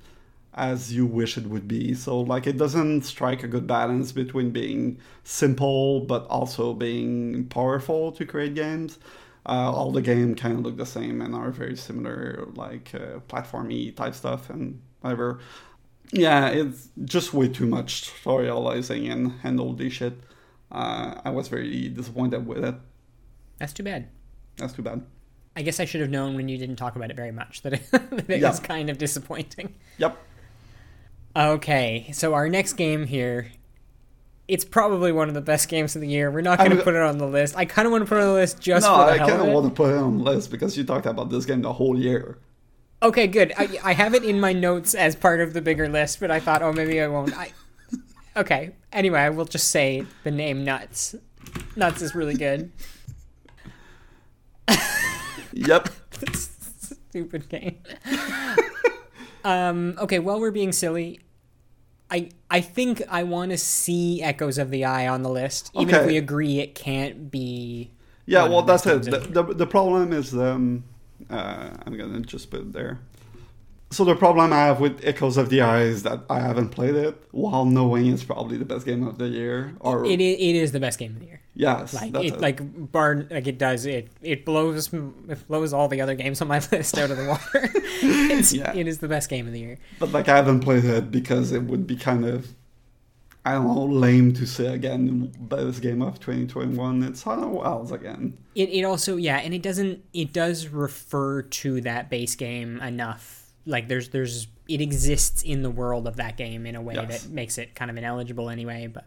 as 0.54 0.92
you 0.92 1.06
wish 1.06 1.38
it 1.38 1.46
would 1.46 1.68
be. 1.68 1.94
So 1.94 2.20
like 2.20 2.46
it 2.46 2.56
doesn't 2.56 3.02
strike 3.02 3.44
a 3.44 3.48
good 3.48 3.66
balance 3.66 4.12
between 4.12 4.50
being 4.50 4.98
simple 5.24 6.00
but 6.00 6.26
also 6.26 6.74
being 6.74 7.46
powerful 7.46 8.12
to 8.12 8.26
create 8.26 8.54
games 8.54 8.98
uh, 9.46 9.72
all 9.72 9.90
the 9.92 10.02
game 10.02 10.34
kind 10.34 10.54
of 10.58 10.64
look 10.64 10.76
the 10.76 10.86
same 10.86 11.20
and 11.22 11.34
are 11.34 11.50
very 11.50 11.76
similar 11.76 12.46
like 12.54 12.92
uh, 12.94 13.18
platformy 13.28 13.94
type 13.94 14.14
stuff 14.14 14.50
and 14.50 14.80
whatever 15.00 15.40
yeah, 16.12 16.48
it's 16.48 16.88
just 17.04 17.32
way 17.32 17.46
too 17.46 17.66
much 17.66 18.10
tutorializing 18.10 19.08
and 19.12 19.30
handle 19.42 19.72
this 19.74 19.92
shit. 19.92 20.14
Uh, 20.72 21.20
I 21.24 21.30
was 21.30 21.46
very 21.46 21.88
disappointed 21.88 22.44
with 22.48 22.64
it. 22.64 22.74
That's 23.58 23.72
too 23.72 23.84
bad. 23.84 24.08
That's 24.56 24.72
too 24.72 24.82
bad. 24.82 25.06
I 25.54 25.62
guess 25.62 25.78
I 25.78 25.84
should 25.84 26.00
have 26.00 26.10
known 26.10 26.34
when 26.34 26.48
you 26.48 26.58
didn't 26.58 26.76
talk 26.76 26.96
about 26.96 27.10
it 27.10 27.16
very 27.16 27.30
much 27.30 27.62
that 27.62 27.74
it, 27.74 27.88
that 27.92 28.28
it 28.28 28.40
Yeah. 28.40 28.48
was 28.50 28.58
kind 28.58 28.90
of 28.90 28.98
disappointing. 28.98 29.76
Yep. 29.98 30.18
Okay, 31.36 32.10
so 32.12 32.34
our 32.34 32.48
next 32.48 32.72
game 32.72 33.06
here 33.06 33.52
it's 34.50 34.64
probably 34.64 35.12
one 35.12 35.28
of 35.28 35.34
the 35.34 35.40
best 35.40 35.68
games 35.68 35.94
of 35.94 36.02
the 36.02 36.08
year. 36.08 36.30
We're 36.30 36.40
not 36.40 36.58
going 36.58 36.76
to 36.76 36.82
put 36.82 36.94
it 36.94 37.00
on 37.00 37.18
the 37.18 37.26
list. 37.26 37.56
I 37.56 37.64
kind 37.64 37.86
of 37.86 37.92
want 37.92 38.02
to 38.02 38.08
put 38.08 38.18
it 38.18 38.22
on 38.22 38.28
the 38.28 38.34
list 38.34 38.60
just 38.60 38.84
no, 38.84 38.96
for 38.96 39.04
the 39.04 39.12
I 39.12 39.18
kind 39.18 39.40
of 39.40 39.46
of 39.46 39.54
want 39.54 39.66
to 39.66 39.72
put 39.72 39.90
it 39.90 39.96
on 39.96 40.18
the 40.18 40.24
list 40.24 40.50
because 40.50 40.76
you 40.76 40.84
talked 40.84 41.06
about 41.06 41.30
this 41.30 41.46
game 41.46 41.62
the 41.62 41.72
whole 41.72 41.96
year. 41.96 42.38
Okay, 43.02 43.28
good. 43.28 43.52
I, 43.56 43.78
I 43.84 43.92
have 43.92 44.12
it 44.14 44.24
in 44.24 44.40
my 44.40 44.52
notes 44.52 44.94
as 44.94 45.14
part 45.14 45.40
of 45.40 45.54
the 45.54 45.62
bigger 45.62 45.88
list, 45.88 46.20
but 46.20 46.30
I 46.30 46.40
thought, 46.40 46.62
oh, 46.62 46.72
maybe 46.72 47.00
I 47.00 47.06
won't. 47.06 47.34
I, 47.34 47.52
okay. 48.36 48.72
Anyway, 48.92 49.20
I 49.20 49.30
will 49.30 49.44
just 49.44 49.68
say 49.68 50.04
the 50.24 50.30
name 50.30 50.64
Nuts. 50.64 51.14
Nuts 51.76 52.02
is 52.02 52.14
really 52.14 52.34
good. 52.34 52.72
Yep. 55.52 55.88
Stupid 56.34 57.48
game. 57.48 57.78
um. 59.44 59.94
Okay. 59.98 60.18
While 60.18 60.40
we're 60.40 60.50
being 60.50 60.72
silly, 60.72 61.20
I 62.10 62.30
I 62.50 62.60
think 62.60 63.02
I 63.08 63.22
want 63.22 63.52
to 63.52 63.58
see 63.58 64.22
Echoes 64.22 64.58
of 64.58 64.70
the 64.70 64.84
Eye 64.84 65.06
on 65.06 65.22
the 65.22 65.30
list, 65.30 65.70
even 65.74 65.94
if 65.94 66.06
we 66.06 66.16
agree 66.16 66.58
it 66.58 66.74
can't 66.74 67.30
be. 67.30 67.90
Yeah, 68.26 68.48
well, 68.48 68.62
that's 68.62 68.86
it. 68.86 69.02
The, 69.02 69.18
the, 69.18 69.42
the 69.42 69.66
problem 69.66 70.12
is, 70.12 70.34
um, 70.34 70.84
uh, 71.28 71.70
I'm 71.84 71.96
gonna 71.96 72.20
just 72.20 72.50
put 72.50 72.60
it 72.60 72.72
there. 72.72 73.00
So 73.92 74.04
the 74.04 74.14
problem 74.14 74.52
I 74.52 74.66
have 74.66 74.78
with 74.78 75.00
Echoes 75.04 75.36
of 75.36 75.48
the 75.48 75.62
Eye 75.62 75.82
is 75.82 76.04
that 76.04 76.20
I 76.30 76.38
haven't 76.38 76.68
played 76.68 76.94
it, 76.94 77.20
while 77.32 77.64
knowing 77.64 78.06
it's 78.06 78.22
probably 78.22 78.56
the 78.56 78.64
best 78.64 78.86
game 78.86 79.04
of 79.04 79.18
the 79.18 79.26
year. 79.26 79.74
Or 79.80 80.04
It, 80.06 80.20
i- 80.20 80.22
it 80.22 80.54
is 80.54 80.70
the 80.70 80.78
best 80.78 80.96
game 80.96 81.14
of 81.14 81.18
the 81.20 81.26
year. 81.26 81.40
yes, 81.56 81.92
Like 81.92 82.12
that's 82.12 82.24
it, 82.26 82.34
it. 82.34 82.40
like 82.40 82.92
bar 82.92 83.26
like 83.32 83.48
it 83.48 83.58
does 83.58 83.86
it 83.86 84.08
it 84.22 84.44
blows 84.44 84.92
it 84.92 85.48
blows 85.48 85.72
all 85.72 85.88
the 85.88 86.00
other 86.00 86.14
games 86.14 86.40
on 86.40 86.46
my 86.46 86.60
list 86.72 86.96
out 86.98 87.10
of 87.10 87.16
the 87.16 87.26
water. 87.26 87.68
it's, 87.74 88.52
Yeah. 88.52 88.72
It 88.74 88.86
is 88.86 88.98
the 88.98 89.08
best 89.08 89.28
game 89.28 89.48
of 89.48 89.52
the 89.52 89.58
year. 89.60 89.78
But 89.98 90.12
like 90.12 90.28
I 90.28 90.36
haven't 90.36 90.60
played 90.60 90.84
it 90.84 91.10
because 91.10 91.50
it 91.50 91.64
would 91.64 91.86
be 91.88 91.96
kind 91.96 92.24
of 92.24 92.54
I 93.44 93.54
don't 93.54 93.66
know 93.66 93.84
lame 93.86 94.34
to 94.34 94.46
say 94.46 94.66
again 94.72 95.32
best 95.40 95.82
game 95.82 96.00
of 96.02 96.20
2021. 96.20 97.02
It's 97.02 97.26
Outer 97.26 97.48
Wilds 97.48 97.90
again. 97.90 98.38
It 98.54 98.68
it 98.68 98.84
also 98.84 99.16
yeah, 99.16 99.38
and 99.38 99.52
it 99.52 99.62
doesn't 99.62 100.04
it 100.12 100.32
does 100.32 100.68
refer 100.68 101.42
to 101.42 101.80
that 101.80 102.08
base 102.08 102.36
game 102.36 102.80
enough. 102.82 103.39
Like 103.70 103.88
there's 103.88 104.08
there's 104.10 104.48
it 104.68 104.80
exists 104.80 105.42
in 105.42 105.62
the 105.62 105.70
world 105.70 106.06
of 106.06 106.16
that 106.16 106.36
game 106.36 106.66
in 106.66 106.76
a 106.76 106.82
way 106.82 106.94
Yes. 106.94 107.22
that 107.24 107.30
makes 107.30 107.56
it 107.58 107.74
kind 107.74 107.90
of 107.90 107.96
ineligible 107.96 108.50
anyway. 108.50 108.86
But 108.86 109.06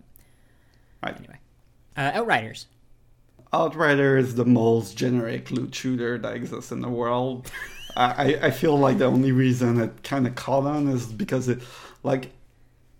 Right. 1.03 1.15
anyway, 1.17 1.37
uh, 1.97 2.11
Outriders. 2.19 2.67
Outrider 3.53 4.17
is 4.17 4.35
the 4.35 4.45
most 4.45 4.97
generic 4.97 5.51
loot 5.51 5.75
shooter 5.75 6.17
that 6.17 6.35
exists 6.35 6.71
in 6.71 6.81
the 6.81 6.89
world. 6.89 7.51
I, 7.95 8.33
I- 8.33 8.39
I 8.47 8.51
feel 8.51 8.77
like 8.77 8.97
the 8.97 9.05
only 9.05 9.31
reason 9.31 9.79
it 9.79 10.03
kind 10.03 10.25
of 10.25 10.33
caught 10.35 10.65
on 10.65 10.87
is 10.87 11.05
because 11.05 11.47
it, 11.47 11.61
like, 12.01 12.31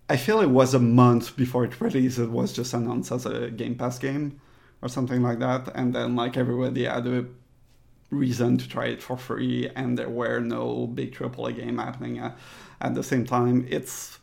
I 0.08 0.16
feel 0.16 0.40
it 0.40 0.50
was 0.50 0.74
a 0.74 0.78
month 0.78 1.34
before 1.36 1.64
it 1.64 1.80
released. 1.80 2.18
It 2.18 2.30
was 2.30 2.52
just 2.52 2.72
announced 2.74 3.10
as 3.10 3.26
a 3.26 3.50
Game 3.50 3.74
Pass 3.74 3.98
game 3.98 4.40
or 4.82 4.88
something 4.88 5.22
like 5.22 5.38
that, 5.40 5.68
and 5.74 5.94
then 5.94 6.14
like 6.14 6.36
everybody 6.36 6.84
had 6.84 7.06
a 7.06 7.24
reason 8.14 8.56
to 8.58 8.68
try 8.68 8.86
it 8.86 9.02
for 9.02 9.16
free, 9.16 9.68
and 9.74 9.98
there 9.98 10.08
were 10.08 10.40
no 10.40 10.86
big 10.86 11.14
AAA 11.14 11.56
game 11.56 11.78
happening 11.78 12.18
at, 12.18 12.36
at 12.80 12.94
the 12.94 13.02
same 13.02 13.24
time. 13.24 13.66
It's 13.68 14.18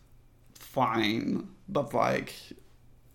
fine, 0.54 1.50
but 1.68 1.94
like 1.94 2.34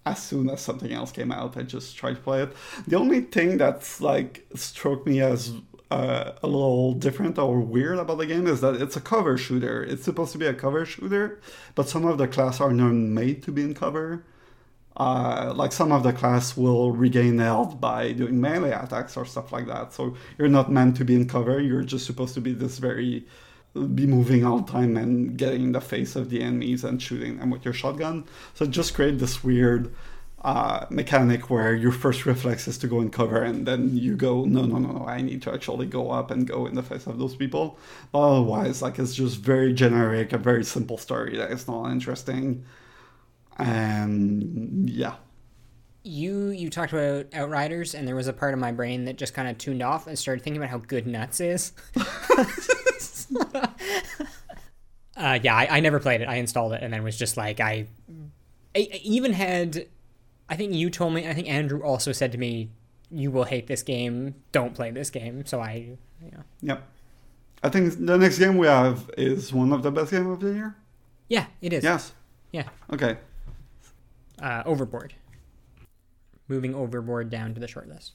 as 0.07 0.23
soon 0.23 0.49
as 0.49 0.61
something 0.61 0.93
else 0.93 1.11
came 1.11 1.33
out, 1.33 1.57
I 1.57 1.63
just 1.63 1.97
tried 1.97 2.15
to 2.15 2.21
play 2.21 2.43
it. 2.43 2.53
The 2.87 2.97
only 2.97 3.23
thing 3.23 3.59
that's 3.59 4.01
like 4.01 4.47
struck 4.55 5.05
me 5.05 5.21
as 5.21 5.53
uh, 5.91 6.33
a 6.43 6.47
little 6.47 6.93
different 6.93 7.39
or 7.39 7.61
weird 7.61 7.99
about 7.99 8.19
the 8.19 8.27
game 8.27 8.47
is 8.47 8.61
that 8.61 8.81
it's 8.81 8.97
a 8.97 9.01
cover 9.01 9.37
shooter. 9.37 9.83
It's 9.83 10.05
supposed 10.05 10.33
to 10.33 10.39
be 10.39 10.47
a 10.47 10.55
cover 10.55 10.87
shooter, 10.87 11.41
but 11.75 11.89
some 11.89 12.05
of 12.05 12.19
the 12.19 12.29
class 12.29 12.61
are 12.61 12.73
not 12.73 12.93
made 12.93 13.43
to 13.45 13.53
be 13.53 13.63
in 13.63 13.75
cover. 13.75 14.25
Uh, 14.97 15.53
like 15.55 15.73
some 15.73 15.93
of 15.93 16.03
the 16.03 16.13
class 16.13 16.57
will 16.57 16.91
regain 16.91 17.39
health 17.39 17.79
by 17.79 18.13
doing 18.13 18.41
melee 18.41 18.73
attacks 18.73 19.17
or 19.17 19.27
stuff 19.27 19.53
like 19.53 19.67
that. 19.67 19.93
So 19.93 20.17
you're 20.39 20.49
not 20.49 20.73
meant 20.73 20.97
to 20.97 21.05
be 21.05 21.15
in 21.15 21.29
cover. 21.29 21.61
You're 21.61 21.83
just 21.83 22.07
supposed 22.07 22.35
to 22.35 22.41
be 22.41 22.55
this 22.55 22.79
very 22.79 23.27
be 23.95 24.07
moving 24.07 24.43
all 24.45 24.61
the 24.61 24.73
time 24.73 24.97
and 24.97 25.37
getting 25.37 25.65
in 25.65 25.73
the 25.73 25.81
face 25.81 26.17
of 26.17 26.31
the 26.31 26.41
enemies 26.43 26.83
and 26.83 27.03
shooting 27.03 27.39
them 27.39 27.51
with 27.51 27.65
your 27.65 27.75
shotgun. 27.75 28.25
So 28.55 28.65
just 28.65 28.95
create 28.95 29.19
this 29.19 29.45
weird 29.45 29.95
uh, 30.43 30.87
mechanic 30.91 31.51
where 31.51 31.75
your 31.75 31.93
first 31.93 32.25
reflex 32.25 32.69
is 32.69 32.79
to 32.79 32.87
go 32.87 33.01
in 33.01 33.11
cover 33.11 33.43
and 33.43 33.67
then 33.67 33.97
you 33.97 34.17
go, 34.17 34.45
no, 34.45 34.63
no, 34.63 34.79
no, 34.79 34.93
no, 34.93 35.07
I 35.07 35.21
need 35.21 35.43
to 35.43 35.53
actually 35.53 35.87
go 35.87 36.11
up 36.11 36.31
and 36.31 36.47
go 36.47 36.67
in 36.67 36.75
the 36.75 36.83
face 36.83 37.07
of 37.07 37.19
those 37.19 37.37
people. 37.37 37.79
But 38.13 38.21
otherwise, 38.21 38.81
like 38.81 38.99
it's 38.99 39.15
just 39.15 39.39
very 39.39 39.75
generic, 39.75 40.33
a 40.33 40.39
very 40.39 40.65
simple 40.65 40.99
story 40.99 41.37
that 41.37 41.51
is 41.51 41.69
not 41.69 41.91
interesting. 41.91 42.65
And 43.59 44.89
yeah. 44.89 45.15
You 46.03 46.51
you 46.51 46.71
talked 46.71 46.93
about 46.93 47.27
Outriders, 47.35 47.95
and 47.95 48.07
there 48.07 48.15
was 48.15 48.29
a 48.29 48.33
part 48.33 48.55
of 48.55 48.61
my 48.61 48.71
brain 48.71 49.07
that 49.07 49.17
just 49.19 49.35
kind 49.35 49.49
of 49.49 49.59
tuned 49.59 49.83
off 49.83 50.07
and 50.07 50.17
started 50.19 50.45
thinking 50.45 50.63
about 50.63 50.71
how 50.71 50.79
good 50.79 51.05
Nuts 51.07 51.41
is. 51.41 51.73
uh, 55.17 55.39
yeah, 55.43 55.57
I, 55.57 55.67
I 55.71 55.81
never 55.81 55.99
played 55.99 56.21
it. 56.21 56.29
I 56.29 56.37
installed 56.37 56.73
it 56.75 56.83
and 56.83 56.93
then 56.93 57.03
was 57.03 57.19
just 57.19 57.37
like 57.37 57.61
I, 57.61 57.87
I 58.75 58.81
I 58.81 59.01
even 59.03 59.33
had. 59.33 59.87
I 60.49 60.55
think 60.57 60.75
you 60.75 60.91
told 60.91 61.13
me. 61.13 61.27
I 61.27 61.35
think 61.35 61.49
Andrew 61.49 61.83
also 61.83 62.13
said 62.13 62.31
to 62.33 62.39
me, 62.39 62.71
"You 63.11 63.31
will 63.31 63.45
hate 63.45 63.67
this 63.67 63.83
game. 63.83 64.37
Don't 64.53 64.75
play 64.75 64.91
this 64.93 65.11
game." 65.11 65.45
So 65.45 65.61
I, 65.61 65.97
you 66.23 66.31
know, 66.31 66.45
Yep. 66.63 66.89
I 67.65 67.69
think 67.69 68.07
the 68.07 68.17
next 68.17 68.39
game 68.39 68.59
we 68.59 68.67
have 68.69 69.11
is 69.19 69.53
one 69.53 69.73
of 69.73 69.83
the 69.83 69.91
best 69.91 70.13
game 70.13 70.29
of 70.31 70.39
the 70.39 70.53
year. 70.53 70.77
yeah, 71.29 71.47
it 71.61 71.73
is. 71.73 71.83
Yes. 71.83 72.13
Yeah. 72.53 72.69
Okay. 72.93 73.17
Uh, 74.41 74.63
Overboard. 74.67 75.15
Moving 76.49 76.75
Overboard 76.75 77.31
down 77.31 77.55
to 77.55 77.61
the 77.61 77.67
shortlist. 77.67 78.13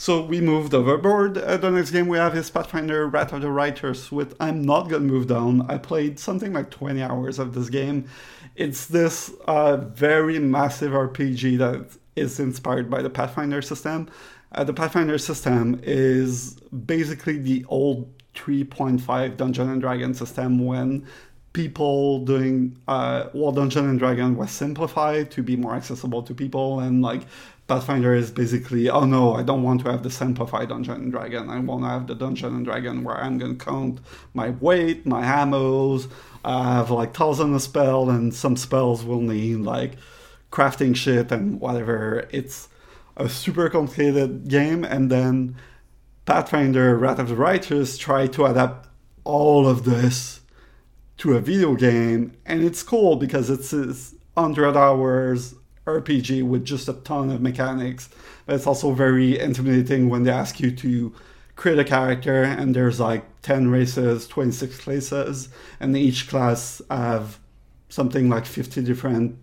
So 0.00 0.24
we 0.24 0.40
moved 0.40 0.72
overboard. 0.72 1.36
Uh, 1.36 1.58
the 1.58 1.70
next 1.70 1.90
game 1.90 2.08
we 2.08 2.16
have 2.16 2.34
is 2.34 2.48
Pathfinder 2.48 3.06
Wrath 3.06 3.34
of 3.34 3.42
the 3.42 3.50
Righteous, 3.50 4.10
with 4.10 4.34
I'm 4.40 4.62
not 4.62 4.88
gonna 4.88 5.04
move 5.04 5.26
down. 5.26 5.70
I 5.70 5.76
played 5.76 6.18
something 6.18 6.54
like 6.54 6.70
20 6.70 7.02
hours 7.02 7.38
of 7.38 7.52
this 7.52 7.68
game. 7.68 8.08
It's 8.56 8.86
this 8.86 9.30
uh, 9.46 9.76
very 9.76 10.38
massive 10.38 10.92
RPG 10.92 11.58
that 11.58 11.98
is 12.16 12.40
inspired 12.40 12.88
by 12.88 13.02
the 13.02 13.10
Pathfinder 13.10 13.60
system. 13.60 14.08
Uh, 14.52 14.64
the 14.64 14.72
Pathfinder 14.72 15.18
system 15.18 15.78
is 15.82 16.54
basically 16.86 17.36
the 17.36 17.66
old 17.68 18.10
3.5 18.34 19.36
Dungeon 19.36 19.68
and 19.68 19.82
Dragon 19.82 20.14
system 20.14 20.64
when 20.64 21.06
people 21.52 22.24
doing 22.24 22.76
uh 22.86 23.24
well 23.32 23.50
dungeon 23.50 23.88
and 23.88 23.98
dragon 23.98 24.36
was 24.36 24.50
simplified 24.50 25.30
to 25.30 25.42
be 25.42 25.56
more 25.56 25.74
accessible 25.74 26.22
to 26.22 26.32
people 26.32 26.78
and 26.78 27.02
like 27.02 27.22
pathfinder 27.66 28.14
is 28.14 28.30
basically 28.30 28.88
oh 28.88 29.04
no 29.04 29.34
i 29.34 29.42
don't 29.42 29.62
want 29.62 29.80
to 29.80 29.90
have 29.90 30.04
the 30.04 30.10
simplified 30.10 30.68
dungeon 30.68 30.94
and 30.94 31.12
dragon. 31.12 31.50
I 31.50 31.58
want 31.58 31.82
to 31.82 31.88
have 31.88 32.06
the 32.06 32.14
dungeon 32.14 32.54
and 32.54 32.64
dragon 32.64 33.02
where 33.02 33.16
i'm 33.16 33.38
going 33.38 33.58
to 33.58 33.64
count 33.64 33.98
my 34.32 34.50
weight 34.50 35.06
my 35.06 35.22
ammos 35.22 36.08
i 36.44 36.74
have 36.74 36.90
like 36.90 37.14
thousands 37.14 37.56
of 37.56 37.62
spells 37.62 38.08
and 38.08 38.32
some 38.32 38.56
spells 38.56 39.04
will 39.04 39.20
need 39.20 39.56
like 39.56 39.96
crafting 40.50 40.94
shit 40.96 41.30
and 41.32 41.60
whatever. 41.60 42.28
It's 42.30 42.68
a 43.16 43.28
super 43.28 43.68
complicated 43.70 44.48
game 44.48 44.84
and 44.84 45.10
then 45.10 45.56
pathfinder 46.26 46.96
wrath 46.96 47.18
of 47.18 47.28
the 47.28 47.36
righteous 47.36 47.98
try 47.98 48.26
to 48.28 48.46
adapt 48.46 48.88
all 49.24 49.68
of 49.68 49.84
this 49.84 50.39
to 51.20 51.36
a 51.36 51.40
video 51.40 51.74
game, 51.74 52.32
and 52.46 52.64
it's 52.64 52.82
cool 52.82 53.16
because 53.16 53.50
it's 53.50 53.70
this 53.70 54.14
100 54.34 54.74
hours 54.74 55.54
RPG 55.86 56.42
with 56.42 56.64
just 56.64 56.88
a 56.88 56.94
ton 56.94 57.30
of 57.30 57.42
mechanics. 57.42 58.08
But 58.46 58.56
it's 58.56 58.66
also 58.66 58.92
very 58.92 59.38
intimidating 59.38 60.08
when 60.08 60.22
they 60.22 60.30
ask 60.30 60.60
you 60.60 60.70
to 60.72 61.14
create 61.56 61.78
a 61.78 61.84
character, 61.84 62.42
and 62.42 62.74
there's 62.74 62.98
like 62.98 63.24
10 63.42 63.70
races, 63.70 64.26
26 64.28 64.78
classes, 64.80 65.50
and 65.78 65.94
each 65.94 66.26
class 66.26 66.80
have 66.90 67.38
something 67.90 68.30
like 68.30 68.46
50 68.46 68.82
different 68.82 69.36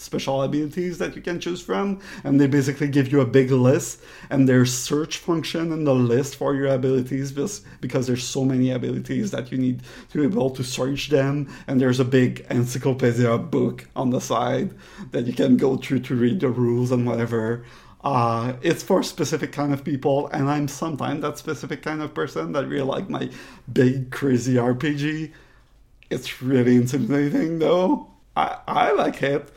special 0.00 0.42
abilities 0.42 0.98
that 0.98 1.14
you 1.14 1.22
can 1.22 1.38
choose 1.38 1.60
from 1.60 2.00
and 2.24 2.40
they 2.40 2.46
basically 2.46 2.88
give 2.88 3.12
you 3.12 3.20
a 3.20 3.26
big 3.26 3.50
list 3.50 4.00
and 4.30 4.48
there's 4.48 4.72
search 4.72 5.18
function 5.18 5.72
in 5.72 5.84
the 5.84 5.94
list 5.94 6.36
for 6.36 6.54
your 6.54 6.68
abilities 6.68 7.32
just 7.32 7.64
because 7.80 8.06
there's 8.06 8.24
so 8.24 8.44
many 8.44 8.70
abilities 8.70 9.30
that 9.30 9.52
you 9.52 9.58
need 9.58 9.82
to 10.10 10.18
be 10.18 10.24
able 10.24 10.50
to 10.50 10.64
search 10.64 11.08
them 11.08 11.48
and 11.66 11.80
there's 11.80 12.00
a 12.00 12.04
big 12.04 12.46
encyclopedia 12.50 13.36
book 13.38 13.86
on 13.94 14.10
the 14.10 14.20
side 14.20 14.74
that 15.12 15.26
you 15.26 15.32
can 15.32 15.56
go 15.56 15.76
through 15.76 16.00
to 16.00 16.14
read 16.14 16.40
the 16.40 16.48
rules 16.48 16.90
and 16.90 17.06
whatever. 17.06 17.64
Uh, 18.02 18.54
it's 18.62 18.82
for 18.82 19.02
specific 19.02 19.52
kind 19.52 19.74
of 19.74 19.84
people 19.84 20.26
and 20.28 20.48
i'm 20.48 20.66
sometimes 20.66 21.20
that 21.20 21.36
specific 21.36 21.82
kind 21.82 22.00
of 22.00 22.14
person 22.14 22.52
that 22.52 22.66
really 22.66 22.80
like 22.82 23.10
my 23.10 23.28
big 23.70 24.10
crazy 24.10 24.54
rpg 24.54 25.30
it's 26.10 26.42
really 26.42 26.76
intimidating 26.76 27.60
though. 27.60 28.08
I, 28.36 28.58
I 28.66 28.92
like 28.92 29.22
it 29.22 29.48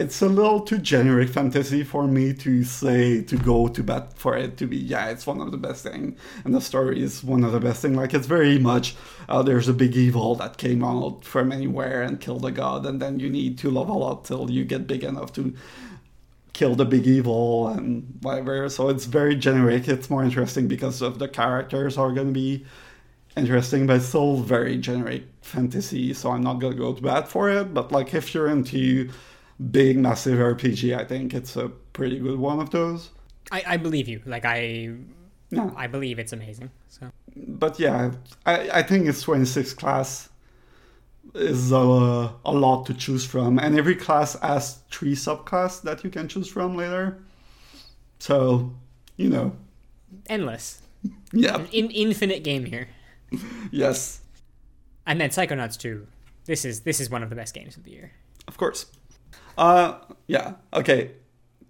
it's 0.00 0.22
a 0.22 0.28
little 0.28 0.60
too 0.60 0.78
generic 0.78 1.28
fantasy 1.28 1.84
for 1.84 2.06
me 2.08 2.32
to 2.32 2.64
say 2.64 3.22
to 3.22 3.36
go 3.36 3.68
to 3.68 3.82
bat 3.82 4.16
for 4.16 4.34
it 4.34 4.56
to 4.56 4.66
be 4.66 4.78
yeah 4.78 5.08
it's 5.08 5.26
one 5.26 5.40
of 5.40 5.50
the 5.50 5.58
best 5.58 5.82
thing 5.82 6.16
and 6.44 6.54
the 6.54 6.60
story 6.60 7.02
is 7.02 7.22
one 7.22 7.44
of 7.44 7.52
the 7.52 7.60
best 7.60 7.82
thing 7.82 7.94
like 7.94 8.14
it's 8.14 8.26
very 8.26 8.58
much 8.58 8.96
uh, 9.28 9.42
there's 9.42 9.68
a 9.68 9.74
big 9.74 9.94
evil 9.94 10.34
that 10.34 10.56
came 10.56 10.82
out 10.82 11.22
from 11.22 11.52
anywhere 11.52 12.02
and 12.02 12.18
killed 12.20 12.46
a 12.46 12.50
god 12.50 12.86
and 12.86 13.00
then 13.00 13.20
you 13.20 13.28
need 13.28 13.58
to 13.58 13.70
level 13.70 14.02
up 14.02 14.24
till 14.24 14.50
you 14.50 14.64
get 14.64 14.86
big 14.86 15.04
enough 15.04 15.32
to 15.34 15.54
kill 16.52 16.74
the 16.74 16.84
big 16.84 17.06
evil 17.06 17.68
and 17.68 18.18
whatever. 18.22 18.68
So 18.68 18.88
it's 18.88 19.06
very 19.06 19.36
generic. 19.36 19.88
It's 19.88 20.10
more 20.10 20.22
interesting 20.22 20.68
because 20.68 21.00
of 21.00 21.18
the 21.18 21.28
characters 21.28 21.96
are 21.96 22.12
going 22.12 22.26
to 22.26 22.32
be 22.32 22.66
interesting, 23.36 23.86
but 23.86 24.02
still 24.02 24.36
very 24.36 24.76
generic 24.76 25.22
fantasy. 25.40 26.12
So 26.12 26.32
I'm 26.32 26.42
not 26.42 26.54
going 26.54 26.74
to 26.74 26.78
go 26.78 26.92
to 26.92 27.02
bat 27.02 27.28
for 27.28 27.48
it. 27.48 27.72
But 27.72 27.92
like 27.92 28.12
if 28.12 28.34
you're 28.34 28.48
into 28.48 29.08
big, 29.70 29.98
massive 29.98 30.38
RPG, 30.38 30.96
I 30.98 31.04
think 31.04 31.34
it's 31.34 31.56
a 31.56 31.68
pretty 31.92 32.18
good 32.18 32.38
one 32.38 32.60
of 32.60 32.70
those. 32.70 33.10
I, 33.52 33.62
I 33.66 33.76
believe 33.76 34.08
you. 34.08 34.22
Like 34.24 34.44
I, 34.44 34.90
Yeah. 35.50 35.70
I 35.76 35.86
believe 35.86 36.18
it's 36.18 36.32
amazing. 36.32 36.70
So 36.88 37.10
But 37.36 37.78
yeah, 37.78 38.12
I, 38.46 38.70
I 38.70 38.82
think 38.82 39.06
it's 39.06 39.22
26 39.22 39.74
class 39.74 40.28
is 41.34 41.70
a, 41.72 41.76
a 42.44 42.52
lot 42.52 42.86
to 42.86 42.94
choose 42.94 43.24
from, 43.24 43.58
and 43.58 43.78
every 43.78 43.94
class 43.94 44.38
has 44.40 44.78
three 44.90 45.14
subclass 45.14 45.82
that 45.82 46.02
you 46.02 46.10
can 46.10 46.26
choose 46.28 46.48
from 46.48 46.76
later. 46.76 47.22
So, 48.18 48.74
you 49.16 49.28
know, 49.28 49.52
endless, 50.28 50.82
yeah, 51.32 51.64
in 51.72 51.90
infinite 51.90 52.42
game 52.42 52.64
here. 52.64 52.88
yes, 53.70 54.20
And 55.06 55.20
then 55.20 55.30
Psychonauts 55.30 55.78
2. 55.78 56.06
This 56.46 56.64
is 56.64 56.80
this 56.80 57.00
is 57.00 57.10
one 57.10 57.22
of 57.22 57.30
the 57.30 57.36
best 57.36 57.54
games 57.54 57.76
of 57.76 57.84
the 57.84 57.92
year. 57.92 58.12
of 58.48 58.56
course. 58.56 58.86
Uh, 59.56 59.98
yeah, 60.26 60.54
okay. 60.72 61.12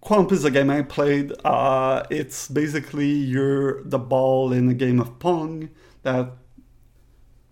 Qomp 0.02 0.32
is 0.32 0.44
a 0.44 0.50
game 0.50 0.70
I 0.70 0.82
played. 0.82 1.32
Uh, 1.44 2.04
it's 2.10 2.48
basically 2.48 3.10
you're 3.10 3.82
the 3.84 3.98
ball 3.98 4.52
in 4.52 4.68
a 4.68 4.74
game 4.74 4.98
of 4.98 5.18
Pong 5.18 5.70
that 6.02 6.32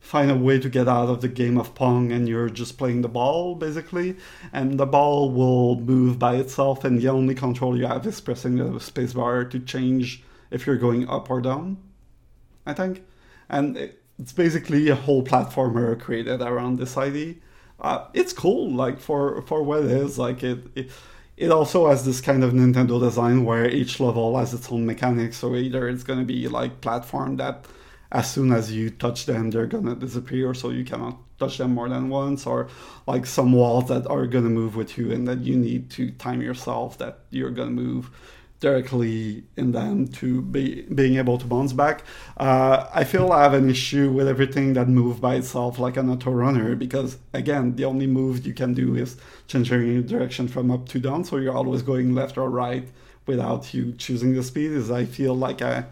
find 0.00 0.30
a 0.30 0.34
way 0.34 0.58
to 0.58 0.70
get 0.70 0.88
out 0.88 1.10
of 1.10 1.20
the 1.20 1.28
game 1.28 1.58
of 1.58 1.74
Pong 1.74 2.10
and 2.10 2.26
you're 2.26 2.48
just 2.48 2.78
playing 2.78 3.02
the 3.02 3.08
ball 3.08 3.54
basically. 3.54 4.16
And 4.52 4.80
the 4.80 4.86
ball 4.86 5.30
will 5.30 5.78
move 5.80 6.18
by 6.18 6.36
itself, 6.36 6.84
and 6.84 6.98
the 6.98 7.08
only 7.08 7.34
control 7.34 7.76
you 7.76 7.86
have 7.86 8.06
is 8.06 8.20
pressing 8.20 8.56
the 8.56 8.64
spacebar 8.78 9.50
to 9.50 9.58
change 9.58 10.22
if 10.50 10.66
you're 10.66 10.76
going 10.76 11.06
up 11.08 11.30
or 11.30 11.42
down, 11.42 11.76
I 12.64 12.72
think. 12.72 13.04
And 13.50 13.76
it's 14.18 14.32
basically 14.32 14.88
a 14.88 14.94
whole 14.94 15.22
platformer 15.22 15.98
created 16.00 16.40
around 16.40 16.78
this 16.78 16.96
idea. 16.96 17.34
Uh, 17.80 18.06
it's 18.12 18.32
cool, 18.32 18.70
like 18.72 18.98
for 19.00 19.42
for 19.42 19.62
what 19.62 19.84
it 19.84 19.90
is. 19.90 20.18
Like 20.18 20.42
it, 20.42 20.58
it, 20.74 20.90
it 21.36 21.50
also 21.50 21.88
has 21.88 22.04
this 22.04 22.20
kind 22.20 22.42
of 22.42 22.52
Nintendo 22.52 23.00
design 23.00 23.44
where 23.44 23.68
each 23.68 24.00
level 24.00 24.36
has 24.36 24.52
its 24.52 24.70
own 24.72 24.84
mechanics. 24.86 25.36
So 25.36 25.54
either 25.54 25.88
it's 25.88 26.02
gonna 26.02 26.24
be 26.24 26.48
like 26.48 26.80
platform 26.80 27.36
that, 27.36 27.66
as 28.10 28.30
soon 28.30 28.52
as 28.52 28.72
you 28.72 28.90
touch 28.90 29.26
them, 29.26 29.50
they're 29.50 29.66
gonna 29.66 29.94
disappear, 29.94 30.54
so 30.54 30.70
you 30.70 30.84
cannot 30.84 31.18
touch 31.38 31.58
them 31.58 31.74
more 31.74 31.88
than 31.88 32.08
once, 32.08 32.46
or 32.46 32.68
like 33.06 33.26
some 33.26 33.52
walls 33.52 33.88
that 33.88 34.06
are 34.08 34.26
gonna 34.26 34.50
move 34.50 34.74
with 34.74 34.98
you, 34.98 35.12
and 35.12 35.28
that 35.28 35.38
you 35.40 35.56
need 35.56 35.90
to 35.90 36.10
time 36.12 36.42
yourself 36.42 36.98
that 36.98 37.20
you're 37.30 37.50
gonna 37.50 37.70
move 37.70 38.10
directly 38.60 39.44
in 39.56 39.72
them 39.72 40.08
to 40.08 40.42
be 40.42 40.82
being 40.82 41.16
able 41.16 41.38
to 41.38 41.46
bounce 41.46 41.72
back. 41.72 42.02
Uh, 42.36 42.86
I 42.92 43.04
feel 43.04 43.30
I 43.30 43.42
have 43.44 43.54
an 43.54 43.70
issue 43.70 44.10
with 44.10 44.26
everything 44.26 44.72
that 44.72 44.88
moves 44.88 45.20
by 45.20 45.36
itself 45.36 45.78
like 45.78 45.96
an 45.96 46.10
auto 46.10 46.32
runner 46.32 46.74
because 46.74 47.18
again 47.32 47.76
the 47.76 47.84
only 47.84 48.06
move 48.06 48.44
you 48.46 48.54
can 48.54 48.74
do 48.74 48.96
is 48.96 49.16
changing 49.46 49.92
your 49.92 50.02
direction 50.02 50.48
from 50.48 50.70
up 50.70 50.88
to 50.88 50.98
down, 50.98 51.24
so 51.24 51.36
you're 51.36 51.56
always 51.56 51.82
going 51.82 52.14
left 52.14 52.36
or 52.36 52.50
right 52.50 52.88
without 53.26 53.72
you 53.72 53.92
choosing 53.92 54.34
the 54.34 54.42
speed. 54.42 54.72
Is 54.72 54.90
I 54.90 55.04
feel 55.04 55.34
like 55.34 55.62
I 55.62 55.84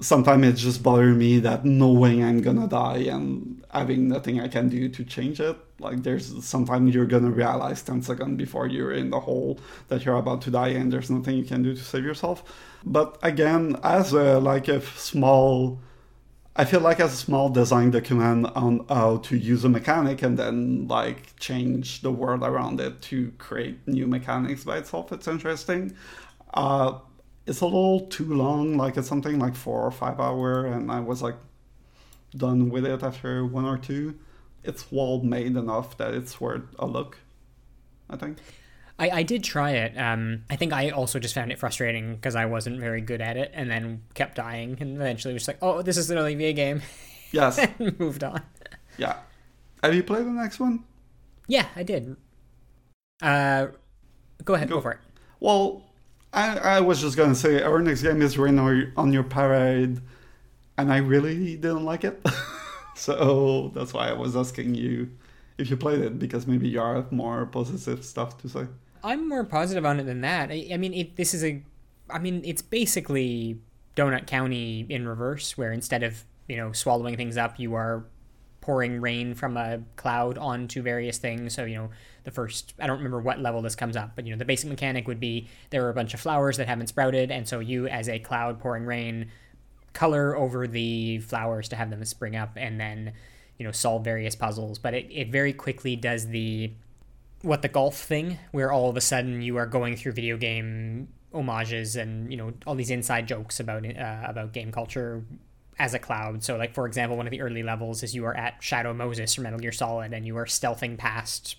sometimes 0.00 0.46
it 0.46 0.52
just 0.54 0.82
bothers 0.82 1.16
me 1.16 1.40
that 1.40 1.64
knowing 1.64 2.22
I'm 2.24 2.40
gonna 2.40 2.68
die 2.68 3.04
and 3.08 3.64
having 3.70 4.08
nothing 4.08 4.40
I 4.40 4.48
can 4.48 4.68
do 4.68 4.88
to 4.88 5.04
change 5.04 5.40
it. 5.40 5.56
Like 5.78 6.02
there's 6.02 6.44
sometimes 6.44 6.94
you're 6.94 7.06
gonna 7.06 7.30
realize 7.30 7.82
10 7.82 8.02
seconds 8.02 8.36
before 8.38 8.66
you're 8.66 8.92
in 8.92 9.10
the 9.10 9.20
hole 9.20 9.60
that 9.88 10.04
you're 10.04 10.16
about 10.16 10.42
to 10.42 10.50
die 10.50 10.68
and 10.68 10.92
there's 10.92 11.10
nothing 11.10 11.36
you 11.36 11.44
can 11.44 11.62
do 11.62 11.74
to 11.74 11.82
save 11.82 12.04
yourself. 12.04 12.42
But 12.84 13.18
again, 13.22 13.76
as 13.82 14.12
a 14.12 14.38
like 14.40 14.68
a 14.68 14.80
small 14.80 15.78
I 16.58 16.64
feel 16.64 16.80
like 16.80 17.00
as 17.00 17.12
a 17.12 17.16
small 17.16 17.50
design 17.50 17.90
document 17.90 18.46
on 18.56 18.86
how 18.88 19.18
to 19.18 19.36
use 19.36 19.64
a 19.64 19.68
mechanic 19.68 20.22
and 20.22 20.38
then 20.38 20.88
like 20.88 21.36
change 21.38 22.00
the 22.00 22.10
world 22.10 22.42
around 22.42 22.80
it 22.80 23.02
to 23.02 23.30
create 23.36 23.86
new 23.86 24.06
mechanics 24.06 24.64
by 24.64 24.78
itself, 24.78 25.12
it's 25.12 25.28
interesting. 25.28 25.94
Uh, 26.54 26.98
it's 27.46 27.60
a 27.60 27.66
little 27.66 28.06
too 28.06 28.34
long, 28.34 28.78
like 28.78 28.96
it's 28.96 29.06
something 29.06 29.38
like 29.38 29.54
four 29.54 29.82
or 29.82 29.90
five 29.90 30.18
hour, 30.18 30.64
and 30.64 30.90
I 30.90 31.00
was 31.00 31.22
like 31.22 31.36
done 32.34 32.70
with 32.70 32.86
it 32.86 33.02
after 33.02 33.44
one 33.44 33.66
or 33.66 33.76
two. 33.76 34.18
It's 34.66 34.90
well 34.90 35.20
made 35.20 35.56
enough 35.56 35.96
that 35.98 36.14
it's 36.14 36.40
worth 36.40 36.62
a 36.78 36.86
look. 36.86 37.18
I 38.10 38.16
think. 38.16 38.38
I, 38.98 39.10
I 39.10 39.22
did 39.24 39.44
try 39.44 39.72
it. 39.72 39.96
Um, 39.98 40.44
I 40.48 40.56
think 40.56 40.72
I 40.72 40.90
also 40.90 41.18
just 41.18 41.34
found 41.34 41.52
it 41.52 41.58
frustrating 41.58 42.14
because 42.14 42.34
I 42.34 42.46
wasn't 42.46 42.80
very 42.80 43.00
good 43.02 43.20
at 43.20 43.36
it, 43.36 43.50
and 43.54 43.70
then 43.70 44.02
kept 44.14 44.36
dying, 44.36 44.76
and 44.80 44.96
eventually 44.96 45.34
was 45.34 45.46
like, 45.46 45.58
"Oh, 45.62 45.82
this 45.82 45.96
is 45.96 46.10
an 46.10 46.18
Olivier 46.18 46.52
game," 46.52 46.82
Yes. 47.32 47.58
and 47.78 47.98
moved 47.98 48.24
on. 48.24 48.40
yeah. 48.96 49.18
Have 49.82 49.94
you 49.94 50.02
played 50.02 50.24
the 50.26 50.30
next 50.30 50.58
one? 50.58 50.84
Yeah, 51.46 51.66
I 51.76 51.82
did. 51.82 52.16
Uh, 53.22 53.68
go 54.44 54.54
ahead, 54.54 54.68
go, 54.68 54.76
Go. 54.76 54.80
for 54.80 54.92
it. 54.92 54.98
Well, 55.40 55.82
I, 56.32 56.58
I 56.58 56.80
was 56.80 57.00
just 57.00 57.16
gonna 57.16 57.34
say 57.34 57.62
our 57.62 57.80
next 57.80 58.02
game 58.02 58.22
is 58.22 58.38
Rain 58.38 58.58
on 58.58 58.92
on 58.96 59.12
Your 59.12 59.22
Parade, 59.24 60.00
and 60.78 60.92
I 60.92 60.98
really 60.98 61.56
didn't 61.56 61.84
like 61.84 62.04
it. 62.04 62.20
so 62.98 63.70
that's 63.74 63.92
why 63.92 64.08
I 64.08 64.12
was 64.14 64.36
asking 64.36 64.74
you 64.74 65.10
if 65.58 65.70
you 65.70 65.76
played 65.76 66.00
it 66.00 66.18
because 66.18 66.46
maybe 66.46 66.68
you 66.68 66.80
have 66.80 67.12
more 67.12 67.46
positive 67.46 68.04
stuff 68.04 68.38
to 68.38 68.48
say. 68.48 68.66
I'm 69.04 69.28
more 69.28 69.44
positive 69.44 69.84
on 69.84 70.00
it 70.00 70.04
than 70.04 70.22
that. 70.22 70.50
I, 70.50 70.68
I 70.72 70.76
mean, 70.76 70.92
it, 70.94 71.16
this 71.16 71.34
is 71.34 71.44
a, 71.44 71.62
I 72.10 72.18
mean, 72.18 72.42
it's 72.44 72.62
basically 72.62 73.60
Donut 73.96 74.26
County 74.26 74.86
in 74.88 75.06
reverse, 75.06 75.56
where 75.56 75.72
instead 75.72 76.02
of 76.02 76.24
you 76.48 76.56
know 76.56 76.72
swallowing 76.72 77.16
things 77.16 77.36
up, 77.36 77.58
you 77.58 77.74
are 77.74 78.04
pouring 78.60 79.00
rain 79.00 79.34
from 79.34 79.56
a 79.56 79.80
cloud 79.94 80.36
onto 80.38 80.82
various 80.82 81.18
things. 81.18 81.54
So 81.54 81.64
you 81.64 81.76
know, 81.76 81.90
the 82.24 82.30
first, 82.30 82.74
I 82.80 82.86
don't 82.86 82.98
remember 82.98 83.20
what 83.20 83.38
level 83.38 83.62
this 83.62 83.76
comes 83.76 83.96
up, 83.96 84.12
but 84.16 84.26
you 84.26 84.32
know, 84.32 84.38
the 84.38 84.44
basic 84.44 84.68
mechanic 84.68 85.06
would 85.06 85.20
be 85.20 85.48
there 85.70 85.84
are 85.86 85.90
a 85.90 85.94
bunch 85.94 86.14
of 86.14 86.20
flowers 86.20 86.56
that 86.56 86.66
haven't 86.66 86.88
sprouted, 86.88 87.30
and 87.30 87.46
so 87.46 87.60
you, 87.60 87.86
as 87.88 88.08
a 88.08 88.18
cloud 88.18 88.58
pouring 88.58 88.84
rain, 88.84 89.30
color 89.96 90.36
over 90.36 90.66
the 90.68 91.18
flowers 91.18 91.68
to 91.70 91.76
have 91.76 91.90
them 91.90 92.04
spring 92.04 92.36
up, 92.36 92.50
and 92.56 92.78
then 92.78 93.12
you 93.58 93.64
know 93.66 93.72
solve 93.72 94.04
various 94.04 94.36
puzzles. 94.36 94.78
But 94.78 94.94
it, 94.94 95.06
it 95.10 95.28
very 95.32 95.52
quickly 95.52 95.96
does 95.96 96.28
the 96.28 96.72
what 97.42 97.62
the 97.62 97.68
golf 97.68 97.96
thing 97.98 98.38
where 98.52 98.70
all 98.72 98.88
of 98.90 98.96
a 98.96 99.00
sudden 99.00 99.42
you 99.42 99.56
are 99.56 99.66
going 99.66 99.96
through 99.96 100.12
video 100.12 100.36
game 100.36 101.08
homages 101.32 101.96
and 101.96 102.30
you 102.30 102.36
know 102.36 102.52
all 102.66 102.74
these 102.74 102.90
inside 102.90 103.28
jokes 103.28 103.60
about 103.60 103.84
uh, 103.86 104.22
about 104.26 104.52
game 104.52 104.72
culture 104.72 105.22
as 105.78 105.92
a 105.92 105.98
cloud 105.98 106.42
so 106.42 106.56
like 106.56 106.72
for 106.72 106.86
example 106.86 107.14
one 107.16 107.26
of 107.26 107.30
the 107.30 107.42
early 107.42 107.62
levels 107.62 108.02
is 108.02 108.14
you 108.14 108.24
are 108.24 108.34
at 108.34 108.54
shadow 108.62 108.94
moses 108.94 109.34
from 109.34 109.44
metal 109.44 109.58
gear 109.58 109.70
solid 109.70 110.14
and 110.14 110.26
you 110.26 110.36
are 110.38 110.46
stealthing 110.46 110.96
past 110.96 111.56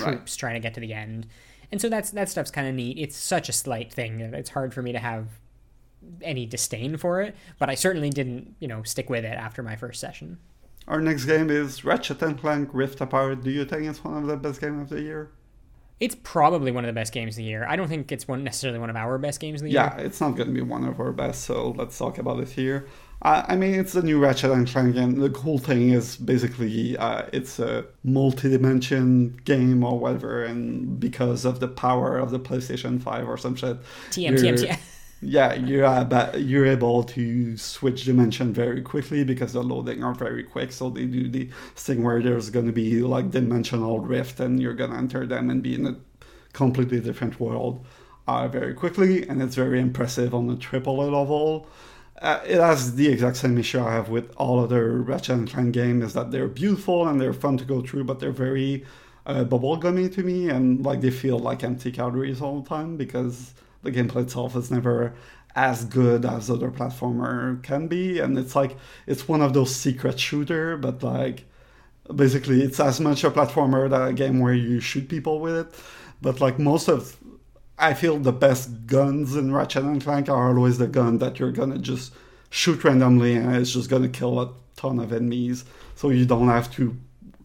Right. 0.00 0.14
troops 0.14 0.34
trying 0.34 0.54
to 0.54 0.60
get 0.60 0.74
to 0.74 0.80
the 0.80 0.92
end 0.92 1.28
and 1.70 1.80
so 1.80 1.88
that's 1.88 2.10
that 2.10 2.28
stuff's 2.28 2.50
kind 2.50 2.66
of 2.66 2.74
neat 2.74 2.98
it's 2.98 3.16
such 3.16 3.48
a 3.48 3.52
slight 3.52 3.92
thing 3.92 4.18
it's 4.20 4.50
hard 4.50 4.74
for 4.74 4.82
me 4.82 4.90
to 4.90 4.98
have 4.98 5.26
any 6.22 6.46
disdain 6.46 6.96
for 6.96 7.20
it 7.20 7.34
but 7.58 7.68
i 7.70 7.74
certainly 7.74 8.10
didn't 8.10 8.54
you 8.60 8.68
know 8.68 8.82
stick 8.82 9.08
with 9.10 9.24
it 9.24 9.36
after 9.36 9.62
my 9.62 9.76
first 9.76 10.00
session 10.00 10.38
Our 10.86 11.00
next 11.00 11.24
game 11.24 11.48
is 11.48 11.82
Ratchet 11.82 12.20
and 12.20 12.38
Clank 12.38 12.68
Rift 12.74 13.00
Apart. 13.00 13.42
Do 13.42 13.50
you 13.50 13.64
think 13.64 13.84
it's 13.86 14.04
one 14.04 14.18
of 14.18 14.26
the 14.26 14.36
best 14.36 14.60
games 14.60 14.82
of 14.82 14.88
the 14.90 15.02
year? 15.02 15.30
it's 16.00 16.16
probably 16.22 16.70
one 16.72 16.84
of 16.84 16.88
the 16.88 17.00
best 17.00 17.12
games 17.12 17.34
of 17.34 17.36
the 17.36 17.44
year 17.44 17.64
i 17.68 17.76
don't 17.76 17.88
think 17.88 18.10
it's 18.12 18.26
one 18.28 18.42
necessarily 18.44 18.80
one 18.80 18.90
of 18.90 18.96
our 18.96 19.16
best 19.16 19.38
games 19.40 19.60
of 19.60 19.64
the 19.64 19.70
year 19.70 19.80
Yeah, 19.80 19.96
it's 20.06 20.20
not 20.20 20.32
going 20.36 20.48
to 20.48 20.52
be 20.52 20.60
one 20.60 20.84
of 20.84 20.98
our 21.00 21.12
best, 21.12 21.44
so 21.44 21.70
let's 21.78 21.96
talk 21.96 22.18
about 22.18 22.40
it 22.40 22.48
here. 22.48 22.86
Uh, 23.22 23.42
I 23.48 23.56
mean, 23.56 23.74
it's 23.80 23.92
the 23.92 24.02
new 24.02 24.18
Ratchet 24.20 24.50
and 24.50 24.68
Clank, 24.68 24.96
and 24.96 25.16
the 25.22 25.30
cool 25.30 25.58
thing 25.58 25.90
is 25.90 26.16
basically 26.16 26.96
uh, 26.98 27.22
it's 27.32 27.58
a 27.58 27.86
multi-dimension 28.02 29.40
game 29.44 29.82
or 29.84 29.98
whatever, 29.98 30.44
and 30.44 30.98
because 31.00 31.44
of 31.46 31.60
the 31.60 31.68
power 31.68 32.18
of 32.18 32.30
the 32.30 32.40
PlayStation 32.40 33.00
Five 33.00 33.26
or 33.28 33.38
some 33.38 33.54
shit, 33.56 33.78
TM, 34.10 34.34
TM, 34.38 34.56
TM. 34.58 34.78
Yeah, 35.24 35.54
you're 35.54 35.86
aba- 35.86 36.38
you're 36.38 36.66
able 36.66 37.02
to 37.04 37.56
switch 37.56 38.04
dimension 38.04 38.52
very 38.52 38.82
quickly 38.82 39.24
because 39.24 39.52
the 39.52 39.62
loading 39.62 40.04
are 40.04 40.14
very 40.14 40.42
quick. 40.42 40.72
So 40.72 40.90
they 40.90 41.06
do 41.06 41.28
the 41.28 41.48
thing 41.76 42.02
where 42.02 42.22
there's 42.22 42.50
going 42.50 42.66
to 42.66 42.72
be 42.72 43.00
like 43.00 43.30
dimensional 43.30 44.00
rift, 44.00 44.40
and 44.40 44.60
you're 44.60 44.74
going 44.74 44.90
to 44.90 44.96
enter 44.96 45.26
them 45.26 45.50
and 45.50 45.62
be 45.62 45.74
in 45.74 45.86
a 45.86 45.96
completely 46.52 47.00
different 47.00 47.40
world 47.40 47.84
uh, 48.26 48.48
very 48.48 48.74
quickly, 48.74 49.26
and 49.28 49.42
it's 49.42 49.54
very 49.54 49.80
impressive 49.80 50.34
on 50.34 50.46
the 50.46 50.56
triple 50.56 50.96
level. 50.96 51.68
Uh, 52.22 52.40
it 52.46 52.60
has 52.60 52.94
the 52.94 53.08
exact 53.08 53.36
same 53.36 53.58
issue 53.58 53.80
I 53.80 53.92
have 53.92 54.08
with 54.08 54.32
all 54.36 54.60
other 54.60 55.02
Ratchet 55.02 55.36
and 55.36 55.50
Clank 55.50 55.74
games, 55.74 56.04
is 56.04 56.12
that 56.14 56.30
they're 56.30 56.48
beautiful 56.48 57.08
and 57.08 57.20
they're 57.20 57.32
fun 57.32 57.56
to 57.58 57.64
go 57.64 57.82
through, 57.82 58.04
but 58.04 58.20
they're 58.20 58.30
very 58.30 58.84
uh, 59.26 59.44
bubblegummy 59.44 60.14
to 60.14 60.22
me, 60.22 60.48
and 60.48 60.84
like 60.84 61.00
they 61.00 61.10
feel 61.10 61.38
like 61.38 61.64
empty 61.64 61.90
calories 61.90 62.40
all 62.40 62.60
the 62.60 62.68
time 62.68 62.96
because 62.96 63.54
the 63.84 63.92
gameplay 63.92 64.22
itself 64.22 64.56
is 64.56 64.70
never 64.70 65.14
as 65.56 65.84
good 65.84 66.24
as 66.24 66.50
other 66.50 66.70
platformer 66.70 67.62
can 67.62 67.86
be, 67.86 68.18
and 68.18 68.36
it's 68.38 68.56
like 68.56 68.76
it's 69.06 69.28
one 69.28 69.40
of 69.40 69.52
those 69.52 69.74
secret 69.74 70.18
shooter, 70.18 70.76
but 70.76 71.02
like 71.02 71.44
basically 72.14 72.62
it's 72.62 72.80
as 72.80 73.00
much 73.00 73.24
a 73.24 73.30
platformer 73.30 73.88
that 73.88 74.08
a 74.08 74.12
game 74.12 74.38
where 74.40 74.52
you 74.52 74.78
shoot 74.78 75.08
people 75.08 75.40
with 75.40 75.56
it 75.56 75.74
but 76.20 76.40
like 76.40 76.58
most 76.58 76.88
of 76.88 77.16
I 77.78 77.94
feel 77.94 78.18
the 78.18 78.32
best 78.32 78.86
guns 78.86 79.34
in 79.36 79.52
Ratchet 79.52 79.84
and 79.84 80.02
Clank 80.02 80.28
are 80.28 80.56
always 80.56 80.78
the 80.78 80.86
gun 80.86 81.18
that 81.18 81.38
you're 81.38 81.52
gonna 81.52 81.78
just 81.78 82.12
shoot 82.50 82.84
randomly 82.84 83.34
and 83.34 83.56
it's 83.56 83.72
just 83.72 83.90
gonna 83.90 84.08
kill 84.08 84.40
a 84.40 84.52
ton 84.76 85.00
of 85.00 85.12
enemies. 85.12 85.64
So 85.96 86.10
you 86.10 86.24
don't 86.24 86.48
have 86.48 86.72
to 86.76 86.96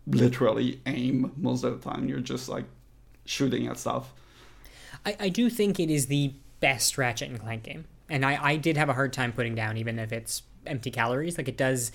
literally 0.07 0.81
aim 0.85 1.31
most 1.35 1.63
of 1.63 1.81
the 1.81 1.89
time. 1.89 2.07
You're 2.07 2.19
just 2.19 2.47
like 2.47 2.65
shooting 3.25 3.67
at 3.67 3.79
stuff. 3.79 4.13
I, 5.05 5.15
I 5.19 5.29
do 5.29 5.49
think 5.49 5.79
it 5.79 5.89
is 5.89 6.07
the 6.07 6.33
best 6.59 6.97
Ratchet 6.97 7.29
and 7.29 7.39
Clank 7.39 7.63
game, 7.63 7.85
and 8.09 8.25
I, 8.25 8.37
I 8.41 8.55
did 8.57 8.77
have 8.77 8.89
a 8.89 8.93
hard 8.93 9.13
time 9.13 9.31
putting 9.31 9.55
down, 9.55 9.77
even 9.77 9.99
if 9.99 10.11
it's 10.11 10.43
empty 10.65 10.91
calories. 10.91 11.37
Like 11.37 11.47
it 11.47 11.57
does 11.57 11.91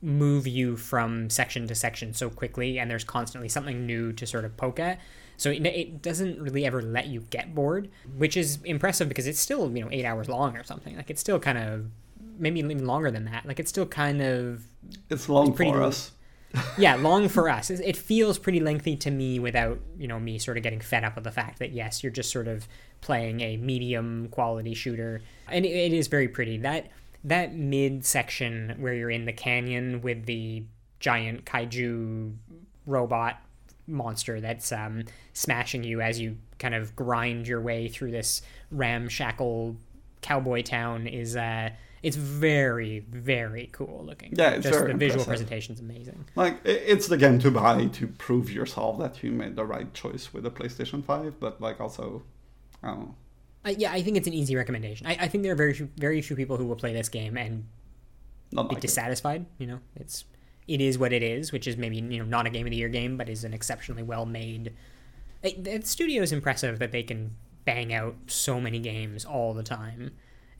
move 0.00 0.46
you 0.46 0.76
from 0.76 1.28
section 1.30 1.66
to 1.66 1.74
section 1.74 2.14
so 2.14 2.30
quickly, 2.30 2.78
and 2.78 2.90
there's 2.90 3.04
constantly 3.04 3.48
something 3.48 3.86
new 3.86 4.12
to 4.12 4.26
sort 4.26 4.44
of 4.44 4.56
poke 4.56 4.78
at. 4.78 5.00
So 5.36 5.50
it, 5.50 5.66
it 5.66 6.02
doesn't 6.02 6.40
really 6.40 6.64
ever 6.64 6.80
let 6.80 7.08
you 7.08 7.22
get 7.30 7.54
bored, 7.54 7.90
which 8.16 8.36
is 8.36 8.58
impressive 8.64 9.08
because 9.08 9.26
it's 9.26 9.40
still 9.40 9.74
you 9.76 9.82
know 9.82 9.88
eight 9.90 10.04
hours 10.04 10.28
long 10.28 10.56
or 10.56 10.62
something. 10.64 10.96
Like 10.96 11.10
it's 11.10 11.20
still 11.20 11.40
kind 11.40 11.58
of 11.58 11.86
maybe 12.38 12.60
even 12.60 12.86
longer 12.86 13.10
than 13.10 13.24
that. 13.26 13.46
Like 13.46 13.58
it's 13.58 13.70
still 13.70 13.86
kind 13.86 14.22
of 14.22 14.64
It's 15.10 15.28
long 15.28 15.52
pretty 15.52 15.72
for 15.72 15.82
us. 15.82 16.12
Yeah, 16.78 16.94
long 16.96 17.28
for 17.28 17.48
us. 17.48 17.70
It 17.70 17.96
feels 17.96 18.38
pretty 18.38 18.60
lengthy 18.60 18.96
to 18.96 19.10
me 19.10 19.38
without, 19.38 19.78
you 19.98 20.06
know, 20.06 20.20
me 20.20 20.38
sort 20.38 20.56
of 20.56 20.62
getting 20.62 20.80
fed 20.80 21.04
up 21.04 21.14
with 21.14 21.24
the 21.24 21.30
fact 21.30 21.58
that 21.58 21.72
yes, 21.72 22.02
you're 22.02 22.12
just 22.12 22.30
sort 22.30 22.48
of 22.48 22.68
playing 23.00 23.40
a 23.40 23.56
medium 23.56 24.28
quality 24.30 24.74
shooter. 24.74 25.22
And 25.48 25.64
it, 25.64 25.70
it 25.70 25.92
is 25.92 26.08
very 26.08 26.28
pretty. 26.28 26.58
That 26.58 26.88
that 27.24 27.54
mid 27.54 28.04
section 28.04 28.76
where 28.78 28.94
you're 28.94 29.10
in 29.10 29.24
the 29.24 29.32
canyon 29.32 30.02
with 30.02 30.26
the 30.26 30.64
giant 31.00 31.44
kaiju 31.44 32.34
robot 32.86 33.40
monster 33.86 34.40
that's 34.40 34.72
um, 34.72 35.04
smashing 35.32 35.84
you 35.84 36.00
as 36.00 36.20
you 36.20 36.36
kind 36.58 36.74
of 36.74 36.94
grind 36.96 37.46
your 37.46 37.60
way 37.60 37.88
through 37.88 38.10
this 38.10 38.42
ramshackle 38.70 39.76
cowboy 40.22 40.62
town 40.62 41.06
is 41.06 41.36
uh 41.36 41.68
it's 42.04 42.16
very 42.16 43.00
very 43.10 43.68
cool 43.72 44.04
looking. 44.04 44.32
Yeah, 44.36 44.50
it's 44.50 44.66
just 44.66 44.86
the 44.86 44.94
visual 44.94 45.24
presentation 45.24 45.74
is 45.74 45.80
amazing. 45.80 46.24
Like 46.36 46.60
it's 46.64 47.08
the 47.08 47.16
game 47.16 47.38
to 47.40 47.50
buy 47.50 47.86
to 47.86 48.06
prove 48.06 48.50
yourself 48.50 48.98
that 48.98 49.22
you 49.22 49.32
made 49.32 49.56
the 49.56 49.64
right 49.64 49.92
choice 49.94 50.32
with 50.32 50.44
the 50.44 50.50
PlayStation 50.50 51.02
Five, 51.04 51.40
but 51.40 51.60
like 51.60 51.80
also, 51.80 52.22
I 52.82 52.88
don't 52.88 53.00
know. 53.00 53.14
uh, 53.66 53.74
yeah 53.78 53.92
i 53.92 54.02
think 54.02 54.16
it's 54.18 54.26
an 54.28 54.34
easy 54.34 54.54
recommendation. 54.56 55.06
I, 55.06 55.16
I 55.24 55.28
think 55.28 55.42
there 55.42 55.52
are 55.52 55.56
very 55.64 55.74
few, 55.74 55.88
very 55.96 56.20
few 56.22 56.36
people 56.36 56.56
who 56.58 56.66
will 56.66 56.76
play 56.84 56.92
this 56.92 57.08
game 57.08 57.36
and 57.36 57.64
Not 58.52 58.68
be 58.68 58.74
like 58.74 58.84
it. 58.84 58.86
dissatisfied 58.88 59.46
you 59.58 59.66
know? 59.66 59.80
It's 59.96 60.24
it 60.68 60.80
is 60.80 60.98
what 60.98 61.12
it 61.12 61.22
is 61.22 61.52
which 61.52 61.66
is 61.66 61.76
maybe 61.76 61.96
you 61.96 62.18
know 62.20 62.24
not 62.36 62.46
a 62.46 62.50
game 62.50 62.66
of 62.66 62.70
the 62.70 62.76
year 62.76 62.88
game 63.00 63.16
but 63.16 63.28
is 63.28 63.44
an 63.44 63.54
exceptionally 63.54 64.02
well 64.02 64.26
made 64.26 64.72
it, 65.42 65.64
the 65.64 65.80
studio 65.82 66.22
is 66.22 66.32
impressive 66.32 66.78
that 66.78 66.92
they 66.92 67.02
can 67.02 67.36
bang 67.64 67.92
out 67.94 68.14
so 68.26 68.60
many 68.60 68.78
games 68.78 69.24
all 69.24 69.54
the 69.54 69.62
time 69.62 70.10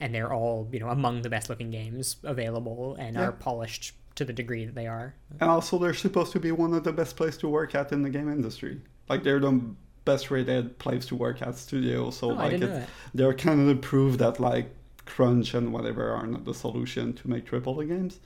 and 0.00 0.14
they're 0.14 0.32
all 0.32 0.68
you 0.72 0.80
know 0.80 0.88
among 0.88 1.22
the 1.22 1.30
best 1.30 1.48
looking 1.50 1.70
games 1.70 2.16
available 2.24 2.96
and 2.98 3.16
Yeah. 3.16 3.28
are 3.28 3.32
polished 3.32 3.94
to 4.16 4.24
the 4.24 4.32
degree 4.32 4.64
that 4.64 4.74
they 4.74 4.86
are 4.86 5.14
And 5.40 5.50
also, 5.50 5.78
they're 5.78 5.92
supposed 5.94 6.32
to 6.32 6.40
be 6.40 6.52
one 6.52 6.72
of 6.72 6.84
the 6.84 6.92
best 6.92 7.16
places 7.16 7.38
to 7.38 7.48
work 7.48 7.74
at 7.74 7.90
in 7.92 8.02
the 8.02 8.10
game 8.10 8.28
industry. 8.30 8.80
Like 9.08 9.24
they're 9.24 9.40
the 9.40 9.60
best 10.04 10.30
rated 10.30 10.78
place 10.78 11.06
to 11.06 11.16
work 11.16 11.42
at 11.42 11.56
studio. 11.56 12.10
So 12.10 12.30
Oh, 12.30 12.34
like 12.34 12.60
it, 12.60 12.88
they're 13.14 13.34
kind 13.34 13.60
of 13.60 13.66
the 13.66 13.74
proof 13.76 14.18
that 14.18 14.38
like 14.38 14.70
crunch 15.06 15.52
and 15.54 15.72
whatever 15.72 16.10
are 16.12 16.26
not 16.26 16.44
the 16.44 16.54
solution 16.54 17.12
to 17.14 17.28
make 17.28 17.44
triple 17.46 17.80
A 17.80 17.84
games. 17.86 18.20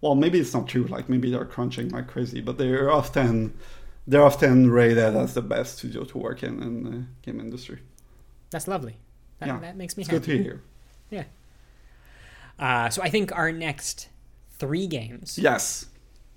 Well, 0.00 0.14
maybe 0.14 0.38
it's 0.38 0.54
not 0.54 0.68
true. 0.68 0.84
Like 0.84 1.08
maybe 1.08 1.30
they're 1.30 1.44
crunching 1.46 1.88
like 1.88 2.06
crazy, 2.08 2.40
but 2.40 2.56
they're 2.58 2.90
often 2.90 3.54
they're 4.06 4.22
often 4.22 4.70
rated 4.70 5.16
as 5.16 5.34
the 5.34 5.42
best 5.42 5.78
studio 5.78 6.04
to 6.04 6.18
work 6.18 6.42
in 6.42 6.62
in 6.62 6.82
the 6.84 7.04
game 7.22 7.40
industry. 7.40 7.80
that's 8.50 8.68
lovely 8.68 8.96
that, 9.40 9.48
Yeah. 9.48 9.58
that 9.60 9.76
makes 9.76 9.96
me 9.96 10.02
It's 10.02 10.10
happy 10.10 10.26
good 10.26 10.36
to 10.38 10.42
hear. 10.44 10.62
Uh, 12.58 12.88
so 12.90 13.02
i 13.02 13.08
think 13.10 13.34
our 13.36 13.52
next 13.52 14.08
three 14.58 14.86
games 14.86 15.38
Yes. 15.38 15.86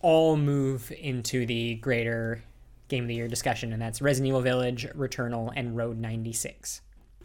all 0.02 0.38
move 0.38 0.92
into 1.00 1.46
the 1.46 1.76
greater 1.76 2.44
game 2.88 3.04
of 3.04 3.08
the 3.10 3.16
year 3.16 3.28
discussion, 3.28 3.74
and 3.74 3.82
that's 3.82 4.02
Resident 4.02 4.30
Evil 4.30 4.40
Village, 4.42 4.88
Returnal, 4.96 5.52
and 5.58 5.76
Road 5.76 6.00
96. 6.00 6.80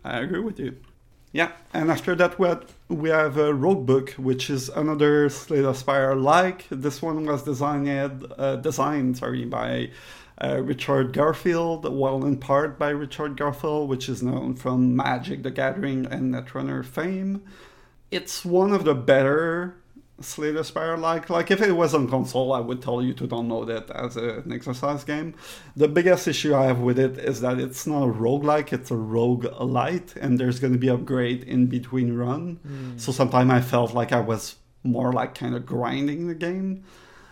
I 0.05 0.19
agree 0.19 0.41
with 0.41 0.59
you. 0.59 0.77
Yeah, 1.31 1.53
and 1.73 1.89
after 1.91 2.17
that 2.17 2.37
we 2.39 2.49
have, 2.49 2.65
we 2.89 3.11
have 3.11 3.37
a 3.37 3.53
Roguebook, 3.53 4.19
which 4.19 4.51
is 4.51 4.69
another 4.71 5.29
Slay 5.29 5.61
the 5.61 5.73
Spire 5.73 6.17
like. 6.17 6.67
This 6.69 7.01
one 7.01 7.25
was 7.25 7.45
designed 7.45 8.27
uh, 8.37 8.57
designed 8.57 9.17
sorry 9.19 9.45
by 9.45 9.91
uh, 10.43 10.61
Richard 10.63 11.13
Garfield, 11.13 11.89
well 11.95 12.25
in 12.25 12.37
part 12.39 12.79
by 12.79 12.91
Richard 12.91 13.37
Garfield, 13.37 13.89
which 13.89 14.09
is 14.09 14.23
known 14.23 14.55
from 14.55 14.97
Magic: 14.97 15.43
The 15.43 15.51
Gathering 15.51 16.07
and 16.07 16.35
Netrunner 16.35 16.85
fame. 16.85 17.43
It's 18.11 18.45
one 18.45 18.73
of 18.73 18.85
the 18.85 18.95
better 18.95 19.77
Slay 20.21 20.53
the 20.53 20.65
Spire 20.65 20.97
like. 20.97 21.31
Like 21.31 21.51
if 21.51 21.61
it 21.61 21.73
was 21.73 21.95
on 21.95 22.09
console, 22.09 22.53
I 22.53 22.61
would 22.61 22.83
tell 22.83 23.03
you 23.03 23.13
to 23.15 23.27
download 23.27 23.69
it 23.71 23.91
as 23.91 24.17
a, 24.17 24.39
an 24.41 24.53
exercise 24.53 25.05
game. 25.05 25.35
The 25.77 25.89
biggest 25.89 26.29
issue 26.29 26.55
I 26.55 26.67
have 26.67 26.81
with 26.81 26.99
it 26.99 27.19
is 27.19 27.41
that 27.41 27.59
it's 27.59 27.87
not 27.87 28.05
a 28.05 28.13
roguelike, 28.13 28.73
it's 28.73 28.91
a 28.91 28.97
rogue 28.97 29.47
light, 29.61 30.15
and 30.17 30.39
there's 30.39 30.61
going 30.61 30.73
to 30.73 30.79
be 30.79 30.91
upgrade 30.91 31.45
in 31.45 31.67
between 31.67 32.17
run. 32.17 32.61
So 32.99 33.13
sometimes 33.13 33.51
I 33.51 33.61
felt 33.61 33.95
like 33.95 34.13
I 34.13 34.21
was 34.21 34.57
more 34.85 35.13
like 35.13 35.35
kind 35.35 35.55
of 35.55 35.67
grinding 35.67 36.29
the 36.29 36.35
game. 36.35 36.85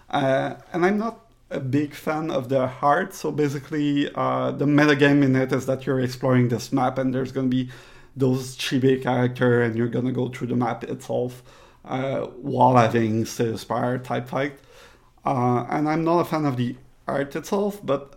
Uh, 0.08 0.55
and 0.72 0.84
I'm 0.84 0.98
not 0.98 1.30
a 1.50 1.60
big 1.60 1.94
fan 1.94 2.30
of 2.30 2.48
the 2.48 2.66
heart. 2.66 3.14
So 3.14 3.32
basically, 3.32 4.10
uh, 4.14 4.52
the 4.52 4.66
metagame 4.66 5.22
in 5.24 5.36
it 5.36 5.52
is 5.52 5.66
that 5.66 5.86
you're 5.86 6.00
exploring 6.00 6.48
this 6.48 6.72
map, 6.72 6.98
and 6.98 7.14
there's 7.14 7.32
going 7.32 7.50
to 7.50 7.56
be 7.56 7.70
those 8.16 8.56
chibi 8.56 9.02
character, 9.02 9.62
and 9.62 9.76
you're 9.76 9.88
going 9.88 10.06
to 10.06 10.12
go 10.12 10.28
through 10.28 10.48
the 10.48 10.56
map 10.56 10.84
itself 10.84 11.42
uh, 11.84 12.20
while 12.26 12.76
having 12.76 13.24
Spire 13.24 13.98
type 13.98 14.28
fight. 14.28 14.58
Uh, 15.24 15.66
and 15.68 15.88
I'm 15.88 16.04
not 16.04 16.20
a 16.20 16.24
fan 16.24 16.46
of 16.46 16.56
the 16.56 16.76
art 17.06 17.34
itself, 17.36 17.84
but 17.84 18.16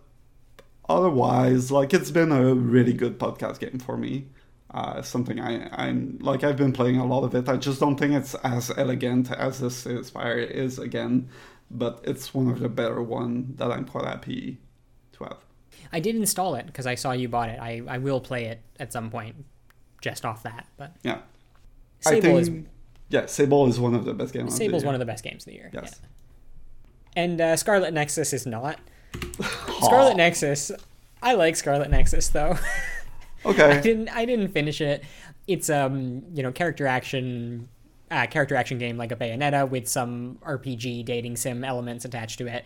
otherwise, 0.87 1.71
like 1.71 1.93
it's 1.93 2.11
been 2.11 2.31
a 2.31 2.53
really 2.53 2.93
good 2.93 3.19
podcast 3.19 3.59
game 3.59 3.79
for 3.79 3.97
me. 3.97 4.27
Uh, 4.71 5.03
something 5.03 5.39
I 5.39 5.69
I'm 5.71 6.17
like 6.19 6.43
I've 6.43 6.57
been 6.57 6.73
playing 6.73 6.97
a 6.97 7.05
lot 7.05 7.23
of 7.23 7.35
it. 7.35 7.47
I 7.47 7.57
just 7.57 7.79
don't 7.79 7.95
think 7.95 8.13
it's 8.13 8.33
as 8.35 8.71
elegant 8.75 9.31
as 9.31 9.59
this 9.59 9.87
Spire 10.07 10.39
is 10.39 10.79
again, 10.79 11.29
but 11.69 12.01
it's 12.03 12.33
one 12.33 12.49
of 12.49 12.59
the 12.59 12.69
better 12.69 13.01
one 13.01 13.55
that 13.57 13.71
I'm 13.71 13.85
quite 13.85 14.05
happy 14.05 14.59
to 15.13 15.23
have. 15.25 15.37
I 15.91 15.99
did 15.99 16.15
install 16.15 16.55
it 16.55 16.65
because 16.65 16.87
I 16.87 16.95
saw 16.95 17.11
you 17.11 17.27
bought 17.27 17.49
it. 17.49 17.59
I, 17.59 17.81
I 17.87 17.97
will 17.97 18.21
play 18.21 18.45
it 18.45 18.61
at 18.79 18.93
some 18.93 19.09
point, 19.09 19.35
just 20.01 20.25
off 20.25 20.43
that. 20.43 20.67
But 20.77 20.95
Yeah, 21.03 21.19
Sable 21.99 22.37
I 22.37 22.39
is 22.39 22.51
yeah, 23.09 23.25
Sable 23.27 23.67
is 23.67 23.79
one 23.79 23.93
of 23.93 24.05
the 24.05 24.13
best 24.13 24.33
games. 24.33 24.55
Sable 24.55 24.71
Sable's 24.71 24.85
one 24.85 24.95
of 24.95 24.99
the 24.99 25.05
best 25.05 25.23
games 25.23 25.43
of 25.43 25.51
the 25.51 25.53
year. 25.53 25.69
Yes. 25.73 25.99
yeah. 26.01 26.09
And 27.15 27.39
uh, 27.39 27.55
Scarlet 27.55 27.93
Nexus 27.93 28.33
is 28.33 28.45
not. 28.45 28.79
Scarlet 29.81 30.17
Nexus. 30.17 30.71
I 31.21 31.35
like 31.35 31.55
Scarlet 31.55 31.89
Nexus 31.89 32.29
though. 32.29 32.57
okay, 33.45 33.77
I 33.77 33.81
didn't 33.81 34.09
I 34.09 34.25
didn't 34.25 34.49
finish 34.49 34.81
it. 34.81 35.03
It's 35.47 35.69
um 35.69 36.23
you 36.33 36.43
know 36.43 36.51
character 36.51 36.87
action 36.87 37.69
uh, 38.11 38.27
character 38.27 38.55
action 38.55 38.77
game 38.77 38.97
like 38.97 39.11
a 39.11 39.15
Bayonetta 39.15 39.69
with 39.69 39.87
some 39.87 40.37
RPG 40.45 41.05
dating 41.05 41.37
sim 41.37 41.63
elements 41.63 42.05
attached 42.05 42.37
to 42.39 42.47
it. 42.47 42.65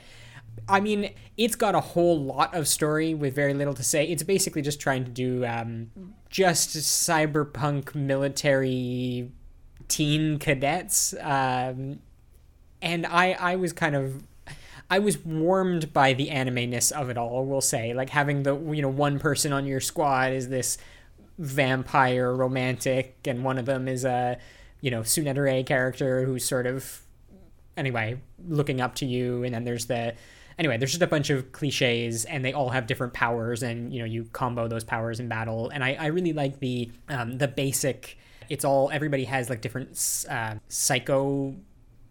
I 0.68 0.80
mean, 0.80 1.14
it's 1.38 1.56
got 1.56 1.76
a 1.76 1.80
whole 1.80 2.20
lot 2.20 2.54
of 2.56 2.68
story 2.68 3.14
with 3.14 3.36
very 3.36 3.54
little 3.54 3.74
to 3.76 3.84
say. 3.84 4.06
It's 4.06 4.24
basically 4.24 4.62
just 4.62 4.80
trying 4.80 5.06
to 5.06 5.12
do 5.12 5.46
um, 5.46 5.92
just 6.30 6.76
cyberpunk 6.76 7.96
military 7.96 9.32
teen 9.88 10.40
cadets, 10.40 11.14
um, 11.22 12.00
and 12.82 13.06
I 13.06 13.34
I 13.40 13.56
was 13.56 13.74
kind 13.74 13.96
of 13.96 14.24
I 14.90 15.00
was 15.00 15.18
warmed 15.24 15.94
by 15.94 16.14
the 16.14 16.30
anime-ness 16.30 16.92
of 16.92 17.10
it 17.10 17.18
all. 17.18 17.46
We'll 17.46 17.62
say, 17.62 17.94
like 17.94 18.10
having 18.10 18.44
the 18.44 18.58
you 18.58 18.82
know 18.82 18.90
one 18.90 19.20
person 19.20 19.54
on 19.54 19.66
your 19.66 19.80
squad 19.80 20.32
is 20.34 20.50
this 20.50 20.78
vampire 21.38 22.34
romantic, 22.34 23.18
and 23.26 23.44
one 23.44 23.58
of 23.58 23.66
them 23.66 23.88
is 23.88 24.06
a 24.06 24.38
you 24.82 24.92
know 24.92 25.02
Tsundere 25.02 25.66
character 25.66 26.26
who's 26.26 26.46
sort 26.46 26.68
of 26.68 27.02
anyway 27.76 28.20
looking 28.48 28.82
up 28.82 28.96
to 28.96 29.06
you, 29.06 29.44
and 29.44 29.54
then 29.54 29.64
there's 29.64 29.86
the 29.86 30.14
anyway 30.58 30.78
there's 30.78 30.92
just 30.92 31.02
a 31.02 31.08
bunch 31.08 31.30
of 31.30 31.52
cliches, 31.52 32.26
and 32.26 32.44
they 32.44 32.54
all 32.54 32.70
have 32.70 32.88
different 32.88 33.14
powers, 33.14 33.64
and 33.64 33.94
you 33.94 34.00
know 34.00 34.06
you 34.06 34.26
combo 34.34 34.68
those 34.68 34.84
powers 34.84 35.20
in 35.20 35.28
battle, 35.28 35.70
and 35.70 35.84
I 35.84 35.94
I 36.00 36.08
really 36.08 36.34
like 36.34 36.60
the 36.60 36.92
um, 37.10 37.38
the 37.38 37.48
basic. 37.48 38.18
It's 38.50 38.64
all 38.64 38.90
everybody 38.92 39.26
has 39.26 39.50
like 39.50 39.62
different 39.62 40.26
uh, 40.30 40.56
psycho 40.70 41.54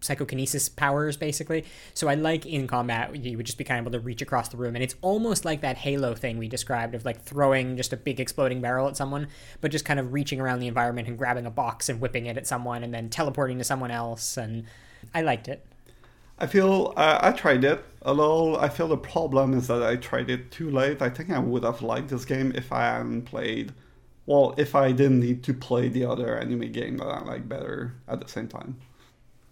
psychokinesis 0.01 0.69
powers 0.69 1.17
basically 1.17 1.65
so 1.95 2.09
i 2.09 2.15
like 2.15 2.45
in 2.47 2.67
combat 2.67 3.15
you 3.25 3.37
would 3.37 3.47
just 3.47 3.59
be 3.59 3.65
kind 3.65 3.79
of 3.81 3.85
able 3.85 3.99
to 3.99 4.05
reach 4.05 4.23
across 4.23 4.49
the 4.49 4.57
room 4.57 4.75
and 4.75 4.83
it's 4.83 4.95
almost 5.01 5.45
like 5.45 5.61
that 5.61 5.77
halo 5.77 6.15
thing 6.15 6.39
we 6.39 6.49
described 6.49 6.95
of 6.95 7.05
like 7.05 7.23
throwing 7.23 7.77
just 7.77 7.93
a 7.93 7.97
big 7.97 8.21
exploding 8.21 8.61
barrel 8.61 8.89
at 8.89 8.97
someone 8.97 9.27
but 9.61 9.71
just 9.71 9.85
kind 9.85 9.99
of 9.99 10.13
reaching 10.13 10.41
around 10.41 10.61
the 10.61 10.67
environment 10.67 11.09
and 11.09 11.19
grabbing 11.19 11.47
a 11.47 11.51
box 11.51 11.89
and 11.89 12.01
whipping 12.01 12.27
it 12.27 12.37
at 12.37 12.47
someone 12.47 12.83
and 12.83 12.93
then 12.93 13.09
teleporting 13.09 13.59
to 13.59 13.65
someone 13.65 13.91
else 13.91 14.37
and 14.37 14.65
i 15.15 15.23
liked 15.23 15.49
it 15.49 15.65
I 16.39 16.47
feel 16.47 16.93
uh, 16.99 17.19
I 17.23 17.33
tried 17.33 17.65
it 17.65 17.83
a 18.03 18.13
little. 18.13 18.59
I 18.59 18.69
feel 18.69 18.89
the 18.89 18.99
problem 18.99 19.55
is 19.55 19.69
that 19.69 19.83
I 19.83 19.97
tried 19.97 20.29
it 20.29 20.51
too 20.51 20.71
late. 20.71 21.01
I 21.01 21.09
think 21.09 21.31
I 21.31 21.39
would 21.39 21.65
have 21.65 21.81
liked 21.81 22.11
this 22.11 22.27
game 22.27 22.53
if 22.55 22.71
I 22.73 22.83
hadn't 22.83 23.23
played 23.23 23.73
well, 24.27 24.55
if 24.57 24.75
I 24.75 24.91
didn't 24.91 25.21
need 25.21 25.45
to 25.45 25.55
play 25.55 25.89
the 25.89 26.05
other 26.05 26.37
anime 26.37 26.73
game 26.73 26.99
that 26.99 27.07
I 27.07 27.23
like 27.23 27.49
better 27.49 27.95
at 28.09 28.21
the 28.21 28.29
same 28.29 28.49
time. 28.49 28.77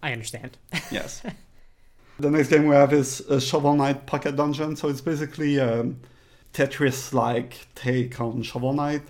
I 0.05 0.11
understand. 0.11 0.57
Yes. 0.91 1.23
the 2.19 2.29
next 2.29 2.49
game 2.49 2.67
we 2.67 2.75
have 2.75 2.93
is 2.93 3.23
Shovel 3.39 3.73
Knight 3.73 4.05
Pocket 4.05 4.35
Dungeon. 4.35 4.75
So 4.75 4.87
it's 4.87 5.01
basically 5.01 5.57
a 5.57 5.91
Tetris-like 6.53 7.67
take 7.73 8.21
on 8.21 8.43
Shovel 8.43 8.73
Knight. 8.73 9.01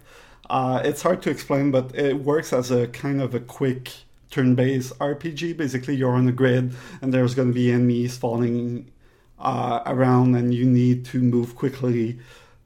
Uh, 0.49 0.81
it's 0.85 1.01
hard 1.01 1.21
to 1.23 1.29
explain, 1.29 1.69
but 1.69 1.93
it 1.95 2.13
works 2.13 2.53
as 2.53 2.71
a 2.71 2.87
kind 2.87 3.21
of 3.21 3.35
a 3.35 3.41
quick 3.41 3.91
turn-based 4.31 4.97
RPG. 4.99 5.57
Basically, 5.57 5.95
you're 5.95 6.15
on 6.15 6.29
a 6.29 6.31
grid, 6.31 6.73
and 7.01 7.13
there's 7.13 7.35
going 7.35 7.49
to 7.49 7.53
be 7.53 7.71
enemies 7.73 8.17
falling 8.17 8.89
uh, 9.37 9.81
around, 9.85 10.35
and 10.35 10.53
you 10.53 10.65
need 10.65 11.03
to 11.07 11.19
move 11.19 11.55
quickly 11.55 12.19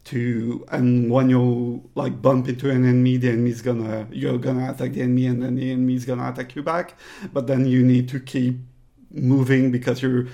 to. 0.10 0.66
And 0.70 1.10
when 1.10 1.30
you 1.30 1.90
like 1.96 2.22
bump 2.22 2.48
into 2.48 2.70
an 2.70 2.86
enemy, 2.86 3.18
the 3.18 3.30
enemy's 3.30 3.62
gonna 3.62 4.08
you're 4.12 4.38
gonna 4.38 4.72
attack 4.72 4.94
the 4.94 5.02
enemy, 5.02 5.28
and 5.28 5.42
then 5.42 5.56
the 5.56 5.72
enemy's 5.72 6.06
gonna 6.06 6.30
attack 6.30 6.56
you 6.56 6.64
back. 6.64 6.96
But 7.34 7.48
then 7.48 7.66
you 7.66 7.84
need 7.84 8.10
to 8.10 8.20
keep 8.20 8.60
moving 9.12 9.72
because 9.72 10.02
you're 10.02 10.28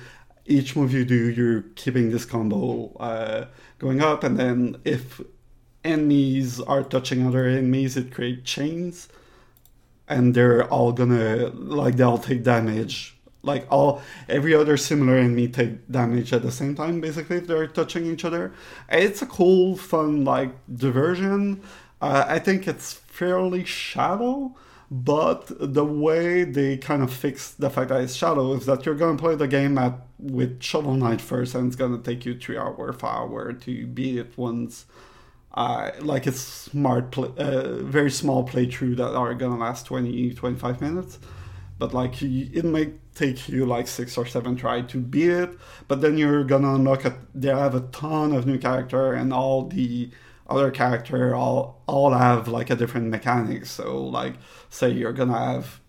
each 0.46 0.76
move 0.76 0.94
you 0.94 1.06
do, 1.06 1.30
you're 1.32 1.64
keeping 1.76 2.12
this 2.12 2.26
combo 2.26 2.94
uh, 3.00 3.48
going 3.80 4.02
up, 4.02 4.24
and 4.24 4.38
then 4.38 4.78
if 4.86 5.20
enemies 5.84 6.60
are 6.62 6.84
touching 6.84 7.26
other 7.26 7.46
enemies, 7.46 7.98
it 7.98 8.14
creates 8.14 8.50
chains, 8.50 9.08
and 10.08 10.34
they're 10.36 10.66
all 10.66 10.92
gonna 10.92 11.48
like 11.54 11.96
they'll 11.98 12.18
take 12.18 12.44
damage. 12.44 13.15
Like 13.46 13.66
all 13.72 14.02
every 14.28 14.54
other 14.54 14.78
similar 14.78 15.16
enemy 15.18 15.48
take 15.48 15.90
damage 15.92 16.34
at 16.34 16.42
the 16.42 16.52
same 16.52 16.76
time, 16.76 17.00
basically 17.00 17.38
if 17.38 17.48
they're 17.48 17.68
touching 17.68 18.06
each 18.06 18.26
other. 18.26 18.54
It's 18.90 19.22
a 19.22 19.26
cool, 19.26 19.78
fun 19.78 20.26
like 20.26 20.52
diversion. 20.74 21.62
Uh, 22.02 22.26
I 22.28 22.40
think 22.40 22.68
it's 22.68 22.94
fairly 22.94 23.64
shallow, 23.64 24.56
but 24.92 25.46
the 25.60 25.86
way 25.86 26.44
they 26.44 26.78
kind 26.78 27.02
of 27.02 27.14
fix 27.14 27.52
the 27.52 27.70
fact 27.70 27.90
that 27.90 28.02
it's 28.02 28.16
shallow 28.16 28.54
is 28.54 28.66
that 28.66 28.86
you're 28.86 28.96
gonna 28.96 29.18
play 29.18 29.36
the 29.36 29.48
game 29.48 29.78
at 29.78 29.94
with 30.20 30.62
Shovel 30.62 30.96
Knight 30.96 31.22
first, 31.22 31.56
and 31.56 31.68
it's 31.68 31.76
gonna 31.76 32.00
take 32.00 32.26
you 32.26 32.38
three 32.38 32.58
hour, 32.58 32.92
five 32.94 33.30
hour 33.30 33.54
to 33.54 33.88
beat 33.88 34.18
it 34.18 34.38
once 34.38 34.86
uh, 35.56 35.92
like 36.02 36.28
it's 36.28 36.42
smart, 36.42 37.12
play, 37.12 37.30
uh, 37.38 37.78
very 37.84 38.12
small 38.12 38.46
playthrough 38.46 38.98
that 38.98 39.16
are 39.16 39.34
gonna 39.34 39.58
last 39.58 39.86
20, 39.86 40.34
25 40.34 40.82
minutes. 40.82 41.18
But 41.80 41.94
like 41.94 42.22
it 42.22 42.66
may 42.66 42.94
take 43.16 43.50
you 43.50 43.66
like 43.66 43.88
six 43.88 44.18
or 44.18 44.26
seven 44.26 44.56
try 44.56 44.82
to 44.82 44.98
beat 45.00 45.32
it, 45.32 45.58
but 45.88 46.02
then 46.02 46.18
you're 46.18 46.44
gonna 46.44 46.76
unlock 46.76 47.06
it. 47.06 47.14
They 47.34 47.48
have 47.48 47.74
a 47.74 47.82
ton 47.82 48.34
of 48.34 48.46
new 48.46 48.60
character 48.60 49.14
and 49.14 49.34
all 49.34 49.68
the 49.68 50.12
other 50.48 50.70
character 50.70 51.36
all 51.36 51.82
all 51.88 52.12
have 52.14 52.48
like 52.48 52.70
a 52.70 52.76
different 52.76 53.08
mechanic 53.08 53.66
So 53.66 54.04
like 54.04 54.36
say 54.70 54.92
you're 54.92 55.14
gonna 55.14 55.40
have 55.40 55.80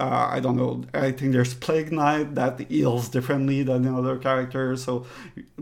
uh, 0.00 0.28
I 0.30 0.40
don't 0.40 0.56
know. 0.56 0.84
I 0.92 1.12
think 1.12 1.32
there's 1.32 1.54
Plague 1.54 1.92
Knight 1.92 2.34
that 2.34 2.60
heals 2.60 3.08
differently 3.08 3.62
than 3.62 3.82
the 3.82 3.94
other 3.94 4.16
characters. 4.18 4.84
So 4.84 5.06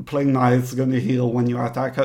Plague 0.06 0.28
Knight's 0.28 0.74
gonna 0.74 1.00
heal 1.00 1.30
when 1.30 1.48
you 1.48 1.60
attack 1.60 1.98
uh, 1.98 2.02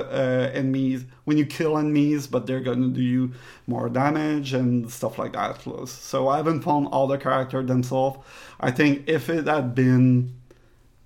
enemies, 0.53 1.05
when 1.25 1.37
you 1.37 1.45
kill 1.45 1.77
enemies, 1.77 2.27
but 2.27 2.47
they're 2.47 2.59
gonna 2.61 2.87
do 2.87 3.01
you 3.01 3.33
more 3.65 3.89
damage 3.89 4.53
and 4.53 4.89
stuff 4.91 5.17
like 5.17 5.33
that. 5.33 5.61
So 5.87 6.27
I 6.27 6.37
haven't 6.37 6.61
found 6.61 6.87
all 6.87 7.07
the 7.07 7.17
character 7.17 7.63
themselves. 7.63 8.19
I 8.59 8.71
think 8.71 9.07
if 9.07 9.29
it 9.29 9.47
had 9.47 9.75
been 9.75 10.33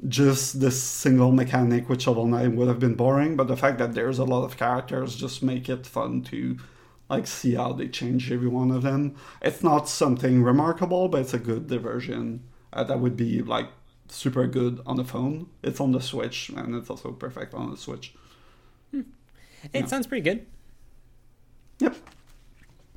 just 0.07 0.59
this 0.59 0.81
single 0.81 1.31
mechanic 1.31 1.87
with 1.87 2.01
Shovel 2.01 2.25
Knight 2.25 2.51
would 2.53 2.67
have 2.67 2.79
been 2.79 2.95
boring, 2.95 3.35
but 3.35 3.47
the 3.47 3.57
fact 3.57 3.77
that 3.77 3.93
there's 3.93 4.19
a 4.19 4.23
lot 4.23 4.43
of 4.43 4.57
characters 4.57 5.15
just 5.15 5.43
make 5.43 5.69
it 5.69 5.85
fun 5.85 6.23
to 6.23 6.57
like 7.11 7.27
see 7.27 7.55
how 7.55 7.73
they 7.73 7.87
change 7.87 8.31
every 8.31 8.47
one 8.47 8.71
of 8.71 8.83
them. 8.83 9.15
It's 9.41 9.61
not 9.61 9.87
something 9.87 10.41
remarkable, 10.41 11.09
but 11.09 11.21
it's 11.21 11.33
a 11.33 11.39
good 11.39 11.67
diversion 11.67 12.43
uh, 12.71 12.85
that 12.85 12.99
would 12.99 13.17
be 13.17 13.41
like 13.41 13.67
super 14.07 14.47
good 14.47 14.81
on 14.85 14.95
the 14.95 15.03
phone. 15.03 15.47
It's 15.61 15.81
on 15.81 15.91
the 15.91 16.01
Switch, 16.01 16.49
and 16.49 16.73
it's 16.73 16.89
also 16.89 17.11
perfect 17.11 17.53
on 17.53 17.69
the 17.69 17.77
Switch. 17.77 18.13
Hmm. 18.91 19.01
It 19.73 19.81
yeah. 19.81 19.85
sounds 19.85 20.07
pretty 20.07 20.23
good. 20.23 20.45
Yep. 21.79 21.95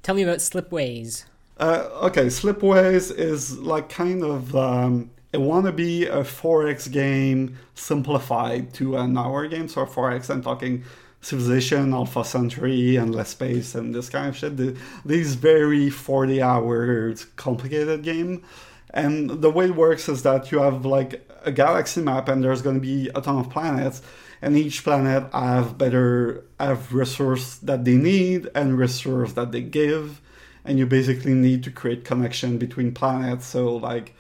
Tell 0.02 0.14
me 0.14 0.22
about 0.22 0.38
Slipways. 0.38 1.24
Uh, 1.58 1.88
okay, 2.02 2.26
Slipways 2.26 3.10
is 3.10 3.58
like 3.58 3.88
kind 3.88 4.22
of 4.22 4.54
um, 4.54 5.10
it 5.32 5.40
want 5.40 5.66
to 5.66 5.72
be 5.72 6.06
a 6.06 6.22
4X 6.22 6.92
game 6.92 7.58
simplified 7.74 8.72
to 8.74 8.96
an 8.96 9.18
hour 9.18 9.48
game. 9.48 9.66
So 9.66 9.84
4X, 9.84 10.30
I'm 10.30 10.42
talking 10.42 10.84
Civilization, 11.24 11.94
Alpha 11.94 12.24
Centauri, 12.24 12.98
Endless 12.98 13.30
Space, 13.30 13.74
and 13.74 13.94
this 13.94 14.08
kind 14.08 14.28
of 14.28 14.36
shit. 14.36 14.56
The, 14.56 14.76
these 15.04 15.36
very 15.36 15.88
40 15.90 16.42
hour 16.42 17.14
complicated 17.36 18.02
game. 18.02 18.42
And 18.90 19.30
the 19.30 19.50
way 19.50 19.66
it 19.66 19.74
works 19.74 20.08
is 20.08 20.22
that 20.22 20.52
you 20.52 20.58
have 20.60 20.84
like 20.84 21.28
a 21.44 21.52
galaxy 21.52 22.00
map 22.00 22.28
and 22.28 22.42
there's 22.42 22.62
going 22.62 22.76
to 22.76 22.80
be 22.80 23.10
a 23.14 23.20
ton 23.20 23.38
of 23.38 23.50
planets 23.50 24.02
and 24.40 24.56
each 24.56 24.84
planet 24.84 25.24
have 25.32 25.78
better 25.78 26.44
have 26.60 26.92
resource 26.92 27.56
that 27.56 27.84
they 27.84 27.96
need 27.96 28.48
and 28.54 28.78
resource 28.78 29.32
that 29.32 29.52
they 29.52 29.60
give 29.62 30.20
and 30.64 30.78
you 30.78 30.86
basically 30.86 31.34
need 31.34 31.62
to 31.64 31.70
create 31.70 32.04
connection 32.04 32.58
between 32.58 32.92
planets 32.92 33.46
so 33.46 33.76
like 33.76 34.14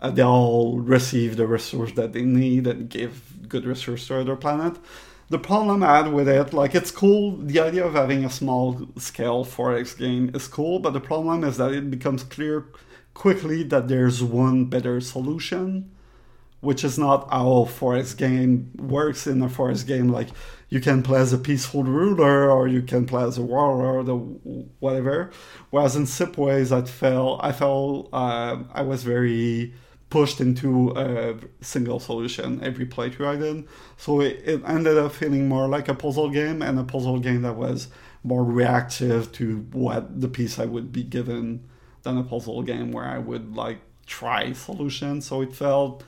uh, 0.00 0.10
they 0.10 0.22
all 0.22 0.78
receive 0.78 1.36
the 1.36 1.46
resource 1.46 1.92
that 1.92 2.12
they 2.12 2.22
need 2.22 2.66
and 2.66 2.88
give 2.88 3.48
good 3.48 3.64
resource 3.64 4.06
to 4.06 4.20
other 4.20 4.36
planet 4.36 4.76
the 5.30 5.38
problem 5.38 5.82
I 5.82 5.98
had 5.98 6.12
with 6.12 6.28
it, 6.28 6.52
like 6.52 6.74
it's 6.74 6.90
cool, 6.90 7.36
the 7.36 7.60
idea 7.60 7.84
of 7.84 7.94
having 7.94 8.24
a 8.24 8.30
small 8.30 8.88
scale 8.96 9.44
4X 9.44 9.98
game 9.98 10.30
is 10.34 10.48
cool, 10.48 10.78
but 10.78 10.92
the 10.92 11.00
problem 11.00 11.44
is 11.44 11.58
that 11.58 11.72
it 11.72 11.90
becomes 11.90 12.22
clear 12.22 12.66
quickly 13.12 13.62
that 13.64 13.88
there's 13.88 14.22
one 14.22 14.66
better 14.66 15.00
solution, 15.00 15.90
which 16.60 16.82
is 16.82 16.98
not 16.98 17.28
how 17.30 17.68
4X 17.68 18.16
game 18.16 18.70
works 18.78 19.26
in 19.26 19.42
a 19.42 19.48
4X 19.48 19.86
game. 19.86 20.08
Like 20.08 20.28
you 20.70 20.80
can 20.80 21.02
play 21.02 21.20
as 21.20 21.32
a 21.32 21.38
peaceful 21.38 21.84
ruler 21.84 22.50
or 22.50 22.66
you 22.66 22.80
can 22.80 23.06
play 23.06 23.24
as 23.24 23.36
a 23.36 23.42
warlord 23.42 24.08
or 24.08 24.18
whatever. 24.78 25.30
Whereas 25.70 25.94
in 25.94 26.04
Slipways, 26.04 26.72
I 26.72 26.86
felt 26.86 27.40
I 27.42 27.52
felt 27.52 28.08
uh, 28.12 28.62
I 28.72 28.82
was 28.82 29.02
very 29.02 29.74
pushed 30.10 30.40
into 30.40 30.92
a 30.96 31.36
single 31.60 32.00
solution 32.00 32.62
every 32.62 32.86
playthrough 32.86 33.26
I 33.26 33.36
did. 33.36 33.68
So 33.96 34.20
it, 34.20 34.40
it, 34.44 34.62
ended 34.66 34.96
up 34.96 35.12
feeling 35.12 35.48
more 35.48 35.68
like 35.68 35.88
a 35.88 35.94
puzzle 35.94 36.30
game 36.30 36.62
and 36.62 36.78
a 36.78 36.84
puzzle 36.84 37.18
game 37.18 37.42
that 37.42 37.56
was 37.56 37.88
more 38.22 38.42
reactive 38.42 39.32
to 39.32 39.66
what 39.72 40.20
the 40.20 40.28
piece 40.28 40.58
I 40.58 40.64
would 40.64 40.92
be 40.92 41.02
given 41.02 41.68
than 42.02 42.16
a 42.16 42.24
puzzle 42.24 42.62
game 42.62 42.92
where 42.92 43.04
I 43.04 43.18
would 43.18 43.54
like 43.54 43.80
try 44.06 44.52
solutions. 44.52 45.26
So 45.26 45.42
it 45.42 45.54
felt, 45.54 46.02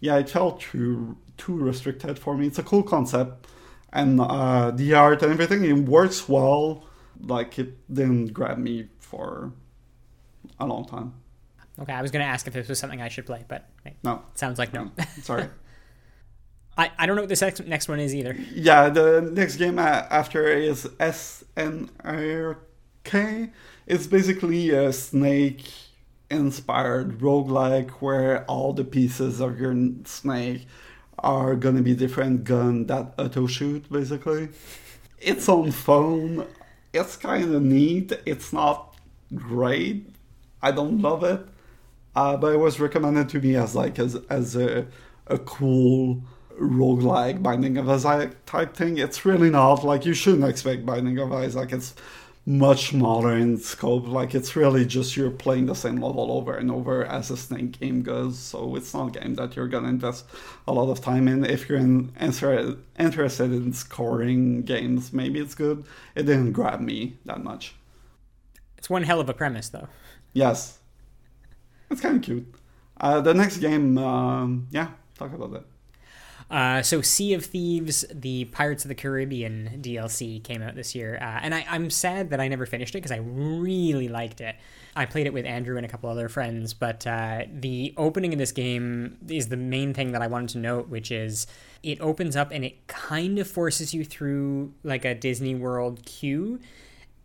yeah, 0.00 0.16
it 0.16 0.30
felt 0.30 0.60
too 0.60 1.16
too 1.36 1.56
restricted 1.56 2.18
for 2.18 2.36
me. 2.36 2.46
It's 2.46 2.58
a 2.58 2.62
cool 2.62 2.82
concept, 2.82 3.46
and 3.92 4.20
uh, 4.20 4.70
the 4.70 4.94
art 4.94 5.22
and 5.22 5.32
everything 5.32 5.64
it 5.64 5.88
works 5.88 6.28
well. 6.28 6.84
Like 7.20 7.58
it 7.58 7.92
didn't 7.92 8.28
grab 8.28 8.58
me 8.58 8.88
for 8.98 9.52
a 10.58 10.66
long 10.66 10.86
time. 10.86 11.21
Okay, 11.82 11.92
I 11.92 12.00
was 12.00 12.10
going 12.10 12.24
to 12.24 12.28
ask 12.28 12.46
if 12.46 12.54
this 12.54 12.68
was 12.68 12.78
something 12.78 13.02
I 13.02 13.08
should 13.08 13.26
play, 13.26 13.44
but 13.48 13.68
no. 14.04 14.22
Sounds 14.34 14.58
like 14.58 14.72
no. 14.72 14.84
no. 14.84 15.04
Sorry. 15.22 15.48
I, 16.78 16.90
I 16.96 17.06
don't 17.06 17.16
know 17.16 17.22
what 17.22 17.28
this 17.28 17.42
next, 17.42 17.66
next 17.66 17.88
one 17.88 17.98
is 18.00 18.14
either. 18.14 18.34
Yeah, 18.54 18.88
the 18.88 19.20
next 19.20 19.56
game 19.56 19.78
uh, 19.78 20.06
after 20.10 20.46
is 20.46 20.86
SNRK. 21.00 22.56
It's 23.86 24.06
basically 24.06 24.70
a 24.70 24.92
snake 24.92 25.70
inspired 26.30 27.18
roguelike 27.18 27.90
where 28.00 28.44
all 28.46 28.72
the 28.72 28.84
pieces 28.84 29.40
of 29.40 29.60
your 29.60 29.76
snake 30.04 30.66
are 31.18 31.54
gonna 31.54 31.82
be 31.82 31.94
different 31.94 32.44
gun 32.44 32.86
that 32.86 33.12
auto 33.18 33.46
shoot 33.46 33.90
basically. 33.90 34.48
It's 35.20 35.48
on 35.48 35.72
phone. 35.72 36.46
It's 36.92 37.16
kind 37.16 37.54
of 37.54 37.62
neat. 37.62 38.12
It's 38.24 38.52
not 38.52 38.96
great. 39.34 40.06
I 40.62 40.70
don't 40.70 41.02
love 41.02 41.22
it. 41.22 41.46
Uh, 42.14 42.36
but 42.36 42.52
it 42.54 42.58
was 42.58 42.78
recommended 42.78 43.28
to 43.30 43.40
me 43.40 43.56
as 43.56 43.74
like 43.74 43.98
as 43.98 44.16
as 44.28 44.56
a 44.56 44.86
a 45.26 45.38
cool 45.38 46.22
roguelike 46.60 47.42
Binding 47.42 47.78
of 47.78 47.88
Isaac 47.88 48.44
type 48.44 48.76
thing. 48.76 48.98
It's 48.98 49.24
really 49.24 49.50
not 49.50 49.84
like 49.84 50.04
you 50.04 50.14
shouldn't 50.14 50.48
expect 50.48 50.84
Binding 50.84 51.18
of 51.18 51.32
Isaac. 51.32 51.72
It's 51.72 51.94
much 52.44 52.88
smaller 52.90 53.36
in 53.36 53.56
scope. 53.56 54.06
Like 54.08 54.34
it's 54.34 54.56
really 54.56 54.84
just 54.84 55.16
you're 55.16 55.30
playing 55.30 55.66
the 55.66 55.74
same 55.74 56.02
level 56.02 56.32
over 56.32 56.56
and 56.56 56.70
over 56.70 57.04
as 57.04 57.30
a 57.30 57.36
snake 57.36 57.78
game 57.78 58.02
goes. 58.02 58.38
So 58.38 58.76
it's 58.76 58.92
not 58.92 59.16
a 59.16 59.20
game 59.20 59.34
that 59.36 59.56
you're 59.56 59.68
gonna 59.68 59.88
invest 59.88 60.26
a 60.66 60.72
lot 60.72 60.90
of 60.90 61.00
time 61.00 61.28
in. 61.28 61.44
If 61.44 61.68
you're 61.68 61.78
in, 61.78 62.12
interested 62.98 63.52
in 63.52 63.72
scoring 63.72 64.62
games, 64.62 65.12
maybe 65.12 65.40
it's 65.40 65.54
good. 65.54 65.84
It 66.14 66.24
didn't 66.24 66.52
grab 66.52 66.80
me 66.80 67.16
that 67.24 67.42
much. 67.42 67.74
It's 68.76 68.90
one 68.90 69.04
hell 69.04 69.20
of 69.20 69.28
a 69.28 69.34
premise, 69.34 69.68
though. 69.68 69.86
Yes, 70.32 70.78
it's 71.92 72.00
kind 72.00 72.16
of 72.16 72.22
cute. 72.22 72.54
Uh, 73.00 73.20
the 73.20 73.34
next 73.34 73.58
game, 73.58 73.98
um, 73.98 74.66
yeah, 74.70 74.88
talk 75.16 75.32
about 75.32 75.52
that. 75.52 75.64
Uh, 76.50 76.82
so 76.82 77.00
Sea 77.00 77.32
of 77.32 77.46
Thieves, 77.46 78.04
the 78.12 78.44
Pirates 78.46 78.84
of 78.84 78.90
the 78.90 78.94
Caribbean 78.94 79.80
DLC 79.80 80.42
came 80.44 80.60
out 80.60 80.74
this 80.74 80.94
year, 80.94 81.16
uh, 81.16 81.40
and 81.42 81.54
I, 81.54 81.64
I'm 81.68 81.88
sad 81.88 82.28
that 82.28 82.40
I 82.40 82.48
never 82.48 82.66
finished 82.66 82.94
it 82.94 82.98
because 82.98 83.10
I 83.10 83.20
really 83.20 84.08
liked 84.08 84.42
it. 84.42 84.56
I 84.94 85.06
played 85.06 85.26
it 85.26 85.32
with 85.32 85.46
Andrew 85.46 85.78
and 85.78 85.86
a 85.86 85.88
couple 85.88 86.10
other 86.10 86.28
friends, 86.28 86.74
but 86.74 87.06
uh, 87.06 87.44
the 87.50 87.94
opening 87.96 88.34
of 88.34 88.38
this 88.38 88.52
game 88.52 89.16
is 89.28 89.48
the 89.48 89.56
main 89.56 89.94
thing 89.94 90.12
that 90.12 90.20
I 90.20 90.26
wanted 90.26 90.50
to 90.50 90.58
note, 90.58 90.88
which 90.88 91.10
is 91.10 91.46
it 91.82 91.98
opens 92.02 92.36
up 92.36 92.50
and 92.52 92.66
it 92.66 92.86
kind 92.86 93.38
of 93.38 93.48
forces 93.48 93.94
you 93.94 94.04
through 94.04 94.74
like 94.84 95.06
a 95.06 95.14
Disney 95.14 95.54
World 95.54 96.04
queue, 96.04 96.60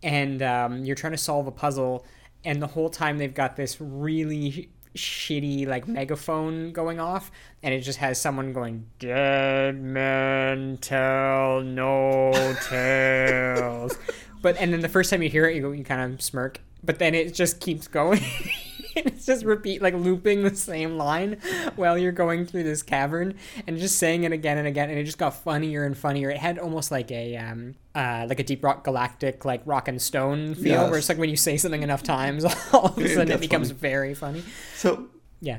and 0.02 0.40
um, 0.42 0.86
you're 0.86 0.96
trying 0.96 1.12
to 1.12 1.18
solve 1.18 1.46
a 1.46 1.52
puzzle, 1.52 2.06
and 2.44 2.62
the 2.62 2.66
whole 2.66 2.90
time 2.90 3.18
they've 3.18 3.34
got 3.34 3.56
this 3.56 3.80
really 3.80 4.70
shitty 4.94 5.66
like 5.66 5.86
megaphone 5.86 6.72
going 6.72 6.98
off 6.98 7.30
and 7.62 7.72
it 7.72 7.80
just 7.80 7.98
has 7.98 8.20
someone 8.20 8.52
going 8.52 8.86
dead 8.98 9.80
men 9.80 10.78
tell 10.80 11.60
no 11.62 12.32
tales. 12.68 13.96
But 14.42 14.56
and 14.56 14.72
then 14.72 14.80
the 14.80 14.88
first 14.88 15.10
time 15.10 15.22
you 15.22 15.28
hear 15.28 15.46
it 15.46 15.56
you, 15.56 15.72
you 15.72 15.84
kind 15.84 16.12
of 16.12 16.22
smirk. 16.22 16.60
But 16.82 16.98
then 16.98 17.14
it 17.14 17.34
just 17.34 17.60
keeps 17.60 17.88
going 17.88 18.22
it's 18.96 19.26
just 19.26 19.44
repeat 19.44 19.80
like 19.82 19.94
looping 19.94 20.42
the 20.42 20.54
same 20.54 20.96
line 20.96 21.38
while 21.76 21.96
you're 21.98 22.12
going 22.12 22.46
through 22.46 22.62
this 22.62 22.82
cavern 22.82 23.34
and 23.66 23.78
just 23.78 23.98
saying 23.98 24.24
it 24.24 24.32
again 24.32 24.58
and 24.58 24.66
again 24.66 24.90
and 24.90 24.98
it 24.98 25.04
just 25.04 25.18
got 25.18 25.34
funnier 25.34 25.84
and 25.84 25.96
funnier 25.96 26.30
it 26.30 26.36
had 26.38 26.58
almost 26.58 26.90
like 26.90 27.10
a 27.10 27.36
um 27.36 27.74
uh 27.94 28.26
like 28.28 28.40
a 28.40 28.44
deep 28.44 28.62
rock 28.64 28.84
galactic 28.84 29.44
like 29.44 29.62
rock 29.66 29.88
and 29.88 30.00
stone 30.00 30.54
feel 30.54 30.66
Yes. 30.66 30.90
where 30.90 30.98
it's 30.98 31.08
like 31.08 31.18
when 31.18 31.30
you 31.30 31.36
say 31.36 31.56
something 31.56 31.82
enough 31.82 32.02
times 32.02 32.44
all 32.72 32.86
of 32.86 32.98
a 32.98 33.08
sudden 33.14 33.30
it 33.32 33.40
becomes 33.40 33.68
funny. 33.68 33.80
very 33.80 34.14
funny 34.14 34.42
So 34.74 35.08
yeah 35.40 35.58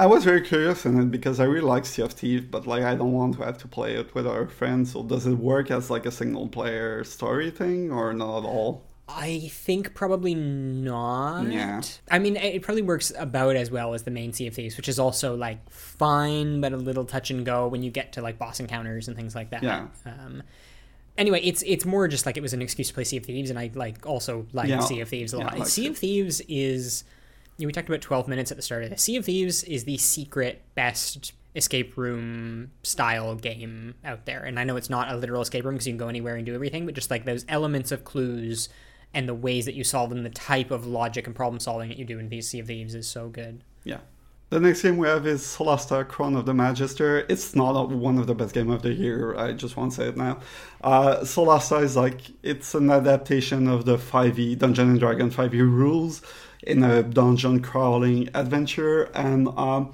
I 0.00 0.06
was 0.06 0.22
very 0.22 0.42
curious 0.42 0.86
in 0.86 1.00
it 1.00 1.10
because 1.10 1.40
I 1.40 1.44
really 1.44 1.66
like 1.66 1.84
Sea 1.84 2.02
of 2.02 2.12
Thieves, 2.12 2.44
but 2.48 2.68
like 2.68 2.84
I 2.84 2.94
don't 2.94 3.10
want 3.10 3.34
to 3.36 3.42
have 3.42 3.58
to 3.58 3.66
play 3.66 3.94
it 3.96 4.14
with 4.14 4.28
our 4.28 4.46
friends. 4.46 4.92
So 4.92 5.02
does 5.02 5.26
it 5.26 5.34
work 5.34 5.72
as 5.72 5.90
like 5.90 6.06
a 6.06 6.12
single 6.12 6.46
player 6.48 7.02
story 7.02 7.50
thing 7.50 7.90
or 7.90 8.12
not 8.12 8.38
at 8.38 8.44
all? 8.44 8.84
I 9.08 9.48
think 9.50 9.94
probably 9.94 10.34
not. 10.34 11.46
Yeah. 11.50 11.80
I 12.10 12.18
mean, 12.18 12.36
it 12.36 12.62
probably 12.62 12.82
works 12.82 13.10
about 13.16 13.56
as 13.56 13.70
well 13.70 13.94
as 13.94 14.02
the 14.02 14.10
main 14.10 14.32
Sea 14.34 14.48
of 14.48 14.54
Thieves, 14.54 14.76
which 14.76 14.88
is 14.88 14.98
also 14.98 15.34
like 15.34 15.68
fine, 15.70 16.60
but 16.60 16.72
a 16.72 16.76
little 16.76 17.06
touch 17.06 17.30
and 17.30 17.44
go 17.46 17.68
when 17.68 17.82
you 17.82 17.90
get 17.90 18.12
to 18.12 18.22
like 18.22 18.38
boss 18.38 18.60
encounters 18.60 19.08
and 19.08 19.16
things 19.16 19.34
like 19.34 19.50
that. 19.50 19.62
Yeah. 19.62 19.86
Um, 20.04 20.42
anyway, 21.16 21.40
it's 21.42 21.62
it's 21.66 21.86
more 21.86 22.06
just 22.06 22.26
like 22.26 22.36
it 22.36 22.42
was 22.42 22.52
an 22.52 22.60
excuse 22.60 22.88
to 22.88 22.94
play 22.94 23.04
Sea 23.04 23.16
of 23.16 23.24
Thieves, 23.24 23.48
and 23.48 23.58
I 23.58 23.70
like 23.74 24.06
also 24.06 24.46
like 24.52 24.68
Yeah. 24.68 24.80
Sea 24.80 25.00
of 25.00 25.08
Thieves 25.08 25.32
a 25.32 25.38
lot. 25.38 25.58
Like 25.58 25.68
sea 25.68 25.86
it. 25.86 25.90
of 25.90 25.98
Thieves 25.98 26.42
is, 26.48 27.04
you 27.56 27.64
know, 27.64 27.68
we 27.68 27.72
talked 27.72 27.88
about 27.88 28.02
twelve 28.02 28.28
minutes 28.28 28.50
at 28.50 28.58
the 28.58 28.62
start 28.62 28.84
of 28.84 28.90
this. 28.90 29.02
Sea 29.02 29.16
of 29.16 29.24
Thieves 29.24 29.64
is 29.64 29.84
the 29.84 29.96
secret 29.96 30.62
best 30.74 31.32
escape 31.56 31.96
room 31.96 32.70
style 32.82 33.34
game 33.34 33.94
out 34.04 34.26
there, 34.26 34.44
and 34.44 34.60
I 34.60 34.64
know 34.64 34.76
it's 34.76 34.90
not 34.90 35.10
a 35.10 35.16
literal 35.16 35.40
escape 35.40 35.64
room 35.64 35.74
because 35.76 35.86
you 35.86 35.92
can 35.94 35.98
go 35.98 36.08
anywhere 36.08 36.36
and 36.36 36.44
do 36.44 36.54
everything, 36.54 36.84
but 36.84 36.94
just 36.94 37.10
like 37.10 37.24
those 37.24 37.46
elements 37.48 37.90
of 37.90 38.04
clues 38.04 38.68
and 39.14 39.28
the 39.28 39.34
ways 39.34 39.64
that 39.64 39.74
you 39.74 39.84
solve 39.84 40.10
them, 40.10 40.22
the 40.22 40.30
type 40.30 40.70
of 40.70 40.86
logic 40.86 41.26
and 41.26 41.34
problem 41.34 41.60
solving 41.60 41.88
that 41.88 41.98
you 41.98 42.04
do 42.04 42.18
in 42.18 42.42
Sea 42.42 42.60
of 42.60 42.66
Thieves 42.66 42.94
is 42.94 43.08
so 43.08 43.28
good. 43.28 43.62
Yeah. 43.84 43.98
The 44.50 44.60
next 44.60 44.80
game 44.80 44.96
we 44.96 45.06
have 45.08 45.26
is 45.26 45.42
Solasta 45.42 46.08
Crown 46.08 46.34
of 46.34 46.46
the 46.46 46.54
Magister. 46.54 47.26
It's 47.28 47.54
not 47.54 47.90
one 47.90 48.16
of 48.16 48.26
the 48.26 48.34
best 48.34 48.54
game 48.54 48.70
of 48.70 48.80
the 48.80 48.94
year. 48.94 49.36
I 49.36 49.52
just 49.52 49.76
want 49.76 49.92
to 49.92 49.96
say 49.96 50.08
it 50.08 50.16
now. 50.16 50.40
Uh, 50.82 51.18
Solasta 51.18 51.82
is 51.82 51.96
like 51.96 52.22
it's 52.42 52.74
an 52.74 52.90
adaptation 52.90 53.68
of 53.68 53.84
the 53.84 53.98
5e 53.98 54.58
Dungeon 54.58 54.88
and 54.88 54.98
Dragon 54.98 55.30
5e 55.30 55.52
rules 55.60 56.22
in 56.62 56.82
a 56.82 57.02
dungeon 57.02 57.60
crawling 57.60 58.30
adventure, 58.34 59.04
and 59.14 59.48
um, 59.48 59.92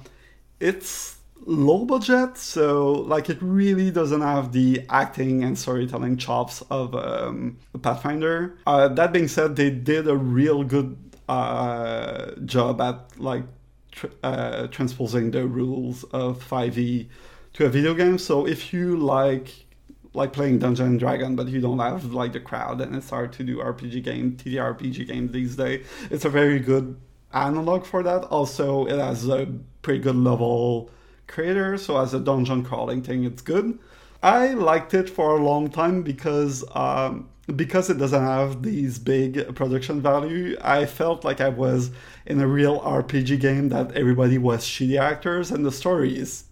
it's 0.61 1.14
low 1.45 1.85
budget, 1.85 2.37
so 2.37 2.91
like 2.91 3.29
it 3.29 3.37
really 3.41 3.91
doesn't 3.91 4.21
have 4.21 4.51
the 4.51 4.81
acting 4.89 5.43
and 5.43 5.57
storytelling 5.57 6.17
chops 6.17 6.63
of 6.69 6.95
um, 6.95 7.57
Pathfinder. 7.81 8.57
Uh, 8.65 8.87
that 8.89 9.13
being 9.13 9.27
said, 9.27 9.55
they 9.55 9.69
did 9.69 10.07
a 10.07 10.15
real 10.15 10.63
good 10.63 10.97
uh, 11.29 12.31
job 12.45 12.81
at 12.81 13.19
like 13.19 13.43
tr- 13.91 14.07
uh, 14.23 14.67
transposing 14.67 15.31
the 15.31 15.45
rules 15.47 16.03
of 16.05 16.43
5e 16.43 17.07
to 17.53 17.65
a 17.65 17.69
video 17.69 17.93
game. 17.93 18.17
So 18.17 18.45
if 18.45 18.73
you 18.73 18.97
like 18.97 19.65
like 20.13 20.31
playing 20.31 20.59
Dungeon 20.59 20.85
and 20.87 20.99
Dragon, 20.99 21.35
but 21.35 21.47
you 21.47 21.59
don't 21.59 21.79
have 21.79 22.13
like 22.13 22.33
the 22.33 22.39
crowd, 22.39 22.81
and 22.81 22.95
it's 22.95 23.09
hard 23.09 23.33
to 23.33 23.43
do 23.43 23.57
RPG 23.57 24.03
game, 24.03 24.37
TTRPG 24.37 25.07
game 25.07 25.31
these 25.31 25.55
days. 25.57 25.85
It's 26.09 26.25
a 26.25 26.29
very 26.29 26.59
good 26.59 26.99
analog 27.33 27.85
for 27.85 28.01
that. 28.03 28.23
Also, 28.25 28.85
it 28.85 28.97
has 28.97 29.27
a 29.27 29.47
pretty 29.81 29.99
good 29.99 30.15
level 30.15 30.89
creator, 31.27 31.77
so 31.77 31.97
as 31.99 32.13
a 32.13 32.19
dungeon 32.19 32.63
crawling 32.63 33.01
thing, 33.01 33.23
it's 33.23 33.41
good. 33.41 33.77
I 34.23 34.53
liked 34.53 34.93
it 34.93 35.09
for 35.09 35.37
a 35.37 35.43
long 35.43 35.69
time 35.69 36.01
because 36.01 36.63
um, 36.73 37.29
because 37.55 37.89
it 37.89 37.97
doesn't 37.97 38.23
have 38.23 38.63
these 38.63 38.97
big 38.97 39.55
production 39.55 40.01
value. 40.01 40.57
I 40.61 40.85
felt 40.85 41.23
like 41.23 41.41
I 41.41 41.49
was 41.49 41.91
in 42.25 42.39
a 42.39 42.47
real 42.47 42.79
RPG 42.81 43.39
game 43.39 43.69
that 43.69 43.91
everybody 43.91 44.37
was 44.37 44.65
shitty 44.65 44.99
actors, 44.99 45.51
and 45.51 45.65
the 45.65 45.71
story 45.71 46.17
is 46.17 46.45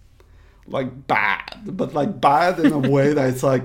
like 0.68 1.08
bad, 1.08 1.62
but 1.66 1.94
like 1.94 2.22
bad 2.22 2.60
in 2.60 2.72
a 2.72 2.80
way 2.92 3.14
that 3.14 3.30
it's 3.30 3.44
like 3.44 3.64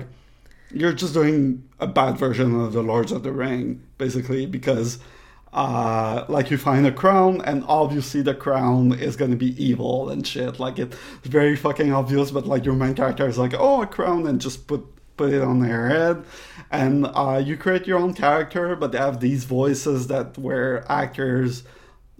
you're 0.71 0.93
just 0.93 1.13
doing 1.13 1.67
a 1.79 1.87
bad 1.87 2.17
version 2.17 2.59
of 2.59 2.73
the 2.73 2.81
Lords 2.81 3.11
of 3.11 3.23
the 3.23 3.31
Ring, 3.31 3.81
basically, 3.97 4.45
because 4.45 4.99
uh, 5.51 6.25
like 6.29 6.51
you 6.51 6.57
find 6.57 6.85
a 6.85 6.91
crown, 6.91 7.41
and 7.41 7.63
obviously 7.67 8.21
the 8.21 8.35
crown 8.35 8.93
is 8.93 9.15
gonna 9.15 9.35
be 9.35 9.61
evil 9.63 10.09
and 10.09 10.25
shit. 10.25 10.59
Like 10.59 10.77
it's 10.79 10.95
very 11.23 11.55
fucking 11.55 11.91
obvious, 11.91 12.31
but 12.31 12.45
like 12.45 12.65
your 12.65 12.75
main 12.75 12.93
character 12.95 13.27
is 13.27 13.37
like, 13.37 13.53
oh, 13.57 13.81
a 13.81 13.87
crown, 13.87 14.27
and 14.27 14.39
just 14.39 14.67
put 14.67 14.85
put 15.17 15.33
it 15.33 15.41
on 15.41 15.59
their 15.59 15.89
head, 15.89 16.23
and 16.71 17.07
uh, 17.13 17.41
you 17.43 17.57
create 17.57 17.87
your 17.87 17.99
own 17.99 18.13
character, 18.13 18.75
but 18.75 18.91
they 18.91 18.97
have 18.97 19.19
these 19.19 19.43
voices 19.43 20.07
that 20.07 20.37
were 20.37 20.85
actors 20.87 21.63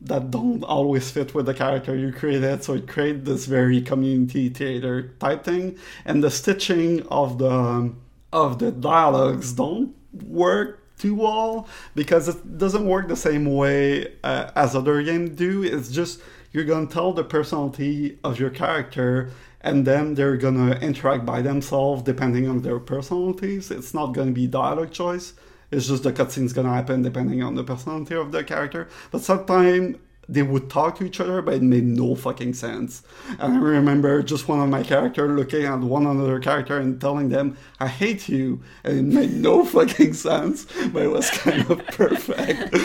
that 0.01 0.31
don't 0.31 0.63
always 0.63 1.11
fit 1.11 1.33
with 1.33 1.45
the 1.45 1.53
character 1.53 1.95
you 1.95 2.11
created. 2.11 2.63
So 2.63 2.73
it 2.73 2.87
created 2.87 3.25
this 3.25 3.45
very 3.45 3.81
community 3.81 4.49
theater 4.49 5.13
type 5.19 5.43
thing, 5.43 5.77
and 6.05 6.23
the 6.23 6.31
stitching 6.31 7.05
of 7.07 7.37
the 7.37 7.93
of 8.33 8.59
the 8.59 8.71
dialogues 8.71 9.53
don't 9.53 9.95
work 10.23 10.83
too 10.99 11.15
well 11.15 11.67
because 11.95 12.27
it 12.27 12.57
doesn't 12.57 12.85
work 12.85 13.07
the 13.07 13.15
same 13.15 13.45
way 13.45 14.13
uh, 14.23 14.51
as 14.55 14.75
other 14.75 15.01
games 15.01 15.31
do. 15.31 15.63
It's 15.63 15.89
just 15.89 16.21
you're 16.51 16.65
gonna 16.65 16.87
tell 16.87 17.13
the 17.13 17.23
personality 17.23 18.19
of 18.23 18.39
your 18.39 18.49
character. 18.49 19.31
And 19.61 19.85
then 19.85 20.15
they're 20.15 20.37
gonna 20.37 20.75
interact 20.79 21.25
by 21.25 21.41
themselves 21.41 22.03
depending 22.03 22.47
on 22.47 22.61
their 22.61 22.79
personalities. 22.79 23.71
It's 23.71 23.93
not 23.93 24.13
gonna 24.13 24.31
be 24.31 24.47
dialogue 24.47 24.91
choice. 24.91 25.33
It's 25.71 25.87
just 25.87 26.03
the 26.03 26.13
cutscene's 26.13 26.53
gonna 26.53 26.73
happen 26.73 27.01
depending 27.01 27.43
on 27.43 27.55
the 27.55 27.63
personality 27.63 28.15
of 28.15 28.31
the 28.31 28.43
character. 28.43 28.87
But 29.11 29.21
sometimes 29.21 29.97
they 30.29 30.43
would 30.43 30.69
talk 30.69 30.97
to 30.97 31.03
each 31.05 31.19
other, 31.19 31.41
but 31.41 31.55
it 31.55 31.61
made 31.63 31.83
no 31.83 32.13
fucking 32.15 32.53
sense. 32.53 33.01
And 33.39 33.53
I 33.53 33.57
remember 33.59 34.21
just 34.21 34.47
one 34.47 34.59
of 34.59 34.69
my 34.69 34.83
character 34.83 35.27
looking 35.27 35.65
at 35.65 35.79
one 35.79 36.05
another 36.05 36.39
character 36.39 36.77
and 36.77 37.01
telling 37.01 37.29
them, 37.29 37.57
I 37.79 37.87
hate 37.87 38.29
you. 38.29 38.61
And 38.83 38.97
it 38.99 39.03
made 39.03 39.31
no 39.33 39.65
fucking 39.75 40.13
sense, 40.13 40.65
but 40.93 41.03
it 41.03 41.07
was 41.07 41.29
kind 41.31 41.69
of 41.69 41.85
perfect 41.87 42.75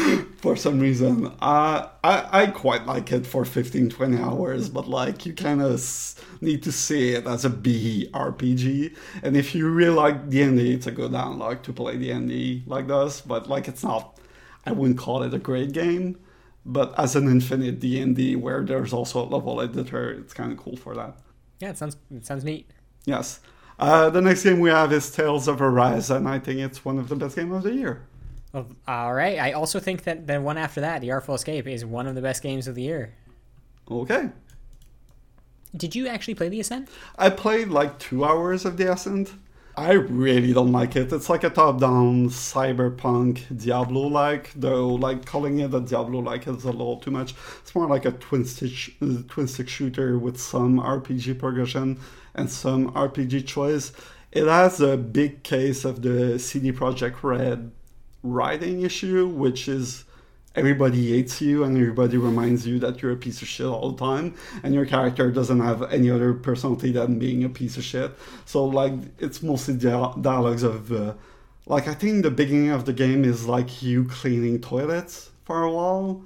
for 0.40 0.56
some 0.56 0.80
reason. 0.80 1.26
Uh, 1.40 1.88
I, 2.02 2.28
I 2.32 2.46
quite 2.46 2.86
like 2.86 3.12
it 3.12 3.26
for 3.26 3.44
15, 3.44 3.90
20 3.90 4.16
hours, 4.18 4.68
but 4.68 4.88
like 4.88 5.26
you 5.26 5.32
kind 5.34 5.60
of 5.62 5.74
s- 5.74 6.16
need 6.40 6.62
to 6.64 6.72
see 6.72 7.10
it 7.12 7.26
as 7.26 7.44
a 7.44 7.50
B 7.50 8.08
RPG. 8.14 8.96
And 9.22 9.36
if 9.36 9.54
you 9.54 9.68
really 9.68 9.94
like 9.94 10.30
D&D, 10.30 10.72
it's 10.74 10.86
a 10.86 10.90
good 10.90 11.14
analog 11.14 11.62
to 11.64 11.72
play 11.72 11.96
D&D 11.98 12.62
like 12.66 12.88
this, 12.88 13.20
but 13.20 13.48
like 13.48 13.68
it's 13.68 13.82
not, 13.82 14.18
I 14.66 14.72
wouldn't 14.72 14.98
call 14.98 15.22
it 15.22 15.34
a 15.34 15.38
great 15.38 15.72
game. 15.72 16.18
But 16.66 16.98
as 16.98 17.14
an 17.14 17.28
infinite 17.28 17.80
D&D 17.80 18.36
where 18.36 18.62
there's 18.62 18.92
also 18.92 19.22
a 19.22 19.28
level 19.28 19.60
editor, 19.60 20.10
it's 20.10 20.32
kind 20.32 20.50
of 20.50 20.58
cool 20.58 20.76
for 20.76 20.94
that. 20.94 21.16
Yeah, 21.60 21.70
it 21.70 21.78
sounds 21.78 21.96
it 22.10 22.24
sounds 22.24 22.44
neat. 22.44 22.70
Yes. 23.04 23.40
Uh, 23.78 24.08
the 24.08 24.22
next 24.22 24.44
game 24.44 24.60
we 24.60 24.70
have 24.70 24.92
is 24.92 25.10
Tales 25.10 25.48
of 25.48 25.60
Arise, 25.60 26.10
and 26.10 26.28
I 26.28 26.38
think 26.38 26.60
it's 26.60 26.84
one 26.84 26.98
of 26.98 27.08
the 27.08 27.16
best 27.16 27.36
games 27.36 27.54
of 27.54 27.62
the 27.64 27.74
year. 27.74 28.06
Well, 28.52 28.68
all 28.86 29.12
right. 29.12 29.38
I 29.38 29.52
also 29.52 29.80
think 29.80 30.04
that 30.04 30.26
the 30.26 30.40
one 30.40 30.56
after 30.56 30.80
that, 30.80 31.00
The 31.00 31.10
Artful 31.10 31.34
Escape, 31.34 31.66
is 31.66 31.84
one 31.84 32.06
of 32.06 32.14
the 32.14 32.22
best 32.22 32.42
games 32.42 32.68
of 32.68 32.76
the 32.76 32.82
year. 32.82 33.14
Okay. 33.90 34.30
Did 35.76 35.96
you 35.96 36.06
actually 36.06 36.36
play 36.36 36.48
The 36.48 36.60
Ascent? 36.60 36.88
I 37.18 37.30
played 37.30 37.68
like 37.68 37.98
two 37.98 38.24
hours 38.24 38.64
of 38.64 38.76
The 38.76 38.92
Ascent. 38.92 39.32
I 39.76 39.92
really 39.92 40.52
don't 40.52 40.70
like 40.70 40.94
it. 40.94 41.12
It's 41.12 41.28
like 41.28 41.42
a 41.42 41.50
top-down 41.50 42.28
cyberpunk 42.28 43.60
Diablo-like, 43.60 44.52
though. 44.54 44.88
Like 44.94 45.24
calling 45.24 45.58
it 45.58 45.74
a 45.74 45.80
Diablo-like 45.80 46.46
is 46.46 46.62
a 46.62 46.70
little 46.70 46.98
too 46.98 47.10
much. 47.10 47.34
It's 47.60 47.74
more 47.74 47.88
like 47.88 48.04
a 48.04 48.10
uh, 48.10 48.12
twin 48.20 48.44
stick 48.44 49.68
shooter 49.68 50.18
with 50.18 50.40
some 50.40 50.78
RPG 50.78 51.40
progression 51.40 51.98
and 52.34 52.48
some 52.48 52.92
RPG 52.92 53.46
choice. 53.46 53.92
It 54.30 54.46
has 54.46 54.80
a 54.80 54.96
big 54.96 55.42
case 55.42 55.84
of 55.84 56.02
the 56.02 56.38
CD 56.38 56.70
Projekt 56.70 57.24
Red 57.24 57.72
writing 58.22 58.82
issue, 58.82 59.26
which 59.26 59.66
is 59.66 60.04
everybody 60.54 61.10
hates 61.10 61.40
you 61.40 61.64
and 61.64 61.76
everybody 61.76 62.16
reminds 62.16 62.66
you 62.66 62.78
that 62.78 63.02
you're 63.02 63.12
a 63.12 63.16
piece 63.16 63.42
of 63.42 63.48
shit 63.48 63.66
all 63.66 63.90
the 63.92 63.98
time 63.98 64.34
and 64.62 64.74
your 64.74 64.86
character 64.86 65.30
doesn't 65.30 65.60
have 65.60 65.82
any 65.92 66.10
other 66.10 66.32
personality 66.32 66.92
than 66.92 67.18
being 67.18 67.44
a 67.44 67.48
piece 67.48 67.76
of 67.76 67.84
shit. 67.84 68.12
So 68.44 68.64
like 68.64 68.94
it's 69.18 69.42
mostly 69.42 69.74
dia- 69.74 70.14
dialogues 70.20 70.62
of 70.62 70.92
uh, 70.92 71.14
like 71.66 71.88
i 71.88 71.94
think 71.94 72.22
the 72.22 72.30
beginning 72.30 72.70
of 72.70 72.84
the 72.84 72.92
game 72.92 73.24
is 73.24 73.46
like 73.46 73.82
you 73.82 74.04
cleaning 74.04 74.60
toilets 74.60 75.30
for 75.44 75.62
a 75.62 75.72
while 75.72 76.22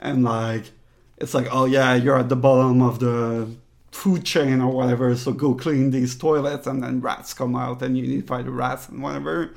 and 0.00 0.24
like 0.24 0.70
it's 1.18 1.34
like 1.34 1.46
oh 1.52 1.66
yeah 1.66 1.94
you're 1.94 2.18
at 2.18 2.30
the 2.30 2.36
bottom 2.36 2.80
of 2.80 2.98
the 2.98 3.46
food 3.92 4.24
chain 4.24 4.60
or 4.60 4.72
whatever 4.72 5.14
so 5.14 5.32
go 5.32 5.54
clean 5.54 5.90
these 5.90 6.16
toilets 6.16 6.66
and 6.66 6.82
then 6.82 7.00
rats 7.00 7.34
come 7.34 7.54
out 7.54 7.82
and 7.82 7.96
you 7.96 8.06
need 8.06 8.22
to 8.22 8.26
fight 8.26 8.46
the 8.46 8.50
rats 8.50 8.88
and 8.88 9.02
whatever. 9.02 9.54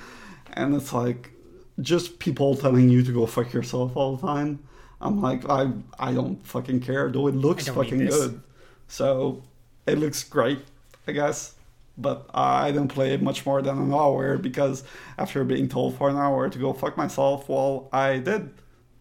And 0.54 0.76
it's 0.76 0.94
like 0.94 1.32
just 1.82 2.20
people 2.20 2.56
telling 2.56 2.90
you 2.90 3.04
to 3.04 3.12
go 3.12 3.26
fuck 3.26 3.54
yourself 3.54 3.96
all 3.96 4.16
the 4.16 4.26
time. 4.28 4.60
I'm 5.02 5.22
like, 5.22 5.48
I 5.50 5.72
I 6.00 6.14
don't 6.14 6.46
fucking 6.46 6.80
care, 6.82 7.10
though 7.12 7.28
it 7.28 7.36
looks 7.36 7.68
fucking 7.68 8.06
good. 8.08 8.42
So 8.88 9.44
it 9.86 9.98
looks 9.98 10.24
great, 10.24 10.60
I 11.08 11.12
guess. 11.12 11.54
But 11.98 12.30
I 12.34 12.72
didn't 12.72 12.90
play 12.90 13.14
it 13.14 13.22
much 13.22 13.46
more 13.46 13.62
than 13.62 13.78
an 13.78 13.94
hour 13.94 14.38
because 14.38 14.84
after 15.18 15.44
being 15.46 15.70
told 15.70 15.98
for 15.98 16.10
an 16.10 16.18
hour 16.18 16.50
to 16.50 16.60
go 16.60 16.74
fuck 16.74 16.98
myself, 16.98 17.48
well, 17.48 17.88
I 17.94 18.18
did. 18.20 18.50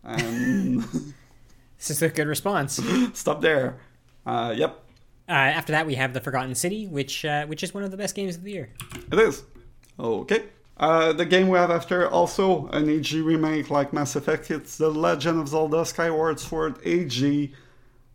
And 0.04 0.82
This 1.78 1.90
is 1.90 2.02
a 2.02 2.08
good 2.08 2.28
response. 2.28 2.80
stop 3.14 3.40
there. 3.40 3.78
Uh, 4.24 4.54
yep, 4.56 4.80
Uh, 5.28 5.32
after 5.32 5.72
that, 5.72 5.86
we 5.86 5.94
have 5.96 6.12
the 6.14 6.20
Forgotten 6.20 6.54
City, 6.54 6.86
which 6.86 7.24
uh, 7.24 7.46
which 7.46 7.62
is 7.62 7.74
one 7.74 7.82
of 7.84 7.90
the 7.90 7.96
best 7.96 8.14
games 8.14 8.36
of 8.36 8.42
the 8.42 8.52
year. 8.52 8.70
it 9.12 9.18
is. 9.18 9.42
Okay. 9.98 10.44
Uh, 10.76 11.12
the 11.12 11.24
game 11.24 11.48
we 11.48 11.56
have 11.58 11.70
after 11.70 12.08
also 12.08 12.66
an 12.68 12.86
HD 12.86 13.24
remake 13.24 13.70
like 13.70 13.92
Mass 13.92 14.16
Effect. 14.16 14.50
It's 14.50 14.76
The 14.76 14.90
Legend 14.90 15.40
of 15.40 15.48
Zelda 15.48 15.84
Skyward 15.84 16.40
Sword 16.40 16.78
HD. 16.82 17.52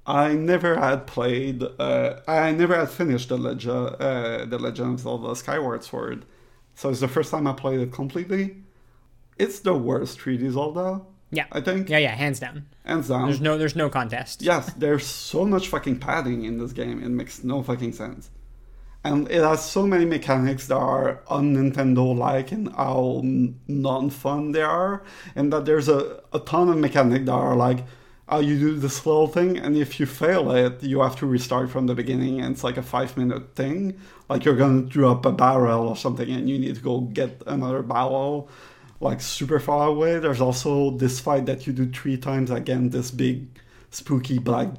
I 0.05 0.33
never 0.33 0.75
had 0.77 1.07
played. 1.07 1.63
Uh, 1.79 2.19
I 2.27 2.51
never 2.51 2.75
had 2.75 2.89
finished 2.89 3.29
the 3.29 3.37
Legend, 3.37 3.95
uh, 3.99 4.45
the 4.45 4.57
Legend 4.59 4.95
of 4.95 4.99
Zelda 5.01 5.35
Skyward 5.35 5.83
Sword, 5.83 6.25
so 6.75 6.89
it's 6.89 6.99
the 6.99 7.07
first 7.07 7.31
time 7.31 7.45
I 7.47 7.53
played 7.53 7.79
it 7.79 7.91
completely. 7.93 8.57
It's 9.37 9.59
the 9.59 9.73
worst 9.75 10.19
3D 10.19 10.51
Zelda, 10.51 11.01
Yeah, 11.31 11.45
I 11.51 11.61
think, 11.61 11.89
yeah, 11.89 11.99
yeah, 11.99 12.15
hands 12.15 12.39
down. 12.39 12.65
hands 12.83 13.07
down. 13.07 13.27
There's 13.27 13.39
no 13.39 13.57
there's 13.57 13.75
no 13.75 13.89
contest. 13.89 14.41
Yes, 14.41 14.73
there's 14.73 15.05
so 15.05 15.45
much 15.45 15.67
fucking 15.69 15.99
padding 15.99 16.43
in 16.43 16.57
this 16.57 16.73
game. 16.73 17.01
It 17.03 17.09
makes 17.09 17.43
no 17.43 17.61
fucking 17.63 17.93
sense. 17.93 18.31
And 19.03 19.29
it 19.31 19.41
has 19.41 19.63
so 19.63 19.87
many 19.87 20.05
mechanics 20.05 20.67
that 20.67 20.75
are 20.75 21.21
un 21.29 21.55
Nintendo 21.55 22.17
like 22.17 22.51
and 22.51 22.69
how 22.73 23.21
non 23.23 24.09
fun 24.09 24.51
they 24.51 24.61
are. 24.61 25.03
And 25.35 25.53
that 25.53 25.65
there's 25.65 25.87
a, 25.87 26.21
a 26.33 26.39
ton 26.39 26.69
of 26.69 26.77
mechanics 26.77 27.25
that 27.25 27.31
are 27.31 27.55
like, 27.55 27.85
oh, 28.27 28.39
you 28.39 28.59
do 28.59 28.75
this 28.75 29.05
little 29.05 29.27
thing, 29.27 29.57
and 29.57 29.75
if 29.75 29.99
you 29.99 30.05
fail 30.05 30.51
it, 30.51 30.83
you 30.83 31.01
have 31.01 31.15
to 31.17 31.25
restart 31.25 31.69
from 31.69 31.87
the 31.87 31.95
beginning, 31.95 32.39
and 32.41 32.53
it's 32.53 32.63
like 32.63 32.77
a 32.77 32.83
five 32.83 33.17
minute 33.17 33.55
thing. 33.55 33.99
Like 34.29 34.45
you're 34.45 34.55
gonna 34.55 34.83
drop 34.83 35.25
a 35.25 35.31
barrel 35.31 35.87
or 35.87 35.95
something, 35.95 36.29
and 36.29 36.49
you 36.49 36.59
need 36.59 36.75
to 36.75 36.81
go 36.81 37.01
get 37.01 37.41
another 37.47 37.81
barrel 37.81 38.49
like 38.99 39.21
super 39.21 39.59
far 39.59 39.87
away. 39.87 40.19
There's 40.19 40.41
also 40.41 40.91
this 40.91 41.19
fight 41.19 41.45
that 41.47 41.65
you 41.65 41.73
do 41.73 41.89
three 41.89 42.17
times 42.17 42.51
again, 42.51 42.89
this 42.89 43.11
big 43.11 43.47
spooky 43.91 44.39
black 44.39 44.69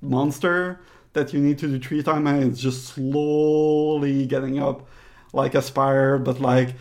monster 0.00 0.80
that 1.14 1.32
you 1.32 1.40
need 1.40 1.58
to 1.58 1.68
do 1.68 1.78
three 1.78 2.02
times, 2.02 2.28
and 2.28 2.52
it's 2.52 2.60
just 2.60 2.88
slowly 2.88 4.26
getting 4.26 4.58
up 4.58 4.86
like 5.32 5.54
a 5.54 5.62
spire, 5.62 6.18
but 6.18 6.40
like 6.40 6.74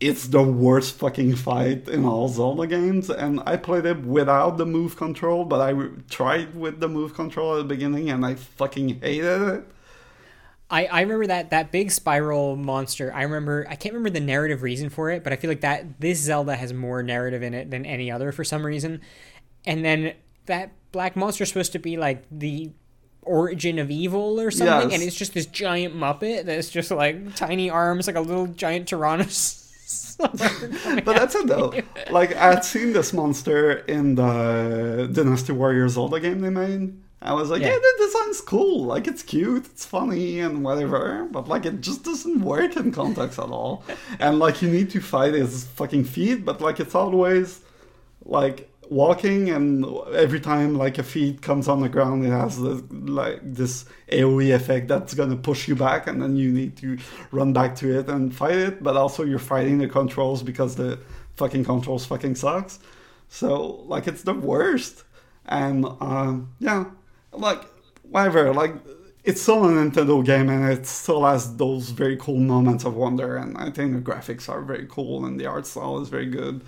it's 0.00 0.28
the 0.28 0.42
worst 0.42 0.94
fucking 0.94 1.34
fight 1.34 1.88
in 1.88 2.04
all 2.04 2.28
Zelda 2.28 2.66
games. 2.66 3.10
And 3.10 3.40
I 3.46 3.56
played 3.56 3.84
it 3.84 4.04
without 4.04 4.56
the 4.56 4.66
move 4.66 4.96
control, 4.96 5.44
but 5.44 5.60
I 5.60 5.88
tried 6.08 6.54
with 6.54 6.80
the 6.80 6.88
move 6.88 7.14
control 7.14 7.54
at 7.54 7.58
the 7.58 7.64
beginning, 7.64 8.10
and 8.10 8.24
I 8.24 8.34
fucking 8.34 9.00
hated 9.00 9.42
it. 9.48 9.64
I, 10.70 10.84
I 10.86 11.00
remember 11.00 11.26
that 11.28 11.50
that 11.50 11.72
big 11.72 11.90
spiral 11.90 12.54
monster. 12.54 13.12
I 13.14 13.22
remember 13.22 13.66
I 13.68 13.74
can't 13.74 13.94
remember 13.94 14.10
the 14.10 14.24
narrative 14.24 14.62
reason 14.62 14.90
for 14.90 15.10
it, 15.10 15.24
but 15.24 15.32
I 15.32 15.36
feel 15.36 15.50
like 15.50 15.62
that 15.62 16.00
this 16.00 16.18
Zelda 16.18 16.56
has 16.56 16.72
more 16.72 17.02
narrative 17.02 17.42
in 17.42 17.54
it 17.54 17.70
than 17.70 17.86
any 17.86 18.10
other 18.10 18.32
for 18.32 18.44
some 18.44 18.64
reason. 18.64 19.00
And 19.64 19.84
then 19.84 20.12
that 20.46 20.72
black 20.92 21.16
monster 21.16 21.44
is 21.44 21.48
supposed 21.48 21.72
to 21.72 21.78
be 21.78 21.96
like 21.96 22.22
the 22.30 22.70
origin 23.28 23.78
of 23.78 23.90
evil 23.90 24.40
or 24.40 24.50
something, 24.50 24.90
Yes. 24.90 24.94
and 24.98 25.02
it's 25.06 25.16
just 25.16 25.34
this 25.34 25.46
giant 25.46 25.94
Muppet 25.94 26.44
that's 26.46 26.70
just 26.70 26.90
like 26.90 27.34
tiny 27.36 27.68
arms, 27.70 28.06
like 28.06 28.16
a 28.16 28.20
little 28.20 28.46
giant 28.48 28.88
Tyrannosaurus. 28.90 29.66
But 31.04 31.14
that's 31.16 31.34
it 31.36 31.46
though. 31.46 31.72
Like 32.10 32.34
I 32.34 32.46
had 32.54 32.64
seen 32.64 32.92
this 32.92 33.12
monster 33.12 33.78
in 33.86 34.16
the 34.16 35.08
Dynasty 35.12 35.52
Warriors 35.52 35.92
Zelda 35.92 36.18
game 36.20 36.40
they 36.40 36.50
made. 36.50 36.92
I 37.22 37.32
was 37.34 37.50
like, 37.50 37.62
Yeah. 37.62 37.68
yeah, 37.68 37.78
the 37.78 37.94
design's 38.06 38.40
cool. 38.40 38.84
Like 38.84 39.06
it's 39.06 39.22
cute, 39.22 39.66
it's 39.66 39.84
funny 39.86 40.40
and 40.40 40.64
whatever. 40.64 41.28
But 41.30 41.46
like 41.48 41.64
it 41.66 41.80
just 41.80 42.02
doesn't 42.04 42.40
work 42.40 42.76
in 42.76 42.90
context 42.92 43.38
at 43.38 43.50
all. 43.50 43.84
And 44.18 44.38
like 44.40 44.60
you 44.62 44.68
need 44.70 44.90
to 44.90 45.00
fight 45.00 45.34
his 45.34 45.64
fucking 45.78 46.04
feet, 46.04 46.44
but 46.44 46.60
like 46.60 46.80
it's 46.80 46.94
always 46.96 47.60
like 48.24 48.68
walking 48.90 49.50
and 49.50 49.84
every 50.14 50.40
time 50.40 50.74
like 50.74 50.98
a 50.98 51.02
feet 51.02 51.42
comes 51.42 51.68
on 51.68 51.80
the 51.80 51.88
ground 51.88 52.24
it 52.24 52.30
has 52.30 52.60
this, 52.60 52.82
like 52.90 53.40
this 53.42 53.84
AoE 54.10 54.54
effect 54.54 54.88
that's 54.88 55.14
gonna 55.14 55.36
push 55.36 55.68
you 55.68 55.76
back 55.76 56.06
and 56.06 56.22
then 56.22 56.36
you 56.36 56.50
need 56.50 56.76
to 56.76 56.98
run 57.30 57.52
back 57.52 57.74
to 57.76 57.98
it 57.98 58.08
and 58.08 58.34
fight 58.34 58.56
it. 58.56 58.82
But 58.82 58.96
also 58.96 59.24
you're 59.24 59.38
fighting 59.38 59.78
the 59.78 59.88
controls 59.88 60.42
because 60.42 60.76
the 60.76 60.98
fucking 61.36 61.64
controls 61.64 62.06
fucking 62.06 62.36
sucks. 62.36 62.78
So 63.28 63.84
like 63.86 64.06
it's 64.06 64.22
the 64.22 64.34
worst. 64.34 65.04
And 65.46 65.84
um 66.00 66.54
yeah 66.58 66.86
like 67.32 67.62
whatever 68.02 68.52
like 68.54 68.74
it's 69.24 69.42
still 69.42 69.64
a 69.64 69.68
Nintendo 69.68 70.24
game 70.24 70.48
and 70.48 70.64
it 70.72 70.86
still 70.86 71.24
has 71.24 71.56
those 71.56 71.90
very 71.90 72.16
cool 72.16 72.38
moments 72.38 72.84
of 72.84 72.94
wonder 72.94 73.36
and 73.36 73.58
I 73.58 73.70
think 73.70 73.92
the 73.92 74.00
graphics 74.00 74.48
are 74.48 74.62
very 74.62 74.86
cool 74.88 75.26
and 75.26 75.38
the 75.38 75.46
art 75.46 75.66
style 75.66 76.00
is 76.00 76.08
very 76.08 76.26
good 76.26 76.62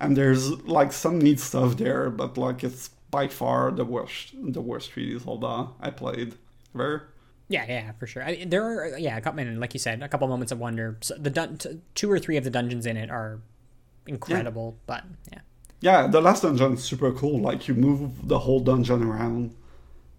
and 0.00 0.16
there's 0.16 0.50
like 0.64 0.92
some 0.92 1.18
neat 1.18 1.40
stuff 1.40 1.76
there 1.76 2.10
but 2.10 2.36
like 2.38 2.62
it's 2.64 2.90
by 3.10 3.28
far 3.28 3.70
the 3.70 3.84
worst 3.84 4.34
the 4.42 4.60
worst 4.60 4.92
3D 4.92 5.18
Zelda 5.18 5.68
I 5.80 5.90
played 5.90 6.34
ever. 6.74 7.08
Yeah, 7.48 7.64
yeah, 7.68 7.92
for 7.92 8.06
sure. 8.06 8.24
I, 8.24 8.44
there 8.44 8.64
are, 8.64 8.98
yeah, 8.98 9.16
a 9.16 9.20
couple, 9.20 9.40
and 9.40 9.60
like 9.60 9.72
you 9.72 9.78
said, 9.78 10.02
a 10.02 10.08
couple 10.08 10.26
moments 10.26 10.50
of 10.50 10.58
wonder. 10.58 10.98
So 11.00 11.14
the 11.16 11.30
dun- 11.30 11.58
t- 11.58 11.78
two 11.94 12.10
or 12.10 12.18
three 12.18 12.36
of 12.36 12.42
the 12.44 12.50
dungeons 12.50 12.86
in 12.86 12.96
it 12.96 13.08
are 13.08 13.40
incredible, 14.06 14.78
but 14.86 15.04
yeah, 15.32 15.40
Yeah, 15.80 16.06
the 16.06 16.20
last 16.20 16.42
dungeon 16.42 16.74
is 16.74 16.84
super 16.84 17.12
cool. 17.12 17.40
Like 17.40 17.68
you 17.68 17.74
move 17.74 18.28
the 18.28 18.40
whole 18.40 18.60
dungeon 18.60 19.02
around 19.02 19.54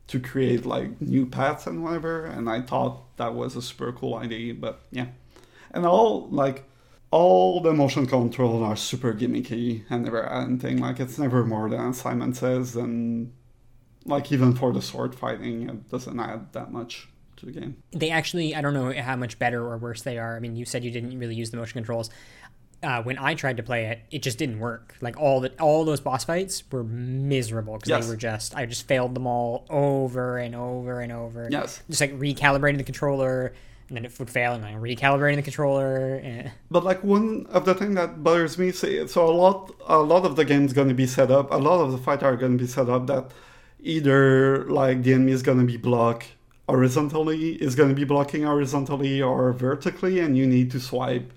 to 0.08 0.20
create 0.20 0.66
like 0.66 1.02
new 1.02 1.26
paths 1.26 1.68
and 1.68 1.84
whatever. 1.84 2.26
And 2.26 2.50
I 2.50 2.62
thought 2.62 3.18
that 3.18 3.36
was 3.36 3.56
a 3.56 3.62
super 3.62 3.92
cool 3.94 4.16
idea. 4.16 4.54
But 4.56 4.82
yeah, 4.92 5.08
and 5.72 5.86
all 5.86 6.30
like 6.30 6.66
all 7.12 7.62
the 7.62 7.74
motion 7.74 8.06
control 8.06 8.64
are 8.64 8.76
super 8.76 9.14
gimmicky 9.14 9.84
and 9.90 10.04
never 10.04 10.26
anything. 10.28 10.78
Like 10.80 11.00
it's 11.00 11.18
never 11.18 11.46
more 11.46 11.70
than 11.70 11.94
Simon 11.94 12.34
says, 12.34 12.76
and 12.76 13.32
like 14.06 14.32
even 14.32 14.54
for 14.54 14.72
the 14.74 14.82
sword 14.82 15.16
fighting, 15.16 15.70
it 15.70 15.90
doesn't 15.90 16.20
add 16.20 16.54
that 16.54 16.72
much 16.72 17.08
to 17.38 17.46
the 17.46 17.52
game. 17.52 17.78
they 17.92 18.10
actually, 18.10 18.56
I 18.56 18.62
don't 18.62 18.74
know 18.74 18.92
how 19.00 19.16
much 19.16 19.38
better 19.38 19.64
or 19.64 19.78
worse 19.78 20.02
they 20.02 20.18
are. 20.18 20.36
I 20.36 20.40
mean, 20.40 20.56
you 20.56 20.66
said 20.66 20.84
you 20.84 20.90
didn't 20.92 21.18
really 21.20 21.36
use 21.36 21.52
the 21.52 21.58
motion 21.58 21.74
controls. 21.74 22.10
Uh, 22.84 23.02
when 23.04 23.18
I 23.18 23.34
tried 23.36 23.58
to 23.58 23.64
play 23.64 23.86
it, 23.86 24.02
it 24.12 24.22
just 24.22 24.38
didn't 24.38 24.60
work. 24.60 24.96
Like 25.02 25.18
all 25.20 25.40
the 25.40 25.52
all 25.60 25.84
those 25.86 26.00
boss 26.00 26.26
fights 26.26 26.64
were 26.72 26.84
miserable 26.84 27.74
because 27.76 27.90
Yes. 27.90 28.06
they 28.06 28.10
were 28.12 28.18
just 28.18 28.56
I 28.56 28.66
just 28.66 28.88
failed 28.88 29.16
them 29.16 29.26
all 29.28 29.66
over 29.70 30.38
and 30.38 30.54
over 30.56 31.00
and 31.02 31.12
over. 31.12 31.48
Yes. 31.50 31.82
just 31.90 32.02
like 32.02 32.14
recalibrating 32.20 32.78
the 32.78 32.84
controller, 32.84 33.54
and 33.88 33.98
then 33.98 34.06
it 34.06 34.18
would 34.20 34.30
fail, 34.30 34.54
and 34.54 34.64
then 34.64 34.82
recalibrating 34.82 35.38
the 35.38 35.42
controller. 35.42 36.16
And, 36.16 36.52
But 36.72 36.84
like 36.84 37.04
one 37.04 37.46
of 37.50 37.66
the 37.66 37.74
thing 37.74 37.94
that 37.96 38.24
bothers 38.24 38.58
me, 38.58 38.72
so 38.72 39.30
a 39.30 39.32
lot, 39.32 39.74
a 39.88 40.00
lot 40.00 40.26
of 40.26 40.36
the 40.36 40.46
game's 40.46 40.74
going 40.74 40.90
to 40.90 40.94
be 40.94 41.08
set 41.08 41.32
up. 41.32 41.52
A 41.52 41.58
lot 41.58 41.82
of 41.82 41.92
the 41.92 41.98
fight 41.98 42.24
are 42.24 42.36
going 42.36 42.58
to 42.58 42.64
be 42.64 42.70
set 42.70 42.90
up 42.90 43.08
that 43.08 43.32
either 43.80 44.66
like 44.66 45.04
the 45.04 45.14
enemy 45.14 45.32
is 45.32 45.42
going 45.42 45.60
to 45.60 45.66
be 45.66 45.78
blocked 45.78 46.34
horizontally, 46.68 47.54
is 47.54 47.76
going 47.76 47.90
to 47.90 47.96
be 47.96 48.04
blocking 48.04 48.44
horizontally 48.44 49.22
or 49.22 49.54
vertically, 49.54 50.20
and 50.20 50.38
you 50.38 50.46
need 50.46 50.72
to 50.72 50.80
swipe 50.80 51.32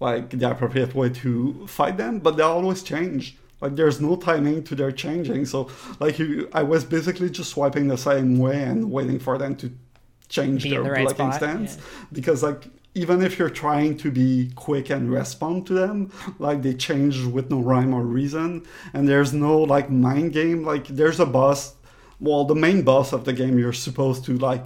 like 0.00 0.30
the 0.30 0.50
appropriate 0.50 0.94
way 0.94 1.08
to 1.08 1.66
fight 1.68 1.96
them. 1.96 2.18
But 2.18 2.36
they 2.36 2.42
always 2.42 2.82
change. 2.82 3.36
Like 3.60 3.76
there's 3.76 4.00
no 4.00 4.16
timing 4.16 4.64
to 4.64 4.74
their 4.74 4.92
changing. 4.92 5.46
So 5.46 5.70
like 6.00 6.18
you, 6.18 6.48
I 6.52 6.62
was 6.62 6.84
basically 6.84 7.30
just 7.30 7.50
swiping 7.50 7.88
the 7.88 7.96
same 7.96 8.38
way 8.38 8.62
and 8.62 8.90
waiting 8.90 9.18
for 9.18 9.38
them 9.38 9.54
to 9.56 9.72
change 10.34 10.64
Be 10.64 10.70
their 10.70 10.82
the 10.82 10.90
right 10.90 11.04
blocking 11.04 11.32
spot, 11.32 11.34
stance 11.34 11.76
yeah. 11.76 12.06
because 12.12 12.42
like 12.42 12.62
even 12.94 13.22
if 13.22 13.38
you're 13.38 13.56
trying 13.66 13.96
to 13.98 14.10
be 14.10 14.52
quick 14.54 14.90
and 14.90 15.10
respond 15.10 15.66
to 15.68 15.74
them 15.74 16.12
like 16.38 16.62
they 16.62 16.74
change 16.74 17.24
with 17.24 17.50
no 17.50 17.60
rhyme 17.60 17.92
or 17.92 18.02
reason. 18.02 18.64
And 18.92 19.08
there's 19.08 19.32
no 19.32 19.58
like 19.74 19.90
mind 19.90 20.32
game. 20.32 20.64
Like 20.64 20.86
there's 20.88 21.20
a 21.20 21.26
boss 21.26 21.74
well 22.20 22.44
the 22.44 22.54
main 22.54 22.82
boss 22.82 23.12
of 23.12 23.24
the 23.24 23.32
game 23.32 23.58
you're 23.58 23.72
supposed 23.88 24.24
to 24.24 24.38
like 24.38 24.64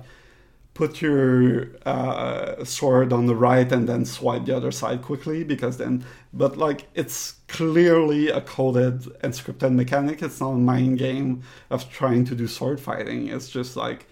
put 0.74 1.02
your 1.02 1.70
uh, 1.86 2.62
sword 2.64 3.12
on 3.12 3.26
the 3.26 3.34
right 3.34 3.72
and 3.72 3.88
then 3.88 4.04
swipe 4.04 4.44
the 4.44 4.56
other 4.56 4.70
side 4.70 5.02
quickly 5.02 5.42
because 5.42 5.76
then 5.78 6.04
but 6.32 6.56
like 6.56 6.86
it's 6.94 7.34
clearly 7.48 8.28
a 8.28 8.40
coded 8.40 8.96
and 9.22 9.32
scripted 9.32 9.72
mechanic. 9.74 10.22
It's 10.22 10.40
not 10.40 10.52
a 10.52 10.62
mind 10.72 10.98
game 10.98 11.42
of 11.70 11.90
trying 11.90 12.24
to 12.26 12.34
do 12.34 12.46
sword 12.46 12.80
fighting. 12.80 13.28
It's 13.28 13.48
just 13.48 13.76
like 13.76 14.06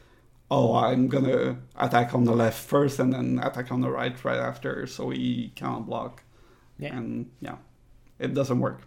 oh 0.50 0.74
i'm 0.74 1.08
gonna 1.08 1.56
attack 1.76 2.14
on 2.14 2.24
the 2.24 2.32
left 2.32 2.58
first 2.62 2.98
and 2.98 3.12
then 3.12 3.38
attack 3.42 3.70
on 3.72 3.80
the 3.80 3.90
right 3.90 4.24
right 4.24 4.38
after 4.38 4.86
so 4.86 5.10
he 5.10 5.52
can't 5.56 5.86
block 5.86 6.22
Yeah. 6.78 6.96
and 6.96 7.30
yeah 7.40 7.56
it 8.18 8.34
doesn't 8.34 8.60
work 8.60 8.82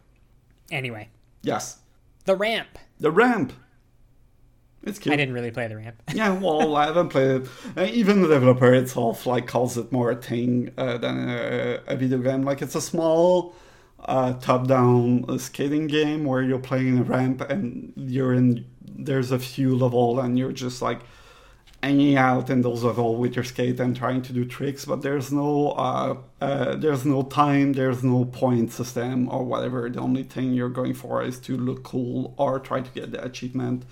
Anyway, 0.72 1.10
yes 1.42 1.80
the 2.26 2.36
ramp. 2.36 2.78
the 3.00 3.10
ramp 3.12 3.54
it's 4.84 4.98
cute 5.00 5.12
I 5.12 5.18
didn't 5.18 5.34
really 5.34 5.52
play 5.52 5.68
the 5.68 5.76
ramp. 5.76 6.02
yeah, 6.14 6.32
well, 6.32 6.76
I 6.78 6.86
haven't 6.86 7.10
played 7.10 7.42
it. 7.42 7.48
Uh, 7.76 7.88
even 7.92 8.22
the 8.22 8.30
developer 8.30 8.74
itself 8.74 9.26
like 9.26 9.46
calls 9.46 9.78
it 9.78 9.92
more 9.92 10.12
a 10.12 10.16
thing 10.16 10.72
uh, 10.78 10.98
than 10.98 11.28
a, 11.30 11.80
a 11.88 11.98
video 11.98 12.20
game. 12.20 12.44
Like 12.44 12.62
it's 12.62 12.76
a 12.76 12.82
small 12.82 13.56
uh, 14.06 14.34
top-down 14.34 15.38
skating 15.38 15.88
game 15.88 16.24
where 16.24 16.42
you're 16.42 16.60
playing 16.60 16.98
a 16.98 17.04
ramp 17.04 17.42
and 17.42 17.92
you're 17.98 18.34
in. 18.34 18.66
There's 18.82 19.32
a 19.32 19.40
few 19.40 19.76
level 19.76 20.22
and 20.22 20.40
you're 20.40 20.54
just 20.54 20.82
like 20.82 21.02
hanging 21.82 22.18
out 22.18 22.50
in 22.50 22.62
those 22.62 22.84
level 22.84 23.16
with 23.16 23.36
your 23.36 23.46
skate 23.46 23.80
and 23.80 23.96
trying 23.96 24.22
to 24.24 24.34
do 24.34 24.46
tricks. 24.46 24.86
But 24.86 25.02
there's 25.02 25.32
no 25.32 25.72
uh, 25.72 26.18
uh, 26.42 26.76
there's 26.76 27.06
no 27.06 27.24
time. 27.24 27.74
There's 27.74 28.04
no 28.04 28.26
point 28.26 28.72
system 28.72 29.30
or 29.30 29.44
whatever. 29.44 29.90
The 29.90 30.00
only 30.00 30.24
thing 30.24 30.54
you're 30.54 30.70
going 30.70 30.94
for 30.94 31.24
is 31.24 31.40
to 31.42 31.58
look 31.58 31.84
cool 31.84 32.34
or 32.38 32.60
try 32.60 32.82
to 32.82 32.92
get 32.92 33.12
the 33.12 33.24
achievement 33.24 33.86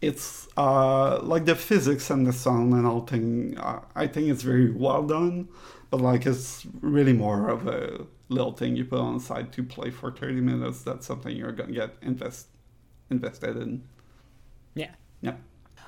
it's 0.00 0.48
uh, 0.56 1.20
like 1.22 1.44
the 1.46 1.54
physics 1.54 2.10
and 2.10 2.26
the 2.26 2.32
sound 2.32 2.72
and 2.74 2.86
all 2.86 3.00
thing. 3.00 3.56
Uh, 3.58 3.80
I 3.94 4.06
think 4.06 4.28
it's 4.28 4.42
very 4.42 4.70
well 4.70 5.02
done, 5.02 5.48
but 5.90 6.00
like 6.00 6.26
it's 6.26 6.66
really 6.80 7.12
more 7.12 7.48
of 7.48 7.66
a 7.66 8.06
little 8.28 8.52
thing 8.52 8.76
you 8.76 8.84
put 8.84 9.00
on 9.00 9.18
the 9.18 9.24
side 9.24 9.52
to 9.52 9.62
play 9.62 9.90
for 9.90 10.10
thirty 10.10 10.40
minutes. 10.40 10.82
That's 10.82 11.06
something 11.06 11.34
you're 11.34 11.52
gonna 11.52 11.72
get 11.72 11.94
invest 12.02 12.48
invested 13.10 13.56
in. 13.56 13.84
Yeah. 14.74 14.90
Yeah. 15.22 15.34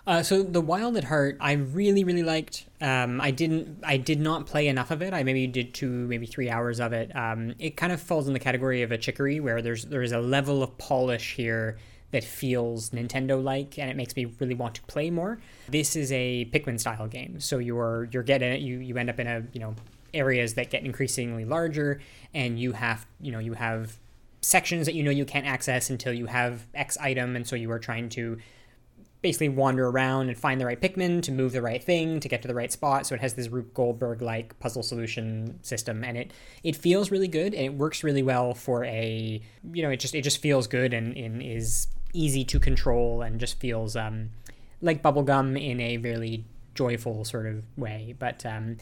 Uh, 0.09 0.23
so 0.23 0.43
the 0.43 0.61
Wild 0.63 0.97
at 0.97 1.05
Heart, 1.05 1.37
I 1.39 1.53
really, 1.53 2.03
really 2.03 2.23
liked. 2.23 2.65
Um, 2.81 3.21
I 3.21 3.31
didn't, 3.31 3.81
I 3.85 3.99
did 3.99 4.19
not 4.19 4.47
play 4.47 4.67
enough 4.67 4.91
of 4.91 5.03
it. 5.03 5.13
I 5.13 5.23
maybe 5.23 5.47
did 5.47 5.75
two, 5.75 5.91
maybe 5.91 6.25
three 6.25 6.49
hours 6.49 6.81
of 6.81 6.95
it. 6.95 7.15
Um, 7.15 7.55
it 7.59 7.77
kind 7.77 7.93
of 7.93 8.01
falls 8.01 8.27
in 8.27 8.33
the 8.33 8.39
category 8.39 8.81
of 8.81 8.91
a 8.91 8.97
chicory, 8.97 9.39
where 9.39 9.61
there's 9.61 9.85
there 9.85 10.01
is 10.01 10.13
a 10.13 10.19
level 10.19 10.63
of 10.63 10.79
polish 10.79 11.35
here 11.35 11.77
that 12.13 12.25
feels 12.25 12.89
Nintendo-like, 12.89 13.79
and 13.79 13.91
it 13.91 13.97
makes 13.97 14.17
me 14.17 14.25
really 14.41 14.55
want 14.55 14.77
to 14.77 14.83
play 14.85 15.11
more. 15.11 15.41
This 15.69 15.95
is 15.95 16.11
a 16.11 16.47
Pikmin-style 16.47 17.09
game, 17.09 17.39
so 17.39 17.59
you're 17.59 18.09
you're 18.11 18.23
getting 18.23 18.63
you 18.63 18.79
you 18.79 18.97
end 18.97 19.11
up 19.11 19.21
in 19.21 19.27
a 19.27 19.43
you 19.53 19.61
know 19.61 19.75
areas 20.15 20.55
that 20.55 20.71
get 20.71 20.87
increasingly 20.87 21.45
larger, 21.45 22.01
and 22.33 22.59
you 22.59 22.73
have 22.73 23.07
you 23.21 23.31
know 23.31 23.41
you 23.41 23.53
have 23.53 23.99
sections 24.41 24.87
that 24.87 24.95
you 24.95 25.03
know 25.03 25.11
you 25.11 25.27
can't 25.27 25.47
access 25.47 25.91
until 25.91 26.15
you 26.15 26.25
have 26.25 26.67
X 26.75 26.97
item, 26.97 27.37
and 27.37 27.47
so 27.47 27.57
you 27.57 27.71
are 27.71 27.79
trying 27.79 28.09
to 28.09 28.39
basically 29.21 29.49
wander 29.49 29.89
around 29.89 30.29
and 30.29 30.39
find 30.39 30.61
the 30.61 30.67
right 30.67 30.81
Pikmin 30.81 31.23
to 31.23 31.33
move 31.33 31.53
the 31.53 31.63
right 31.63 31.83
thing 31.83 32.21
to 32.21 32.29
get 32.29 32.43
to 32.43 32.49
the 32.49 32.55
right 32.55 32.71
spot. 32.71 33.07
So 33.07 33.15
it 33.15 33.21
has 33.21 33.35
this 33.35 33.49
Rube 33.49 33.75
Goldberg 33.75 34.23
like 34.23 34.59
puzzle 34.61 34.83
solution 34.83 35.59
system, 35.63 36.05
and 36.05 36.17
it 36.17 36.33
it 36.63 36.77
feels 36.77 37.11
really 37.11 37.29
good 37.29 37.55
and 37.55 37.65
it 37.65 37.75
works 37.75 38.05
really 38.05 38.23
well 38.23 38.55
for 38.55 38.85
a 38.85 39.41
you 39.73 39.83
know 39.83 39.91
it 39.91 39.99
just 39.99 40.15
it 40.15 40.23
just 40.23 40.39
feels 40.39 40.67
good 40.67 40.95
and, 40.95 41.17
and 41.17 41.43
is 41.43 41.89
easy 42.13 42.45
to 42.45 42.59
control 42.59 43.23
and 43.23 43.39
just 43.39 43.59
feels 43.61 43.97
um, 43.97 44.31
like 44.81 45.03
bubblegum 45.03 45.61
in 45.61 45.81
a 45.81 45.99
really 45.99 46.45
joyful 46.75 47.25
sort 47.25 47.47
of 47.47 47.65
way. 47.77 48.15
But 48.19 48.47
um, 48.47 48.77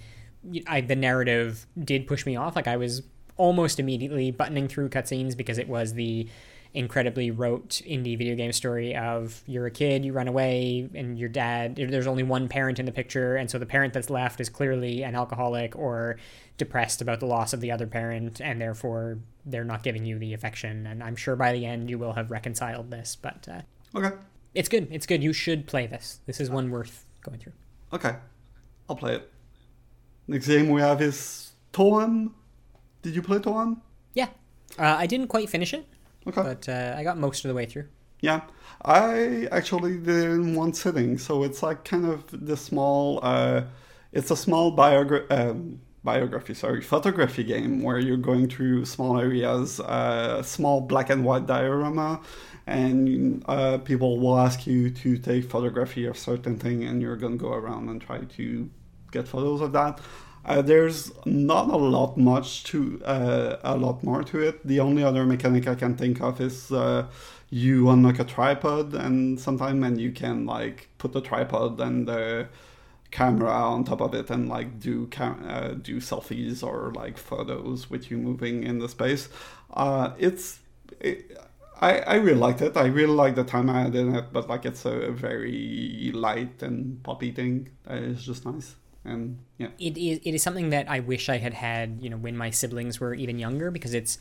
I, 0.67 0.81
the 0.81 0.97
narrative 0.97 1.67
did 1.83 2.07
push 2.07 2.27
me 2.27 2.37
off. 2.37 2.55
Like 2.55 2.69
I 2.69 2.77
was 2.77 3.03
almost 3.37 3.81
immediately 3.81 4.31
buttoning 4.31 4.69
through 4.69 4.89
cutscenes 4.89 5.37
because 5.37 5.59
it 5.59 5.69
was 5.69 5.95
the 5.95 6.29
incredibly 6.77 7.31
rote 7.31 7.81
indie 7.87 8.17
video 8.19 8.37
game 8.37 8.53
story 8.53 8.95
of 8.95 9.43
you're 9.47 9.67
a 9.67 9.71
kid, 9.71 10.05
you 10.05 10.13
run 10.13 10.29
away, 10.29 10.89
and 10.95 11.19
your 11.19 11.29
dad, 11.29 11.77
there's 11.77 12.07
only 12.07 12.23
one 12.23 12.49
parent 12.49 12.79
in 12.79 12.85
the 12.85 12.93
picture, 12.93 13.37
and 13.37 13.51
so 13.51 13.59
the 13.59 13.65
parent 13.67 13.95
that's 13.95 14.11
left 14.11 14.41
is 14.41 14.49
clearly 14.49 15.03
an 15.03 15.15
alcoholic 15.15 15.75
or 15.75 16.17
depressed 16.59 17.01
about 17.01 17.19
the 17.21 17.27
loss 17.27 17.53
of 17.53 17.61
the 17.61 17.73
other 17.73 17.87
parent, 17.87 18.41
and 18.41 18.61
therefore 18.61 19.19
they're 19.47 19.65
not 19.65 19.83
giving 19.83 20.05
you 20.05 20.19
the 20.19 20.35
affection. 20.35 20.87
And 20.87 21.03
I'm 21.03 21.17
sure 21.17 21.35
by 21.35 21.53
the 21.53 21.65
end 21.65 21.89
you 21.89 21.99
will 21.99 22.13
have 22.13 22.31
reconciled 22.31 22.91
this, 22.91 23.17
but 23.17 23.49
uh, 23.51 23.63
Okay. 23.99 24.15
it's 24.55 24.69
good. 24.69 24.87
It's 24.91 25.07
good. 25.07 25.23
You 25.23 25.33
should 25.33 25.67
play 25.67 25.87
this. 25.87 26.21
This 26.27 26.41
is 26.41 26.51
one 26.51 26.71
worth 26.71 27.07
going 27.23 27.39
through. 27.39 27.53
Okay. 27.93 28.17
I'll 28.89 28.97
play 28.97 29.15
it. 29.17 29.33
Next 30.29 30.47
game 30.47 30.69
we 30.69 30.81
have 30.83 31.01
is 31.01 31.53
Toem. 31.73 32.33
Did 33.03 33.15
you 33.15 33.23
play 33.23 33.39
Toem? 33.39 33.79
Yeah. 34.15 34.29
Uh, 34.79 34.97
I 34.99 35.07
didn't 35.07 35.29
quite 35.29 35.49
finish 35.49 35.73
it, 35.73 35.87
Okay. 36.29 36.43
but 36.43 36.69
uh, 36.69 36.95
I 36.97 37.05
got 37.05 37.19
most 37.19 37.45
of 37.45 37.49
the 37.49 37.55
way 37.55 37.67
through. 37.67 37.87
Yeah, 38.21 38.41
I 38.85 39.47
actually 39.53 39.99
did 39.99 40.09
it 40.09 40.31
in 40.31 40.55
one 40.55 40.73
sitting. 40.73 41.19
So 41.19 41.45
it's 41.45 41.63
like 41.63 41.85
kind 41.85 42.07
of 42.07 42.25
the 42.33 42.57
small, 42.57 43.21
uh, 43.23 43.63
it's 44.13 44.31
a 44.31 44.37
small 44.37 44.75
biogra- 44.77 45.31
um, 45.31 45.81
biography, 46.03 46.55
sorry, 46.55 46.81
photography 46.81 47.45
game 47.45 47.83
where 47.83 47.99
you're 47.99 48.17
going 48.17 48.49
through 48.49 48.87
small 48.87 49.19
areas, 49.19 49.81
uh, 49.81 50.43
small 50.43 50.81
black 50.81 51.11
and 51.11 51.25
white 51.25 51.47
diorama, 51.47 52.21
and 52.67 53.45
uh, 53.47 53.79
people 53.79 54.19
will 54.19 54.39
ask 54.39 54.67
you 54.67 54.91
to 54.91 55.19
take 55.19 55.51
photography 55.51 56.07
of 56.07 56.17
certain 56.17 56.59
thing, 56.59 56.85
and 56.85 57.03
you're 57.03 57.17
gonna 57.17 57.37
go 57.37 57.53
around 57.53 57.89
and 57.91 58.01
try 58.01 58.19
to 58.21 58.71
get 59.13 59.29
photos 59.29 59.61
of 59.61 59.73
that. 59.73 60.01
Uh, 60.47 60.63
there's 60.63 61.13
not 61.27 61.69
a 61.71 61.77
lot 61.77 62.17
much 62.17 62.63
to 62.65 63.03
uh, 63.05 63.57
a 63.65 63.77
lot 63.77 64.03
more 64.05 64.23
to 64.23 64.41
it. 64.41 64.65
The 64.67 64.79
only 64.81 65.03
other 65.03 65.27
mechanic 65.27 65.67
I 65.67 65.75
can 65.75 65.97
think 65.97 66.21
of 66.23 66.41
is 66.41 66.71
uh, 66.71 67.09
you 67.51 67.91
unlock 67.91 68.21
a 68.21 68.25
tripod, 68.25 68.95
and 68.95 69.41
sometime 69.41 69.83
and 69.83 70.01
you 70.01 70.13
can 70.13 70.47
like 70.47 70.89
put 70.99 71.13
the 71.13 71.21
tripod 71.21 71.81
and 71.81 72.07
the 72.07 72.49
camera 73.11 73.51
on 73.51 73.85
top 73.85 74.01
of 74.01 74.15
it 74.15 74.31
and 74.31 74.49
like 74.49 74.79
do 74.81 75.07
cam- 75.09 75.45
uh, 75.49 75.71
do 75.71 75.97
selfies 75.97 76.63
or 76.63 76.93
like 76.95 77.19
photos 77.19 77.91
with 77.91 78.11
you 78.11 78.17
moving 78.17 78.63
in 78.65 78.79
the 78.79 78.89
space. 78.89 79.29
Uh, 79.75 80.13
it's 80.19 80.61
it, 81.01 81.37
I, 81.81 81.99
I 82.01 82.15
really 82.17 82.39
liked 82.39 82.63
it. 82.63 82.77
I 82.77 82.87
really 82.87 83.15
like 83.15 83.35
the 83.35 83.45
time 83.45 83.69
I 83.69 83.83
had 83.83 83.95
in 83.97 84.15
it, 84.15 84.27
but 84.33 84.49
like 84.49 84.65
it's 84.65 84.85
a 84.85 85.11
very 85.11 86.13
light 86.15 86.63
and 86.63 87.03
poppy 87.03 87.33
thing. 87.33 87.71
It's 87.89 88.23
just 88.25 88.47
nice. 88.47 88.77
And 89.07 89.39
yeah, 89.59 89.69
it 89.79 89.97
is 89.97 90.21
it 90.25 90.35
is 90.35 90.43
something 90.43 90.71
that 90.71 90.91
I 90.91 91.01
wish 91.01 91.29
I 91.29 91.39
had 91.39 91.55
had, 91.55 91.99
you 92.01 92.11
know, 92.11 92.17
when 92.17 92.37
my 92.37 92.51
siblings 92.51 93.01
were 93.01 93.15
even 93.15 93.39
younger 93.39 93.71
because 93.71 93.95
it's 93.95 94.19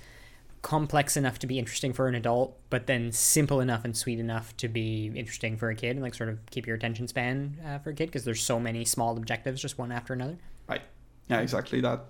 complex 0.62 1.16
enough 1.16 1.38
to 1.38 1.46
be 1.46 1.60
interesting 1.60 1.94
for 1.94 2.08
an 2.08 2.16
adult, 2.16 2.58
but 2.72 2.88
then 2.88 3.12
simple 3.12 3.60
enough 3.60 3.86
and 3.86 3.96
sweet 3.96 4.20
enough 4.20 4.58
to 4.58 4.68
be 4.68 5.12
interesting 5.16 5.58
for 5.58 5.70
a 5.70 5.76
kid 5.76 5.92
and 5.92 6.02
like 6.02 6.16
sort 6.16 6.30
of 6.30 6.40
keep 6.50 6.66
your 6.66 6.76
attention 6.76 7.08
span 7.08 7.56
uh, 7.66 7.78
for 7.78 7.92
a 7.92 7.94
kid 7.94 8.08
because 8.08 8.24
there's 8.24 8.42
so 8.42 8.60
many 8.60 8.84
small 8.84 9.16
objectives 9.16 9.62
just 9.62 9.78
one 9.78 9.92
after 9.92 10.14
another. 10.14 10.38
right. 10.68 10.82
Yeah, 11.30 11.42
exactly 11.42 11.82
that. 11.82 12.06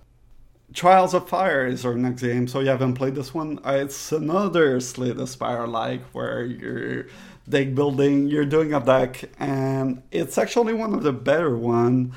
Trials 0.74 1.14
of 1.14 1.30
Fire 1.30 1.68
is 1.68 1.86
our 1.86 1.96
next 1.96 2.22
game. 2.22 2.48
So 2.48 2.60
you 2.60 2.70
haven't 2.70 2.96
played 2.96 3.16
this 3.16 3.34
one. 3.34 3.60
Uh, 3.66 3.74
it's 3.74 4.12
another 4.12 4.80
Slay 4.80 5.12
the 5.12 5.28
Spire 5.28 5.68
like 5.68 6.02
where 6.14 6.44
you're 6.44 7.08
deck 7.48 7.76
building, 7.76 8.28
you're 8.28 8.46
doing 8.46 8.74
a 8.74 8.80
deck, 8.80 9.30
and 9.40 10.02
it's 10.12 10.38
actually 10.38 10.74
one 10.74 10.94
of 10.94 11.04
the 11.04 11.14
better 11.14 11.56
one. 11.58 12.14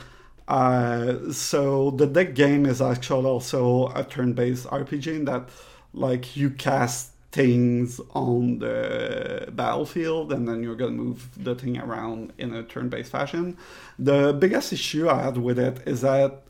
Uh, 0.49 1.33
so 1.33 1.93
the 1.93 2.07
deck 2.07 2.35
game 2.35 2.67
is 2.67 2.83
actually 2.83 3.27
also 3.27 3.89
a 3.95 4.05
turn-based 4.05 4.67
RPG 4.69 5.09
in 5.17 5.27
that, 5.27 5.51
like, 5.93 6.37
you 6.37 6.51
cast 6.51 7.13
things 7.33 8.01
on 8.15 8.59
the 8.61 9.49
battlefield 9.53 10.33
and 10.33 10.49
then 10.49 10.63
you're 10.63 10.77
gonna 10.77 10.93
move 10.93 11.29
the 11.45 11.55
thing 11.55 11.79
around 11.79 12.33
in 12.39 12.55
a 12.55 12.65
turn-based 12.65 13.13
fashion. 13.13 13.57
The 13.99 14.33
biggest 14.33 14.73
issue 14.73 15.09
I 15.11 15.23
had 15.23 15.37
with 15.39 15.59
it 15.59 15.87
is 15.87 16.01
that 16.03 16.45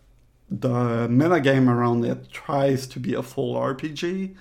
the 0.50 1.08
metagame 1.08 1.68
around 1.68 2.04
it 2.04 2.30
tries 2.30 2.86
to 2.88 3.00
be 3.00 3.14
a 3.14 3.22
full 3.22 3.56
RPG 3.56 4.36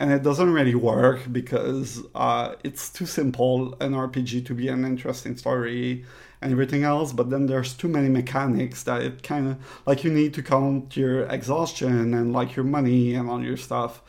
and 0.00 0.12
it 0.12 0.22
doesn't 0.22 0.52
really 0.52 0.74
work 0.74 1.32
because 1.32 2.02
uh, 2.14 2.54
it's 2.64 2.90
too 2.90 3.06
simple 3.06 3.74
an 3.80 3.94
RPG 3.94 4.44
to 4.46 4.54
be 4.54 4.68
an 4.68 4.84
interesting 4.84 5.36
story 5.36 6.04
and 6.42 6.52
everything 6.52 6.84
else. 6.84 7.12
But 7.12 7.30
then 7.30 7.46
there's 7.46 7.74
too 7.74 7.88
many 7.88 8.08
mechanics 8.08 8.82
that 8.84 9.02
it 9.02 9.22
kind 9.22 9.48
of 9.48 9.82
like 9.86 10.04
you 10.04 10.12
need 10.12 10.34
to 10.34 10.42
count 10.42 10.96
your 10.96 11.24
exhaustion 11.24 12.14
and 12.14 12.32
like 12.32 12.56
your 12.56 12.64
money 12.64 13.14
and 13.14 13.30
all 13.30 13.42
your 13.42 13.56
stuff. 13.56 14.02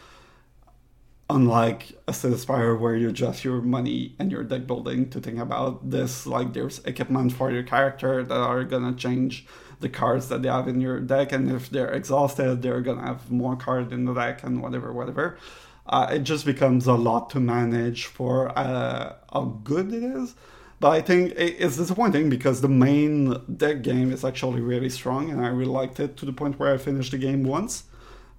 Unlike 1.30 1.98
a 2.08 2.14
Spire 2.14 2.76
where 2.76 2.95
you 2.95 3.12
just 3.12 3.44
your 3.44 3.62
money 3.62 4.16
and 4.20 4.32
your 4.32 4.44
deck 4.44 4.68
building 4.68 5.10
to 5.10 5.20
think 5.20 5.40
about 5.40 5.90
this, 5.90 6.28
like 6.28 6.53
there's 6.53 6.80
equipment 6.80 7.34
for 7.34 7.50
your 7.50 7.64
character 7.64 8.24
that 8.24 8.36
are 8.36 8.64
gonna 8.64 8.94
change 8.94 9.45
the 9.80 9.90
cards 9.90 10.30
that 10.30 10.42
they 10.42 10.50
have 10.50 10.68
in 10.68 10.80
your 10.80 11.00
deck, 11.00 11.32
and 11.32 11.52
if 11.52 11.70
they're 11.70 11.92
exhausted, 11.92 12.62
they're 12.62 12.82
gonna 12.82 13.06
have 13.06 13.32
more 13.32 13.56
cards 13.56 13.92
in 13.92 14.06
the 14.06 14.14
deck 14.14 14.44
and 14.44 14.62
whatever, 14.62 14.94
whatever 14.94 15.38
uh, 15.86 16.08
it 16.12 16.20
just 16.20 16.45
becomes 16.45 16.88
a 16.88 16.94
lot 16.94 17.30
to 17.32 17.40
manage 17.40 18.06
for 18.06 18.58
uh, 18.58 19.16
how 19.32 19.60
good 19.64 19.94
it 19.94 20.03
is. 20.03 20.36
But 20.84 20.92
I 20.92 21.02
think 21.02 21.32
it's 21.38 21.78
disappointing 21.78 22.30
because 22.30 22.60
the 22.60 22.68
main 22.68 23.34
deck 23.56 23.84
game 23.84 24.12
is 24.12 24.26
actually 24.26 24.60
really 24.60 24.90
strong, 24.90 25.32
and 25.32 25.40
I 25.40 25.48
really 25.48 25.72
liked 25.72 25.98
it 26.02 26.18
to 26.18 26.26
the 26.26 26.34
point 26.34 26.60
where 26.60 26.74
I 26.74 26.78
finished 26.78 27.12
the 27.12 27.18
game 27.18 27.45
once. 27.45 27.86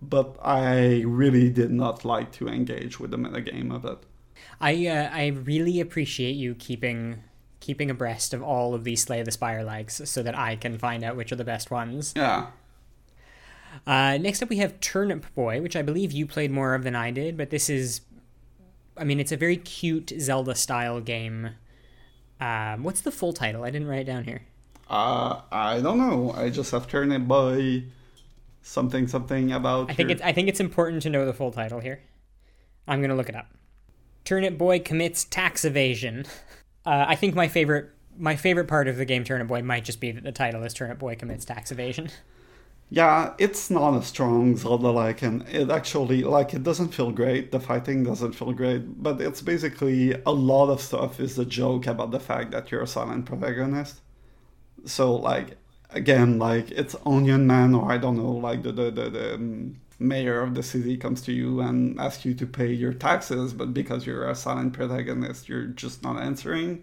But 0.02 0.36
I 0.42 1.04
really 1.06 1.48
did 1.48 1.70
not 1.70 2.04
like 2.04 2.32
to 2.32 2.46
engage 2.46 3.00
with 3.00 3.12
the 3.12 3.16
metagame 3.16 3.74
of 3.74 3.86
it. 3.86 3.96
I 4.60 4.86
uh, 4.86 5.08
I 5.10 5.28
really 5.28 5.80
appreciate 5.80 6.32
you 6.32 6.54
keeping 6.54 7.22
keeping 7.60 7.88
abreast 7.88 8.34
of 8.34 8.42
all 8.42 8.74
of 8.74 8.84
these 8.84 9.00
Slay 9.00 9.22
the 9.22 9.30
Spire 9.30 9.64
likes 9.64 10.02
so 10.04 10.22
that 10.22 10.38
I 10.38 10.54
can 10.56 10.76
find 10.76 11.02
out 11.02 11.16
which 11.16 11.32
are 11.32 11.36
the 11.36 11.44
best 11.44 11.70
ones. 11.70 12.12
Yeah. 12.14 12.48
Uh, 13.86 14.18
next 14.18 14.42
up, 14.42 14.50
we 14.50 14.58
have 14.58 14.78
Turnip 14.80 15.24
Boy, 15.34 15.62
which 15.62 15.76
I 15.76 15.80
believe 15.80 16.12
you 16.12 16.26
played 16.26 16.50
more 16.50 16.74
of 16.74 16.84
than 16.84 16.94
I 16.94 17.10
did, 17.10 17.38
but 17.38 17.48
this 17.48 17.70
is, 17.70 18.02
I 18.98 19.04
mean, 19.04 19.18
it's 19.18 19.32
a 19.32 19.38
very 19.38 19.56
cute 19.56 20.12
Zelda 20.20 20.54
style 20.54 21.00
game. 21.00 21.52
Um, 22.44 22.82
what's 22.82 23.00
the 23.00 23.10
full 23.10 23.32
title? 23.32 23.64
I 23.64 23.70
didn't 23.70 23.88
write 23.88 24.00
it 24.00 24.04
down 24.04 24.24
here. 24.24 24.42
Uh, 24.90 25.40
I 25.50 25.80
don't 25.80 25.96
know. 25.96 26.32
I 26.36 26.50
just 26.50 26.72
have 26.72 26.86
Turnip 26.86 27.22
Boy, 27.22 27.84
something 28.60 29.08
something 29.08 29.50
about. 29.50 29.90
I 29.90 29.94
think 29.94 30.10
your... 30.10 30.16
it's 30.16 30.22
I 30.22 30.32
think 30.32 30.48
it's 30.48 30.60
important 30.60 31.02
to 31.04 31.10
know 31.10 31.24
the 31.24 31.32
full 31.32 31.50
title 31.50 31.80
here. 31.80 32.02
I'm 32.86 33.00
gonna 33.00 33.14
look 33.14 33.30
it 33.30 33.34
up. 33.34 33.46
Turnip 34.24 34.58
Boy 34.58 34.78
commits 34.78 35.24
tax 35.24 35.64
evasion. 35.64 36.26
Uh, 36.86 37.06
I 37.08 37.16
think 37.16 37.34
my 37.34 37.48
favorite 37.48 37.88
my 38.18 38.36
favorite 38.36 38.68
part 38.68 38.88
of 38.88 38.98
the 38.98 39.06
game 39.06 39.24
Turnip 39.24 39.48
Boy 39.48 39.62
might 39.62 39.86
just 39.86 40.00
be 40.00 40.12
that 40.12 40.22
the 40.22 40.32
title 40.32 40.62
is 40.64 40.74
Turnip 40.74 40.98
Boy 40.98 41.14
commits 41.14 41.46
tax 41.46 41.72
evasion. 41.72 42.10
Yeah, 42.90 43.34
it's 43.38 43.70
not 43.70 43.94
a 43.98 44.02
strong 44.02 44.56
Zelda 44.56 44.90
like, 44.90 45.22
and 45.22 45.42
it 45.48 45.70
actually 45.70 46.22
like 46.22 46.54
it 46.54 46.62
doesn't 46.62 46.94
feel 46.94 47.10
great. 47.10 47.50
The 47.50 47.58
fighting 47.58 48.04
doesn't 48.04 48.34
feel 48.34 48.52
great, 48.52 49.02
but 49.02 49.20
it's 49.20 49.42
basically 49.42 50.12
a 50.24 50.30
lot 50.32 50.68
of 50.70 50.80
stuff 50.80 51.18
is 51.18 51.38
a 51.38 51.44
joke 51.44 51.86
about 51.86 52.10
the 52.12 52.20
fact 52.20 52.52
that 52.52 52.70
you're 52.70 52.82
a 52.82 52.86
silent 52.86 53.26
protagonist. 53.26 54.00
So 54.86 55.14
like 55.16 55.58
again, 55.90 56.38
like 56.38 56.70
it's 56.72 56.96
Onion 57.06 57.46
Man 57.46 57.74
or 57.74 57.92
I 57.92 57.98
don't 57.98 58.16
know, 58.18 58.32
like 58.32 58.62
the 58.64 58.72
the 58.72 58.90
the, 58.90 59.10
the 59.10 59.34
um, 59.36 59.80
mayor 59.98 60.42
of 60.42 60.54
the 60.54 60.62
city 60.62 60.96
comes 60.96 61.22
to 61.22 61.32
you 61.32 61.60
and 61.60 61.98
asks 62.00 62.24
you 62.24 62.34
to 62.34 62.46
pay 62.46 62.72
your 62.72 62.94
taxes, 62.94 63.54
but 63.54 63.74
because 63.74 64.06
you're 64.06 64.28
a 64.28 64.34
silent 64.34 64.72
protagonist, 64.74 65.48
you're 65.48 65.66
just 65.66 66.02
not 66.02 66.20
answering. 66.22 66.82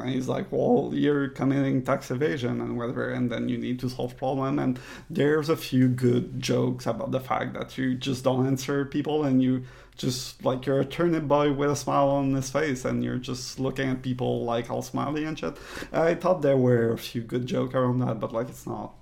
And 0.00 0.10
he's 0.10 0.28
like, 0.28 0.50
well, 0.50 0.90
you're 0.92 1.28
committing 1.28 1.82
tax 1.82 2.10
evasion 2.10 2.60
and 2.60 2.76
whatever, 2.76 3.10
and 3.10 3.30
then 3.30 3.48
you 3.48 3.58
need 3.58 3.78
to 3.80 3.88
solve 3.88 4.16
problem. 4.16 4.58
And 4.58 4.78
there's 5.10 5.48
a 5.48 5.56
few 5.56 5.88
good 5.88 6.40
jokes 6.40 6.86
about 6.86 7.10
the 7.10 7.20
fact 7.20 7.54
that 7.54 7.76
you 7.76 7.94
just 7.94 8.24
don't 8.24 8.46
answer 8.46 8.84
people 8.84 9.24
and 9.24 9.42
you 9.42 9.64
just 9.96 10.42
like 10.44 10.64
you're 10.64 10.80
a 10.80 10.84
turnip 10.84 11.24
boy 11.24 11.52
with 11.52 11.70
a 11.70 11.76
smile 11.76 12.08
on 12.08 12.34
his 12.34 12.50
face 12.50 12.84
and 12.84 13.04
you're 13.04 13.18
just 13.18 13.60
looking 13.60 13.90
at 13.90 14.02
people 14.02 14.44
like 14.44 14.70
all 14.70 14.82
smiley 14.82 15.24
and 15.24 15.38
shit. 15.38 15.56
I 15.92 16.14
thought 16.14 16.42
there 16.42 16.56
were 16.56 16.92
a 16.92 16.98
few 16.98 17.22
good 17.22 17.46
jokes 17.46 17.74
around 17.74 17.98
that, 18.00 18.18
but 18.18 18.32
like 18.32 18.48
it's 18.48 18.66
not. 18.66 18.94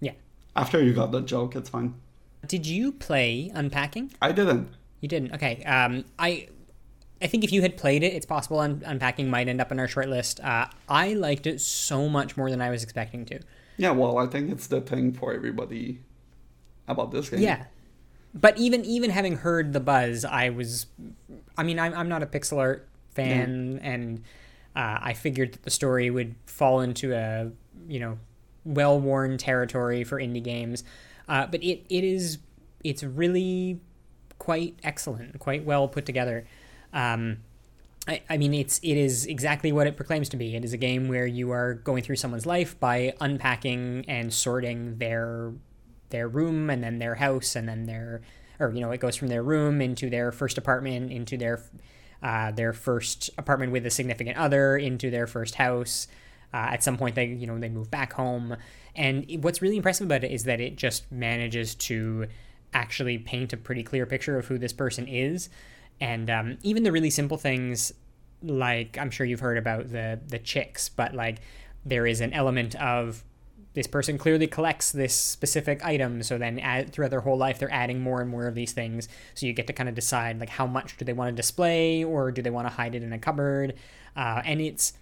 Yeah. 0.00 0.12
After 0.54 0.82
you 0.82 0.92
got 0.92 1.10
the 1.10 1.20
joke, 1.20 1.56
it's 1.56 1.68
fine. 1.68 1.94
Did 2.46 2.66
you 2.66 2.92
play 2.92 3.50
Unpacking? 3.54 4.12
I 4.22 4.32
didn't. 4.32 4.68
You 5.00 5.08
didn't. 5.08 5.34
Okay. 5.34 5.62
Um, 5.64 6.04
I 6.18 6.48
I 7.22 7.26
think 7.26 7.44
if 7.44 7.52
you 7.52 7.62
had 7.62 7.76
played 7.76 8.02
it, 8.02 8.14
it's 8.14 8.26
possible 8.26 8.60
un- 8.60 8.82
Unpacking 8.84 9.28
might 9.28 9.48
end 9.48 9.60
up 9.60 9.70
in 9.70 9.78
our 9.78 9.88
short 9.88 10.08
list. 10.08 10.40
Uh, 10.40 10.66
I 10.88 11.12
liked 11.14 11.46
it 11.46 11.60
so 11.60 12.08
much 12.08 12.36
more 12.36 12.50
than 12.50 12.60
I 12.60 12.70
was 12.70 12.82
expecting 12.82 13.24
to. 13.26 13.40
Yeah, 13.76 13.90
well, 13.90 14.18
I 14.18 14.26
think 14.26 14.50
it's 14.50 14.66
the 14.66 14.80
thing 14.80 15.12
for 15.12 15.32
everybody 15.32 16.00
about 16.88 17.10
this 17.10 17.28
game. 17.28 17.40
Yeah. 17.40 17.64
But 18.32 18.58
even 18.58 18.84
even 18.84 19.10
having 19.10 19.36
heard 19.38 19.72
the 19.72 19.80
buzz, 19.80 20.24
I 20.24 20.50
was, 20.50 20.86
I 21.56 21.62
mean, 21.62 21.78
I'm, 21.78 21.92
I'm 21.94 22.08
not 22.08 22.22
a 22.22 22.26
pixel 22.26 22.58
art 22.58 22.88
fan, 23.10 23.80
yeah. 23.82 23.90
and 23.90 24.18
uh, 24.76 24.98
I 25.00 25.14
figured 25.14 25.54
that 25.54 25.62
the 25.64 25.70
story 25.70 26.10
would 26.10 26.36
fall 26.46 26.80
into 26.80 27.12
a 27.12 27.50
you 27.88 27.98
know 27.98 28.18
well 28.64 29.00
worn 29.00 29.36
territory 29.36 30.04
for 30.04 30.20
indie 30.20 30.42
games. 30.42 30.84
Uh, 31.28 31.46
but 31.46 31.62
it, 31.62 31.84
it 31.88 32.04
is 32.04 32.38
it's 32.84 33.02
really 33.02 33.80
quite 34.38 34.78
excellent, 34.82 35.38
quite 35.38 35.64
well 35.64 35.88
put 35.88 36.06
together. 36.06 36.46
Um, 36.92 37.38
I, 38.08 38.22
I 38.28 38.36
mean, 38.38 38.54
it's 38.54 38.78
it 38.78 38.96
is 38.96 39.26
exactly 39.26 39.72
what 39.72 39.86
it 39.86 39.96
proclaims 39.96 40.28
to 40.30 40.36
be. 40.36 40.56
It 40.56 40.64
is 40.64 40.72
a 40.72 40.78
game 40.78 41.08
where 41.08 41.26
you 41.26 41.50
are 41.50 41.74
going 41.74 42.02
through 42.02 42.16
someone's 42.16 42.46
life 42.46 42.78
by 42.80 43.14
unpacking 43.20 44.04
and 44.08 44.32
sorting 44.32 44.98
their 44.98 45.52
their 46.08 46.28
room 46.28 46.70
and 46.70 46.82
then 46.82 46.98
their 46.98 47.14
house 47.14 47.54
and 47.54 47.68
then 47.68 47.86
their 47.86 48.22
or 48.58 48.72
you 48.72 48.80
know 48.80 48.90
it 48.90 49.00
goes 49.00 49.16
from 49.16 49.28
their 49.28 49.42
room 49.42 49.80
into 49.80 50.10
their 50.10 50.32
first 50.32 50.58
apartment 50.58 51.12
into 51.12 51.36
their 51.36 51.62
uh, 52.22 52.50
their 52.50 52.72
first 52.72 53.30
apartment 53.38 53.72
with 53.72 53.86
a 53.86 53.90
significant 53.90 54.36
other 54.36 54.76
into 54.76 55.10
their 55.10 55.26
first 55.26 55.54
house. 55.54 56.06
Uh, 56.52 56.68
at 56.70 56.82
some 56.82 56.98
point, 56.98 57.14
they 57.14 57.26
you 57.26 57.46
know 57.46 57.58
they 57.58 57.68
move 57.68 57.90
back 57.90 58.12
home, 58.14 58.56
and 58.96 59.24
what's 59.42 59.62
really 59.62 59.76
impressive 59.76 60.06
about 60.06 60.24
it 60.24 60.32
is 60.32 60.44
that 60.44 60.60
it 60.60 60.76
just 60.76 61.10
manages 61.12 61.74
to 61.74 62.26
actually 62.72 63.18
paint 63.18 63.52
a 63.52 63.56
pretty 63.56 63.82
clear 63.82 64.04
picture 64.06 64.38
of 64.38 64.46
who 64.46 64.58
this 64.58 64.72
person 64.72 65.06
is. 65.06 65.48
And 66.00 66.30
um, 66.30 66.58
even 66.62 66.82
the 66.82 66.92
really 66.92 67.10
simple 67.10 67.36
things, 67.36 67.92
like 68.42 68.96
I'm 68.98 69.10
sure 69.10 69.26
you've 69.26 69.40
heard 69.40 69.58
about 69.58 69.90
the 69.90 70.18
the 70.26 70.38
chicks, 70.38 70.88
but 70.88 71.14
like 71.14 71.40
there 71.84 72.06
is 72.06 72.20
an 72.20 72.32
element 72.32 72.74
of 72.76 73.24
this 73.72 73.86
person 73.86 74.18
clearly 74.18 74.48
collects 74.48 74.90
this 74.90 75.14
specific 75.14 75.84
item 75.84 76.24
so 76.24 76.36
then 76.36 76.58
add, 76.58 76.92
throughout 76.92 77.12
their 77.12 77.20
whole 77.20 77.38
life 77.38 77.60
they're 77.60 77.72
adding 77.72 78.00
more 78.00 78.20
and 78.20 78.28
more 78.28 78.48
of 78.48 78.56
these 78.56 78.72
things 78.72 79.08
so 79.34 79.46
you 79.46 79.52
get 79.52 79.68
to 79.68 79.72
kind 79.72 79.88
of 79.88 79.94
decide 79.94 80.40
like 80.40 80.48
how 80.48 80.66
much 80.66 80.96
do 80.96 81.04
they 81.04 81.12
want 81.12 81.30
to 81.30 81.36
display 81.36 82.02
or 82.02 82.32
do 82.32 82.42
they 82.42 82.50
want 82.50 82.66
to 82.66 82.74
hide 82.74 82.96
it 82.96 83.02
in 83.04 83.12
a 83.12 83.18
cupboard 83.18 83.74
uh, 84.16 84.42
and 84.44 84.60
it's 84.60 84.92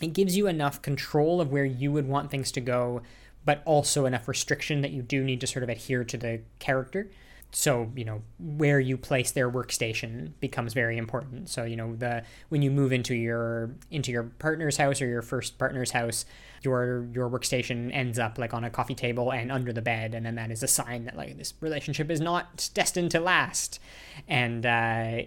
it 0.00 0.12
gives 0.12 0.36
you 0.36 0.46
enough 0.46 0.82
control 0.82 1.40
of 1.40 1.52
where 1.52 1.64
you 1.64 1.92
would 1.92 2.08
want 2.08 2.30
things 2.30 2.50
to 2.52 2.60
go, 2.60 3.02
but 3.44 3.62
also 3.64 4.06
enough 4.06 4.26
restriction 4.28 4.80
that 4.82 4.90
you 4.90 5.02
do 5.02 5.22
need 5.22 5.40
to 5.40 5.46
sort 5.46 5.62
of 5.62 5.68
adhere 5.68 6.04
to 6.04 6.16
the 6.16 6.40
character. 6.58 7.10
So, 7.56 7.92
you 7.94 8.04
know, 8.04 8.22
where 8.40 8.80
you 8.80 8.98
place 8.98 9.30
their 9.30 9.48
workstation 9.48 10.32
becomes 10.40 10.74
very 10.74 10.98
important. 10.98 11.48
So, 11.48 11.62
you 11.62 11.76
know, 11.76 11.94
the 11.94 12.24
when 12.48 12.62
you 12.62 12.70
move 12.72 12.92
into 12.92 13.14
your 13.14 13.70
into 13.92 14.10
your 14.10 14.24
partner's 14.24 14.76
house 14.76 15.00
or 15.00 15.06
your 15.06 15.22
first 15.22 15.56
partner's 15.56 15.92
house, 15.92 16.24
your 16.62 17.06
your 17.12 17.30
workstation 17.30 17.94
ends 17.94 18.18
up 18.18 18.38
like 18.38 18.54
on 18.54 18.64
a 18.64 18.70
coffee 18.70 18.96
table 18.96 19.32
and 19.32 19.52
under 19.52 19.72
the 19.72 19.82
bed, 19.82 20.14
and 20.14 20.26
then 20.26 20.34
that 20.34 20.50
is 20.50 20.64
a 20.64 20.66
sign 20.66 21.04
that 21.04 21.16
like 21.16 21.38
this 21.38 21.54
relationship 21.60 22.10
is 22.10 22.20
not 22.20 22.70
destined 22.74 23.12
to 23.12 23.20
last. 23.20 23.78
And 24.26 24.66
uh, 24.66 25.22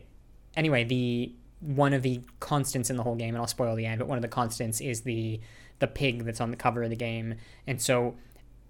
anyway, 0.57 0.83
the 0.83 1.33
one 1.61 1.93
of 1.93 2.01
the 2.01 2.21
constants 2.41 2.89
in 2.89 2.97
the 2.97 3.03
whole 3.03 3.15
game, 3.15 3.35
and 3.35 3.37
I'll 3.37 3.47
spoil 3.47 3.73
the 3.77 3.85
end, 3.85 3.99
but 3.99 4.07
one 4.09 4.17
of 4.17 4.21
the 4.21 4.27
constants 4.27 4.81
is 4.81 5.03
the 5.03 5.39
the 5.79 5.87
pig 5.87 6.25
that's 6.25 6.41
on 6.41 6.51
the 6.51 6.57
cover 6.57 6.83
of 6.83 6.89
the 6.89 6.97
game. 6.97 7.35
And 7.65 7.81
so 7.81 8.15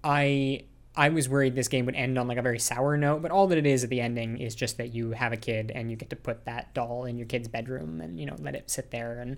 I 0.04 0.62
I 0.96 1.10
was 1.10 1.28
worried 1.28 1.54
this 1.54 1.68
game 1.68 1.86
would 1.86 1.94
end 1.94 2.18
on 2.18 2.26
like 2.26 2.38
a 2.38 2.42
very 2.42 2.58
sour 2.58 2.96
note, 2.96 3.22
but 3.22 3.30
all 3.30 3.46
that 3.48 3.58
it 3.58 3.66
is 3.66 3.84
at 3.84 3.90
the 3.90 4.00
ending 4.00 4.38
is 4.38 4.54
just 4.54 4.78
that 4.78 4.94
you 4.94 5.12
have 5.12 5.32
a 5.32 5.36
kid 5.36 5.70
and 5.74 5.90
you 5.90 5.96
get 5.96 6.10
to 6.10 6.16
put 6.16 6.44
that 6.46 6.74
doll 6.74 7.04
in 7.04 7.16
your 7.16 7.26
kid's 7.26 7.48
bedroom 7.48 8.00
and 8.00 8.18
you 8.18 8.26
know 8.26 8.36
let 8.40 8.54
it 8.54 8.70
sit 8.70 8.90
there 8.90 9.20
and 9.20 9.36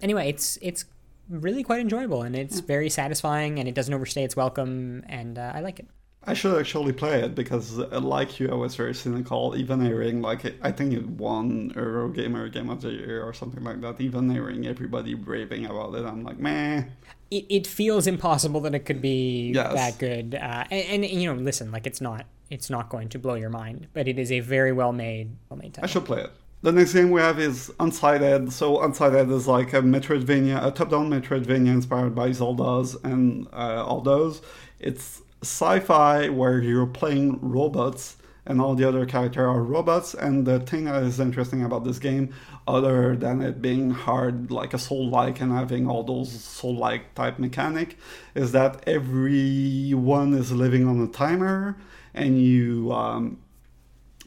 anyway, 0.00 0.28
it's 0.28 0.58
it's 0.62 0.84
really 1.28 1.62
quite 1.62 1.80
enjoyable 1.80 2.22
and 2.22 2.36
it's 2.36 2.60
very 2.60 2.88
satisfying 2.88 3.58
and 3.58 3.68
it 3.68 3.74
doesn't 3.74 3.94
overstay 3.94 4.24
its 4.24 4.36
welcome 4.36 5.02
and 5.08 5.38
uh, 5.38 5.52
I 5.54 5.60
like 5.60 5.80
it. 5.80 5.86
I 6.28 6.34
should 6.34 6.58
actually 6.58 6.92
play 6.92 7.20
it 7.22 7.34
because, 7.34 7.78
uh, 7.78 8.00
like 8.00 8.40
you, 8.40 8.50
I 8.50 8.54
was 8.54 8.74
very 8.74 8.94
cynical. 8.94 9.54
Even 9.56 9.86
airing, 9.86 10.22
like 10.22 10.56
I 10.60 10.72
think 10.72 10.92
it 10.92 11.06
won 11.06 11.70
Eurogamer 11.72 12.52
Game 12.52 12.68
of 12.68 12.82
the 12.82 12.90
Year 12.90 13.22
or 13.22 13.32
something 13.32 13.62
like 13.62 13.80
that. 13.82 14.00
Even 14.00 14.30
airing, 14.30 14.66
everybody 14.66 15.14
raving 15.14 15.66
about 15.66 15.94
it. 15.94 16.04
I'm 16.04 16.24
like, 16.24 16.38
man. 16.38 16.92
It, 17.30 17.46
it 17.48 17.66
feels 17.66 18.06
impossible 18.06 18.60
that 18.62 18.74
it 18.74 18.80
could 18.80 19.00
be 19.00 19.52
yes. 19.54 19.72
that 19.74 19.98
good. 19.98 20.34
Uh, 20.34 20.64
and, 20.70 21.04
and, 21.04 21.20
you 21.20 21.32
know, 21.32 21.40
listen, 21.40 21.70
like 21.70 21.86
it's 21.86 22.00
not 22.00 22.26
it's 22.50 22.70
not 22.70 22.88
going 22.88 23.08
to 23.10 23.18
blow 23.18 23.34
your 23.34 23.50
mind, 23.50 23.88
but 23.92 24.08
it 24.08 24.18
is 24.18 24.30
a 24.32 24.40
very 24.40 24.72
well 24.72 24.92
made 24.92 25.36
well 25.48 25.58
made 25.58 25.74
title. 25.74 25.84
I 25.84 25.86
should 25.86 26.04
play 26.04 26.22
it. 26.22 26.30
The 26.62 26.72
next 26.72 26.94
game 26.94 27.10
we 27.10 27.20
have 27.20 27.38
is 27.38 27.70
Unsighted. 27.78 28.50
So 28.50 28.78
Unsighted 28.78 29.30
is 29.30 29.46
like 29.46 29.72
a 29.74 29.82
Metroidvania, 29.82 30.64
a 30.66 30.70
top-down 30.70 31.10
Metroidvania 31.10 31.68
inspired 31.68 32.14
by 32.14 32.32
Zelda's 32.32 32.96
and 33.04 33.46
uh, 33.52 33.84
all 33.84 34.00
those. 34.00 34.42
It's 34.80 35.22
sci-fi 35.46 36.28
where 36.28 36.60
you're 36.60 36.86
playing 36.86 37.38
robots 37.40 38.16
and 38.46 38.60
all 38.60 38.74
the 38.74 38.86
other 38.86 39.04
characters 39.06 39.42
are 39.42 39.62
robots. 39.62 40.14
And 40.14 40.46
the 40.46 40.60
thing 40.60 40.84
that 40.84 41.02
is 41.02 41.18
interesting 41.18 41.64
about 41.64 41.84
this 41.84 41.98
game, 41.98 42.32
other 42.66 43.16
than 43.16 43.42
it 43.42 43.60
being 43.60 43.90
hard 43.90 44.50
like 44.50 44.72
a 44.72 44.78
soul-like 44.78 45.40
and 45.40 45.52
having 45.52 45.88
all 45.88 46.04
those 46.04 46.30
soul-like 46.30 47.14
type 47.14 47.38
mechanic, 47.38 47.98
is 48.34 48.52
that 48.52 48.82
everyone 48.86 50.34
is 50.34 50.52
living 50.52 50.86
on 50.86 51.00
a 51.00 51.08
timer, 51.08 51.76
and 52.14 52.40
you 52.40 52.92
um, 52.92 53.38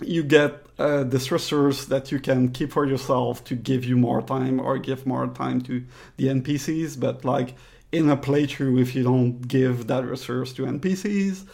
you 0.01 0.23
get 0.23 0.65
uh, 0.77 1.03
this 1.03 1.31
resource 1.31 1.85
that 1.85 2.11
you 2.11 2.19
can 2.19 2.49
keep 2.49 2.71
for 2.71 2.85
yourself 2.85 3.43
to 3.45 3.55
give 3.55 3.83
you 3.83 3.97
more 3.97 4.21
time 4.21 4.59
or 4.59 4.77
give 4.77 5.05
more 5.05 5.27
time 5.27 5.61
to 5.61 5.83
the 6.17 6.27
NPCs, 6.27 6.99
but 6.99 7.25
like 7.25 7.55
in 7.91 8.09
a 8.09 8.17
playthrough, 8.17 8.81
if 8.81 8.95
you 8.95 9.03
don't 9.03 9.47
give 9.47 9.87
that 9.87 10.05
resource 10.05 10.53
to 10.53 10.63
NPCs, 10.63 11.45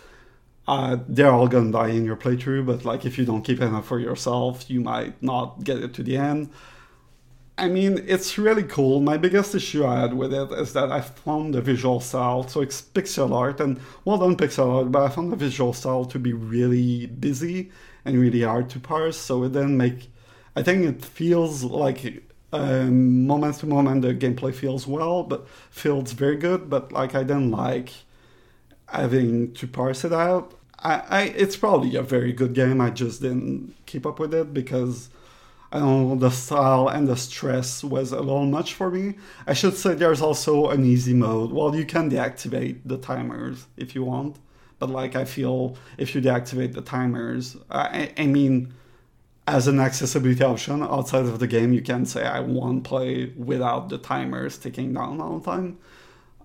uh, 0.67 0.97
they're 1.07 1.31
all 1.31 1.47
gonna 1.47 1.71
die 1.71 1.89
in 1.89 2.05
your 2.05 2.15
playthrough. 2.15 2.65
But 2.65 2.85
like 2.85 3.05
if 3.05 3.17
you 3.17 3.25
don't 3.25 3.43
keep 3.43 3.61
enough 3.61 3.87
for 3.87 3.99
yourself, 3.99 4.69
you 4.69 4.81
might 4.81 5.21
not 5.21 5.63
get 5.63 5.77
it 5.77 5.93
to 5.95 6.03
the 6.03 6.17
end. 6.17 6.49
I 7.57 7.69
mean, 7.69 8.03
it's 8.05 8.37
really 8.37 8.63
cool. 8.63 8.99
My 8.99 9.15
biggest 9.15 9.55
issue 9.55 9.85
I 9.85 10.01
had 10.01 10.13
with 10.13 10.33
it 10.33 10.51
is 10.51 10.73
that 10.73 10.91
I 10.91 10.99
found 10.99 11.53
the 11.53 11.61
visual 11.61 12.01
style, 12.01 12.45
so 12.47 12.59
it's 12.59 12.81
pixel 12.81 13.31
art, 13.31 13.61
and 13.61 13.79
well 14.03 14.17
done 14.17 14.35
pixel 14.35 14.75
art, 14.75 14.91
but 14.91 15.03
I 15.03 15.09
found 15.09 15.31
the 15.31 15.37
visual 15.37 15.71
style 15.71 16.03
to 16.05 16.19
be 16.19 16.33
really 16.33 17.05
busy 17.05 17.71
and 18.03 18.19
really 18.19 18.41
hard 18.41 18.69
to 18.71 18.79
parse, 18.79 19.17
so 19.17 19.43
it 19.43 19.53
didn't 19.53 19.77
make. 19.77 20.09
I 20.57 20.63
think 20.63 20.83
it 20.85 21.03
feels 21.05 21.63
like 21.63 22.24
um, 22.59 23.27
moment 23.27 23.55
to 23.59 23.65
moment 23.67 24.01
the 24.01 24.13
gameplay 24.13 24.53
feels 24.53 24.87
well, 24.87 25.23
but 25.23 25.47
feels 25.69 26.11
very 26.13 26.35
good, 26.35 26.69
but 26.69 26.91
like 26.91 27.15
I 27.15 27.23
don't 27.23 27.51
like 27.51 27.91
having 28.87 29.53
to 29.53 29.67
parse 29.67 30.03
it 30.03 30.13
out. 30.13 30.53
I, 30.79 31.03
I 31.09 31.21
it's 31.23 31.55
probably 31.55 31.95
a 31.95 32.03
very 32.03 32.33
good 32.33 32.53
game. 32.53 32.81
I 32.81 32.89
just 32.89 33.21
didn't 33.21 33.75
keep 33.85 34.05
up 34.05 34.19
with 34.19 34.33
it 34.33 34.53
because 34.53 35.09
I 35.71 35.79
don't 35.79 36.09
know 36.09 36.15
the 36.15 36.29
style 36.29 36.87
and 36.87 37.07
the 37.07 37.17
stress 37.17 37.83
was 37.83 38.11
a 38.11 38.19
little 38.19 38.45
much 38.45 38.73
for 38.73 38.89
me. 38.89 39.15
I 39.47 39.53
should 39.53 39.75
say 39.75 39.93
there's 39.93 40.21
also 40.21 40.69
an 40.69 40.85
easy 40.85 41.13
mode. 41.13 41.51
Well, 41.51 41.75
you 41.75 41.85
can 41.85 42.09
deactivate 42.09 42.79
the 42.85 42.97
timers 42.97 43.67
if 43.75 43.95
you 43.95 44.03
want, 44.03 44.37
but 44.79 44.89
like 44.89 45.15
I 45.15 45.25
feel 45.25 45.77
if 45.97 46.15
you 46.15 46.21
deactivate 46.21 46.73
the 46.73 46.81
timers, 46.81 47.57
I, 47.69 48.11
I 48.17 48.27
mean, 48.27 48.73
as 49.47 49.67
an 49.67 49.79
accessibility 49.79 50.43
option 50.43 50.81
outside 50.81 51.25
of 51.25 51.39
the 51.39 51.47
game, 51.47 51.73
you 51.73 51.81
can 51.81 52.05
say 52.05 52.25
I 52.25 52.39
want 52.39 52.83
play 52.83 53.33
without 53.37 53.89
the 53.89 53.97
timers 53.97 54.57
ticking 54.57 54.93
down 54.93 55.21
all 55.21 55.39
the 55.39 55.45
time 55.45 55.77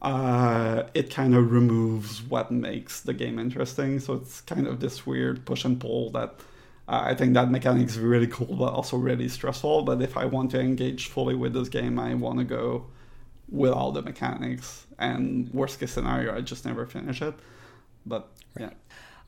uh, 0.02 0.84
it 0.94 1.10
kind 1.10 1.34
of 1.34 1.52
removes 1.52 2.22
what 2.22 2.50
makes 2.50 3.00
the 3.00 3.12
game 3.12 3.38
interesting. 3.38 4.00
So 4.00 4.14
it's 4.14 4.40
kind 4.42 4.66
of 4.66 4.80
this 4.80 5.06
weird 5.06 5.44
push 5.44 5.64
and 5.64 5.78
pull 5.80 6.10
that 6.10 6.34
uh, 6.88 7.02
I 7.04 7.14
think 7.14 7.34
that 7.34 7.50
mechanic 7.50 7.86
is 7.88 7.98
really 7.98 8.26
cool, 8.26 8.56
but 8.56 8.72
also 8.72 8.96
really 8.96 9.28
stressful. 9.28 9.82
But 9.82 10.02
if 10.02 10.16
I 10.16 10.24
want 10.24 10.50
to 10.52 10.60
engage 10.60 11.08
fully 11.08 11.34
with 11.34 11.52
this 11.52 11.68
game, 11.68 11.98
I 11.98 12.14
want 12.14 12.38
to 12.38 12.44
go 12.44 12.86
with 13.48 13.72
all 13.72 13.92
the 13.92 14.02
mechanics. 14.02 14.86
And 14.98 15.52
worst 15.52 15.78
case 15.78 15.92
scenario, 15.92 16.34
I 16.36 16.40
just 16.40 16.64
never 16.64 16.86
finish 16.86 17.22
it. 17.22 17.34
But 18.06 18.28
yeah. 18.58 18.70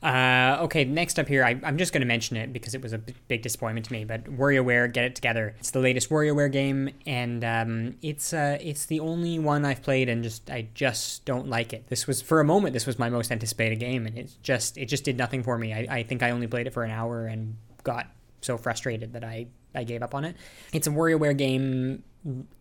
Uh, 0.02 0.58
okay, 0.62 0.84
next 0.84 1.18
up 1.20 1.28
here, 1.28 1.44
I, 1.44 1.60
am 1.62 1.78
just 1.78 1.92
going 1.92 2.00
to 2.00 2.06
mention 2.06 2.36
it 2.36 2.52
because 2.52 2.74
it 2.74 2.82
was 2.82 2.92
a 2.92 2.98
big 2.98 3.42
disappointment 3.42 3.86
to 3.86 3.92
me. 3.92 4.05
But 4.05 4.24
WarioWare, 4.24 4.92
Get 4.92 5.05
It 5.05 5.14
Together. 5.14 5.55
It's 5.60 5.70
the 5.70 5.78
latest 5.78 6.10
WarioWare 6.10 6.50
game, 6.50 6.90
and 7.06 7.44
um, 7.44 7.97
it's 8.02 8.32
uh, 8.32 8.58
it's 8.60 8.86
the 8.86 8.98
only 8.98 9.39
one 9.39 9.64
I've 9.64 9.82
played, 9.82 10.08
and 10.08 10.24
just 10.24 10.50
I 10.50 10.68
just 10.74 11.24
don't 11.24 11.47
like 11.47 11.72
it. 11.72 11.86
This 11.86 12.08
was 12.08 12.20
for 12.20 12.40
a 12.40 12.44
moment, 12.44 12.72
this 12.72 12.86
was 12.86 12.98
my 12.98 13.10
most 13.10 13.31
anticipated 13.31 13.76
game, 13.76 14.06
and 14.06 14.18
it 14.18 14.32
just 14.42 14.76
it 14.76 14.86
just 14.86 15.05
did 15.05 15.16
nothing 15.16 15.44
for 15.44 15.56
me. 15.56 15.72
I, 15.72 15.98
I 15.98 16.02
think 16.02 16.24
I 16.24 16.31
only 16.31 16.48
played 16.48 16.66
it 16.66 16.72
for 16.72 16.82
an 16.82 16.90
hour 16.90 17.26
and 17.26 17.56
got 17.84 18.08
so 18.40 18.58
frustrated 18.58 19.12
that 19.12 19.22
I 19.22 19.47
I 19.72 19.84
gave 19.84 20.02
up 20.02 20.16
on 20.16 20.24
it. 20.24 20.34
It's 20.72 20.89
a 20.89 20.90
WarioWare 20.90 21.39
game 21.39 22.02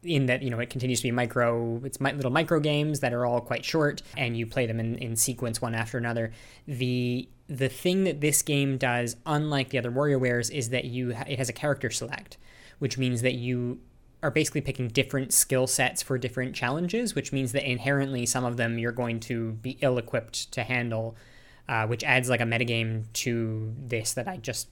in 0.04 0.26
that 0.26 0.42
you 0.42 0.50
know 0.50 0.60
it 0.60 0.70
continues 0.70 1.00
to 1.00 1.04
be 1.04 1.12
micro 1.12 1.80
it's 1.84 2.00
my 2.00 2.12
little 2.14 2.32
micro 2.32 2.60
games 2.60 3.00
that 3.02 3.14
are 3.14 3.26
all 3.26 3.40
quite 3.40 3.64
short 3.64 4.02
and 4.18 4.36
you 4.36 4.46
play 4.48 4.66
them 4.66 4.80
in, 4.80 4.98
in 4.98 5.16
sequence 5.16 5.62
one 5.62 5.76
after 5.76 5.98
another. 5.98 6.32
The 6.68 7.30
the 7.48 7.70
thing 7.70 8.06
that 8.06 8.22
this 8.22 8.42
game 8.42 8.78
does 8.78 9.18
unlike 9.26 9.70
the 9.70 9.78
other 9.78 9.92
WarioWares 9.92 10.50
is 10.52 10.70
that 10.70 10.86
you 10.86 11.12
it 11.12 11.38
has 11.38 11.50
a 11.50 11.54
character 11.54 11.90
select 11.90 12.38
which 12.80 12.98
means 12.98 13.22
that 13.22 13.36
you 13.36 13.80
are 14.24 14.32
basically 14.32 14.62
picking 14.62 14.88
different 14.88 15.34
skill 15.34 15.68
sets 15.68 16.02
for 16.02 16.18
different 16.18 16.56
challenges 16.56 17.14
which 17.14 17.32
means 17.32 17.52
that 17.52 17.70
inherently 17.70 18.26
some 18.26 18.46
of 18.46 18.58
them 18.58 18.80
you're 18.80 18.92
going 18.92 19.20
to 19.20 19.52
be 19.54 19.78
ill 19.82 19.98
equipped 19.98 20.52
to 20.52 20.64
handle 20.64 21.16
uh, 21.70 21.86
which 21.86 22.04
adds 22.04 22.30
like 22.30 22.42
a 22.42 22.46
metagame 22.46 23.04
to 23.14 23.74
this 23.78 24.14
that 24.14 24.28
i 24.28 24.38
just 24.38 24.70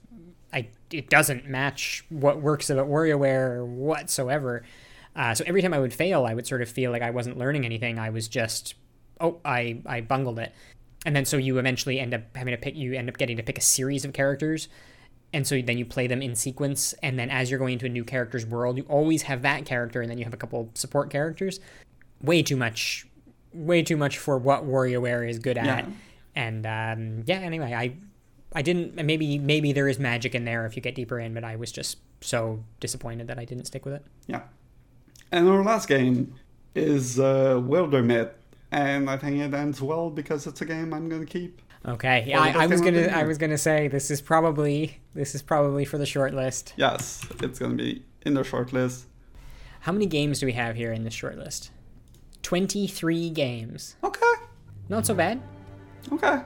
it 0.92 1.08
doesn't 1.10 1.48
match 1.48 2.04
what 2.08 2.40
works 2.40 2.70
about 2.70 2.88
WarioWare 2.88 3.64
whatsoever. 3.66 4.64
Uh, 5.14 5.34
so 5.34 5.44
every 5.46 5.62
time 5.62 5.74
I 5.74 5.78
would 5.78 5.92
fail, 5.92 6.24
I 6.24 6.34
would 6.34 6.46
sort 6.46 6.62
of 6.62 6.68
feel 6.68 6.90
like 6.90 7.02
I 7.02 7.10
wasn't 7.10 7.38
learning 7.38 7.64
anything. 7.64 7.98
I 7.98 8.10
was 8.10 8.28
just, 8.28 8.74
oh, 9.20 9.40
I 9.44 9.82
I 9.86 10.00
bungled 10.00 10.38
it. 10.38 10.52
And 11.06 11.16
then 11.16 11.24
so 11.24 11.36
you 11.36 11.58
eventually 11.58 11.98
end 11.98 12.14
up 12.14 12.22
having 12.36 12.52
to 12.52 12.58
pick. 12.58 12.76
You 12.76 12.94
end 12.94 13.08
up 13.08 13.16
getting 13.16 13.36
to 13.36 13.42
pick 13.42 13.58
a 13.58 13.62
series 13.62 14.04
of 14.04 14.12
characters, 14.12 14.68
and 15.32 15.46
so 15.46 15.60
then 15.60 15.78
you 15.78 15.84
play 15.84 16.06
them 16.06 16.22
in 16.22 16.34
sequence. 16.34 16.92
And 17.02 17.18
then 17.18 17.30
as 17.30 17.50
you're 17.50 17.58
going 17.58 17.72
into 17.74 17.86
a 17.86 17.90
new 17.90 18.04
character's 18.04 18.46
world, 18.46 18.76
you 18.76 18.84
always 18.84 19.22
have 19.22 19.42
that 19.42 19.64
character, 19.64 20.00
and 20.02 20.10
then 20.10 20.18
you 20.18 20.24
have 20.24 20.34
a 20.34 20.36
couple 20.36 20.70
support 20.74 21.10
characters. 21.10 21.58
Way 22.22 22.42
too 22.42 22.56
much, 22.56 23.06
way 23.54 23.82
too 23.82 23.96
much 23.96 24.18
for 24.18 24.36
what 24.38 24.64
WarioWare 24.64 25.28
is 25.28 25.38
good 25.38 25.56
at. 25.56 25.64
Yeah. 25.64 25.90
And 26.36 26.66
um, 26.66 27.24
yeah, 27.26 27.38
anyway, 27.38 27.72
I 27.72 27.96
I 28.52 28.62
didn't. 28.62 28.94
Maybe 28.96 29.38
maybe 29.38 29.72
there 29.72 29.88
is 29.88 29.98
magic 29.98 30.34
in 30.34 30.44
there 30.44 30.66
if 30.66 30.76
you 30.76 30.82
get 30.82 30.94
deeper 30.94 31.18
in, 31.18 31.34
but 31.34 31.44
I 31.44 31.56
was 31.56 31.70
just 31.70 31.98
so 32.20 32.64
disappointed 32.80 33.28
that 33.28 33.38
I 33.38 33.44
didn't 33.44 33.66
stick 33.66 33.84
with 33.84 33.94
it. 33.94 34.04
Yeah. 34.26 34.42
And 35.32 35.48
our 35.48 35.62
last 35.62 35.88
game 35.88 36.34
is 36.74 37.20
uh, 37.20 37.54
Wildermyth, 37.54 38.32
and 38.72 39.08
I 39.08 39.16
think 39.16 39.36
it 39.36 39.54
ends 39.54 39.80
well 39.80 40.10
because 40.10 40.46
it's 40.46 40.60
a 40.60 40.64
game 40.64 40.92
I'm 40.92 41.08
going 41.08 41.24
to 41.24 41.32
keep. 41.32 41.62
Okay. 41.86 42.24
Yeah, 42.26 42.40
I, 42.40 42.64
I 42.64 42.66
was 42.66 42.80
gonna. 42.80 43.06
I 43.06 43.22
was 43.22 43.38
gonna 43.38 43.56
say 43.56 43.88
this 43.88 44.10
is 44.10 44.20
probably 44.20 44.98
this 45.14 45.34
is 45.34 45.42
probably 45.42 45.84
for 45.84 45.98
the 45.98 46.06
short 46.06 46.34
list. 46.34 46.74
Yes, 46.76 47.24
it's 47.40 47.58
gonna 47.58 47.74
be 47.74 48.02
in 48.26 48.34
the 48.34 48.44
short 48.44 48.72
list. 48.72 49.06
How 49.80 49.92
many 49.92 50.06
games 50.06 50.40
do 50.40 50.46
we 50.46 50.52
have 50.52 50.76
here 50.76 50.92
in 50.92 51.04
this 51.04 51.14
short 51.14 51.38
list? 51.38 51.70
Twenty-three 52.42 53.30
games. 53.30 53.96
Okay. 54.04 54.32
Not 54.90 55.06
so 55.06 55.14
bad. 55.14 55.40
Okay. 56.12 56.40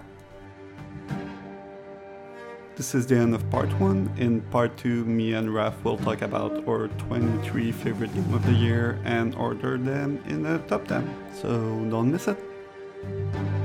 This 2.76 2.92
is 2.92 3.06
the 3.06 3.16
end 3.16 3.36
of 3.36 3.48
part 3.50 3.70
one. 3.78 4.10
In 4.18 4.40
part 4.50 4.76
two, 4.76 5.04
me 5.04 5.34
and 5.34 5.48
Raph 5.48 5.80
will 5.84 5.96
talk 5.96 6.22
about 6.22 6.66
our 6.66 6.88
23 7.06 7.70
favorite 7.70 8.12
game 8.12 8.34
of 8.34 8.44
the 8.44 8.52
year 8.52 8.98
and 9.04 9.32
order 9.36 9.78
them 9.78 10.20
in 10.26 10.42
the 10.42 10.58
top 10.66 10.88
10. 10.88 11.08
So 11.40 11.48
don't 11.88 12.10
miss 12.10 12.26
it. 12.26 13.63